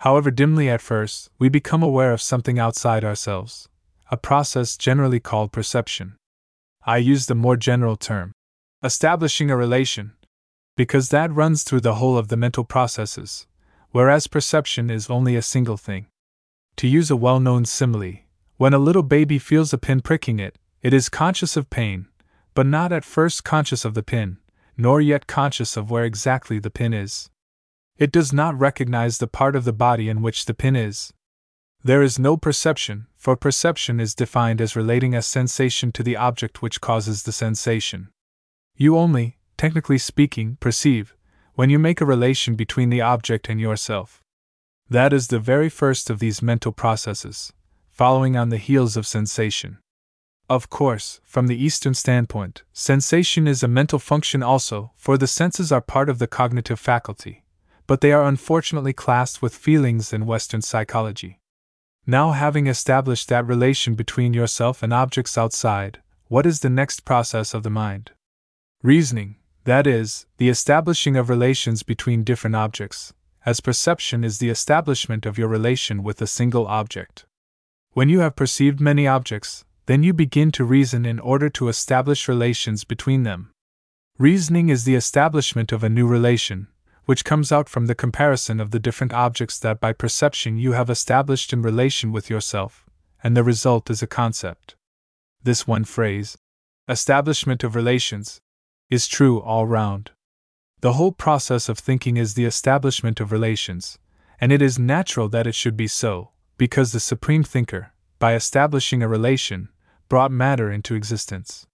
However 0.05 0.29
dimly 0.29 0.69
at 0.69 0.83
first, 0.83 1.31
we 1.39 1.49
become 1.49 1.81
aware 1.81 2.13
of 2.13 2.21
something 2.21 2.59
outside 2.59 3.03
ourselves, 3.03 3.67
a 4.11 4.17
process 4.17 4.77
generally 4.77 5.19
called 5.19 5.51
perception. 5.51 6.15
I 6.85 6.97
use 6.97 7.25
the 7.25 7.33
more 7.33 7.57
general 7.57 7.95
term, 7.95 8.31
establishing 8.83 9.49
a 9.49 9.57
relation, 9.57 10.13
because 10.77 11.09
that 11.09 11.33
runs 11.33 11.63
through 11.63 11.79
the 11.79 11.95
whole 11.95 12.19
of 12.19 12.27
the 12.27 12.37
mental 12.37 12.63
processes, 12.63 13.47
whereas 13.89 14.27
perception 14.27 14.91
is 14.91 15.09
only 15.09 15.35
a 15.35 15.41
single 15.41 15.75
thing. 15.75 16.05
To 16.75 16.87
use 16.87 17.09
a 17.09 17.15
well 17.15 17.39
known 17.39 17.65
simile, 17.65 18.19
when 18.57 18.75
a 18.75 18.77
little 18.77 19.01
baby 19.01 19.39
feels 19.39 19.73
a 19.73 19.79
pin 19.79 20.01
pricking 20.01 20.37
it, 20.37 20.59
it 20.83 20.93
is 20.93 21.09
conscious 21.09 21.57
of 21.57 21.71
pain, 21.71 22.09
but 22.53 22.67
not 22.67 22.91
at 22.91 23.05
first 23.05 23.43
conscious 23.43 23.83
of 23.83 23.95
the 23.95 24.03
pin, 24.03 24.37
nor 24.77 25.01
yet 25.01 25.25
conscious 25.25 25.75
of 25.75 25.89
where 25.89 26.05
exactly 26.05 26.59
the 26.59 26.69
pin 26.69 26.93
is. 26.93 27.31
It 27.97 28.11
does 28.11 28.33
not 28.33 28.59
recognize 28.59 29.19
the 29.19 29.27
part 29.27 29.55
of 29.55 29.63
the 29.63 29.71
body 29.71 30.09
in 30.09 30.21
which 30.21 30.45
the 30.45 30.53
pin 30.53 30.75
is. 30.75 31.13
There 31.81 32.01
is 32.01 32.19
no 32.19 32.35
perception, 32.35 33.07
for 33.15 33.37
perception 33.37 33.99
is 34.01 34.13
defined 34.13 34.59
as 34.59 34.75
relating 34.75 35.15
a 35.15 35.21
sensation 35.21 35.91
to 35.93 36.03
the 36.03 36.17
object 36.17 36.61
which 36.61 36.81
causes 36.81 37.23
the 37.23 37.31
sensation. 37.31 38.09
You 38.75 38.97
only, 38.97 39.37
technically 39.55 39.97
speaking, 39.97 40.57
perceive 40.59 41.15
when 41.53 41.69
you 41.69 41.79
make 41.79 42.01
a 42.01 42.05
relation 42.05 42.55
between 42.55 42.89
the 42.89 42.99
object 42.99 43.47
and 43.47 43.61
yourself. 43.61 44.21
That 44.89 45.13
is 45.13 45.27
the 45.27 45.39
very 45.39 45.69
first 45.69 46.09
of 46.09 46.19
these 46.19 46.41
mental 46.41 46.73
processes, 46.73 47.53
following 47.91 48.35
on 48.35 48.49
the 48.49 48.57
heels 48.57 48.97
of 48.97 49.07
sensation. 49.07 49.77
Of 50.49 50.69
course, 50.69 51.21
from 51.23 51.47
the 51.47 51.55
Eastern 51.55 51.93
standpoint, 51.93 52.63
sensation 52.73 53.47
is 53.47 53.63
a 53.63 53.69
mental 53.69 53.99
function 53.99 54.43
also, 54.43 54.91
for 54.97 55.17
the 55.17 55.27
senses 55.27 55.71
are 55.71 55.81
part 55.81 56.09
of 56.09 56.19
the 56.19 56.27
cognitive 56.27 56.79
faculty, 56.79 57.44
but 57.87 58.01
they 58.01 58.11
are 58.11 58.23
unfortunately 58.23 58.93
classed 58.93 59.41
with 59.41 59.55
feelings 59.55 60.11
in 60.11 60.25
Western 60.25 60.61
psychology. 60.61 61.39
Now, 62.07 62.31
having 62.31 62.67
established 62.67 63.29
that 63.29 63.47
relation 63.47 63.95
between 63.95 64.33
yourself 64.33 64.83
and 64.83 64.93
objects 64.93 65.37
outside, 65.37 66.01
what 66.27 66.45
is 66.45 66.59
the 66.59 66.69
next 66.69 67.05
process 67.05 67.53
of 67.53 67.63
the 67.63 67.69
mind? 67.69 68.11
Reasoning, 68.83 69.37
that 69.63 69.87
is, 69.87 70.27
the 70.37 70.49
establishing 70.49 71.15
of 71.17 71.29
relations 71.29 71.81
between 71.83 72.23
different 72.23 72.55
objects, 72.55 73.13
as 73.45 73.59
perception 73.59 74.23
is 74.23 74.37
the 74.37 74.49
establishment 74.49 75.25
of 75.25 75.37
your 75.37 75.47
relation 75.47 76.03
with 76.03 76.21
a 76.21 76.27
single 76.27 76.67
object. 76.67 77.25
When 77.93 78.09
you 78.09 78.19
have 78.19 78.35
perceived 78.35 78.79
many 78.79 79.07
objects, 79.07 79.65
then 79.85 80.03
you 80.03 80.13
begin 80.13 80.51
to 80.51 80.63
reason 80.63 81.05
in 81.05 81.19
order 81.19 81.49
to 81.49 81.67
establish 81.67 82.27
relations 82.27 82.83
between 82.83 83.23
them. 83.23 83.51
Reasoning 84.17 84.69
is 84.69 84.83
the 84.83 84.95
establishment 84.95 85.71
of 85.71 85.83
a 85.83 85.89
new 85.89 86.07
relation, 86.07 86.67
which 87.05 87.25
comes 87.25 87.51
out 87.51 87.69
from 87.69 87.85
the 87.85 87.95
comparison 87.95 88.59
of 88.59 88.71
the 88.71 88.79
different 88.79 89.13
objects 89.13 89.59
that 89.59 89.79
by 89.79 89.93
perception 89.93 90.57
you 90.57 90.73
have 90.73 90.89
established 90.89 91.53
in 91.53 91.61
relation 91.61 92.11
with 92.11 92.29
yourself, 92.29 92.85
and 93.23 93.35
the 93.35 93.43
result 93.43 93.89
is 93.89 94.01
a 94.01 94.07
concept. 94.07 94.75
This 95.43 95.67
one 95.67 95.83
phrase, 95.83 96.37
establishment 96.87 97.63
of 97.63 97.75
relations, 97.75 98.41
is 98.89 99.07
true 99.07 99.41
all 99.41 99.65
round. 99.65 100.11
The 100.81 100.93
whole 100.93 101.11
process 101.11 101.69
of 101.69 101.79
thinking 101.79 102.17
is 102.17 102.33
the 102.33 102.45
establishment 102.45 103.19
of 103.19 103.31
relations, 103.31 103.97
and 104.39 104.51
it 104.51 104.61
is 104.61 104.77
natural 104.77 105.29
that 105.29 105.47
it 105.47 105.55
should 105.55 105.77
be 105.77 105.87
so, 105.87 106.31
because 106.57 106.91
the 106.91 106.99
Supreme 106.99 107.43
Thinker, 107.43 107.91
by 108.19 108.35
establishing 108.35 109.01
a 109.01 109.07
relation, 109.07 109.69
brought 110.09 110.31
matter 110.31 110.71
into 110.71 110.95
existence. 110.95 111.65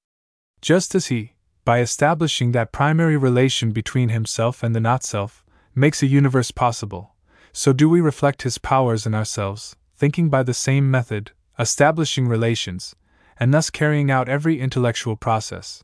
Just 0.61 0.95
as 0.95 1.07
he, 1.07 1.33
by 1.63 1.79
establishing 1.79 2.51
that 2.51 2.71
primary 2.71 3.17
relation 3.17 3.71
between 3.71 4.09
himself 4.09 4.63
and 4.63 4.75
the 4.75 4.79
not 4.79 5.03
self, 5.03 5.43
makes 5.75 6.01
a 6.01 6.07
universe 6.07 6.51
possible, 6.51 7.15
so 7.53 7.73
do 7.73 7.87
we 7.89 8.01
reflect 8.01 8.41
his 8.41 8.57
powers 8.57 9.05
in 9.05 9.13
ourselves, 9.13 9.75
thinking 9.95 10.29
by 10.29 10.43
the 10.43 10.53
same 10.53 10.89
method, 10.89 11.31
establishing 11.59 12.27
relations, 12.27 12.95
and 13.39 13.53
thus 13.53 13.69
carrying 13.69 14.11
out 14.11 14.29
every 14.29 14.59
intellectual 14.59 15.15
process 15.15 15.83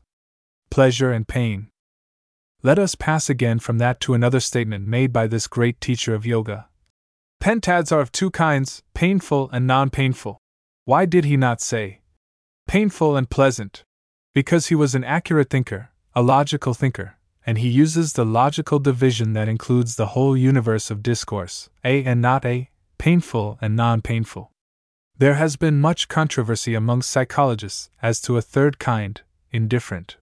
pleasure, 0.70 1.12
and 1.12 1.26
pain. 1.26 1.68
Let 2.62 2.78
us 2.78 2.94
pass 2.94 3.30
again 3.30 3.58
from 3.58 3.78
that 3.78 4.00
to 4.00 4.14
another 4.14 4.40
statement 4.40 4.86
made 4.86 5.12
by 5.12 5.26
this 5.26 5.46
great 5.46 5.80
teacher 5.80 6.14
of 6.14 6.26
yoga. 6.26 6.68
Pentads 7.40 7.92
are 7.92 8.00
of 8.00 8.12
two 8.12 8.30
kinds, 8.30 8.82
painful 8.94 9.48
and 9.52 9.66
non 9.66 9.90
painful. 9.90 10.38
Why 10.84 11.06
did 11.06 11.24
he 11.24 11.36
not 11.36 11.60
say 11.60 12.00
painful 12.66 13.16
and 13.16 13.30
pleasant? 13.30 13.84
Because 14.34 14.66
he 14.68 14.74
was 14.74 14.94
an 14.94 15.04
accurate 15.04 15.50
thinker, 15.50 15.90
a 16.14 16.22
logical 16.22 16.74
thinker, 16.74 17.16
and 17.46 17.58
he 17.58 17.68
uses 17.68 18.12
the 18.12 18.26
logical 18.26 18.78
division 18.78 19.32
that 19.32 19.48
includes 19.48 19.96
the 19.96 20.08
whole 20.08 20.36
universe 20.36 20.90
of 20.90 21.02
discourse, 21.02 21.70
A 21.84 22.04
and 22.04 22.20
not 22.20 22.44
A, 22.44 22.70
painful 22.98 23.58
and 23.60 23.74
non 23.74 24.02
painful. 24.02 24.50
There 25.16 25.34
has 25.34 25.56
been 25.56 25.80
much 25.80 26.08
controversy 26.08 26.74
among 26.74 27.02
psychologists 27.02 27.90
as 28.02 28.20
to 28.22 28.36
a 28.36 28.42
third 28.42 28.78
kind, 28.78 29.20
indifferent. 29.50 30.16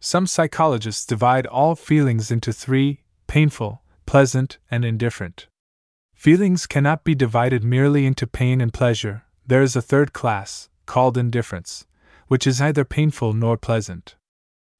Some 0.00 0.26
psychologists 0.26 1.04
divide 1.04 1.46
all 1.46 1.74
feelings 1.74 2.30
into 2.30 2.52
three 2.52 3.00
painful, 3.26 3.82
pleasant, 4.06 4.58
and 4.70 4.84
indifferent. 4.84 5.48
Feelings 6.14 6.66
cannot 6.66 7.02
be 7.02 7.14
divided 7.14 7.64
merely 7.64 8.06
into 8.06 8.26
pain 8.26 8.60
and 8.60 8.72
pleasure, 8.72 9.24
there 9.46 9.62
is 9.62 9.74
a 9.74 9.82
third 9.82 10.12
class, 10.12 10.68
called 10.86 11.18
indifference, 11.18 11.86
which 12.28 12.46
is 12.46 12.60
neither 12.60 12.84
painful 12.84 13.32
nor 13.32 13.56
pleasant. 13.56 14.16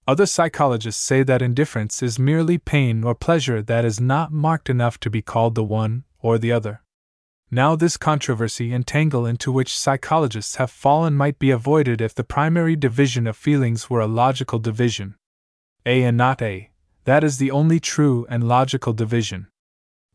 Other 0.07 0.27
psychologists 0.27 1.03
say 1.03 1.23
that 1.23 1.43
indifference 1.43 2.03
is 2.03 2.19
merely 2.19 2.59
pain 2.59 3.05
or 3.05 3.15
pleasure 3.15 3.63
that 3.63 3.85
is 3.85 4.01
not 4.01 4.33
marked 4.33 4.69
enough 4.69 4.99
to 5.01 5.11
be 5.11 5.23
called 5.23 5.55
the 5.55 5.63
one 5.63 6.05
or 6.21 6.39
the 6.39 6.51
other. 6.51 6.83
Now, 7.51 7.77
this 7.77 7.97
controversy 7.97 8.73
and 8.73 8.87
tangle 8.87 9.27
into 9.27 9.53
which 9.53 9.79
psychologists 9.79 10.57
have 10.57 10.71
fallen 10.71 11.15
might 11.15 11.39
be 11.39 11.51
avoided 11.51 12.01
if 12.01 12.15
the 12.15 12.25
primary 12.25 12.77
division 12.77 13.27
of 13.27 13.37
feelings 13.37 13.91
were 13.91 14.01
a 14.01 14.07
logical 14.07 14.59
division. 14.59 15.17
A 15.85 16.03
and 16.03 16.17
not 16.17 16.41
A, 16.41 16.71
that 17.05 17.23
is 17.23 17.39
the 17.39 17.51
only 17.51 17.79
true 17.79 18.27
and 18.31 18.49
logical 18.49 18.93
division. 18.93 19.49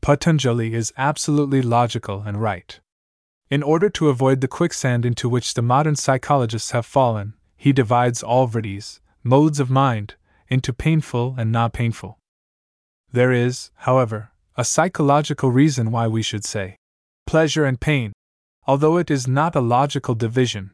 Patanjali 0.02 0.74
is 0.74 0.94
absolutely 0.98 1.62
logical 1.62 2.24
and 2.24 2.42
right. 2.42 2.80
In 3.50 3.64
order 3.64 3.90
to 3.92 4.10
avoid 4.10 4.42
the 4.42 4.48
quicksand 4.50 5.06
into 5.06 5.30
which 5.30 5.54
the 5.54 5.62
modern 5.62 5.96
psychologists 5.96 6.72
have 6.72 6.86
fallen, 6.86 7.34
he 7.56 7.72
divides 7.72 8.22
all 8.22 8.52
modes 9.24 9.60
of 9.62 9.70
mind, 9.70 10.16
into 10.50 10.74
painful 10.74 11.36
and 11.38 11.50
not 11.52 11.72
painful. 11.72 12.18
There 13.12 13.32
is, 13.32 13.72
however, 13.76 14.32
a 14.58 14.66
psychological 14.66 15.50
reason 15.50 15.92
why 15.92 16.08
we 16.08 16.22
should 16.22 16.44
say 16.44 16.76
pleasure 17.26 17.64
and 17.64 17.80
pain, 17.80 18.12
although 18.66 18.98
it 18.98 19.10
is 19.10 19.28
not 19.28 19.56
a 19.56 19.62
logical 19.62 20.16
division. 20.16 20.72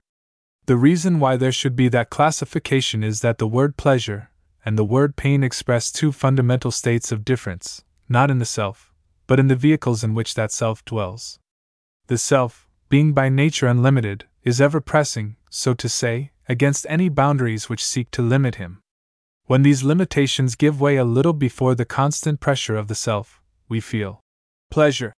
The 0.66 0.78
reason 0.78 1.20
why 1.20 1.38
there 1.38 1.52
should 1.52 1.76
be 1.76 1.90
that 1.90 2.10
classification 2.10 3.04
is 3.04 3.22
that 3.22 3.38
the 3.38 3.48
word 3.48 3.78
pleasure 3.78 4.30
and 4.66 4.78
the 4.78 4.86
word 4.86 5.16
pain 5.16 5.44
express 5.44 5.92
two 5.92 6.12
fundamental 6.12 6.72
states 6.72 7.12
of 7.12 7.26
difference, 7.26 7.84
not 8.10 8.32
in 8.32 8.40
the 8.40 8.46
self, 8.46 8.94
but 9.28 9.40
in 9.40 9.48
the 9.48 9.56
vehicles 9.56 10.04
in 10.04 10.16
which 10.16 10.34
that 10.36 10.52
self 10.52 10.84
dwells. 10.86 11.40
The 12.08 12.18
self, 12.18 12.63
being 12.94 13.12
by 13.12 13.28
nature 13.28 13.66
unlimited, 13.66 14.26
is 14.44 14.62
ever 14.62 14.80
pressing, 14.80 15.36
so 15.50 15.74
to 15.74 15.90
say, 15.90 16.30
against 16.48 16.86
any 16.88 17.10
boundaries 17.10 17.68
which 17.68 17.84
seek 17.84 18.12
to 18.12 18.22
limit 18.22 18.56
him. 18.62 18.80
When 19.48 19.64
these 19.64 19.82
limitations 19.82 20.54
give 20.54 20.80
way 20.80 20.98
a 20.98 21.04
little 21.04 21.34
before 21.34 21.74
the 21.74 21.86
constant 21.86 22.40
pressure 22.40 22.76
of 22.76 22.88
the 22.88 22.94
self, 22.94 23.42
we 23.68 23.80
feel 23.80 24.20
pleasure 24.70 25.12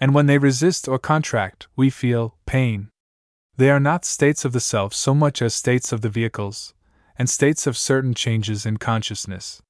and 0.00 0.14
when 0.14 0.24
they 0.24 0.38
resist 0.38 0.88
or 0.88 0.98
contract, 0.98 1.68
we 1.76 1.90
feel 1.90 2.38
pain. 2.46 2.88
They 3.58 3.68
are 3.68 3.78
not 3.78 4.06
states 4.06 4.46
of 4.46 4.54
the 4.54 4.66
self 4.72 4.94
so 4.94 5.14
much 5.14 5.42
as 5.42 5.54
states 5.54 5.92
of 5.92 6.00
the 6.00 6.08
vehicles, 6.08 6.72
and 7.18 7.28
states 7.28 7.66
of 7.66 7.76
certain 7.76 8.14
changes 8.14 8.64
in 8.64 8.78
consciousness. 8.78 9.60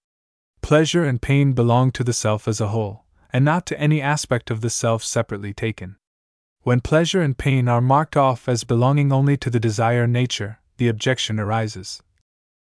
Pleasure 0.62 1.02
and 1.02 1.20
pain 1.20 1.55
belong 1.55 1.90
to 1.90 2.05
the 2.05 2.12
self 2.12 2.47
as 2.47 2.60
a 2.60 2.68
whole, 2.68 3.05
and 3.32 3.44
not 3.44 3.66
to 3.66 3.80
any 3.80 4.01
aspect 4.01 4.48
of 4.48 4.60
the 4.60 4.70
self 4.70 5.02
separately 5.02 5.52
taken. 5.52 5.97
When 6.69 6.82
pleasure 6.82 7.23
and 7.23 7.35
pain 7.35 7.66
are 7.66 7.81
marked 7.81 8.15
off 8.15 8.47
as 8.47 8.62
belonging 8.62 9.11
only 9.11 9.39
to 9.39 9.49
the 9.49 9.59
desire 9.59 10.07
nature, 10.07 10.59
the 10.77 10.89
objection 10.89 11.40
arises. 11.40 12.03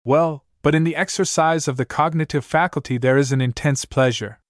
Well, 0.05 0.45
but 0.61 0.75
in 0.75 0.83
the 0.83 0.97
exercise 0.97 1.69
of 1.69 1.77
the 1.77 1.85
cognitive 1.85 2.45
faculty 2.45 2.99
there 2.99 3.17
is 3.17 3.31
an 3.31 3.41
intense 3.41 3.85
pleasure, 3.85 4.41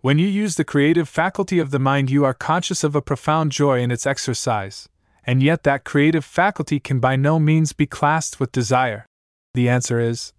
when 0.00 0.18
you 0.18 0.26
use 0.26 0.54
the 0.54 0.64
creative 0.64 1.10
faculty 1.10 1.58
of 1.58 1.72
the 1.72 1.78
mind, 1.78 2.10
you 2.10 2.24
are 2.24 2.32
conscious 2.32 2.82
of 2.82 2.96
a 2.96 3.02
profound 3.02 3.52
joy 3.52 3.80
in 3.80 3.90
its 3.90 4.06
exercise, 4.06 4.88
and 5.24 5.42
yet 5.42 5.62
that 5.64 5.84
creative 5.84 6.24
faculty 6.24 6.80
can 6.80 6.98
by 6.98 7.16
no 7.16 7.38
means 7.38 7.74
be 7.74 7.84
classed 7.84 8.40
with 8.40 8.50
desire. 8.50 9.04
The 9.52 9.68
answer 9.68 10.00
is 10.00 10.32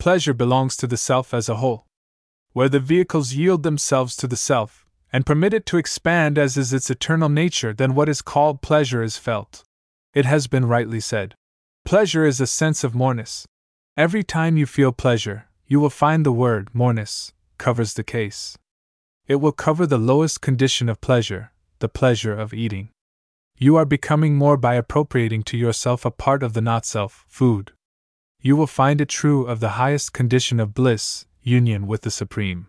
pleasure 0.00 0.34
belongs 0.34 0.76
to 0.78 0.88
the 0.88 0.96
self 0.96 1.32
as 1.32 1.48
a 1.48 1.58
whole. 1.62 1.86
Where 2.52 2.68
the 2.68 2.80
vehicles 2.80 3.34
yield 3.34 3.62
themselves 3.62 4.16
to 4.16 4.26
the 4.26 4.36
self, 4.36 4.81
and 5.12 5.26
permit 5.26 5.52
it 5.52 5.66
to 5.66 5.76
expand 5.76 6.38
as 6.38 6.56
is 6.56 6.72
its 6.72 6.88
eternal 6.90 7.28
nature, 7.28 7.72
then 7.72 7.94
what 7.94 8.08
is 8.08 8.22
called 8.22 8.62
pleasure 8.62 9.02
is 9.02 9.16
felt. 9.16 9.62
It 10.14 10.24
has 10.24 10.46
been 10.46 10.66
rightly 10.66 11.00
said 11.00 11.34
Pleasure 11.84 12.24
is 12.24 12.40
a 12.40 12.46
sense 12.46 12.84
of 12.84 12.94
moreness. 12.94 13.44
Every 13.96 14.22
time 14.22 14.56
you 14.56 14.66
feel 14.66 14.92
pleasure, 14.92 15.48
you 15.66 15.80
will 15.80 15.90
find 15.90 16.24
the 16.24 16.32
word 16.32 16.70
moreness 16.72 17.32
covers 17.58 17.94
the 17.94 18.04
case. 18.04 18.56
It 19.26 19.36
will 19.36 19.52
cover 19.52 19.86
the 19.86 19.98
lowest 19.98 20.40
condition 20.40 20.88
of 20.88 21.00
pleasure, 21.00 21.52
the 21.78 21.88
pleasure 21.88 22.34
of 22.34 22.54
eating. 22.54 22.88
You 23.58 23.76
are 23.76 23.84
becoming 23.84 24.34
more 24.36 24.56
by 24.56 24.74
appropriating 24.74 25.42
to 25.44 25.56
yourself 25.56 26.04
a 26.04 26.10
part 26.10 26.42
of 26.42 26.54
the 26.54 26.60
not 26.60 26.84
self, 26.84 27.24
food. 27.28 27.72
You 28.40 28.56
will 28.56 28.66
find 28.66 29.00
it 29.00 29.08
true 29.08 29.46
of 29.46 29.60
the 29.60 29.76
highest 29.80 30.12
condition 30.12 30.58
of 30.58 30.74
bliss, 30.74 31.26
union 31.42 31.86
with 31.86 32.02
the 32.02 32.10
Supreme. 32.10 32.66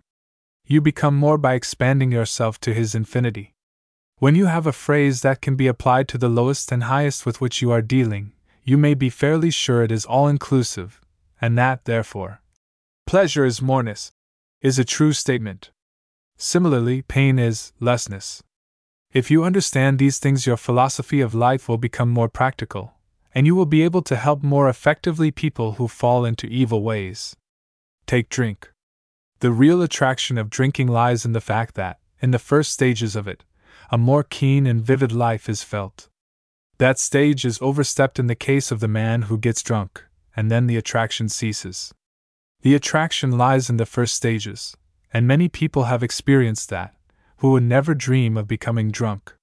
You 0.65 0.79
become 0.79 1.15
more 1.15 1.37
by 1.37 1.55
expanding 1.55 2.11
yourself 2.11 2.59
to 2.61 2.73
His 2.73 2.95
infinity. 2.95 3.53
When 4.19 4.35
you 4.35 4.45
have 4.45 4.65
a 4.65 4.71
phrase 4.71 5.21
that 5.21 5.41
can 5.41 5.55
be 5.55 5.67
applied 5.67 6.07
to 6.09 6.17
the 6.17 6.29
lowest 6.29 6.71
and 6.71 6.83
highest 6.83 7.25
with 7.25 7.41
which 7.41 7.61
you 7.61 7.71
are 7.71 7.81
dealing, 7.81 8.31
you 8.63 8.77
may 8.77 8.93
be 8.93 9.09
fairly 9.09 9.51
sure 9.51 9.83
it 9.83 9.91
is 9.91 10.05
all 10.05 10.29
inclusive, 10.29 11.01
and 11.41 11.57
that, 11.57 11.83
therefore, 11.83 12.41
pleasure 13.05 13.43
is 13.43 13.61
moreness, 13.61 14.13
is 14.61 14.79
a 14.79 14.85
true 14.85 15.11
statement. 15.11 15.71
Similarly, 16.37 17.01
pain 17.01 17.37
is 17.37 17.73
lessness. 17.81 18.41
If 19.11 19.29
you 19.29 19.43
understand 19.43 19.99
these 19.99 20.17
things, 20.17 20.47
your 20.47 20.57
philosophy 20.57 21.19
of 21.19 21.35
life 21.35 21.67
will 21.67 21.77
become 21.77 22.09
more 22.09 22.29
practical, 22.29 22.93
and 23.35 23.45
you 23.45 23.55
will 23.55 23.65
be 23.65 23.83
able 23.83 24.01
to 24.03 24.15
help 24.15 24.41
more 24.41 24.69
effectively 24.69 25.29
people 25.29 25.73
who 25.73 25.87
fall 25.87 26.23
into 26.23 26.47
evil 26.47 26.81
ways. 26.81 27.35
Take 28.07 28.29
drink. 28.29 28.72
The 29.43 29.51
real 29.51 29.81
attraction 29.81 30.37
of 30.37 30.49
drinking 30.49 30.87
lies 30.87 31.25
in 31.25 31.33
the 31.33 31.41
fact 31.41 31.75
that, 31.75 31.99
in 32.21 32.31
the 32.31 32.39
first 32.39 32.71
stages 32.71 33.13
of 33.13 33.27
it, 33.27 33.43
a 33.91 33.97
more 33.97 34.23
keen 34.23 34.65
and 34.65 34.81
vivid 34.81 35.11
life 35.11 35.49
is 35.49 35.63
felt. 35.63 36.07
That 36.77 36.97
stage 36.97 37.43
is 37.43 37.61
overstepped 37.61 38.19
in 38.19 38.27
the 38.27 38.35
case 38.35 38.71
of 38.71 38.79
the 38.79 38.87
man 38.87 39.23
who 39.23 39.37
gets 39.37 39.61
drunk, 39.61 40.05
and 40.33 40.49
then 40.49 40.67
the 40.67 40.77
attraction 40.77 41.27
ceases. 41.27 41.93
The 42.61 42.73
attraction 42.73 43.37
lies 43.37 43.69
in 43.69 43.75
the 43.75 43.85
first 43.85 44.15
stages, 44.15 44.77
and 45.13 45.27
many 45.27 45.49
people 45.49 45.83
have 45.91 46.03
experienced 46.03 46.69
that 46.69 46.95
who 47.39 47.51
would 47.51 47.63
never 47.63 47.93
dream 47.93 48.37
of 48.37 48.47
becoming 48.47 48.91
drunk. 48.91 49.33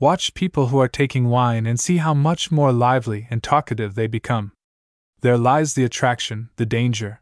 Watch 0.00 0.34
people 0.34 0.66
who 0.66 0.80
are 0.80 0.88
taking 0.88 1.28
wine 1.28 1.64
and 1.64 1.78
see 1.78 1.98
how 1.98 2.12
much 2.12 2.50
more 2.50 2.72
lively 2.72 3.28
and 3.30 3.40
talkative 3.40 3.94
they 3.94 4.08
become. 4.08 4.50
There 5.20 5.38
lies 5.38 5.74
the 5.74 5.84
attraction, 5.84 6.50
the 6.56 6.66
danger. 6.66 7.20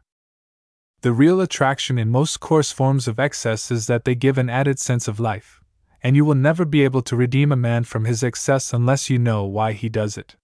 The 1.01 1.11
real 1.11 1.41
attraction 1.41 1.99
in 1.99 2.09
most 2.09 2.39
coarse 2.39 2.71
forms 2.71 3.07
of 3.07 3.19
excess 3.19 3.69
is 3.69 3.85
that 3.85 4.03
they 4.03 4.15
give 4.15 4.37
an 4.37 4.49
added 4.49 4.79
sense 4.79 5.07
of 5.07 5.19
life, 5.19 5.61
and 6.01 6.15
you 6.15 6.25
will 6.25 6.35
never 6.35 6.65
be 6.65 6.83
able 6.83 7.03
to 7.03 7.15
redeem 7.15 7.51
a 7.51 7.55
man 7.55 7.83
from 7.83 8.05
his 8.05 8.23
excess 8.23 8.73
unless 8.73 9.07
you 9.07 9.19
know 9.19 9.43
why 9.43 9.73
he 9.73 9.89
does 9.89 10.17
it. 10.17 10.35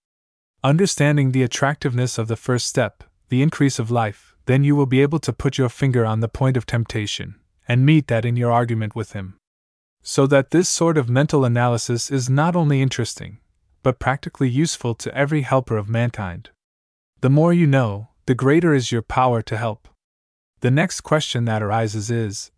Understanding 0.63 1.31
the 1.31 1.41
attractiveness 1.41 2.19
of 2.19 2.27
the 2.27 2.35
first 2.35 2.67
step, 2.67 3.03
the 3.30 3.41
increase 3.41 3.80
of 3.80 3.89
life, 3.89 4.35
then 4.45 4.63
you 4.63 4.75
will 4.75 4.85
be 4.85 5.01
able 5.01 5.19
to 5.19 5.34
put 5.34 5.57
your 5.57 5.69
finger 5.69 6.05
on 6.05 6.19
the 6.19 6.27
point 6.27 6.55
of 6.55 6.67
temptation, 6.67 7.35
and 7.67 7.85
meet 7.85 8.07
that 8.07 8.23
in 8.23 8.35
your 8.35 8.51
argument 8.51 8.95
with 8.95 9.13
him. 9.13 9.38
So 10.03 10.27
that 10.27 10.51
this 10.51 10.69
sort 10.69 10.97
of 10.97 11.09
mental 11.09 11.45
analysis 11.45 12.11
is 12.11 12.30
not 12.30 12.55
only 12.55 12.81
interesting, 12.81 13.39
but 13.81 13.99
practically 13.99 14.49
useful 14.49 14.93
to 14.95 15.15
every 15.17 15.41
helper 15.41 15.77
of 15.77 15.89
mankind. 15.89 16.51
The 17.21 17.30
more 17.30 17.53
you 17.53 17.65
know, 17.65 18.09
the 18.27 18.35
greater 18.35 18.73
is 18.73 18.91
your 18.91 19.01
power 19.01 19.41
to 19.41 19.57
help. 19.57 19.88
The 20.64 20.72
next 20.72 21.02
question 21.02 21.44
that 21.44 21.61
arises 21.61 22.10
is 22.10 22.49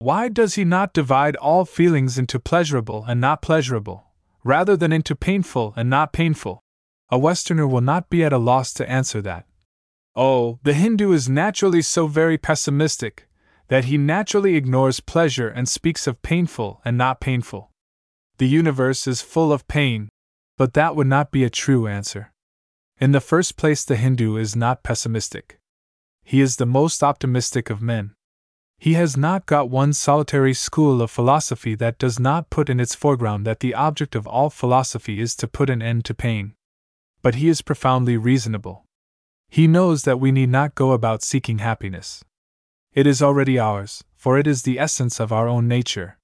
Why 0.00 0.28
does 0.28 0.56
he 0.56 0.66
not 0.66 0.92
divide 0.92 1.34
all 1.36 1.64
feelings 1.64 2.18
into 2.18 2.38
pleasurable 2.38 3.06
and 3.08 3.22
not 3.22 3.40
pleasurable, 3.40 4.04
rather 4.44 4.76
than 4.76 4.92
into 4.92 5.16
painful 5.16 5.72
and 5.74 5.88
not 5.88 6.12
painful? 6.12 6.60
A 7.08 7.18
Westerner 7.18 7.66
will 7.66 7.80
not 7.80 8.10
be 8.10 8.22
at 8.22 8.34
a 8.34 8.36
loss 8.36 8.74
to 8.74 8.86
answer 8.86 9.22
that. 9.22 9.46
Oh, 10.14 10.58
the 10.62 10.74
Hindu 10.74 11.10
is 11.12 11.30
naturally 11.30 11.80
so 11.80 12.06
very 12.06 12.36
pessimistic, 12.36 13.26
that 13.68 13.86
he 13.86 13.96
naturally 13.96 14.54
ignores 14.54 15.00
pleasure 15.00 15.48
and 15.48 15.66
speaks 15.66 16.06
of 16.06 16.20
painful 16.20 16.82
and 16.84 16.98
not 16.98 17.18
painful. 17.18 17.70
The 18.36 18.46
universe 18.46 19.06
is 19.06 19.22
full 19.22 19.54
of 19.54 19.66
pain, 19.68 20.10
but 20.58 20.74
that 20.74 20.94
would 20.94 21.06
not 21.06 21.30
be 21.30 21.44
a 21.44 21.50
true 21.64 21.86
answer. 21.86 22.30
In 23.00 23.12
the 23.12 23.22
first 23.22 23.56
place, 23.56 23.86
the 23.86 23.96
Hindu 23.96 24.36
is 24.36 24.54
not 24.54 24.82
pessimistic. 24.82 25.58
He 26.28 26.42
is 26.42 26.56
the 26.56 26.66
most 26.66 27.02
optimistic 27.02 27.70
of 27.70 27.80
men. 27.80 28.14
He 28.76 28.92
has 28.92 29.16
not 29.16 29.46
got 29.46 29.70
one 29.70 29.94
solitary 29.94 30.52
school 30.52 31.00
of 31.00 31.10
philosophy 31.10 31.74
that 31.76 31.96
does 31.96 32.20
not 32.20 32.50
put 32.50 32.68
in 32.68 32.80
its 32.80 32.94
foreground 32.94 33.46
that 33.46 33.60
the 33.60 33.72
object 33.72 34.14
of 34.14 34.26
all 34.26 34.50
philosophy 34.50 35.20
is 35.20 35.34
to 35.36 35.48
put 35.48 35.70
an 35.70 35.80
end 35.80 36.04
to 36.04 36.12
pain. 36.12 36.52
But 37.22 37.36
he 37.36 37.48
is 37.48 37.62
profoundly 37.62 38.18
reasonable. 38.18 38.84
He 39.48 39.66
knows 39.66 40.02
that 40.02 40.20
we 40.20 40.30
need 40.30 40.50
not 40.50 40.74
go 40.74 40.92
about 40.92 41.22
seeking 41.22 41.60
happiness. 41.60 42.22
It 42.92 43.06
is 43.06 43.22
already 43.22 43.58
ours, 43.58 44.04
for 44.14 44.38
it 44.38 44.46
is 44.46 44.64
the 44.64 44.78
essence 44.78 45.18
of 45.20 45.32
our 45.32 45.48
own 45.48 45.66
nature. 45.66 46.18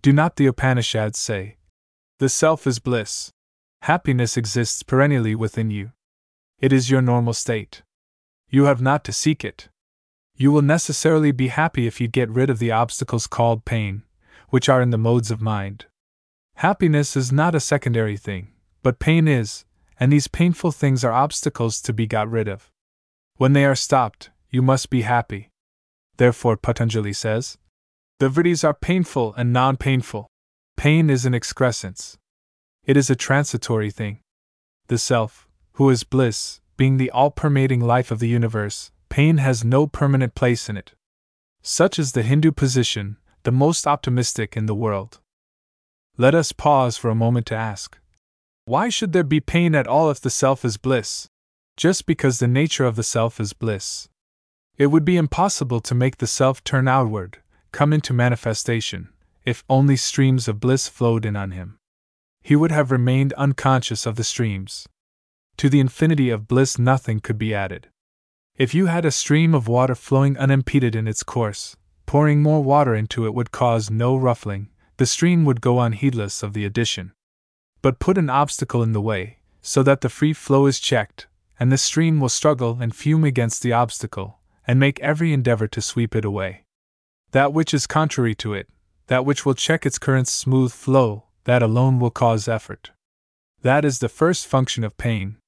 Do 0.00 0.10
not 0.10 0.36
the 0.36 0.46
Upanishads 0.46 1.18
say, 1.18 1.58
The 2.18 2.30
self 2.30 2.66
is 2.66 2.78
bliss? 2.78 3.30
Happiness 3.82 4.38
exists 4.38 4.82
perennially 4.82 5.34
within 5.34 5.70
you. 5.70 5.92
It 6.60 6.72
is 6.72 6.90
your 6.90 7.02
normal 7.02 7.34
state. 7.34 7.82
You 8.50 8.64
have 8.64 8.80
not 8.80 9.04
to 9.04 9.12
seek 9.12 9.44
it. 9.44 9.68
You 10.36 10.50
will 10.52 10.62
necessarily 10.62 11.32
be 11.32 11.48
happy 11.48 11.86
if 11.86 12.00
you 12.00 12.08
get 12.08 12.30
rid 12.30 12.50
of 12.50 12.58
the 12.58 12.72
obstacles 12.72 13.26
called 13.26 13.64
pain, 13.64 14.02
which 14.48 14.68
are 14.68 14.82
in 14.82 14.90
the 14.90 14.98
modes 14.98 15.30
of 15.30 15.40
mind. 15.40 15.86
Happiness 16.56 17.16
is 17.16 17.32
not 17.32 17.54
a 17.54 17.60
secondary 17.60 18.16
thing, 18.16 18.52
but 18.82 18.98
pain 18.98 19.26
is, 19.28 19.64
and 19.98 20.12
these 20.12 20.28
painful 20.28 20.72
things 20.72 21.04
are 21.04 21.12
obstacles 21.12 21.80
to 21.82 21.92
be 21.92 22.06
got 22.06 22.30
rid 22.30 22.48
of. 22.48 22.70
When 23.36 23.52
they 23.52 23.64
are 23.64 23.74
stopped, 23.74 24.30
you 24.50 24.62
must 24.62 24.90
be 24.90 25.02
happy. 25.02 25.50
Therefore, 26.16 26.56
Patanjali 26.56 27.12
says, 27.12 27.58
the 28.20 28.28
vrittis 28.28 28.62
are 28.62 28.74
painful 28.74 29.34
and 29.36 29.52
non 29.52 29.76
painful. 29.76 30.28
Pain 30.76 31.10
is 31.10 31.26
an 31.26 31.34
excrescence. 31.34 32.16
It 32.84 32.96
is 32.96 33.10
a 33.10 33.16
transitory 33.16 33.90
thing. 33.90 34.20
The 34.86 34.98
Self, 34.98 35.48
who 35.72 35.90
is 35.90 36.04
bliss, 36.04 36.60
being 36.76 36.96
the 36.96 37.10
all 37.10 37.30
permeating 37.30 37.80
life 37.80 38.10
of 38.10 38.18
the 38.18 38.28
universe, 38.28 38.90
pain 39.08 39.38
has 39.38 39.64
no 39.64 39.86
permanent 39.86 40.34
place 40.34 40.68
in 40.68 40.76
it. 40.76 40.94
Such 41.62 41.98
is 41.98 42.12
the 42.12 42.22
Hindu 42.22 42.52
position, 42.52 43.16
the 43.44 43.52
most 43.52 43.86
optimistic 43.86 44.56
in 44.56 44.66
the 44.66 44.74
world. 44.74 45.20
Let 46.16 46.34
us 46.34 46.52
pause 46.52 46.96
for 46.96 47.10
a 47.10 47.14
moment 47.14 47.46
to 47.46 47.54
ask 47.54 47.98
why 48.66 48.88
should 48.88 49.12
there 49.12 49.24
be 49.24 49.40
pain 49.40 49.74
at 49.74 49.86
all 49.86 50.10
if 50.10 50.20
the 50.20 50.30
self 50.30 50.64
is 50.64 50.78
bliss? 50.78 51.28
Just 51.76 52.06
because 52.06 52.38
the 52.38 52.48
nature 52.48 52.86
of 52.86 52.96
the 52.96 53.02
self 53.02 53.38
is 53.38 53.52
bliss. 53.52 54.08
It 54.78 54.86
would 54.86 55.04
be 55.04 55.18
impossible 55.18 55.80
to 55.80 55.94
make 55.94 56.16
the 56.16 56.26
self 56.26 56.64
turn 56.64 56.88
outward, 56.88 57.38
come 57.72 57.92
into 57.92 58.14
manifestation, 58.14 59.10
if 59.44 59.64
only 59.68 59.96
streams 59.96 60.48
of 60.48 60.60
bliss 60.60 60.88
flowed 60.88 61.26
in 61.26 61.36
on 61.36 61.50
him. 61.50 61.76
He 62.42 62.56
would 62.56 62.72
have 62.72 62.90
remained 62.90 63.34
unconscious 63.34 64.06
of 64.06 64.16
the 64.16 64.24
streams. 64.24 64.86
To 65.58 65.68
the 65.68 65.80
infinity 65.80 66.30
of 66.30 66.48
bliss, 66.48 66.78
nothing 66.78 67.20
could 67.20 67.38
be 67.38 67.54
added. 67.54 67.88
If 68.56 68.74
you 68.74 68.86
had 68.86 69.04
a 69.04 69.10
stream 69.10 69.54
of 69.54 69.68
water 69.68 69.94
flowing 69.94 70.36
unimpeded 70.36 70.94
in 70.94 71.08
its 71.08 71.22
course, 71.22 71.76
pouring 72.06 72.42
more 72.42 72.62
water 72.62 72.94
into 72.94 73.26
it 73.26 73.34
would 73.34 73.50
cause 73.50 73.90
no 73.90 74.16
ruffling, 74.16 74.68
the 74.96 75.06
stream 75.06 75.44
would 75.44 75.60
go 75.60 75.78
on 75.78 75.92
heedless 75.92 76.42
of 76.42 76.52
the 76.52 76.64
addition. 76.64 77.12
But 77.82 77.98
put 77.98 78.18
an 78.18 78.30
obstacle 78.30 78.82
in 78.82 78.92
the 78.92 79.00
way, 79.00 79.38
so 79.60 79.82
that 79.82 80.00
the 80.02 80.08
free 80.08 80.32
flow 80.32 80.66
is 80.66 80.78
checked, 80.78 81.26
and 81.58 81.72
the 81.72 81.78
stream 81.78 82.20
will 82.20 82.28
struggle 82.28 82.78
and 82.80 82.94
fume 82.94 83.24
against 83.24 83.62
the 83.62 83.72
obstacle, 83.72 84.38
and 84.66 84.78
make 84.78 85.00
every 85.00 85.32
endeavor 85.32 85.66
to 85.68 85.80
sweep 85.80 86.14
it 86.14 86.24
away. 86.24 86.64
That 87.32 87.52
which 87.52 87.74
is 87.74 87.86
contrary 87.86 88.34
to 88.36 88.54
it, 88.54 88.68
that 89.08 89.24
which 89.24 89.44
will 89.44 89.54
check 89.54 89.84
its 89.84 89.98
current's 89.98 90.32
smooth 90.32 90.72
flow, 90.72 91.24
that 91.44 91.62
alone 91.62 91.98
will 91.98 92.10
cause 92.10 92.48
effort. 92.48 92.92
That 93.62 93.84
is 93.84 93.98
the 93.98 94.08
first 94.08 94.46
function 94.46 94.84
of 94.84 94.96
pain. 94.96 95.38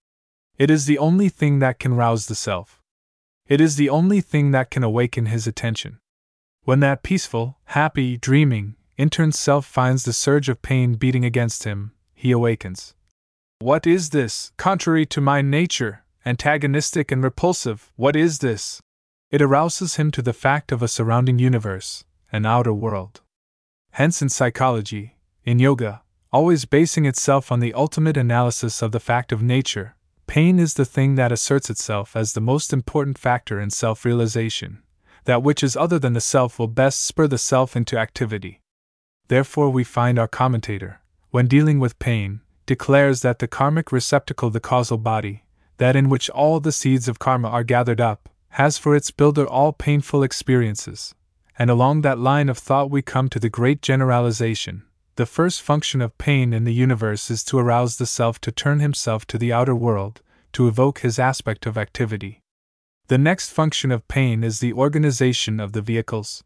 It 0.59 0.71
is 0.71 0.87
the 0.87 0.97
only 0.97 1.29
thing 1.29 1.59
that 1.59 1.79
can 1.79 1.95
rouse 1.95 2.27
the 2.27 2.35
self. 2.35 2.81
It 3.47 3.61
is 3.61 3.77
the 3.77 3.91
only 3.91 4.23
thing 4.23 4.53
that 4.53 4.71
can 4.71 4.83
awaken 4.83 5.27
his 5.27 5.47
attention. 5.47 5.99
When 6.63 6.81
that 6.81 7.03
peaceful, 7.03 7.59
happy, 7.67 8.17
dreaming, 8.17 8.77
intern 8.97 9.33
self 9.33 9.67
finds 9.67 10.05
the 10.05 10.15
surge 10.15 10.49
of 10.49 10.63
pain 10.63 10.95
beating 10.95 11.27
against 11.27 11.65
him, 11.65 11.93
he 12.15 12.33
awakens. 12.33 12.95
What 13.59 13.87
is 13.87 14.11
this, 14.11 14.53
contrary 14.57 15.05
to 15.07 15.21
my 15.21 15.43
nature, 15.43 16.05
antagonistic 16.25 17.13
and 17.13 17.23
repulsive? 17.23 17.93
What 17.97 18.17
is 18.17 18.39
this? 18.39 18.81
It 19.31 19.43
arouses 19.43 19.97
him 19.97 20.11
to 20.13 20.23
the 20.23 20.33
fact 20.33 20.73
of 20.73 20.83
a 20.83 20.89
surrounding 20.89 21.39
universe, 21.39 22.05
an 22.33 22.47
outer 22.47 22.73
world. 22.73 23.21
Hence, 23.91 24.23
in 24.23 24.31
psychology, 24.31 25.17
in 25.45 25.59
yoga, 25.59 26.03
always 26.33 26.65
basing 26.65 27.05
itself 27.05 27.53
on 27.53 27.61
the 27.61 27.75
ultimate 27.75 28.17
analysis 28.17 28.81
of 28.81 28.93
the 28.93 29.01
fact 29.01 29.33
of 29.33 29.43
nature, 29.43 29.96
pain 30.27 30.59
is 30.59 30.75
the 30.75 30.85
thing 30.85 31.15
that 31.15 31.33
asserts 31.33 31.71
itself 31.71 32.17
as 32.17 32.33
the 32.33 32.41
most 32.41 32.73
important 32.73 33.19
factor 33.19 33.61
in 33.61 33.71
self 33.71 34.05
realization. 34.05 34.83
That 35.25 35.43
which 35.43 35.63
is 35.63 35.77
other 35.77 35.99
than 35.99 36.13
the 36.13 36.21
self 36.21 36.59
will 36.59 36.69
best 36.69 37.05
spur 37.05 37.27
the 37.27 37.39
self 37.39 37.77
into 37.77 37.99
activity. 37.99 38.61
Therefore, 39.29 39.71
we 39.71 39.83
find 39.83 40.19
our 40.19 40.29
commentator, 40.29 41.01
when 41.31 41.49
dealing 41.49 41.81
with 41.81 41.99
pain, 41.99 42.41
declares 42.65 43.23
that 43.23 43.41
the 43.41 43.49
karmic 43.49 43.91
receptacle, 43.91 44.51
the 44.51 44.61
causal 44.61 44.99
body, 44.99 45.45
that 45.79 45.97
in 45.97 46.09
which 46.09 46.31
all 46.31 46.61
the 46.61 46.73
seeds 46.73 47.09
of 47.09 47.19
karma 47.19 47.49
are 47.49 47.65
gathered 47.65 48.01
up, 48.01 48.29
has 48.51 48.79
for 48.79 48.95
its 48.95 49.11
builder 49.11 49.47
all 49.47 49.73
painful 49.73 50.23
experiences. 50.23 51.15
And 51.59 51.71
along 51.71 52.03
that 52.03 52.19
line 52.19 52.49
of 52.49 52.59
thought, 52.59 52.91
we 52.91 53.03
come 53.03 53.29
to 53.31 53.41
the 53.41 53.51
great 53.51 53.83
generalization. 53.83 54.85
The 55.17 55.25
first 55.25 55.63
function 55.63 56.03
of 56.03 56.19
pain 56.19 56.53
in 56.53 56.65
the 56.65 56.75
universe 56.75 57.31
is 57.31 57.43
to 57.45 57.59
arouse 57.59 57.97
the 57.97 58.05
self 58.05 58.39
to 58.43 58.53
turn 58.53 58.81
himself 58.81 59.27
to 59.29 59.39
the 59.39 59.51
outer 59.51 59.75
world, 59.75 60.21
to 60.53 60.69
evoke 60.69 60.99
his 60.99 61.19
aspect 61.19 61.65
of 61.65 61.79
activity. 61.79 62.43
The 63.09 63.17
next 63.17 63.49
function 63.49 63.91
of 63.91 64.09
pain 64.09 64.45
is 64.45 64.61
the 64.61 64.75
organization 64.75 65.59
of 65.59 65.73
the 65.73 65.81
vehicles. 65.81 66.45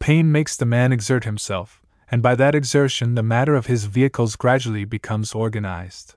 Pain 0.00 0.32
makes 0.32 0.56
the 0.56 0.66
man 0.66 0.92
exert 0.92 1.22
himself, 1.22 1.80
and 2.10 2.20
by 2.20 2.34
that 2.34 2.56
exertion, 2.56 3.14
the 3.14 3.22
matter 3.22 3.54
of 3.54 3.66
his 3.66 3.84
vehicles 3.84 4.34
gradually 4.34 4.84
becomes 4.84 5.32
organized. 5.32 6.16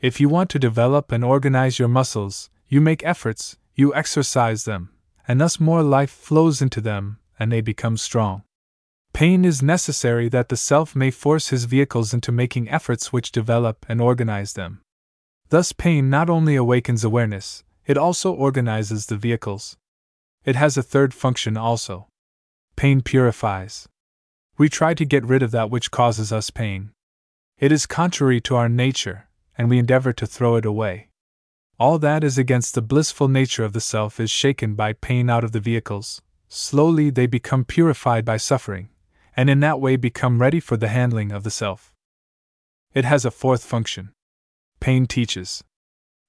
If 0.00 0.20
you 0.20 0.28
want 0.28 0.50
to 0.50 0.60
develop 0.60 1.10
and 1.10 1.24
organize 1.24 1.80
your 1.80 1.88
muscles, 1.88 2.48
you 2.68 2.80
make 2.80 3.04
efforts, 3.04 3.56
you 3.74 3.92
exercise 3.92 4.66
them, 4.66 4.90
and 5.26 5.40
thus 5.40 5.58
more 5.58 5.82
life 5.82 6.10
flows 6.10 6.62
into 6.62 6.80
them, 6.80 7.18
and 7.40 7.50
they 7.50 7.60
become 7.60 7.96
strong. 7.96 8.44
Pain 9.18 9.44
is 9.44 9.64
necessary 9.64 10.28
that 10.28 10.48
the 10.48 10.56
self 10.56 10.94
may 10.94 11.10
force 11.10 11.48
his 11.48 11.64
vehicles 11.64 12.14
into 12.14 12.30
making 12.30 12.68
efforts 12.68 13.12
which 13.12 13.32
develop 13.32 13.84
and 13.88 14.00
organize 14.00 14.52
them. 14.52 14.80
Thus, 15.48 15.72
pain 15.72 16.08
not 16.08 16.30
only 16.30 16.54
awakens 16.54 17.02
awareness, 17.02 17.64
it 17.84 17.98
also 17.98 18.32
organizes 18.32 19.06
the 19.06 19.16
vehicles. 19.16 19.76
It 20.44 20.54
has 20.54 20.76
a 20.76 20.84
third 20.84 21.12
function 21.12 21.56
also. 21.56 22.06
Pain 22.76 23.00
purifies. 23.00 23.88
We 24.56 24.68
try 24.68 24.94
to 24.94 25.04
get 25.04 25.26
rid 25.26 25.42
of 25.42 25.50
that 25.50 25.68
which 25.68 25.90
causes 25.90 26.32
us 26.32 26.50
pain. 26.50 26.92
It 27.58 27.72
is 27.72 27.86
contrary 27.86 28.40
to 28.42 28.54
our 28.54 28.68
nature, 28.68 29.26
and 29.56 29.68
we 29.68 29.80
endeavor 29.80 30.12
to 30.12 30.28
throw 30.28 30.54
it 30.54 30.64
away. 30.64 31.08
All 31.76 31.98
that 31.98 32.22
is 32.22 32.38
against 32.38 32.76
the 32.76 32.82
blissful 32.82 33.26
nature 33.26 33.64
of 33.64 33.72
the 33.72 33.80
self 33.80 34.20
is 34.20 34.30
shaken 34.30 34.76
by 34.76 34.92
pain 34.92 35.28
out 35.28 35.42
of 35.42 35.50
the 35.50 35.58
vehicles. 35.58 36.22
Slowly 36.46 37.10
they 37.10 37.26
become 37.26 37.64
purified 37.64 38.24
by 38.24 38.36
suffering, 38.36 38.90
and 39.38 39.48
in 39.48 39.60
that 39.60 39.80
way 39.80 39.94
become 39.94 40.40
ready 40.40 40.58
for 40.58 40.76
the 40.76 40.88
handling 40.88 41.30
of 41.30 41.44
the 41.44 41.50
self. 41.50 41.94
It 42.92 43.04
has 43.04 43.24
a 43.24 43.30
fourth 43.30 43.64
function. 43.64 44.10
Pain 44.80 45.06
teaches. 45.06 45.62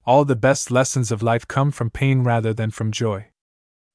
All 0.06 0.24
the 0.26 0.36
best 0.36 0.70
lessons 0.70 1.12
of 1.12 1.24
life 1.24 1.48
come 1.48 1.72
from 1.72 1.90
pain 1.90 2.24
rather 2.24 2.54
than 2.54 2.70
from 2.70 2.92
joy. 2.92 3.30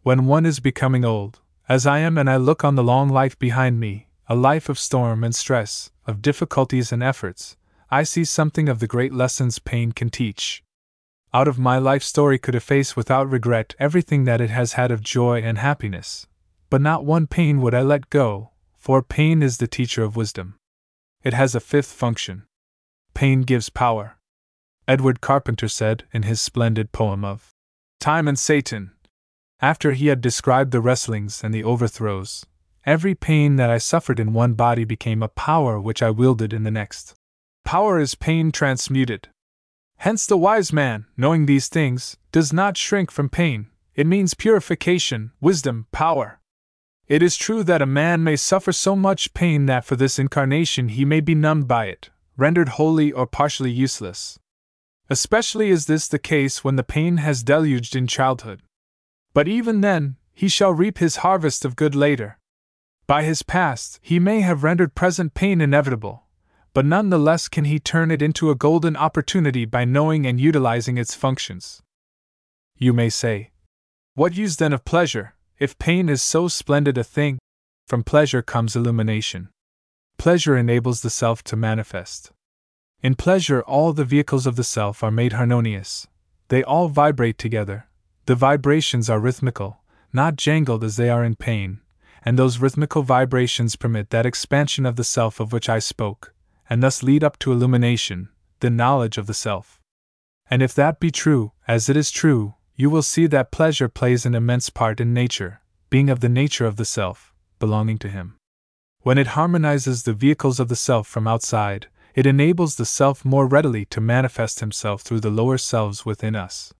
When 0.02 0.26
one 0.26 0.44
is 0.44 0.58
becoming 0.58 1.04
old, 1.04 1.40
as 1.68 1.86
I 1.86 2.00
am, 2.00 2.18
and 2.18 2.28
I 2.28 2.38
look 2.38 2.64
on 2.64 2.74
the 2.74 2.82
long 2.82 3.08
life 3.08 3.38
behind 3.38 3.78
me, 3.78 4.08
a 4.28 4.34
life 4.34 4.68
of 4.68 4.80
storm 4.80 5.22
and 5.22 5.34
stress, 5.34 5.92
of 6.06 6.20
difficulties 6.20 6.90
and 6.90 7.00
efforts, 7.00 7.56
I 7.92 8.02
see 8.02 8.24
something 8.24 8.68
of 8.68 8.80
the 8.80 8.88
great 8.88 9.14
lessons 9.14 9.60
pain 9.60 9.92
can 9.92 10.10
teach 10.10 10.64
out 11.34 11.48
of 11.48 11.58
my 11.58 11.78
life 11.78 12.04
story 12.04 12.38
could 12.38 12.54
efface 12.54 12.94
without 12.94 13.28
regret 13.28 13.74
everything 13.80 14.22
that 14.22 14.40
it 14.40 14.50
has 14.50 14.74
had 14.74 14.92
of 14.92 15.02
joy 15.02 15.42
and 15.42 15.58
happiness. 15.58 16.28
But 16.70 16.80
not 16.80 17.04
one 17.04 17.26
pain 17.26 17.60
would 17.60 17.74
I 17.74 17.82
let 17.82 18.08
go, 18.08 18.52
for 18.84 19.00
pain 19.02 19.42
is 19.42 19.56
the 19.56 19.66
teacher 19.66 20.02
of 20.04 20.14
wisdom. 20.14 20.56
It 21.22 21.32
has 21.32 21.54
a 21.54 21.60
fifth 21.60 21.90
function. 21.90 22.42
Pain 23.14 23.40
gives 23.40 23.70
power. 23.70 24.18
Edward 24.86 25.22
Carpenter 25.22 25.68
said 25.68 26.04
in 26.12 26.24
his 26.24 26.38
splendid 26.38 26.92
poem 26.92 27.24
of 27.24 27.48
Time 27.98 28.28
and 28.28 28.38
Satan, 28.38 28.90
after 29.58 29.92
he 29.92 30.08
had 30.08 30.20
described 30.20 30.70
the 30.70 30.82
wrestlings 30.82 31.42
and 31.42 31.54
the 31.54 31.64
overthrows, 31.64 32.44
every 32.84 33.14
pain 33.14 33.56
that 33.56 33.70
I 33.70 33.78
suffered 33.78 34.20
in 34.20 34.34
one 34.34 34.52
body 34.52 34.84
became 34.84 35.22
a 35.22 35.28
power 35.28 35.80
which 35.80 36.02
I 36.02 36.10
wielded 36.10 36.52
in 36.52 36.64
the 36.64 36.70
next. 36.70 37.14
Power 37.64 37.98
is 37.98 38.14
pain 38.14 38.52
transmuted. 38.52 39.28
Hence, 39.96 40.26
the 40.26 40.36
wise 40.36 40.74
man, 40.74 41.06
knowing 41.16 41.46
these 41.46 41.68
things, 41.68 42.18
does 42.32 42.52
not 42.52 42.76
shrink 42.76 43.10
from 43.10 43.30
pain. 43.30 43.68
It 43.94 44.06
means 44.06 44.34
purification, 44.34 45.32
wisdom, 45.40 45.86
power. 45.90 46.38
It 47.06 47.22
is 47.22 47.36
true 47.36 47.62
that 47.64 47.82
a 47.82 47.86
man 47.86 48.24
may 48.24 48.36
suffer 48.36 48.72
so 48.72 48.96
much 48.96 49.34
pain 49.34 49.66
that 49.66 49.84
for 49.84 49.94
this 49.94 50.18
incarnation 50.18 50.88
he 50.88 51.04
may 51.04 51.20
be 51.20 51.34
numbed 51.34 51.68
by 51.68 51.86
it, 51.86 52.10
rendered 52.36 52.70
wholly 52.70 53.12
or 53.12 53.26
partially 53.26 53.70
useless. 53.70 54.38
Especially 55.10 55.68
is 55.68 55.84
this 55.84 56.08
the 56.08 56.18
case 56.18 56.64
when 56.64 56.76
the 56.76 56.82
pain 56.82 57.18
has 57.18 57.42
deluged 57.42 57.94
in 57.94 58.06
childhood. 58.06 58.62
But 59.34 59.48
even 59.48 59.82
then, 59.82 60.16
he 60.32 60.48
shall 60.48 60.72
reap 60.72 60.98
his 60.98 61.16
harvest 61.16 61.64
of 61.64 61.76
good 61.76 61.94
later. 61.94 62.38
By 63.06 63.22
his 63.22 63.42
past, 63.42 63.98
he 64.00 64.18
may 64.18 64.40
have 64.40 64.64
rendered 64.64 64.94
present 64.94 65.34
pain 65.34 65.60
inevitable, 65.60 66.24
but 66.72 66.86
none 66.86 67.10
the 67.10 67.18
less 67.18 67.48
can 67.48 67.66
he 67.66 67.78
turn 67.78 68.10
it 68.10 68.22
into 68.22 68.50
a 68.50 68.54
golden 68.54 68.96
opportunity 68.96 69.66
by 69.66 69.84
knowing 69.84 70.26
and 70.26 70.40
utilizing 70.40 70.96
its 70.96 71.14
functions. 71.14 71.82
You 72.78 72.94
may 72.94 73.10
say, 73.10 73.50
What 74.14 74.36
use 74.36 74.56
then 74.56 74.72
of 74.72 74.86
pleasure, 74.86 75.33
if 75.58 75.78
pain 75.78 76.08
is 76.08 76.22
so 76.22 76.48
splendid 76.48 76.98
a 76.98 77.04
thing? 77.04 77.38
From 77.86 78.02
pleasure 78.02 78.42
comes 78.42 78.74
illumination. 78.74 79.48
Pleasure 80.18 80.56
enables 80.56 81.02
the 81.02 81.10
self 81.10 81.42
to 81.44 81.56
manifest. 81.56 82.32
In 83.02 83.14
pleasure, 83.14 83.62
all 83.62 83.92
the 83.92 84.04
vehicles 84.04 84.46
of 84.46 84.56
the 84.56 84.64
self 84.64 85.02
are 85.02 85.10
made 85.10 85.34
harmonious. 85.34 86.06
They 86.48 86.62
all 86.62 86.88
vibrate 86.88 87.38
together. 87.38 87.88
The 88.26 88.34
vibrations 88.34 89.10
are 89.10 89.20
rhythmical, 89.20 89.78
not 90.12 90.36
jangled 90.36 90.82
as 90.82 90.96
they 90.96 91.10
are 91.10 91.24
in 91.24 91.34
pain, 91.36 91.80
and 92.24 92.38
those 92.38 92.58
rhythmical 92.58 93.02
vibrations 93.02 93.76
permit 93.76 94.10
that 94.10 94.26
expansion 94.26 94.86
of 94.86 94.96
the 94.96 95.04
self 95.04 95.40
of 95.40 95.52
which 95.52 95.68
I 95.68 95.78
spoke 95.78 96.34
and 96.68 96.82
thus 96.82 97.02
lead 97.02 97.22
up 97.22 97.38
to 97.40 97.52
illumination, 97.52 98.28
the 98.60 98.70
knowledge 98.70 99.18
of 99.18 99.26
the 99.26 99.34
self. 99.34 99.80
And 100.50 100.62
if 100.62 100.74
that 100.74 101.00
be 101.00 101.10
true, 101.10 101.52
as 101.66 101.88
it 101.88 101.96
is 101.96 102.10
true, 102.10 102.54
you 102.76 102.90
will 102.90 103.02
see 103.02 103.26
that 103.26 103.52
pleasure 103.52 103.88
plays 103.88 104.26
an 104.26 104.34
immense 104.34 104.68
part 104.68 105.00
in 105.00 105.14
nature, 105.14 105.60
being 105.90 106.10
of 106.10 106.20
the 106.20 106.28
nature 106.28 106.66
of 106.66 106.76
the 106.76 106.84
self, 106.84 107.32
belonging 107.58 107.98
to 107.98 108.08
him. 108.08 108.36
When 109.02 109.18
it 109.18 109.28
harmonizes 109.28 110.02
the 110.02 110.12
vehicles 110.12 110.58
of 110.58 110.68
the 110.68 110.76
self 110.76 111.06
from 111.06 111.28
outside, 111.28 111.88
it 112.14 112.26
enables 112.26 112.76
the 112.76 112.86
self 112.86 113.24
more 113.24 113.46
readily 113.46 113.84
to 113.86 114.00
manifest 114.00 114.60
himself 114.60 115.02
through 115.02 115.20
the 115.20 115.30
lower 115.30 115.58
selves 115.58 116.04
within 116.04 116.34
us. 116.34 116.72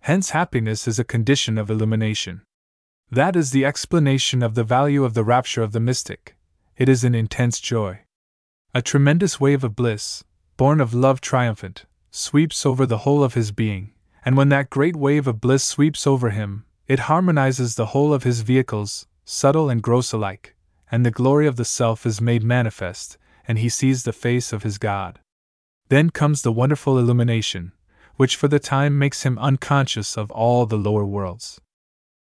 Hence, 0.00 0.30
happiness 0.30 0.88
is 0.88 0.98
a 0.98 1.04
condition 1.04 1.56
of 1.56 1.70
illumination. 1.70 2.42
That 3.10 3.36
is 3.36 3.52
the 3.52 3.64
explanation 3.64 4.42
of 4.42 4.54
the 4.54 4.64
value 4.64 5.04
of 5.04 5.14
the 5.14 5.24
rapture 5.24 5.62
of 5.62 5.72
the 5.72 5.80
mystic. 5.80 6.36
It 6.76 6.88
is 6.88 7.04
an 7.04 7.14
intense 7.14 7.60
joy. 7.60 8.00
A 8.74 8.82
tremendous 8.82 9.38
wave 9.38 9.62
of 9.62 9.76
bliss, 9.76 10.24
born 10.56 10.80
of 10.80 10.94
love 10.94 11.20
triumphant, 11.20 11.84
sweeps 12.10 12.66
over 12.66 12.86
the 12.86 12.98
whole 12.98 13.22
of 13.22 13.34
his 13.34 13.52
being, 13.52 13.92
and 14.24 14.36
when 14.36 14.48
that 14.50 14.70
great 14.70 14.96
wave 14.96 15.26
of 15.26 15.40
bliss 15.40 15.64
sweeps 15.64 16.06
over 16.06 16.30
him, 16.30 16.64
it 16.86 17.00
harmonizes 17.00 17.74
the 17.74 17.86
whole 17.86 18.12
of 18.14 18.22
his 18.22 18.42
vehicles, 18.42 19.06
subtle 19.24 19.70
and 19.70 19.82
gross 19.82 20.12
alike, 20.12 20.54
and 20.90 21.04
the 21.04 21.10
glory 21.10 21.46
of 21.46 21.56
the 21.56 21.64
self 21.64 22.06
is 22.06 22.20
made 22.20 22.42
manifest, 22.42 23.18
and 23.48 23.58
he 23.58 23.68
sees 23.68 24.02
the 24.02 24.12
face 24.12 24.52
of 24.52 24.62
his 24.62 24.78
God. 24.78 25.20
Then 25.88 26.10
comes 26.10 26.42
the 26.42 26.52
wonderful 26.52 26.98
illumination, 26.98 27.72
which 28.16 28.36
for 28.36 28.48
the 28.48 28.58
time 28.58 28.98
makes 28.98 29.24
him 29.24 29.38
unconscious 29.38 30.16
of 30.16 30.30
all 30.30 30.66
the 30.66 30.76
lower 30.76 31.04
worlds. 31.04 31.60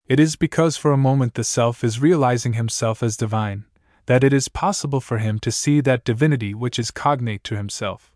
It 0.07 0.19
is 0.19 0.37
because 0.37 0.77
for 0.77 0.93
a 0.93 0.97
moment 0.97 1.35
the 1.35 1.45
self 1.45 1.85
is 1.85 2.01
realizing 2.01 2.55
himself 2.55 3.03
as 3.03 3.17
divine, 3.17 3.65
that 4.07 4.25
it 4.25 4.33
is 4.33 4.49
possible 4.49 5.01
for 5.01 5.19
him 5.19 5.39
to 5.41 5.53
see 5.53 5.81
that 5.81 6.05
divinity 6.05 6.55
which 6.55 6.79
is 6.79 6.91
cognate 6.91 7.45
to 7.45 7.57
himself. 7.57 8.12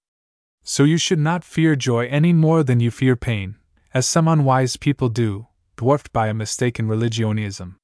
So 0.63 0.85
you 0.85 0.97
should 0.97 1.19
not 1.19 1.45
fear 1.45 1.77
joy 1.77 2.07
any 2.07 2.33
more 2.33 2.65
than 2.65 2.81
you 2.81 2.91
fear 2.91 3.17
pain, 3.17 3.57
as 3.95 4.05
some 4.05 4.27
unwise 4.27 4.77
people 4.77 5.09
do, 5.09 5.47
dwarfed 5.77 6.13
by 6.13 6.27
a 6.27 6.35
mistaken 6.35 6.89
religionism. 6.89 7.79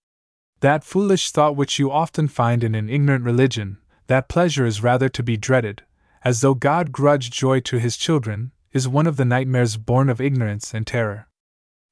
That 0.59 0.85
foolish 0.85 1.31
thought 1.31 1.57
which 1.57 1.79
you 1.79 1.91
often 1.91 2.27
find 2.27 2.65
in 2.65 2.75
an 2.75 2.91
ignorant 2.91 3.25
religion, 3.25 3.79
that 4.09 4.29
pleasure 4.29 4.67
is 4.67 4.83
rather 4.83 5.09
to 5.09 5.23
be 5.23 5.37
dreaded, 5.37 5.85
as 6.23 6.41
though 6.41 6.55
God 6.55 6.91
grudged 6.91 7.33
joy 7.33 7.61
to 7.61 7.79
his 7.79 7.97
children, 7.97 8.51
is 8.73 8.89
one 8.89 9.07
of 9.07 9.17
the 9.17 9.25
nightmares 9.25 9.77
born 9.77 10.11
of 10.11 10.21
ignorance 10.21 10.75
and 10.75 10.87
terror. 10.87 11.29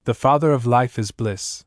The 0.05 0.15
Father 0.15 0.53
of 0.53 0.67
life 0.67 0.99
is 0.99 1.13
bliss. 1.13 1.65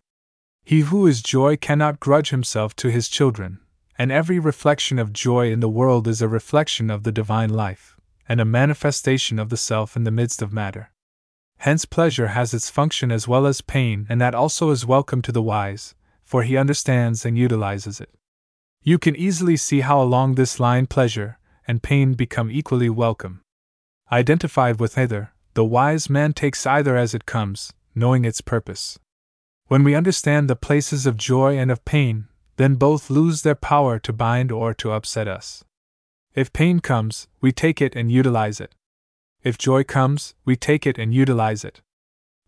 He 0.63 0.81
who 0.81 1.07
is 1.07 1.23
joy 1.23 1.57
cannot 1.57 1.99
grudge 1.99 2.29
himself 2.29 2.75
to 2.77 2.91
his 2.91 3.07
children, 3.07 3.59
and 3.97 4.11
every 4.11 4.39
reflection 4.39 4.99
of 4.99 5.13
joy 5.13 5.51
in 5.51 5.59
the 5.59 5.69
world 5.69 6.07
is 6.07 6.21
a 6.21 6.27
reflection 6.27 6.89
of 6.89 7.03
the 7.03 7.11
divine 7.11 7.49
life, 7.49 7.97
and 8.27 8.39
a 8.39 8.45
manifestation 8.45 9.39
of 9.39 9.49
the 9.49 9.57
self 9.57 9.95
in 9.95 10.03
the 10.03 10.11
midst 10.11 10.41
of 10.41 10.53
matter. 10.53 10.91
Hence, 11.61 11.85
pleasure 11.85 12.29
has 12.29 12.55
its 12.55 12.71
function 12.71 13.11
as 13.11 13.27
well 13.27 13.45
as 13.45 13.61
pain, 13.61 14.07
and 14.09 14.19
that 14.19 14.33
also 14.33 14.71
is 14.71 14.83
welcome 14.83 15.21
to 15.21 15.31
the 15.31 15.43
wise, 15.43 15.93
for 16.23 16.41
he 16.41 16.57
understands 16.57 17.23
and 17.23 17.37
utilizes 17.37 18.01
it. 18.01 18.09
You 18.81 18.97
can 18.97 19.15
easily 19.15 19.57
see 19.57 19.81
how 19.81 20.01
along 20.01 20.33
this 20.33 20.59
line 20.59 20.87
pleasure 20.87 21.37
and 21.67 21.83
pain 21.83 22.15
become 22.15 22.49
equally 22.49 22.89
welcome. 22.89 23.41
Identified 24.11 24.79
with 24.79 24.97
either, 24.97 25.33
the 25.53 25.63
wise 25.63 26.09
man 26.09 26.33
takes 26.33 26.65
either 26.65 26.97
as 26.97 27.13
it 27.13 27.27
comes, 27.27 27.71
knowing 27.93 28.25
its 28.25 28.41
purpose. 28.41 28.97
When 29.67 29.83
we 29.83 29.93
understand 29.93 30.49
the 30.49 30.55
places 30.55 31.05
of 31.05 31.15
joy 31.15 31.59
and 31.59 31.69
of 31.69 31.85
pain, 31.85 32.27
then 32.57 32.73
both 32.73 33.11
lose 33.11 33.43
their 33.43 33.53
power 33.53 33.99
to 33.99 34.11
bind 34.11 34.51
or 34.51 34.73
to 34.73 34.93
upset 34.93 35.27
us. 35.27 35.63
If 36.33 36.53
pain 36.53 36.79
comes, 36.79 37.27
we 37.39 37.51
take 37.51 37.79
it 37.83 37.95
and 37.95 38.11
utilize 38.11 38.59
it. 38.59 38.73
If 39.43 39.57
joy 39.57 39.83
comes, 39.83 40.35
we 40.45 40.55
take 40.55 40.85
it 40.85 40.97
and 40.97 41.13
utilize 41.13 41.63
it. 41.63 41.81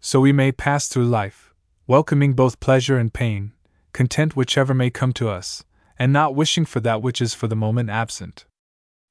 so 0.05 0.19
we 0.19 0.33
may 0.33 0.51
pass 0.51 0.89
through 0.89 1.05
life, 1.05 1.53
welcoming 1.87 2.33
both 2.33 2.59
pleasure 2.59 2.97
and 2.97 3.13
pain, 3.13 3.53
content 3.93 4.35
whichever 4.35 4.73
may 4.73 4.89
come 4.89 5.13
to 5.13 5.29
us, 5.29 5.63
and 5.97 6.11
not 6.11 6.35
wishing 6.35 6.65
for 6.65 6.81
that 6.81 7.01
which 7.01 7.21
is 7.21 7.33
for 7.33 7.47
the 7.47 7.55
moment 7.55 7.89
absent. 7.89 8.45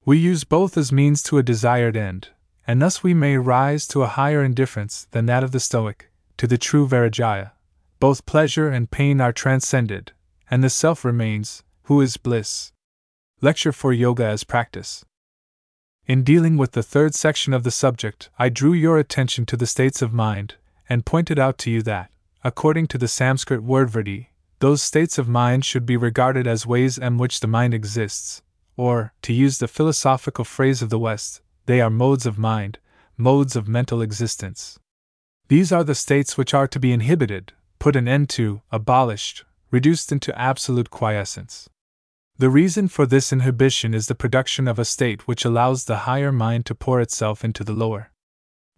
We 0.05 0.19
use 0.19 0.45
both 0.45 0.77
as 0.77 0.93
means 0.93 1.23
to 1.23 1.39
a 1.39 1.43
desired 1.43 1.97
end, 1.97 2.29
and 2.67 2.83
thus 2.83 3.03
we 3.03 3.15
may 3.15 3.39
rise 3.39 3.87
to 3.89 4.03
a 4.03 4.07
higher 4.07 4.45
indifference 4.45 5.07
than 5.13 5.25
that 5.27 5.43
of 5.43 5.53
the 5.53 5.61
Stoic, 5.61 6.11
to 6.37 6.47
the 6.47 6.59
true 6.59 6.87
Vairagya. 6.87 7.53
Both 7.99 8.27
pleasure 8.27 8.69
and 8.69 8.91
pain 8.91 9.19
are 9.23 9.33
transcended, 9.33 10.13
and 10.51 10.63
the 10.63 10.69
self 10.69 11.07
remains, 11.07 11.63
who 11.85 12.03
is 12.03 12.19
bliss. 12.19 12.73
Lecture 13.41 13.73
for 13.73 13.95
Yoga 13.95 14.27
as 14.27 14.45
Practice. 14.45 15.07
In 16.07 16.25
dealing 16.25 16.57
with 16.57 16.73
the 16.73 16.83
third 16.83 17.15
section 17.15 17.53
of 17.53 17.63
the 17.63 17.71
subject, 17.71 18.29
I 18.37 18.49
drew 18.49 18.73
your 18.73 18.99
attention 18.99 19.47
to 19.47 19.57
the 19.57 19.69
states 19.69 20.03
of 20.03 20.13
mind, 20.13 20.57
and 20.89 21.07
pointed 21.07 21.39
out 21.39 21.59
to 21.59 21.71
you 21.71 21.81
that, 21.83 22.11
according 22.43 22.89
to 22.89 22.99
the 22.99 23.07
Sanskrit 23.07 23.63
word 23.63 23.89
vritti, 23.89 24.27
those 24.59 24.83
states 24.83 25.17
of 25.17 25.29
mind 25.29 25.65
should 25.65 25.87
be 25.87 25.97
regarded 25.97 26.47
as 26.47 26.67
ways 26.67 26.99
in 26.99 27.19
which 27.19 27.39
the 27.39 27.47
mind 27.47 27.73
exists, 27.73 28.43
or, 28.77 29.13
to 29.23 29.33
use 29.33 29.59
the 29.59 29.69
philosophical 29.69 30.45
phrase 30.45 30.83
of 30.83 30.91
the 30.91 30.99
West, 30.99 31.41
they 31.67 31.81
are 31.81 31.91
modes 31.91 32.27
of 32.27 32.37
mind, 32.37 32.79
modes 33.17 33.55
of 33.55 33.69
mental 33.69 34.03
existence. 34.03 34.79
These 35.49 35.71
are 35.71 35.85
the 35.85 35.95
states 35.95 36.37
which 36.37 36.53
are 36.53 36.67
to 36.67 36.81
be 36.81 36.93
inhibited, 36.93 37.53
put 37.79 37.95
an 37.95 38.09
end 38.09 38.29
to, 38.31 38.63
abolished, 38.73 39.45
reduced 39.71 40.11
into 40.11 40.37
absolute 40.37 40.91
quiescence. 40.91 41.69
The 42.43 42.51
reason 42.51 42.89
for 42.89 43.07
this 43.07 43.33
inhibition 43.33 43.95
is 43.95 44.09
the 44.09 44.17
production 44.17 44.67
of 44.67 44.77
a 44.77 44.85
state 44.85 45.29
which 45.29 45.45
allows 45.45 45.85
the 45.85 46.11
higher 46.11 46.33
mind 46.33 46.67
to 46.67 46.75
pour 46.75 47.01
itself 47.01 47.45
into 47.45 47.63
the 47.63 47.73
lower. 47.73 48.11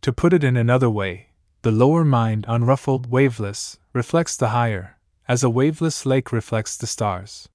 To 0.02 0.12
put 0.12 0.34
it 0.34 0.44
in 0.44 0.54
another 0.54 0.90
way, 0.90 1.30
the 1.62 1.70
lower 1.70 2.04
mind, 2.04 2.44
unruffled, 2.46 3.06
waveless, 3.06 3.78
reflects 3.94 4.36
the 4.36 4.50
higher, 4.50 4.98
as 5.26 5.42
a 5.42 5.48
waveless 5.48 6.04
lake 6.04 6.30
reflects 6.30 6.76
the 6.76 6.86
stars. 6.86 7.48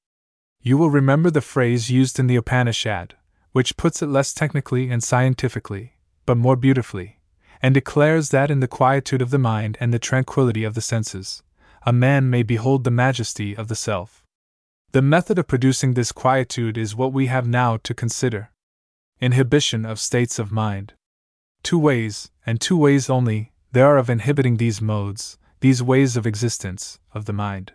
You 0.63 0.79
will 0.79 0.89
remember 0.89 1.29
the 1.29 1.41
phrase 1.41 1.91
used 1.91 2.17
in 2.17 2.25
the 2.25 2.37
Upanishad, 2.37 3.13
which 3.51 3.77
puts 3.77 4.01
it 4.01 4.07
less 4.07 4.33
technically 4.33 4.89
and 4.89 5.03
scientifically, 5.03 5.93
but 6.25 6.37
more 6.37 6.55
beautifully, 6.55 7.19
and 7.61 7.75
declares 7.75 8.29
that 8.29 8.49
in 8.49 8.61
the 8.61 8.67
quietude 8.67 9.21
of 9.21 9.29
the 9.29 9.37
mind 9.37 9.77
and 9.79 9.93
the 9.93 9.99
tranquility 9.99 10.63
of 10.63 10.73
the 10.73 10.81
senses, 10.81 11.43
a 11.83 11.93
man 11.93 12.31
may 12.31 12.41
behold 12.41 12.83
the 12.83 12.89
majesty 12.89 13.55
of 13.55 13.67
the 13.67 13.75
self. 13.75 14.25
The 14.91 15.03
method 15.03 15.37
of 15.37 15.47
producing 15.47 15.93
this 15.93 16.11
quietude 16.11 16.75
is 16.75 16.95
what 16.95 17.13
we 17.13 17.27
have 17.27 17.47
now 17.47 17.77
to 17.77 17.93
consider. 17.93 18.49
Inhibition 19.21 19.85
of 19.85 19.99
states 19.99 20.39
of 20.39 20.51
mind. 20.51 20.93
Two 21.61 21.77
ways, 21.77 22.31
and 22.43 22.59
two 22.59 22.75
ways 22.75 23.07
only, 23.07 23.51
there 23.71 23.85
are 23.85 23.99
of 23.99 24.09
inhibiting 24.09 24.57
these 24.57 24.81
modes, 24.81 25.37
these 25.59 25.83
ways 25.83 26.17
of 26.17 26.25
existence, 26.25 26.97
of 27.13 27.25
the 27.25 27.33
mind. 27.33 27.73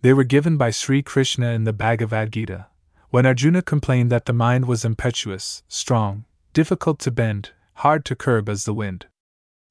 They 0.00 0.14
were 0.14 0.24
given 0.24 0.56
by 0.56 0.70
Sri 0.70 1.02
Krishna 1.02 1.48
in 1.50 1.64
the 1.64 1.74
Bhagavad 1.74 2.32
Gita, 2.32 2.68
when 3.10 3.26
Arjuna 3.26 3.60
complained 3.60 4.10
that 4.10 4.24
the 4.24 4.32
mind 4.32 4.64
was 4.64 4.86
impetuous, 4.86 5.62
strong, 5.68 6.24
difficult 6.54 6.98
to 7.00 7.10
bend, 7.10 7.50
hard 7.74 8.06
to 8.06 8.16
curb 8.16 8.48
as 8.48 8.64
the 8.64 8.72
wind. 8.72 9.04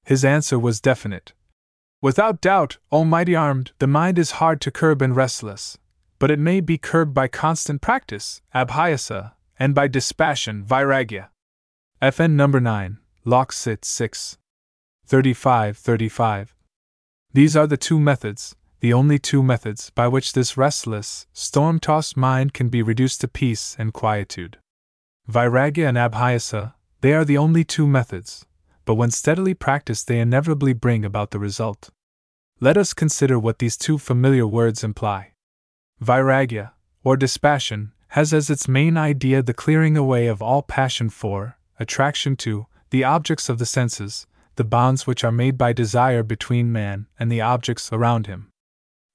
His 0.06 0.24
answer 0.24 0.60
was 0.60 0.80
definite. 0.80 1.34
Without 2.04 2.40
doubt, 2.40 2.78
O 2.92 3.04
mighty 3.04 3.36
armed, 3.36 3.72
the 3.80 3.88
mind 3.88 4.20
is 4.20 4.38
hard 4.38 4.62
to 4.62 4.70
curb 4.70 5.02
and 5.02 5.16
restless, 5.16 5.80
but 6.20 6.32
it 6.32 6.40
may 6.40 6.60
be 6.60 6.78
curbed 6.78 7.14
by 7.14 7.28
constant 7.28 7.82
practice, 7.82 8.42
abhyasa, 8.54 9.34
and 9.60 9.76
by 9.76 9.88
dispassion, 9.88 10.64
vairagya. 10.64 11.28
FN 12.02 12.32
number 12.32 12.60
9, 12.60 12.98
Lock 13.26 13.52
Sit 13.52 13.84
6. 13.84 14.38
35 15.06 15.78
35. 15.78 16.56
These 17.34 17.56
are 17.56 17.68
the 17.68 17.78
two 17.78 18.00
methods, 18.00 18.56
the 18.80 18.94
only 18.94 19.18
two 19.18 19.42
methods 19.42 19.90
by 19.92 20.08
which 20.08 20.34
this 20.34 20.58
restless, 20.58 21.28
storm 21.34 21.80
tossed 21.80 22.18
mind 22.18 22.54
can 22.54 22.70
be 22.70 22.82
reduced 22.82 23.22
to 23.22 23.28
peace 23.28 23.76
and 23.80 23.94
quietude. 23.94 24.58
Vairagya 25.30 25.88
and 25.88 25.98
abhyasa, 25.98 26.74
they 27.02 27.14
are 27.14 27.26
the 27.26 27.38
only 27.38 27.64
two 27.64 27.88
methods, 27.88 28.46
but 28.86 28.96
when 28.96 29.12
steadily 29.12 29.54
practiced, 29.54 30.08
they 30.08 30.20
inevitably 30.20 30.74
bring 30.74 31.06
about 31.06 31.32
the 31.32 31.40
result. 31.40 31.90
Let 32.60 32.78
us 32.78 32.94
consider 32.94 33.38
what 33.40 33.60
these 33.60 33.78
two 33.78 33.98
familiar 33.98 34.48
words 34.48 34.84
imply. 34.84 35.34
Vairagya, 36.04 36.72
or 37.04 37.18
dispassion, 37.18 37.94
has 38.10 38.34
as 38.34 38.50
its 38.50 38.68
main 38.68 38.98
idea 38.98 39.42
the 39.42 39.54
clearing 39.54 39.98
away 39.98 40.28
of 40.28 40.42
all 40.42 40.62
passion 40.62 41.10
for, 41.10 41.58
attraction 41.80 42.36
to, 42.36 42.68
the 42.90 43.04
objects 43.04 43.50
of 43.50 43.58
the 43.58 43.66
senses, 43.66 44.28
the 44.56 44.64
bonds 44.64 45.06
which 45.06 45.24
are 45.24 45.32
made 45.32 45.58
by 45.58 45.74
desire 45.74 46.24
between 46.24 46.72
man 46.72 47.08
and 47.20 47.32
the 47.32 47.42
objects 47.42 47.92
around 47.92 48.28
him. 48.28 48.50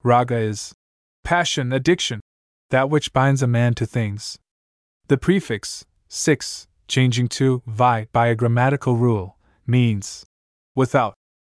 Raga 0.03 0.37
is 0.37 0.73
passion, 1.23 1.73
addiction, 1.73 2.19
that 2.69 2.89
which 2.89 3.13
binds 3.13 3.41
a 3.41 3.47
man 3.47 3.73
to 3.75 3.85
things. 3.85 4.37
The 5.07 5.17
prefix, 5.17 5.85
6, 6.07 6.67
changing 6.87 7.29
to 7.29 7.61
vi 7.65 8.07
by 8.11 8.27
a 8.27 8.35
grammatical 8.35 8.95
rule, 8.95 9.37
means 9.65 10.25
without, 10.75 11.13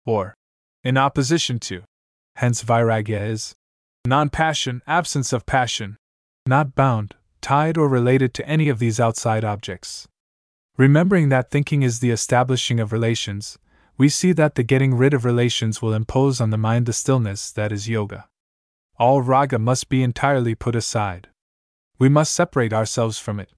or 0.07 0.35
in 0.83 0.97
opposition 0.97 1.59
to. 1.61 1.83
Hence, 2.37 2.63
vairagya 2.63 3.29
is 3.29 3.55
non 4.07 4.29
passion, 4.29 4.83
absence 4.87 5.33
of 5.33 5.47
passion, 5.47 5.97
not 6.47 6.75
bound, 6.75 7.15
tied, 7.41 7.79
or 7.79 7.89
related 7.89 8.35
to 8.35 8.47
any 8.47 8.69
of 8.69 8.79
these 8.79 9.01
outside 9.01 9.45
objects. 9.45 10.07
Remembering 10.77 11.31
that 11.31 11.51
thinking 11.51 11.83
is 11.83 12.01
the 12.01 12.11
establishing 12.11 12.81
of 12.81 12.93
relations, 12.93 13.59
we 13.97 14.09
see 14.09 14.33
that 14.33 14.57
the 14.57 14.63
getting 14.63 14.95
rid 14.95 15.15
of 15.15 15.25
relations 15.25 15.81
will 15.81 15.95
impose 15.95 16.41
on 16.41 16.51
the 16.51 16.59
mind 16.59 16.85
the 16.85 16.93
stillness 16.93 17.51
that 17.53 17.73
is 17.73 17.89
yoga. 17.89 18.29
All 18.99 19.23
raga 19.23 19.59
must 19.59 19.89
be 19.89 20.03
entirely 20.03 20.55
put 20.55 20.75
aside. 20.75 21.29
We 21.99 22.09
must 22.09 22.35
separate 22.35 22.73
ourselves 22.73 23.19
from 23.19 23.41
it. 23.41 23.53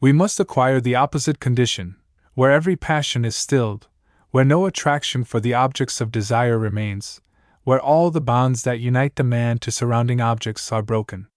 We 0.00 0.12
must 0.12 0.38
acquire 0.38 0.80
the 0.80 0.94
opposite 0.94 1.40
condition, 1.40 1.96
where 2.34 2.50
every 2.50 2.76
passion 2.76 3.24
is 3.24 3.34
stilled, 3.34 3.88
where 4.30 4.44
no 4.44 4.66
attraction 4.66 5.24
for 5.24 5.40
the 5.40 5.54
objects 5.54 6.00
of 6.00 6.12
desire 6.12 6.58
remains, 6.58 7.20
where 7.64 7.80
all 7.80 8.10
the 8.10 8.20
bonds 8.20 8.62
that 8.62 8.80
unite 8.80 9.16
the 9.16 9.24
man 9.24 9.58
to 9.58 9.70
surrounding 9.70 10.20
objects 10.20 10.72
are 10.72 10.82
broken. 10.82 11.28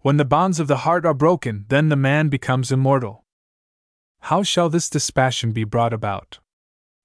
When 0.00 0.16
the 0.16 0.24
bonds 0.24 0.60
of 0.60 0.68
the 0.68 0.78
heart 0.78 1.04
are 1.04 1.14
broken, 1.14 1.66
then 1.68 1.88
the 1.88 1.96
man 1.96 2.28
becomes 2.28 2.72
immortal. 2.72 3.24
How 4.20 4.42
shall 4.42 4.68
this 4.68 4.88
dispassion 4.88 5.52
be 5.52 5.64
brought 5.64 5.92
about? 5.92 6.38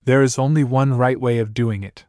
There 0.04 0.22
is 0.22 0.40
only 0.40 0.64
one 0.64 0.98
right 0.98 1.20
way 1.20 1.40
of 1.40 1.54
doing 1.54 1.84
it. 1.84 2.06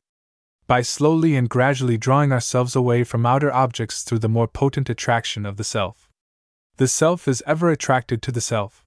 By 0.67 0.83
slowly 0.83 1.37
and 1.37 1.49
gradually 1.49 1.99
drawing 1.99 2.33
ourselves 2.33 2.75
away 2.75 3.05
from 3.05 3.27
outer 3.27 3.53
objects 3.53 4.03
through 4.03 4.21
the 4.21 4.29
more 4.29 4.49
potent 4.49 4.89
attraction 4.89 5.45
of 5.45 5.57
the 5.57 5.65
self. 5.65 6.09
The 6.77 6.89
self 6.89 7.29
is 7.29 7.43
ever 7.47 7.71
attracted 7.71 8.23
to 8.23 8.33
the 8.33 8.41
self. 8.41 8.85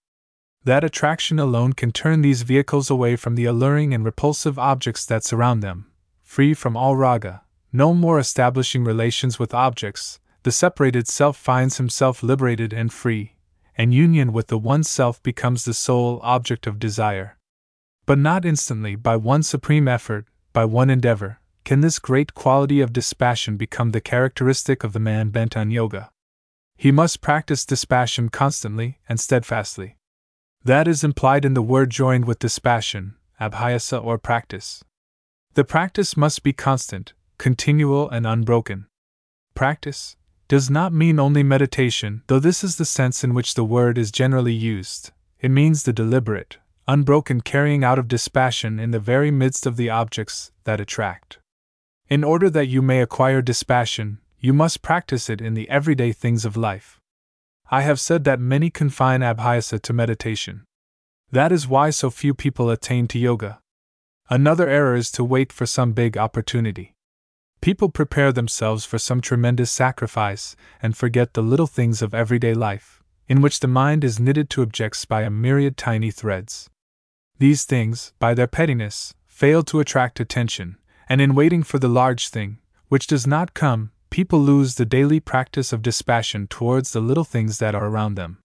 That 0.63 0.83
attraction 0.83 1.39
alone 1.39 1.73
can 1.73 1.91
turn 1.91 2.21
these 2.21 2.41
vehicles 2.41 2.89
away 2.89 3.15
from 3.15 3.35
the 3.35 3.45
alluring 3.45 3.93
and 3.93 4.03
repulsive 4.03 4.59
objects 4.59 5.05
that 5.05 5.23
surround 5.23 5.63
them, 5.63 5.91
free 6.21 6.53
from 6.53 6.75
all 6.75 6.97
raga, 6.97 7.43
no 7.77 7.93
more 7.93 8.17
establishing 8.17 8.83
relations 8.83 9.37
with 9.37 9.53
objects, 9.53 10.19
the 10.41 10.51
separated 10.51 11.07
self 11.07 11.37
finds 11.37 11.77
himself 11.77 12.23
liberated 12.23 12.73
and 12.73 12.91
free, 12.91 13.35
and 13.77 13.93
union 13.93 14.33
with 14.33 14.47
the 14.47 14.57
one 14.57 14.83
self 14.83 15.21
becomes 15.21 15.63
the 15.63 15.73
sole 15.73 16.19
object 16.23 16.65
of 16.65 16.79
desire. 16.79 17.37
But 18.07 18.17
not 18.17 18.45
instantly, 18.45 18.95
by 18.95 19.15
one 19.15 19.43
supreme 19.43 19.87
effort, 19.87 20.25
by 20.53 20.65
one 20.65 20.89
endeavor, 20.89 21.39
can 21.65 21.81
this 21.81 21.99
great 21.99 22.33
quality 22.33 22.81
of 22.81 22.93
dispassion 22.93 23.57
become 23.57 23.91
the 23.91 24.01
characteristic 24.01 24.83
of 24.83 24.93
the 24.93 24.99
man 24.99 25.29
bent 25.29 25.55
on 25.55 25.69
yoga. 25.69 26.09
He 26.77 26.91
must 26.91 27.21
practice 27.21 27.65
dispassion 27.65 28.29
constantly 28.29 28.99
and 29.07 29.19
steadfastly. 29.19 29.97
That 30.63 30.87
is 30.87 31.03
implied 31.03 31.45
in 31.45 31.53
the 31.53 31.61
word 31.61 31.91
joined 31.91 32.25
with 32.25 32.39
dispassion, 32.39 33.15
abhyasa 33.39 34.03
or 34.03 34.17
practice. 34.17 34.83
The 35.53 35.63
practice 35.63 36.15
must 36.15 36.41
be 36.41 36.53
constant, 36.53 37.13
continual 37.37 38.09
and 38.09 38.25
unbroken. 38.25 38.87
Practice 39.53 40.15
does 40.47 40.69
not 40.69 40.93
mean 40.93 41.19
only 41.19 41.43
meditation, 41.43 42.23
though 42.27 42.39
this 42.39 42.63
is 42.63 42.77
the 42.77 42.85
sense 42.85 43.23
in 43.23 43.33
which 43.33 43.53
the 43.53 43.65
word 43.65 43.97
is 43.97 44.11
generally 44.11 44.53
used. 44.53 45.11
It 45.39 45.51
means 45.51 45.83
the 45.83 45.93
deliberate, 45.93 46.57
unbroken 46.87 47.41
carrying 47.41 47.83
out 47.83 47.99
of 47.99 48.07
dispassion 48.07 48.79
in 48.79 48.91
the 48.91 48.99
very 48.99 49.29
midst 49.29 49.65
of 49.65 49.75
the 49.75 49.89
objects 49.89 50.51
that 50.63 50.79
attract. 50.79 51.39
In 52.09 52.23
order 52.23 52.49
that 52.49 52.67
you 52.67 52.81
may 52.81 53.01
acquire 53.01 53.41
dispassion, 53.41 54.19
you 54.39 54.53
must 54.53 54.81
practice 54.81 55.29
it 55.29 55.41
in 55.41 55.53
the 55.53 55.69
everyday 55.69 56.13
things 56.13 56.45
of 56.45 56.55
life. 56.55 56.99
I 57.69 57.81
have 57.81 57.99
said 57.99 58.23
that 58.23 58.39
many 58.39 58.69
confine 58.69 59.19
abhyasa 59.19 59.81
to 59.81 59.93
meditation. 59.93 60.63
That 61.31 61.51
is 61.51 61.67
why 61.67 61.89
so 61.89 62.09
few 62.09 62.33
people 62.33 62.69
attain 62.69 63.07
to 63.09 63.19
yoga. 63.19 63.59
Another 64.29 64.69
error 64.69 64.95
is 64.95 65.11
to 65.11 65.23
wait 65.23 65.51
for 65.51 65.65
some 65.65 65.91
big 65.91 66.17
opportunity. 66.17 66.95
People 67.61 67.89
prepare 67.89 68.31
themselves 68.31 68.85
for 68.85 68.99
some 68.99 69.19
tremendous 69.19 69.71
sacrifice 69.71 70.55
and 70.81 70.95
forget 70.95 71.33
the 71.33 71.41
little 71.41 71.67
things 71.67 72.01
of 72.01 72.13
everyday 72.13 72.53
life, 72.53 73.01
in 73.27 73.41
which 73.41 73.59
the 73.59 73.67
mind 73.67 74.03
is 74.03 74.19
knitted 74.19 74.49
to 74.51 74.61
objects 74.61 75.05
by 75.05 75.23
a 75.23 75.29
myriad 75.29 75.75
tiny 75.75 76.11
threads. 76.11 76.69
These 77.39 77.65
things, 77.65 78.13
by 78.19 78.33
their 78.33 78.47
pettiness, 78.47 79.13
fail 79.25 79.63
to 79.63 79.79
attract 79.79 80.19
attention, 80.19 80.77
and 81.09 81.21
in 81.21 81.35
waiting 81.35 81.63
for 81.63 81.79
the 81.79 81.87
large 81.87 82.29
thing, 82.29 82.59
which 82.89 83.07
does 83.07 83.27
not 83.27 83.53
come, 83.53 83.91
people 84.09 84.39
lose 84.39 84.75
the 84.75 84.85
daily 84.85 85.19
practice 85.19 85.73
of 85.73 85.81
dispassion 85.81 86.47
towards 86.47 86.91
the 86.91 87.01
little 87.01 87.23
things 87.23 87.59
that 87.59 87.75
are 87.75 87.87
around 87.87 88.15
them. 88.15 88.39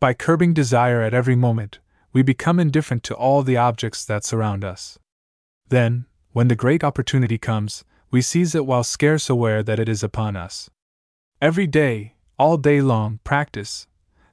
By 0.00 0.14
curbing 0.14 0.52
desire 0.52 1.02
at 1.02 1.14
every 1.14 1.36
moment, 1.36 1.78
we 2.12 2.22
become 2.22 2.58
indifferent 2.58 3.02
to 3.04 3.14
all 3.14 3.42
the 3.42 3.56
objects 3.56 4.04
that 4.04 4.24
surround 4.24 4.64
us. 4.64 4.98
Then, 5.68 6.06
when 6.32 6.48
the 6.48 6.56
great 6.56 6.84
opportunity 6.84 7.38
comes, 7.38 7.84
we 8.10 8.22
seize 8.22 8.54
it 8.54 8.66
while 8.66 8.84
scarce 8.84 9.28
aware 9.28 9.62
that 9.62 9.78
it 9.78 9.88
is 9.88 10.02
upon 10.02 10.36
us. 10.36 10.70
Every 11.40 11.66
day, 11.66 12.14
all 12.38 12.56
day 12.56 12.80
long, 12.80 13.20
practice. 13.24 13.86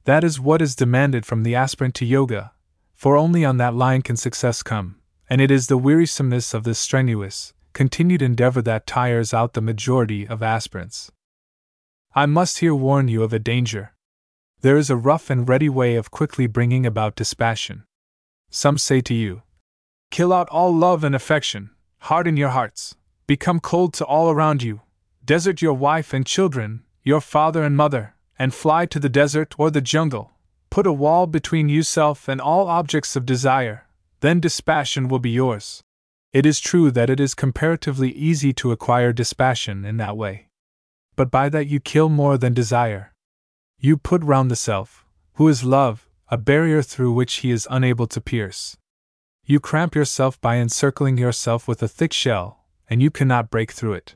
That 0.06 0.24
is 0.24 0.40
what 0.40 0.62
is 0.62 0.76
demanded 0.76 1.26
from 1.26 1.44
the 1.44 1.56
aspirant 1.56 1.95
to 1.95 2.06
yoga, 2.06 2.54
for 2.94 3.18
only 3.18 3.44
on 3.44 3.58
that 3.58 3.76
line 3.76 4.02
can 4.02 4.16
success 4.16 4.64
come, 4.64 5.02
and 5.30 5.42
it 5.42 5.52
is 5.52 5.68
the 5.68 5.78
wearisomeness 5.78 6.54
of 6.54 6.64
this 6.64 6.80
strenuous, 6.80 7.54
continued 7.74 8.22
endeavor 8.22 8.62
that 8.62 8.88
tires 8.88 9.34
out 9.34 9.54
the 9.54 9.62
majority 9.62 10.28
of 10.28 10.42
aspirants. 10.42 11.12
I 12.14 12.26
must 12.26 12.60
here 12.60 12.76
warn 12.76 13.08
you 13.08 13.24
of 13.24 13.34
a 13.34 13.40
danger. 13.40 13.94
There 14.62 14.78
is 14.78 14.90
a 14.90 14.95
rough 14.95 15.30
and 15.30 15.48
ready 15.48 15.68
way 15.68 15.95
of 15.95 16.12
quickly 16.12 16.48
bringing 16.48 16.86
about 16.86 17.16
dispassion. 17.16 17.84
Some 18.50 18.78
say 18.78 19.02
to 19.02 19.14
you, 19.14 19.42
Kill 20.12 20.32
out 20.32 20.48
all 20.50 20.74
love 20.74 21.04
and 21.04 21.14
affection, 21.14 21.72
harden 22.00 22.38
your 22.38 22.50
hearts, 22.50 22.95
become 23.28 23.60
cold 23.60 23.94
to 23.95 24.06
all 24.06 24.30
around 24.30 24.62
you, 24.62 24.82
desert 25.24 25.62
your 25.62 25.74
wife 25.74 26.14
and 26.14 26.26
children, 26.26 26.84
your 27.04 27.22
father 27.22 27.64
and 27.64 27.76
mother, 27.76 28.16
and 28.38 28.54
fly 28.54 28.86
to 28.86 29.00
the 29.00 29.10
desert 29.10 29.56
or 29.58 29.72
the 29.72 29.82
jungle. 29.82 30.32
Put 30.70 30.88
a 30.88 30.94
wall 30.94 31.26
between 31.26 31.70
yourself 31.70 32.28
and 32.28 32.42
all 32.42 32.68
objects 32.68 33.16
of 33.16 33.26
desire, 33.26 33.88
then 34.20 34.40
dispassion 34.40 35.08
will 35.08 35.20
be 35.20 35.30
yours. 35.30 35.82
It 36.34 36.45
is 36.45 36.60
true 36.60 36.92
that 36.92 37.10
it 37.10 37.20
is 37.20 37.34
comparatively 37.34 38.12
easy 38.12 38.52
to 38.54 38.72
acquire 38.72 39.14
dispassion 39.14 39.86
in 39.86 39.98
that 39.98 40.18
way. 40.18 40.50
But 41.16 41.32
by 41.32 41.48
that 41.50 41.68
you 41.68 41.80
kill 41.80 42.10
more 42.10 42.38
than 42.38 42.54
desire. 42.54 43.14
You 43.80 43.98
put 43.98 44.22
round 44.24 44.52
the 44.52 44.56
self, 44.56 45.06
who 45.36 45.48
is 45.48 45.64
love, 45.64 46.10
a 46.28 46.38
barrier 46.38 46.82
through 46.82 47.14
which 47.14 47.36
he 47.36 47.52
is 47.52 47.68
unable 47.72 48.08
to 48.08 48.20
pierce. 48.20 48.76
You 49.45 49.60
cramp 49.60 49.95
yourself 49.95 50.42
by 50.42 50.58
encircling 50.58 51.18
yourself 51.18 51.68
with 51.68 51.82
a 51.82 51.88
thick 51.88 52.12
shell, 52.12 52.65
and 52.89 53.01
you 53.01 53.11
cannot 53.11 53.49
break 53.49 53.72
through 53.72 53.93
it. 53.93 54.15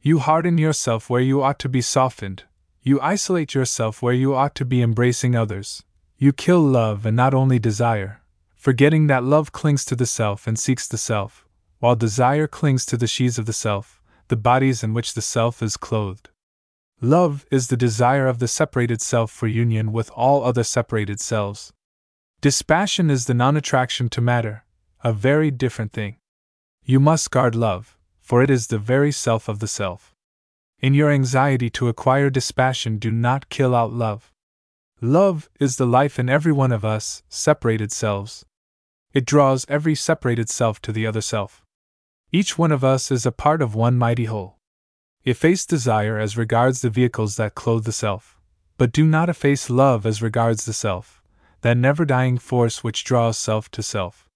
You 0.00 0.18
harden 0.18 0.58
yourself 0.58 1.08
where 1.08 1.20
you 1.20 1.42
ought 1.42 1.58
to 1.60 1.68
be 1.68 1.80
softened, 1.80 2.44
you 2.82 3.00
isolate 3.00 3.54
yourself 3.54 4.02
where 4.02 4.12
you 4.12 4.34
ought 4.34 4.54
to 4.56 4.64
be 4.66 4.82
embracing 4.82 5.34
others. 5.34 5.82
You 6.18 6.34
kill 6.34 6.60
love 6.60 7.06
and 7.06 7.16
not 7.16 7.32
only 7.32 7.58
desire, 7.58 8.20
forgetting 8.54 9.06
that 9.06 9.24
love 9.24 9.52
clings 9.52 9.86
to 9.86 9.96
the 9.96 10.04
self 10.04 10.46
and 10.46 10.58
seeks 10.58 10.86
the 10.86 10.98
self, 10.98 11.46
while 11.78 11.96
desire 11.96 12.46
clings 12.46 12.84
to 12.86 12.98
the 12.98 13.06
sheaths 13.06 13.38
of 13.38 13.46
the 13.46 13.54
self, 13.54 14.02
the 14.28 14.36
bodies 14.36 14.82
in 14.82 14.92
which 14.92 15.14
the 15.14 15.22
self 15.22 15.62
is 15.62 15.78
clothed. 15.78 16.28
Love 17.00 17.46
is 17.50 17.68
the 17.68 17.76
desire 17.76 18.26
of 18.26 18.38
the 18.38 18.48
separated 18.48 19.00
self 19.00 19.30
for 19.30 19.46
union 19.46 19.90
with 19.92 20.10
all 20.10 20.44
other 20.44 20.62
separated 20.62 21.20
selves. 21.20 21.72
Dispassion 22.42 23.10
is 23.10 23.24
the 23.24 23.34
non 23.34 23.56
attraction 23.56 24.10
to 24.10 24.20
matter, 24.20 24.64
a 25.02 25.12
very 25.14 25.50
different 25.50 25.92
thing. 25.92 26.16
You 26.84 27.00
must 27.00 27.30
guard 27.30 27.54
love, 27.54 27.93
for 28.24 28.42
it 28.42 28.48
is 28.48 28.68
the 28.68 28.78
very 28.78 29.12
self 29.12 29.48
of 29.48 29.58
the 29.58 29.68
self. 29.68 30.16
In 30.80 30.94
your 30.94 31.10
anxiety 31.10 31.68
to 31.70 31.88
acquire 31.88 32.30
dispassion, 32.30 32.96
do 32.96 33.10
not 33.10 33.50
kill 33.50 33.74
out 33.74 33.92
love. 33.92 34.32
Love 35.02 35.50
is 35.60 35.76
the 35.76 35.86
life 35.86 36.18
in 36.18 36.30
every 36.30 36.50
one 36.50 36.72
of 36.72 36.86
us, 36.86 37.22
separated 37.28 37.92
selves. 37.92 38.46
It 39.12 39.26
draws 39.26 39.66
every 39.68 39.94
separated 39.94 40.48
self 40.48 40.80
to 40.82 40.90
the 40.92 41.06
other 41.06 41.20
self. 41.20 41.66
Each 42.32 42.56
one 42.56 42.72
of 42.72 42.82
us 42.82 43.10
is 43.10 43.26
a 43.26 43.30
part 43.30 43.60
of 43.60 43.74
one 43.74 43.98
mighty 43.98 44.24
whole. 44.24 44.56
Efface 45.24 45.66
desire 45.66 46.18
as 46.18 46.38
regards 46.38 46.80
the 46.80 46.88
vehicles 46.88 47.36
that 47.36 47.54
clothe 47.54 47.84
the 47.84 47.92
self, 47.92 48.40
but 48.78 48.90
do 48.90 49.04
not 49.04 49.28
efface 49.28 49.68
love 49.68 50.06
as 50.06 50.22
regards 50.22 50.64
the 50.64 50.72
self, 50.72 51.22
that 51.60 51.76
never 51.76 52.06
dying 52.06 52.38
force 52.38 52.82
which 52.82 53.04
draws 53.04 53.36
self 53.36 53.70
to 53.72 53.82
self. 53.82 54.30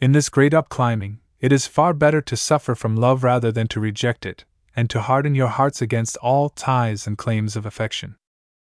In 0.00 0.12
this 0.12 0.30
great 0.30 0.52
upclimbing, 0.52 1.18
it 1.40 1.52
is 1.52 1.66
far 1.66 1.92
better 1.94 2.20
to 2.20 2.36
suffer 2.36 2.74
from 2.74 2.96
love 2.96 3.22
rather 3.22 3.52
than 3.52 3.68
to 3.68 3.80
reject 3.80 4.26
it, 4.26 4.44
and 4.74 4.90
to 4.90 5.02
harden 5.02 5.34
your 5.34 5.48
hearts 5.48 5.80
against 5.80 6.16
all 6.18 6.48
ties 6.48 7.06
and 7.06 7.18
claims 7.18 7.56
of 7.56 7.64
affection. 7.64 8.16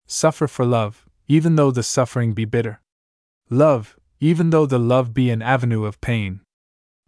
Suffer 0.07 0.47
for 0.47 0.65
love, 0.65 1.05
even 1.27 1.55
though 1.55 1.71
the 1.71 1.83
suffering 1.83 2.33
be 2.33 2.45
bitter. 2.45 2.81
Love, 3.49 3.97
even 4.19 4.49
though 4.49 4.65
the 4.65 4.79
love 4.79 5.13
be 5.13 5.29
an 5.29 5.41
avenue 5.41 5.85
of 5.85 5.99
pain. 6.01 6.41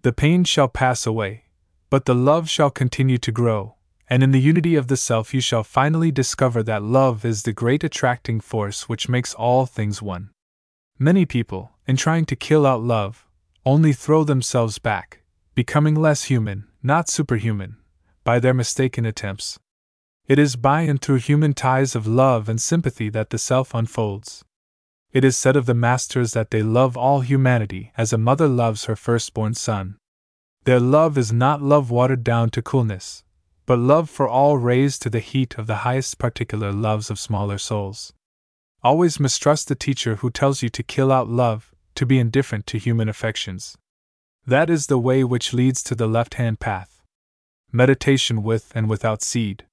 The 0.01 0.13
pain 0.13 0.43
shall 0.43 0.67
pass 0.67 1.05
away, 1.05 1.45
but 1.89 2.05
the 2.05 2.15
love 2.15 2.49
shall 2.49 2.69
continue 2.69 3.17
to 3.19 3.31
grow, 3.31 3.75
and 4.09 4.21
in 4.21 4.31
the 4.31 4.41
unity 4.41 4.75
of 4.75 4.87
the 4.87 4.97
self 4.97 5.33
you 5.33 5.41
shall 5.41 5.63
finally 5.63 6.11
discover 6.11 6.61
that 6.63 6.83
love 6.83 7.25
is 7.25 7.43
the 7.43 7.53
great 7.53 7.83
attracting 7.83 8.39
force 8.39 8.87
which 8.89 9.09
makes 9.09 9.33
all 9.33 9.65
things 9.65 10.01
one. 10.01 10.29
Many 10.99 11.25
people, 11.25 11.71
in 11.87 11.97
trying 11.97 12.25
to 12.25 12.35
kill 12.35 12.65
out 12.65 12.81
love, 12.81 13.25
only 13.65 13.93
throw 13.93 14.23
themselves 14.23 14.77
back, 14.77 15.21
becoming 15.55 15.95
less 15.95 16.25
human, 16.25 16.65
not 16.83 17.07
superhuman, 17.07 17.77
by 18.25 18.39
their 18.39 18.53
mistaken 18.53 19.05
attempts. 19.05 19.57
It 20.27 20.37
is 20.37 20.57
by 20.57 20.81
and 20.81 21.01
through 21.01 21.19
human 21.19 21.53
ties 21.53 21.95
of 21.95 22.05
love 22.05 22.49
and 22.49 22.59
sympathy 22.59 23.07
that 23.09 23.29
the 23.29 23.37
self 23.37 23.73
unfolds. 23.73 24.43
It 25.13 25.23
is 25.23 25.37
said 25.37 25.55
of 25.55 25.65
the 25.65 25.73
masters 25.73 26.33
that 26.33 26.51
they 26.51 26.61
love 26.61 26.97
all 26.97 27.21
humanity 27.21 27.93
as 27.95 28.11
a 28.11 28.17
mother 28.17 28.49
loves 28.49 28.85
her 28.85 28.97
firstborn 28.97 29.53
son. 29.53 29.95
Their 30.65 30.81
love 30.81 31.17
is 31.17 31.31
not 31.31 31.61
love 31.61 31.89
watered 31.89 32.23
down 32.23 32.49
to 32.49 32.61
coolness, 32.61 33.23
but 33.65 33.79
love 33.79 34.09
for 34.09 34.27
all 34.27 34.57
raised 34.57 35.03
to 35.03 35.09
the 35.09 35.21
heat 35.21 35.57
of 35.57 35.67
the 35.67 35.85
highest 35.87 36.17
particular 36.17 36.73
loves 36.73 37.09
of 37.09 37.17
smaller 37.17 37.57
souls. 37.57 38.11
Always 38.83 39.21
mistrust 39.21 39.69
the 39.69 39.75
teacher 39.75 40.17
who 40.17 40.29
tells 40.29 40.61
you 40.61 40.67
to 40.69 40.83
kill 40.83 41.13
out 41.13 41.29
love, 41.29 41.73
to 41.95 42.05
be 42.05 42.19
indifferent 42.19 42.67
to 42.67 42.77
human 42.77 43.07
affections. 43.07 43.77
That 44.47 44.69
is 44.69 44.85
the 44.85 44.99
way 44.99 45.23
which 45.23 45.53
leads 45.53 45.81
to 45.83 45.95
the 45.95 46.07
left 46.07 46.35
hand 46.35 46.59
path. 46.59 47.01
Meditation 47.71 48.43
with 48.43 48.71
and 48.75 48.87
without 48.87 49.23
seed. 49.23 49.65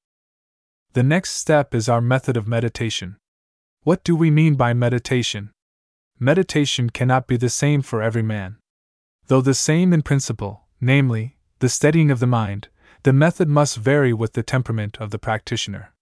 The 0.95 1.03
next 1.03 1.33
step 1.33 1.75
is 1.75 1.89
our 1.89 2.01
method 2.01 2.37
of 2.39 2.49
meditation. 2.49 3.17
What 3.83 4.03
do 4.03 4.17
we 4.17 4.31
mean 4.31 4.55
by 4.55 4.73
meditation? 4.73 5.51
Meditation 6.19 6.89
cannot 6.89 7.27
be 7.27 7.37
the 7.37 7.51
same 7.51 7.83
for 7.83 8.01
every 8.01 8.23
man. 8.23 8.57
Though 9.27 9.43
the 9.43 9.55
same 9.55 9.93
in 9.93 10.03
principle, 10.03 10.63
namely, 10.81 11.37
the 11.59 11.69
steadying 11.69 12.11
of 12.11 12.21
the 12.21 12.27
mind, 12.27 12.69
the 13.03 13.13
method 13.13 13.49
must 13.49 13.77
vary 13.77 14.13
with 14.13 14.33
the 14.33 14.43
temperament 14.43 14.97
of 15.01 15.11
the 15.11 15.19
practitioner. 15.19 15.93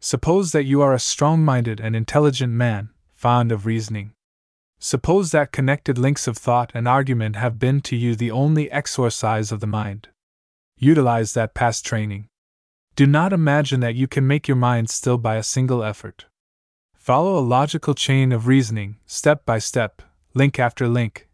Suppose 0.00 0.52
that 0.52 0.64
you 0.64 0.82
are 0.82 0.92
a 0.92 0.98
strong 0.98 1.44
minded 1.44 1.80
and 1.80 1.96
intelligent 1.96 2.52
man, 2.52 2.90
fond 3.14 3.52
of 3.52 3.64
reasoning. 3.64 4.12
Suppose 4.84 5.30
that 5.30 5.52
connected 5.52 5.96
links 5.96 6.26
of 6.26 6.36
thought 6.36 6.72
and 6.74 6.88
argument 6.88 7.36
have 7.36 7.60
been 7.60 7.82
to 7.82 7.94
you 7.94 8.16
the 8.16 8.32
only 8.32 8.68
exercise 8.72 9.52
of 9.52 9.60
the 9.60 9.66
mind. 9.68 10.08
Utilize 10.76 11.34
that 11.34 11.54
past 11.54 11.86
training. 11.86 12.26
Do 12.96 13.06
not 13.06 13.32
imagine 13.32 13.78
that 13.78 13.94
you 13.94 14.08
can 14.08 14.26
make 14.26 14.48
your 14.48 14.56
mind 14.56 14.90
still 14.90 15.18
by 15.18 15.36
a 15.36 15.44
single 15.44 15.84
effort. 15.84 16.26
Follow 16.96 17.38
a 17.38 17.48
logical 17.58 17.94
chain 17.94 18.32
of 18.32 18.48
reasoning, 18.48 18.96
step 19.06 19.46
by 19.46 19.60
step, 19.60 20.02
link 20.34 20.58
after 20.58 20.88
link, 20.88 21.28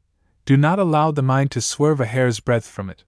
do 0.44 0.59
not 0.59 0.78
allow 0.78 1.10
the 1.10 1.23
mind 1.23 1.51
to 1.52 1.62
swerve 1.62 2.01
a 2.01 2.07
hair's 2.07 2.41
breadth 2.41 2.68
from 2.68 2.91
it. 2.91 3.05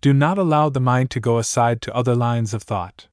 Do 0.00 0.14
not 0.14 0.38
allow 0.38 0.70
the 0.70 0.80
mind 0.80 1.10
to 1.10 1.20
go 1.20 1.36
aside 1.36 1.82
to 1.82 1.94
other 1.94 2.14
lines 2.14 2.54
of 2.54 2.62
thought. 2.62 3.08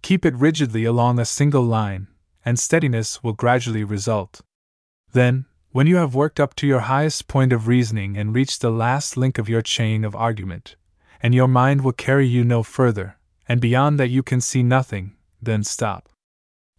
Keep 0.00 0.24
it 0.24 0.34
rigidly 0.34 0.86
along 0.86 1.18
a 1.18 1.26
single 1.26 1.62
line, 1.62 2.08
and 2.42 2.58
steadiness 2.58 3.22
will 3.22 3.34
gradually 3.34 3.84
result. 3.84 4.40
Then, 5.12 5.44
when 5.72 5.86
you 5.86 5.96
have 5.96 6.16
worked 6.16 6.40
up 6.40 6.54
to 6.56 6.66
your 6.66 6.80
highest 6.80 7.28
point 7.28 7.52
of 7.52 7.68
reasoning 7.68 8.16
and 8.16 8.34
reached 8.34 8.60
the 8.60 8.70
last 8.70 9.16
link 9.16 9.38
of 9.38 9.48
your 9.48 9.62
chain 9.62 10.04
of 10.04 10.16
argument, 10.16 10.74
and 11.22 11.32
your 11.32 11.46
mind 11.46 11.82
will 11.82 11.92
carry 11.92 12.26
you 12.26 12.42
no 12.42 12.62
further, 12.62 13.16
and 13.48 13.60
beyond 13.60 13.98
that 13.98 14.10
you 14.10 14.22
can 14.22 14.40
see 14.40 14.64
nothing, 14.64 15.14
then 15.40 15.62
stop. 15.62 16.08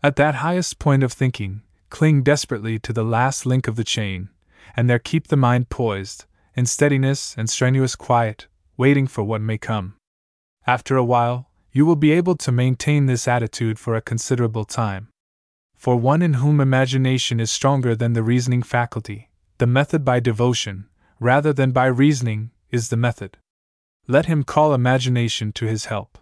At 0.03 0.17
that 0.17 0.35
highest 0.35 0.77
point 0.77 1.03
of 1.03 1.13
thinking, 1.13 1.61
cling 1.89 2.21
desperately 2.23 2.79
to 2.79 2.91
the 2.91 3.03
last 3.03 3.45
link 3.45 3.67
of 3.67 3.77
the 3.77 3.85
chain, 3.85 4.29
and 4.75 4.89
there 4.89 4.99
keep 4.99 5.27
the 5.27 5.37
mind 5.37 5.69
poised, 5.69 6.25
in 6.53 6.65
steadiness 6.65 7.33
and 7.37 7.49
strenuous 7.49 7.95
quiet, 7.95 8.47
waiting 8.75 9.07
for 9.07 9.23
what 9.23 9.39
may 9.39 9.57
come. 9.57 9.95
After 10.67 10.97
a 10.97 11.03
while, 11.03 11.49
you 11.71 11.85
will 11.85 11.95
be 11.95 12.11
able 12.11 12.35
to 12.35 12.51
maintain 12.51 13.05
this 13.05 13.25
attitude 13.25 13.79
for 13.79 13.95
a 13.95 14.01
considerable 14.01 14.65
time. 14.65 15.07
For 15.81 15.95
one 15.95 16.21
in 16.21 16.33
whom 16.33 16.61
imagination 16.61 17.39
is 17.39 17.49
stronger 17.49 17.95
than 17.95 18.13
the 18.13 18.21
reasoning 18.21 18.61
faculty, 18.61 19.31
the 19.57 19.65
method 19.65 20.05
by 20.05 20.19
devotion, 20.19 20.85
rather 21.19 21.53
than 21.53 21.71
by 21.71 21.87
reasoning, 21.87 22.51
is 22.69 22.89
the 22.89 22.97
method. 22.97 23.39
Let 24.07 24.27
him 24.27 24.43
call 24.43 24.75
imagination 24.75 25.51
to 25.53 25.65
his 25.65 25.85
help. 25.85 26.19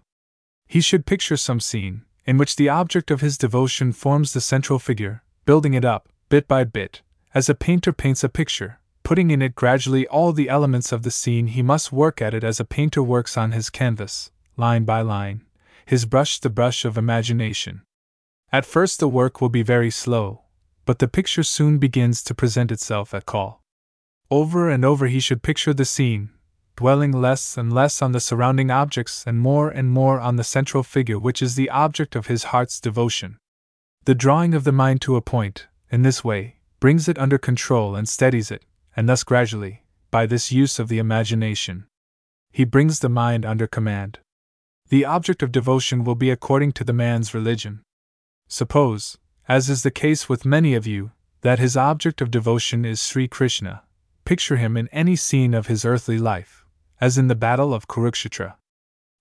He 0.66 0.80
should 0.80 1.06
picture 1.06 1.36
some 1.36 1.60
scene, 1.60 2.06
in 2.26 2.38
which 2.38 2.56
the 2.56 2.70
object 2.70 3.12
of 3.12 3.20
his 3.20 3.38
devotion 3.38 3.92
forms 3.92 4.32
the 4.32 4.40
central 4.40 4.80
figure, 4.80 5.24
building 5.44 5.74
it 5.74 5.84
up, 5.84 6.08
bit 6.30 6.48
by 6.48 6.64
bit, 6.64 7.02
as 7.34 7.50
a 7.50 7.54
painter 7.54 7.92
paints 7.92 8.24
a 8.24 8.30
picture, 8.30 8.80
putting 9.04 9.30
in 9.30 9.42
it 9.42 9.56
gradually 9.56 10.08
all 10.08 10.32
the 10.32 10.48
elements 10.48 10.94
of 10.94 11.04
the 11.04 11.12
scene, 11.12 11.48
he 11.48 11.62
must 11.62 11.92
work 11.92 12.22
at 12.22 12.34
it 12.34 12.46
as 12.46 12.62
a 12.62 12.64
painter 12.64 13.04
works 13.04 13.36
on 13.36 13.52
his 13.52 13.70
canvas, 13.70 14.32
line 14.56 14.86
by 14.86 15.02
line, 15.02 15.44
his 15.86 16.06
brush 16.06 16.40
the 16.40 16.50
brush 16.50 16.86
of 16.86 16.98
imagination. 16.98 17.82
At 18.52 18.66
first, 18.66 19.00
the 19.00 19.08
work 19.08 19.42
will 19.42 19.50
be 19.50 19.62
very 19.62 19.92
slow, 19.92 20.42
but 20.86 21.00
the 21.00 21.08
picture 21.08 21.44
soon 21.44 21.78
begins 21.78 22.24
to 22.24 22.34
present 22.34 22.72
itself 22.72 23.14
at 23.14 23.28
call. 23.28 23.62
Over 24.32 24.70
and 24.70 24.84
over, 24.84 25.08
he 25.08 25.20
should 25.20 25.44
picture 25.44 25.74
the 25.74 25.86
scene, 25.86 26.32
dwelling 26.76 27.12
less 27.12 27.58
and 27.58 27.72
less 27.72 28.02
on 28.02 28.12
the 28.12 28.20
surrounding 28.20 28.72
objects 28.72 29.24
and 29.28 29.40
more 29.40 29.70
and 29.70 29.92
more 29.92 30.20
on 30.20 30.36
the 30.36 30.44
central 30.44 30.82
figure, 30.82 31.20
which 31.20 31.42
is 31.42 31.56
the 31.56 31.70
object 31.70 32.16
of 32.16 32.28
his 32.28 32.46
heart's 32.46 32.80
devotion. 32.80 33.38
The 34.06 34.16
drawing 34.16 34.54
of 34.54 34.64
the 34.64 34.72
mind 34.72 35.02
to 35.02 35.16
a 35.16 35.22
point, 35.22 35.68
in 35.92 36.02
this 36.02 36.24
way, 36.24 36.56
brings 36.80 37.08
it 37.08 37.20
under 37.20 37.38
control 37.38 37.96
and 37.96 38.10
steadies 38.10 38.50
it, 38.50 38.66
and 38.96 39.08
thus 39.08 39.24
gradually, 39.24 39.84
by 40.10 40.26
this 40.26 40.52
use 40.52 40.80
of 40.80 40.88
the 40.88 40.98
imagination, 40.98 41.86
he 42.52 42.64
brings 42.64 43.00
the 43.00 43.10
mind 43.10 43.46
under 43.46 43.68
command. 43.68 44.20
The 44.88 45.06
object 45.06 45.44
of 45.44 45.52
devotion 45.52 46.04
will 46.04 46.16
be 46.16 46.32
according 46.32 46.72
to 46.74 46.84
the 46.84 46.94
man's 46.94 47.34
religion. 47.36 47.84
Suppose, 48.50 49.20
as 49.48 49.70
is 49.70 49.84
the 49.84 49.92
case 49.92 50.28
with 50.28 50.44
many 50.44 50.74
of 50.74 50.88
you, 50.88 51.12
that 51.42 51.60
his 51.60 51.78
object 51.78 52.20
of 52.20 52.32
devotion 52.32 52.84
is 52.84 53.02
Sri 53.02 53.28
Krishna. 53.28 53.84
Picture 54.26 54.58
him 54.58 54.76
in 54.76 54.90
any 54.90 55.16
scene 55.16 55.54
of 55.54 55.68
his 55.68 55.86
earthly 55.86 56.18
life, 56.18 56.66
as 57.00 57.18
in 57.18 57.28
the 57.28 57.36
battle 57.36 57.76
of 57.76 57.88
Kurukshetra. 57.88 58.56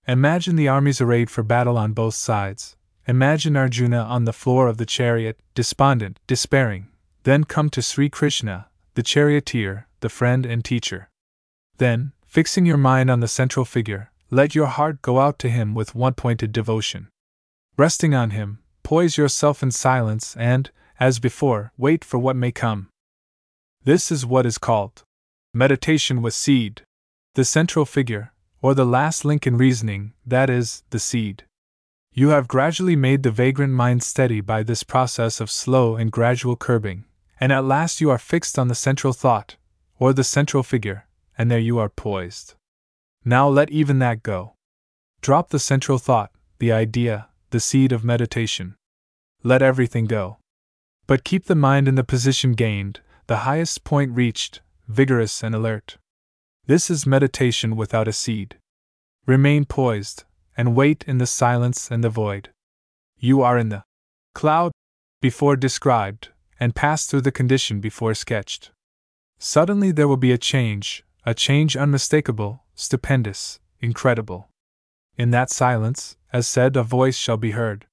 Imagine 0.07 0.55
the 0.55 0.67
armies 0.67 0.99
arrayed 0.99 1.29
for 1.29 1.43
battle 1.43 1.77
on 1.77 1.93
both 1.93 2.15
sides. 2.15 2.75
Imagine 3.07 3.55
Arjuna 3.55 3.99
on 3.99 4.25
the 4.25 4.33
floor 4.33 4.67
of 4.67 4.77
the 4.77 4.85
chariot, 4.85 5.39
despondent, 5.53 6.19
despairing. 6.25 6.87
Then 7.23 7.43
come 7.43 7.69
to 7.69 7.83
Sri 7.83 8.09
Krishna, 8.09 8.67
the 8.95 9.03
charioteer, 9.03 9.87
the 9.99 10.09
friend 10.09 10.45
and 10.45 10.65
teacher. 10.65 11.09
Then, 11.77 12.13
fixing 12.25 12.65
your 12.65 12.77
mind 12.77 13.11
on 13.11 13.19
the 13.19 13.27
central 13.27 13.63
figure, 13.65 14.11
let 14.31 14.55
your 14.55 14.67
heart 14.67 15.03
go 15.03 15.19
out 15.19 15.37
to 15.39 15.49
him 15.49 15.75
with 15.75 15.93
one 15.93 16.13
pointed 16.13 16.51
devotion. 16.51 17.09
Resting 17.77 18.13
on 18.13 18.31
him, 18.31 18.59
poise 18.89 19.17
yourself 19.17 19.61
in 19.61 19.69
silence 19.69 20.35
and, 20.35 20.71
as 20.99 21.19
before, 21.19 21.71
wait 21.77 22.03
for 22.03 22.17
what 22.17 22.35
may 22.35 22.51
come. 22.51 22.89
This 23.83 24.11
is 24.11 24.25
what 24.25 24.47
is 24.47 24.57
called 24.57 25.03
meditation 25.53 26.23
with 26.23 26.33
seed. 26.33 26.81
The 27.35 27.45
central 27.45 27.85
figure, 27.85 28.33
or 28.63 28.73
the 28.73 28.87
last 28.87 29.23
link 29.23 29.45
in 29.45 29.57
reasoning, 29.57 30.13
that 30.25 30.49
is, 30.49 30.81
the 30.89 30.97
seed. 30.97 31.43
You 32.13 32.29
have 32.29 32.47
gradually 32.47 32.95
made 32.95 33.21
the 33.21 33.29
vagrant 33.29 33.73
mind 33.73 34.01
steady 34.01 34.41
by 34.41 34.63
this 34.63 34.81
process 34.81 35.39
of 35.39 35.51
slow 35.51 35.95
and 35.95 36.11
gradual 36.11 36.55
curbing, 36.55 37.05
and 37.39 37.51
at 37.51 37.65
last 37.65 38.01
you 38.01 38.09
are 38.09 38.17
fixed 38.17 38.57
on 38.57 38.69
the 38.69 38.81
central 38.87 39.13
thought, 39.13 39.55
or 39.99 40.13
the 40.13 40.23
central 40.23 40.63
figure, 40.63 41.05
and 41.37 41.51
there 41.51 41.59
you 41.59 41.77
are 41.77 41.89
poised. 41.89 42.55
Now 43.23 43.47
let 43.47 43.69
even 43.69 43.99
that 43.99 44.23
go. 44.23 44.55
Drop 45.21 45.51
the 45.51 45.59
central 45.59 45.99
thought, 45.99 46.31
the 46.57 46.71
idea, 46.71 47.27
the 47.51 47.59
seed 47.59 47.91
of 47.91 48.03
meditation. 48.03 48.75
Let 49.43 49.61
everything 49.61 50.05
go. 50.05 50.37
But 51.07 51.23
keep 51.23 51.45
the 51.45 51.55
mind 51.55 51.87
in 51.87 51.95
the 51.95 52.03
position 52.03 52.53
gained, 52.53 52.99
the 53.27 53.37
highest 53.37 53.83
point 53.83 54.11
reached, 54.11 54.61
vigorous 54.87 55.43
and 55.43 55.55
alert. 55.55 55.97
This 56.65 56.89
is 56.89 57.07
meditation 57.07 57.75
without 57.75 58.07
a 58.07 58.13
seed. 58.13 58.57
Remain 59.25 59.65
poised, 59.65 60.23
and 60.57 60.75
wait 60.75 61.03
in 61.07 61.19
the 61.19 61.25
silence 61.25 61.89
and 61.89 62.03
the 62.03 62.09
void. 62.09 62.49
You 63.17 63.41
are 63.41 63.57
in 63.57 63.69
the 63.69 63.83
cloud 64.35 64.71
before 65.21 65.55
described, 65.55 66.29
and 66.59 66.75
pass 66.75 67.05
through 67.05 67.21
the 67.21 67.31
condition 67.31 67.79
before 67.79 68.13
sketched. 68.13 68.71
Suddenly 69.37 69.91
there 69.91 70.07
will 70.07 70.17
be 70.17 70.31
a 70.31 70.37
change, 70.37 71.03
a 71.25 71.33
change 71.33 71.75
unmistakable, 71.77 72.63
stupendous, 72.75 73.59
incredible. 73.79 74.49
In 75.17 75.31
that 75.31 75.49
silence, 75.49 76.17
as 76.31 76.47
said, 76.47 76.75
a 76.75 76.83
voice 76.83 77.17
shall 77.17 77.37
be 77.37 77.51
heard. 77.51 77.85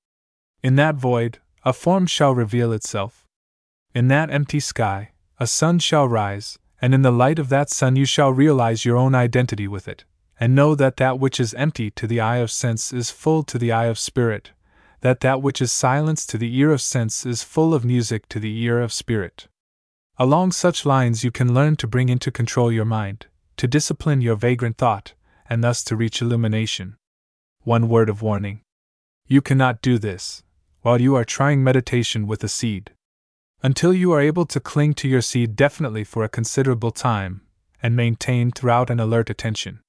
In 0.62 0.76
that 0.76 0.96
void, 0.96 1.38
a 1.64 1.72
form 1.72 2.06
shall 2.06 2.34
reveal 2.34 2.72
itself. 2.72 3.26
In 3.94 4.08
that 4.08 4.30
empty 4.30 4.60
sky, 4.60 5.12
a 5.38 5.46
sun 5.46 5.78
shall 5.78 6.08
rise, 6.08 6.58
and 6.80 6.94
in 6.94 7.02
the 7.02 7.10
light 7.10 7.38
of 7.38 7.48
that 7.48 7.70
sun 7.70 7.96
you 7.96 8.04
shall 8.04 8.32
realize 8.32 8.84
your 8.84 8.96
own 8.96 9.14
identity 9.14 9.68
with 9.68 9.88
it, 9.88 10.04
and 10.38 10.54
know 10.54 10.74
that 10.74 10.96
that 10.96 11.18
which 11.18 11.40
is 11.40 11.54
empty 11.54 11.90
to 11.92 12.06
the 12.06 12.20
eye 12.20 12.38
of 12.38 12.50
sense 12.50 12.92
is 12.92 13.10
full 13.10 13.42
to 13.44 13.58
the 13.58 13.72
eye 13.72 13.86
of 13.86 13.98
spirit, 13.98 14.52
that 15.00 15.20
that 15.20 15.42
which 15.42 15.60
is 15.60 15.72
silence 15.72 16.26
to 16.26 16.38
the 16.38 16.56
ear 16.56 16.72
of 16.72 16.80
sense 16.80 17.26
is 17.26 17.42
full 17.42 17.74
of 17.74 17.84
music 17.84 18.28
to 18.28 18.40
the 18.40 18.60
ear 18.62 18.80
of 18.80 18.92
spirit. 18.92 19.48
Along 20.18 20.52
such 20.52 20.86
lines, 20.86 21.22
you 21.22 21.30
can 21.30 21.52
learn 21.52 21.76
to 21.76 21.86
bring 21.86 22.08
into 22.08 22.30
control 22.30 22.72
your 22.72 22.84
mind, 22.84 23.26
to 23.56 23.66
discipline 23.66 24.20
your 24.20 24.36
vagrant 24.36 24.78
thought, 24.78 25.12
and 25.48 25.62
thus 25.62 25.84
to 25.84 25.96
reach 25.96 26.22
illumination. 26.22 26.96
One 27.62 27.88
word 27.88 28.08
of 28.08 28.22
warning. 28.22 28.62
You 29.26 29.42
cannot 29.42 29.82
do 29.82 29.98
this 29.98 30.42
while 30.86 31.00
you 31.00 31.16
are 31.16 31.24
trying 31.24 31.64
meditation 31.64 32.28
with 32.28 32.44
a 32.44 32.48
seed. 32.48 32.92
Until 33.60 33.92
you 33.92 34.12
are 34.12 34.20
able 34.20 34.46
to 34.46 34.60
cling 34.60 34.94
to 34.94 35.08
your 35.08 35.20
seed 35.20 35.56
definitely 35.56 36.04
for 36.04 36.22
a 36.22 36.28
considerable 36.28 36.92
time, 36.92 37.40
and 37.82 37.96
maintain 37.96 38.52
throughout 38.52 38.88
an 38.88 39.00
alert 39.00 39.28
attention. 39.28 39.80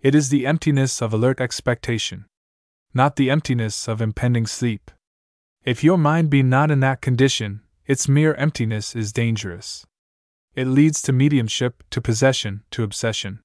It 0.00 0.14
is 0.14 0.30
the 0.30 0.46
emptiness 0.46 1.02
of 1.02 1.12
alert 1.12 1.42
expectation, 1.42 2.24
not 2.94 3.16
the 3.16 3.30
emptiness 3.30 3.86
of 3.86 4.00
impending 4.00 4.46
sleep. 4.46 4.90
If 5.66 5.84
your 5.84 5.98
mind 5.98 6.30
be 6.30 6.42
not 6.42 6.70
in 6.70 6.80
that 6.80 7.02
condition, 7.02 7.60
its 7.84 8.08
mere 8.08 8.32
emptiness 8.36 8.96
is 8.96 9.12
dangerous. 9.12 9.84
It 10.54 10.68
leads 10.68 11.02
to 11.02 11.12
mediumship, 11.12 11.82
to 11.90 12.00
possession, 12.00 12.62
to 12.70 12.82
obsession. 12.82 13.40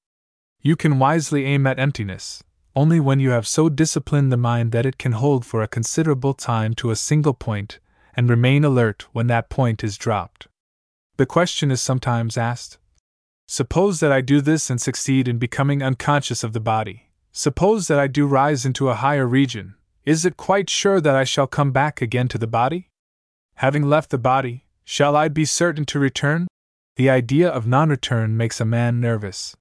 You 0.62 0.78
can 0.78 0.98
wisely 0.98 1.44
aim 1.44 1.68
at 1.68 1.78
emptiness, 1.78 2.42
only 2.76 3.00
when 3.00 3.20
you 3.20 3.30
have 3.30 3.48
so 3.48 3.70
disciplined 3.70 4.32
the 4.32 4.38
mind 4.38 4.72
that 4.72 4.86
it 4.86 4.98
can 4.98 5.14
hold 5.14 5.45
for 5.45 5.62
a 5.62 5.68
considerable 5.68 6.34
time 6.34 6.74
to 6.76 6.92
a 6.92 6.95
single 6.95 7.34
point, 7.34 7.80
and 8.16 8.30
remain 8.30 8.64
alert 8.64 9.08
when 9.14 9.28
that 9.28 9.50
point 9.50 9.84
is 9.84 9.98
dropped. 9.98 10.48
The 11.18 11.26
question 11.26 11.72
is 11.72 11.82
sometimes 11.82 12.38
asked 12.38 12.78
Suppose 13.48 14.00
that 14.00 14.12
I 14.12 14.22
do 14.22 14.42
this 14.42 14.70
and 14.70 14.82
succeed 14.82 15.28
in 15.28 15.38
becoming 15.38 15.84
unconscious 15.84 16.44
of 16.44 16.54
the 16.54 16.60
body. 16.60 17.10
Suppose 17.32 17.88
that 17.88 18.00
I 18.00 18.08
do 18.08 18.26
rise 18.26 18.66
into 18.66 18.90
a 18.90 18.95
higher 18.95 19.28
region. 19.28 19.76
Is 20.04 20.26
it 20.26 20.38
quite 20.38 20.70
sure 20.70 21.00
that 21.00 21.16
I 21.16 21.24
shall 21.24 21.48
come 21.48 21.72
back 21.72 22.02
again 22.02 22.28
to 22.30 22.38
the 22.38 22.48
body? 22.48 22.90
Having 23.56 23.84
left 23.84 24.10
the 24.10 24.18
body, 24.18 24.66
shall 24.84 25.16
I 25.16 25.28
be 25.28 25.45
certain 25.45 25.86
to 25.86 26.00
return? 26.00 26.48
The 26.95 27.10
idea 27.10 27.50
of 27.50 27.68
non 27.68 27.90
return 27.90 28.36
makes 28.36 28.60
a 28.60 28.66
man 28.66 29.00
nervous. 29.00 29.56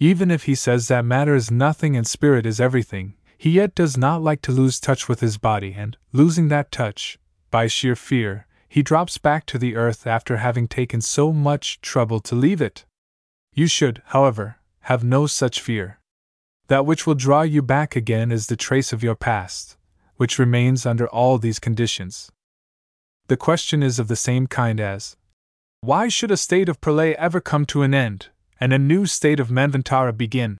Even 0.00 0.30
if 0.30 0.44
he 0.44 0.54
says 0.54 0.88
that 0.88 1.04
matter 1.04 1.34
is 1.34 1.50
nothing 1.50 1.96
and 1.96 2.06
spirit 2.06 2.46
is 2.46 2.60
everything, 2.60 3.14
he 3.36 3.50
yet 3.50 3.74
does 3.74 3.96
not 3.96 4.22
like 4.22 4.42
to 4.42 4.52
lose 4.52 4.78
touch 4.78 5.08
with 5.08 5.20
his 5.20 5.38
body, 5.38 5.74
and, 5.76 5.96
losing 6.12 6.48
that 6.48 6.70
touch, 6.70 7.18
by 7.50 7.66
sheer 7.66 7.96
fear, 7.96 8.46
he 8.68 8.82
drops 8.82 9.18
back 9.18 9.46
to 9.46 9.58
the 9.58 9.74
earth 9.74 10.06
after 10.06 10.36
having 10.36 10.68
taken 10.68 11.00
so 11.00 11.32
much 11.32 11.80
trouble 11.80 12.20
to 12.20 12.34
leave 12.34 12.60
it. 12.60 12.84
You 13.54 13.66
should, 13.66 14.02
however, 14.06 14.56
have 14.82 15.02
no 15.02 15.26
such 15.26 15.60
fear. 15.60 15.98
That 16.68 16.86
which 16.86 17.06
will 17.06 17.14
draw 17.14 17.42
you 17.42 17.62
back 17.62 17.96
again 17.96 18.30
is 18.30 18.46
the 18.46 18.56
trace 18.56 18.92
of 18.92 19.02
your 19.02 19.14
past, 19.14 19.76
which 20.16 20.38
remains 20.38 20.84
under 20.84 21.08
all 21.08 21.38
these 21.38 21.58
conditions. 21.58 22.30
The 23.28 23.36
question 23.36 23.82
is 23.82 23.98
of 23.98 24.08
the 24.08 24.16
same 24.16 24.46
kind 24.46 24.80
as 24.80 25.16
Why 25.80 26.08
should 26.08 26.30
a 26.30 26.36
state 26.36 26.68
of 26.68 26.80
pralaya 26.80 27.14
ever 27.14 27.40
come 27.40 27.64
to 27.66 27.82
an 27.82 27.94
end, 27.94 28.28
and 28.60 28.72
a 28.72 28.78
new 28.78 29.06
state 29.06 29.40
of 29.40 29.50
Manvantara 29.50 30.16
begin? 30.16 30.58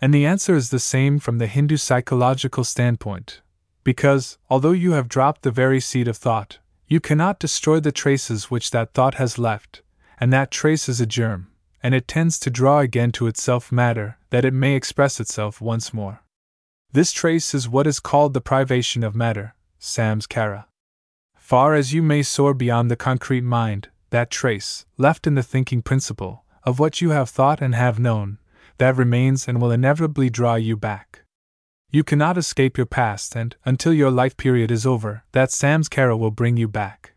And 0.00 0.14
the 0.14 0.24
answer 0.24 0.54
is 0.54 0.70
the 0.70 0.78
same 0.78 1.18
from 1.18 1.38
the 1.38 1.46
Hindu 1.46 1.76
psychological 1.76 2.64
standpoint. 2.64 3.42
Because, 3.84 4.38
although 4.48 4.72
you 4.72 4.92
have 4.92 5.08
dropped 5.08 5.42
the 5.42 5.50
very 5.50 5.80
seed 5.80 6.08
of 6.08 6.16
thought, 6.16 6.58
you 6.86 7.00
cannot 7.00 7.38
destroy 7.38 7.80
the 7.80 7.92
traces 7.92 8.50
which 8.50 8.70
that 8.70 8.94
thought 8.94 9.14
has 9.14 9.38
left, 9.38 9.82
and 10.18 10.32
that 10.32 10.50
trace 10.50 10.88
is 10.88 11.00
a 11.00 11.06
germ, 11.06 11.48
and 11.82 11.94
it 11.94 12.08
tends 12.08 12.38
to 12.40 12.50
draw 12.50 12.80
again 12.80 13.12
to 13.12 13.26
itself 13.26 13.70
matter, 13.70 14.18
that 14.30 14.44
it 14.44 14.52
may 14.52 14.74
express 14.74 15.20
itself 15.20 15.60
once 15.60 15.94
more. 15.94 16.22
This 16.92 17.12
trace 17.12 17.54
is 17.54 17.68
what 17.68 17.86
is 17.86 18.00
called 18.00 18.34
the 18.34 18.40
privation 18.40 19.04
of 19.04 19.14
matter, 19.14 19.54
samskara. 19.80 20.64
Far 21.36 21.74
as 21.74 21.94
you 21.94 22.02
may 22.02 22.22
soar 22.22 22.54
beyond 22.54 22.90
the 22.90 22.96
concrete 22.96 23.42
mind, 23.44 23.88
that 24.10 24.30
trace, 24.30 24.84
left 24.98 25.26
in 25.26 25.36
the 25.36 25.42
thinking 25.42 25.82
principle, 25.82 26.44
of 26.64 26.78
what 26.78 27.00
you 27.00 27.10
have 27.10 27.30
thought 27.30 27.60
and 27.60 27.74
have 27.74 27.98
known, 27.98 28.38
that 28.78 28.96
remains 28.96 29.46
and 29.48 29.60
will 29.60 29.70
inevitably 29.70 30.30
draw 30.30 30.54
you 30.54 30.76
back. 30.76 31.22
You 31.90 32.04
cannot 32.04 32.38
escape 32.38 32.76
your 32.76 32.86
past, 32.86 33.34
and, 33.34 33.56
until 33.64 33.92
your 33.92 34.10
life 34.10 34.36
period 34.36 34.70
is 34.70 34.86
over, 34.86 35.24
that 35.32 35.50
samskara 35.50 36.18
will 36.18 36.30
bring 36.30 36.56
you 36.56 36.68
back. 36.68 37.14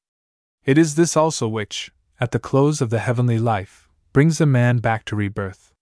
It 0.65 0.77
is 0.77 0.95
this 0.95 1.15
also 1.15 1.47
which, 1.47 1.91
at 2.19 2.31
the 2.31 2.39
close 2.39 2.81
of 2.81 2.89
the 2.89 2.99
heavenly 2.99 3.37
life, 3.37 3.87
brings 4.13 4.41
a 4.41 4.45
man 4.45 4.77
back 4.77 5.05
to 5.05 5.15
rebirth. 5.15 5.73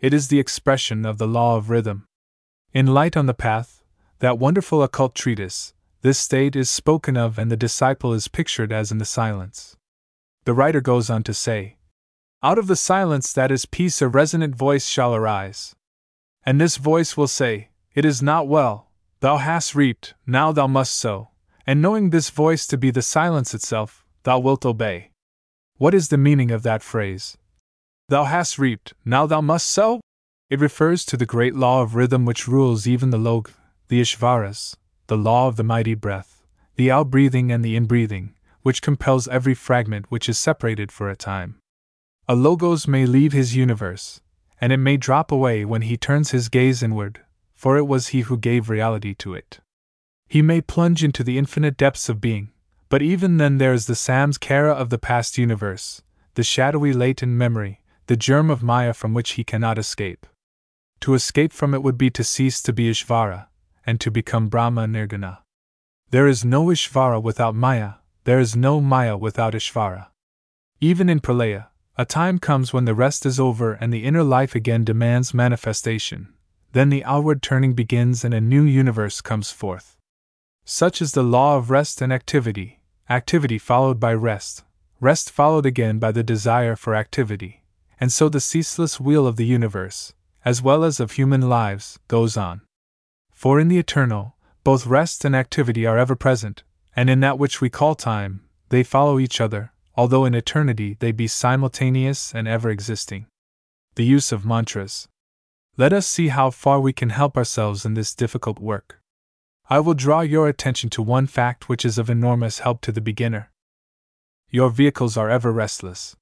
It 0.00 0.14
is 0.14 0.28
the 0.28 0.38
expression 0.38 1.04
of 1.04 1.18
the 1.18 1.28
law 1.28 1.56
of 1.56 1.70
rhythm. 1.70 2.06
In 2.72 2.86
Light 2.86 3.16
on 3.16 3.26
the 3.26 3.34
Path, 3.34 3.82
that 4.20 4.38
wonderful 4.38 4.82
occult 4.82 5.14
treatise, 5.14 5.74
this 6.02 6.18
state 6.18 6.56
is 6.56 6.70
spoken 6.70 7.16
of 7.16 7.38
and 7.38 7.50
the 7.50 7.56
disciple 7.56 8.12
is 8.12 8.28
pictured 8.28 8.72
as 8.72 8.90
in 8.90 8.98
the 8.98 9.04
silence. 9.04 9.76
The 10.44 10.54
writer 10.54 10.80
goes 10.80 11.10
on 11.10 11.22
to 11.24 11.34
say 11.34 11.76
Out 12.44 12.58
of 12.58 12.66
the 12.66 12.74
silence 12.74 13.32
that 13.34 13.52
is 13.52 13.66
peace 13.66 14.02
a 14.02 14.08
resonant 14.08 14.56
voice 14.56 14.88
shall 14.88 15.14
arise. 15.14 15.76
And 16.44 16.60
this 16.60 16.76
voice 16.76 17.16
will 17.16 17.28
say, 17.28 17.68
It 17.94 18.04
is 18.04 18.20
not 18.20 18.48
well, 18.48 18.90
thou 19.20 19.36
hast 19.36 19.76
reaped, 19.76 20.14
now 20.26 20.50
thou 20.50 20.66
must 20.66 20.96
sow, 20.96 21.30
and 21.68 21.80
knowing 21.80 22.10
this 22.10 22.30
voice 22.30 22.66
to 22.66 22.76
be 22.76 22.90
the 22.90 23.00
silence 23.00 23.54
itself, 23.54 24.04
thou 24.24 24.40
wilt 24.40 24.66
obey. 24.66 25.10
What 25.78 25.94
is 25.94 26.08
the 26.08 26.18
meaning 26.18 26.50
of 26.50 26.64
that 26.64 26.82
phrase? 26.82 27.38
Thou 28.08 28.24
hast 28.24 28.58
reaped, 28.58 28.92
now 29.04 29.24
thou 29.26 29.40
must 29.40 29.70
sow? 29.70 30.00
It 30.50 30.58
refers 30.58 31.04
to 31.06 31.16
the 31.16 31.24
great 31.24 31.54
law 31.54 31.80
of 31.82 31.94
rhythm 31.94 32.24
which 32.24 32.48
rules 32.48 32.88
even 32.88 33.10
the 33.10 33.18
Logoi, 33.18 33.52
the 33.86 34.00
Ishvaras, 34.00 34.74
the 35.06 35.16
law 35.16 35.46
of 35.46 35.54
the 35.54 35.62
mighty 35.62 35.94
breath, 35.94 36.44
the 36.74 36.90
outbreathing 36.90 37.52
and 37.52 37.64
the 37.64 37.76
inbreathing, 37.76 38.34
which 38.62 38.82
compels 38.82 39.28
every 39.28 39.54
fragment 39.54 40.06
which 40.08 40.28
is 40.28 40.40
separated 40.40 40.90
for 40.90 41.08
a 41.08 41.14
time. 41.14 41.61
A 42.32 42.34
logos 42.34 42.88
may 42.88 43.04
leave 43.04 43.34
his 43.34 43.54
universe, 43.54 44.22
and 44.58 44.72
it 44.72 44.78
may 44.78 44.96
drop 44.96 45.30
away 45.30 45.66
when 45.66 45.82
he 45.82 45.98
turns 45.98 46.30
his 46.30 46.48
gaze 46.48 46.82
inward, 46.82 47.20
for 47.52 47.76
it 47.76 47.86
was 47.86 48.08
he 48.08 48.22
who 48.22 48.38
gave 48.38 48.70
reality 48.70 49.12
to 49.16 49.34
it. 49.34 49.60
He 50.28 50.40
may 50.40 50.62
plunge 50.62 51.04
into 51.04 51.22
the 51.22 51.36
infinite 51.36 51.76
depths 51.76 52.08
of 52.08 52.22
being, 52.22 52.50
but 52.88 53.02
even 53.02 53.36
then 53.36 53.58
there 53.58 53.74
is 53.74 53.84
the 53.84 53.92
samskara 53.92 54.72
of 54.72 54.88
the 54.88 54.96
past 54.96 55.36
universe, 55.36 56.00
the 56.32 56.42
shadowy 56.42 56.94
latent 56.94 57.32
memory, 57.32 57.82
the 58.06 58.16
germ 58.16 58.48
of 58.48 58.62
Maya 58.62 58.94
from 58.94 59.12
which 59.12 59.32
he 59.32 59.44
cannot 59.44 59.76
escape. 59.76 60.26
To 61.00 61.12
escape 61.12 61.52
from 61.52 61.74
it 61.74 61.82
would 61.82 61.98
be 61.98 62.08
to 62.12 62.24
cease 62.24 62.62
to 62.62 62.72
be 62.72 62.90
Ishvara, 62.90 63.48
and 63.84 64.00
to 64.00 64.10
become 64.10 64.48
Brahma 64.48 64.86
Nirguna. 64.86 65.40
There 66.08 66.26
is 66.26 66.46
no 66.46 66.68
Ishvara 66.68 67.22
without 67.22 67.54
Maya, 67.54 67.96
there 68.24 68.40
is 68.40 68.56
no 68.56 68.80
Maya 68.80 69.18
without 69.18 69.52
Ishvara. 69.52 70.06
Even 70.80 71.10
in 71.10 71.20
Pralaya, 71.20 71.66
a 71.96 72.04
time 72.04 72.38
comes 72.38 72.72
when 72.72 72.86
the 72.86 72.94
rest 72.94 73.26
is 73.26 73.38
over 73.38 73.74
and 73.74 73.92
the 73.92 74.04
inner 74.04 74.22
life 74.22 74.54
again 74.54 74.84
demands 74.84 75.34
manifestation. 75.34 76.32
Then 76.72 76.88
the 76.88 77.04
outward 77.04 77.42
turning 77.42 77.74
begins 77.74 78.24
and 78.24 78.32
a 78.32 78.40
new 78.40 78.62
universe 78.62 79.20
comes 79.20 79.50
forth. 79.50 79.98
Such 80.64 81.02
is 81.02 81.12
the 81.12 81.22
law 81.22 81.56
of 81.56 81.70
rest 81.70 82.00
and 82.00 82.12
activity 82.12 82.78
activity 83.10 83.58
followed 83.58 84.00
by 84.00 84.14
rest, 84.14 84.64
rest 84.98 85.30
followed 85.30 85.66
again 85.66 85.98
by 85.98 86.10
the 86.12 86.22
desire 86.22 86.74
for 86.74 86.94
activity, 86.94 87.62
and 88.00 88.10
so 88.10 88.28
the 88.28 88.40
ceaseless 88.40 88.98
wheel 88.98 89.26
of 89.26 89.36
the 89.36 89.44
universe, 89.44 90.14
as 90.46 90.62
well 90.62 90.82
as 90.82 90.98
of 90.98 91.12
human 91.12 91.42
lives, 91.42 91.98
goes 92.08 92.38
on. 92.38 92.62
For 93.30 93.60
in 93.60 93.68
the 93.68 93.78
eternal, 93.78 94.36
both 94.64 94.86
rest 94.86 95.24
and 95.26 95.36
activity 95.36 95.84
are 95.84 95.98
ever 95.98 96.16
present, 96.16 96.62
and 96.96 97.10
in 97.10 97.20
that 97.20 97.38
which 97.38 97.60
we 97.60 97.68
call 97.68 97.94
time, 97.94 98.42
they 98.70 98.82
follow 98.82 99.18
each 99.18 99.40
other, 99.40 99.72
although 99.94 100.24
in 100.24 100.34
eternity 100.34 100.96
they 101.00 101.12
be 101.12 101.26
simultaneous 101.26 102.34
and 102.34 102.48
ever 102.48 102.70
existing. 102.70 103.26
The 103.94 104.04
use 104.04 104.32
of 104.32 104.44
mantras. 104.44 105.08
Let 105.76 105.92
us 105.92 106.06
see 106.06 106.28
how 106.28 106.50
far 106.50 106.80
we 106.80 106.92
can 106.92 107.10
help 107.10 107.36
ourselves 107.36 107.84
in 107.84 107.94
this 107.94 108.14
difficult 108.14 108.58
work. 108.58 109.00
I 109.70 109.80
will 109.80 109.94
draw 109.94 110.20
your 110.20 110.48
attention 110.48 110.90
to 110.90 111.02
one 111.02 111.26
fact 111.26 111.68
which 111.68 111.84
is 111.84 111.98
of 111.98 112.10
enormous 112.10 112.58
help 112.58 112.80
to 112.82 112.92
the 112.92 113.00
beginner. 113.00 113.50
Your 114.50 114.70
vehicles 114.70 115.16
are 115.16 115.30
ever 115.30 115.50
restless. 115.50 116.14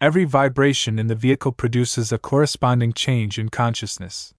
Every 0.00 0.24
vibration 0.24 0.98
in 0.98 1.06
the 1.06 1.14
vehicle 1.14 1.52
produces 1.52 2.12
a 2.12 2.18
corresponding 2.18 2.92
change 2.92 3.38
in 3.38 3.48
consciousness. 3.48 4.34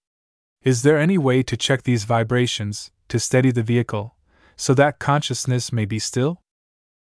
Is 0.64 0.84
there 0.84 0.98
any 0.98 1.18
way 1.18 1.44
to 1.44 1.58
check 1.58 1.84
these 1.84 2.04
vibrations, 2.04 2.92
to 3.10 3.20
steady 3.20 3.52
the 3.52 3.64
vehicle, 3.64 4.16
so 4.56 4.74
that 4.76 5.00
consciousness 5.00 5.74
may 5.74 5.86
be 5.86 6.00
still? 6.00 6.42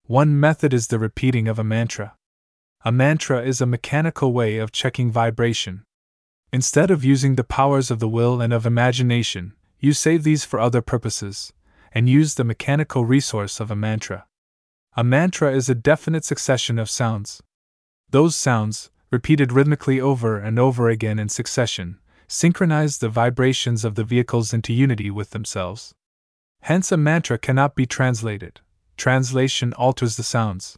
One 0.07 0.39
method 0.39 0.73
is 0.73 0.87
the 0.87 0.99
repeating 0.99 1.49
of 1.49 1.59
a 1.59 1.65
mantra. 1.65 2.15
A 2.85 2.93
mantra 2.93 3.43
is 3.43 3.59
a 3.59 3.65
mechanical 3.65 4.31
way 4.31 4.57
of 4.57 4.71
checking 4.71 5.11
vibration. 5.11 5.83
Instead 6.53 6.89
of 6.89 7.03
using 7.03 7.35
the 7.35 7.43
powers 7.43 7.91
of 7.91 7.99
the 7.99 8.07
will 8.07 8.39
and 8.39 8.53
of 8.53 8.65
imagination, 8.65 9.51
you 9.81 9.91
save 9.91 10.23
these 10.23 10.45
for 10.45 10.61
other 10.61 10.81
purposes, 10.81 11.51
and 11.91 12.07
use 12.07 12.35
the 12.35 12.45
mechanical 12.45 13.03
resource 13.03 13.59
of 13.59 13.69
a 13.69 13.75
mantra. 13.75 14.25
A 14.95 15.03
mantra 15.03 15.51
is 15.51 15.67
a 15.67 15.75
definite 15.75 16.23
succession 16.23 16.79
of 16.79 16.89
sounds. 16.89 17.43
Those 18.09 18.33
sounds, 18.33 18.89
repeated 19.11 19.51
rhythmically 19.51 19.99
over 19.99 20.39
and 20.39 20.57
over 20.57 20.87
again 20.87 21.19
in 21.19 21.27
succession, 21.27 21.99
synchronize 22.29 22.99
the 22.99 23.09
vibrations 23.09 23.83
of 23.83 23.95
the 23.95 24.05
vehicles 24.05 24.53
into 24.53 24.71
unity 24.71 25.11
with 25.11 25.31
themselves. 25.31 25.93
Hence, 26.61 26.93
a 26.93 26.97
mantra 26.97 27.37
cannot 27.37 27.75
be 27.75 27.85
translated 27.85 28.61
translation 28.97 29.73
alters 29.73 30.17
the 30.17 30.23
sounds. 30.23 30.77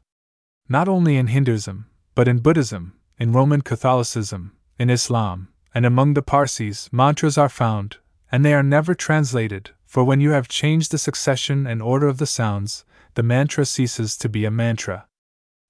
Not 0.67 0.88
only 0.88 1.17
in 1.17 1.27
Hinduism, 1.27 1.88
but 2.14 2.27
in 2.27 2.39
Buddhism, 2.39 2.93
in 3.17 3.31
Roman 3.31 3.61
Catholicism, 3.61 4.56
in 4.77 4.89
Islam, 4.89 5.48
and 5.73 5.85
among 5.85 6.14
the 6.14 6.22
Parsis, 6.22 6.91
mantras 6.91 7.38
are 7.38 7.49
found, 7.49 7.98
and 8.31 8.45
they 8.45 8.53
are 8.53 8.64
never 8.64 8.93
translated, 8.93 9.72
for 9.85 10.03
when 10.03 10.22
you 10.22 10.31
have 10.31 10.48
changed 10.48 10.91
the 10.91 10.98
succession 10.98 11.65
and 11.65 11.81
order 11.81 12.07
of 12.07 12.17
the 12.17 12.27
sounds, 12.27 12.85
the 13.15 13.23
mantra 13.23 13.65
ceases 13.65 14.15
to 14.17 14.30
be 14.30 14.45
a 14.45 14.51
mantra. 14.51 15.07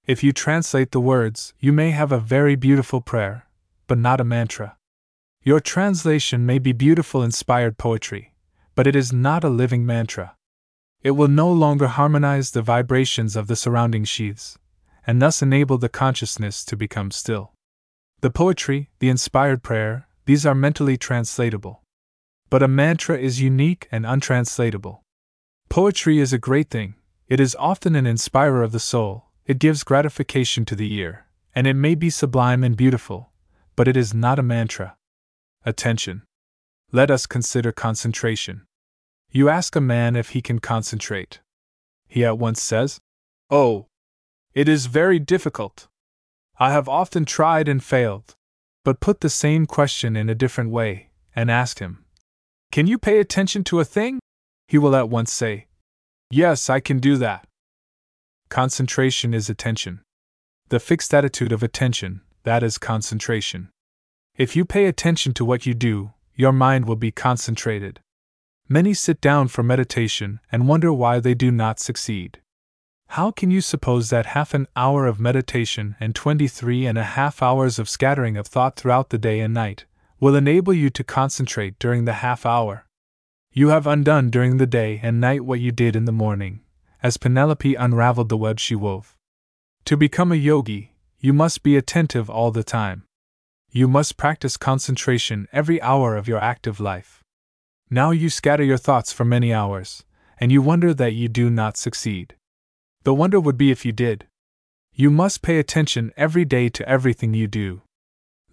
If 0.06 0.22
you 0.22 0.32
translate 0.32 0.90
the 0.90 1.00
words, 1.00 1.54
you 1.58 1.72
may 1.72 1.90
have 1.90 2.12
a 2.12 2.18
very 2.18 2.56
beautiful 2.56 3.00
prayer, 3.00 3.46
but 3.86 3.98
not 3.98 4.20
a 4.20 4.24
mantra. 4.24 4.76
Your 5.42 5.60
translation 5.60 6.44
may 6.44 6.58
be 6.58 6.72
beautiful 6.72 7.22
inspired 7.22 7.78
poetry, 7.78 8.34
but 8.74 8.86
it 8.86 8.94
is 8.94 9.12
not 9.12 9.44
a 9.44 9.48
living 9.48 9.86
mantra. 9.86 10.36
It 11.02 11.12
will 11.12 11.28
no 11.28 11.50
longer 11.50 11.86
harmonize 11.86 12.50
the 12.50 12.62
vibrations 12.62 13.36
of 13.36 13.46
the 13.46 13.56
surrounding 13.56 14.04
sheaths, 14.04 14.58
and 15.06 15.20
thus 15.20 15.40
enable 15.40 15.78
the 15.78 15.88
consciousness 15.88 16.64
to 16.66 16.76
become 16.76 17.10
still. 17.10 17.52
The 18.20 18.30
poetry, 18.30 18.90
the 18.98 19.08
inspired 19.08 19.62
prayer, 19.62 20.06
these 20.26 20.44
are 20.44 20.54
mentally 20.54 20.98
translatable. 20.98 21.82
But 22.50 22.62
a 22.62 22.68
mantra 22.68 23.16
is 23.16 23.40
unique 23.40 23.88
and 23.90 24.04
untranslatable. 24.04 25.02
Poetry 25.70 26.18
is 26.18 26.32
a 26.32 26.38
great 26.38 26.68
thing, 26.68 26.96
it 27.28 27.40
is 27.40 27.56
often 27.58 27.94
an 27.94 28.06
inspirer 28.06 28.62
of 28.62 28.72
the 28.72 28.80
soul, 28.80 29.26
it 29.46 29.58
gives 29.58 29.84
gratification 29.84 30.64
to 30.66 30.76
the 30.76 30.92
ear, 30.94 31.26
and 31.54 31.66
it 31.66 31.74
may 31.74 31.94
be 31.94 32.10
sublime 32.10 32.62
and 32.62 32.76
beautiful, 32.76 33.30
but 33.74 33.88
it 33.88 33.96
is 33.96 34.12
not 34.12 34.38
a 34.38 34.42
mantra. 34.42 34.96
Attention! 35.64 36.22
Let 36.92 37.10
us 37.10 37.26
consider 37.26 37.72
concentration. 37.72 38.66
You 39.32 39.48
ask 39.48 39.76
a 39.76 39.80
man 39.80 40.16
if 40.16 40.30
he 40.30 40.42
can 40.42 40.58
concentrate. 40.58 41.40
He 42.08 42.24
at 42.24 42.38
once 42.38 42.60
says, 42.60 43.00
Oh, 43.48 43.86
it 44.54 44.68
is 44.68 44.86
very 44.86 45.18
difficult. 45.20 45.86
I 46.58 46.72
have 46.72 46.88
often 46.88 47.24
tried 47.24 47.68
and 47.68 47.82
failed. 47.82 48.34
But 48.84 49.00
put 49.00 49.20
the 49.20 49.30
same 49.30 49.66
question 49.66 50.16
in 50.16 50.28
a 50.28 50.34
different 50.34 50.70
way, 50.70 51.10
and 51.36 51.50
ask 51.50 51.78
him, 51.78 52.04
Can 52.72 52.86
you 52.86 52.98
pay 52.98 53.18
attention 53.20 53.62
to 53.64 53.78
a 53.78 53.84
thing? 53.84 54.18
He 54.66 54.78
will 54.78 54.96
at 54.96 55.10
once 55.10 55.32
say, 55.32 55.66
Yes, 56.30 56.70
I 56.70 56.80
can 56.80 56.98
do 56.98 57.16
that. 57.18 57.46
Concentration 58.48 59.34
is 59.34 59.50
attention. 59.50 60.00
The 60.70 60.80
fixed 60.80 61.12
attitude 61.12 61.52
of 61.52 61.62
attention, 61.62 62.22
that 62.44 62.62
is 62.62 62.78
concentration. 62.78 63.68
If 64.36 64.56
you 64.56 64.64
pay 64.64 64.86
attention 64.86 65.34
to 65.34 65.44
what 65.44 65.66
you 65.66 65.74
do, 65.74 66.12
your 66.34 66.52
mind 66.52 66.86
will 66.86 66.96
be 66.96 67.12
concentrated. 67.12 68.00
Many 68.72 68.94
sit 68.94 69.20
down 69.20 69.48
for 69.48 69.64
meditation 69.64 70.38
and 70.52 70.68
wonder 70.68 70.92
why 70.92 71.18
they 71.18 71.34
do 71.34 71.50
not 71.50 71.80
succeed. 71.80 72.38
How 73.08 73.32
can 73.32 73.50
you 73.50 73.60
suppose 73.60 74.10
that 74.10 74.26
half 74.26 74.54
an 74.54 74.68
hour 74.76 75.08
of 75.08 75.18
meditation 75.18 75.96
and 75.98 76.14
twenty-three 76.14 76.86
and 76.86 76.96
a 76.96 77.02
half 77.02 77.42
hours 77.42 77.80
of 77.80 77.88
scattering 77.88 78.36
of 78.36 78.46
thought 78.46 78.76
throughout 78.76 79.10
the 79.10 79.18
day 79.18 79.40
and 79.40 79.52
night 79.52 79.86
will 80.20 80.36
enable 80.36 80.72
you 80.72 80.88
to 80.88 81.02
concentrate 81.02 81.80
during 81.80 82.04
the 82.04 82.22
half 82.22 82.46
hour? 82.46 82.86
You 83.52 83.70
have 83.70 83.88
undone 83.88 84.30
during 84.30 84.58
the 84.58 84.68
day 84.68 85.00
and 85.02 85.20
night 85.20 85.44
what 85.44 85.58
you 85.58 85.72
did 85.72 85.96
in 85.96 86.04
the 86.04 86.12
morning, 86.12 86.60
as 87.02 87.16
Penelope 87.16 87.74
unraveled 87.74 88.28
the 88.28 88.36
web 88.36 88.60
she 88.60 88.76
wove. 88.76 89.16
To 89.86 89.96
become 89.96 90.30
a 90.30 90.36
yogi, 90.36 90.94
you 91.18 91.32
must 91.32 91.64
be 91.64 91.76
attentive 91.76 92.30
all 92.30 92.52
the 92.52 92.62
time. 92.62 93.02
You 93.72 93.88
must 93.88 94.16
practice 94.16 94.56
concentration 94.56 95.48
every 95.52 95.82
hour 95.82 96.16
of 96.16 96.28
your 96.28 96.38
active 96.38 96.78
life. 96.78 97.19
Now 97.92 98.12
you 98.12 98.30
scatter 98.30 98.62
your 98.62 98.76
thoughts 98.76 99.12
for 99.12 99.24
many 99.24 99.52
hours, 99.52 100.04
and 100.38 100.52
you 100.52 100.62
wonder 100.62 100.94
that 100.94 101.14
you 101.14 101.28
do 101.28 101.50
not 101.50 101.76
succeed. 101.76 102.36
The 103.02 103.12
wonder 103.12 103.40
would 103.40 103.58
be 103.58 103.72
if 103.72 103.84
you 103.84 103.90
did. 103.90 104.26
You 104.94 105.10
must 105.10 105.42
pay 105.42 105.58
attention 105.58 106.12
every 106.16 106.44
day 106.44 106.68
to 106.68 106.88
everything 106.88 107.34
you 107.34 107.48
do. 107.48 107.82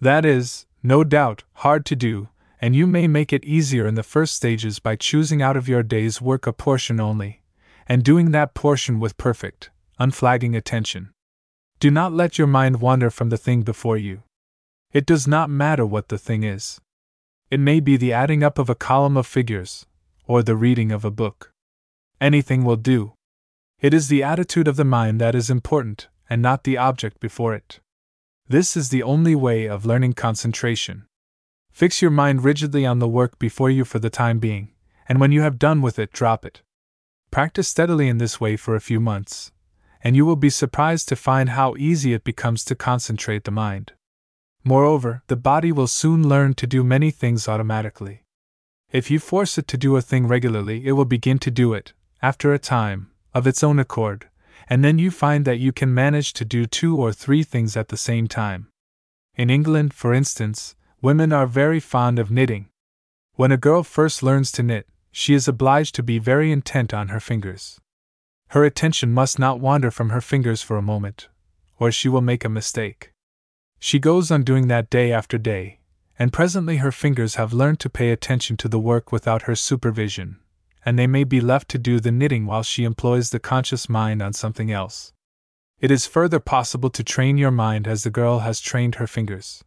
That 0.00 0.24
is, 0.24 0.66
no 0.82 1.04
doubt, 1.04 1.44
hard 1.54 1.86
to 1.86 1.94
do, 1.94 2.30
and 2.60 2.74
you 2.74 2.86
may 2.86 3.06
make 3.06 3.32
it 3.32 3.44
easier 3.44 3.86
in 3.86 3.94
the 3.94 4.02
first 4.02 4.34
stages 4.34 4.80
by 4.80 4.96
choosing 4.96 5.40
out 5.40 5.56
of 5.56 5.68
your 5.68 5.84
day's 5.84 6.20
work 6.20 6.46
a 6.46 6.52
portion 6.52 6.98
only, 6.98 7.42
and 7.86 8.02
doing 8.02 8.32
that 8.32 8.54
portion 8.54 8.98
with 8.98 9.16
perfect, 9.16 9.70
unflagging 10.00 10.56
attention. 10.56 11.10
Do 11.78 11.92
not 11.92 12.12
let 12.12 12.38
your 12.38 12.48
mind 12.48 12.80
wander 12.80 13.08
from 13.08 13.28
the 13.28 13.36
thing 13.36 13.62
before 13.62 13.96
you. 13.96 14.24
It 14.92 15.06
does 15.06 15.28
not 15.28 15.48
matter 15.48 15.86
what 15.86 16.08
the 16.08 16.18
thing 16.18 16.42
is. 16.42 16.80
It 17.50 17.60
may 17.60 17.80
be 17.80 17.96
the 17.96 18.12
adding 18.12 18.42
up 18.42 18.58
of 18.58 18.68
a 18.68 18.74
column 18.74 19.16
of 19.16 19.26
figures, 19.26 19.86
or 20.26 20.42
the 20.42 20.56
reading 20.56 20.92
of 20.92 21.04
a 21.04 21.10
book. 21.10 21.50
Anything 22.20 22.62
will 22.62 22.76
do. 22.76 23.14
It 23.80 23.94
is 23.94 24.08
the 24.08 24.22
attitude 24.22 24.68
of 24.68 24.76
the 24.76 24.84
mind 24.84 25.18
that 25.20 25.34
is 25.34 25.48
important, 25.48 26.08
and 26.28 26.42
not 26.42 26.64
the 26.64 26.76
object 26.76 27.20
before 27.20 27.54
it. 27.54 27.80
This 28.46 28.76
is 28.76 28.90
the 28.90 29.02
only 29.02 29.34
way 29.34 29.66
of 29.66 29.86
learning 29.86 30.12
concentration. 30.12 31.06
Fix 31.70 32.02
your 32.02 32.10
mind 32.10 32.44
rigidly 32.44 32.84
on 32.84 32.98
the 32.98 33.08
work 33.08 33.38
before 33.38 33.70
you 33.70 33.84
for 33.84 33.98
the 33.98 34.10
time 34.10 34.38
being, 34.38 34.72
and 35.08 35.18
when 35.18 35.32
you 35.32 35.40
have 35.40 35.58
done 35.58 35.80
with 35.80 35.98
it, 35.98 36.12
drop 36.12 36.44
it. 36.44 36.60
Practice 37.30 37.68
steadily 37.68 38.08
in 38.08 38.18
this 38.18 38.40
way 38.40 38.56
for 38.56 38.74
a 38.74 38.80
few 38.80 39.00
months, 39.00 39.52
and 40.02 40.16
you 40.16 40.26
will 40.26 40.36
be 40.36 40.50
surprised 40.50 41.08
to 41.08 41.16
find 41.16 41.50
how 41.50 41.74
easy 41.78 42.12
it 42.12 42.24
becomes 42.24 42.64
to 42.64 42.74
concentrate 42.74 43.44
the 43.44 43.50
mind. 43.50 43.92
Moreover, 44.64 45.22
the 45.28 45.36
body 45.36 45.72
will 45.72 45.86
soon 45.86 46.28
learn 46.28 46.54
to 46.54 46.66
do 46.66 46.84
many 46.84 47.10
things 47.10 47.48
automatically. 47.48 48.24
If 48.90 49.10
you 49.10 49.18
force 49.18 49.58
it 49.58 49.68
to 49.68 49.76
do 49.76 49.96
a 49.96 50.02
thing 50.02 50.26
regularly, 50.26 50.86
it 50.86 50.92
will 50.92 51.04
begin 51.04 51.38
to 51.40 51.50
do 51.50 51.74
it, 51.74 51.92
after 52.22 52.52
a 52.52 52.58
time, 52.58 53.10
of 53.34 53.46
its 53.46 53.62
own 53.62 53.78
accord, 53.78 54.28
and 54.68 54.84
then 54.84 54.98
you 54.98 55.10
find 55.10 55.44
that 55.44 55.58
you 55.58 55.72
can 55.72 55.92
manage 55.94 56.32
to 56.34 56.44
do 56.44 56.66
two 56.66 56.96
or 56.96 57.12
three 57.12 57.42
things 57.42 57.76
at 57.76 57.88
the 57.88 57.96
same 57.96 58.26
time. 58.26 58.68
In 59.36 59.50
England, 59.50 59.94
for 59.94 60.12
instance, 60.12 60.74
women 61.00 61.32
are 61.32 61.46
very 61.46 61.80
fond 61.80 62.18
of 62.18 62.30
knitting. 62.30 62.68
When 63.34 63.52
a 63.52 63.56
girl 63.56 63.82
first 63.82 64.22
learns 64.22 64.50
to 64.52 64.62
knit, 64.62 64.88
she 65.12 65.34
is 65.34 65.48
obliged 65.48 65.94
to 65.94 66.02
be 66.02 66.18
very 66.18 66.50
intent 66.50 66.92
on 66.92 67.08
her 67.08 67.20
fingers. 67.20 67.80
Her 68.48 68.64
attention 68.64 69.12
must 69.12 69.38
not 69.38 69.60
wander 69.60 69.90
from 69.90 70.10
her 70.10 70.20
fingers 70.20 70.62
for 70.62 70.76
a 70.76 70.82
moment, 70.82 71.28
or 71.78 71.92
she 71.92 72.08
will 72.08 72.20
make 72.20 72.44
a 72.44 72.48
mistake. 72.48 73.12
She 73.80 73.98
goes 73.98 74.30
on 74.30 74.42
doing 74.42 74.68
that 74.68 74.90
day 74.90 75.12
after 75.12 75.38
day, 75.38 75.80
and 76.18 76.32
presently 76.32 76.78
her 76.78 76.92
fingers 76.92 77.36
have 77.36 77.52
learned 77.52 77.80
to 77.80 77.90
pay 77.90 78.10
attention 78.10 78.56
to 78.58 78.68
the 78.68 78.78
work 78.78 79.12
without 79.12 79.42
her 79.42 79.54
supervision, 79.54 80.40
and 80.84 80.98
they 80.98 81.06
may 81.06 81.24
be 81.24 81.40
left 81.40 81.68
to 81.70 81.78
do 81.78 82.00
the 82.00 82.12
knitting 82.12 82.44
while 82.44 82.62
she 82.62 82.84
employs 82.84 83.30
the 83.30 83.38
conscious 83.38 83.88
mind 83.88 84.20
on 84.20 84.32
something 84.32 84.70
else. 84.70 85.12
It 85.80 85.92
is 85.92 86.06
further 86.06 86.40
possible 86.40 86.90
to 86.90 87.04
train 87.04 87.38
your 87.38 87.52
mind 87.52 87.86
as 87.86 88.02
the 88.02 88.10
girl 88.10 88.40
has 88.40 88.60
trained 88.60 88.96
her 88.96 89.06
fingers. 89.06 89.62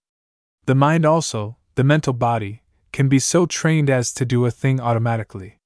The 0.66 0.76
mind 0.76 1.06
also, 1.06 1.58
the 1.76 1.86
mental 1.86 2.14
body, 2.14 2.64
can 2.92 3.08
be 3.08 3.20
so 3.20 3.46
trained 3.46 3.90
as 3.90 4.12
to 4.14 4.26
do 4.26 4.46
a 4.46 4.52
thing 4.52 4.82
automatically. 4.82 5.58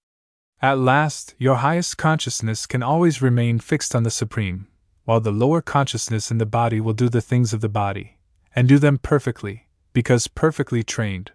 At 0.62 0.78
last, 0.78 1.34
your 1.40 1.56
highest 1.56 1.98
consciousness 1.98 2.68
can 2.68 2.84
always 2.84 3.22
remain 3.22 3.58
fixed 3.58 3.96
on 3.96 4.04
the 4.04 4.12
Supreme, 4.12 4.68
while 5.04 5.20
the 5.20 5.32
lower 5.32 5.62
consciousness 5.62 6.30
in 6.30 6.38
the 6.38 6.46
body 6.46 6.80
will 6.80 6.94
do 6.94 7.10
the 7.10 7.22
things 7.22 7.52
of 7.52 7.62
the 7.62 7.70
body, 7.70 8.18
and 8.56 8.68
do 8.68 8.80
them 8.80 8.98
perfectly, 8.98 9.68
because 9.94 10.28
perfectly 10.28 10.82
trained. 10.82 11.32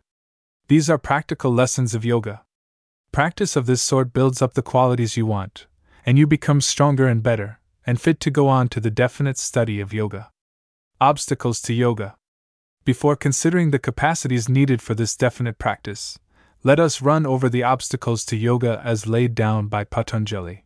These 0.69 0.89
are 0.89 0.99
practical 0.99 1.53
lessons 1.53 1.95
of 1.95 2.05
yoga. 2.05 2.43
Practice 3.13 3.57
of 3.57 3.67
this 3.67 3.83
sort 3.83 4.13
builds 4.13 4.41
up 4.41 4.55
the 4.55 4.63
qualities 4.63 5.17
you 5.17 5.27
want, 5.27 5.67
and 6.07 6.19
you 6.19 6.27
become 6.27 6.61
stronger 6.61 7.07
and 7.07 7.23
better, 7.23 7.61
and 7.87 8.01
fit 8.01 8.21
to 8.21 8.31
go 8.31 8.49
on 8.49 8.69
to 8.69 8.81
the 8.81 8.91
definite 8.91 9.37
study 9.37 9.81
of 9.81 9.93
yoga. 9.93 10.31
Obstacles 11.01 11.61
to 11.63 11.75
yoga. 11.75 12.17
Before 12.85 13.17
considering 13.17 13.71
the 13.71 13.79
capacities 13.79 14.49
needed 14.49 14.81
for 14.81 14.95
this 14.95 15.17
definite 15.17 15.59
practice, 15.59 16.19
let 16.63 16.81
us 16.81 17.03
run 17.03 17.27
over 17.27 17.49
the 17.49 17.63
obstacles 17.63 18.25
to 18.27 18.37
yoga 18.37 18.81
as 18.85 19.07
laid 19.07 19.35
down 19.35 19.69
by 19.69 19.85
Patanjali. 19.85 20.65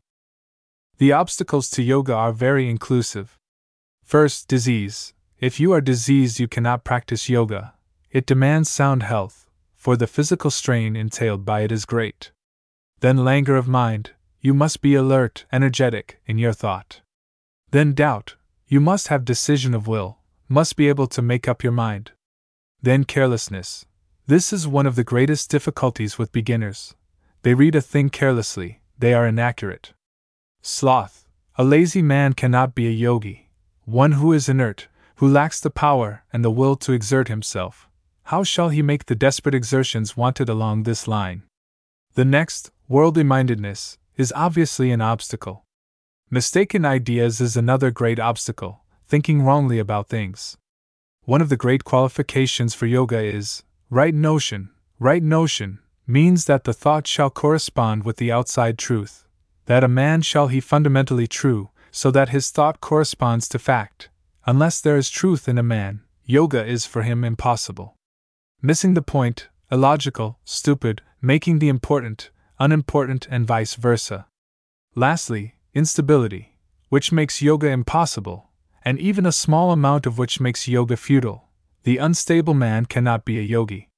The 0.99 1.13
obstacles 1.13 1.71
to 1.71 1.83
yoga 1.83 2.15
are 2.15 2.33
very 2.33 2.69
inclusive. 2.69 3.39
First, 4.03 4.49
disease. 4.49 5.15
If 5.41 5.59
you 5.59 5.73
are 5.73 5.81
diseased, 5.81 6.39
you 6.39 6.49
cannot 6.49 6.85
practice 6.85 7.29
yoga. 7.29 7.75
It 8.11 8.27
demands 8.27 8.71
sound 8.71 9.03
health, 9.03 9.51
for 9.75 9.97
the 9.97 10.07
physical 10.07 10.51
strain 10.51 10.95
entailed 10.95 11.45
by 11.45 11.61
it 11.63 11.73
is 11.73 11.85
great. 11.85 12.31
Then, 13.01 13.25
languor 13.25 13.57
of 13.57 13.69
mind. 13.69 14.13
You 14.41 14.55
must 14.55 14.81
be 14.81 14.95
alert, 14.95 15.47
energetic 15.51 16.21
in 16.27 16.39
your 16.39 16.53
thought. 16.53 17.01
Then, 17.71 17.93
doubt. 17.93 18.37
You 18.69 18.81
must 18.81 19.09
have 19.09 19.25
decision 19.25 19.75
of 19.75 19.87
will, 19.87 20.19
must 20.49 20.77
be 20.77 20.89
able 20.89 21.07
to 21.09 21.23
make 21.23 21.49
up 21.49 21.63
your 21.63 21.73
mind. 21.73 22.13
Then 22.81 23.05
carelessness. 23.05 23.87
This 24.27 24.53
is 24.53 24.67
one 24.67 24.87
of 24.87 24.97
the 24.97 25.05
greatest 25.05 25.51
difficulties 25.51 26.19
with 26.19 26.33
beginners. 26.33 26.95
They 27.43 27.55
read 27.55 27.75
a 27.75 27.81
thing 27.81 28.09
carelessly, 28.09 28.81
they 28.99 29.13
are 29.13 29.27
inaccurate. 29.27 29.93
Sloth. 30.63 31.27
A 31.57 31.65
lazy 31.65 32.03
man 32.03 32.33
cannot 32.33 32.75
be 32.75 32.87
a 32.87 32.91
yogi. 32.91 33.51
One 33.85 34.13
who 34.13 34.33
is 34.33 34.49
inert, 34.49 34.89
who 35.17 35.29
lacks 35.29 35.61
the 35.61 35.71
power 35.71 36.25
and 36.33 36.45
the 36.45 36.51
will 36.51 36.77
to 36.77 36.93
exert 36.93 37.29
himself. 37.29 37.89
How 38.25 38.43
shall 38.43 38.71
he 38.71 38.83
make 38.83 39.07
the 39.07 39.15
desperate 39.15 39.55
exertions 39.55 40.17
wanted 40.17 40.49
along 40.49 40.83
this 40.83 41.07
line? 41.07 41.43
The 42.15 42.25
next, 42.25 42.71
worldly 42.89 43.25
mindedness, 43.25 43.99
is 44.17 44.33
obviously 44.35 44.91
an 44.91 45.01
obstacle. 45.01 45.65
Mistaken 46.31 46.85
ideas 46.85 47.41
is 47.41 47.57
another 47.57 47.91
great 47.91 48.19
obstacle 48.19 48.85
thinking 49.07 49.43
wrongly 49.43 49.79
about 49.79 50.09
things. 50.09 50.57
One 51.25 51.41
of 51.41 51.49
the 51.49 51.57
great 51.57 51.85
qualifications 51.85 52.75
for 52.75 52.87
yoga 52.87 53.21
is 53.21 53.63
right 53.91 54.15
notion. 54.15 54.71
Right 54.99 55.23
notion 55.23 55.81
means 56.07 56.47
that 56.47 56.65
the 56.65 56.73
thought 56.73 57.07
shall 57.07 57.31
correspond 57.31 58.05
with 58.05 58.17
the 58.17 58.33
outside 58.33 58.79
truth, 58.79 59.27
that 59.67 59.85
a 59.85 59.89
man 59.89 60.23
shall 60.23 60.49
he 60.49 60.61
fundamentally 60.61 61.27
true, 61.27 61.71
so 61.91 62.11
that 62.11 62.31
his 62.31 62.51
thought 62.51 62.81
corresponds 62.81 63.49
to 63.49 63.59
fact. 63.59 64.09
Unless 64.47 64.83
there 64.83 64.99
is 64.99 65.09
truth 65.09 65.49
in 65.49 65.57
a 65.57 65.63
man, 65.63 66.03
yoga 66.25 66.65
is 66.67 66.85
for 66.85 67.03
him 67.03 67.25
impossible. 67.25 67.97
Missing 68.61 68.93
the 68.93 69.01
point, 69.01 69.49
illogical, 69.73 70.39
stupid, 70.45 71.01
making 71.23 71.61
the 71.61 71.71
important, 71.71 72.31
unimportant, 72.59 73.27
and 73.31 73.47
vice 73.47 73.75
versa. 73.75 74.27
Lastly, 74.95 75.55
instability, 75.73 76.59
which 76.91 77.11
makes 77.11 77.41
yoga 77.41 77.69
impossible, 77.69 78.51
and 78.85 78.99
even 78.99 79.25
a 79.25 79.33
small 79.33 79.73
amount 79.73 80.05
of 80.05 80.19
which 80.19 80.41
makes 80.41 80.69
yoga 80.69 80.97
futile. 80.99 81.49
The 81.85 81.97
unstable 81.97 82.55
man 82.55 82.85
cannot 82.85 83.25
be 83.25 83.39
a 83.39 83.43
yogi. 83.43 83.89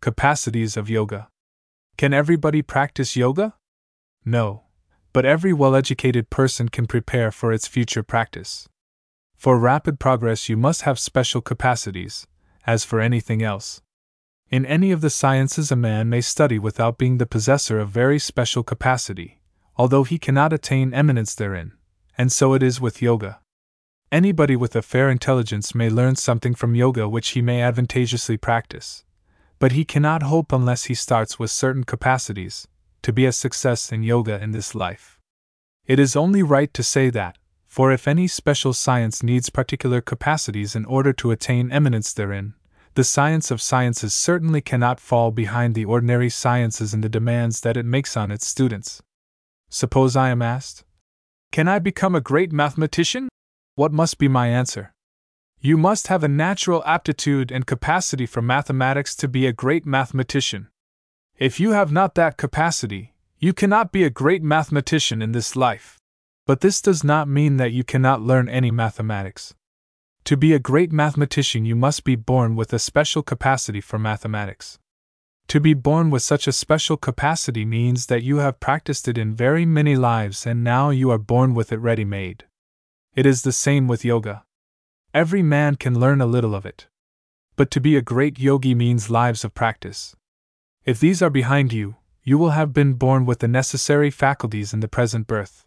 Capacities 0.00 0.76
of 0.76 0.90
yoga. 0.90 1.28
Can 1.96 2.12
everybody 2.12 2.60
practice 2.60 3.16
yoga? 3.16 3.54
No. 4.24 4.64
But 5.14 5.24
every 5.24 5.54
well 5.54 5.74
educated 5.74 6.28
person 6.28 6.68
can 6.68 6.86
prepare 6.86 7.32
for 7.32 7.52
its 7.52 7.66
future 7.66 8.02
practice. 8.02 8.68
For 9.38 9.56
rapid 9.56 10.00
progress, 10.00 10.48
you 10.48 10.56
must 10.56 10.82
have 10.82 10.98
special 10.98 11.40
capacities, 11.40 12.26
as 12.66 12.82
for 12.82 13.00
anything 13.00 13.40
else. 13.40 13.80
In 14.50 14.66
any 14.66 14.90
of 14.90 15.00
the 15.00 15.10
sciences, 15.10 15.70
a 15.70 15.76
man 15.76 16.08
may 16.08 16.20
study 16.20 16.58
without 16.58 16.98
being 16.98 17.18
the 17.18 17.26
possessor 17.26 17.78
of 17.78 17.88
very 17.88 18.18
special 18.18 18.64
capacity, 18.64 19.38
although 19.76 20.02
he 20.02 20.18
cannot 20.18 20.52
attain 20.52 20.92
eminence 20.92 21.36
therein, 21.36 21.72
and 22.16 22.32
so 22.32 22.52
it 22.52 22.64
is 22.64 22.80
with 22.80 23.00
yoga. 23.00 23.38
Anybody 24.10 24.56
with 24.56 24.74
a 24.74 24.82
fair 24.82 25.08
intelligence 25.08 25.72
may 25.72 25.88
learn 25.88 26.16
something 26.16 26.56
from 26.56 26.74
yoga 26.74 27.08
which 27.08 27.28
he 27.30 27.40
may 27.40 27.62
advantageously 27.62 28.38
practice. 28.38 29.04
But 29.60 29.72
he 29.72 29.84
cannot 29.84 30.24
hope 30.24 30.52
unless 30.52 30.84
he 30.84 30.94
starts 30.94 31.38
with 31.38 31.52
certain 31.52 31.84
capacities 31.84 32.66
to 33.02 33.12
be 33.12 33.24
a 33.24 33.32
success 33.32 33.92
in 33.92 34.02
yoga 34.02 34.42
in 34.42 34.50
this 34.50 34.74
life. 34.74 35.20
It 35.86 36.00
is 36.00 36.16
only 36.16 36.42
right 36.42 36.74
to 36.74 36.82
say 36.82 37.08
that, 37.10 37.38
for 37.68 37.92
if 37.92 38.08
any 38.08 38.26
special 38.26 38.72
science 38.72 39.22
needs 39.22 39.50
particular 39.50 40.00
capacities 40.00 40.74
in 40.74 40.86
order 40.86 41.12
to 41.12 41.30
attain 41.30 41.70
eminence 41.70 42.14
therein, 42.14 42.54
the 42.94 43.04
science 43.04 43.50
of 43.50 43.62
sciences 43.62 44.14
certainly 44.14 44.60
cannot 44.60 44.98
fall 44.98 45.30
behind 45.30 45.74
the 45.74 45.84
ordinary 45.84 46.30
sciences 46.30 46.94
in 46.94 47.02
the 47.02 47.08
demands 47.08 47.60
that 47.60 47.76
it 47.76 47.84
makes 47.84 48.16
on 48.16 48.32
its 48.32 48.46
students. 48.46 49.02
Suppose 49.68 50.16
I 50.16 50.30
am 50.30 50.42
asked, 50.42 50.82
Can 51.52 51.68
I 51.68 51.78
become 51.78 52.14
a 52.14 52.22
great 52.22 52.50
mathematician? 52.52 53.28
What 53.74 53.92
must 53.92 54.18
be 54.18 54.26
my 54.26 54.48
answer? 54.48 54.92
You 55.60 55.76
must 55.76 56.06
have 56.06 56.24
a 56.24 56.28
natural 56.28 56.82
aptitude 56.86 57.52
and 57.52 57.66
capacity 57.66 58.26
for 58.26 58.40
mathematics 58.40 59.14
to 59.16 59.28
be 59.28 59.46
a 59.46 59.52
great 59.52 59.84
mathematician. 59.84 60.68
If 61.36 61.60
you 61.60 61.72
have 61.72 61.92
not 61.92 62.14
that 62.14 62.38
capacity, 62.38 63.14
you 63.38 63.52
cannot 63.52 63.92
be 63.92 64.04
a 64.04 64.10
great 64.10 64.42
mathematician 64.42 65.20
in 65.20 65.32
this 65.32 65.54
life. 65.54 65.98
But 66.48 66.62
this 66.62 66.80
does 66.80 67.04
not 67.04 67.28
mean 67.28 67.58
that 67.58 67.72
you 67.72 67.84
cannot 67.84 68.22
learn 68.22 68.48
any 68.48 68.70
mathematics. 68.70 69.54
To 70.24 70.34
be 70.34 70.54
a 70.54 70.58
great 70.58 70.90
mathematician, 70.90 71.66
you 71.66 71.76
must 71.76 72.04
be 72.04 72.16
born 72.16 72.56
with 72.56 72.72
a 72.72 72.78
special 72.78 73.22
capacity 73.22 73.82
for 73.82 73.98
mathematics. 73.98 74.78
To 75.48 75.60
be 75.60 75.74
born 75.74 76.08
with 76.08 76.22
such 76.22 76.48
a 76.48 76.52
special 76.52 76.96
capacity 76.96 77.66
means 77.66 78.06
that 78.06 78.22
you 78.22 78.38
have 78.38 78.60
practiced 78.60 79.08
it 79.08 79.18
in 79.18 79.34
very 79.34 79.66
many 79.66 79.94
lives 79.94 80.46
and 80.46 80.64
now 80.64 80.88
you 80.88 81.10
are 81.10 81.18
born 81.18 81.52
with 81.52 81.70
it 81.70 81.80
ready 81.80 82.06
made. 82.06 82.46
It 83.14 83.26
is 83.26 83.42
the 83.42 83.52
same 83.52 83.86
with 83.86 84.02
yoga. 84.02 84.44
Every 85.12 85.42
man 85.42 85.74
can 85.74 86.00
learn 86.00 86.22
a 86.22 86.26
little 86.26 86.54
of 86.54 86.64
it. 86.64 86.86
But 87.56 87.70
to 87.72 87.80
be 87.80 87.94
a 87.94 88.00
great 88.00 88.38
yogi 88.38 88.74
means 88.74 89.10
lives 89.10 89.44
of 89.44 89.52
practice. 89.52 90.16
If 90.86 90.98
these 90.98 91.20
are 91.20 91.28
behind 91.28 91.74
you, 91.74 91.96
you 92.22 92.38
will 92.38 92.56
have 92.56 92.72
been 92.72 92.94
born 92.94 93.26
with 93.26 93.40
the 93.40 93.48
necessary 93.48 94.10
faculties 94.10 94.72
in 94.72 94.80
the 94.80 94.88
present 94.88 95.26
birth. 95.26 95.66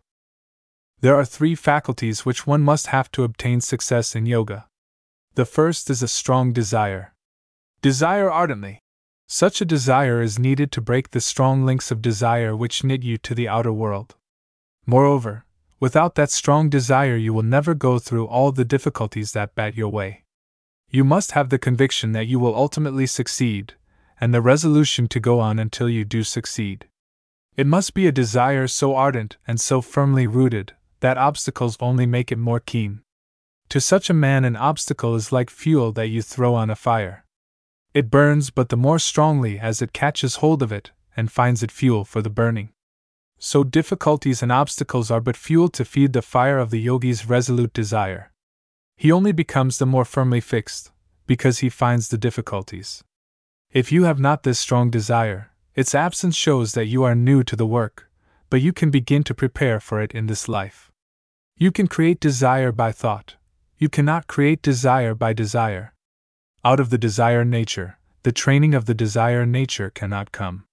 There 1.01 1.15
are 1.15 1.25
three 1.25 1.55
faculties 1.55 2.25
which 2.25 2.47
one 2.47 2.61
must 2.61 2.87
have 2.87 3.11
to 3.11 3.23
obtain 3.23 3.61
success 3.61 4.15
in 4.15 4.25
yoga. 4.25 4.67
The 5.35 5.45
first 5.45 5.89
is 5.89 6.01
a 6.01 6.07
strong 6.07 6.53
desire. 6.53 7.13
Desire 7.81 8.31
ardently. 8.31 8.79
Such 9.27 9.61
a 9.61 9.65
desire 9.65 10.21
is 10.21 10.37
needed 10.37 10.71
to 10.73 10.81
break 10.81 11.11
the 11.11 11.21
strong 11.21 11.65
links 11.65 11.91
of 11.91 12.01
desire 12.01 12.55
which 12.55 12.83
knit 12.83 13.03
you 13.03 13.17
to 13.19 13.35
the 13.35 13.47
outer 13.47 13.73
world. 13.73 14.15
Moreover, 14.85 15.45
Without 15.81 16.13
that 16.13 16.29
strong 16.29 16.69
desire, 16.69 17.15
you 17.15 17.33
will 17.33 17.41
never 17.41 17.73
go 17.73 17.97
through 17.97 18.27
all 18.27 18.51
the 18.51 18.63
difficulties 18.63 19.31
that 19.31 19.55
bat 19.55 19.75
your 19.75 19.89
way. 19.89 20.23
You 20.91 21.03
must 21.03 21.31
have 21.31 21.49
the 21.49 21.57
conviction 21.57 22.11
that 22.11 22.27
you 22.27 22.37
will 22.37 22.55
ultimately 22.55 23.07
succeed, 23.07 23.73
and 24.19 24.31
the 24.31 24.43
resolution 24.43 25.07
to 25.07 25.19
go 25.19 25.39
on 25.39 25.57
until 25.57 25.89
you 25.89 26.05
do 26.05 26.23
succeed. 26.23 26.85
It 27.57 27.65
must 27.65 27.95
be 27.95 28.05
a 28.05 28.11
desire 28.11 28.67
so 28.67 28.93
ardent 28.93 29.37
and 29.47 29.59
so 29.59 29.81
firmly 29.81 30.27
rooted 30.27 30.73
that 31.01 31.17
obstacles 31.17 31.77
only 31.79 32.05
make 32.05 32.31
it 32.31 32.37
more 32.37 32.59
keen. 32.59 33.01
To 33.69 33.79
such 33.79 34.09
a 34.09 34.13
man, 34.13 34.43
an 34.45 34.55
obstacle 34.55 35.15
is 35.15 35.31
like 35.31 35.49
fuel 35.49 35.91
that 35.93 36.07
you 36.07 36.21
throw 36.21 36.55
on 36.55 36.69
a 36.69 36.75
fire. 36.75 37.25
It 37.93 38.09
burns 38.09 38.49
but 38.49 38.69
the 38.69 38.77
more 38.77 38.99
strongly 38.99 39.59
as 39.59 39.81
it 39.81 39.93
catches 39.93 40.35
hold 40.37 40.63
of 40.63 40.71
it 40.71 40.91
and 41.15 41.31
finds 41.31 41.61
it 41.61 41.71
fuel 41.71 42.05
for 42.05 42.21
the 42.21 42.29
burning. 42.29 42.69
So 43.37 43.63
difficulties 43.63 44.41
and 44.41 44.51
obstacles 44.51 45.09
are 45.09 45.19
but 45.19 45.35
fuel 45.35 45.67
to 45.69 45.83
feed 45.83 46.13
the 46.13 46.21
fire 46.21 46.59
of 46.59 46.69
the 46.69 46.79
yogi's 46.79 47.27
resolute 47.27 47.73
desire. 47.73 48.31
He 48.95 49.11
only 49.11 49.31
becomes 49.31 49.77
the 49.77 49.87
more 49.87 50.05
firmly 50.05 50.41
fixed, 50.41 50.91
because 51.25 51.59
he 51.59 51.69
finds 51.69 52.09
the 52.09 52.19
difficulties. 52.19 53.03
If 53.71 53.91
you 53.91 54.03
have 54.03 54.19
not 54.19 54.43
this 54.43 54.59
strong 54.59 54.91
desire, 54.91 55.51
its 55.73 55.95
absence 55.95 56.35
shows 56.35 56.73
that 56.73 56.85
you 56.85 57.03
are 57.03 57.15
new 57.15 57.43
to 57.45 57.55
the 57.55 57.65
work, 57.65 58.09
but 58.49 58.61
you 58.61 58.73
can 58.73 58.91
begin 58.91 59.23
to 59.23 59.33
prepare 59.33 59.79
for 59.79 60.01
it 60.01 60.11
in 60.11 60.27
this 60.27 60.47
life. 60.47 60.90
You 61.61 61.71
can 61.71 61.85
create 61.85 62.19
desire 62.19 62.71
by 62.71 62.91
thought. 62.91 63.35
You 63.77 63.87
cannot 63.87 64.25
create 64.25 64.63
desire 64.63 65.13
by 65.13 65.33
desire. 65.33 65.93
Out 66.65 66.79
of 66.79 66.89
the 66.89 66.97
desire 66.97 67.45
nature, 67.45 67.99
the 68.23 68.31
training 68.31 68.73
of 68.73 68.85
the 68.85 68.95
desire 68.95 69.45
nature 69.45 69.91
cannot 69.91 70.31
come. 70.31 70.63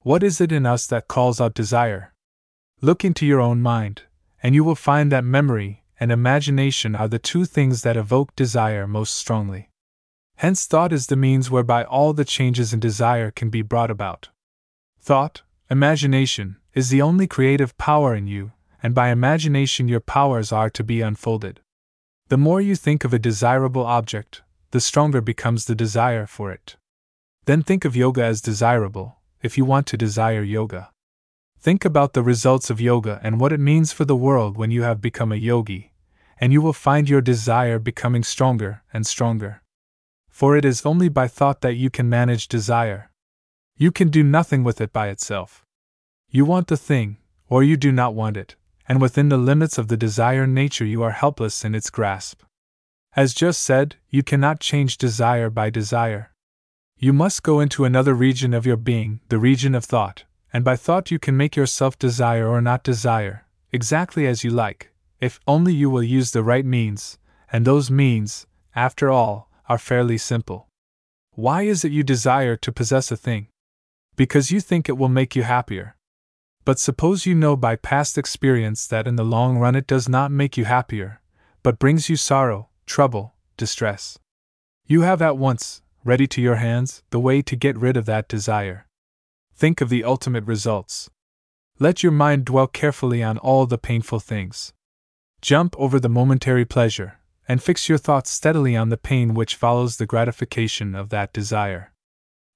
What 0.00 0.22
is 0.22 0.40
it 0.40 0.52
in 0.52 0.64
us 0.64 0.86
that 0.86 1.06
calls 1.06 1.38
out 1.38 1.52
desire? 1.52 2.14
Look 2.80 3.04
into 3.04 3.26
your 3.26 3.40
own 3.40 3.60
mind, 3.60 4.04
and 4.42 4.54
you 4.54 4.64
will 4.64 4.74
find 4.74 5.12
that 5.12 5.22
memory 5.22 5.84
and 6.00 6.10
imagination 6.10 6.96
are 6.96 7.06
the 7.06 7.18
two 7.18 7.44
things 7.44 7.82
that 7.82 7.98
evoke 7.98 8.34
desire 8.34 8.86
most 8.86 9.14
strongly. 9.14 9.68
Hence, 10.36 10.64
thought 10.64 10.94
is 10.94 11.08
the 11.08 11.14
means 11.16 11.50
whereby 11.50 11.84
all 11.84 12.14
the 12.14 12.24
changes 12.24 12.72
in 12.72 12.80
desire 12.80 13.30
can 13.30 13.50
be 13.50 13.60
brought 13.60 13.90
about. 13.90 14.30
Thought, 14.98 15.42
imagination, 15.68 16.56
is 16.72 16.88
the 16.88 17.02
only 17.02 17.26
creative 17.26 17.76
power 17.76 18.14
in 18.14 18.26
you, 18.26 18.52
and 18.82 18.94
by 18.94 19.08
imagination 19.08 19.88
your 19.88 20.00
powers 20.00 20.52
are 20.52 20.70
to 20.70 20.84
be 20.84 21.00
unfolded. 21.00 21.60
The 22.28 22.38
more 22.38 22.60
you 22.60 22.76
think 22.76 23.04
of 23.04 23.12
a 23.12 23.18
desirable 23.18 23.84
object, 23.84 24.42
the 24.70 24.80
stronger 24.80 25.20
becomes 25.20 25.64
the 25.64 25.74
desire 25.74 26.26
for 26.26 26.52
it. 26.52 26.76
Then 27.46 27.62
think 27.62 27.84
of 27.84 27.96
yoga 27.96 28.22
as 28.22 28.40
desirable, 28.40 29.16
if 29.42 29.58
you 29.58 29.64
want 29.64 29.86
to 29.88 29.96
desire 29.96 30.42
yoga. 30.42 30.90
Think 31.58 31.84
about 31.84 32.12
the 32.12 32.22
results 32.22 32.70
of 32.70 32.80
yoga 32.80 33.20
and 33.22 33.40
what 33.40 33.52
it 33.52 33.60
means 33.60 33.92
for 33.92 34.04
the 34.04 34.16
world 34.16 34.56
when 34.56 34.70
you 34.70 34.82
have 34.82 35.00
become 35.00 35.32
a 35.32 35.36
yogi, 35.36 35.92
and 36.40 36.52
you 36.52 36.62
will 36.62 36.72
find 36.72 37.08
your 37.08 37.20
desire 37.20 37.78
becoming 37.78 38.22
stronger 38.22 38.82
and 38.92 39.06
stronger. 39.06 39.62
For 40.28 40.56
it 40.56 40.64
is 40.64 40.86
only 40.86 41.08
by 41.08 41.28
thought 41.28 41.60
that 41.60 41.74
you 41.74 41.90
can 41.90 42.08
manage 42.08 42.48
desire. 42.48 43.10
You 43.76 43.90
can 43.90 44.08
do 44.08 44.22
nothing 44.22 44.64
with 44.64 44.80
it 44.80 44.92
by 44.92 45.08
itself. 45.08 45.66
You 46.30 46.44
want 46.44 46.68
the 46.68 46.76
thing, 46.76 47.18
or 47.48 47.62
you 47.62 47.76
do 47.76 47.90
not 47.90 48.14
want 48.14 48.36
it, 48.36 48.54
and 48.90 49.00
within 49.00 49.28
the 49.28 49.36
limits 49.36 49.78
of 49.78 49.86
the 49.86 49.96
desire 49.96 50.48
nature 50.48 50.84
you 50.84 51.00
are 51.00 51.12
helpless 51.12 51.64
in 51.64 51.76
its 51.76 51.90
grasp. 51.90 52.42
As 53.14 53.32
just 53.32 53.62
said, 53.62 53.94
you 54.08 54.24
cannot 54.24 54.58
change 54.58 54.98
desire 54.98 55.48
by 55.48 55.70
desire. 55.70 56.32
You 56.98 57.12
must 57.12 57.44
go 57.44 57.60
into 57.60 57.84
another 57.84 58.14
region 58.14 58.52
of 58.52 58.66
your 58.66 58.76
being, 58.76 59.20
the 59.28 59.38
region 59.38 59.76
of 59.76 59.84
thought, 59.84 60.24
and 60.52 60.64
by 60.64 60.74
thought 60.74 61.12
you 61.12 61.20
can 61.20 61.36
make 61.36 61.54
yourself 61.54 62.00
desire 62.00 62.48
or 62.48 62.60
not 62.60 62.82
desire, 62.82 63.46
exactly 63.70 64.26
as 64.26 64.42
you 64.42 64.50
like, 64.50 64.90
if 65.20 65.38
only 65.46 65.72
you 65.72 65.88
will 65.88 66.02
use 66.02 66.32
the 66.32 66.42
right 66.42 66.66
means, 66.66 67.16
and 67.52 67.64
those 67.64 67.92
means, 67.92 68.48
after 68.74 69.08
all, 69.08 69.48
are 69.68 69.78
fairly 69.78 70.18
simple. 70.18 70.66
Why 71.36 71.62
is 71.62 71.84
it 71.84 71.92
you 71.92 72.02
desire 72.02 72.56
to 72.56 72.72
possess 72.72 73.12
a 73.12 73.16
thing? 73.16 73.46
Because 74.16 74.50
you 74.50 74.60
think 74.60 74.88
it 74.88 74.98
will 74.98 75.08
make 75.08 75.36
you 75.36 75.44
happier. 75.44 75.94
But 76.64 76.78
suppose 76.78 77.26
you 77.26 77.34
know 77.34 77.56
by 77.56 77.76
past 77.76 78.18
experience 78.18 78.86
that 78.86 79.06
in 79.06 79.16
the 79.16 79.24
long 79.24 79.58
run 79.58 79.74
it 79.74 79.86
does 79.86 80.08
not 80.08 80.30
make 80.30 80.56
you 80.56 80.64
happier, 80.64 81.20
but 81.62 81.78
brings 81.78 82.08
you 82.08 82.16
sorrow, 82.16 82.68
trouble, 82.86 83.34
distress. 83.56 84.18
You 84.86 85.02
have 85.02 85.22
at 85.22 85.36
once, 85.38 85.82
ready 86.04 86.26
to 86.26 86.40
your 86.40 86.56
hands, 86.56 87.02
the 87.10 87.20
way 87.20 87.42
to 87.42 87.56
get 87.56 87.78
rid 87.78 87.96
of 87.96 88.06
that 88.06 88.28
desire. 88.28 88.86
Think 89.54 89.80
of 89.80 89.88
the 89.88 90.04
ultimate 90.04 90.44
results. 90.44 91.10
Let 91.78 92.02
your 92.02 92.12
mind 92.12 92.44
dwell 92.44 92.66
carefully 92.66 93.22
on 93.22 93.38
all 93.38 93.66
the 93.66 93.78
painful 93.78 94.20
things. 94.20 94.72
Jump 95.40 95.74
over 95.78 95.98
the 95.98 96.08
momentary 96.08 96.64
pleasure, 96.64 97.20
and 97.48 97.62
fix 97.62 97.88
your 97.88 97.98
thoughts 97.98 98.30
steadily 98.30 98.76
on 98.76 98.90
the 98.90 98.96
pain 98.96 99.32
which 99.32 99.54
follows 99.54 99.96
the 99.96 100.06
gratification 100.06 100.94
of 100.94 101.08
that 101.08 101.32
desire. 101.32 101.92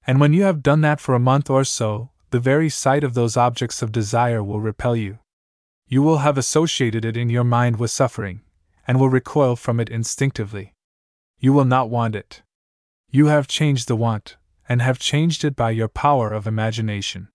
And 0.07 0.20
when 0.20 0.33
you 0.33 0.42
have 0.42 0.62
done 0.62 0.83
that 0.83 1.00
for 1.00 1.15
a 1.15 1.18
month 1.20 1.49
or 1.49 1.65
so, 1.65 2.10
the 2.34 2.40
very 2.40 2.68
sight 2.68 3.04
of 3.04 3.14
those 3.14 3.36
objects 3.36 3.80
of 3.80 3.92
desire 3.92 4.42
will 4.42 4.58
repel 4.58 4.96
you. 4.96 5.20
You 5.86 6.02
will 6.02 6.18
have 6.18 6.36
associated 6.36 7.04
it 7.04 7.16
in 7.16 7.30
your 7.30 7.44
mind 7.44 7.78
with 7.78 7.92
suffering, 7.92 8.40
and 8.88 8.98
will 8.98 9.08
recoil 9.08 9.54
from 9.54 9.78
it 9.78 9.88
instinctively. 9.88 10.74
You 11.38 11.52
will 11.52 11.64
not 11.64 11.90
want 11.90 12.16
it. 12.16 12.42
You 13.08 13.26
have 13.26 13.46
changed 13.46 13.86
the 13.86 13.94
want, 13.94 14.36
and 14.68 14.82
have 14.82 14.98
changed 14.98 15.44
it 15.44 15.54
by 15.54 15.70
your 15.70 15.86
power 15.86 16.32
of 16.32 16.48
imagination. 16.48 17.28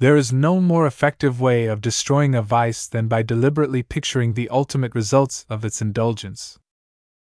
There 0.00 0.18
is 0.18 0.34
no 0.34 0.60
more 0.60 0.86
effective 0.86 1.40
way 1.40 1.64
of 1.64 1.80
destroying 1.80 2.34
a 2.34 2.42
vice 2.42 2.86
than 2.86 3.08
by 3.08 3.22
deliberately 3.22 3.82
picturing 3.82 4.34
the 4.34 4.50
ultimate 4.50 4.94
results 4.94 5.46
of 5.48 5.64
its 5.64 5.80
indulgence. 5.80 6.58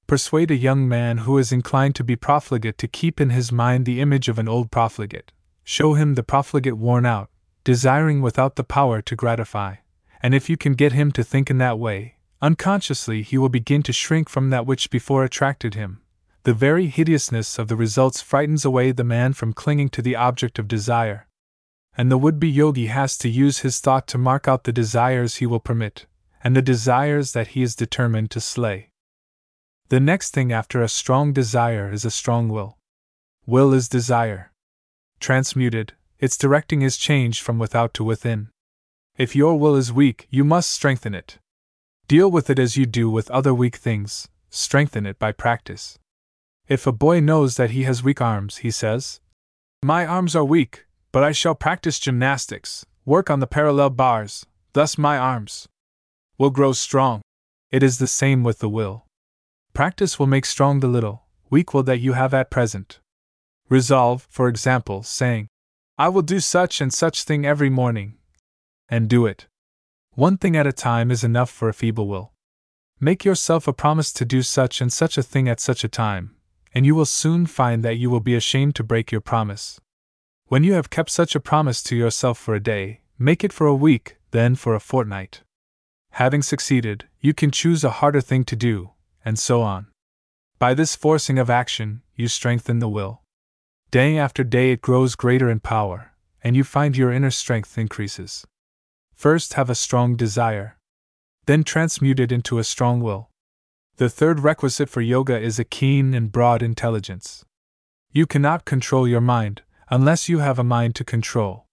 Persuade 0.05 0.51
a 0.51 0.57
young 0.57 0.85
man 0.85 1.19
who 1.19 1.37
is 1.37 1.53
inclined 1.53 1.95
to 1.95 2.03
be 2.03 2.17
profligate 2.17 2.77
to 2.79 2.89
keep 2.89 3.21
in 3.21 3.29
his 3.29 3.53
mind 3.53 3.85
the 3.85 4.01
image 4.01 4.27
of 4.27 4.37
an 4.37 4.49
old 4.49 4.69
profligate. 4.69 5.31
Show 5.67 5.95
him 5.95 6.13
the 6.13 6.21
profligate 6.21 6.77
worn 6.77 7.07
out, 7.07 7.31
desiring 7.63 8.21
without 8.21 8.55
the 8.55 8.63
power 8.63 9.01
to 9.01 9.15
gratify. 9.15 9.77
And 10.21 10.35
if 10.35 10.47
you 10.47 10.57
can 10.57 10.73
get 10.73 10.93
him 10.93 11.11
to 11.13 11.23
think 11.23 11.49
in 11.49 11.57
that 11.57 11.79
way, 11.79 12.17
unconsciously 12.39 13.23
he 13.23 13.39
will 13.39 13.49
begin 13.49 13.81
to 13.83 13.91
shrink 13.91 14.29
from 14.29 14.51
that 14.51 14.67
which 14.67 14.91
before 14.91 15.23
attracted 15.23 15.73
him, 15.73 16.01
the 16.43 16.53
very 16.53 16.85
hideousness 16.85 17.57
of 17.57 17.67
the 17.67 17.75
results 17.75 18.21
frightens 18.21 18.63
away 18.63 18.91
the 18.91 19.03
man 19.03 19.33
from 19.33 19.53
clinging 19.53 19.89
to 19.89 20.03
the 20.03 20.15
object 20.15 20.59
of 20.59 20.67
desire. 20.67 21.27
And 21.97 22.11
the 22.11 22.17
would 22.19 22.39
be 22.39 22.49
yogi 22.49 22.85
has 22.85 23.17
to 23.17 23.29
use 23.29 23.59
his 23.59 23.79
thought 23.79 24.05
to 24.09 24.19
mark 24.19 24.47
out 24.47 24.65
the 24.65 24.71
desires 24.71 25.37
he 25.37 25.47
will 25.47 25.59
permit, 25.59 26.05
and 26.43 26.55
the 26.55 26.61
desires 26.61 27.31
that 27.31 27.49
he 27.49 27.63
is 27.63 27.75
determined 27.75 28.29
to 28.31 28.39
slay. 28.39 28.91
The 29.89 29.99
next 29.99 30.31
thing 30.31 30.51
after 30.51 30.83
a 30.83 30.87
strong 30.87 31.33
desire 31.33 31.91
is 31.91 32.05
a 32.05 32.11
strong 32.11 32.49
will. 32.49 32.77
Will 33.47 33.73
is 33.73 33.89
desire. 33.89 34.51
Transmuted, 35.25 35.93
its 36.19 36.37
directing 36.37 36.83
is 36.83 36.97
changed 36.97 37.41
from 37.41 37.57
without 37.57 37.95
to 37.95 38.03
within. 38.03 38.49
If 39.17 39.35
your 39.35 39.57
will 39.57 39.75
is 39.75 39.91
weak, 39.91 40.27
you 40.29 40.43
must 40.43 40.69
strengthen 40.69 41.15
it. 41.15 41.39
Deal 42.07 42.29
with 42.29 42.51
it 42.51 42.59
as 42.59 42.77
you 42.77 42.85
do 42.85 43.09
with 43.09 43.31
other 43.31 43.51
weak 43.51 43.75
things, 43.77 44.27
strengthen 44.51 45.07
it 45.07 45.17
by 45.17 45.31
practice. 45.31 45.97
If 46.67 46.85
a 46.85 46.91
boy 46.91 47.21
knows 47.21 47.55
that 47.55 47.71
he 47.71 47.85
has 47.85 48.03
weak 48.03 48.21
arms, 48.21 48.57
he 48.57 48.69
says, 48.69 49.19
My 49.81 50.05
arms 50.05 50.35
are 50.35 50.45
weak, 50.45 50.85
but 51.11 51.23
I 51.23 51.31
shall 51.31 51.55
practice 51.55 51.97
gymnastics, 51.97 52.85
work 53.03 53.31
on 53.31 53.39
the 53.39 53.47
parallel 53.47 53.89
bars, 53.89 54.45
thus 54.73 54.95
my 54.95 55.17
arms 55.17 55.67
will 56.37 56.51
grow 56.51 56.71
strong. 56.71 57.23
It 57.71 57.81
is 57.81 57.97
the 57.97 58.05
same 58.05 58.43
with 58.43 58.59
the 58.59 58.69
will. 58.69 59.07
Practice 59.73 60.19
will 60.19 60.27
make 60.27 60.45
strong 60.45 60.81
the 60.81 60.87
little, 60.87 61.23
weak 61.49 61.73
will 61.73 61.81
that 61.81 61.97
you 61.99 62.13
have 62.13 62.35
at 62.35 62.51
present. 62.51 62.99
Resolve, 63.69 64.27
for 64.29 64.47
example, 64.47 65.01
saying, 65.01 65.47
I 65.97 66.09
will 66.09 66.21
do 66.21 66.39
such 66.39 66.81
and 66.81 66.93
such 66.93 67.23
thing 67.23 67.45
every 67.45 67.69
morning. 67.69 68.17
And 68.89 69.09
do 69.09 69.25
it. 69.25 69.47
One 70.11 70.37
thing 70.37 70.55
at 70.55 70.67
a 70.67 70.71
time 70.71 71.09
is 71.09 71.23
enough 71.23 71.49
for 71.49 71.67
a 71.67 71.73
feeble 71.73 72.07
will. 72.07 72.31
Make 72.99 73.25
yourself 73.25 73.67
a 73.67 73.73
promise 73.73 74.13
to 74.13 74.25
do 74.25 74.41
such 74.41 74.81
and 74.81 74.93
such 74.93 75.17
a 75.17 75.23
thing 75.23 75.49
at 75.49 75.59
such 75.59 75.83
a 75.83 75.89
time, 75.89 76.35
and 76.73 76.85
you 76.85 76.95
will 76.95 77.05
soon 77.05 77.45
find 77.45 77.83
that 77.83 77.97
you 77.97 78.09
will 78.09 78.19
be 78.19 78.35
ashamed 78.35 78.75
to 78.75 78.83
break 78.83 79.11
your 79.11 79.21
promise. 79.21 79.81
When 80.47 80.63
you 80.63 80.73
have 80.73 80.89
kept 80.89 81.09
such 81.09 81.35
a 81.35 81.39
promise 81.39 81.81
to 81.83 81.95
yourself 81.95 82.37
for 82.37 82.53
a 82.53 82.63
day, 82.63 83.01
make 83.17 83.43
it 83.43 83.51
for 83.51 83.67
a 83.67 83.75
week, 83.75 84.17
then 84.31 84.55
for 84.55 84.75
a 84.75 84.79
fortnight. 84.79 85.41
Having 86.11 86.43
succeeded, 86.43 87.05
you 87.19 87.33
can 87.33 87.51
choose 87.51 87.83
a 87.83 87.97
harder 87.99 88.21
thing 88.21 88.45
to 88.45 88.55
do, 88.55 88.91
and 89.25 89.39
so 89.39 89.61
on. 89.61 89.87
By 90.59 90.73
this 90.73 90.95
forcing 90.95 91.39
of 91.39 91.49
action, 91.49 92.03
you 92.15 92.27
strengthen 92.27 92.79
the 92.79 92.87
will. 92.87 93.23
Day 93.91 94.17
after 94.17 94.43
day 94.43 94.71
it 94.71 94.81
grows 94.81 95.15
greater 95.15 95.49
in 95.49 95.59
power, 95.59 96.11
and 96.43 96.55
you 96.55 96.63
find 96.63 96.97
your 96.97 97.11
inner 97.11 97.31
strength 97.31 97.77
increases. 97.77 98.45
First, 99.13 99.53
have 99.53 99.69
a 99.69 99.75
strong 99.75 100.15
desire. 100.15 100.77
Then 101.45 101.63
transmute 101.63 102.19
it 102.19 102.31
into 102.31 102.59
a 102.59 102.63
strong 102.63 103.01
will. 103.01 103.29
The 103.97 104.09
third 104.09 104.41
requisite 104.41 104.89
for 104.89 105.01
yoga 105.01 105.39
is 105.39 105.57
a 105.57 105.63
keen 105.63 106.13
and 106.13 106.31
broad 106.31 106.61
intelligence. 106.61 107.45
You 108.11 108.25
cannot 108.25 108.65
control 108.65 109.07
your 109.07 109.21
mind 109.21 109.61
unless 109.89 110.27
you 110.27 110.39
have 110.39 110.59
a 110.59 110.63
mind 110.63 110.95
to 110.95 111.03
control. 111.03 111.65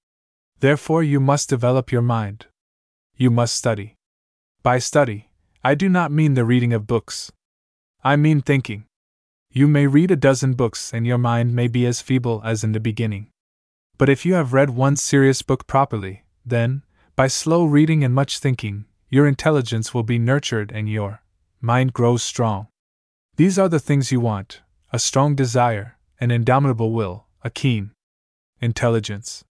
Therefore, 0.60 1.02
you 1.02 1.18
must 1.18 1.48
develop 1.48 1.90
your 1.90 2.02
mind. 2.02 2.46
You 3.16 3.30
must 3.30 3.56
study. 3.56 3.96
By 4.62 4.78
study, 4.78 5.30
I 5.64 5.74
do 5.74 5.88
not 5.88 6.12
mean 6.12 6.34
the 6.34 6.44
reading 6.44 6.72
of 6.72 6.86
books. 6.86 7.32
I 8.04 8.16
mean 8.16 8.40
thinking. 8.40 8.84
You 9.54 9.68
may 9.68 9.86
read 9.86 10.10
a 10.10 10.16
dozen 10.16 10.54
books 10.54 10.94
and 10.94 11.06
your 11.06 11.18
mind 11.18 11.54
may 11.54 11.68
be 11.68 11.84
as 11.84 12.00
feeble 12.00 12.40
as 12.42 12.64
in 12.64 12.72
the 12.72 12.80
beginning. 12.80 13.28
But 13.98 14.08
if 14.08 14.24
you 14.24 14.32
have 14.32 14.54
read 14.54 14.70
one 14.70 14.96
serious 14.96 15.42
book 15.42 15.66
properly, 15.66 16.24
then, 16.44 16.84
by 17.16 17.26
slow 17.26 17.66
reading 17.66 18.02
and 18.02 18.14
much 18.14 18.38
thinking, 18.38 18.86
your 19.10 19.26
intelligence 19.26 19.92
will 19.92 20.04
be 20.04 20.18
nurtured 20.18 20.72
and 20.72 20.88
your 20.88 21.20
mind 21.60 21.92
grows 21.92 22.22
strong. 22.22 22.68
These 23.36 23.58
are 23.58 23.68
the 23.68 23.78
things 23.78 24.10
you 24.10 24.20
want 24.20 24.62
a 24.90 24.98
strong 24.98 25.34
desire, 25.34 25.98
an 26.18 26.30
indomitable 26.30 26.92
will, 26.92 27.26
a 27.42 27.50
keen 27.50 27.90
intelligence. 28.60 29.44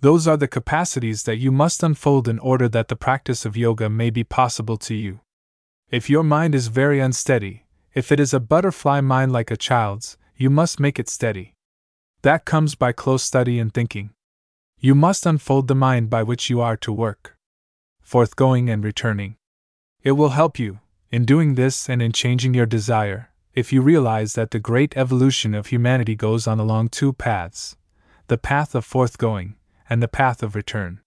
Those 0.00 0.28
are 0.28 0.36
the 0.36 0.48
capacities 0.48 1.22
that 1.22 1.36
you 1.36 1.50
must 1.50 1.82
unfold 1.82 2.28
in 2.28 2.38
order 2.38 2.68
that 2.68 2.88
the 2.88 2.96
practice 2.96 3.46
of 3.46 3.56
yoga 3.56 3.88
may 3.88 4.10
be 4.10 4.24
possible 4.24 4.76
to 4.78 4.94
you. 4.94 5.20
If 5.90 6.10
your 6.10 6.22
mind 6.22 6.54
is 6.54 6.68
very 6.68 7.00
unsteady, 7.00 7.64
if 7.94 8.12
it 8.12 8.20
is 8.20 8.32
a 8.32 8.40
butterfly 8.40 9.00
mind 9.00 9.32
like 9.32 9.50
a 9.50 9.56
child's, 9.56 10.16
you 10.36 10.50
must 10.50 10.80
make 10.80 10.98
it 10.98 11.08
steady. 11.08 11.54
That 12.22 12.44
comes 12.44 12.74
by 12.74 12.92
close 12.92 13.22
study 13.22 13.58
and 13.58 13.72
thinking. 13.72 14.10
You 14.78 14.94
must 14.94 15.26
unfold 15.26 15.68
the 15.68 15.74
mind 15.74 16.08
by 16.08 16.22
which 16.22 16.48
you 16.48 16.60
are 16.60 16.76
to 16.78 16.92
work. 16.92 17.36
Forthgoing 18.00 18.70
and 18.70 18.84
returning. 18.84 19.36
It 20.02 20.12
will 20.12 20.30
help 20.30 20.58
you, 20.58 20.80
in 21.10 21.24
doing 21.24 21.54
this 21.54 21.88
and 21.88 22.00
in 22.00 22.12
changing 22.12 22.54
your 22.54 22.66
desire, 22.66 23.30
if 23.54 23.72
you 23.72 23.82
realize 23.82 24.34
that 24.34 24.52
the 24.52 24.58
great 24.58 24.96
evolution 24.96 25.54
of 25.54 25.66
humanity 25.66 26.14
goes 26.14 26.46
on 26.46 26.60
along 26.60 26.88
two 26.88 27.12
paths 27.12 27.76
the 28.28 28.38
path 28.38 28.76
of 28.76 28.84
forthgoing, 28.84 29.56
and 29.88 30.00
the 30.00 30.06
path 30.06 30.40
of 30.40 30.54
return. 30.54 31.00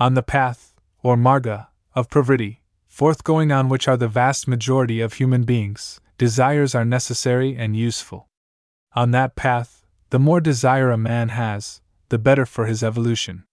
On 0.00 0.14
the 0.14 0.24
path, 0.24 0.74
or 1.04 1.16
marga, 1.16 1.68
of 1.94 2.08
pravritti, 2.08 2.58
forthgoing 2.96 3.52
on 3.52 3.68
which 3.68 3.86
are 3.86 3.98
the 3.98 4.08
vast 4.08 4.48
majority 4.48 5.02
of 5.02 5.12
human 5.12 5.42
beings, 5.42 6.00
desires 6.16 6.74
are 6.74 6.82
necessary 6.82 7.54
and 7.54 7.76
useful. 7.76 8.26
On 8.94 9.10
that 9.10 9.36
path, 9.36 9.84
the 10.08 10.18
more 10.18 10.40
desire 10.40 10.90
a 10.90 10.96
man 10.96 11.28
has, 11.28 11.82
the 12.08 12.16
better 12.16 12.46
for 12.46 12.64
his 12.64 12.82
evolution. 12.82 13.44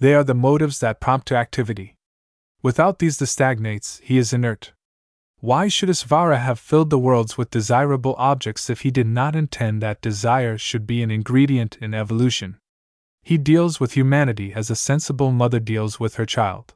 They 0.00 0.12
are 0.12 0.22
the 0.22 0.34
motives 0.34 0.80
that 0.80 1.00
prompt 1.00 1.28
to 1.28 1.34
activity. 1.34 1.96
Without 2.62 2.98
these, 2.98 3.16
the 3.16 3.26
stagnates, 3.26 4.02
he 4.04 4.18
is 4.18 4.34
inert. 4.34 4.74
Why 5.40 5.68
should 5.68 5.88
Isvara 5.88 6.38
have 6.38 6.58
filled 6.58 6.90
the 6.90 6.98
worlds 6.98 7.38
with 7.38 7.48
desirable 7.48 8.14
objects 8.18 8.68
if 8.68 8.82
he 8.82 8.90
did 8.90 9.06
not 9.06 9.34
intend 9.34 9.80
that 9.80 10.02
desire 10.02 10.58
should 10.58 10.86
be 10.86 11.02
an 11.02 11.10
ingredient 11.10 11.78
in 11.80 11.94
evolution? 11.94 12.58
He 13.22 13.38
deals 13.38 13.80
with 13.80 13.92
humanity 13.92 14.52
as 14.52 14.68
a 14.68 14.76
sensible 14.76 15.32
mother 15.32 15.58
deals 15.58 15.98
with 15.98 16.16
her 16.16 16.26
child. 16.26 16.74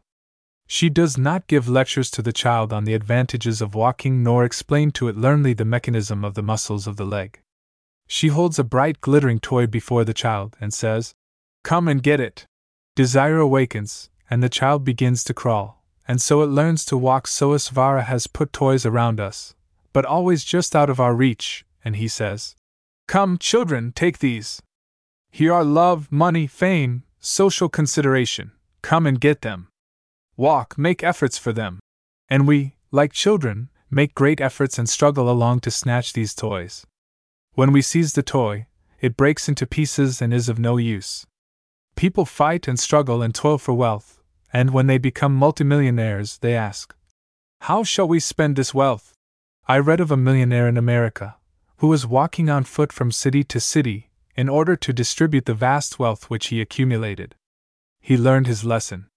She 0.71 0.91
does 0.91 1.17
not 1.17 1.47
give 1.47 1.67
lectures 1.67 2.11
to 2.11 2.21
the 2.21 2.33
child 2.33 2.75
on 2.75 2.85
the 2.85 2.93
advantages 2.93 3.63
of 3.63 3.75
walking 3.75 4.23
nor 4.23 4.45
explain 4.45 4.91
to 4.93 5.09
it 5.09 5.17
learnedly 5.17 5.55
the 5.55 5.65
mechanism 5.65 6.27
of 6.27 6.35
the 6.35 6.43
muscles 6.43 6.87
of 6.87 6.97
the 6.97 7.07
leg. 7.07 7.41
She 8.07 8.29
holds 8.29 8.59
a 8.59 8.65
bright, 8.65 9.01
glittering 9.01 9.41
toy 9.41 9.67
before 9.67 10.05
the 10.05 10.13
child 10.13 10.57
and 10.61 10.75
says, 10.75 11.15
Come 11.65 11.89
and 11.89 12.03
get 12.03 12.21
it. 12.21 12.47
Desire 12.95 13.39
awakens, 13.39 14.11
and 14.29 14.43
the 14.43 14.51
child 14.51 14.85
begins 14.85 15.25
to 15.25 15.35
crawl, 15.35 15.83
and 16.07 16.21
so 16.21 16.43
it 16.43 16.47
learns 16.47 16.85
to 16.87 16.99
walk. 16.99 17.27
So 17.27 17.53
Isvara 17.53 18.05
has 18.05 18.27
put 18.27 18.53
toys 18.53 18.85
around 18.85 19.21
us, 19.21 19.55
but 19.95 20.05
always 20.05 20.45
just 20.45 20.77
out 20.77 20.91
of 20.91 21.01
our 21.01 21.15
reach, 21.15 21.65
and 21.83 21.97
he 21.97 22.09
says, 22.09 22.57
Come, 23.07 23.39
children, 23.39 23.93
take 23.93 24.19
these. 24.19 24.61
Here 25.31 25.53
are 25.53 25.65
love, 25.65 26.13
money, 26.13 26.47
fame, 26.47 27.05
social 27.21 27.71
consideration. 27.71 28.53
Come 28.83 29.07
and 29.07 29.19
get 29.19 29.41
them 29.41 29.68
walk, 30.39 30.79
make 30.79 31.03
efforts 31.03 31.37
for 31.37 31.53
them. 31.53 31.81
And 32.31 32.47
we, 32.47 32.77
like 32.91 33.13
children, 33.13 33.69
make 33.91 34.15
great 34.15 34.41
efforts 34.41 34.79
and 34.79 34.89
struggle 34.89 35.29
along 35.29 35.61
to 35.61 35.71
snatch 35.71 36.15
these 36.15 36.35
toys. 36.35 36.87
When 37.55 37.73
we 37.73 37.83
seize 37.83 38.13
the 38.15 38.23
toy, 38.23 38.67
it 39.01 39.17
breaks 39.17 39.49
into 39.49 39.67
pieces 39.67 40.23
and 40.23 40.33
is 40.33 40.49
of 40.49 40.59
no 40.59 40.77
use. 40.77 41.27
People 41.97 42.25
fight 42.25 42.69
and 42.69 42.79
struggle 42.79 43.21
and 43.21 43.35
toil 43.35 43.59
for 43.59 43.75
wealth, 43.75 44.23
and 44.53 44.71
when 44.71 44.87
they 44.87 44.99
become 44.99 45.35
multimillionaires, 45.35 46.39
they 46.39 46.55
ask, 46.55 46.95
How 47.63 47.83
shall 47.83 48.07
we 48.07 48.21
spend 48.21 48.57
this 48.57 48.73
wealth? 48.73 49.15
I 49.67 49.79
read 49.79 50.01
of 50.01 50.13
a 50.13 50.17
millionaire 50.17 50.69
in 50.69 50.77
America 50.77 51.37
who 51.79 51.89
was 51.89 52.07
walking 52.07 52.49
on 52.49 52.65
foot 52.65 52.93
from 52.93 53.11
city 53.11 53.45
to 53.45 53.61
city 53.61 54.11
in 54.37 54.49
order 54.49 54.77
to 54.77 54.93
distribute 54.93 55.47
the 55.47 55.55
vast 55.55 55.99
wealth 55.99 56.31
which 56.31 56.47
he 56.49 56.61
accumulated. 56.61 57.35
He 58.01 58.17
learned 58.17 58.47
his 58.47 58.65
lesson. 58.65 59.09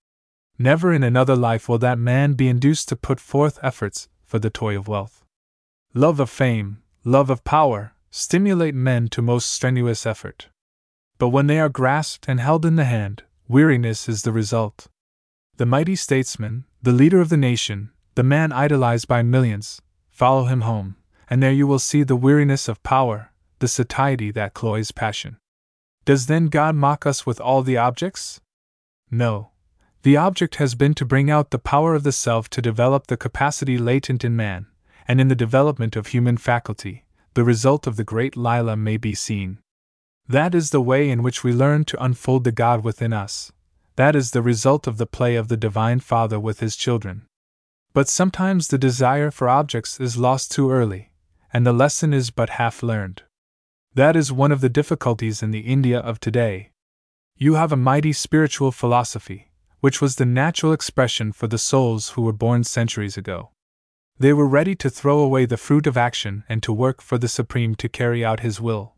Never 0.62 0.94
in 0.94 1.02
another 1.02 1.36
life 1.36 1.68
will 1.68 1.80
that 1.80 1.98
man 1.98 2.34
be 2.34 2.48
induced 2.48 2.88
to 2.90 2.96
put 2.96 3.20
forth 3.20 3.58
efforts 3.64 4.10
for 4.24 4.38
the 4.38 4.52
toy 4.52 4.78
of 4.78 4.88
wealth. 4.88 5.26
Love 5.96 6.20
of 6.20 6.30
fame, 6.30 6.84
love 7.04 7.32
of 7.32 7.44
power, 7.44 7.96
stimulate 8.12 8.76
men 8.76 9.08
to 9.08 9.24
most 9.24 9.50
strenuous 9.50 10.06
effort. 10.06 10.50
But 11.18 11.30
when 11.30 11.48
they 11.48 11.60
are 11.60 11.68
grasped 11.68 12.26
and 12.28 12.40
held 12.40 12.64
in 12.64 12.76
the 12.76 12.84
hand, 12.84 13.24
weariness 13.48 14.08
is 14.08 14.22
the 14.22 14.32
result. 14.32 14.86
The 15.58 15.66
mighty 15.66 15.96
statesman, 15.96 16.66
the 16.80 16.92
leader 16.92 17.22
of 17.22 17.30
the 17.30 17.38
nation, 17.38 17.90
the 18.14 18.22
man 18.22 18.52
idolized 18.52 19.08
by 19.08 19.24
millions, 19.24 19.82
follow 20.12 20.46
him 20.46 20.62
home, 20.62 20.96
and 21.28 21.42
there 21.42 21.52
you 21.52 21.66
will 21.66 21.80
see 21.80 22.04
the 22.04 22.16
weariness 22.16 22.68
of 22.68 22.84
power, 22.84 23.32
the 23.58 23.68
satiety 23.68 24.30
that 24.34 24.54
cloys 24.54 24.92
passion. 24.92 25.38
Does 26.06 26.28
then 26.28 26.50
God 26.50 26.76
mock 26.76 27.08
us 27.08 27.26
with 27.26 27.42
all 27.42 27.64
the 27.64 27.78
objects? 27.78 28.42
No, 29.10 29.52
the 30.04 30.18
object 30.18 30.56
has 30.56 30.74
been 30.74 30.94
to 30.96 31.06
bring 31.06 31.30
out 31.30 31.52
the 31.52 31.60
power 31.60 31.94
of 31.94 32.04
the 32.04 32.12
self 32.12 32.50
to 32.50 32.62
develop 32.62 33.08
the 33.08 33.18
capacity 33.18 33.78
latent 33.78 34.24
in 34.24 34.36
man, 34.36 34.66
and 35.08 35.22
in 35.22 35.28
the 35.28 35.36
development 35.36 35.96
of 35.96 36.08
human 36.08 36.38
faculty, 36.38 37.06
the 37.34 37.44
result 37.44 37.86
of 37.86 37.96
the 37.98 38.04
great 38.04 38.36
Lila 38.36 38.76
may 38.76 38.98
be 38.98 39.14
seen. 39.14 39.60
That 40.28 40.56
is 40.56 40.70
the 40.70 40.82
way 40.82 41.10
in 41.10 41.24
which 41.24 41.44
we 41.44 41.54
learn 41.54 41.86
to 41.86 42.04
unfold 42.04 42.46
the 42.46 42.52
God 42.52 42.84
within 42.84 43.14
us. 43.14 43.52
That 43.96 44.16
is 44.16 44.32
the 44.32 44.42
result 44.42 44.88
of 44.88 44.98
the 44.98 45.06
play 45.06 45.36
of 45.36 45.50
the 45.50 45.58
Divine 45.58 46.00
Father 46.00 46.40
with 46.40 46.62
his 46.62 46.76
children. 46.76 47.28
But 47.94 48.08
sometimes 48.08 48.68
the 48.68 48.78
desire 48.78 49.30
for 49.30 49.50
objects 49.50 50.00
is 50.00 50.18
lost 50.18 50.52
too 50.52 50.72
early, 50.72 51.12
and 51.54 51.66
the 51.66 51.74
lesson 51.74 52.14
is 52.14 52.32
but 52.32 52.52
half 52.52 52.82
learned. 52.82 53.24
That 53.94 54.16
is 54.16 54.32
one 54.32 54.52
of 54.52 54.62
the 54.62 54.70
difficulties 54.70 55.44
in 55.44 55.52
the 55.52 55.60
India 55.60 56.00
of 56.00 56.20
today. 56.20 56.72
You 57.36 57.56
have 57.56 57.74
a 57.74 57.78
mighty 57.78 58.14
spiritual 58.14 58.72
philosophy, 58.72 59.51
which 59.82 60.00
was 60.00 60.16
the 60.16 60.26
natural 60.26 60.72
expression 60.72 61.32
for 61.32 61.48
the 61.48 61.58
souls 61.58 62.10
who 62.10 62.22
were 62.22 62.34
born 62.34 62.64
centuries 62.64 63.18
ago. 63.18 63.50
They 64.18 64.32
were 64.32 64.48
ready 64.48 64.76
to 64.76 64.90
throw 64.90 65.20
away 65.20 65.46
the 65.46 65.58
fruit 65.58 65.88
of 65.88 65.98
action 65.98 66.44
and 66.48 66.62
to 66.64 66.72
work 66.72 67.02
for 67.02 67.18
the 67.18 67.28
Supreme 67.28 67.76
to 67.76 67.90
carry 67.90 68.24
out 68.24 68.42
His 68.42 68.62
will. 68.62 68.94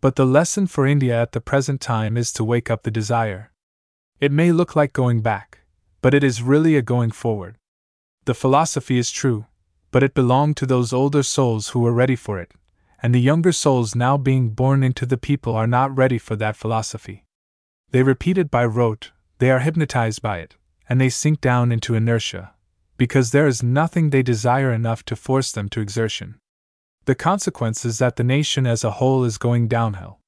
But 0.00 0.16
the 0.16 0.26
lesson 0.26 0.66
for 0.66 0.86
India 0.86 1.20
at 1.20 1.32
the 1.32 1.40
present 1.40 1.80
time 1.80 2.16
is 2.16 2.32
to 2.32 2.44
wake 2.44 2.70
up 2.70 2.82
the 2.82 2.90
desire. 2.90 3.52
It 4.20 4.32
may 4.32 4.50
look 4.50 4.74
like 4.74 4.92
going 4.92 5.20
back, 5.20 5.60
but 6.02 6.12
it 6.12 6.24
is 6.24 6.42
really 6.42 6.76
a 6.76 6.82
going 6.82 7.12
forward. 7.12 7.56
The 8.24 8.34
philosophy 8.34 8.98
is 8.98 9.12
true, 9.12 9.46
but 9.92 10.02
it 10.02 10.14
belonged 10.14 10.56
to 10.56 10.66
those 10.66 10.92
older 10.92 11.22
souls 11.22 11.68
who 11.68 11.80
were 11.80 11.92
ready 11.92 12.16
for 12.16 12.40
it, 12.40 12.52
and 13.00 13.14
the 13.14 13.20
younger 13.20 13.52
souls 13.52 13.94
now 13.94 14.16
being 14.16 14.50
born 14.50 14.82
into 14.82 15.06
the 15.06 15.16
people 15.16 15.54
are 15.54 15.68
not 15.68 15.96
ready 15.96 16.18
for 16.18 16.34
that 16.36 16.56
philosophy. 16.56 17.24
They 17.92 18.02
repeat 18.02 18.36
it 18.36 18.50
by 18.50 18.64
rote, 18.64 19.12
they 19.38 19.50
are 19.50 19.60
hypnotized 19.60 20.22
by 20.22 20.38
it, 20.38 20.56
and 20.88 21.00
they 21.00 21.08
sink 21.08 21.40
down 21.40 21.72
into 21.72 21.94
inertia, 21.94 22.52
because 22.96 23.30
there 23.30 23.46
is 23.46 23.62
nothing 23.62 24.10
they 24.10 24.22
desire 24.22 24.72
enough 24.72 25.04
to 25.04 25.16
force 25.16 25.52
them 25.52 25.68
to 25.68 25.80
exertion. 25.80 26.36
The 27.04 27.14
consequence 27.14 27.84
is 27.84 27.98
that 27.98 28.16
the 28.16 28.24
nation 28.24 28.66
as 28.66 28.82
a 28.82 28.92
whole 28.92 29.24
is 29.24 29.38
going 29.38 29.68
downhill. 29.68 30.18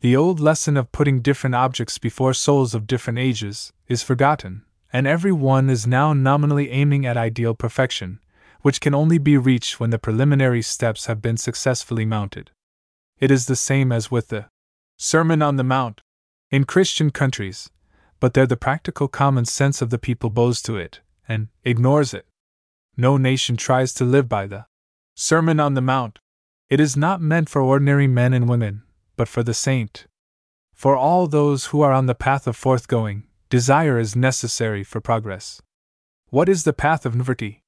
The 0.00 0.16
old 0.16 0.40
lesson 0.40 0.76
of 0.76 0.92
putting 0.92 1.20
different 1.20 1.54
objects 1.54 1.98
before 1.98 2.34
souls 2.34 2.74
of 2.74 2.86
different 2.86 3.18
ages 3.18 3.72
is 3.86 4.02
forgotten, 4.02 4.64
and 4.92 5.06
every 5.06 5.32
one 5.32 5.70
is 5.70 5.86
now 5.86 6.12
nominally 6.12 6.70
aiming 6.70 7.06
at 7.06 7.16
ideal 7.16 7.54
perfection, 7.54 8.18
which 8.62 8.80
can 8.80 8.94
only 8.94 9.18
be 9.18 9.36
reached 9.36 9.78
when 9.78 9.90
the 9.90 9.98
preliminary 9.98 10.62
steps 10.62 11.06
have 11.06 11.22
been 11.22 11.36
successfully 11.36 12.04
mounted. 12.04 12.50
It 13.18 13.30
is 13.30 13.46
the 13.46 13.56
same 13.56 13.92
as 13.92 14.10
with 14.10 14.28
the 14.28 14.46
Sermon 14.98 15.42
on 15.42 15.56
the 15.56 15.64
Mount. 15.64 16.00
In 16.50 16.64
Christian 16.64 17.10
countries, 17.10 17.70
but 18.20 18.34
there 18.34 18.46
the 18.46 18.56
practical 18.56 19.08
common 19.08 19.44
sense 19.44 19.82
of 19.82 19.90
the 19.90 19.98
people 19.98 20.30
bows 20.30 20.62
to 20.62 20.76
it, 20.76 21.00
and 21.26 21.48
ignores 21.64 22.14
it. 22.14 22.26
No 22.96 23.16
nation 23.16 23.56
tries 23.56 23.94
to 23.94 24.04
live 24.04 24.28
by 24.28 24.46
the 24.46 24.66
Sermon 25.16 25.58
on 25.58 25.74
the 25.74 25.80
Mount. 25.80 26.18
It 26.68 26.80
is 26.80 26.96
not 26.96 27.20
meant 27.20 27.48
for 27.48 27.62
ordinary 27.62 28.06
men 28.06 28.32
and 28.32 28.48
women, 28.48 28.82
but 29.16 29.28
for 29.28 29.42
the 29.42 29.54
saint. 29.54 30.06
For 30.72 30.96
all 30.96 31.26
those 31.26 31.66
who 31.66 31.80
are 31.80 31.92
on 31.92 32.06
the 32.06 32.14
path 32.14 32.46
of 32.46 32.56
forthgoing, 32.56 33.24
desire 33.48 33.98
is 33.98 34.14
necessary 34.14 34.84
for 34.84 35.00
progress. 35.00 35.60
What 36.28 36.48
is 36.48 36.64
the 36.64 36.72
path 36.72 37.04
of 37.04 37.14
nivritti? 37.14 37.62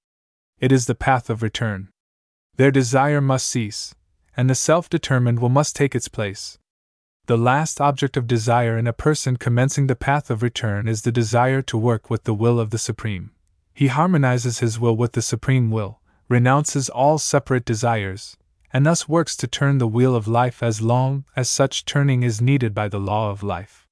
It 0.60 0.70
is 0.70 0.86
the 0.86 0.94
path 0.94 1.28
of 1.28 1.42
return. 1.42 1.88
Their 2.56 2.70
desire 2.70 3.20
must 3.20 3.48
cease, 3.48 3.94
and 4.36 4.48
the 4.48 4.54
self 4.54 4.88
determined 4.88 5.40
will 5.40 5.48
must 5.48 5.74
take 5.74 5.94
its 5.94 6.08
place. 6.08 6.58
The 7.26 7.38
last 7.38 7.80
object 7.80 8.16
of 8.16 8.26
desire 8.26 8.76
in 8.76 8.88
a 8.88 8.92
person 8.92 9.36
commencing 9.36 9.86
the 9.86 9.94
path 9.94 10.28
of 10.28 10.42
return 10.42 10.88
is 10.88 11.02
the 11.02 11.12
desire 11.12 11.62
to 11.62 11.78
work 11.78 12.10
with 12.10 12.24
the 12.24 12.34
will 12.34 12.58
of 12.58 12.70
the 12.70 12.78
Supreme. 12.78 13.30
He 13.72 13.86
harmonizes 13.86 14.58
his 14.58 14.80
will 14.80 14.96
with 14.96 15.12
the 15.12 15.22
Supreme 15.22 15.70
will, 15.70 16.00
renounces 16.28 16.88
all 16.88 17.18
separate 17.18 17.64
desires, 17.64 18.36
and 18.72 18.84
thus 18.84 19.08
works 19.08 19.36
to 19.36 19.46
turn 19.46 19.78
the 19.78 19.86
wheel 19.86 20.16
of 20.16 20.26
life 20.26 20.64
as 20.64 20.82
long 20.82 21.24
as 21.36 21.48
such 21.48 21.84
turning 21.84 22.24
is 22.24 22.40
needed 22.40 22.74
by 22.74 22.88
the 22.88 22.98
law 22.98 23.30
of 23.30 23.44
life. 23.44 23.86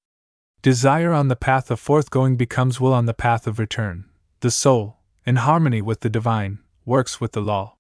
Desire 0.60 1.12
on 1.12 1.28
the 1.28 1.36
path 1.36 1.70
of 1.70 1.78
forthgoing 1.78 2.36
becomes 2.36 2.80
will 2.80 2.92
on 2.92 3.06
the 3.06 3.14
path 3.14 3.46
of 3.46 3.60
return. 3.60 4.06
The 4.40 4.50
soul, 4.50 4.96
in 5.24 5.36
harmony 5.36 5.80
with 5.80 6.00
the 6.00 6.10
divine, 6.10 6.58
works 6.84 7.20
with 7.20 7.32
the 7.32 7.40
law. 7.40 7.76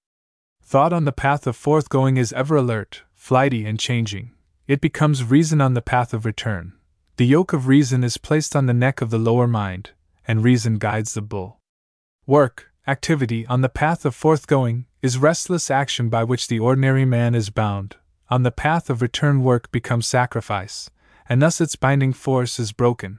Thought 0.62 0.92
on 0.92 1.06
the 1.06 1.12
path 1.12 1.48
of 1.48 1.56
forthgoing 1.56 2.16
is 2.16 2.32
ever 2.34 2.54
alert, 2.54 3.02
flighty, 3.14 3.66
and 3.66 3.80
changing. 3.80 4.30
It 4.70 4.80
becomes 4.80 5.24
reason 5.24 5.60
on 5.60 5.74
the 5.74 5.82
path 5.82 6.14
of 6.14 6.24
return. 6.24 6.74
The 7.16 7.26
yoke 7.26 7.52
of 7.52 7.66
reason 7.66 8.04
is 8.04 8.18
placed 8.18 8.54
on 8.54 8.66
the 8.66 8.72
neck 8.72 9.00
of 9.00 9.10
the 9.10 9.18
lower 9.18 9.48
mind, 9.48 9.90
and 10.28 10.44
reason 10.44 10.78
guides 10.78 11.14
the 11.14 11.22
bull. 11.22 11.58
Work, 12.24 12.70
activity 12.86 13.44
on 13.46 13.62
the 13.62 13.68
path 13.68 14.04
of 14.04 14.14
forthgoing, 14.14 14.86
is 15.02 15.18
restless 15.18 15.72
action 15.72 16.08
by 16.08 16.22
which 16.22 16.46
the 16.46 16.60
ordinary 16.60 17.04
man 17.04 17.34
is 17.34 17.50
bound. 17.50 17.96
On 18.28 18.44
the 18.44 18.52
path 18.52 18.88
of 18.88 19.02
return, 19.02 19.42
work 19.42 19.72
becomes 19.72 20.06
sacrifice, 20.06 20.88
and 21.28 21.42
thus 21.42 21.60
its 21.60 21.74
binding 21.74 22.12
force 22.12 22.60
is 22.60 22.70
broken. 22.70 23.18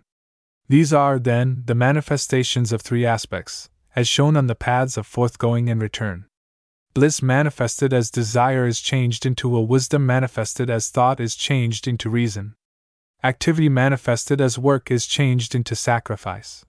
These 0.70 0.94
are, 0.94 1.20
then, 1.20 1.64
the 1.66 1.76
manifestations 1.76 2.72
of 2.72 2.82
three 2.82 3.06
aspects, 3.06 3.70
as 3.94 4.08
shown 4.08 4.38
on 4.38 4.48
the 4.48 4.56
paths 4.56 4.96
of 4.96 5.06
forthgoing 5.06 5.70
and 5.70 5.82
return. 5.82 6.28
Bliss 6.94 7.22
manifested 7.22 7.94
as 7.94 8.12
desire 8.12 8.68
is 8.68 8.82
changed 8.82 9.26
into 9.26 9.56
a 9.56 9.62
wisdom 9.62 10.06
manifested 10.06 10.70
as 10.70 10.90
thought 10.90 11.22
is 11.22 11.36
changed 11.36 11.88
into 11.88 12.10
reason. 12.10 12.54
Activity 13.24 13.70
manifested 13.70 14.42
as 14.42 14.58
work 14.58 14.92
is 14.92 15.06
changed 15.06 15.56
into 15.56 15.74
sacrifice. 15.74 16.66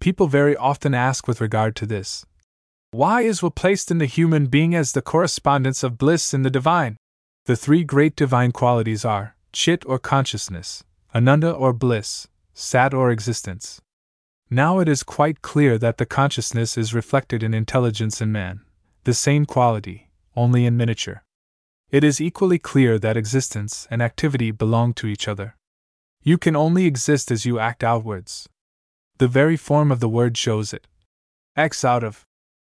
People 0.00 0.26
very 0.26 0.56
often 0.56 0.94
ask 0.94 1.28
with 1.28 1.40
regard 1.40 1.76
to 1.76 1.86
this 1.86 2.26
Why 2.90 3.20
is 3.20 3.40
will 3.40 3.52
placed 3.52 3.90
in 3.90 3.98
the 3.98 4.06
human 4.06 4.46
being 4.46 4.74
as 4.74 4.92
the 4.92 5.02
correspondence 5.02 5.84
of 5.84 5.98
bliss 5.98 6.34
in 6.34 6.42
the 6.42 6.50
divine? 6.50 6.96
The 7.44 7.56
three 7.56 7.84
great 7.84 8.16
divine 8.16 8.50
qualities 8.50 9.04
are 9.04 9.36
chit 9.52 9.84
or 9.86 9.98
consciousness, 9.98 10.82
ananda 11.14 11.52
or 11.52 11.72
bliss, 11.72 12.26
sat 12.52 12.92
or 12.92 13.10
existence. 13.10 13.80
Now 14.48 14.80
it 14.80 14.88
is 14.88 15.04
quite 15.04 15.42
clear 15.42 15.78
that 15.78 15.98
the 15.98 16.06
consciousness 16.06 16.76
is 16.76 16.94
reflected 16.94 17.44
in 17.44 17.54
intelligence 17.54 18.20
in 18.20 18.32
man, 18.32 18.62
the 19.04 19.14
same 19.14 19.46
quality, 19.46 20.10
only 20.36 20.66
in 20.66 20.76
miniature. 20.76 21.22
It 21.90 22.04
is 22.04 22.20
equally 22.20 22.58
clear 22.58 22.98
that 22.98 23.16
existence 23.16 23.88
and 23.90 24.00
activity 24.00 24.50
belong 24.50 24.94
to 24.94 25.06
each 25.06 25.26
other. 25.26 25.56
You 26.22 26.38
can 26.38 26.54
only 26.54 26.86
exist 26.86 27.30
as 27.30 27.44
you 27.44 27.58
act 27.58 27.82
outwards, 27.82 28.48
the 29.20 29.28
very 29.28 29.58
form 29.58 29.92
of 29.92 30.00
the 30.00 30.08
word 30.08 30.38
shows 30.38 30.72
it. 30.72 30.86
X 31.54 31.84
out 31.84 32.02
of. 32.02 32.24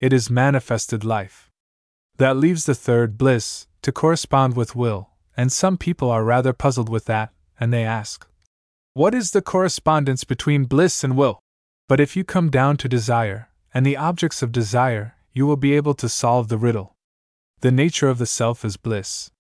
It 0.00 0.12
is 0.12 0.30
manifested 0.30 1.02
life. 1.02 1.50
That 2.18 2.36
leaves 2.36 2.66
the 2.66 2.74
third, 2.74 3.18
bliss, 3.18 3.66
to 3.82 3.90
correspond 3.90 4.55
with 4.55 4.76
will, 4.76 5.10
and 5.36 5.50
some 5.50 5.76
people 5.76 6.08
are 6.08 6.22
rather 6.22 6.52
puzzled 6.52 6.88
with 6.88 7.06
that, 7.06 7.32
and 7.58 7.72
they 7.72 7.82
ask, 7.82 8.28
What 8.94 9.12
is 9.12 9.32
the 9.32 9.42
correspondence 9.42 10.22
between 10.22 10.66
bliss 10.66 11.02
and 11.02 11.16
will? 11.16 11.40
But 11.88 11.98
if 11.98 12.14
you 12.14 12.22
come 12.22 12.48
down 12.48 12.76
to 12.76 12.88
desire, 12.88 13.50
and 13.74 13.84
the 13.84 13.96
objects 13.96 14.40
of 14.40 14.52
desire, 14.52 15.16
you 15.36 15.47
will 15.47 15.58
be 15.58 15.74
able 15.74 15.92
to 15.92 16.08
solve 16.08 16.48
the 16.48 16.56
riddle. 16.56 16.97
The 17.60 17.70
nature 17.70 18.08
of 18.08 18.16
the 18.16 18.24
self 18.24 18.65
is 18.65 18.78
bliss. 18.78 19.31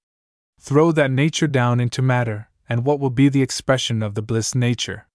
Throw 0.60 0.92
that 0.92 1.10
nature 1.10 1.46
down 1.46 1.80
into 1.80 2.02
matter, 2.02 2.50
and 2.68 2.84
what 2.84 3.00
will 3.00 3.08
be 3.08 3.30
the 3.30 3.40
expression 3.40 4.02
of 4.02 4.14
the 4.14 4.20
bliss 4.20 4.54
nature? 4.54 5.08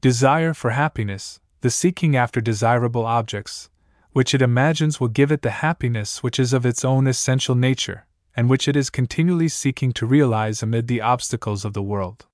Desire 0.00 0.54
for 0.54 0.70
happiness, 0.70 1.40
the 1.62 1.70
seeking 1.70 2.14
after 2.14 2.40
desirable 2.40 3.04
objects, 3.04 3.68
which 4.12 4.32
it 4.32 4.42
imagines 4.42 5.00
will 5.00 5.08
give 5.08 5.32
it 5.32 5.42
the 5.42 5.58
happiness 5.66 6.22
which 6.22 6.38
is 6.38 6.52
of 6.52 6.64
its 6.64 6.84
own 6.84 7.08
essential 7.08 7.56
nature, 7.56 8.06
and 8.36 8.48
which 8.48 8.68
it 8.68 8.76
is 8.76 8.90
continually 8.90 9.48
seeking 9.48 9.90
to 9.92 10.06
realize 10.06 10.62
amid 10.62 10.86
the 10.86 11.00
obstacles 11.00 11.64
of 11.64 11.72
the 11.72 11.82
world. 11.82 12.26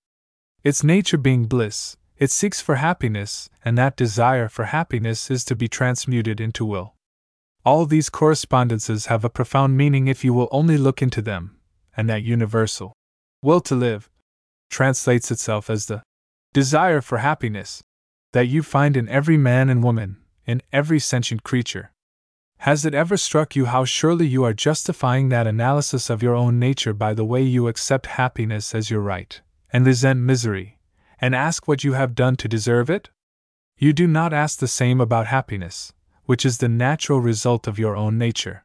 Its 0.62 0.84
nature 0.84 1.17
being 1.17 1.47
bliss, 1.47 1.97
it 2.18 2.31
seeks 2.31 2.60
for 2.60 2.75
happiness, 2.75 3.49
and 3.65 3.78
that 3.78 3.97
desire 3.97 4.50
for 4.50 4.67
happiness 4.67 5.31
is 5.31 5.42
to 5.42 5.57
be 5.57 5.68
transmuted 5.68 6.39
into 6.39 6.67
will. 6.67 6.92
All 7.69 7.85
these 7.85 8.09
correspondences 8.09 9.07
have 9.13 9.27
a 9.27 9.29
profound 9.29 9.77
meaning 9.77 10.09
if 10.09 10.25
you 10.25 10.33
will 10.33 10.49
only 10.51 10.79
look 10.79 11.03
into 11.03 11.21
them, 11.21 11.59
and 11.95 12.09
that 12.09 12.23
universal 12.23 12.95
will 13.43 13.61
to 13.61 13.75
live 13.75 14.09
translates 14.71 15.31
itself 15.31 15.69
as 15.69 15.85
the 15.85 16.03
desire 16.55 17.03
for 17.03 17.19
happiness 17.19 17.83
that 18.33 18.49
you 18.49 18.63
find 18.63 18.97
in 18.97 19.07
every 19.11 19.37
man 19.37 19.69
and 19.69 19.85
woman, 19.85 20.17
in 20.47 20.63
every 20.73 20.99
sentient 20.99 21.43
creature. 21.43 21.93
Has 22.61 22.87
it 22.87 22.95
ever 22.95 23.19
struck 23.19 23.55
you 23.55 23.67
how 23.67 23.85
surely 23.85 24.27
you 24.27 24.45
are 24.45 24.55
justifying 24.55 25.29
that 25.29 25.47
analysis 25.47 26.09
of 26.09 26.23
your 26.23 26.35
own 26.35 26.59
nature 26.59 26.95
by 26.95 27.13
the 27.13 27.27
way 27.33 27.43
you 27.43 27.69
accept 27.69 28.07
happiness 28.07 28.75
as 28.75 28.89
your 28.89 29.03
right, 29.03 29.43
and 29.71 29.85
resent 29.85 30.21
misery, 30.21 30.79
and 31.21 31.35
ask 31.35 31.69
what 31.69 31.85
you 31.85 31.93
have 31.93 32.15
done 32.15 32.37
to 32.37 32.49
deserve 32.49 32.89
it? 32.89 33.11
You 33.77 33.93
do 33.93 34.07
not 34.07 34.33
ask 34.33 34.59
the 34.59 34.67
same 34.67 35.03
about 35.03 35.27
happiness, 35.27 35.93
which 36.28 36.44
is 36.44 36.58
the 36.58 36.68
natural 36.68 37.23
result 37.23 37.66
of 37.66 37.78
your 37.78 37.97
own 37.97 38.18
nature. 38.18 38.62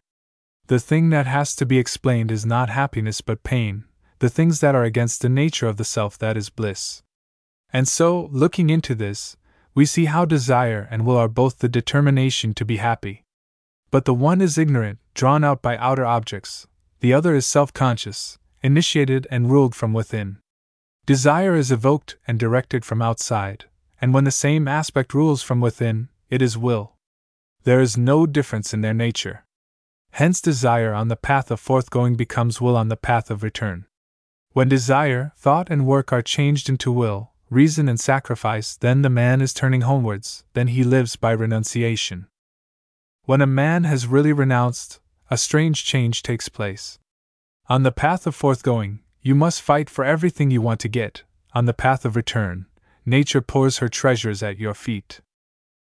The 0.68 0.80
thing 0.80 1.12
that 1.12 1.28
has 1.28 1.56
to 1.56 1.66
be 1.66 1.80
explained 1.80 2.30
is 2.30 2.46
not 2.46 2.70
happiness 2.70 3.22
but 3.22 3.42
pain, 3.44 3.86
the 4.20 4.28
things 4.28 4.60
that 4.60 4.76
are 4.76 4.84
against 4.84 5.22
the 5.22 5.30
nature 5.30 5.68
of 5.68 5.78
the 5.78 5.86
self 5.86 6.18
that 6.18 6.36
is 6.36 6.50
bliss. 6.50 7.04
And 7.72 7.88
so, 7.88 8.28
looking 8.34 8.70
into 8.70 8.94
this, 8.94 9.38
we 9.74 9.86
see 9.86 10.06
how 10.06 10.26
desire 10.26 10.90
and 10.92 11.06
will 11.06 11.16
are 11.16 11.30
both 11.30 11.60
the 11.60 11.70
determination 11.70 12.54
to 12.56 12.66
be 12.66 12.84
happy. 12.84 13.24
But 13.92 14.04
the 14.04 14.14
one 14.14 14.42
is 14.42 14.58
ignorant, 14.58 15.00
drawn 15.14 15.46
out 15.46 15.62
by 15.62 15.78
outer 15.78 16.06
objects, 16.06 16.68
the 17.00 17.14
other 17.14 17.34
is 17.34 17.46
self 17.46 17.72
conscious, 17.72 18.38
initiated 18.62 19.26
and 19.32 19.50
ruled 19.50 19.74
from 19.74 19.94
within. 19.94 20.40
Desire 21.06 21.56
is 21.56 21.72
evoked 21.72 22.18
and 22.28 22.38
directed 22.38 22.84
from 22.84 23.02
outside, 23.02 23.70
and 24.02 24.14
when 24.14 24.26
the 24.26 24.32
same 24.32 24.68
aspect 24.68 25.14
rules 25.14 25.42
from 25.42 25.62
within, 25.62 26.10
it 26.30 26.42
is 26.42 26.58
will. 26.58 26.93
There 27.64 27.80
is 27.80 27.98
no 27.98 28.26
difference 28.26 28.74
in 28.74 28.82
their 28.82 28.94
nature. 28.94 29.46
Hence, 30.12 30.42
desire 30.42 30.94
on 30.94 31.08
the 31.08 31.16
path 31.16 31.50
of 31.50 31.60
forthgoing 31.60 32.16
becomes 32.16 32.60
will 32.60 32.76
on 32.76 32.90
the 32.90 32.98
path 32.98 33.32
of 33.32 33.42
return. 33.42 33.86
When 34.52 34.70
desire, 34.70 35.32
thought, 35.38 35.70
and 35.70 35.86
work 35.86 36.12
are 36.12 36.22
changed 36.22 36.70
into 36.70 36.92
will, 36.92 37.32
reason 37.50 37.88
and 37.88 38.00
sacrifice, 38.00 38.76
then 38.76 39.02
the 39.02 39.10
man 39.10 39.42
is 39.42 39.54
turning 39.54 39.82
homewards, 39.82 40.44
then 40.54 40.68
he 40.68 40.84
lives 40.84 41.16
by 41.16 41.32
renunciation. 41.32 42.28
When 43.26 43.42
a 43.42 43.48
man 43.48 43.86
has 43.86 44.08
really 44.08 44.34
renounced, 44.34 45.00
a 45.32 45.38
strange 45.38 45.86
change 45.86 46.22
takes 46.22 46.50
place. 46.50 47.00
On 47.70 47.84
the 47.84 47.92
path 47.92 48.28
of 48.28 48.36
forthgoing, 48.36 49.00
you 49.22 49.36
must 49.36 49.62
fight 49.62 49.90
for 49.90 50.04
everything 50.04 50.52
you 50.52 50.62
want 50.62 50.82
to 50.82 50.90
get, 50.90 51.24
on 51.56 51.66
the 51.66 51.74
path 51.74 52.04
of 52.04 52.18
return, 52.18 52.66
nature 53.06 53.42
pours 53.42 53.78
her 53.78 53.88
treasures 53.88 54.44
at 54.44 54.60
your 54.60 54.74
feet. 54.74 55.22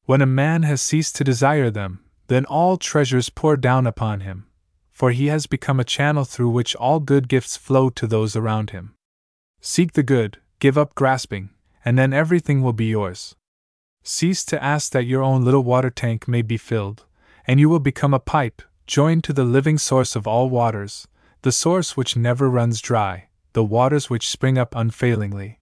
When 0.09 0.23
a 0.23 0.25
man 0.25 0.63
has 0.63 0.81
ceased 0.81 1.17
to 1.17 1.23
desire 1.23 1.69
them, 1.69 1.99
then 2.29 2.43
all 2.45 2.77
treasures 2.77 3.29
pour 3.29 3.55
down 3.55 3.85
upon 3.85 4.21
him, 4.21 4.47
for 4.91 5.11
he 5.11 5.27
has 5.27 5.45
become 5.45 5.79
a 5.79 5.83
channel 5.83 6.23
through 6.23 6.49
which 6.49 6.75
all 6.77 6.99
good 6.99 7.27
gifts 7.27 7.55
flow 7.55 7.91
to 7.91 8.07
those 8.07 8.35
around 8.35 8.71
him. 8.71 8.95
Seek 9.61 9.93
the 9.93 10.01
good, 10.01 10.39
give 10.57 10.79
up 10.79 10.95
grasping, 10.95 11.51
and 11.85 11.95
then 11.95 12.11
everything 12.11 12.63
will 12.63 12.73
be 12.73 12.87
yours. 12.87 13.35
Cease 14.01 14.43
to 14.45 14.63
ask 14.63 14.93
that 14.93 15.05
your 15.05 15.21
own 15.21 15.45
little 15.45 15.63
water 15.63 15.91
tank 15.91 16.27
may 16.27 16.41
be 16.41 16.57
filled, 16.57 17.05
and 17.45 17.59
you 17.59 17.69
will 17.69 17.79
become 17.79 18.15
a 18.15 18.19
pipe, 18.19 18.63
joined 18.87 19.23
to 19.25 19.31
the 19.31 19.45
living 19.45 19.77
source 19.77 20.15
of 20.15 20.25
all 20.25 20.49
waters, 20.49 21.07
the 21.43 21.51
source 21.51 21.95
which 21.95 22.17
never 22.17 22.49
runs 22.49 22.81
dry, 22.81 23.29
the 23.53 23.63
waters 23.63 24.09
which 24.09 24.27
spring 24.27 24.57
up 24.57 24.73
unfailingly. 24.75 25.59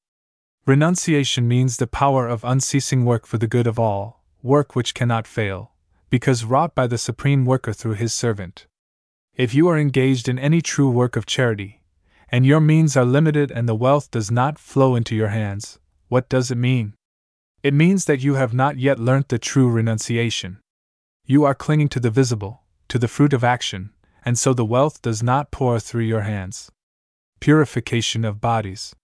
Renunciation 0.66 1.50
means 1.50 1.76
the 1.76 1.86
power 1.86 2.30
of 2.30 2.46
unceasing 2.46 3.04
work 3.04 3.26
for 3.26 3.38
the 3.38 3.48
good 3.48 3.68
of 3.68 3.78
all, 3.78 4.18
work 4.42 4.76
which 4.76 4.94
cannot 4.94 5.28
fail, 5.28 5.72
because 6.10 6.46
wrought 6.46 6.74
by 6.74 6.88
the 6.88 6.98
Supreme 6.98 7.46
Worker 7.46 7.74
through 7.74 7.96
His 7.96 8.14
servant. 8.14 8.68
If 9.36 9.54
you 9.54 9.68
are 9.68 9.78
engaged 9.78 10.28
in 10.28 10.40
any 10.40 10.62
true 10.62 10.90
work 10.90 11.16
of 11.16 11.26
charity, 11.26 11.82
and 12.30 12.46
your 12.46 12.60
means 12.60 12.98
are 12.98 13.06
limited 13.06 13.52
and 13.52 13.68
the 13.68 13.76
wealth 13.76 14.12
does 14.12 14.32
not 14.32 14.60
flow 14.60 14.96
into 14.96 15.16
your 15.16 15.30
hands, 15.30 15.80
what 16.08 16.30
does 16.30 16.52
it 16.52 16.58
mean? 16.58 16.94
It 17.64 17.74
means 17.74 18.06
that 18.06 18.22
you 18.22 18.36
have 18.36 18.54
not 18.54 18.78
yet 18.78 19.00
learnt 19.00 19.30
the 19.30 19.40
true 19.40 19.70
renunciation. 19.70 20.60
You 21.26 21.44
are 21.44 21.56
clinging 21.56 21.90
to 21.90 22.00
the 22.00 22.10
visible, 22.10 22.64
to 22.88 22.98
the 22.98 23.08
fruit 23.08 23.34
of 23.34 23.44
action, 23.44 23.92
and 24.24 24.38
so 24.38 24.54
the 24.54 24.66
wealth 24.66 25.02
does 25.02 25.22
not 25.22 25.52
pour 25.52 25.80
through 25.80 26.04
your 26.04 26.22
hands. 26.22 26.72
Purification 27.40 28.26
of 28.26 28.42
bodies. 28.42 28.96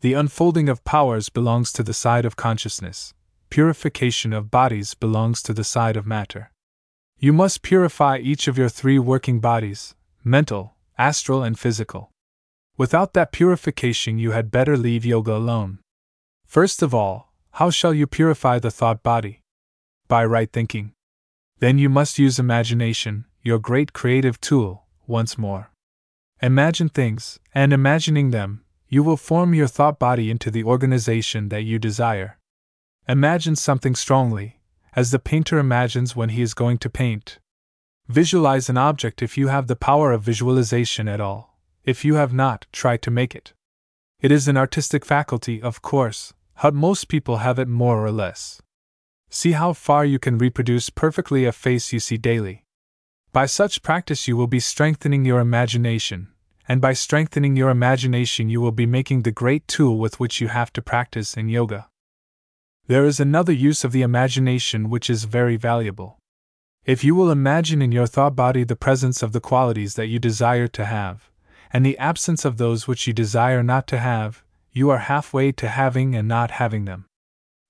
The 0.00 0.12
unfolding 0.12 0.68
of 0.68 0.84
powers 0.84 1.28
belongs 1.28 1.72
to 1.72 1.82
the 1.82 1.94
side 1.94 2.24
of 2.24 2.36
consciousness. 2.36 3.14
Purification 3.54 4.32
of 4.32 4.50
bodies 4.50 4.94
belongs 4.94 5.40
to 5.40 5.52
the 5.52 5.62
side 5.62 5.96
of 5.96 6.08
matter. 6.08 6.50
You 7.20 7.32
must 7.32 7.62
purify 7.62 8.18
each 8.18 8.48
of 8.48 8.58
your 8.58 8.68
three 8.68 8.98
working 8.98 9.38
bodies 9.38 9.94
mental, 10.24 10.74
astral, 10.98 11.44
and 11.44 11.56
physical. 11.56 12.10
Without 12.76 13.12
that 13.12 13.30
purification, 13.30 14.18
you 14.18 14.32
had 14.32 14.50
better 14.50 14.76
leave 14.76 15.04
yoga 15.04 15.36
alone. 15.36 15.78
First 16.44 16.82
of 16.82 16.92
all, 16.92 17.32
how 17.52 17.70
shall 17.70 17.94
you 17.94 18.08
purify 18.08 18.58
the 18.58 18.72
thought 18.72 19.04
body? 19.04 19.40
By 20.08 20.24
right 20.24 20.52
thinking. 20.52 20.90
Then 21.60 21.78
you 21.78 21.88
must 21.88 22.18
use 22.18 22.40
imagination, 22.40 23.24
your 23.40 23.60
great 23.60 23.92
creative 23.92 24.40
tool, 24.40 24.82
once 25.06 25.38
more. 25.38 25.70
Imagine 26.42 26.88
things, 26.88 27.38
and 27.54 27.72
imagining 27.72 28.32
them, 28.32 28.64
you 28.88 29.04
will 29.04 29.16
form 29.16 29.54
your 29.54 29.68
thought 29.68 30.00
body 30.00 30.28
into 30.28 30.50
the 30.50 30.64
organization 30.64 31.50
that 31.50 31.62
you 31.62 31.78
desire. 31.78 32.36
Imagine 33.06 33.54
something 33.54 33.94
strongly, 33.94 34.60
as 34.96 35.10
the 35.10 35.18
painter 35.18 35.58
imagines 35.58 36.16
when 36.16 36.30
he 36.30 36.40
is 36.40 36.54
going 36.54 36.78
to 36.78 36.88
paint. 36.88 37.38
Visualize 38.08 38.70
an 38.70 38.78
object 38.78 39.22
if 39.22 39.36
you 39.36 39.48
have 39.48 39.66
the 39.66 39.76
power 39.76 40.10
of 40.12 40.22
visualization 40.22 41.06
at 41.06 41.20
all. 41.20 41.58
If 41.84 42.02
you 42.02 42.14
have 42.14 42.32
not, 42.32 42.66
try 42.72 42.96
to 42.96 43.10
make 43.10 43.34
it. 43.34 43.52
It 44.20 44.32
is 44.32 44.48
an 44.48 44.56
artistic 44.56 45.04
faculty, 45.04 45.60
of 45.60 45.82
course, 45.82 46.32
but 46.62 46.72
most 46.72 47.08
people 47.08 47.38
have 47.38 47.58
it 47.58 47.68
more 47.68 48.02
or 48.02 48.10
less. 48.10 48.62
See 49.28 49.52
how 49.52 49.74
far 49.74 50.06
you 50.06 50.18
can 50.18 50.38
reproduce 50.38 50.88
perfectly 50.88 51.44
a 51.44 51.52
face 51.52 51.92
you 51.92 52.00
see 52.00 52.16
daily. 52.16 52.64
By 53.32 53.44
such 53.44 53.82
practice, 53.82 54.26
you 54.26 54.36
will 54.36 54.46
be 54.46 54.60
strengthening 54.60 55.26
your 55.26 55.40
imagination, 55.40 56.28
and 56.66 56.80
by 56.80 56.94
strengthening 56.94 57.54
your 57.54 57.68
imagination, 57.68 58.48
you 58.48 58.62
will 58.62 58.72
be 58.72 58.86
making 58.86 59.22
the 59.22 59.32
great 59.32 59.68
tool 59.68 59.98
with 59.98 60.18
which 60.18 60.40
you 60.40 60.48
have 60.48 60.72
to 60.72 60.80
practice 60.80 61.36
in 61.36 61.50
yoga. 61.50 61.88
There 62.86 63.06
is 63.06 63.18
another 63.18 63.52
use 63.52 63.82
of 63.82 63.92
the 63.92 64.02
imagination 64.02 64.90
which 64.90 65.08
is 65.08 65.24
very 65.24 65.56
valuable. 65.56 66.18
If 66.84 67.02
you 67.02 67.14
will 67.14 67.30
imagine 67.30 67.80
in 67.80 67.92
your 67.92 68.06
thought 68.06 68.36
body 68.36 68.62
the 68.62 68.76
presence 68.76 69.22
of 69.22 69.32
the 69.32 69.40
qualities 69.40 69.94
that 69.94 70.08
you 70.08 70.18
desire 70.18 70.68
to 70.68 70.84
have, 70.84 71.30
and 71.72 71.84
the 71.84 71.96
absence 71.96 72.44
of 72.44 72.58
those 72.58 72.86
which 72.86 73.06
you 73.06 73.14
desire 73.14 73.62
not 73.62 73.86
to 73.86 73.98
have, 73.98 74.44
you 74.70 74.90
are 74.90 74.98
halfway 74.98 75.50
to 75.52 75.68
having 75.68 76.14
and 76.14 76.28
not 76.28 76.50
having 76.50 76.84
them. 76.84 77.06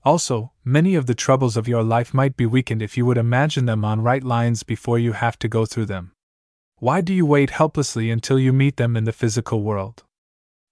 Also, 0.05 0.51
many 0.65 0.97
of 0.97 1.07
the 1.07 1.15
troubles 1.15 1.57
of 1.57 1.69
your 1.69 1.85
life 1.85 2.13
might 2.13 2.37
be 2.37 2.45
weakened 2.45 2.83
if 2.83 2.97
you 2.97 3.07
would 3.07 3.17
imagine 3.17 3.67
them 3.67 3.85
on 3.85 4.03
right 4.03 4.25
lines 4.25 4.65
before 4.65 4.99
you 4.99 5.13
have 5.13 5.39
to 5.39 5.49
go 5.49 5.65
through 5.65 5.87
them. 5.87 6.11
Why 6.79 7.01
do 7.01 7.15
you 7.15 7.25
wait 7.25 7.51
helplessly 7.51 8.11
until 8.11 8.39
you 8.41 8.53
meet 8.53 8.79
them 8.79 8.97
in 8.97 9.05
the 9.05 9.13
physical 9.13 9.63
world? 9.63 10.03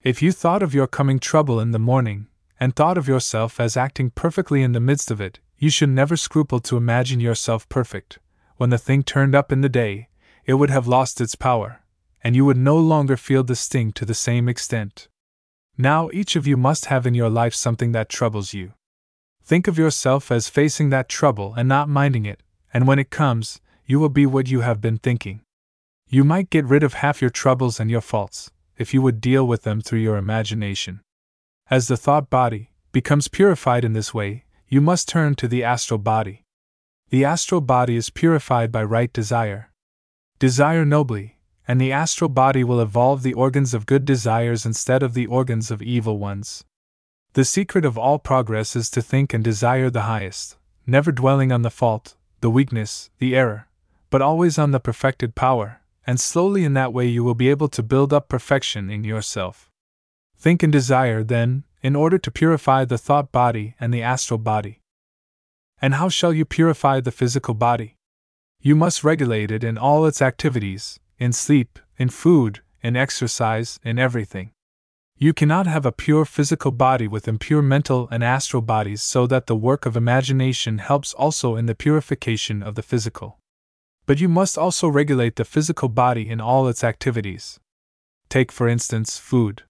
If 0.02 0.20
you 0.20 0.32
thought 0.32 0.64
of 0.64 0.74
your 0.74 0.88
coming 0.88 1.20
trouble 1.20 1.60
in 1.60 1.70
the 1.70 1.78
morning, 1.78 2.26
and 2.62 2.76
thought 2.76 2.96
of 2.96 3.08
yourself 3.08 3.58
as 3.58 3.76
acting 3.76 4.08
perfectly 4.08 4.62
in 4.62 4.70
the 4.70 4.78
midst 4.78 5.10
of 5.10 5.20
it, 5.20 5.40
you 5.58 5.68
should 5.68 5.88
never 5.88 6.16
scruple 6.16 6.60
to 6.60 6.76
imagine 6.76 7.18
yourself 7.18 7.68
perfect, 7.68 8.20
when 8.56 8.70
the 8.70 8.78
thing 8.78 9.02
turned 9.02 9.34
up 9.34 9.50
in 9.50 9.62
the 9.62 9.68
day, 9.68 10.08
it 10.46 10.54
would 10.54 10.70
have 10.70 10.86
lost 10.86 11.20
its 11.20 11.34
power, 11.34 11.80
and 12.22 12.36
you 12.36 12.44
would 12.44 12.56
no 12.56 12.76
longer 12.78 13.16
feel 13.16 13.42
the 13.42 13.56
sting 13.56 13.90
to 13.90 14.04
the 14.04 14.14
same 14.14 14.48
extent. 14.48 15.08
Now, 15.76 16.08
each 16.12 16.36
of 16.36 16.46
you 16.46 16.56
must 16.56 16.84
have 16.84 17.04
in 17.04 17.14
your 17.14 17.28
life 17.28 17.52
something 17.52 17.90
that 17.92 18.08
troubles 18.08 18.54
you. 18.54 18.74
Think 19.42 19.66
of 19.66 19.76
yourself 19.76 20.30
as 20.30 20.48
facing 20.48 20.90
that 20.90 21.08
trouble 21.08 21.54
and 21.56 21.68
not 21.68 21.88
minding 21.88 22.26
it, 22.26 22.44
and 22.72 22.86
when 22.86 23.00
it 23.00 23.10
comes, 23.10 23.60
you 23.86 23.98
will 23.98 24.08
be 24.08 24.24
what 24.24 24.46
you 24.46 24.60
have 24.60 24.80
been 24.80 24.98
thinking. 24.98 25.40
You 26.08 26.22
might 26.22 26.48
get 26.48 26.66
rid 26.66 26.84
of 26.84 26.94
half 26.94 27.20
your 27.20 27.30
troubles 27.30 27.80
and 27.80 27.90
your 27.90 28.00
faults, 28.00 28.52
if 28.78 28.94
you 28.94 29.02
would 29.02 29.20
deal 29.20 29.48
with 29.48 29.62
them 29.64 29.80
through 29.80 29.98
your 29.98 30.16
imagination. 30.16 31.00
As 31.72 31.88
the 31.88 31.96
thought 31.96 32.28
body 32.28 32.70
becomes 32.92 33.28
purified 33.28 33.82
in 33.82 33.94
this 33.94 34.12
way, 34.12 34.44
you 34.68 34.82
must 34.82 35.08
turn 35.08 35.34
to 35.36 35.48
the 35.48 35.64
astral 35.64 35.96
body. 35.96 36.44
The 37.08 37.24
astral 37.24 37.62
body 37.62 37.96
is 37.96 38.10
purified 38.10 38.70
by 38.70 38.84
right 38.84 39.10
desire. 39.10 39.70
Desire 40.38 40.84
nobly, 40.84 41.38
and 41.66 41.80
the 41.80 41.90
astral 41.90 42.28
body 42.28 42.62
will 42.62 42.78
evolve 42.78 43.22
the 43.22 43.32
organs 43.32 43.72
of 43.72 43.86
good 43.86 44.04
desires 44.04 44.66
instead 44.66 45.02
of 45.02 45.14
the 45.14 45.24
organs 45.24 45.70
of 45.70 45.80
evil 45.80 46.18
ones. 46.18 46.62
The 47.32 47.42
secret 47.46 47.86
of 47.86 47.96
all 47.96 48.18
progress 48.18 48.76
is 48.76 48.90
to 48.90 49.00
think 49.00 49.32
and 49.32 49.42
desire 49.42 49.88
the 49.88 50.02
highest, 50.02 50.58
never 50.86 51.10
dwelling 51.10 51.52
on 51.52 51.62
the 51.62 51.70
fault, 51.70 52.16
the 52.42 52.50
weakness, 52.50 53.08
the 53.16 53.34
error, 53.34 53.66
but 54.10 54.20
always 54.20 54.58
on 54.58 54.72
the 54.72 54.78
perfected 54.78 55.34
power, 55.34 55.80
and 56.06 56.20
slowly 56.20 56.64
in 56.64 56.74
that 56.74 56.92
way 56.92 57.06
you 57.06 57.24
will 57.24 57.34
be 57.34 57.48
able 57.48 57.68
to 57.68 57.82
build 57.82 58.12
up 58.12 58.28
perfection 58.28 58.90
in 58.90 59.04
yourself. 59.04 59.71
Think 60.42 60.64
and 60.64 60.72
desire, 60.72 61.22
then, 61.22 61.62
in 61.82 61.94
order 61.94 62.18
to 62.18 62.30
purify 62.32 62.84
the 62.84 62.98
thought 62.98 63.30
body 63.30 63.76
and 63.78 63.94
the 63.94 64.02
astral 64.02 64.38
body. 64.38 64.80
And 65.80 65.94
how 65.94 66.08
shall 66.08 66.32
you 66.32 66.44
purify 66.44 66.98
the 66.98 67.12
physical 67.12 67.54
body? 67.54 67.94
You 68.60 68.74
must 68.74 69.04
regulate 69.04 69.52
it 69.52 69.62
in 69.62 69.78
all 69.78 70.04
its 70.04 70.20
activities 70.20 70.98
in 71.16 71.30
sleep, 71.30 71.78
in 71.96 72.08
food, 72.08 72.60
in 72.82 72.96
exercise, 72.96 73.78
in 73.84 74.00
everything. 74.00 74.50
You 75.16 75.32
cannot 75.32 75.68
have 75.68 75.86
a 75.86 75.92
pure 75.92 76.24
physical 76.24 76.72
body 76.72 77.06
with 77.06 77.28
impure 77.28 77.62
mental 77.62 78.08
and 78.10 78.24
astral 78.24 78.62
bodies, 78.62 79.00
so 79.00 79.28
that 79.28 79.46
the 79.46 79.54
work 79.54 79.86
of 79.86 79.96
imagination 79.96 80.78
helps 80.78 81.14
also 81.14 81.54
in 81.54 81.66
the 81.66 81.76
purification 81.76 82.64
of 82.64 82.74
the 82.74 82.82
physical. 82.82 83.38
But 84.06 84.20
you 84.20 84.28
must 84.28 84.58
also 84.58 84.88
regulate 84.88 85.36
the 85.36 85.44
physical 85.44 85.88
body 85.88 86.28
in 86.28 86.40
all 86.40 86.66
its 86.66 86.82
activities. 86.82 87.60
Take, 88.28 88.50
for 88.50 88.66
instance, 88.66 89.20
food. 89.20 89.62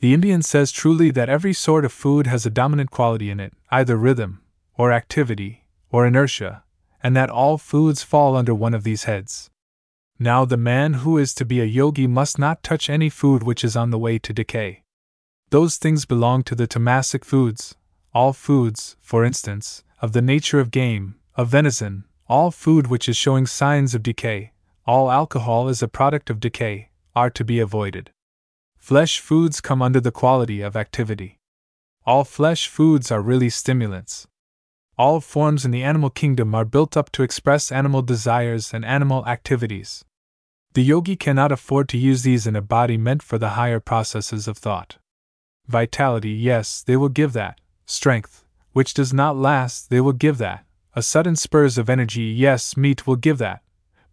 The 0.00 0.14
Indian 0.14 0.42
says 0.42 0.70
truly 0.70 1.10
that 1.10 1.28
every 1.28 1.52
sort 1.52 1.84
of 1.84 1.92
food 1.92 2.28
has 2.28 2.46
a 2.46 2.50
dominant 2.50 2.90
quality 2.90 3.30
in 3.30 3.40
it, 3.40 3.52
either 3.70 3.96
rhythm, 3.96 4.40
or 4.76 4.92
activity, 4.92 5.64
or 5.90 6.06
inertia, 6.06 6.62
and 7.02 7.16
that 7.16 7.30
all 7.30 7.58
foods 7.58 8.04
fall 8.04 8.36
under 8.36 8.54
one 8.54 8.74
of 8.74 8.84
these 8.84 9.04
heads. 9.04 9.50
Now, 10.20 10.44
the 10.44 10.56
man 10.56 10.94
who 10.94 11.18
is 11.18 11.34
to 11.34 11.44
be 11.44 11.60
a 11.60 11.64
yogi 11.64 12.06
must 12.06 12.38
not 12.38 12.62
touch 12.62 12.88
any 12.88 13.08
food 13.08 13.42
which 13.42 13.64
is 13.64 13.76
on 13.76 13.90
the 13.90 13.98
way 13.98 14.18
to 14.20 14.32
decay. 14.32 14.82
Those 15.50 15.76
things 15.76 16.04
belong 16.04 16.44
to 16.44 16.54
the 16.54 16.68
tamasic 16.68 17.24
foods, 17.24 17.74
all 18.14 18.32
foods, 18.32 18.96
for 19.00 19.24
instance, 19.24 19.82
of 20.00 20.12
the 20.12 20.22
nature 20.22 20.60
of 20.60 20.70
game, 20.70 21.16
of 21.34 21.48
venison, 21.48 22.04
all 22.28 22.50
food 22.50 22.86
which 22.86 23.08
is 23.08 23.16
showing 23.16 23.46
signs 23.46 23.94
of 23.94 24.02
decay, 24.02 24.52
all 24.86 25.10
alcohol 25.10 25.68
is 25.68 25.82
a 25.82 25.88
product 25.88 26.30
of 26.30 26.40
decay, 26.40 26.90
are 27.16 27.30
to 27.30 27.44
be 27.44 27.58
avoided. 27.58 28.10
Flesh 28.88 29.20
foods 29.20 29.60
come 29.60 29.82
under 29.82 30.00
the 30.00 30.10
quality 30.10 30.62
of 30.62 30.74
activity. 30.74 31.38
All 32.06 32.24
flesh 32.24 32.68
foods 32.68 33.12
are 33.12 33.20
really 33.20 33.50
stimulants. 33.50 34.26
All 34.96 35.20
forms 35.20 35.66
in 35.66 35.72
the 35.72 35.82
animal 35.82 36.08
kingdom 36.08 36.54
are 36.54 36.64
built 36.64 36.96
up 36.96 37.12
to 37.12 37.22
express 37.22 37.70
animal 37.70 38.00
desires 38.00 38.72
and 38.72 38.86
animal 38.86 39.26
activities. 39.26 40.06
The 40.72 40.82
yogi 40.82 41.16
cannot 41.16 41.52
afford 41.52 41.90
to 41.90 41.98
use 41.98 42.22
these 42.22 42.46
in 42.46 42.56
a 42.56 42.62
body 42.62 42.96
meant 42.96 43.22
for 43.22 43.36
the 43.36 43.50
higher 43.60 43.78
processes 43.78 44.48
of 44.48 44.56
thought. 44.56 44.96
Vitality, 45.66 46.30
yes, 46.30 46.80
they 46.80 46.96
will 46.96 47.10
give 47.10 47.34
that. 47.34 47.60
Strength, 47.84 48.46
which 48.72 48.94
does 48.94 49.12
not 49.12 49.36
last, 49.36 49.90
they 49.90 50.00
will 50.00 50.14
give 50.14 50.38
that. 50.38 50.64
A 50.96 51.02
sudden 51.02 51.36
spurs 51.36 51.76
of 51.76 51.90
energy, 51.90 52.22
yes, 52.22 52.74
meat 52.74 53.06
will 53.06 53.16
give 53.16 53.36
that. 53.36 53.60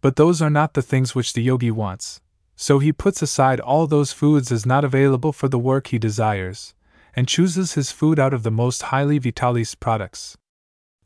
But 0.02 0.16
those 0.16 0.42
are 0.42 0.50
not 0.50 0.74
the 0.74 0.82
things 0.82 1.14
which 1.14 1.32
the 1.32 1.42
yogi 1.42 1.70
wants. 1.70 2.20
So 2.56 2.78
he 2.78 2.92
puts 2.92 3.20
aside 3.20 3.60
all 3.60 3.86
those 3.86 4.12
foods 4.12 4.50
as 4.50 4.64
not 4.64 4.84
available 4.84 5.32
for 5.32 5.46
the 5.46 5.58
work 5.58 5.88
he 5.88 5.98
desires, 5.98 6.74
and 7.14 7.28
chooses 7.28 7.74
his 7.74 7.92
food 7.92 8.18
out 8.18 8.34
of 8.34 8.42
the 8.42 8.50
most 8.50 8.82
highly 8.84 9.18
vitalis 9.18 9.74
products. 9.74 10.36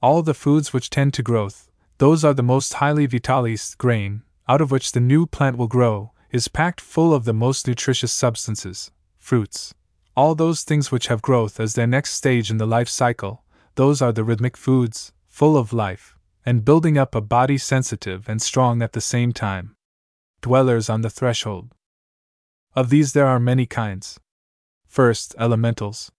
All 0.01 0.23
the 0.23 0.35
foods 0.35 0.73
which 0.73 0.91
tend 0.91 1.13
to 1.15 1.23
growth, 1.23 1.71
those 1.99 2.25
are 2.25 2.33
the 2.33 2.43
most 2.43 2.75
highly 2.75 3.07
vitalis 3.07 3.75
grain, 3.75 4.23
out 4.49 4.61
of 4.61 4.71
which 4.71 4.93
the 4.93 5.01
new 5.01 5.27
plant 5.27 5.59
will 5.59 5.69
grow, 5.69 6.13
is 6.31 6.49
packed 6.49 6.81
full 6.81 7.13
of 7.13 7.25
the 7.25 7.35
most 7.35 7.67
nutritious 7.67 8.13
substances, 8.13 8.91
fruits. 9.19 9.75
All 10.17 10.35
those 10.35 10.63
things 10.63 10.91
which 10.91 11.09
have 11.09 11.21
growth 11.23 11.61
as 11.61 11.75
their 11.75 11.87
next 11.87 12.15
stage 12.15 12.51
in 12.51 12.59
the 12.59 12.67
life 12.67 12.89
cycle, 12.89 13.43
those 13.75 14.01
are 14.01 14.13
the 14.13 14.25
rhythmic 14.25 14.57
foods, 14.57 15.13
full 15.29 15.57
of 15.57 15.73
life, 15.73 16.17
and 16.47 16.65
building 16.65 16.97
up 16.97 17.15
a 17.15 17.21
body 17.21 17.59
sensitive 17.59 18.29
and 18.29 18.41
strong 18.41 18.83
at 18.83 18.93
the 18.93 19.01
same 19.01 19.33
time. 19.33 19.77
Dwellers 20.43 20.89
on 20.89 21.03
the 21.03 21.11
threshold. 21.11 21.75
Of 22.75 22.91
these 22.91 23.13
there 23.13 23.27
are 23.27 23.41
many 23.41 23.67
kinds. 23.67 24.19
First, 24.87 25.35
elementals. 25.39 26.11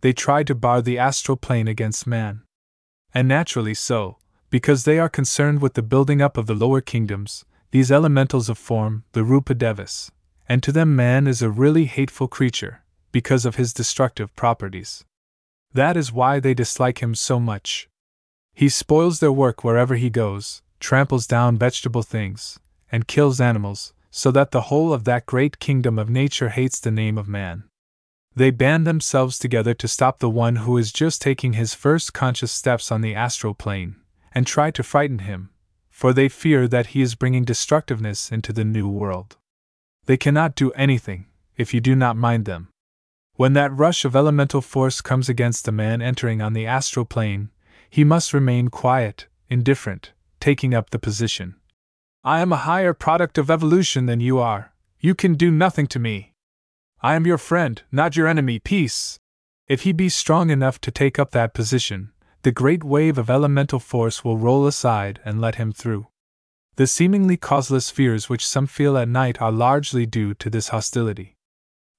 They 0.00 0.12
try 0.12 0.42
to 0.44 0.54
bar 0.54 0.82
the 0.82 0.98
astral 0.98 1.36
plane 1.36 1.68
against 1.68 2.06
man 2.06 2.42
and 3.14 3.28
naturally 3.28 3.74
so, 3.74 4.16
because 4.50 4.84
they 4.84 4.98
are 4.98 5.08
concerned 5.08 5.60
with 5.60 5.74
the 5.74 5.82
building 5.82 6.22
up 6.22 6.36
of 6.36 6.46
the 6.46 6.54
lower 6.54 6.80
kingdoms, 6.80 7.44
these 7.70 7.92
elementals 7.92 8.48
of 8.48 8.58
form, 8.58 9.04
the 9.12 9.24
Rupa 9.24 9.54
Devas, 9.54 10.10
and 10.48 10.62
to 10.62 10.72
them 10.72 10.96
man 10.96 11.26
is 11.26 11.42
a 11.42 11.50
really 11.50 11.84
hateful 11.84 12.28
creature, 12.28 12.82
because 13.10 13.44
of 13.44 13.56
his 13.56 13.72
destructive 13.72 14.34
properties. 14.34 15.04
That 15.72 15.96
is 15.96 16.12
why 16.12 16.40
they 16.40 16.54
dislike 16.54 17.02
him 17.02 17.14
so 17.14 17.40
much. 17.40 17.88
He 18.54 18.68
spoils 18.68 19.20
their 19.20 19.32
work 19.32 19.64
wherever 19.64 19.94
he 19.94 20.10
goes, 20.10 20.62
tramples 20.80 21.26
down 21.26 21.56
vegetable 21.56 22.02
things, 22.02 22.58
and 22.92 23.08
kills 23.08 23.40
animals, 23.40 23.94
so 24.10 24.30
that 24.30 24.50
the 24.50 24.62
whole 24.62 24.92
of 24.92 25.04
that 25.04 25.26
great 25.26 25.58
kingdom 25.58 25.98
of 25.98 26.10
nature 26.10 26.50
hates 26.50 26.78
the 26.78 26.90
name 26.90 27.18
of 27.18 27.26
man. 27.26 27.64
They 28.36 28.50
band 28.50 28.86
themselves 28.86 29.38
together 29.38 29.74
to 29.74 29.88
stop 29.88 30.18
the 30.18 30.30
one 30.30 30.56
who 30.56 30.76
is 30.76 30.92
just 30.92 31.20
taking 31.20 31.54
his 31.54 31.74
first 31.74 32.12
conscious 32.12 32.52
steps 32.52 32.92
on 32.92 33.00
the 33.00 33.14
astral 33.14 33.54
plane, 33.54 33.96
and 34.34 34.46
try 34.46 34.70
to 34.70 34.82
frighten 34.82 35.20
him, 35.20 35.50
for 35.90 36.12
they 36.12 36.28
fear 36.28 36.68
that 36.68 36.88
he 36.88 37.02
is 37.02 37.14
bringing 37.14 37.44
destructiveness 37.44 38.30
into 38.30 38.52
the 38.52 38.64
new 38.64 38.88
world. 38.88 39.36
They 40.06 40.16
cannot 40.16 40.54
do 40.54 40.72
anything, 40.72 41.26
if 41.56 41.72
you 41.72 41.80
do 41.80 41.94
not 41.94 42.16
mind 42.16 42.44
them. 42.44 42.68
When 43.36 43.54
that 43.54 43.72
rush 43.72 44.04
of 44.04 44.14
elemental 44.14 44.60
force 44.60 45.00
comes 45.00 45.28
against 45.28 45.68
a 45.68 45.72
man 45.72 46.02
entering 46.02 46.42
on 46.42 46.52
the 46.52 46.66
astral 46.66 47.06
plane, 47.06 47.50
he 47.88 48.04
must 48.04 48.34
remain 48.34 48.68
quiet, 48.68 49.26
indifferent, 49.48 50.12
taking 50.40 50.74
up 50.74 50.90
the 50.90 50.98
position. 50.98 51.54
I 52.24 52.40
am 52.40 52.52
a 52.52 52.56
higher 52.56 52.94
product 52.94 53.36
of 53.36 53.50
evolution 53.50 54.06
than 54.06 54.20
you 54.20 54.38
are, 54.38 54.72
You 55.00 55.16
can 55.16 55.34
do 55.34 55.50
nothing 55.50 55.88
to 55.88 55.98
me. 55.98 56.34
I 57.00 57.16
am 57.16 57.26
your 57.26 57.36
friend, 57.36 57.82
not 57.90 58.16
your 58.16 58.28
enemy. 58.28 58.60
Peace. 58.60 59.18
If 59.66 59.80
he 59.80 59.92
be 59.92 60.08
strong 60.08 60.48
enough 60.48 60.80
to 60.82 60.92
take 60.92 61.18
up 61.18 61.32
that 61.32 61.52
position, 61.52 62.12
the 62.42 62.52
great 62.52 62.84
wave 62.84 63.18
of 63.18 63.28
elemental 63.28 63.80
force 63.80 64.24
will 64.24 64.38
roll 64.38 64.68
aside 64.68 65.18
and 65.24 65.40
let 65.40 65.56
him 65.56 65.72
through. 65.72 66.06
The 66.76 66.86
seemingly 66.86 67.36
causeless 67.36 67.90
fears 67.90 68.28
which 68.28 68.46
some 68.46 68.68
feel 68.68 68.96
at 68.96 69.08
night 69.08 69.42
are 69.42 69.50
largely 69.50 70.06
due 70.06 70.34
to 70.34 70.48
this 70.48 70.68
hostility. 70.68 71.34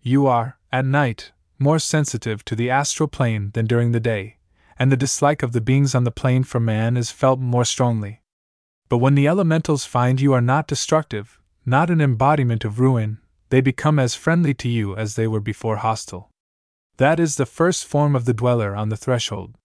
You 0.02 0.26
are, 0.28 0.58
at 0.72 0.86
night, 0.86 1.34
more 1.60 1.80
sensitive 1.80 2.46
to 2.46 2.56
the 2.56 2.70
astral 2.70 3.10
plane 3.10 3.52
than 3.54 3.68
during 3.68 3.92
the 3.92 4.00
day, 4.00 4.38
and 4.80 4.90
the 4.90 4.96
dislike 4.96 5.44
of 5.44 5.52
the 5.52 5.60
beings 5.60 5.94
on 5.94 6.06
the 6.06 6.12
plane 6.12 6.46
for 6.46 6.62
man 6.62 6.96
is 6.96 7.12
felt 7.12 7.42
more 7.42 7.66
strongly. 7.66 8.23
But 8.94 9.00
when 9.00 9.16
the 9.16 9.28
elementals 9.28 9.86
find 9.86 10.22
you 10.22 10.34
are 10.34 10.40
not 10.40 10.68
destructive, 10.68 11.40
not 11.66 11.90
an 11.90 12.00
embodiment 12.00 12.64
of 12.64 12.80
ruin, 12.80 13.18
they 13.50 13.60
become 13.60 13.98
as 13.98 14.14
friendly 14.14 14.54
to 14.54 14.70
you 14.70 14.96
as 14.96 15.16
they 15.16 15.26
were 15.26 15.40
before 15.40 15.78
hostile. 15.78 16.30
That 16.98 17.20
is 17.20 17.36
the 17.36 17.48
first 17.48 17.86
form 17.86 18.16
of 18.16 18.26
the 18.26 18.36
dweller 18.36 18.76
on 18.76 18.90
the 18.90 18.96
threshold. 18.96 19.56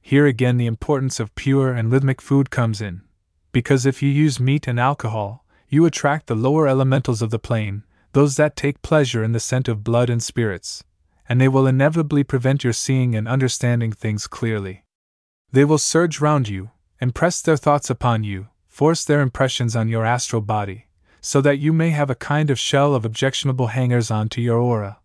Here 0.00 0.24
again 0.24 0.56
the 0.56 0.66
importance 0.66 1.18
of 1.18 1.34
pure 1.34 1.72
and 1.72 1.90
rhythmic 1.90 2.22
food 2.22 2.50
comes 2.50 2.80
in, 2.80 3.02
because 3.50 3.86
if 3.86 4.04
you 4.04 4.08
use 4.08 4.38
meat 4.38 4.68
and 4.68 4.78
alcohol, 4.78 5.44
you 5.68 5.84
attract 5.84 6.28
the 6.28 6.36
lower 6.36 6.68
elementals 6.68 7.22
of 7.22 7.30
the 7.30 7.40
plane, 7.40 7.82
those 8.12 8.36
that 8.36 8.54
take 8.54 8.82
pleasure 8.82 9.24
in 9.24 9.32
the 9.32 9.40
scent 9.40 9.66
of 9.66 9.82
blood 9.82 10.08
and 10.08 10.22
spirits, 10.22 10.84
and 11.28 11.40
they 11.40 11.48
will 11.48 11.66
inevitably 11.66 12.22
prevent 12.22 12.62
your 12.62 12.72
seeing 12.72 13.16
and 13.16 13.26
understanding 13.26 13.90
things 13.90 14.28
clearly. 14.28 14.84
They 15.50 15.64
will 15.64 15.76
surge 15.76 16.20
round 16.20 16.48
you, 16.48 16.70
impress 17.00 17.42
their 17.42 17.56
thoughts 17.56 17.90
upon 17.90 18.22
you, 18.22 18.46
force 18.80 19.04
their 19.04 19.20
impressions 19.20 19.76
on 19.76 19.90
your 19.90 20.06
astral 20.06 20.40
body, 20.40 20.86
so 21.20 21.42
that 21.42 21.58
you 21.58 21.70
may 21.70 21.90
have 21.90 22.08
a 22.08 22.14
kind 22.14 22.48
of 22.48 22.58
shell 22.58 22.94
of 22.94 23.04
objectionable 23.04 23.66
hangers 23.66 24.10
on 24.10 24.26
to 24.26 24.40
your 24.40 24.56
aura, 24.56 24.98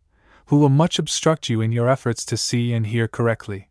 who 0.46 0.56
will 0.56 0.70
much 0.70 0.98
obstruct 0.98 1.50
you 1.50 1.60
in 1.60 1.74
your 1.74 1.90
efforts 1.90 2.24
to 2.24 2.38
see 2.38 2.72
and 2.72 2.88
hear 2.88 3.06
correctly. 3.06 3.70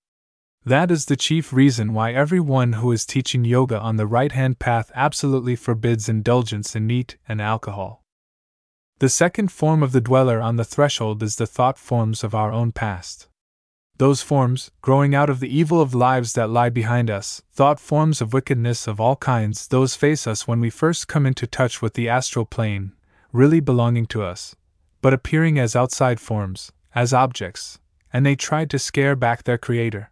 That 0.63 0.91
is 0.91 1.07
the 1.07 1.17
chief 1.17 1.55
reason 1.55 1.95
why 1.95 2.13
everyone 2.13 2.75
who 2.75 2.93
is 2.93 3.07
teaching 3.07 3.47
yoga 3.47 3.81
on 3.81 3.97
the 3.97 4.07
right 4.07 4.33
hand 4.33 4.59
path 4.59 4.93
absolutely 4.95 5.57
forbids 5.57 6.07
indulgence 6.07 6.77
in 6.77 6.87
meat 6.87 7.17
and 7.27 7.41
alcohol. 7.41 8.05
The 8.99 9.09
second 9.09 9.53
form 9.53 9.83
of 9.83 9.93
the 9.93 10.03
dweller 10.03 10.39
on 10.39 10.57
the 10.57 10.67
threshold 10.67 11.23
is 11.23 11.37
the 11.37 11.47
thought 11.47 11.79
forms 11.79 12.23
of 12.23 12.35
our 12.35 12.53
own 12.53 12.73
past. 12.73 13.29
Those 13.99 14.23
forms, 14.23 14.73
growing 14.83 15.15
out 15.15 15.31
of 15.31 15.39
the 15.39 15.57
evil 15.57 15.81
of 15.81 15.95
lives 15.95 16.33
that 16.33 16.51
lie 16.51 16.69
behind 16.69 17.11
us, 17.11 17.43
thought 17.53 17.79
forms 17.79 18.21
of 18.21 18.33
wickedness 18.33 18.89
of 18.89 19.01
all 19.01 19.15
kinds, 19.15 19.69
those 19.69 19.95
face 19.95 20.27
us 20.27 20.49
when 20.49 20.59
we 20.59 20.69
first 20.69 21.07
come 21.07 21.27
into 21.27 21.47
touch 21.47 21.81
with 21.81 21.95
the 21.95 22.09
astral 22.09 22.45
plane, 22.45 22.93
really 23.33 23.61
belonging 23.61 24.07
to 24.07 24.23
us, 24.23 24.57
but 25.01 25.15
appearing 25.15 25.61
as 25.61 25.77
outside 25.77 26.19
forms, 26.19 26.73
as 26.93 27.15
objects, 27.15 27.79
and 28.13 28.27
they 28.27 28.35
try 28.35 28.65
to 28.65 28.81
scare 28.81 29.15
back 29.15 29.45
their 29.45 29.59
creator. 29.59 30.11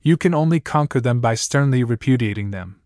You 0.00 0.16
can 0.16 0.32
only 0.32 0.60
conquer 0.60 1.00
them 1.00 1.20
by 1.20 1.34
sternly 1.34 1.82
repudiating 1.82 2.52
them. 2.52 2.80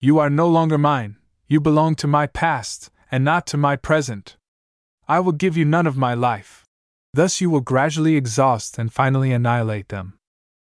You 0.00 0.18
are 0.18 0.28
no 0.28 0.48
longer 0.48 0.76
mine, 0.76 1.16
you 1.46 1.60
belong 1.60 1.94
to 1.96 2.06
my 2.06 2.26
past, 2.26 2.90
and 3.10 3.24
not 3.24 3.46
to 3.46 3.56
my 3.56 3.76
present. 3.76 4.36
I 5.08 5.20
will 5.20 5.32
give 5.32 5.56
you 5.56 5.64
none 5.64 5.86
of 5.86 5.96
my 5.96 6.12
life. 6.12 6.61
Thus 7.14 7.42
you 7.42 7.50
will 7.50 7.60
gradually 7.60 8.16
exhaust 8.16 8.78
and 8.78 8.90
finally 8.90 9.32
annihilate 9.32 9.88
them. 9.88 10.18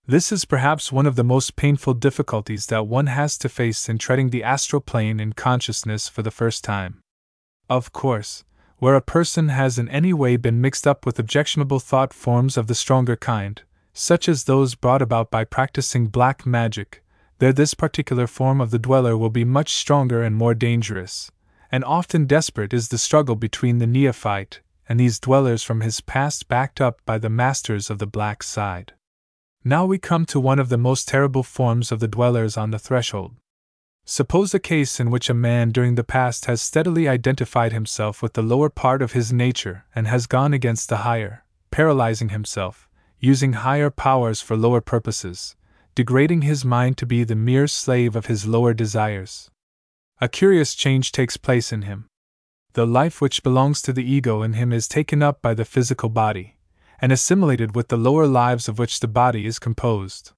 This 0.05 0.33
is 0.33 0.43
perhaps 0.43 0.91
one 0.91 1.05
of 1.05 1.15
the 1.15 1.23
most 1.23 1.55
painful 1.55 1.93
difficulties 1.93 2.65
that 2.67 2.88
one 2.88 3.07
has 3.07 3.38
to 3.38 3.49
face 3.49 3.88
in 3.88 3.97
treading 3.97 4.30
the 4.30 4.43
astral 4.43 4.81
plane 4.81 5.22
in 5.22 5.31
consciousness 5.33 6.09
for 6.09 6.22
the 6.22 6.31
first 6.31 6.64
time. 6.64 7.01
Of 7.69 7.93
course, 7.93 8.43
where 8.80 8.95
a 8.95 9.01
person 9.01 9.47
has 9.47 9.80
in 9.80 9.88
any 9.88 10.11
way 10.11 10.35
been 10.35 10.59
mixed 10.59 10.85
up 10.85 11.05
with 11.05 11.17
objectionable 11.17 11.80
thought 11.80 12.14
forms 12.14 12.57
of 12.57 12.67
the 12.67 12.75
stronger 12.75 13.15
kind, 13.15 13.61
such 13.93 14.27
as 14.27 14.43
those 14.43 14.75
brought 14.75 15.01
about 15.01 15.31
by 15.31 15.45
practicing 15.45 16.07
black 16.07 16.45
magic, 16.45 17.01
there 17.39 17.53
this 17.53 17.73
particular 17.73 18.27
form 18.27 18.59
of 18.59 18.72
the 18.72 18.80
dweller 18.80 19.17
will 19.17 19.30
be 19.30 19.45
much 19.45 19.73
stronger 19.73 20.22
and 20.22 20.35
more 20.35 20.53
dangerous, 20.53 21.31
and 21.72 21.85
often 21.85 22.25
desperate 22.25 22.73
is 22.73 22.89
the 22.89 22.97
struggle 22.97 23.35
between 23.35 23.77
the 23.77 23.88
neophyte 23.88 24.59
and 24.88 24.99
these 24.99 25.19
dwellers 25.19 25.64
from 25.64 25.81
his 25.81 26.01
past 26.01 26.47
backed 26.47 26.80
up 26.80 26.99
by 27.05 27.17
the 27.17 27.30
masters 27.30 27.89
of 27.89 27.99
the 27.99 28.07
black 28.07 28.43
side. 28.43 28.93
Now 29.64 29.85
we 29.85 29.97
come 29.97 30.25
to 30.27 30.39
one 30.39 30.59
of 30.59 30.69
the 30.69 30.77
most 30.77 31.07
terrible 31.07 31.43
forms 31.43 31.91
of 31.91 31.99
the 31.99 32.07
dwellers 32.07 32.57
on 32.57 32.72
the 32.72 32.80
threshold. 32.80 33.35
Suppose 34.05 34.53
a 34.53 34.59
case 34.59 34.99
in 34.99 35.09
which 35.09 35.30
a 35.30 35.33
man 35.33 35.72
during 35.72 35.95
the 35.95 36.03
past 36.03 36.45
has 36.45 36.61
steadily 36.61 37.07
identified 37.07 37.73
himself 37.73 38.22
with 38.22 38.33
the 38.33 38.43
lower 38.43 38.69
part 38.69 39.01
of 39.01 39.14
his 39.14 39.33
nature 39.33 39.85
and 39.95 40.07
has 40.07 40.27
gone 40.27 40.53
against 40.53 40.89
the 40.89 40.97
higher, 40.97 41.43
paralyzing 41.72 42.30
himself, 42.30 42.88
using 43.19 43.53
higher 43.53 43.89
powers 43.89 44.41
for 44.41 44.55
lower 44.55 44.81
purposes, 44.81 45.55
degrading 45.95 46.43
his 46.43 46.64
mind 46.64 46.97
to 46.97 47.05
be 47.05 47.23
the 47.23 47.35
mere 47.35 47.67
slave 47.67 48.15
of 48.15 48.27
his 48.27 48.45
lower 48.45 48.73
desires 48.73 49.49
a 50.22 50.30
curious 50.30 50.75
change 50.75 51.11
takes 51.11 51.35
place 51.35 51.73
in 51.73 51.81
him. 51.81 52.07
The 52.76 52.86
life 52.86 53.22
which 53.22 53.42
belongs 53.42 53.82
to 53.84 53.94
the 53.94 54.04
ego 54.04 54.42
in 54.42 54.52
him 54.52 54.74
is 54.74 54.90
taken 54.90 55.24
up 55.24 55.42
by 55.42 55.54
the 55.54 55.64
physical 55.64 56.10
body, 56.10 56.58
and 57.00 57.10
assimilated 57.10 57.74
with 57.74 57.88
the 57.88 57.95
lower 57.95 58.28
lives 58.28 58.68
of 58.68 58.78
which 58.78 59.00
the 59.00 59.08
body 59.08 59.45
is 59.45 59.60
composed. 59.60 60.34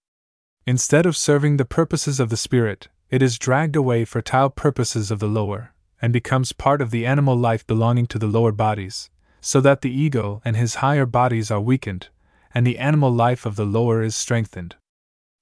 Instead 0.68 1.08
of 1.08 1.18
serving 1.18 1.58
the 1.58 1.66
purposes 1.66 2.20
of 2.20 2.30
the 2.30 2.38
spirit, 2.38 2.90
it 3.10 3.24
is 3.24 3.40
dragged 3.40 3.76
away 3.76 4.06
for 4.06 4.22
tile 4.22 4.52
purposes 4.52 5.10
of 5.10 5.18
the 5.18 5.28
lower, 5.28 5.74
and 6.00 6.14
becomes 6.14 6.54
part 6.54 6.80
of 6.80 6.92
the 6.92 7.08
animal 7.08 7.36
life 7.36 7.66
belonging 7.66 8.06
to 8.06 8.20
the 8.20 8.28
lower 8.28 8.52
bodies, 8.52 9.10
so 9.42 9.60
that 9.60 9.82
the 9.82 9.90
ego 9.90 10.40
and 10.46 10.56
his 10.56 10.76
higher 10.76 11.08
bodies 11.08 11.50
are 11.50 11.60
weakened, 11.60 12.10
and 12.54 12.68
the 12.68 12.78
animal 12.78 13.10
life 13.10 13.48
of 13.48 13.56
the 13.56 13.66
lower 13.66 14.04
is 14.04 14.16
strengthened. 14.16 14.76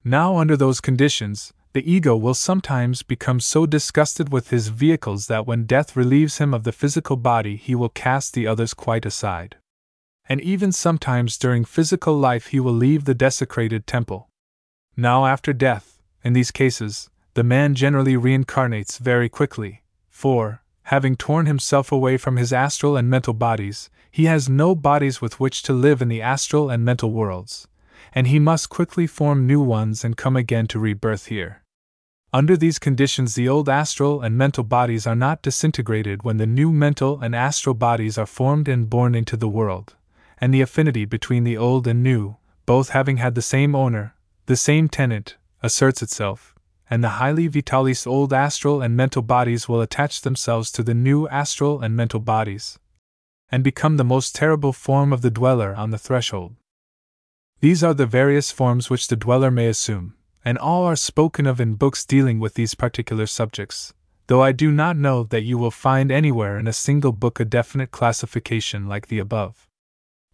Now, 0.05 0.37
under 0.37 0.55
those 0.55 0.79
conditions, 0.79 1.51
the 1.75 1.91
ego 1.91 2.15
will 2.15 2.33
sometimes 2.33 3.03
become 3.03 3.37
so 3.37 3.65
disgusted 3.65 4.31
with 4.31 4.49
his 4.49 4.69
vehicles 4.69 5.27
that 5.27 5.45
when 5.45 5.65
death 5.65 5.97
relieves 5.97 6.37
him 6.37 6.53
of 6.53 6.63
the 6.63 6.71
physical 6.71 7.17
body, 7.17 7.57
he 7.57 7.75
will 7.75 7.89
cast 7.89 8.33
the 8.33 8.47
others 8.47 8.73
quite 8.73 9.05
aside. 9.05 9.57
And 10.29 10.39
even 10.39 10.71
sometimes 10.71 11.37
during 11.37 11.65
physical 11.65 12.17
life, 12.17 12.47
he 12.47 12.61
will 12.61 12.71
leave 12.71 13.03
the 13.03 13.13
desecrated 13.13 13.85
temple. 13.85 14.29
Now, 14.95 15.25
after 15.25 15.51
death, 15.51 15.99
in 16.23 16.31
these 16.31 16.49
cases, 16.49 17.09
the 17.33 17.43
man 17.43 17.75
generally 17.75 18.15
reincarnates 18.15 18.97
very 18.97 19.27
quickly, 19.27 19.83
for, 20.09 20.61
having 20.83 21.17
torn 21.17 21.45
himself 21.45 21.91
away 21.91 22.15
from 22.15 22.37
his 22.37 22.53
astral 22.53 22.95
and 22.95 23.09
mental 23.09 23.33
bodies, 23.33 23.89
he 24.09 24.27
has 24.27 24.47
no 24.47 24.75
bodies 24.75 25.19
with 25.19 25.41
which 25.41 25.61
to 25.63 25.73
live 25.73 26.01
in 26.01 26.07
the 26.07 26.21
astral 26.21 26.69
and 26.69 26.85
mental 26.85 27.11
worlds, 27.11 27.67
and 28.13 28.27
he 28.27 28.39
must 28.39 28.69
quickly 28.69 29.05
form 29.05 29.45
new 29.45 29.59
ones 29.59 30.05
and 30.05 30.15
come 30.15 30.37
again 30.37 30.67
to 30.67 30.79
rebirth 30.79 31.25
here. 31.25 31.63
Under 32.35 32.57
these 32.57 32.79
conditions, 32.79 33.35
the 33.35 33.47
old 33.47 33.69
astral 33.69 34.21
and 34.21 34.37
mental 34.37 34.65
bodies 34.65 35.07
are 35.07 35.15
not 35.15 35.41
disintegrated 35.41 36.23
when 36.23 36.35
the 36.35 36.45
new 36.45 36.69
mental 36.69 37.21
and 37.21 37.33
astral 37.33 37.73
bodies 37.73 38.17
are 38.17 38.25
formed 38.25 38.67
and 38.67 38.89
born 38.89 39.15
into 39.15 39.37
the 39.37 39.47
world, 39.47 39.95
and 40.37 40.53
the 40.53 40.59
affinity 40.59 41.05
between 41.05 41.45
the 41.45 41.55
old 41.55 41.87
and 41.87 42.03
new, 42.03 42.35
both 42.65 42.89
having 42.89 43.15
had 43.15 43.35
the 43.35 43.41
same 43.41 43.73
owner, 43.73 44.15
the 44.47 44.57
same 44.57 44.89
tenant, 44.89 45.37
asserts 45.63 46.01
itself, 46.01 46.53
and 46.89 47.01
the 47.01 47.23
highly 47.23 47.47
vitalis 47.47 48.05
old 48.05 48.33
astral 48.33 48.81
and 48.81 48.97
mental 48.97 49.21
bodies 49.21 49.69
will 49.69 49.79
attach 49.79 50.19
themselves 50.19 50.73
to 50.73 50.83
the 50.83 50.93
new 50.93 51.29
astral 51.29 51.79
and 51.79 51.95
mental 51.95 52.19
bodies, 52.19 52.77
and 53.49 53.63
become 53.63 53.95
the 53.95 54.03
most 54.03 54.35
terrible 54.35 54.73
form 54.73 55.13
of 55.13 55.21
the 55.21 55.31
dweller 55.31 55.73
on 55.73 55.91
the 55.91 55.97
threshold. 55.97 56.57
These 57.61 57.81
are 57.81 57.93
the 57.93 58.05
various 58.05 58.51
forms 58.51 58.89
which 58.89 59.07
the 59.07 59.15
dweller 59.15 59.51
may 59.51 59.67
assume, 59.67 60.15
and 60.45 60.59
all 60.59 60.85
are 60.85 60.95
spoken 60.95 61.47
of 61.47 61.59
in 61.59 61.73
books 61.73 62.05
dealing 62.05 62.39
with 62.39 62.53
these 62.53 62.75
particular 62.75 63.25
subjects, 63.25 63.93
though 64.27 64.43
I 64.43 64.51
do 64.51 64.71
not 64.71 64.95
know 64.95 65.23
that 65.23 65.43
you 65.43 65.57
will 65.57 65.71
find 65.71 66.11
anywhere 66.11 66.59
in 66.59 66.67
a 66.67 66.73
single 66.73 67.11
book 67.11 67.39
a 67.39 67.45
definite 67.45 67.89
classification 67.89 68.87
like 68.87 69.07
the 69.07 69.19
above. 69.19 69.67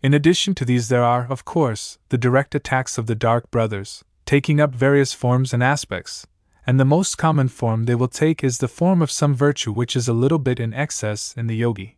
In 0.03 0.13
addition 0.13 0.53
to 0.55 0.65
these, 0.65 0.89
there 0.89 1.03
are, 1.03 1.27
of 1.29 1.45
course, 1.45 1.97
the 2.09 2.17
direct 2.17 2.53
attacks 2.53 2.97
of 2.97 3.07
the 3.07 3.15
Dark 3.15 3.49
Brothers, 3.51 4.03
taking 4.25 4.59
up 4.59 4.75
various 4.75 5.13
forms 5.13 5.53
and 5.53 5.63
aspects, 5.63 6.27
and 6.67 6.79
the 6.79 6.85
most 6.85 7.17
common 7.17 7.47
form 7.47 7.85
they 7.85 7.95
will 7.95 8.07
take 8.07 8.43
is 8.43 8.57
the 8.57 8.67
form 8.67 9.01
of 9.01 9.09
some 9.09 9.33
virtue 9.33 9.71
which 9.71 9.95
is 9.95 10.07
a 10.07 10.13
little 10.13 10.39
bit 10.39 10.59
in 10.59 10.73
excess 10.73 11.33
in 11.37 11.47
the 11.47 11.55
yogi. 11.55 11.97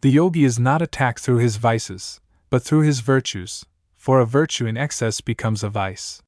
The 0.00 0.10
yogi 0.10 0.44
is 0.44 0.58
not 0.58 0.82
attacked 0.82 1.20
through 1.20 1.38
his 1.38 1.56
vices, 1.56 2.20
but 2.50 2.62
through 2.62 2.82
his 2.82 3.00
virtues, 3.00 3.64
for 3.96 4.20
a 4.20 4.26
virtue 4.26 4.66
in 4.66 4.76
excess 4.76 5.20
becomes 5.20 5.64
a 5.64 5.68
vice. 5.68 6.22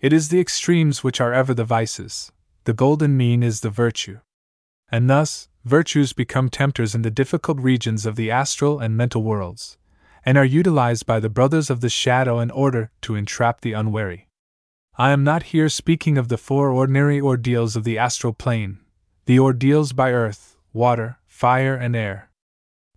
It 0.00 0.12
is 0.12 0.28
the 0.28 0.38
extremes 0.38 1.02
which 1.02 1.20
are 1.20 1.32
ever 1.32 1.54
the 1.54 1.64
vices, 1.64 2.30
the 2.62 2.72
golden 2.72 3.16
mean 3.16 3.42
is 3.42 3.62
the 3.62 3.70
virtue. 3.70 4.20
And 4.92 5.10
thus, 5.10 5.48
virtues 5.64 6.12
become 6.12 6.50
tempters 6.50 6.94
in 6.94 7.02
the 7.02 7.10
difficult 7.10 7.58
regions 7.58 8.06
of 8.06 8.14
the 8.14 8.30
astral 8.30 8.78
and 8.78 8.96
mental 8.96 9.24
worlds, 9.24 9.76
and 10.24 10.38
are 10.38 10.44
utilized 10.44 11.04
by 11.04 11.18
the 11.18 11.28
brothers 11.28 11.68
of 11.68 11.80
the 11.80 11.88
shadow 11.88 12.38
in 12.38 12.52
order 12.52 12.92
to 13.02 13.16
entrap 13.16 13.60
the 13.60 13.72
unwary. 13.72 14.28
I 14.96 15.10
am 15.10 15.24
not 15.24 15.44
here 15.54 15.68
speaking 15.68 16.16
of 16.16 16.28
the 16.28 16.38
four 16.38 16.70
ordinary 16.70 17.20
ordeals 17.20 17.74
of 17.74 17.82
the 17.82 17.98
astral 17.98 18.32
plane, 18.32 18.78
the 19.26 19.40
ordeals 19.40 19.92
by 19.92 20.12
earth, 20.12 20.56
water, 20.72 21.18
fire, 21.26 21.74
and 21.74 21.96
air. 21.96 22.30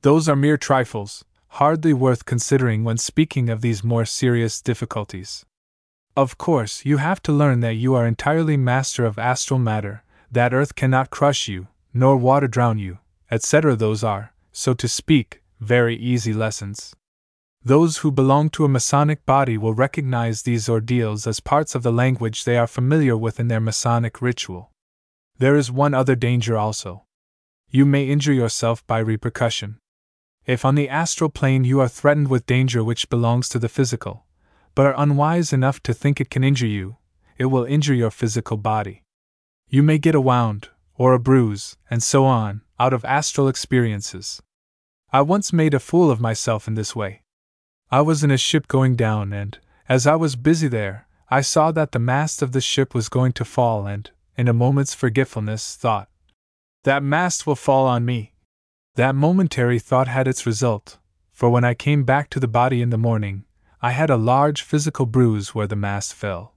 Those 0.04 0.30
are 0.30 0.36
mere 0.36 0.58
trifles, 0.58 1.26
hardly 1.48 1.94
worth 1.94 2.26
considering 2.26 2.84
when 2.84 2.98
speaking 2.98 3.50
of 3.50 3.62
these 3.62 3.84
more 3.84 4.06
serious 4.06 4.62
difficulties. 4.62 5.48
Of 6.16 6.38
course, 6.38 6.86
you 6.86 6.98
have 6.98 7.22
to 7.24 7.32
learn 7.32 7.62
that 7.62 7.76
you 7.76 7.96
are 7.96 8.06
entirely 8.06 8.58
master 8.58 9.06
of 9.06 9.18
astral 9.18 9.60
matter, 9.60 10.04
that 10.30 10.54
earth 10.54 10.76
cannot 10.76 11.10
crush 11.10 11.48
you, 11.48 11.68
nor 11.94 12.18
water 12.18 12.48
drown 12.48 12.80
you, 12.80 13.00
etc. 13.30 13.78
Those 13.78 14.04
are, 14.04 14.34
so 14.52 14.74
to 14.74 14.88
speak, 14.90 15.42
very 15.62 15.96
easy 15.96 16.34
lessons. 16.34 16.94
Those 17.64 18.00
who 18.00 18.12
belong 18.12 18.50
to 18.52 18.66
a 18.66 18.70
Masonic 18.70 19.26
body 19.26 19.58
will 19.58 19.74
recognize 19.74 20.42
these 20.42 20.68
ordeals 20.68 21.28
as 21.28 21.40
parts 21.40 21.76
of 21.76 21.84
the 21.84 21.94
language 21.94 22.44
they 22.44 22.58
are 22.58 22.68
familiar 22.68 23.16
with 23.16 23.40
in 23.40 23.48
their 23.48 23.60
Masonic 23.60 24.22
ritual. 24.22 24.72
There 25.38 25.56
is 25.56 25.72
one 25.72 25.94
other 25.94 26.16
danger 26.16 26.58
also. 26.58 27.04
You 27.70 27.86
may 27.86 28.10
injure 28.10 28.34
yourself 28.34 28.86
by 28.86 29.00
repercussion. 29.00 29.78
If 30.46 30.66
on 30.66 30.76
the 30.76 30.90
astral 30.90 31.30
plane 31.30 31.64
you 31.64 31.80
are 31.80 31.88
threatened 31.88 32.28
with 32.28 32.48
danger 32.48 32.84
which 32.84 33.10
belongs 33.10 33.48
to 33.50 33.60
the 33.60 33.70
physical, 33.70 34.26
but 34.76 34.86
are 34.86 34.96
unwise 34.98 35.52
enough 35.52 35.82
to 35.84 35.94
think 35.94 36.20
it 36.20 36.30
can 36.30 36.44
injure 36.44 36.68
you, 36.68 36.98
it 37.38 37.46
will 37.46 37.66
injure 37.66 37.94
your 37.94 38.12
physical 38.12 38.58
body. 38.58 39.04
You 39.68 39.84
may 39.84 39.98
get 39.98 40.16
a 40.16 40.22
wound, 40.22 40.70
or 40.96 41.14
a 41.14 41.20
bruise, 41.20 41.78
and 41.90 42.04
so 42.04 42.26
on, 42.26 42.62
out 42.80 42.94
of 42.94 43.06
astral 43.06 43.48
experiences. 43.48 44.42
I 45.12 45.22
once 45.22 45.52
made 45.52 45.74
a 45.74 45.80
fool 45.80 46.12
of 46.12 46.22
myself 46.22 46.68
in 46.68 46.76
this 46.76 46.96
way. 46.96 47.24
I 47.90 48.02
was 48.02 48.24
in 48.24 48.32
a 48.32 48.38
ship 48.38 48.68
going 48.68 48.96
down, 48.96 49.34
and, 49.34 49.58
as 49.90 50.08
I 50.08 50.16
was 50.16 50.36
busy 50.36 50.68
there, 50.68 51.08
I 51.30 51.42
saw 51.42 51.72
that 51.72 51.92
the 51.92 52.00
mast 52.00 52.42
of 52.42 52.52
the 52.52 52.62
ship 52.62 52.94
was 52.94 53.10
going 53.10 53.34
to 53.34 53.46
fall, 53.46 53.88
and, 53.88 54.10
in 54.38 54.48
a 54.48 54.54
moment's 54.54 54.94
forgetfulness, 54.94 55.76
thought, 55.76 56.10
That 56.84 57.04
mast 57.04 57.46
will 57.46 57.56
fall 57.56 57.88
on 57.88 58.06
me. 58.06 58.34
That 58.96 59.16
momentary 59.16 59.80
thought 59.80 60.08
had 60.08 60.28
its 60.28 60.46
result, 60.46 60.98
for 61.32 61.50
when 61.50 61.64
I 61.64 61.74
came 61.74 62.04
back 62.04 62.30
to 62.30 62.40
the 62.40 62.48
body 62.48 62.82
in 62.82 62.90
the 62.90 62.98
morning, 62.98 63.46
I 63.82 63.92
had 63.92 64.10
a 64.10 64.18
large 64.18 64.62
physical 64.62 65.06
bruise 65.06 65.56
where 65.56 65.68
the 65.68 65.76
mass 65.76 66.12
fell. 66.12 66.54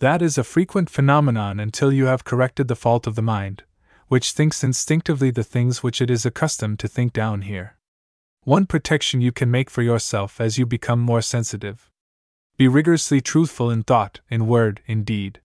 That 0.00 0.22
is 0.22 0.38
a 0.38 0.44
frequent 0.44 0.90
phenomenon 0.90 1.60
until 1.60 1.92
you 1.92 2.06
have 2.06 2.24
corrected 2.24 2.68
the 2.68 2.76
fault 2.76 3.06
of 3.06 3.14
the 3.14 3.22
mind, 3.22 3.64
which 4.08 4.32
thinks 4.32 4.64
instinctively 4.64 5.30
the 5.30 5.44
things 5.44 5.82
which 5.82 6.00
it 6.00 6.10
is 6.10 6.26
accustomed 6.26 6.78
to 6.80 6.88
think 6.88 7.12
down 7.12 7.42
here 7.42 7.78
one 8.48 8.64
protection 8.64 9.20
you 9.20 9.30
can 9.30 9.50
make 9.50 9.68
for 9.68 9.82
yourself 9.82 10.40
as 10.40 10.56
you 10.56 10.64
become 10.64 10.98
more 10.98 11.20
sensitive. 11.20 11.90
Be 12.56 12.66
rigorously 12.66 13.20
truthful 13.20 13.70
in 13.70 13.82
thought, 13.82 14.20
in 14.30 14.46
word, 14.46 14.80
in 14.86 15.04
deed. 15.04 15.42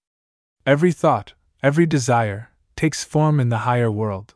Every 0.66 0.94
thought, 0.94 1.34
every 1.62 1.86
desire, 1.86 2.52
takes 2.78 3.04
form 3.04 3.42
in 3.42 3.50
the 3.50 3.66
higher 3.68 3.92
world. 3.92 4.36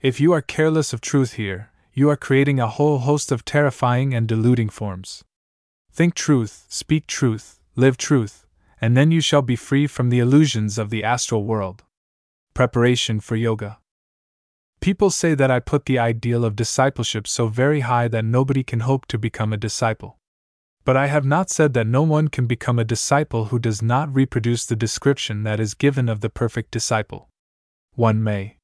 If 0.00 0.18
you 0.18 0.32
are 0.32 0.40
careless 0.40 0.94
of 0.94 1.02
truth 1.02 1.34
here, 1.34 1.72
you 1.92 2.08
are 2.08 2.16
creating 2.16 2.58
a 2.58 2.68
whole 2.68 3.00
host 3.00 3.30
of 3.30 3.44
terrifying 3.44 4.14
and 4.14 4.26
deluding 4.26 4.70
forms. 4.70 5.22
Think 5.92 6.14
truth, 6.14 6.66
speak 6.68 7.06
truth, 7.06 7.60
live 7.74 7.96
truth, 7.96 8.46
and 8.80 8.96
then 8.96 9.10
you 9.10 9.20
shall 9.20 9.42
be 9.42 9.56
free 9.56 9.86
from 9.86 10.08
the 10.08 10.20
illusions 10.20 10.78
of 10.78 10.90
the 10.90 11.02
astral 11.04 11.44
world. 11.44 11.82
Preparation 12.54 13.20
for 13.20 13.36
Yoga. 13.36 13.78
People 14.80 15.10
say 15.10 15.34
that 15.34 15.50
I 15.50 15.60
put 15.60 15.84
the 15.84 15.98
ideal 15.98 16.44
of 16.44 16.56
discipleship 16.56 17.28
so 17.28 17.48
very 17.48 17.80
high 17.80 18.08
that 18.08 18.24
nobody 18.24 18.62
can 18.62 18.80
hope 18.80 19.04
to 19.06 19.18
become 19.18 19.52
a 19.52 19.58
disciple. 19.58 20.16
But 20.84 20.96
I 20.96 21.08
have 21.08 21.26
not 21.26 21.50
said 21.50 21.74
that 21.74 21.86
no 21.86 22.02
one 22.02 22.28
can 22.28 22.46
become 22.46 22.78
a 22.78 22.84
disciple 22.84 23.46
who 23.46 23.58
does 23.58 23.82
not 23.82 24.14
reproduce 24.14 24.64
the 24.64 24.76
description 24.76 25.42
that 25.42 25.60
is 25.60 25.74
given 25.74 26.08
of 26.08 26.20
the 26.20 26.30
perfect 26.30 26.70
disciple. 26.70 27.28
One 27.94 28.24
may. 28.24 28.56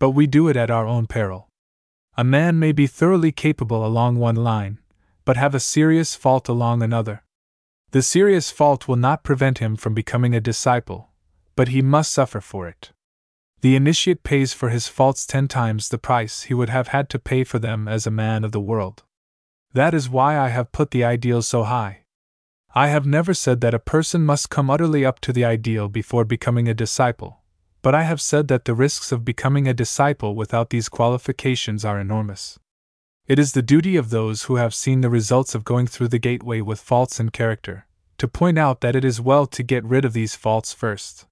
But 0.00 0.10
we 0.10 0.26
do 0.26 0.48
it 0.48 0.56
at 0.56 0.70
our 0.70 0.86
own 0.86 1.06
peril. 1.06 1.48
A 2.16 2.24
man 2.24 2.58
may 2.58 2.72
be 2.72 2.88
thoroughly 2.88 3.30
capable 3.30 3.86
along 3.86 4.16
one 4.16 4.36
line, 4.36 4.80
but 5.24 5.36
have 5.36 5.54
a 5.54 5.60
serious 5.60 6.14
fault 6.14 6.48
along 6.48 6.82
another. 6.82 7.22
The 7.90 8.02
serious 8.02 8.50
fault 8.50 8.88
will 8.88 8.96
not 8.96 9.22
prevent 9.22 9.58
him 9.58 9.76
from 9.76 9.94
becoming 9.94 10.34
a 10.34 10.40
disciple, 10.40 11.10
but 11.56 11.68
he 11.68 11.82
must 11.82 12.12
suffer 12.12 12.40
for 12.40 12.68
it. 12.68 12.92
The 13.60 13.76
initiate 13.76 14.22
pays 14.22 14.52
for 14.52 14.68
his 14.68 14.88
faults 14.88 15.24
ten 15.24 15.48
times 15.48 15.88
the 15.88 15.96
price 15.96 16.42
he 16.42 16.54
would 16.54 16.68
have 16.68 16.88
had 16.88 17.08
to 17.10 17.18
pay 17.18 17.44
for 17.44 17.58
them 17.58 17.88
as 17.88 18.06
a 18.06 18.10
man 18.10 18.44
of 18.44 18.52
the 18.52 18.60
world. 18.60 19.04
That 19.72 19.94
is 19.94 20.10
why 20.10 20.38
I 20.38 20.48
have 20.48 20.72
put 20.72 20.90
the 20.90 21.04
ideal 21.04 21.40
so 21.40 21.62
high. 21.62 22.04
I 22.74 22.88
have 22.88 23.06
never 23.06 23.32
said 23.32 23.60
that 23.60 23.72
a 23.72 23.78
person 23.78 24.26
must 24.26 24.50
come 24.50 24.68
utterly 24.68 25.04
up 25.04 25.20
to 25.20 25.32
the 25.32 25.44
ideal 25.44 25.88
before 25.88 26.24
becoming 26.24 26.68
a 26.68 26.74
disciple, 26.74 27.42
but 27.82 27.94
I 27.94 28.02
have 28.02 28.20
said 28.20 28.48
that 28.48 28.64
the 28.64 28.74
risks 28.74 29.12
of 29.12 29.24
becoming 29.24 29.68
a 29.68 29.74
disciple 29.74 30.34
without 30.34 30.70
these 30.70 30.88
qualifications 30.88 31.84
are 31.84 32.00
enormous. 32.00 32.58
It 33.26 33.38
is 33.38 33.52
the 33.52 33.62
duty 33.62 33.96
of 33.96 34.10
those 34.10 34.44
who 34.44 34.56
have 34.56 34.74
seen 34.74 35.00
the 35.00 35.08
results 35.08 35.54
of 35.54 35.64
going 35.64 35.86
through 35.86 36.08
the 36.08 36.18
gateway 36.18 36.60
with 36.60 36.78
faults 36.78 37.18
in 37.18 37.30
character, 37.30 37.86
to 38.18 38.28
point 38.28 38.58
out 38.58 38.82
that 38.82 38.94
it 38.94 39.02
is 39.02 39.18
well 39.18 39.46
to 39.46 39.62
get 39.62 39.82
rid 39.82 40.04
of 40.04 40.12
these 40.12 40.36
faults 40.36 40.74
first. 40.74 41.24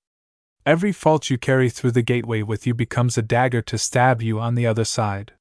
Every 0.64 0.92
fault 0.92 1.28
you 1.28 1.36
carry 1.36 1.68
through 1.68 1.90
the 1.90 2.00
gateway 2.00 2.40
with 2.40 2.66
you 2.66 2.72
becomes 2.72 3.18
a 3.18 3.22
dagger 3.22 3.60
to 3.62 3.76
stab 3.76 4.22
you 4.22 4.40
on 4.40 4.54
the 4.54 4.66
other 4.66 4.84
side. 4.84 5.32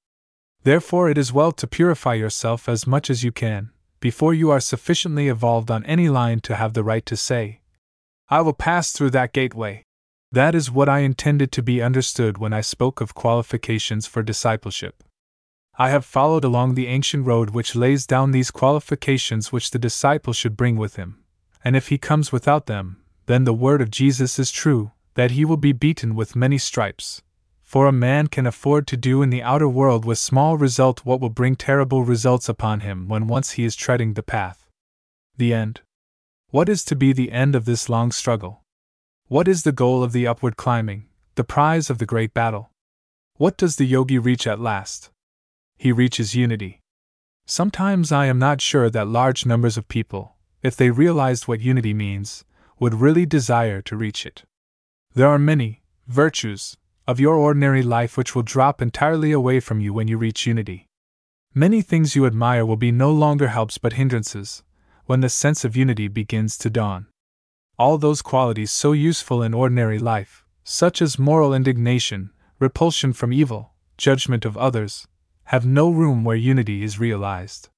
Therefore, 0.64 1.10
it 1.10 1.18
is 1.18 1.32
well 1.32 1.54
to 1.54 1.68
purify 1.68 2.16
yourself 2.16 2.68
as 2.68 2.86
much 2.86 3.10
as 3.10 3.24
you 3.24 3.32
can, 3.32 3.72
before 4.02 4.34
you 4.34 4.50
are 4.50 4.60
sufficiently 4.60 5.30
evolved 5.30 5.72
on 5.72 5.86
any 5.86 6.10
line 6.10 6.42
to 6.42 6.58
have 6.58 6.74
the 6.74 6.84
right 6.84 7.06
to 7.06 7.16
say, 7.16 7.62
I 8.28 8.42
will 8.42 8.54
pass 8.54 8.92
through 8.92 9.12
that 9.12 9.32
gateway. 9.32 9.84
That 10.34 10.54
is 10.54 10.70
what 10.70 10.90
I 10.90 11.00
intended 11.00 11.52
to 11.54 11.64
be 11.64 11.82
understood 11.82 12.40
when 12.40 12.52
I 12.52 12.62
spoke 12.62 13.00
of 13.00 13.16
qualifications 13.16 14.06
for 14.06 14.22
discipleship. 14.22 15.02
I 15.78 15.90
have 15.90 16.06
followed 16.06 16.44
along 16.44 16.76
the 16.76 16.88
ancient 16.88 17.26
road 17.26 17.52
which 17.52 17.76
lays 17.76 18.06
down 18.06 18.32
these 18.32 18.52
qualifications 18.52 19.52
which 19.52 19.72
the 19.72 19.80
disciple 19.80 20.34
should 20.34 20.58
bring 20.58 20.76
with 20.76 20.98
him, 20.98 21.24
and 21.64 21.76
if 21.76 21.88
he 21.88 21.98
comes 21.98 22.32
without 22.32 22.66
them, 22.66 23.02
then 23.26 23.46
the 23.46 23.54
word 23.54 23.82
of 23.82 23.92
Jesus 23.92 24.38
is 24.38 24.52
true, 24.52 24.92
that 25.14 25.32
he 25.32 25.46
will 25.46 25.58
be 25.58 25.72
beaten 25.72 26.16
with 26.16 26.36
many 26.36 26.58
stripes. 26.58 27.22
For 27.62 27.88
a 27.88 27.94
man 27.94 28.28
can 28.28 28.46
afford 28.46 28.86
to 28.88 28.98
do 28.98 29.22
in 29.22 29.30
the 29.30 29.42
outer 29.42 29.70
world 29.70 30.04
with 30.04 30.18
small 30.18 30.58
result 30.58 31.06
what 31.06 31.22
will 31.22 31.30
bring 31.30 31.56
terrible 31.56 32.04
results 32.04 32.50
upon 32.50 32.82
him 32.82 33.08
when 33.08 33.28
once 33.28 33.52
he 33.52 33.64
is 33.64 33.78
treading 33.78 34.16
the 34.16 34.24
path. 34.24 34.68
The 35.38 35.54
end. 35.54 35.80
What 36.50 36.68
is 36.68 36.84
to 36.84 36.98
be 36.98 37.14
the 37.14 37.32
end 37.32 37.56
of 37.56 37.64
this 37.64 37.88
long 37.88 38.12
struggle? 38.12 38.66
What 39.30 39.48
is 39.48 39.64
the 39.64 39.72
goal 39.72 40.04
of 40.04 40.12
the 40.12 40.28
upward 40.28 40.58
climbing, 40.58 41.08
the 41.36 41.46
prize 41.46 41.90
of 41.90 41.98
the 41.98 42.06
great 42.06 42.34
battle? 42.34 42.72
What 43.38 43.56
does 43.56 43.78
the 43.78 43.86
yogi 43.86 44.20
reach 44.20 44.46
at 44.46 44.60
last? 44.60 45.11
He 45.82 45.92
reaches 45.92 46.36
unity. 46.36 46.80
Sometimes 47.48 48.12
I 48.12 48.28
am 48.28 48.38
not 48.38 48.62
sure 48.62 48.88
that 48.92 49.08
large 49.08 49.48
numbers 49.48 49.78
of 49.78 49.88
people, 49.88 50.36
if 50.62 50.76
they 50.76 50.92
realized 50.92 51.48
what 51.48 51.60
unity 51.60 51.92
means, 51.92 52.46
would 52.80 53.02
really 53.02 53.26
desire 53.26 53.82
to 53.82 53.96
reach 53.96 54.24
it. 54.28 54.44
There 55.16 55.28
are 55.28 55.40
many 55.40 55.82
virtues 56.06 56.78
of 57.08 57.20
your 57.20 57.34
ordinary 57.34 57.82
life 57.82 58.16
which 58.16 58.36
will 58.36 58.44
drop 58.44 58.80
entirely 58.80 59.32
away 59.32 59.60
from 59.60 59.80
you 59.80 59.92
when 59.92 60.08
you 60.08 60.20
reach 60.20 60.46
unity. 60.46 60.86
Many 61.56 61.82
things 61.82 62.16
you 62.16 62.28
admire 62.28 62.64
will 62.64 62.78
be 62.78 62.92
no 62.92 63.12
longer 63.12 63.48
helps 63.48 63.80
but 63.80 63.94
hindrances 63.94 64.62
when 65.08 65.22
the 65.22 65.30
sense 65.30 65.66
of 65.66 65.76
unity 65.76 66.08
begins 66.08 66.60
to 66.60 66.70
dawn. 66.70 67.08
All 67.80 67.98
those 67.98 68.22
qualities 68.22 68.70
so 68.70 68.92
useful 68.92 69.42
in 69.42 69.56
ordinary 69.56 69.98
life, 69.98 70.46
such 70.64 71.02
as 71.02 71.18
moral 71.18 71.56
indignation, 71.56 72.30
repulsion 72.60 73.14
from 73.14 73.34
evil, 73.34 73.74
judgment 73.98 74.46
of 74.46 74.56
others, 74.56 75.08
have 75.46 75.66
no 75.66 75.90
room 75.90 76.24
where 76.24 76.36
unity 76.36 76.84
is 76.84 77.00
realized. 77.00 77.70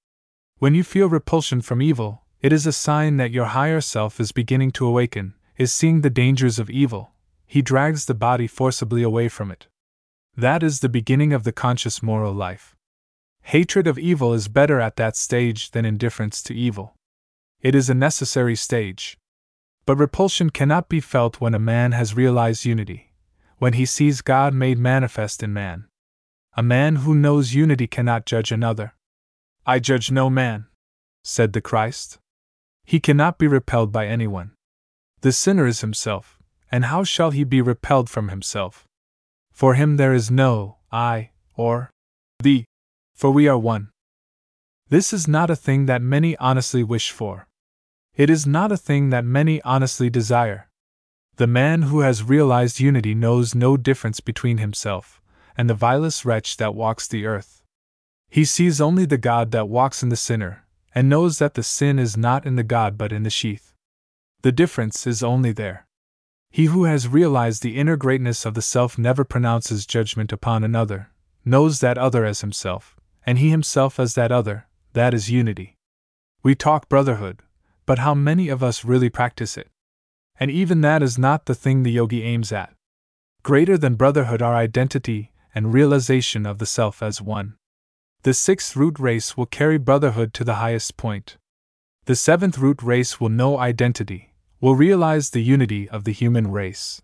When 0.60 0.76
you 0.76 0.84
feel 0.84 1.10
repulsion 1.10 1.62
from 1.62 1.82
evil, 1.82 2.24
it 2.42 2.54
is 2.54 2.68
a 2.68 2.72
sign 2.72 3.18
that 3.18 3.32
your 3.32 3.46
higher 3.46 3.82
self 3.82 4.20
is 4.20 4.32
beginning 4.32 4.72
to 4.72 4.86
awaken, 4.86 5.34
is 5.58 5.72
seeing 5.72 6.02
the 6.02 6.10
dangers 6.10 6.60
of 6.60 6.70
evil, 6.70 7.14
he 7.46 7.62
drags 7.62 8.06
the 8.06 8.16
body 8.16 8.48
forcibly 8.48 9.04
away 9.04 9.30
from 9.30 9.52
it. 9.52 9.68
That 10.36 10.64
is 10.64 10.80
the 10.80 10.90
beginning 10.90 11.34
of 11.34 11.44
the 11.44 11.52
conscious 11.52 12.02
moral 12.02 12.34
life. 12.34 12.76
Hatred 13.44 13.86
of 13.86 14.00
evil 14.00 14.34
is 14.34 14.48
better 14.48 14.80
at 14.80 14.96
that 14.96 15.16
stage 15.16 15.70
than 15.70 15.86
indifference 15.86 16.42
to 16.44 16.56
evil. 16.56 16.96
It 17.62 17.76
is 17.76 17.90
a 17.90 17.94
necessary 17.94 18.56
stage. 18.56 19.20
But 19.86 19.98
repulsion 19.98 20.50
cannot 20.50 20.90
be 20.90 21.00
felt 21.00 21.40
when 21.40 21.54
a 21.54 21.60
man 21.60 21.92
has 21.92 22.16
realized 22.16 22.66
unity, 22.66 23.14
when 23.60 23.74
he 23.74 23.86
sees 23.86 24.22
God 24.22 24.54
made 24.54 24.80
manifest 24.80 25.44
in 25.44 25.54
man. 25.54 25.86
A 26.56 26.62
man 26.62 26.98
who 26.98 27.16
knows 27.16 27.56
unity 27.56 27.88
cannot 27.88 28.28
judge 28.28 28.52
another. 28.52 28.94
I 29.66 29.80
judge 29.80 30.12
no 30.12 30.30
man, 30.30 30.68
said 31.24 31.54
the 31.54 31.62
Christ. 31.62 32.20
He 32.86 33.00
cannot 33.00 33.40
be 33.40 33.48
repelled 33.48 33.92
by 33.92 34.06
anyone. 34.06 34.52
The 35.22 35.32
sinner 35.32 35.66
is 35.66 35.82
himself, 35.82 36.38
and 36.72 36.86
how 36.86 37.04
shall 37.06 37.32
he 37.32 37.44
be 37.44 37.60
repelled 37.60 38.08
from 38.08 38.30
himself? 38.30 38.86
For 39.52 39.74
him 39.74 39.98
there 39.98 40.14
is 40.14 40.30
no 40.30 40.78
I 40.92 41.32
or 41.56 41.90
thee, 42.44 42.66
for 43.16 43.32
we 43.32 43.48
are 43.48 43.58
one. 43.58 43.90
This 44.90 45.12
is 45.12 45.28
not 45.28 45.50
a 45.50 45.56
thing 45.56 45.88
that 45.88 46.04
many 46.04 46.38
honestly 46.38 46.84
wish 46.84 47.10
for. 47.10 47.48
It 48.16 48.30
is 48.30 48.46
not 48.46 48.72
a 48.72 48.78
thing 48.78 49.10
that 49.10 49.26
many 49.26 49.60
honestly 49.64 50.12
desire. 50.12 50.70
The 51.38 51.48
man 51.48 51.84
who 51.84 52.02
has 52.02 52.22
realized 52.22 52.80
unity 52.80 53.16
knows 53.16 53.56
no 53.56 53.76
difference 53.76 54.20
between 54.20 54.60
himself 54.60 55.20
and 55.58 55.70
the 55.70 55.74
vilest 55.74 56.26
wretch 56.26 56.58
that 56.58 56.76
walks 56.76 57.08
the 57.08 57.26
earth. 57.26 57.64
He 58.30 58.46
sees 58.46 58.82
only 58.82 59.06
the 59.06 59.18
God 59.18 59.52
that 59.52 59.70
walks 59.70 60.02
in 60.02 60.10
the 60.10 60.16
sinner, 60.16 60.66
and 60.96 61.10
knows 61.10 61.40
that 61.40 61.54
the 61.54 61.64
sin 61.64 62.00
is 62.00 62.18
not 62.18 62.46
in 62.46 62.56
the 62.56 62.64
God 62.64 62.98
but 62.98 63.12
in 63.12 63.24
the 63.24 63.30
sheath. 63.30 63.74
The 64.42 64.52
difference 64.52 65.06
is 65.06 65.24
only 65.24 65.52
there. 65.52 65.86
He 66.50 66.66
who 66.66 66.84
has 66.84 67.08
realized 67.08 67.64
the 67.64 67.78
inner 67.78 67.98
greatness 67.98 68.46
of 68.46 68.54
the 68.54 68.62
self 68.62 68.98
never 68.98 69.24
pronounces 69.24 69.86
judgment 69.86 70.32
upon 70.32 70.64
another, 70.64 71.10
knows 71.44 71.80
that 71.80 71.98
other 71.98 72.26
as 72.26 72.42
himself, 72.42 72.96
and 73.26 73.40
he 73.40 73.50
himself 73.50 74.00
as 74.00 74.16
that 74.16 74.32
other, 74.32 74.68
that 74.94 75.14
is 75.14 75.32
unity. 75.32 75.76
We 76.44 76.56
talk 76.56 76.90
brotherhood, 76.90 77.42
but 77.86 78.00
how 78.00 78.14
many 78.14 78.50
of 78.50 78.64
us 78.64 78.86
really 78.86 79.10
practice 79.10 79.58
it? 79.58 79.70
And 80.40 80.52
even 80.52 80.82
that 80.82 81.04
is 81.04 81.18
not 81.18 81.46
the 81.46 81.56
thing 81.56 81.84
the 81.84 81.92
yogi 81.92 82.24
aims 82.24 82.52
at. 82.52 82.74
Greater 83.44 83.78
than 83.78 83.96
brotherhood 83.96 84.42
are 84.42 84.56
identity 84.56 85.33
and 85.56 85.74
realization 85.74 86.46
of 86.46 86.58
the 86.58 86.66
self 86.66 87.02
as 87.04 87.22
one. 87.22 87.56
The 88.24 88.34
sixth 88.34 88.76
root 88.76 89.00
race 89.00 89.36
will 89.36 89.46
carry 89.46 89.78
brotherhood 89.78 90.34
to 90.36 90.44
the 90.44 90.56
highest 90.56 90.98
point. 90.98 91.38
The 92.06 92.16
seventh 92.16 92.58
root 92.58 92.82
race 92.82 93.20
will 93.20 93.30
know 93.30 93.58
identity, 93.58 94.34
will 94.60 94.76
realize 94.76 95.30
the 95.30 95.44
unity 95.44 95.90
of 95.90 96.04
the 96.04 96.14
human 96.14 96.52
race. 96.52 97.02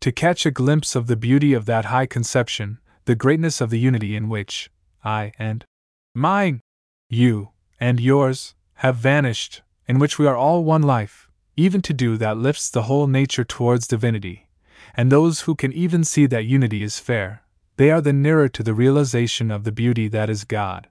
To 0.00 0.12
catch 0.12 0.44
a 0.44 0.50
glimpse 0.50 0.94
of 0.94 1.06
the 1.06 1.16
beauty 1.16 1.52
of 1.52 1.66
that 1.66 1.86
high 1.86 2.06
conception, 2.06 2.78
the 3.04 3.14
greatness 3.14 3.60
of 3.60 3.70
the 3.70 3.78
unity 3.78 4.14
in 4.14 4.28
which 4.28 4.70
I 5.04 5.32
and 5.38 5.64
mine, 6.14 6.60
you 7.08 7.50
and 7.80 8.00
yours, 8.00 8.54
have 8.76 8.96
vanished, 8.96 9.62
in 9.86 9.98
which 9.98 10.18
we 10.18 10.26
are 10.26 10.36
all 10.36 10.64
one 10.64 10.82
life, 10.82 11.28
even 11.56 11.82
to 11.82 11.92
do 11.92 12.16
that 12.16 12.36
lifts 12.36 12.70
the 12.70 12.84
whole 12.84 13.06
nature 13.06 13.44
towards 13.44 13.86
divinity, 13.86 14.48
and 14.94 15.10
those 15.10 15.42
who 15.42 15.54
can 15.54 15.72
even 15.72 16.04
see 16.04 16.26
that 16.26 16.44
unity 16.44 16.82
is 16.82 16.98
fair, 16.98 17.41
they 17.76 17.90
are 17.90 18.00
the 18.00 18.12
nearer 18.12 18.48
to 18.48 18.62
the 18.62 18.74
realization 18.74 19.50
of 19.50 19.64
the 19.64 19.72
beauty 19.72 20.08
that 20.08 20.28
is 20.28 20.44
God. 20.44 20.88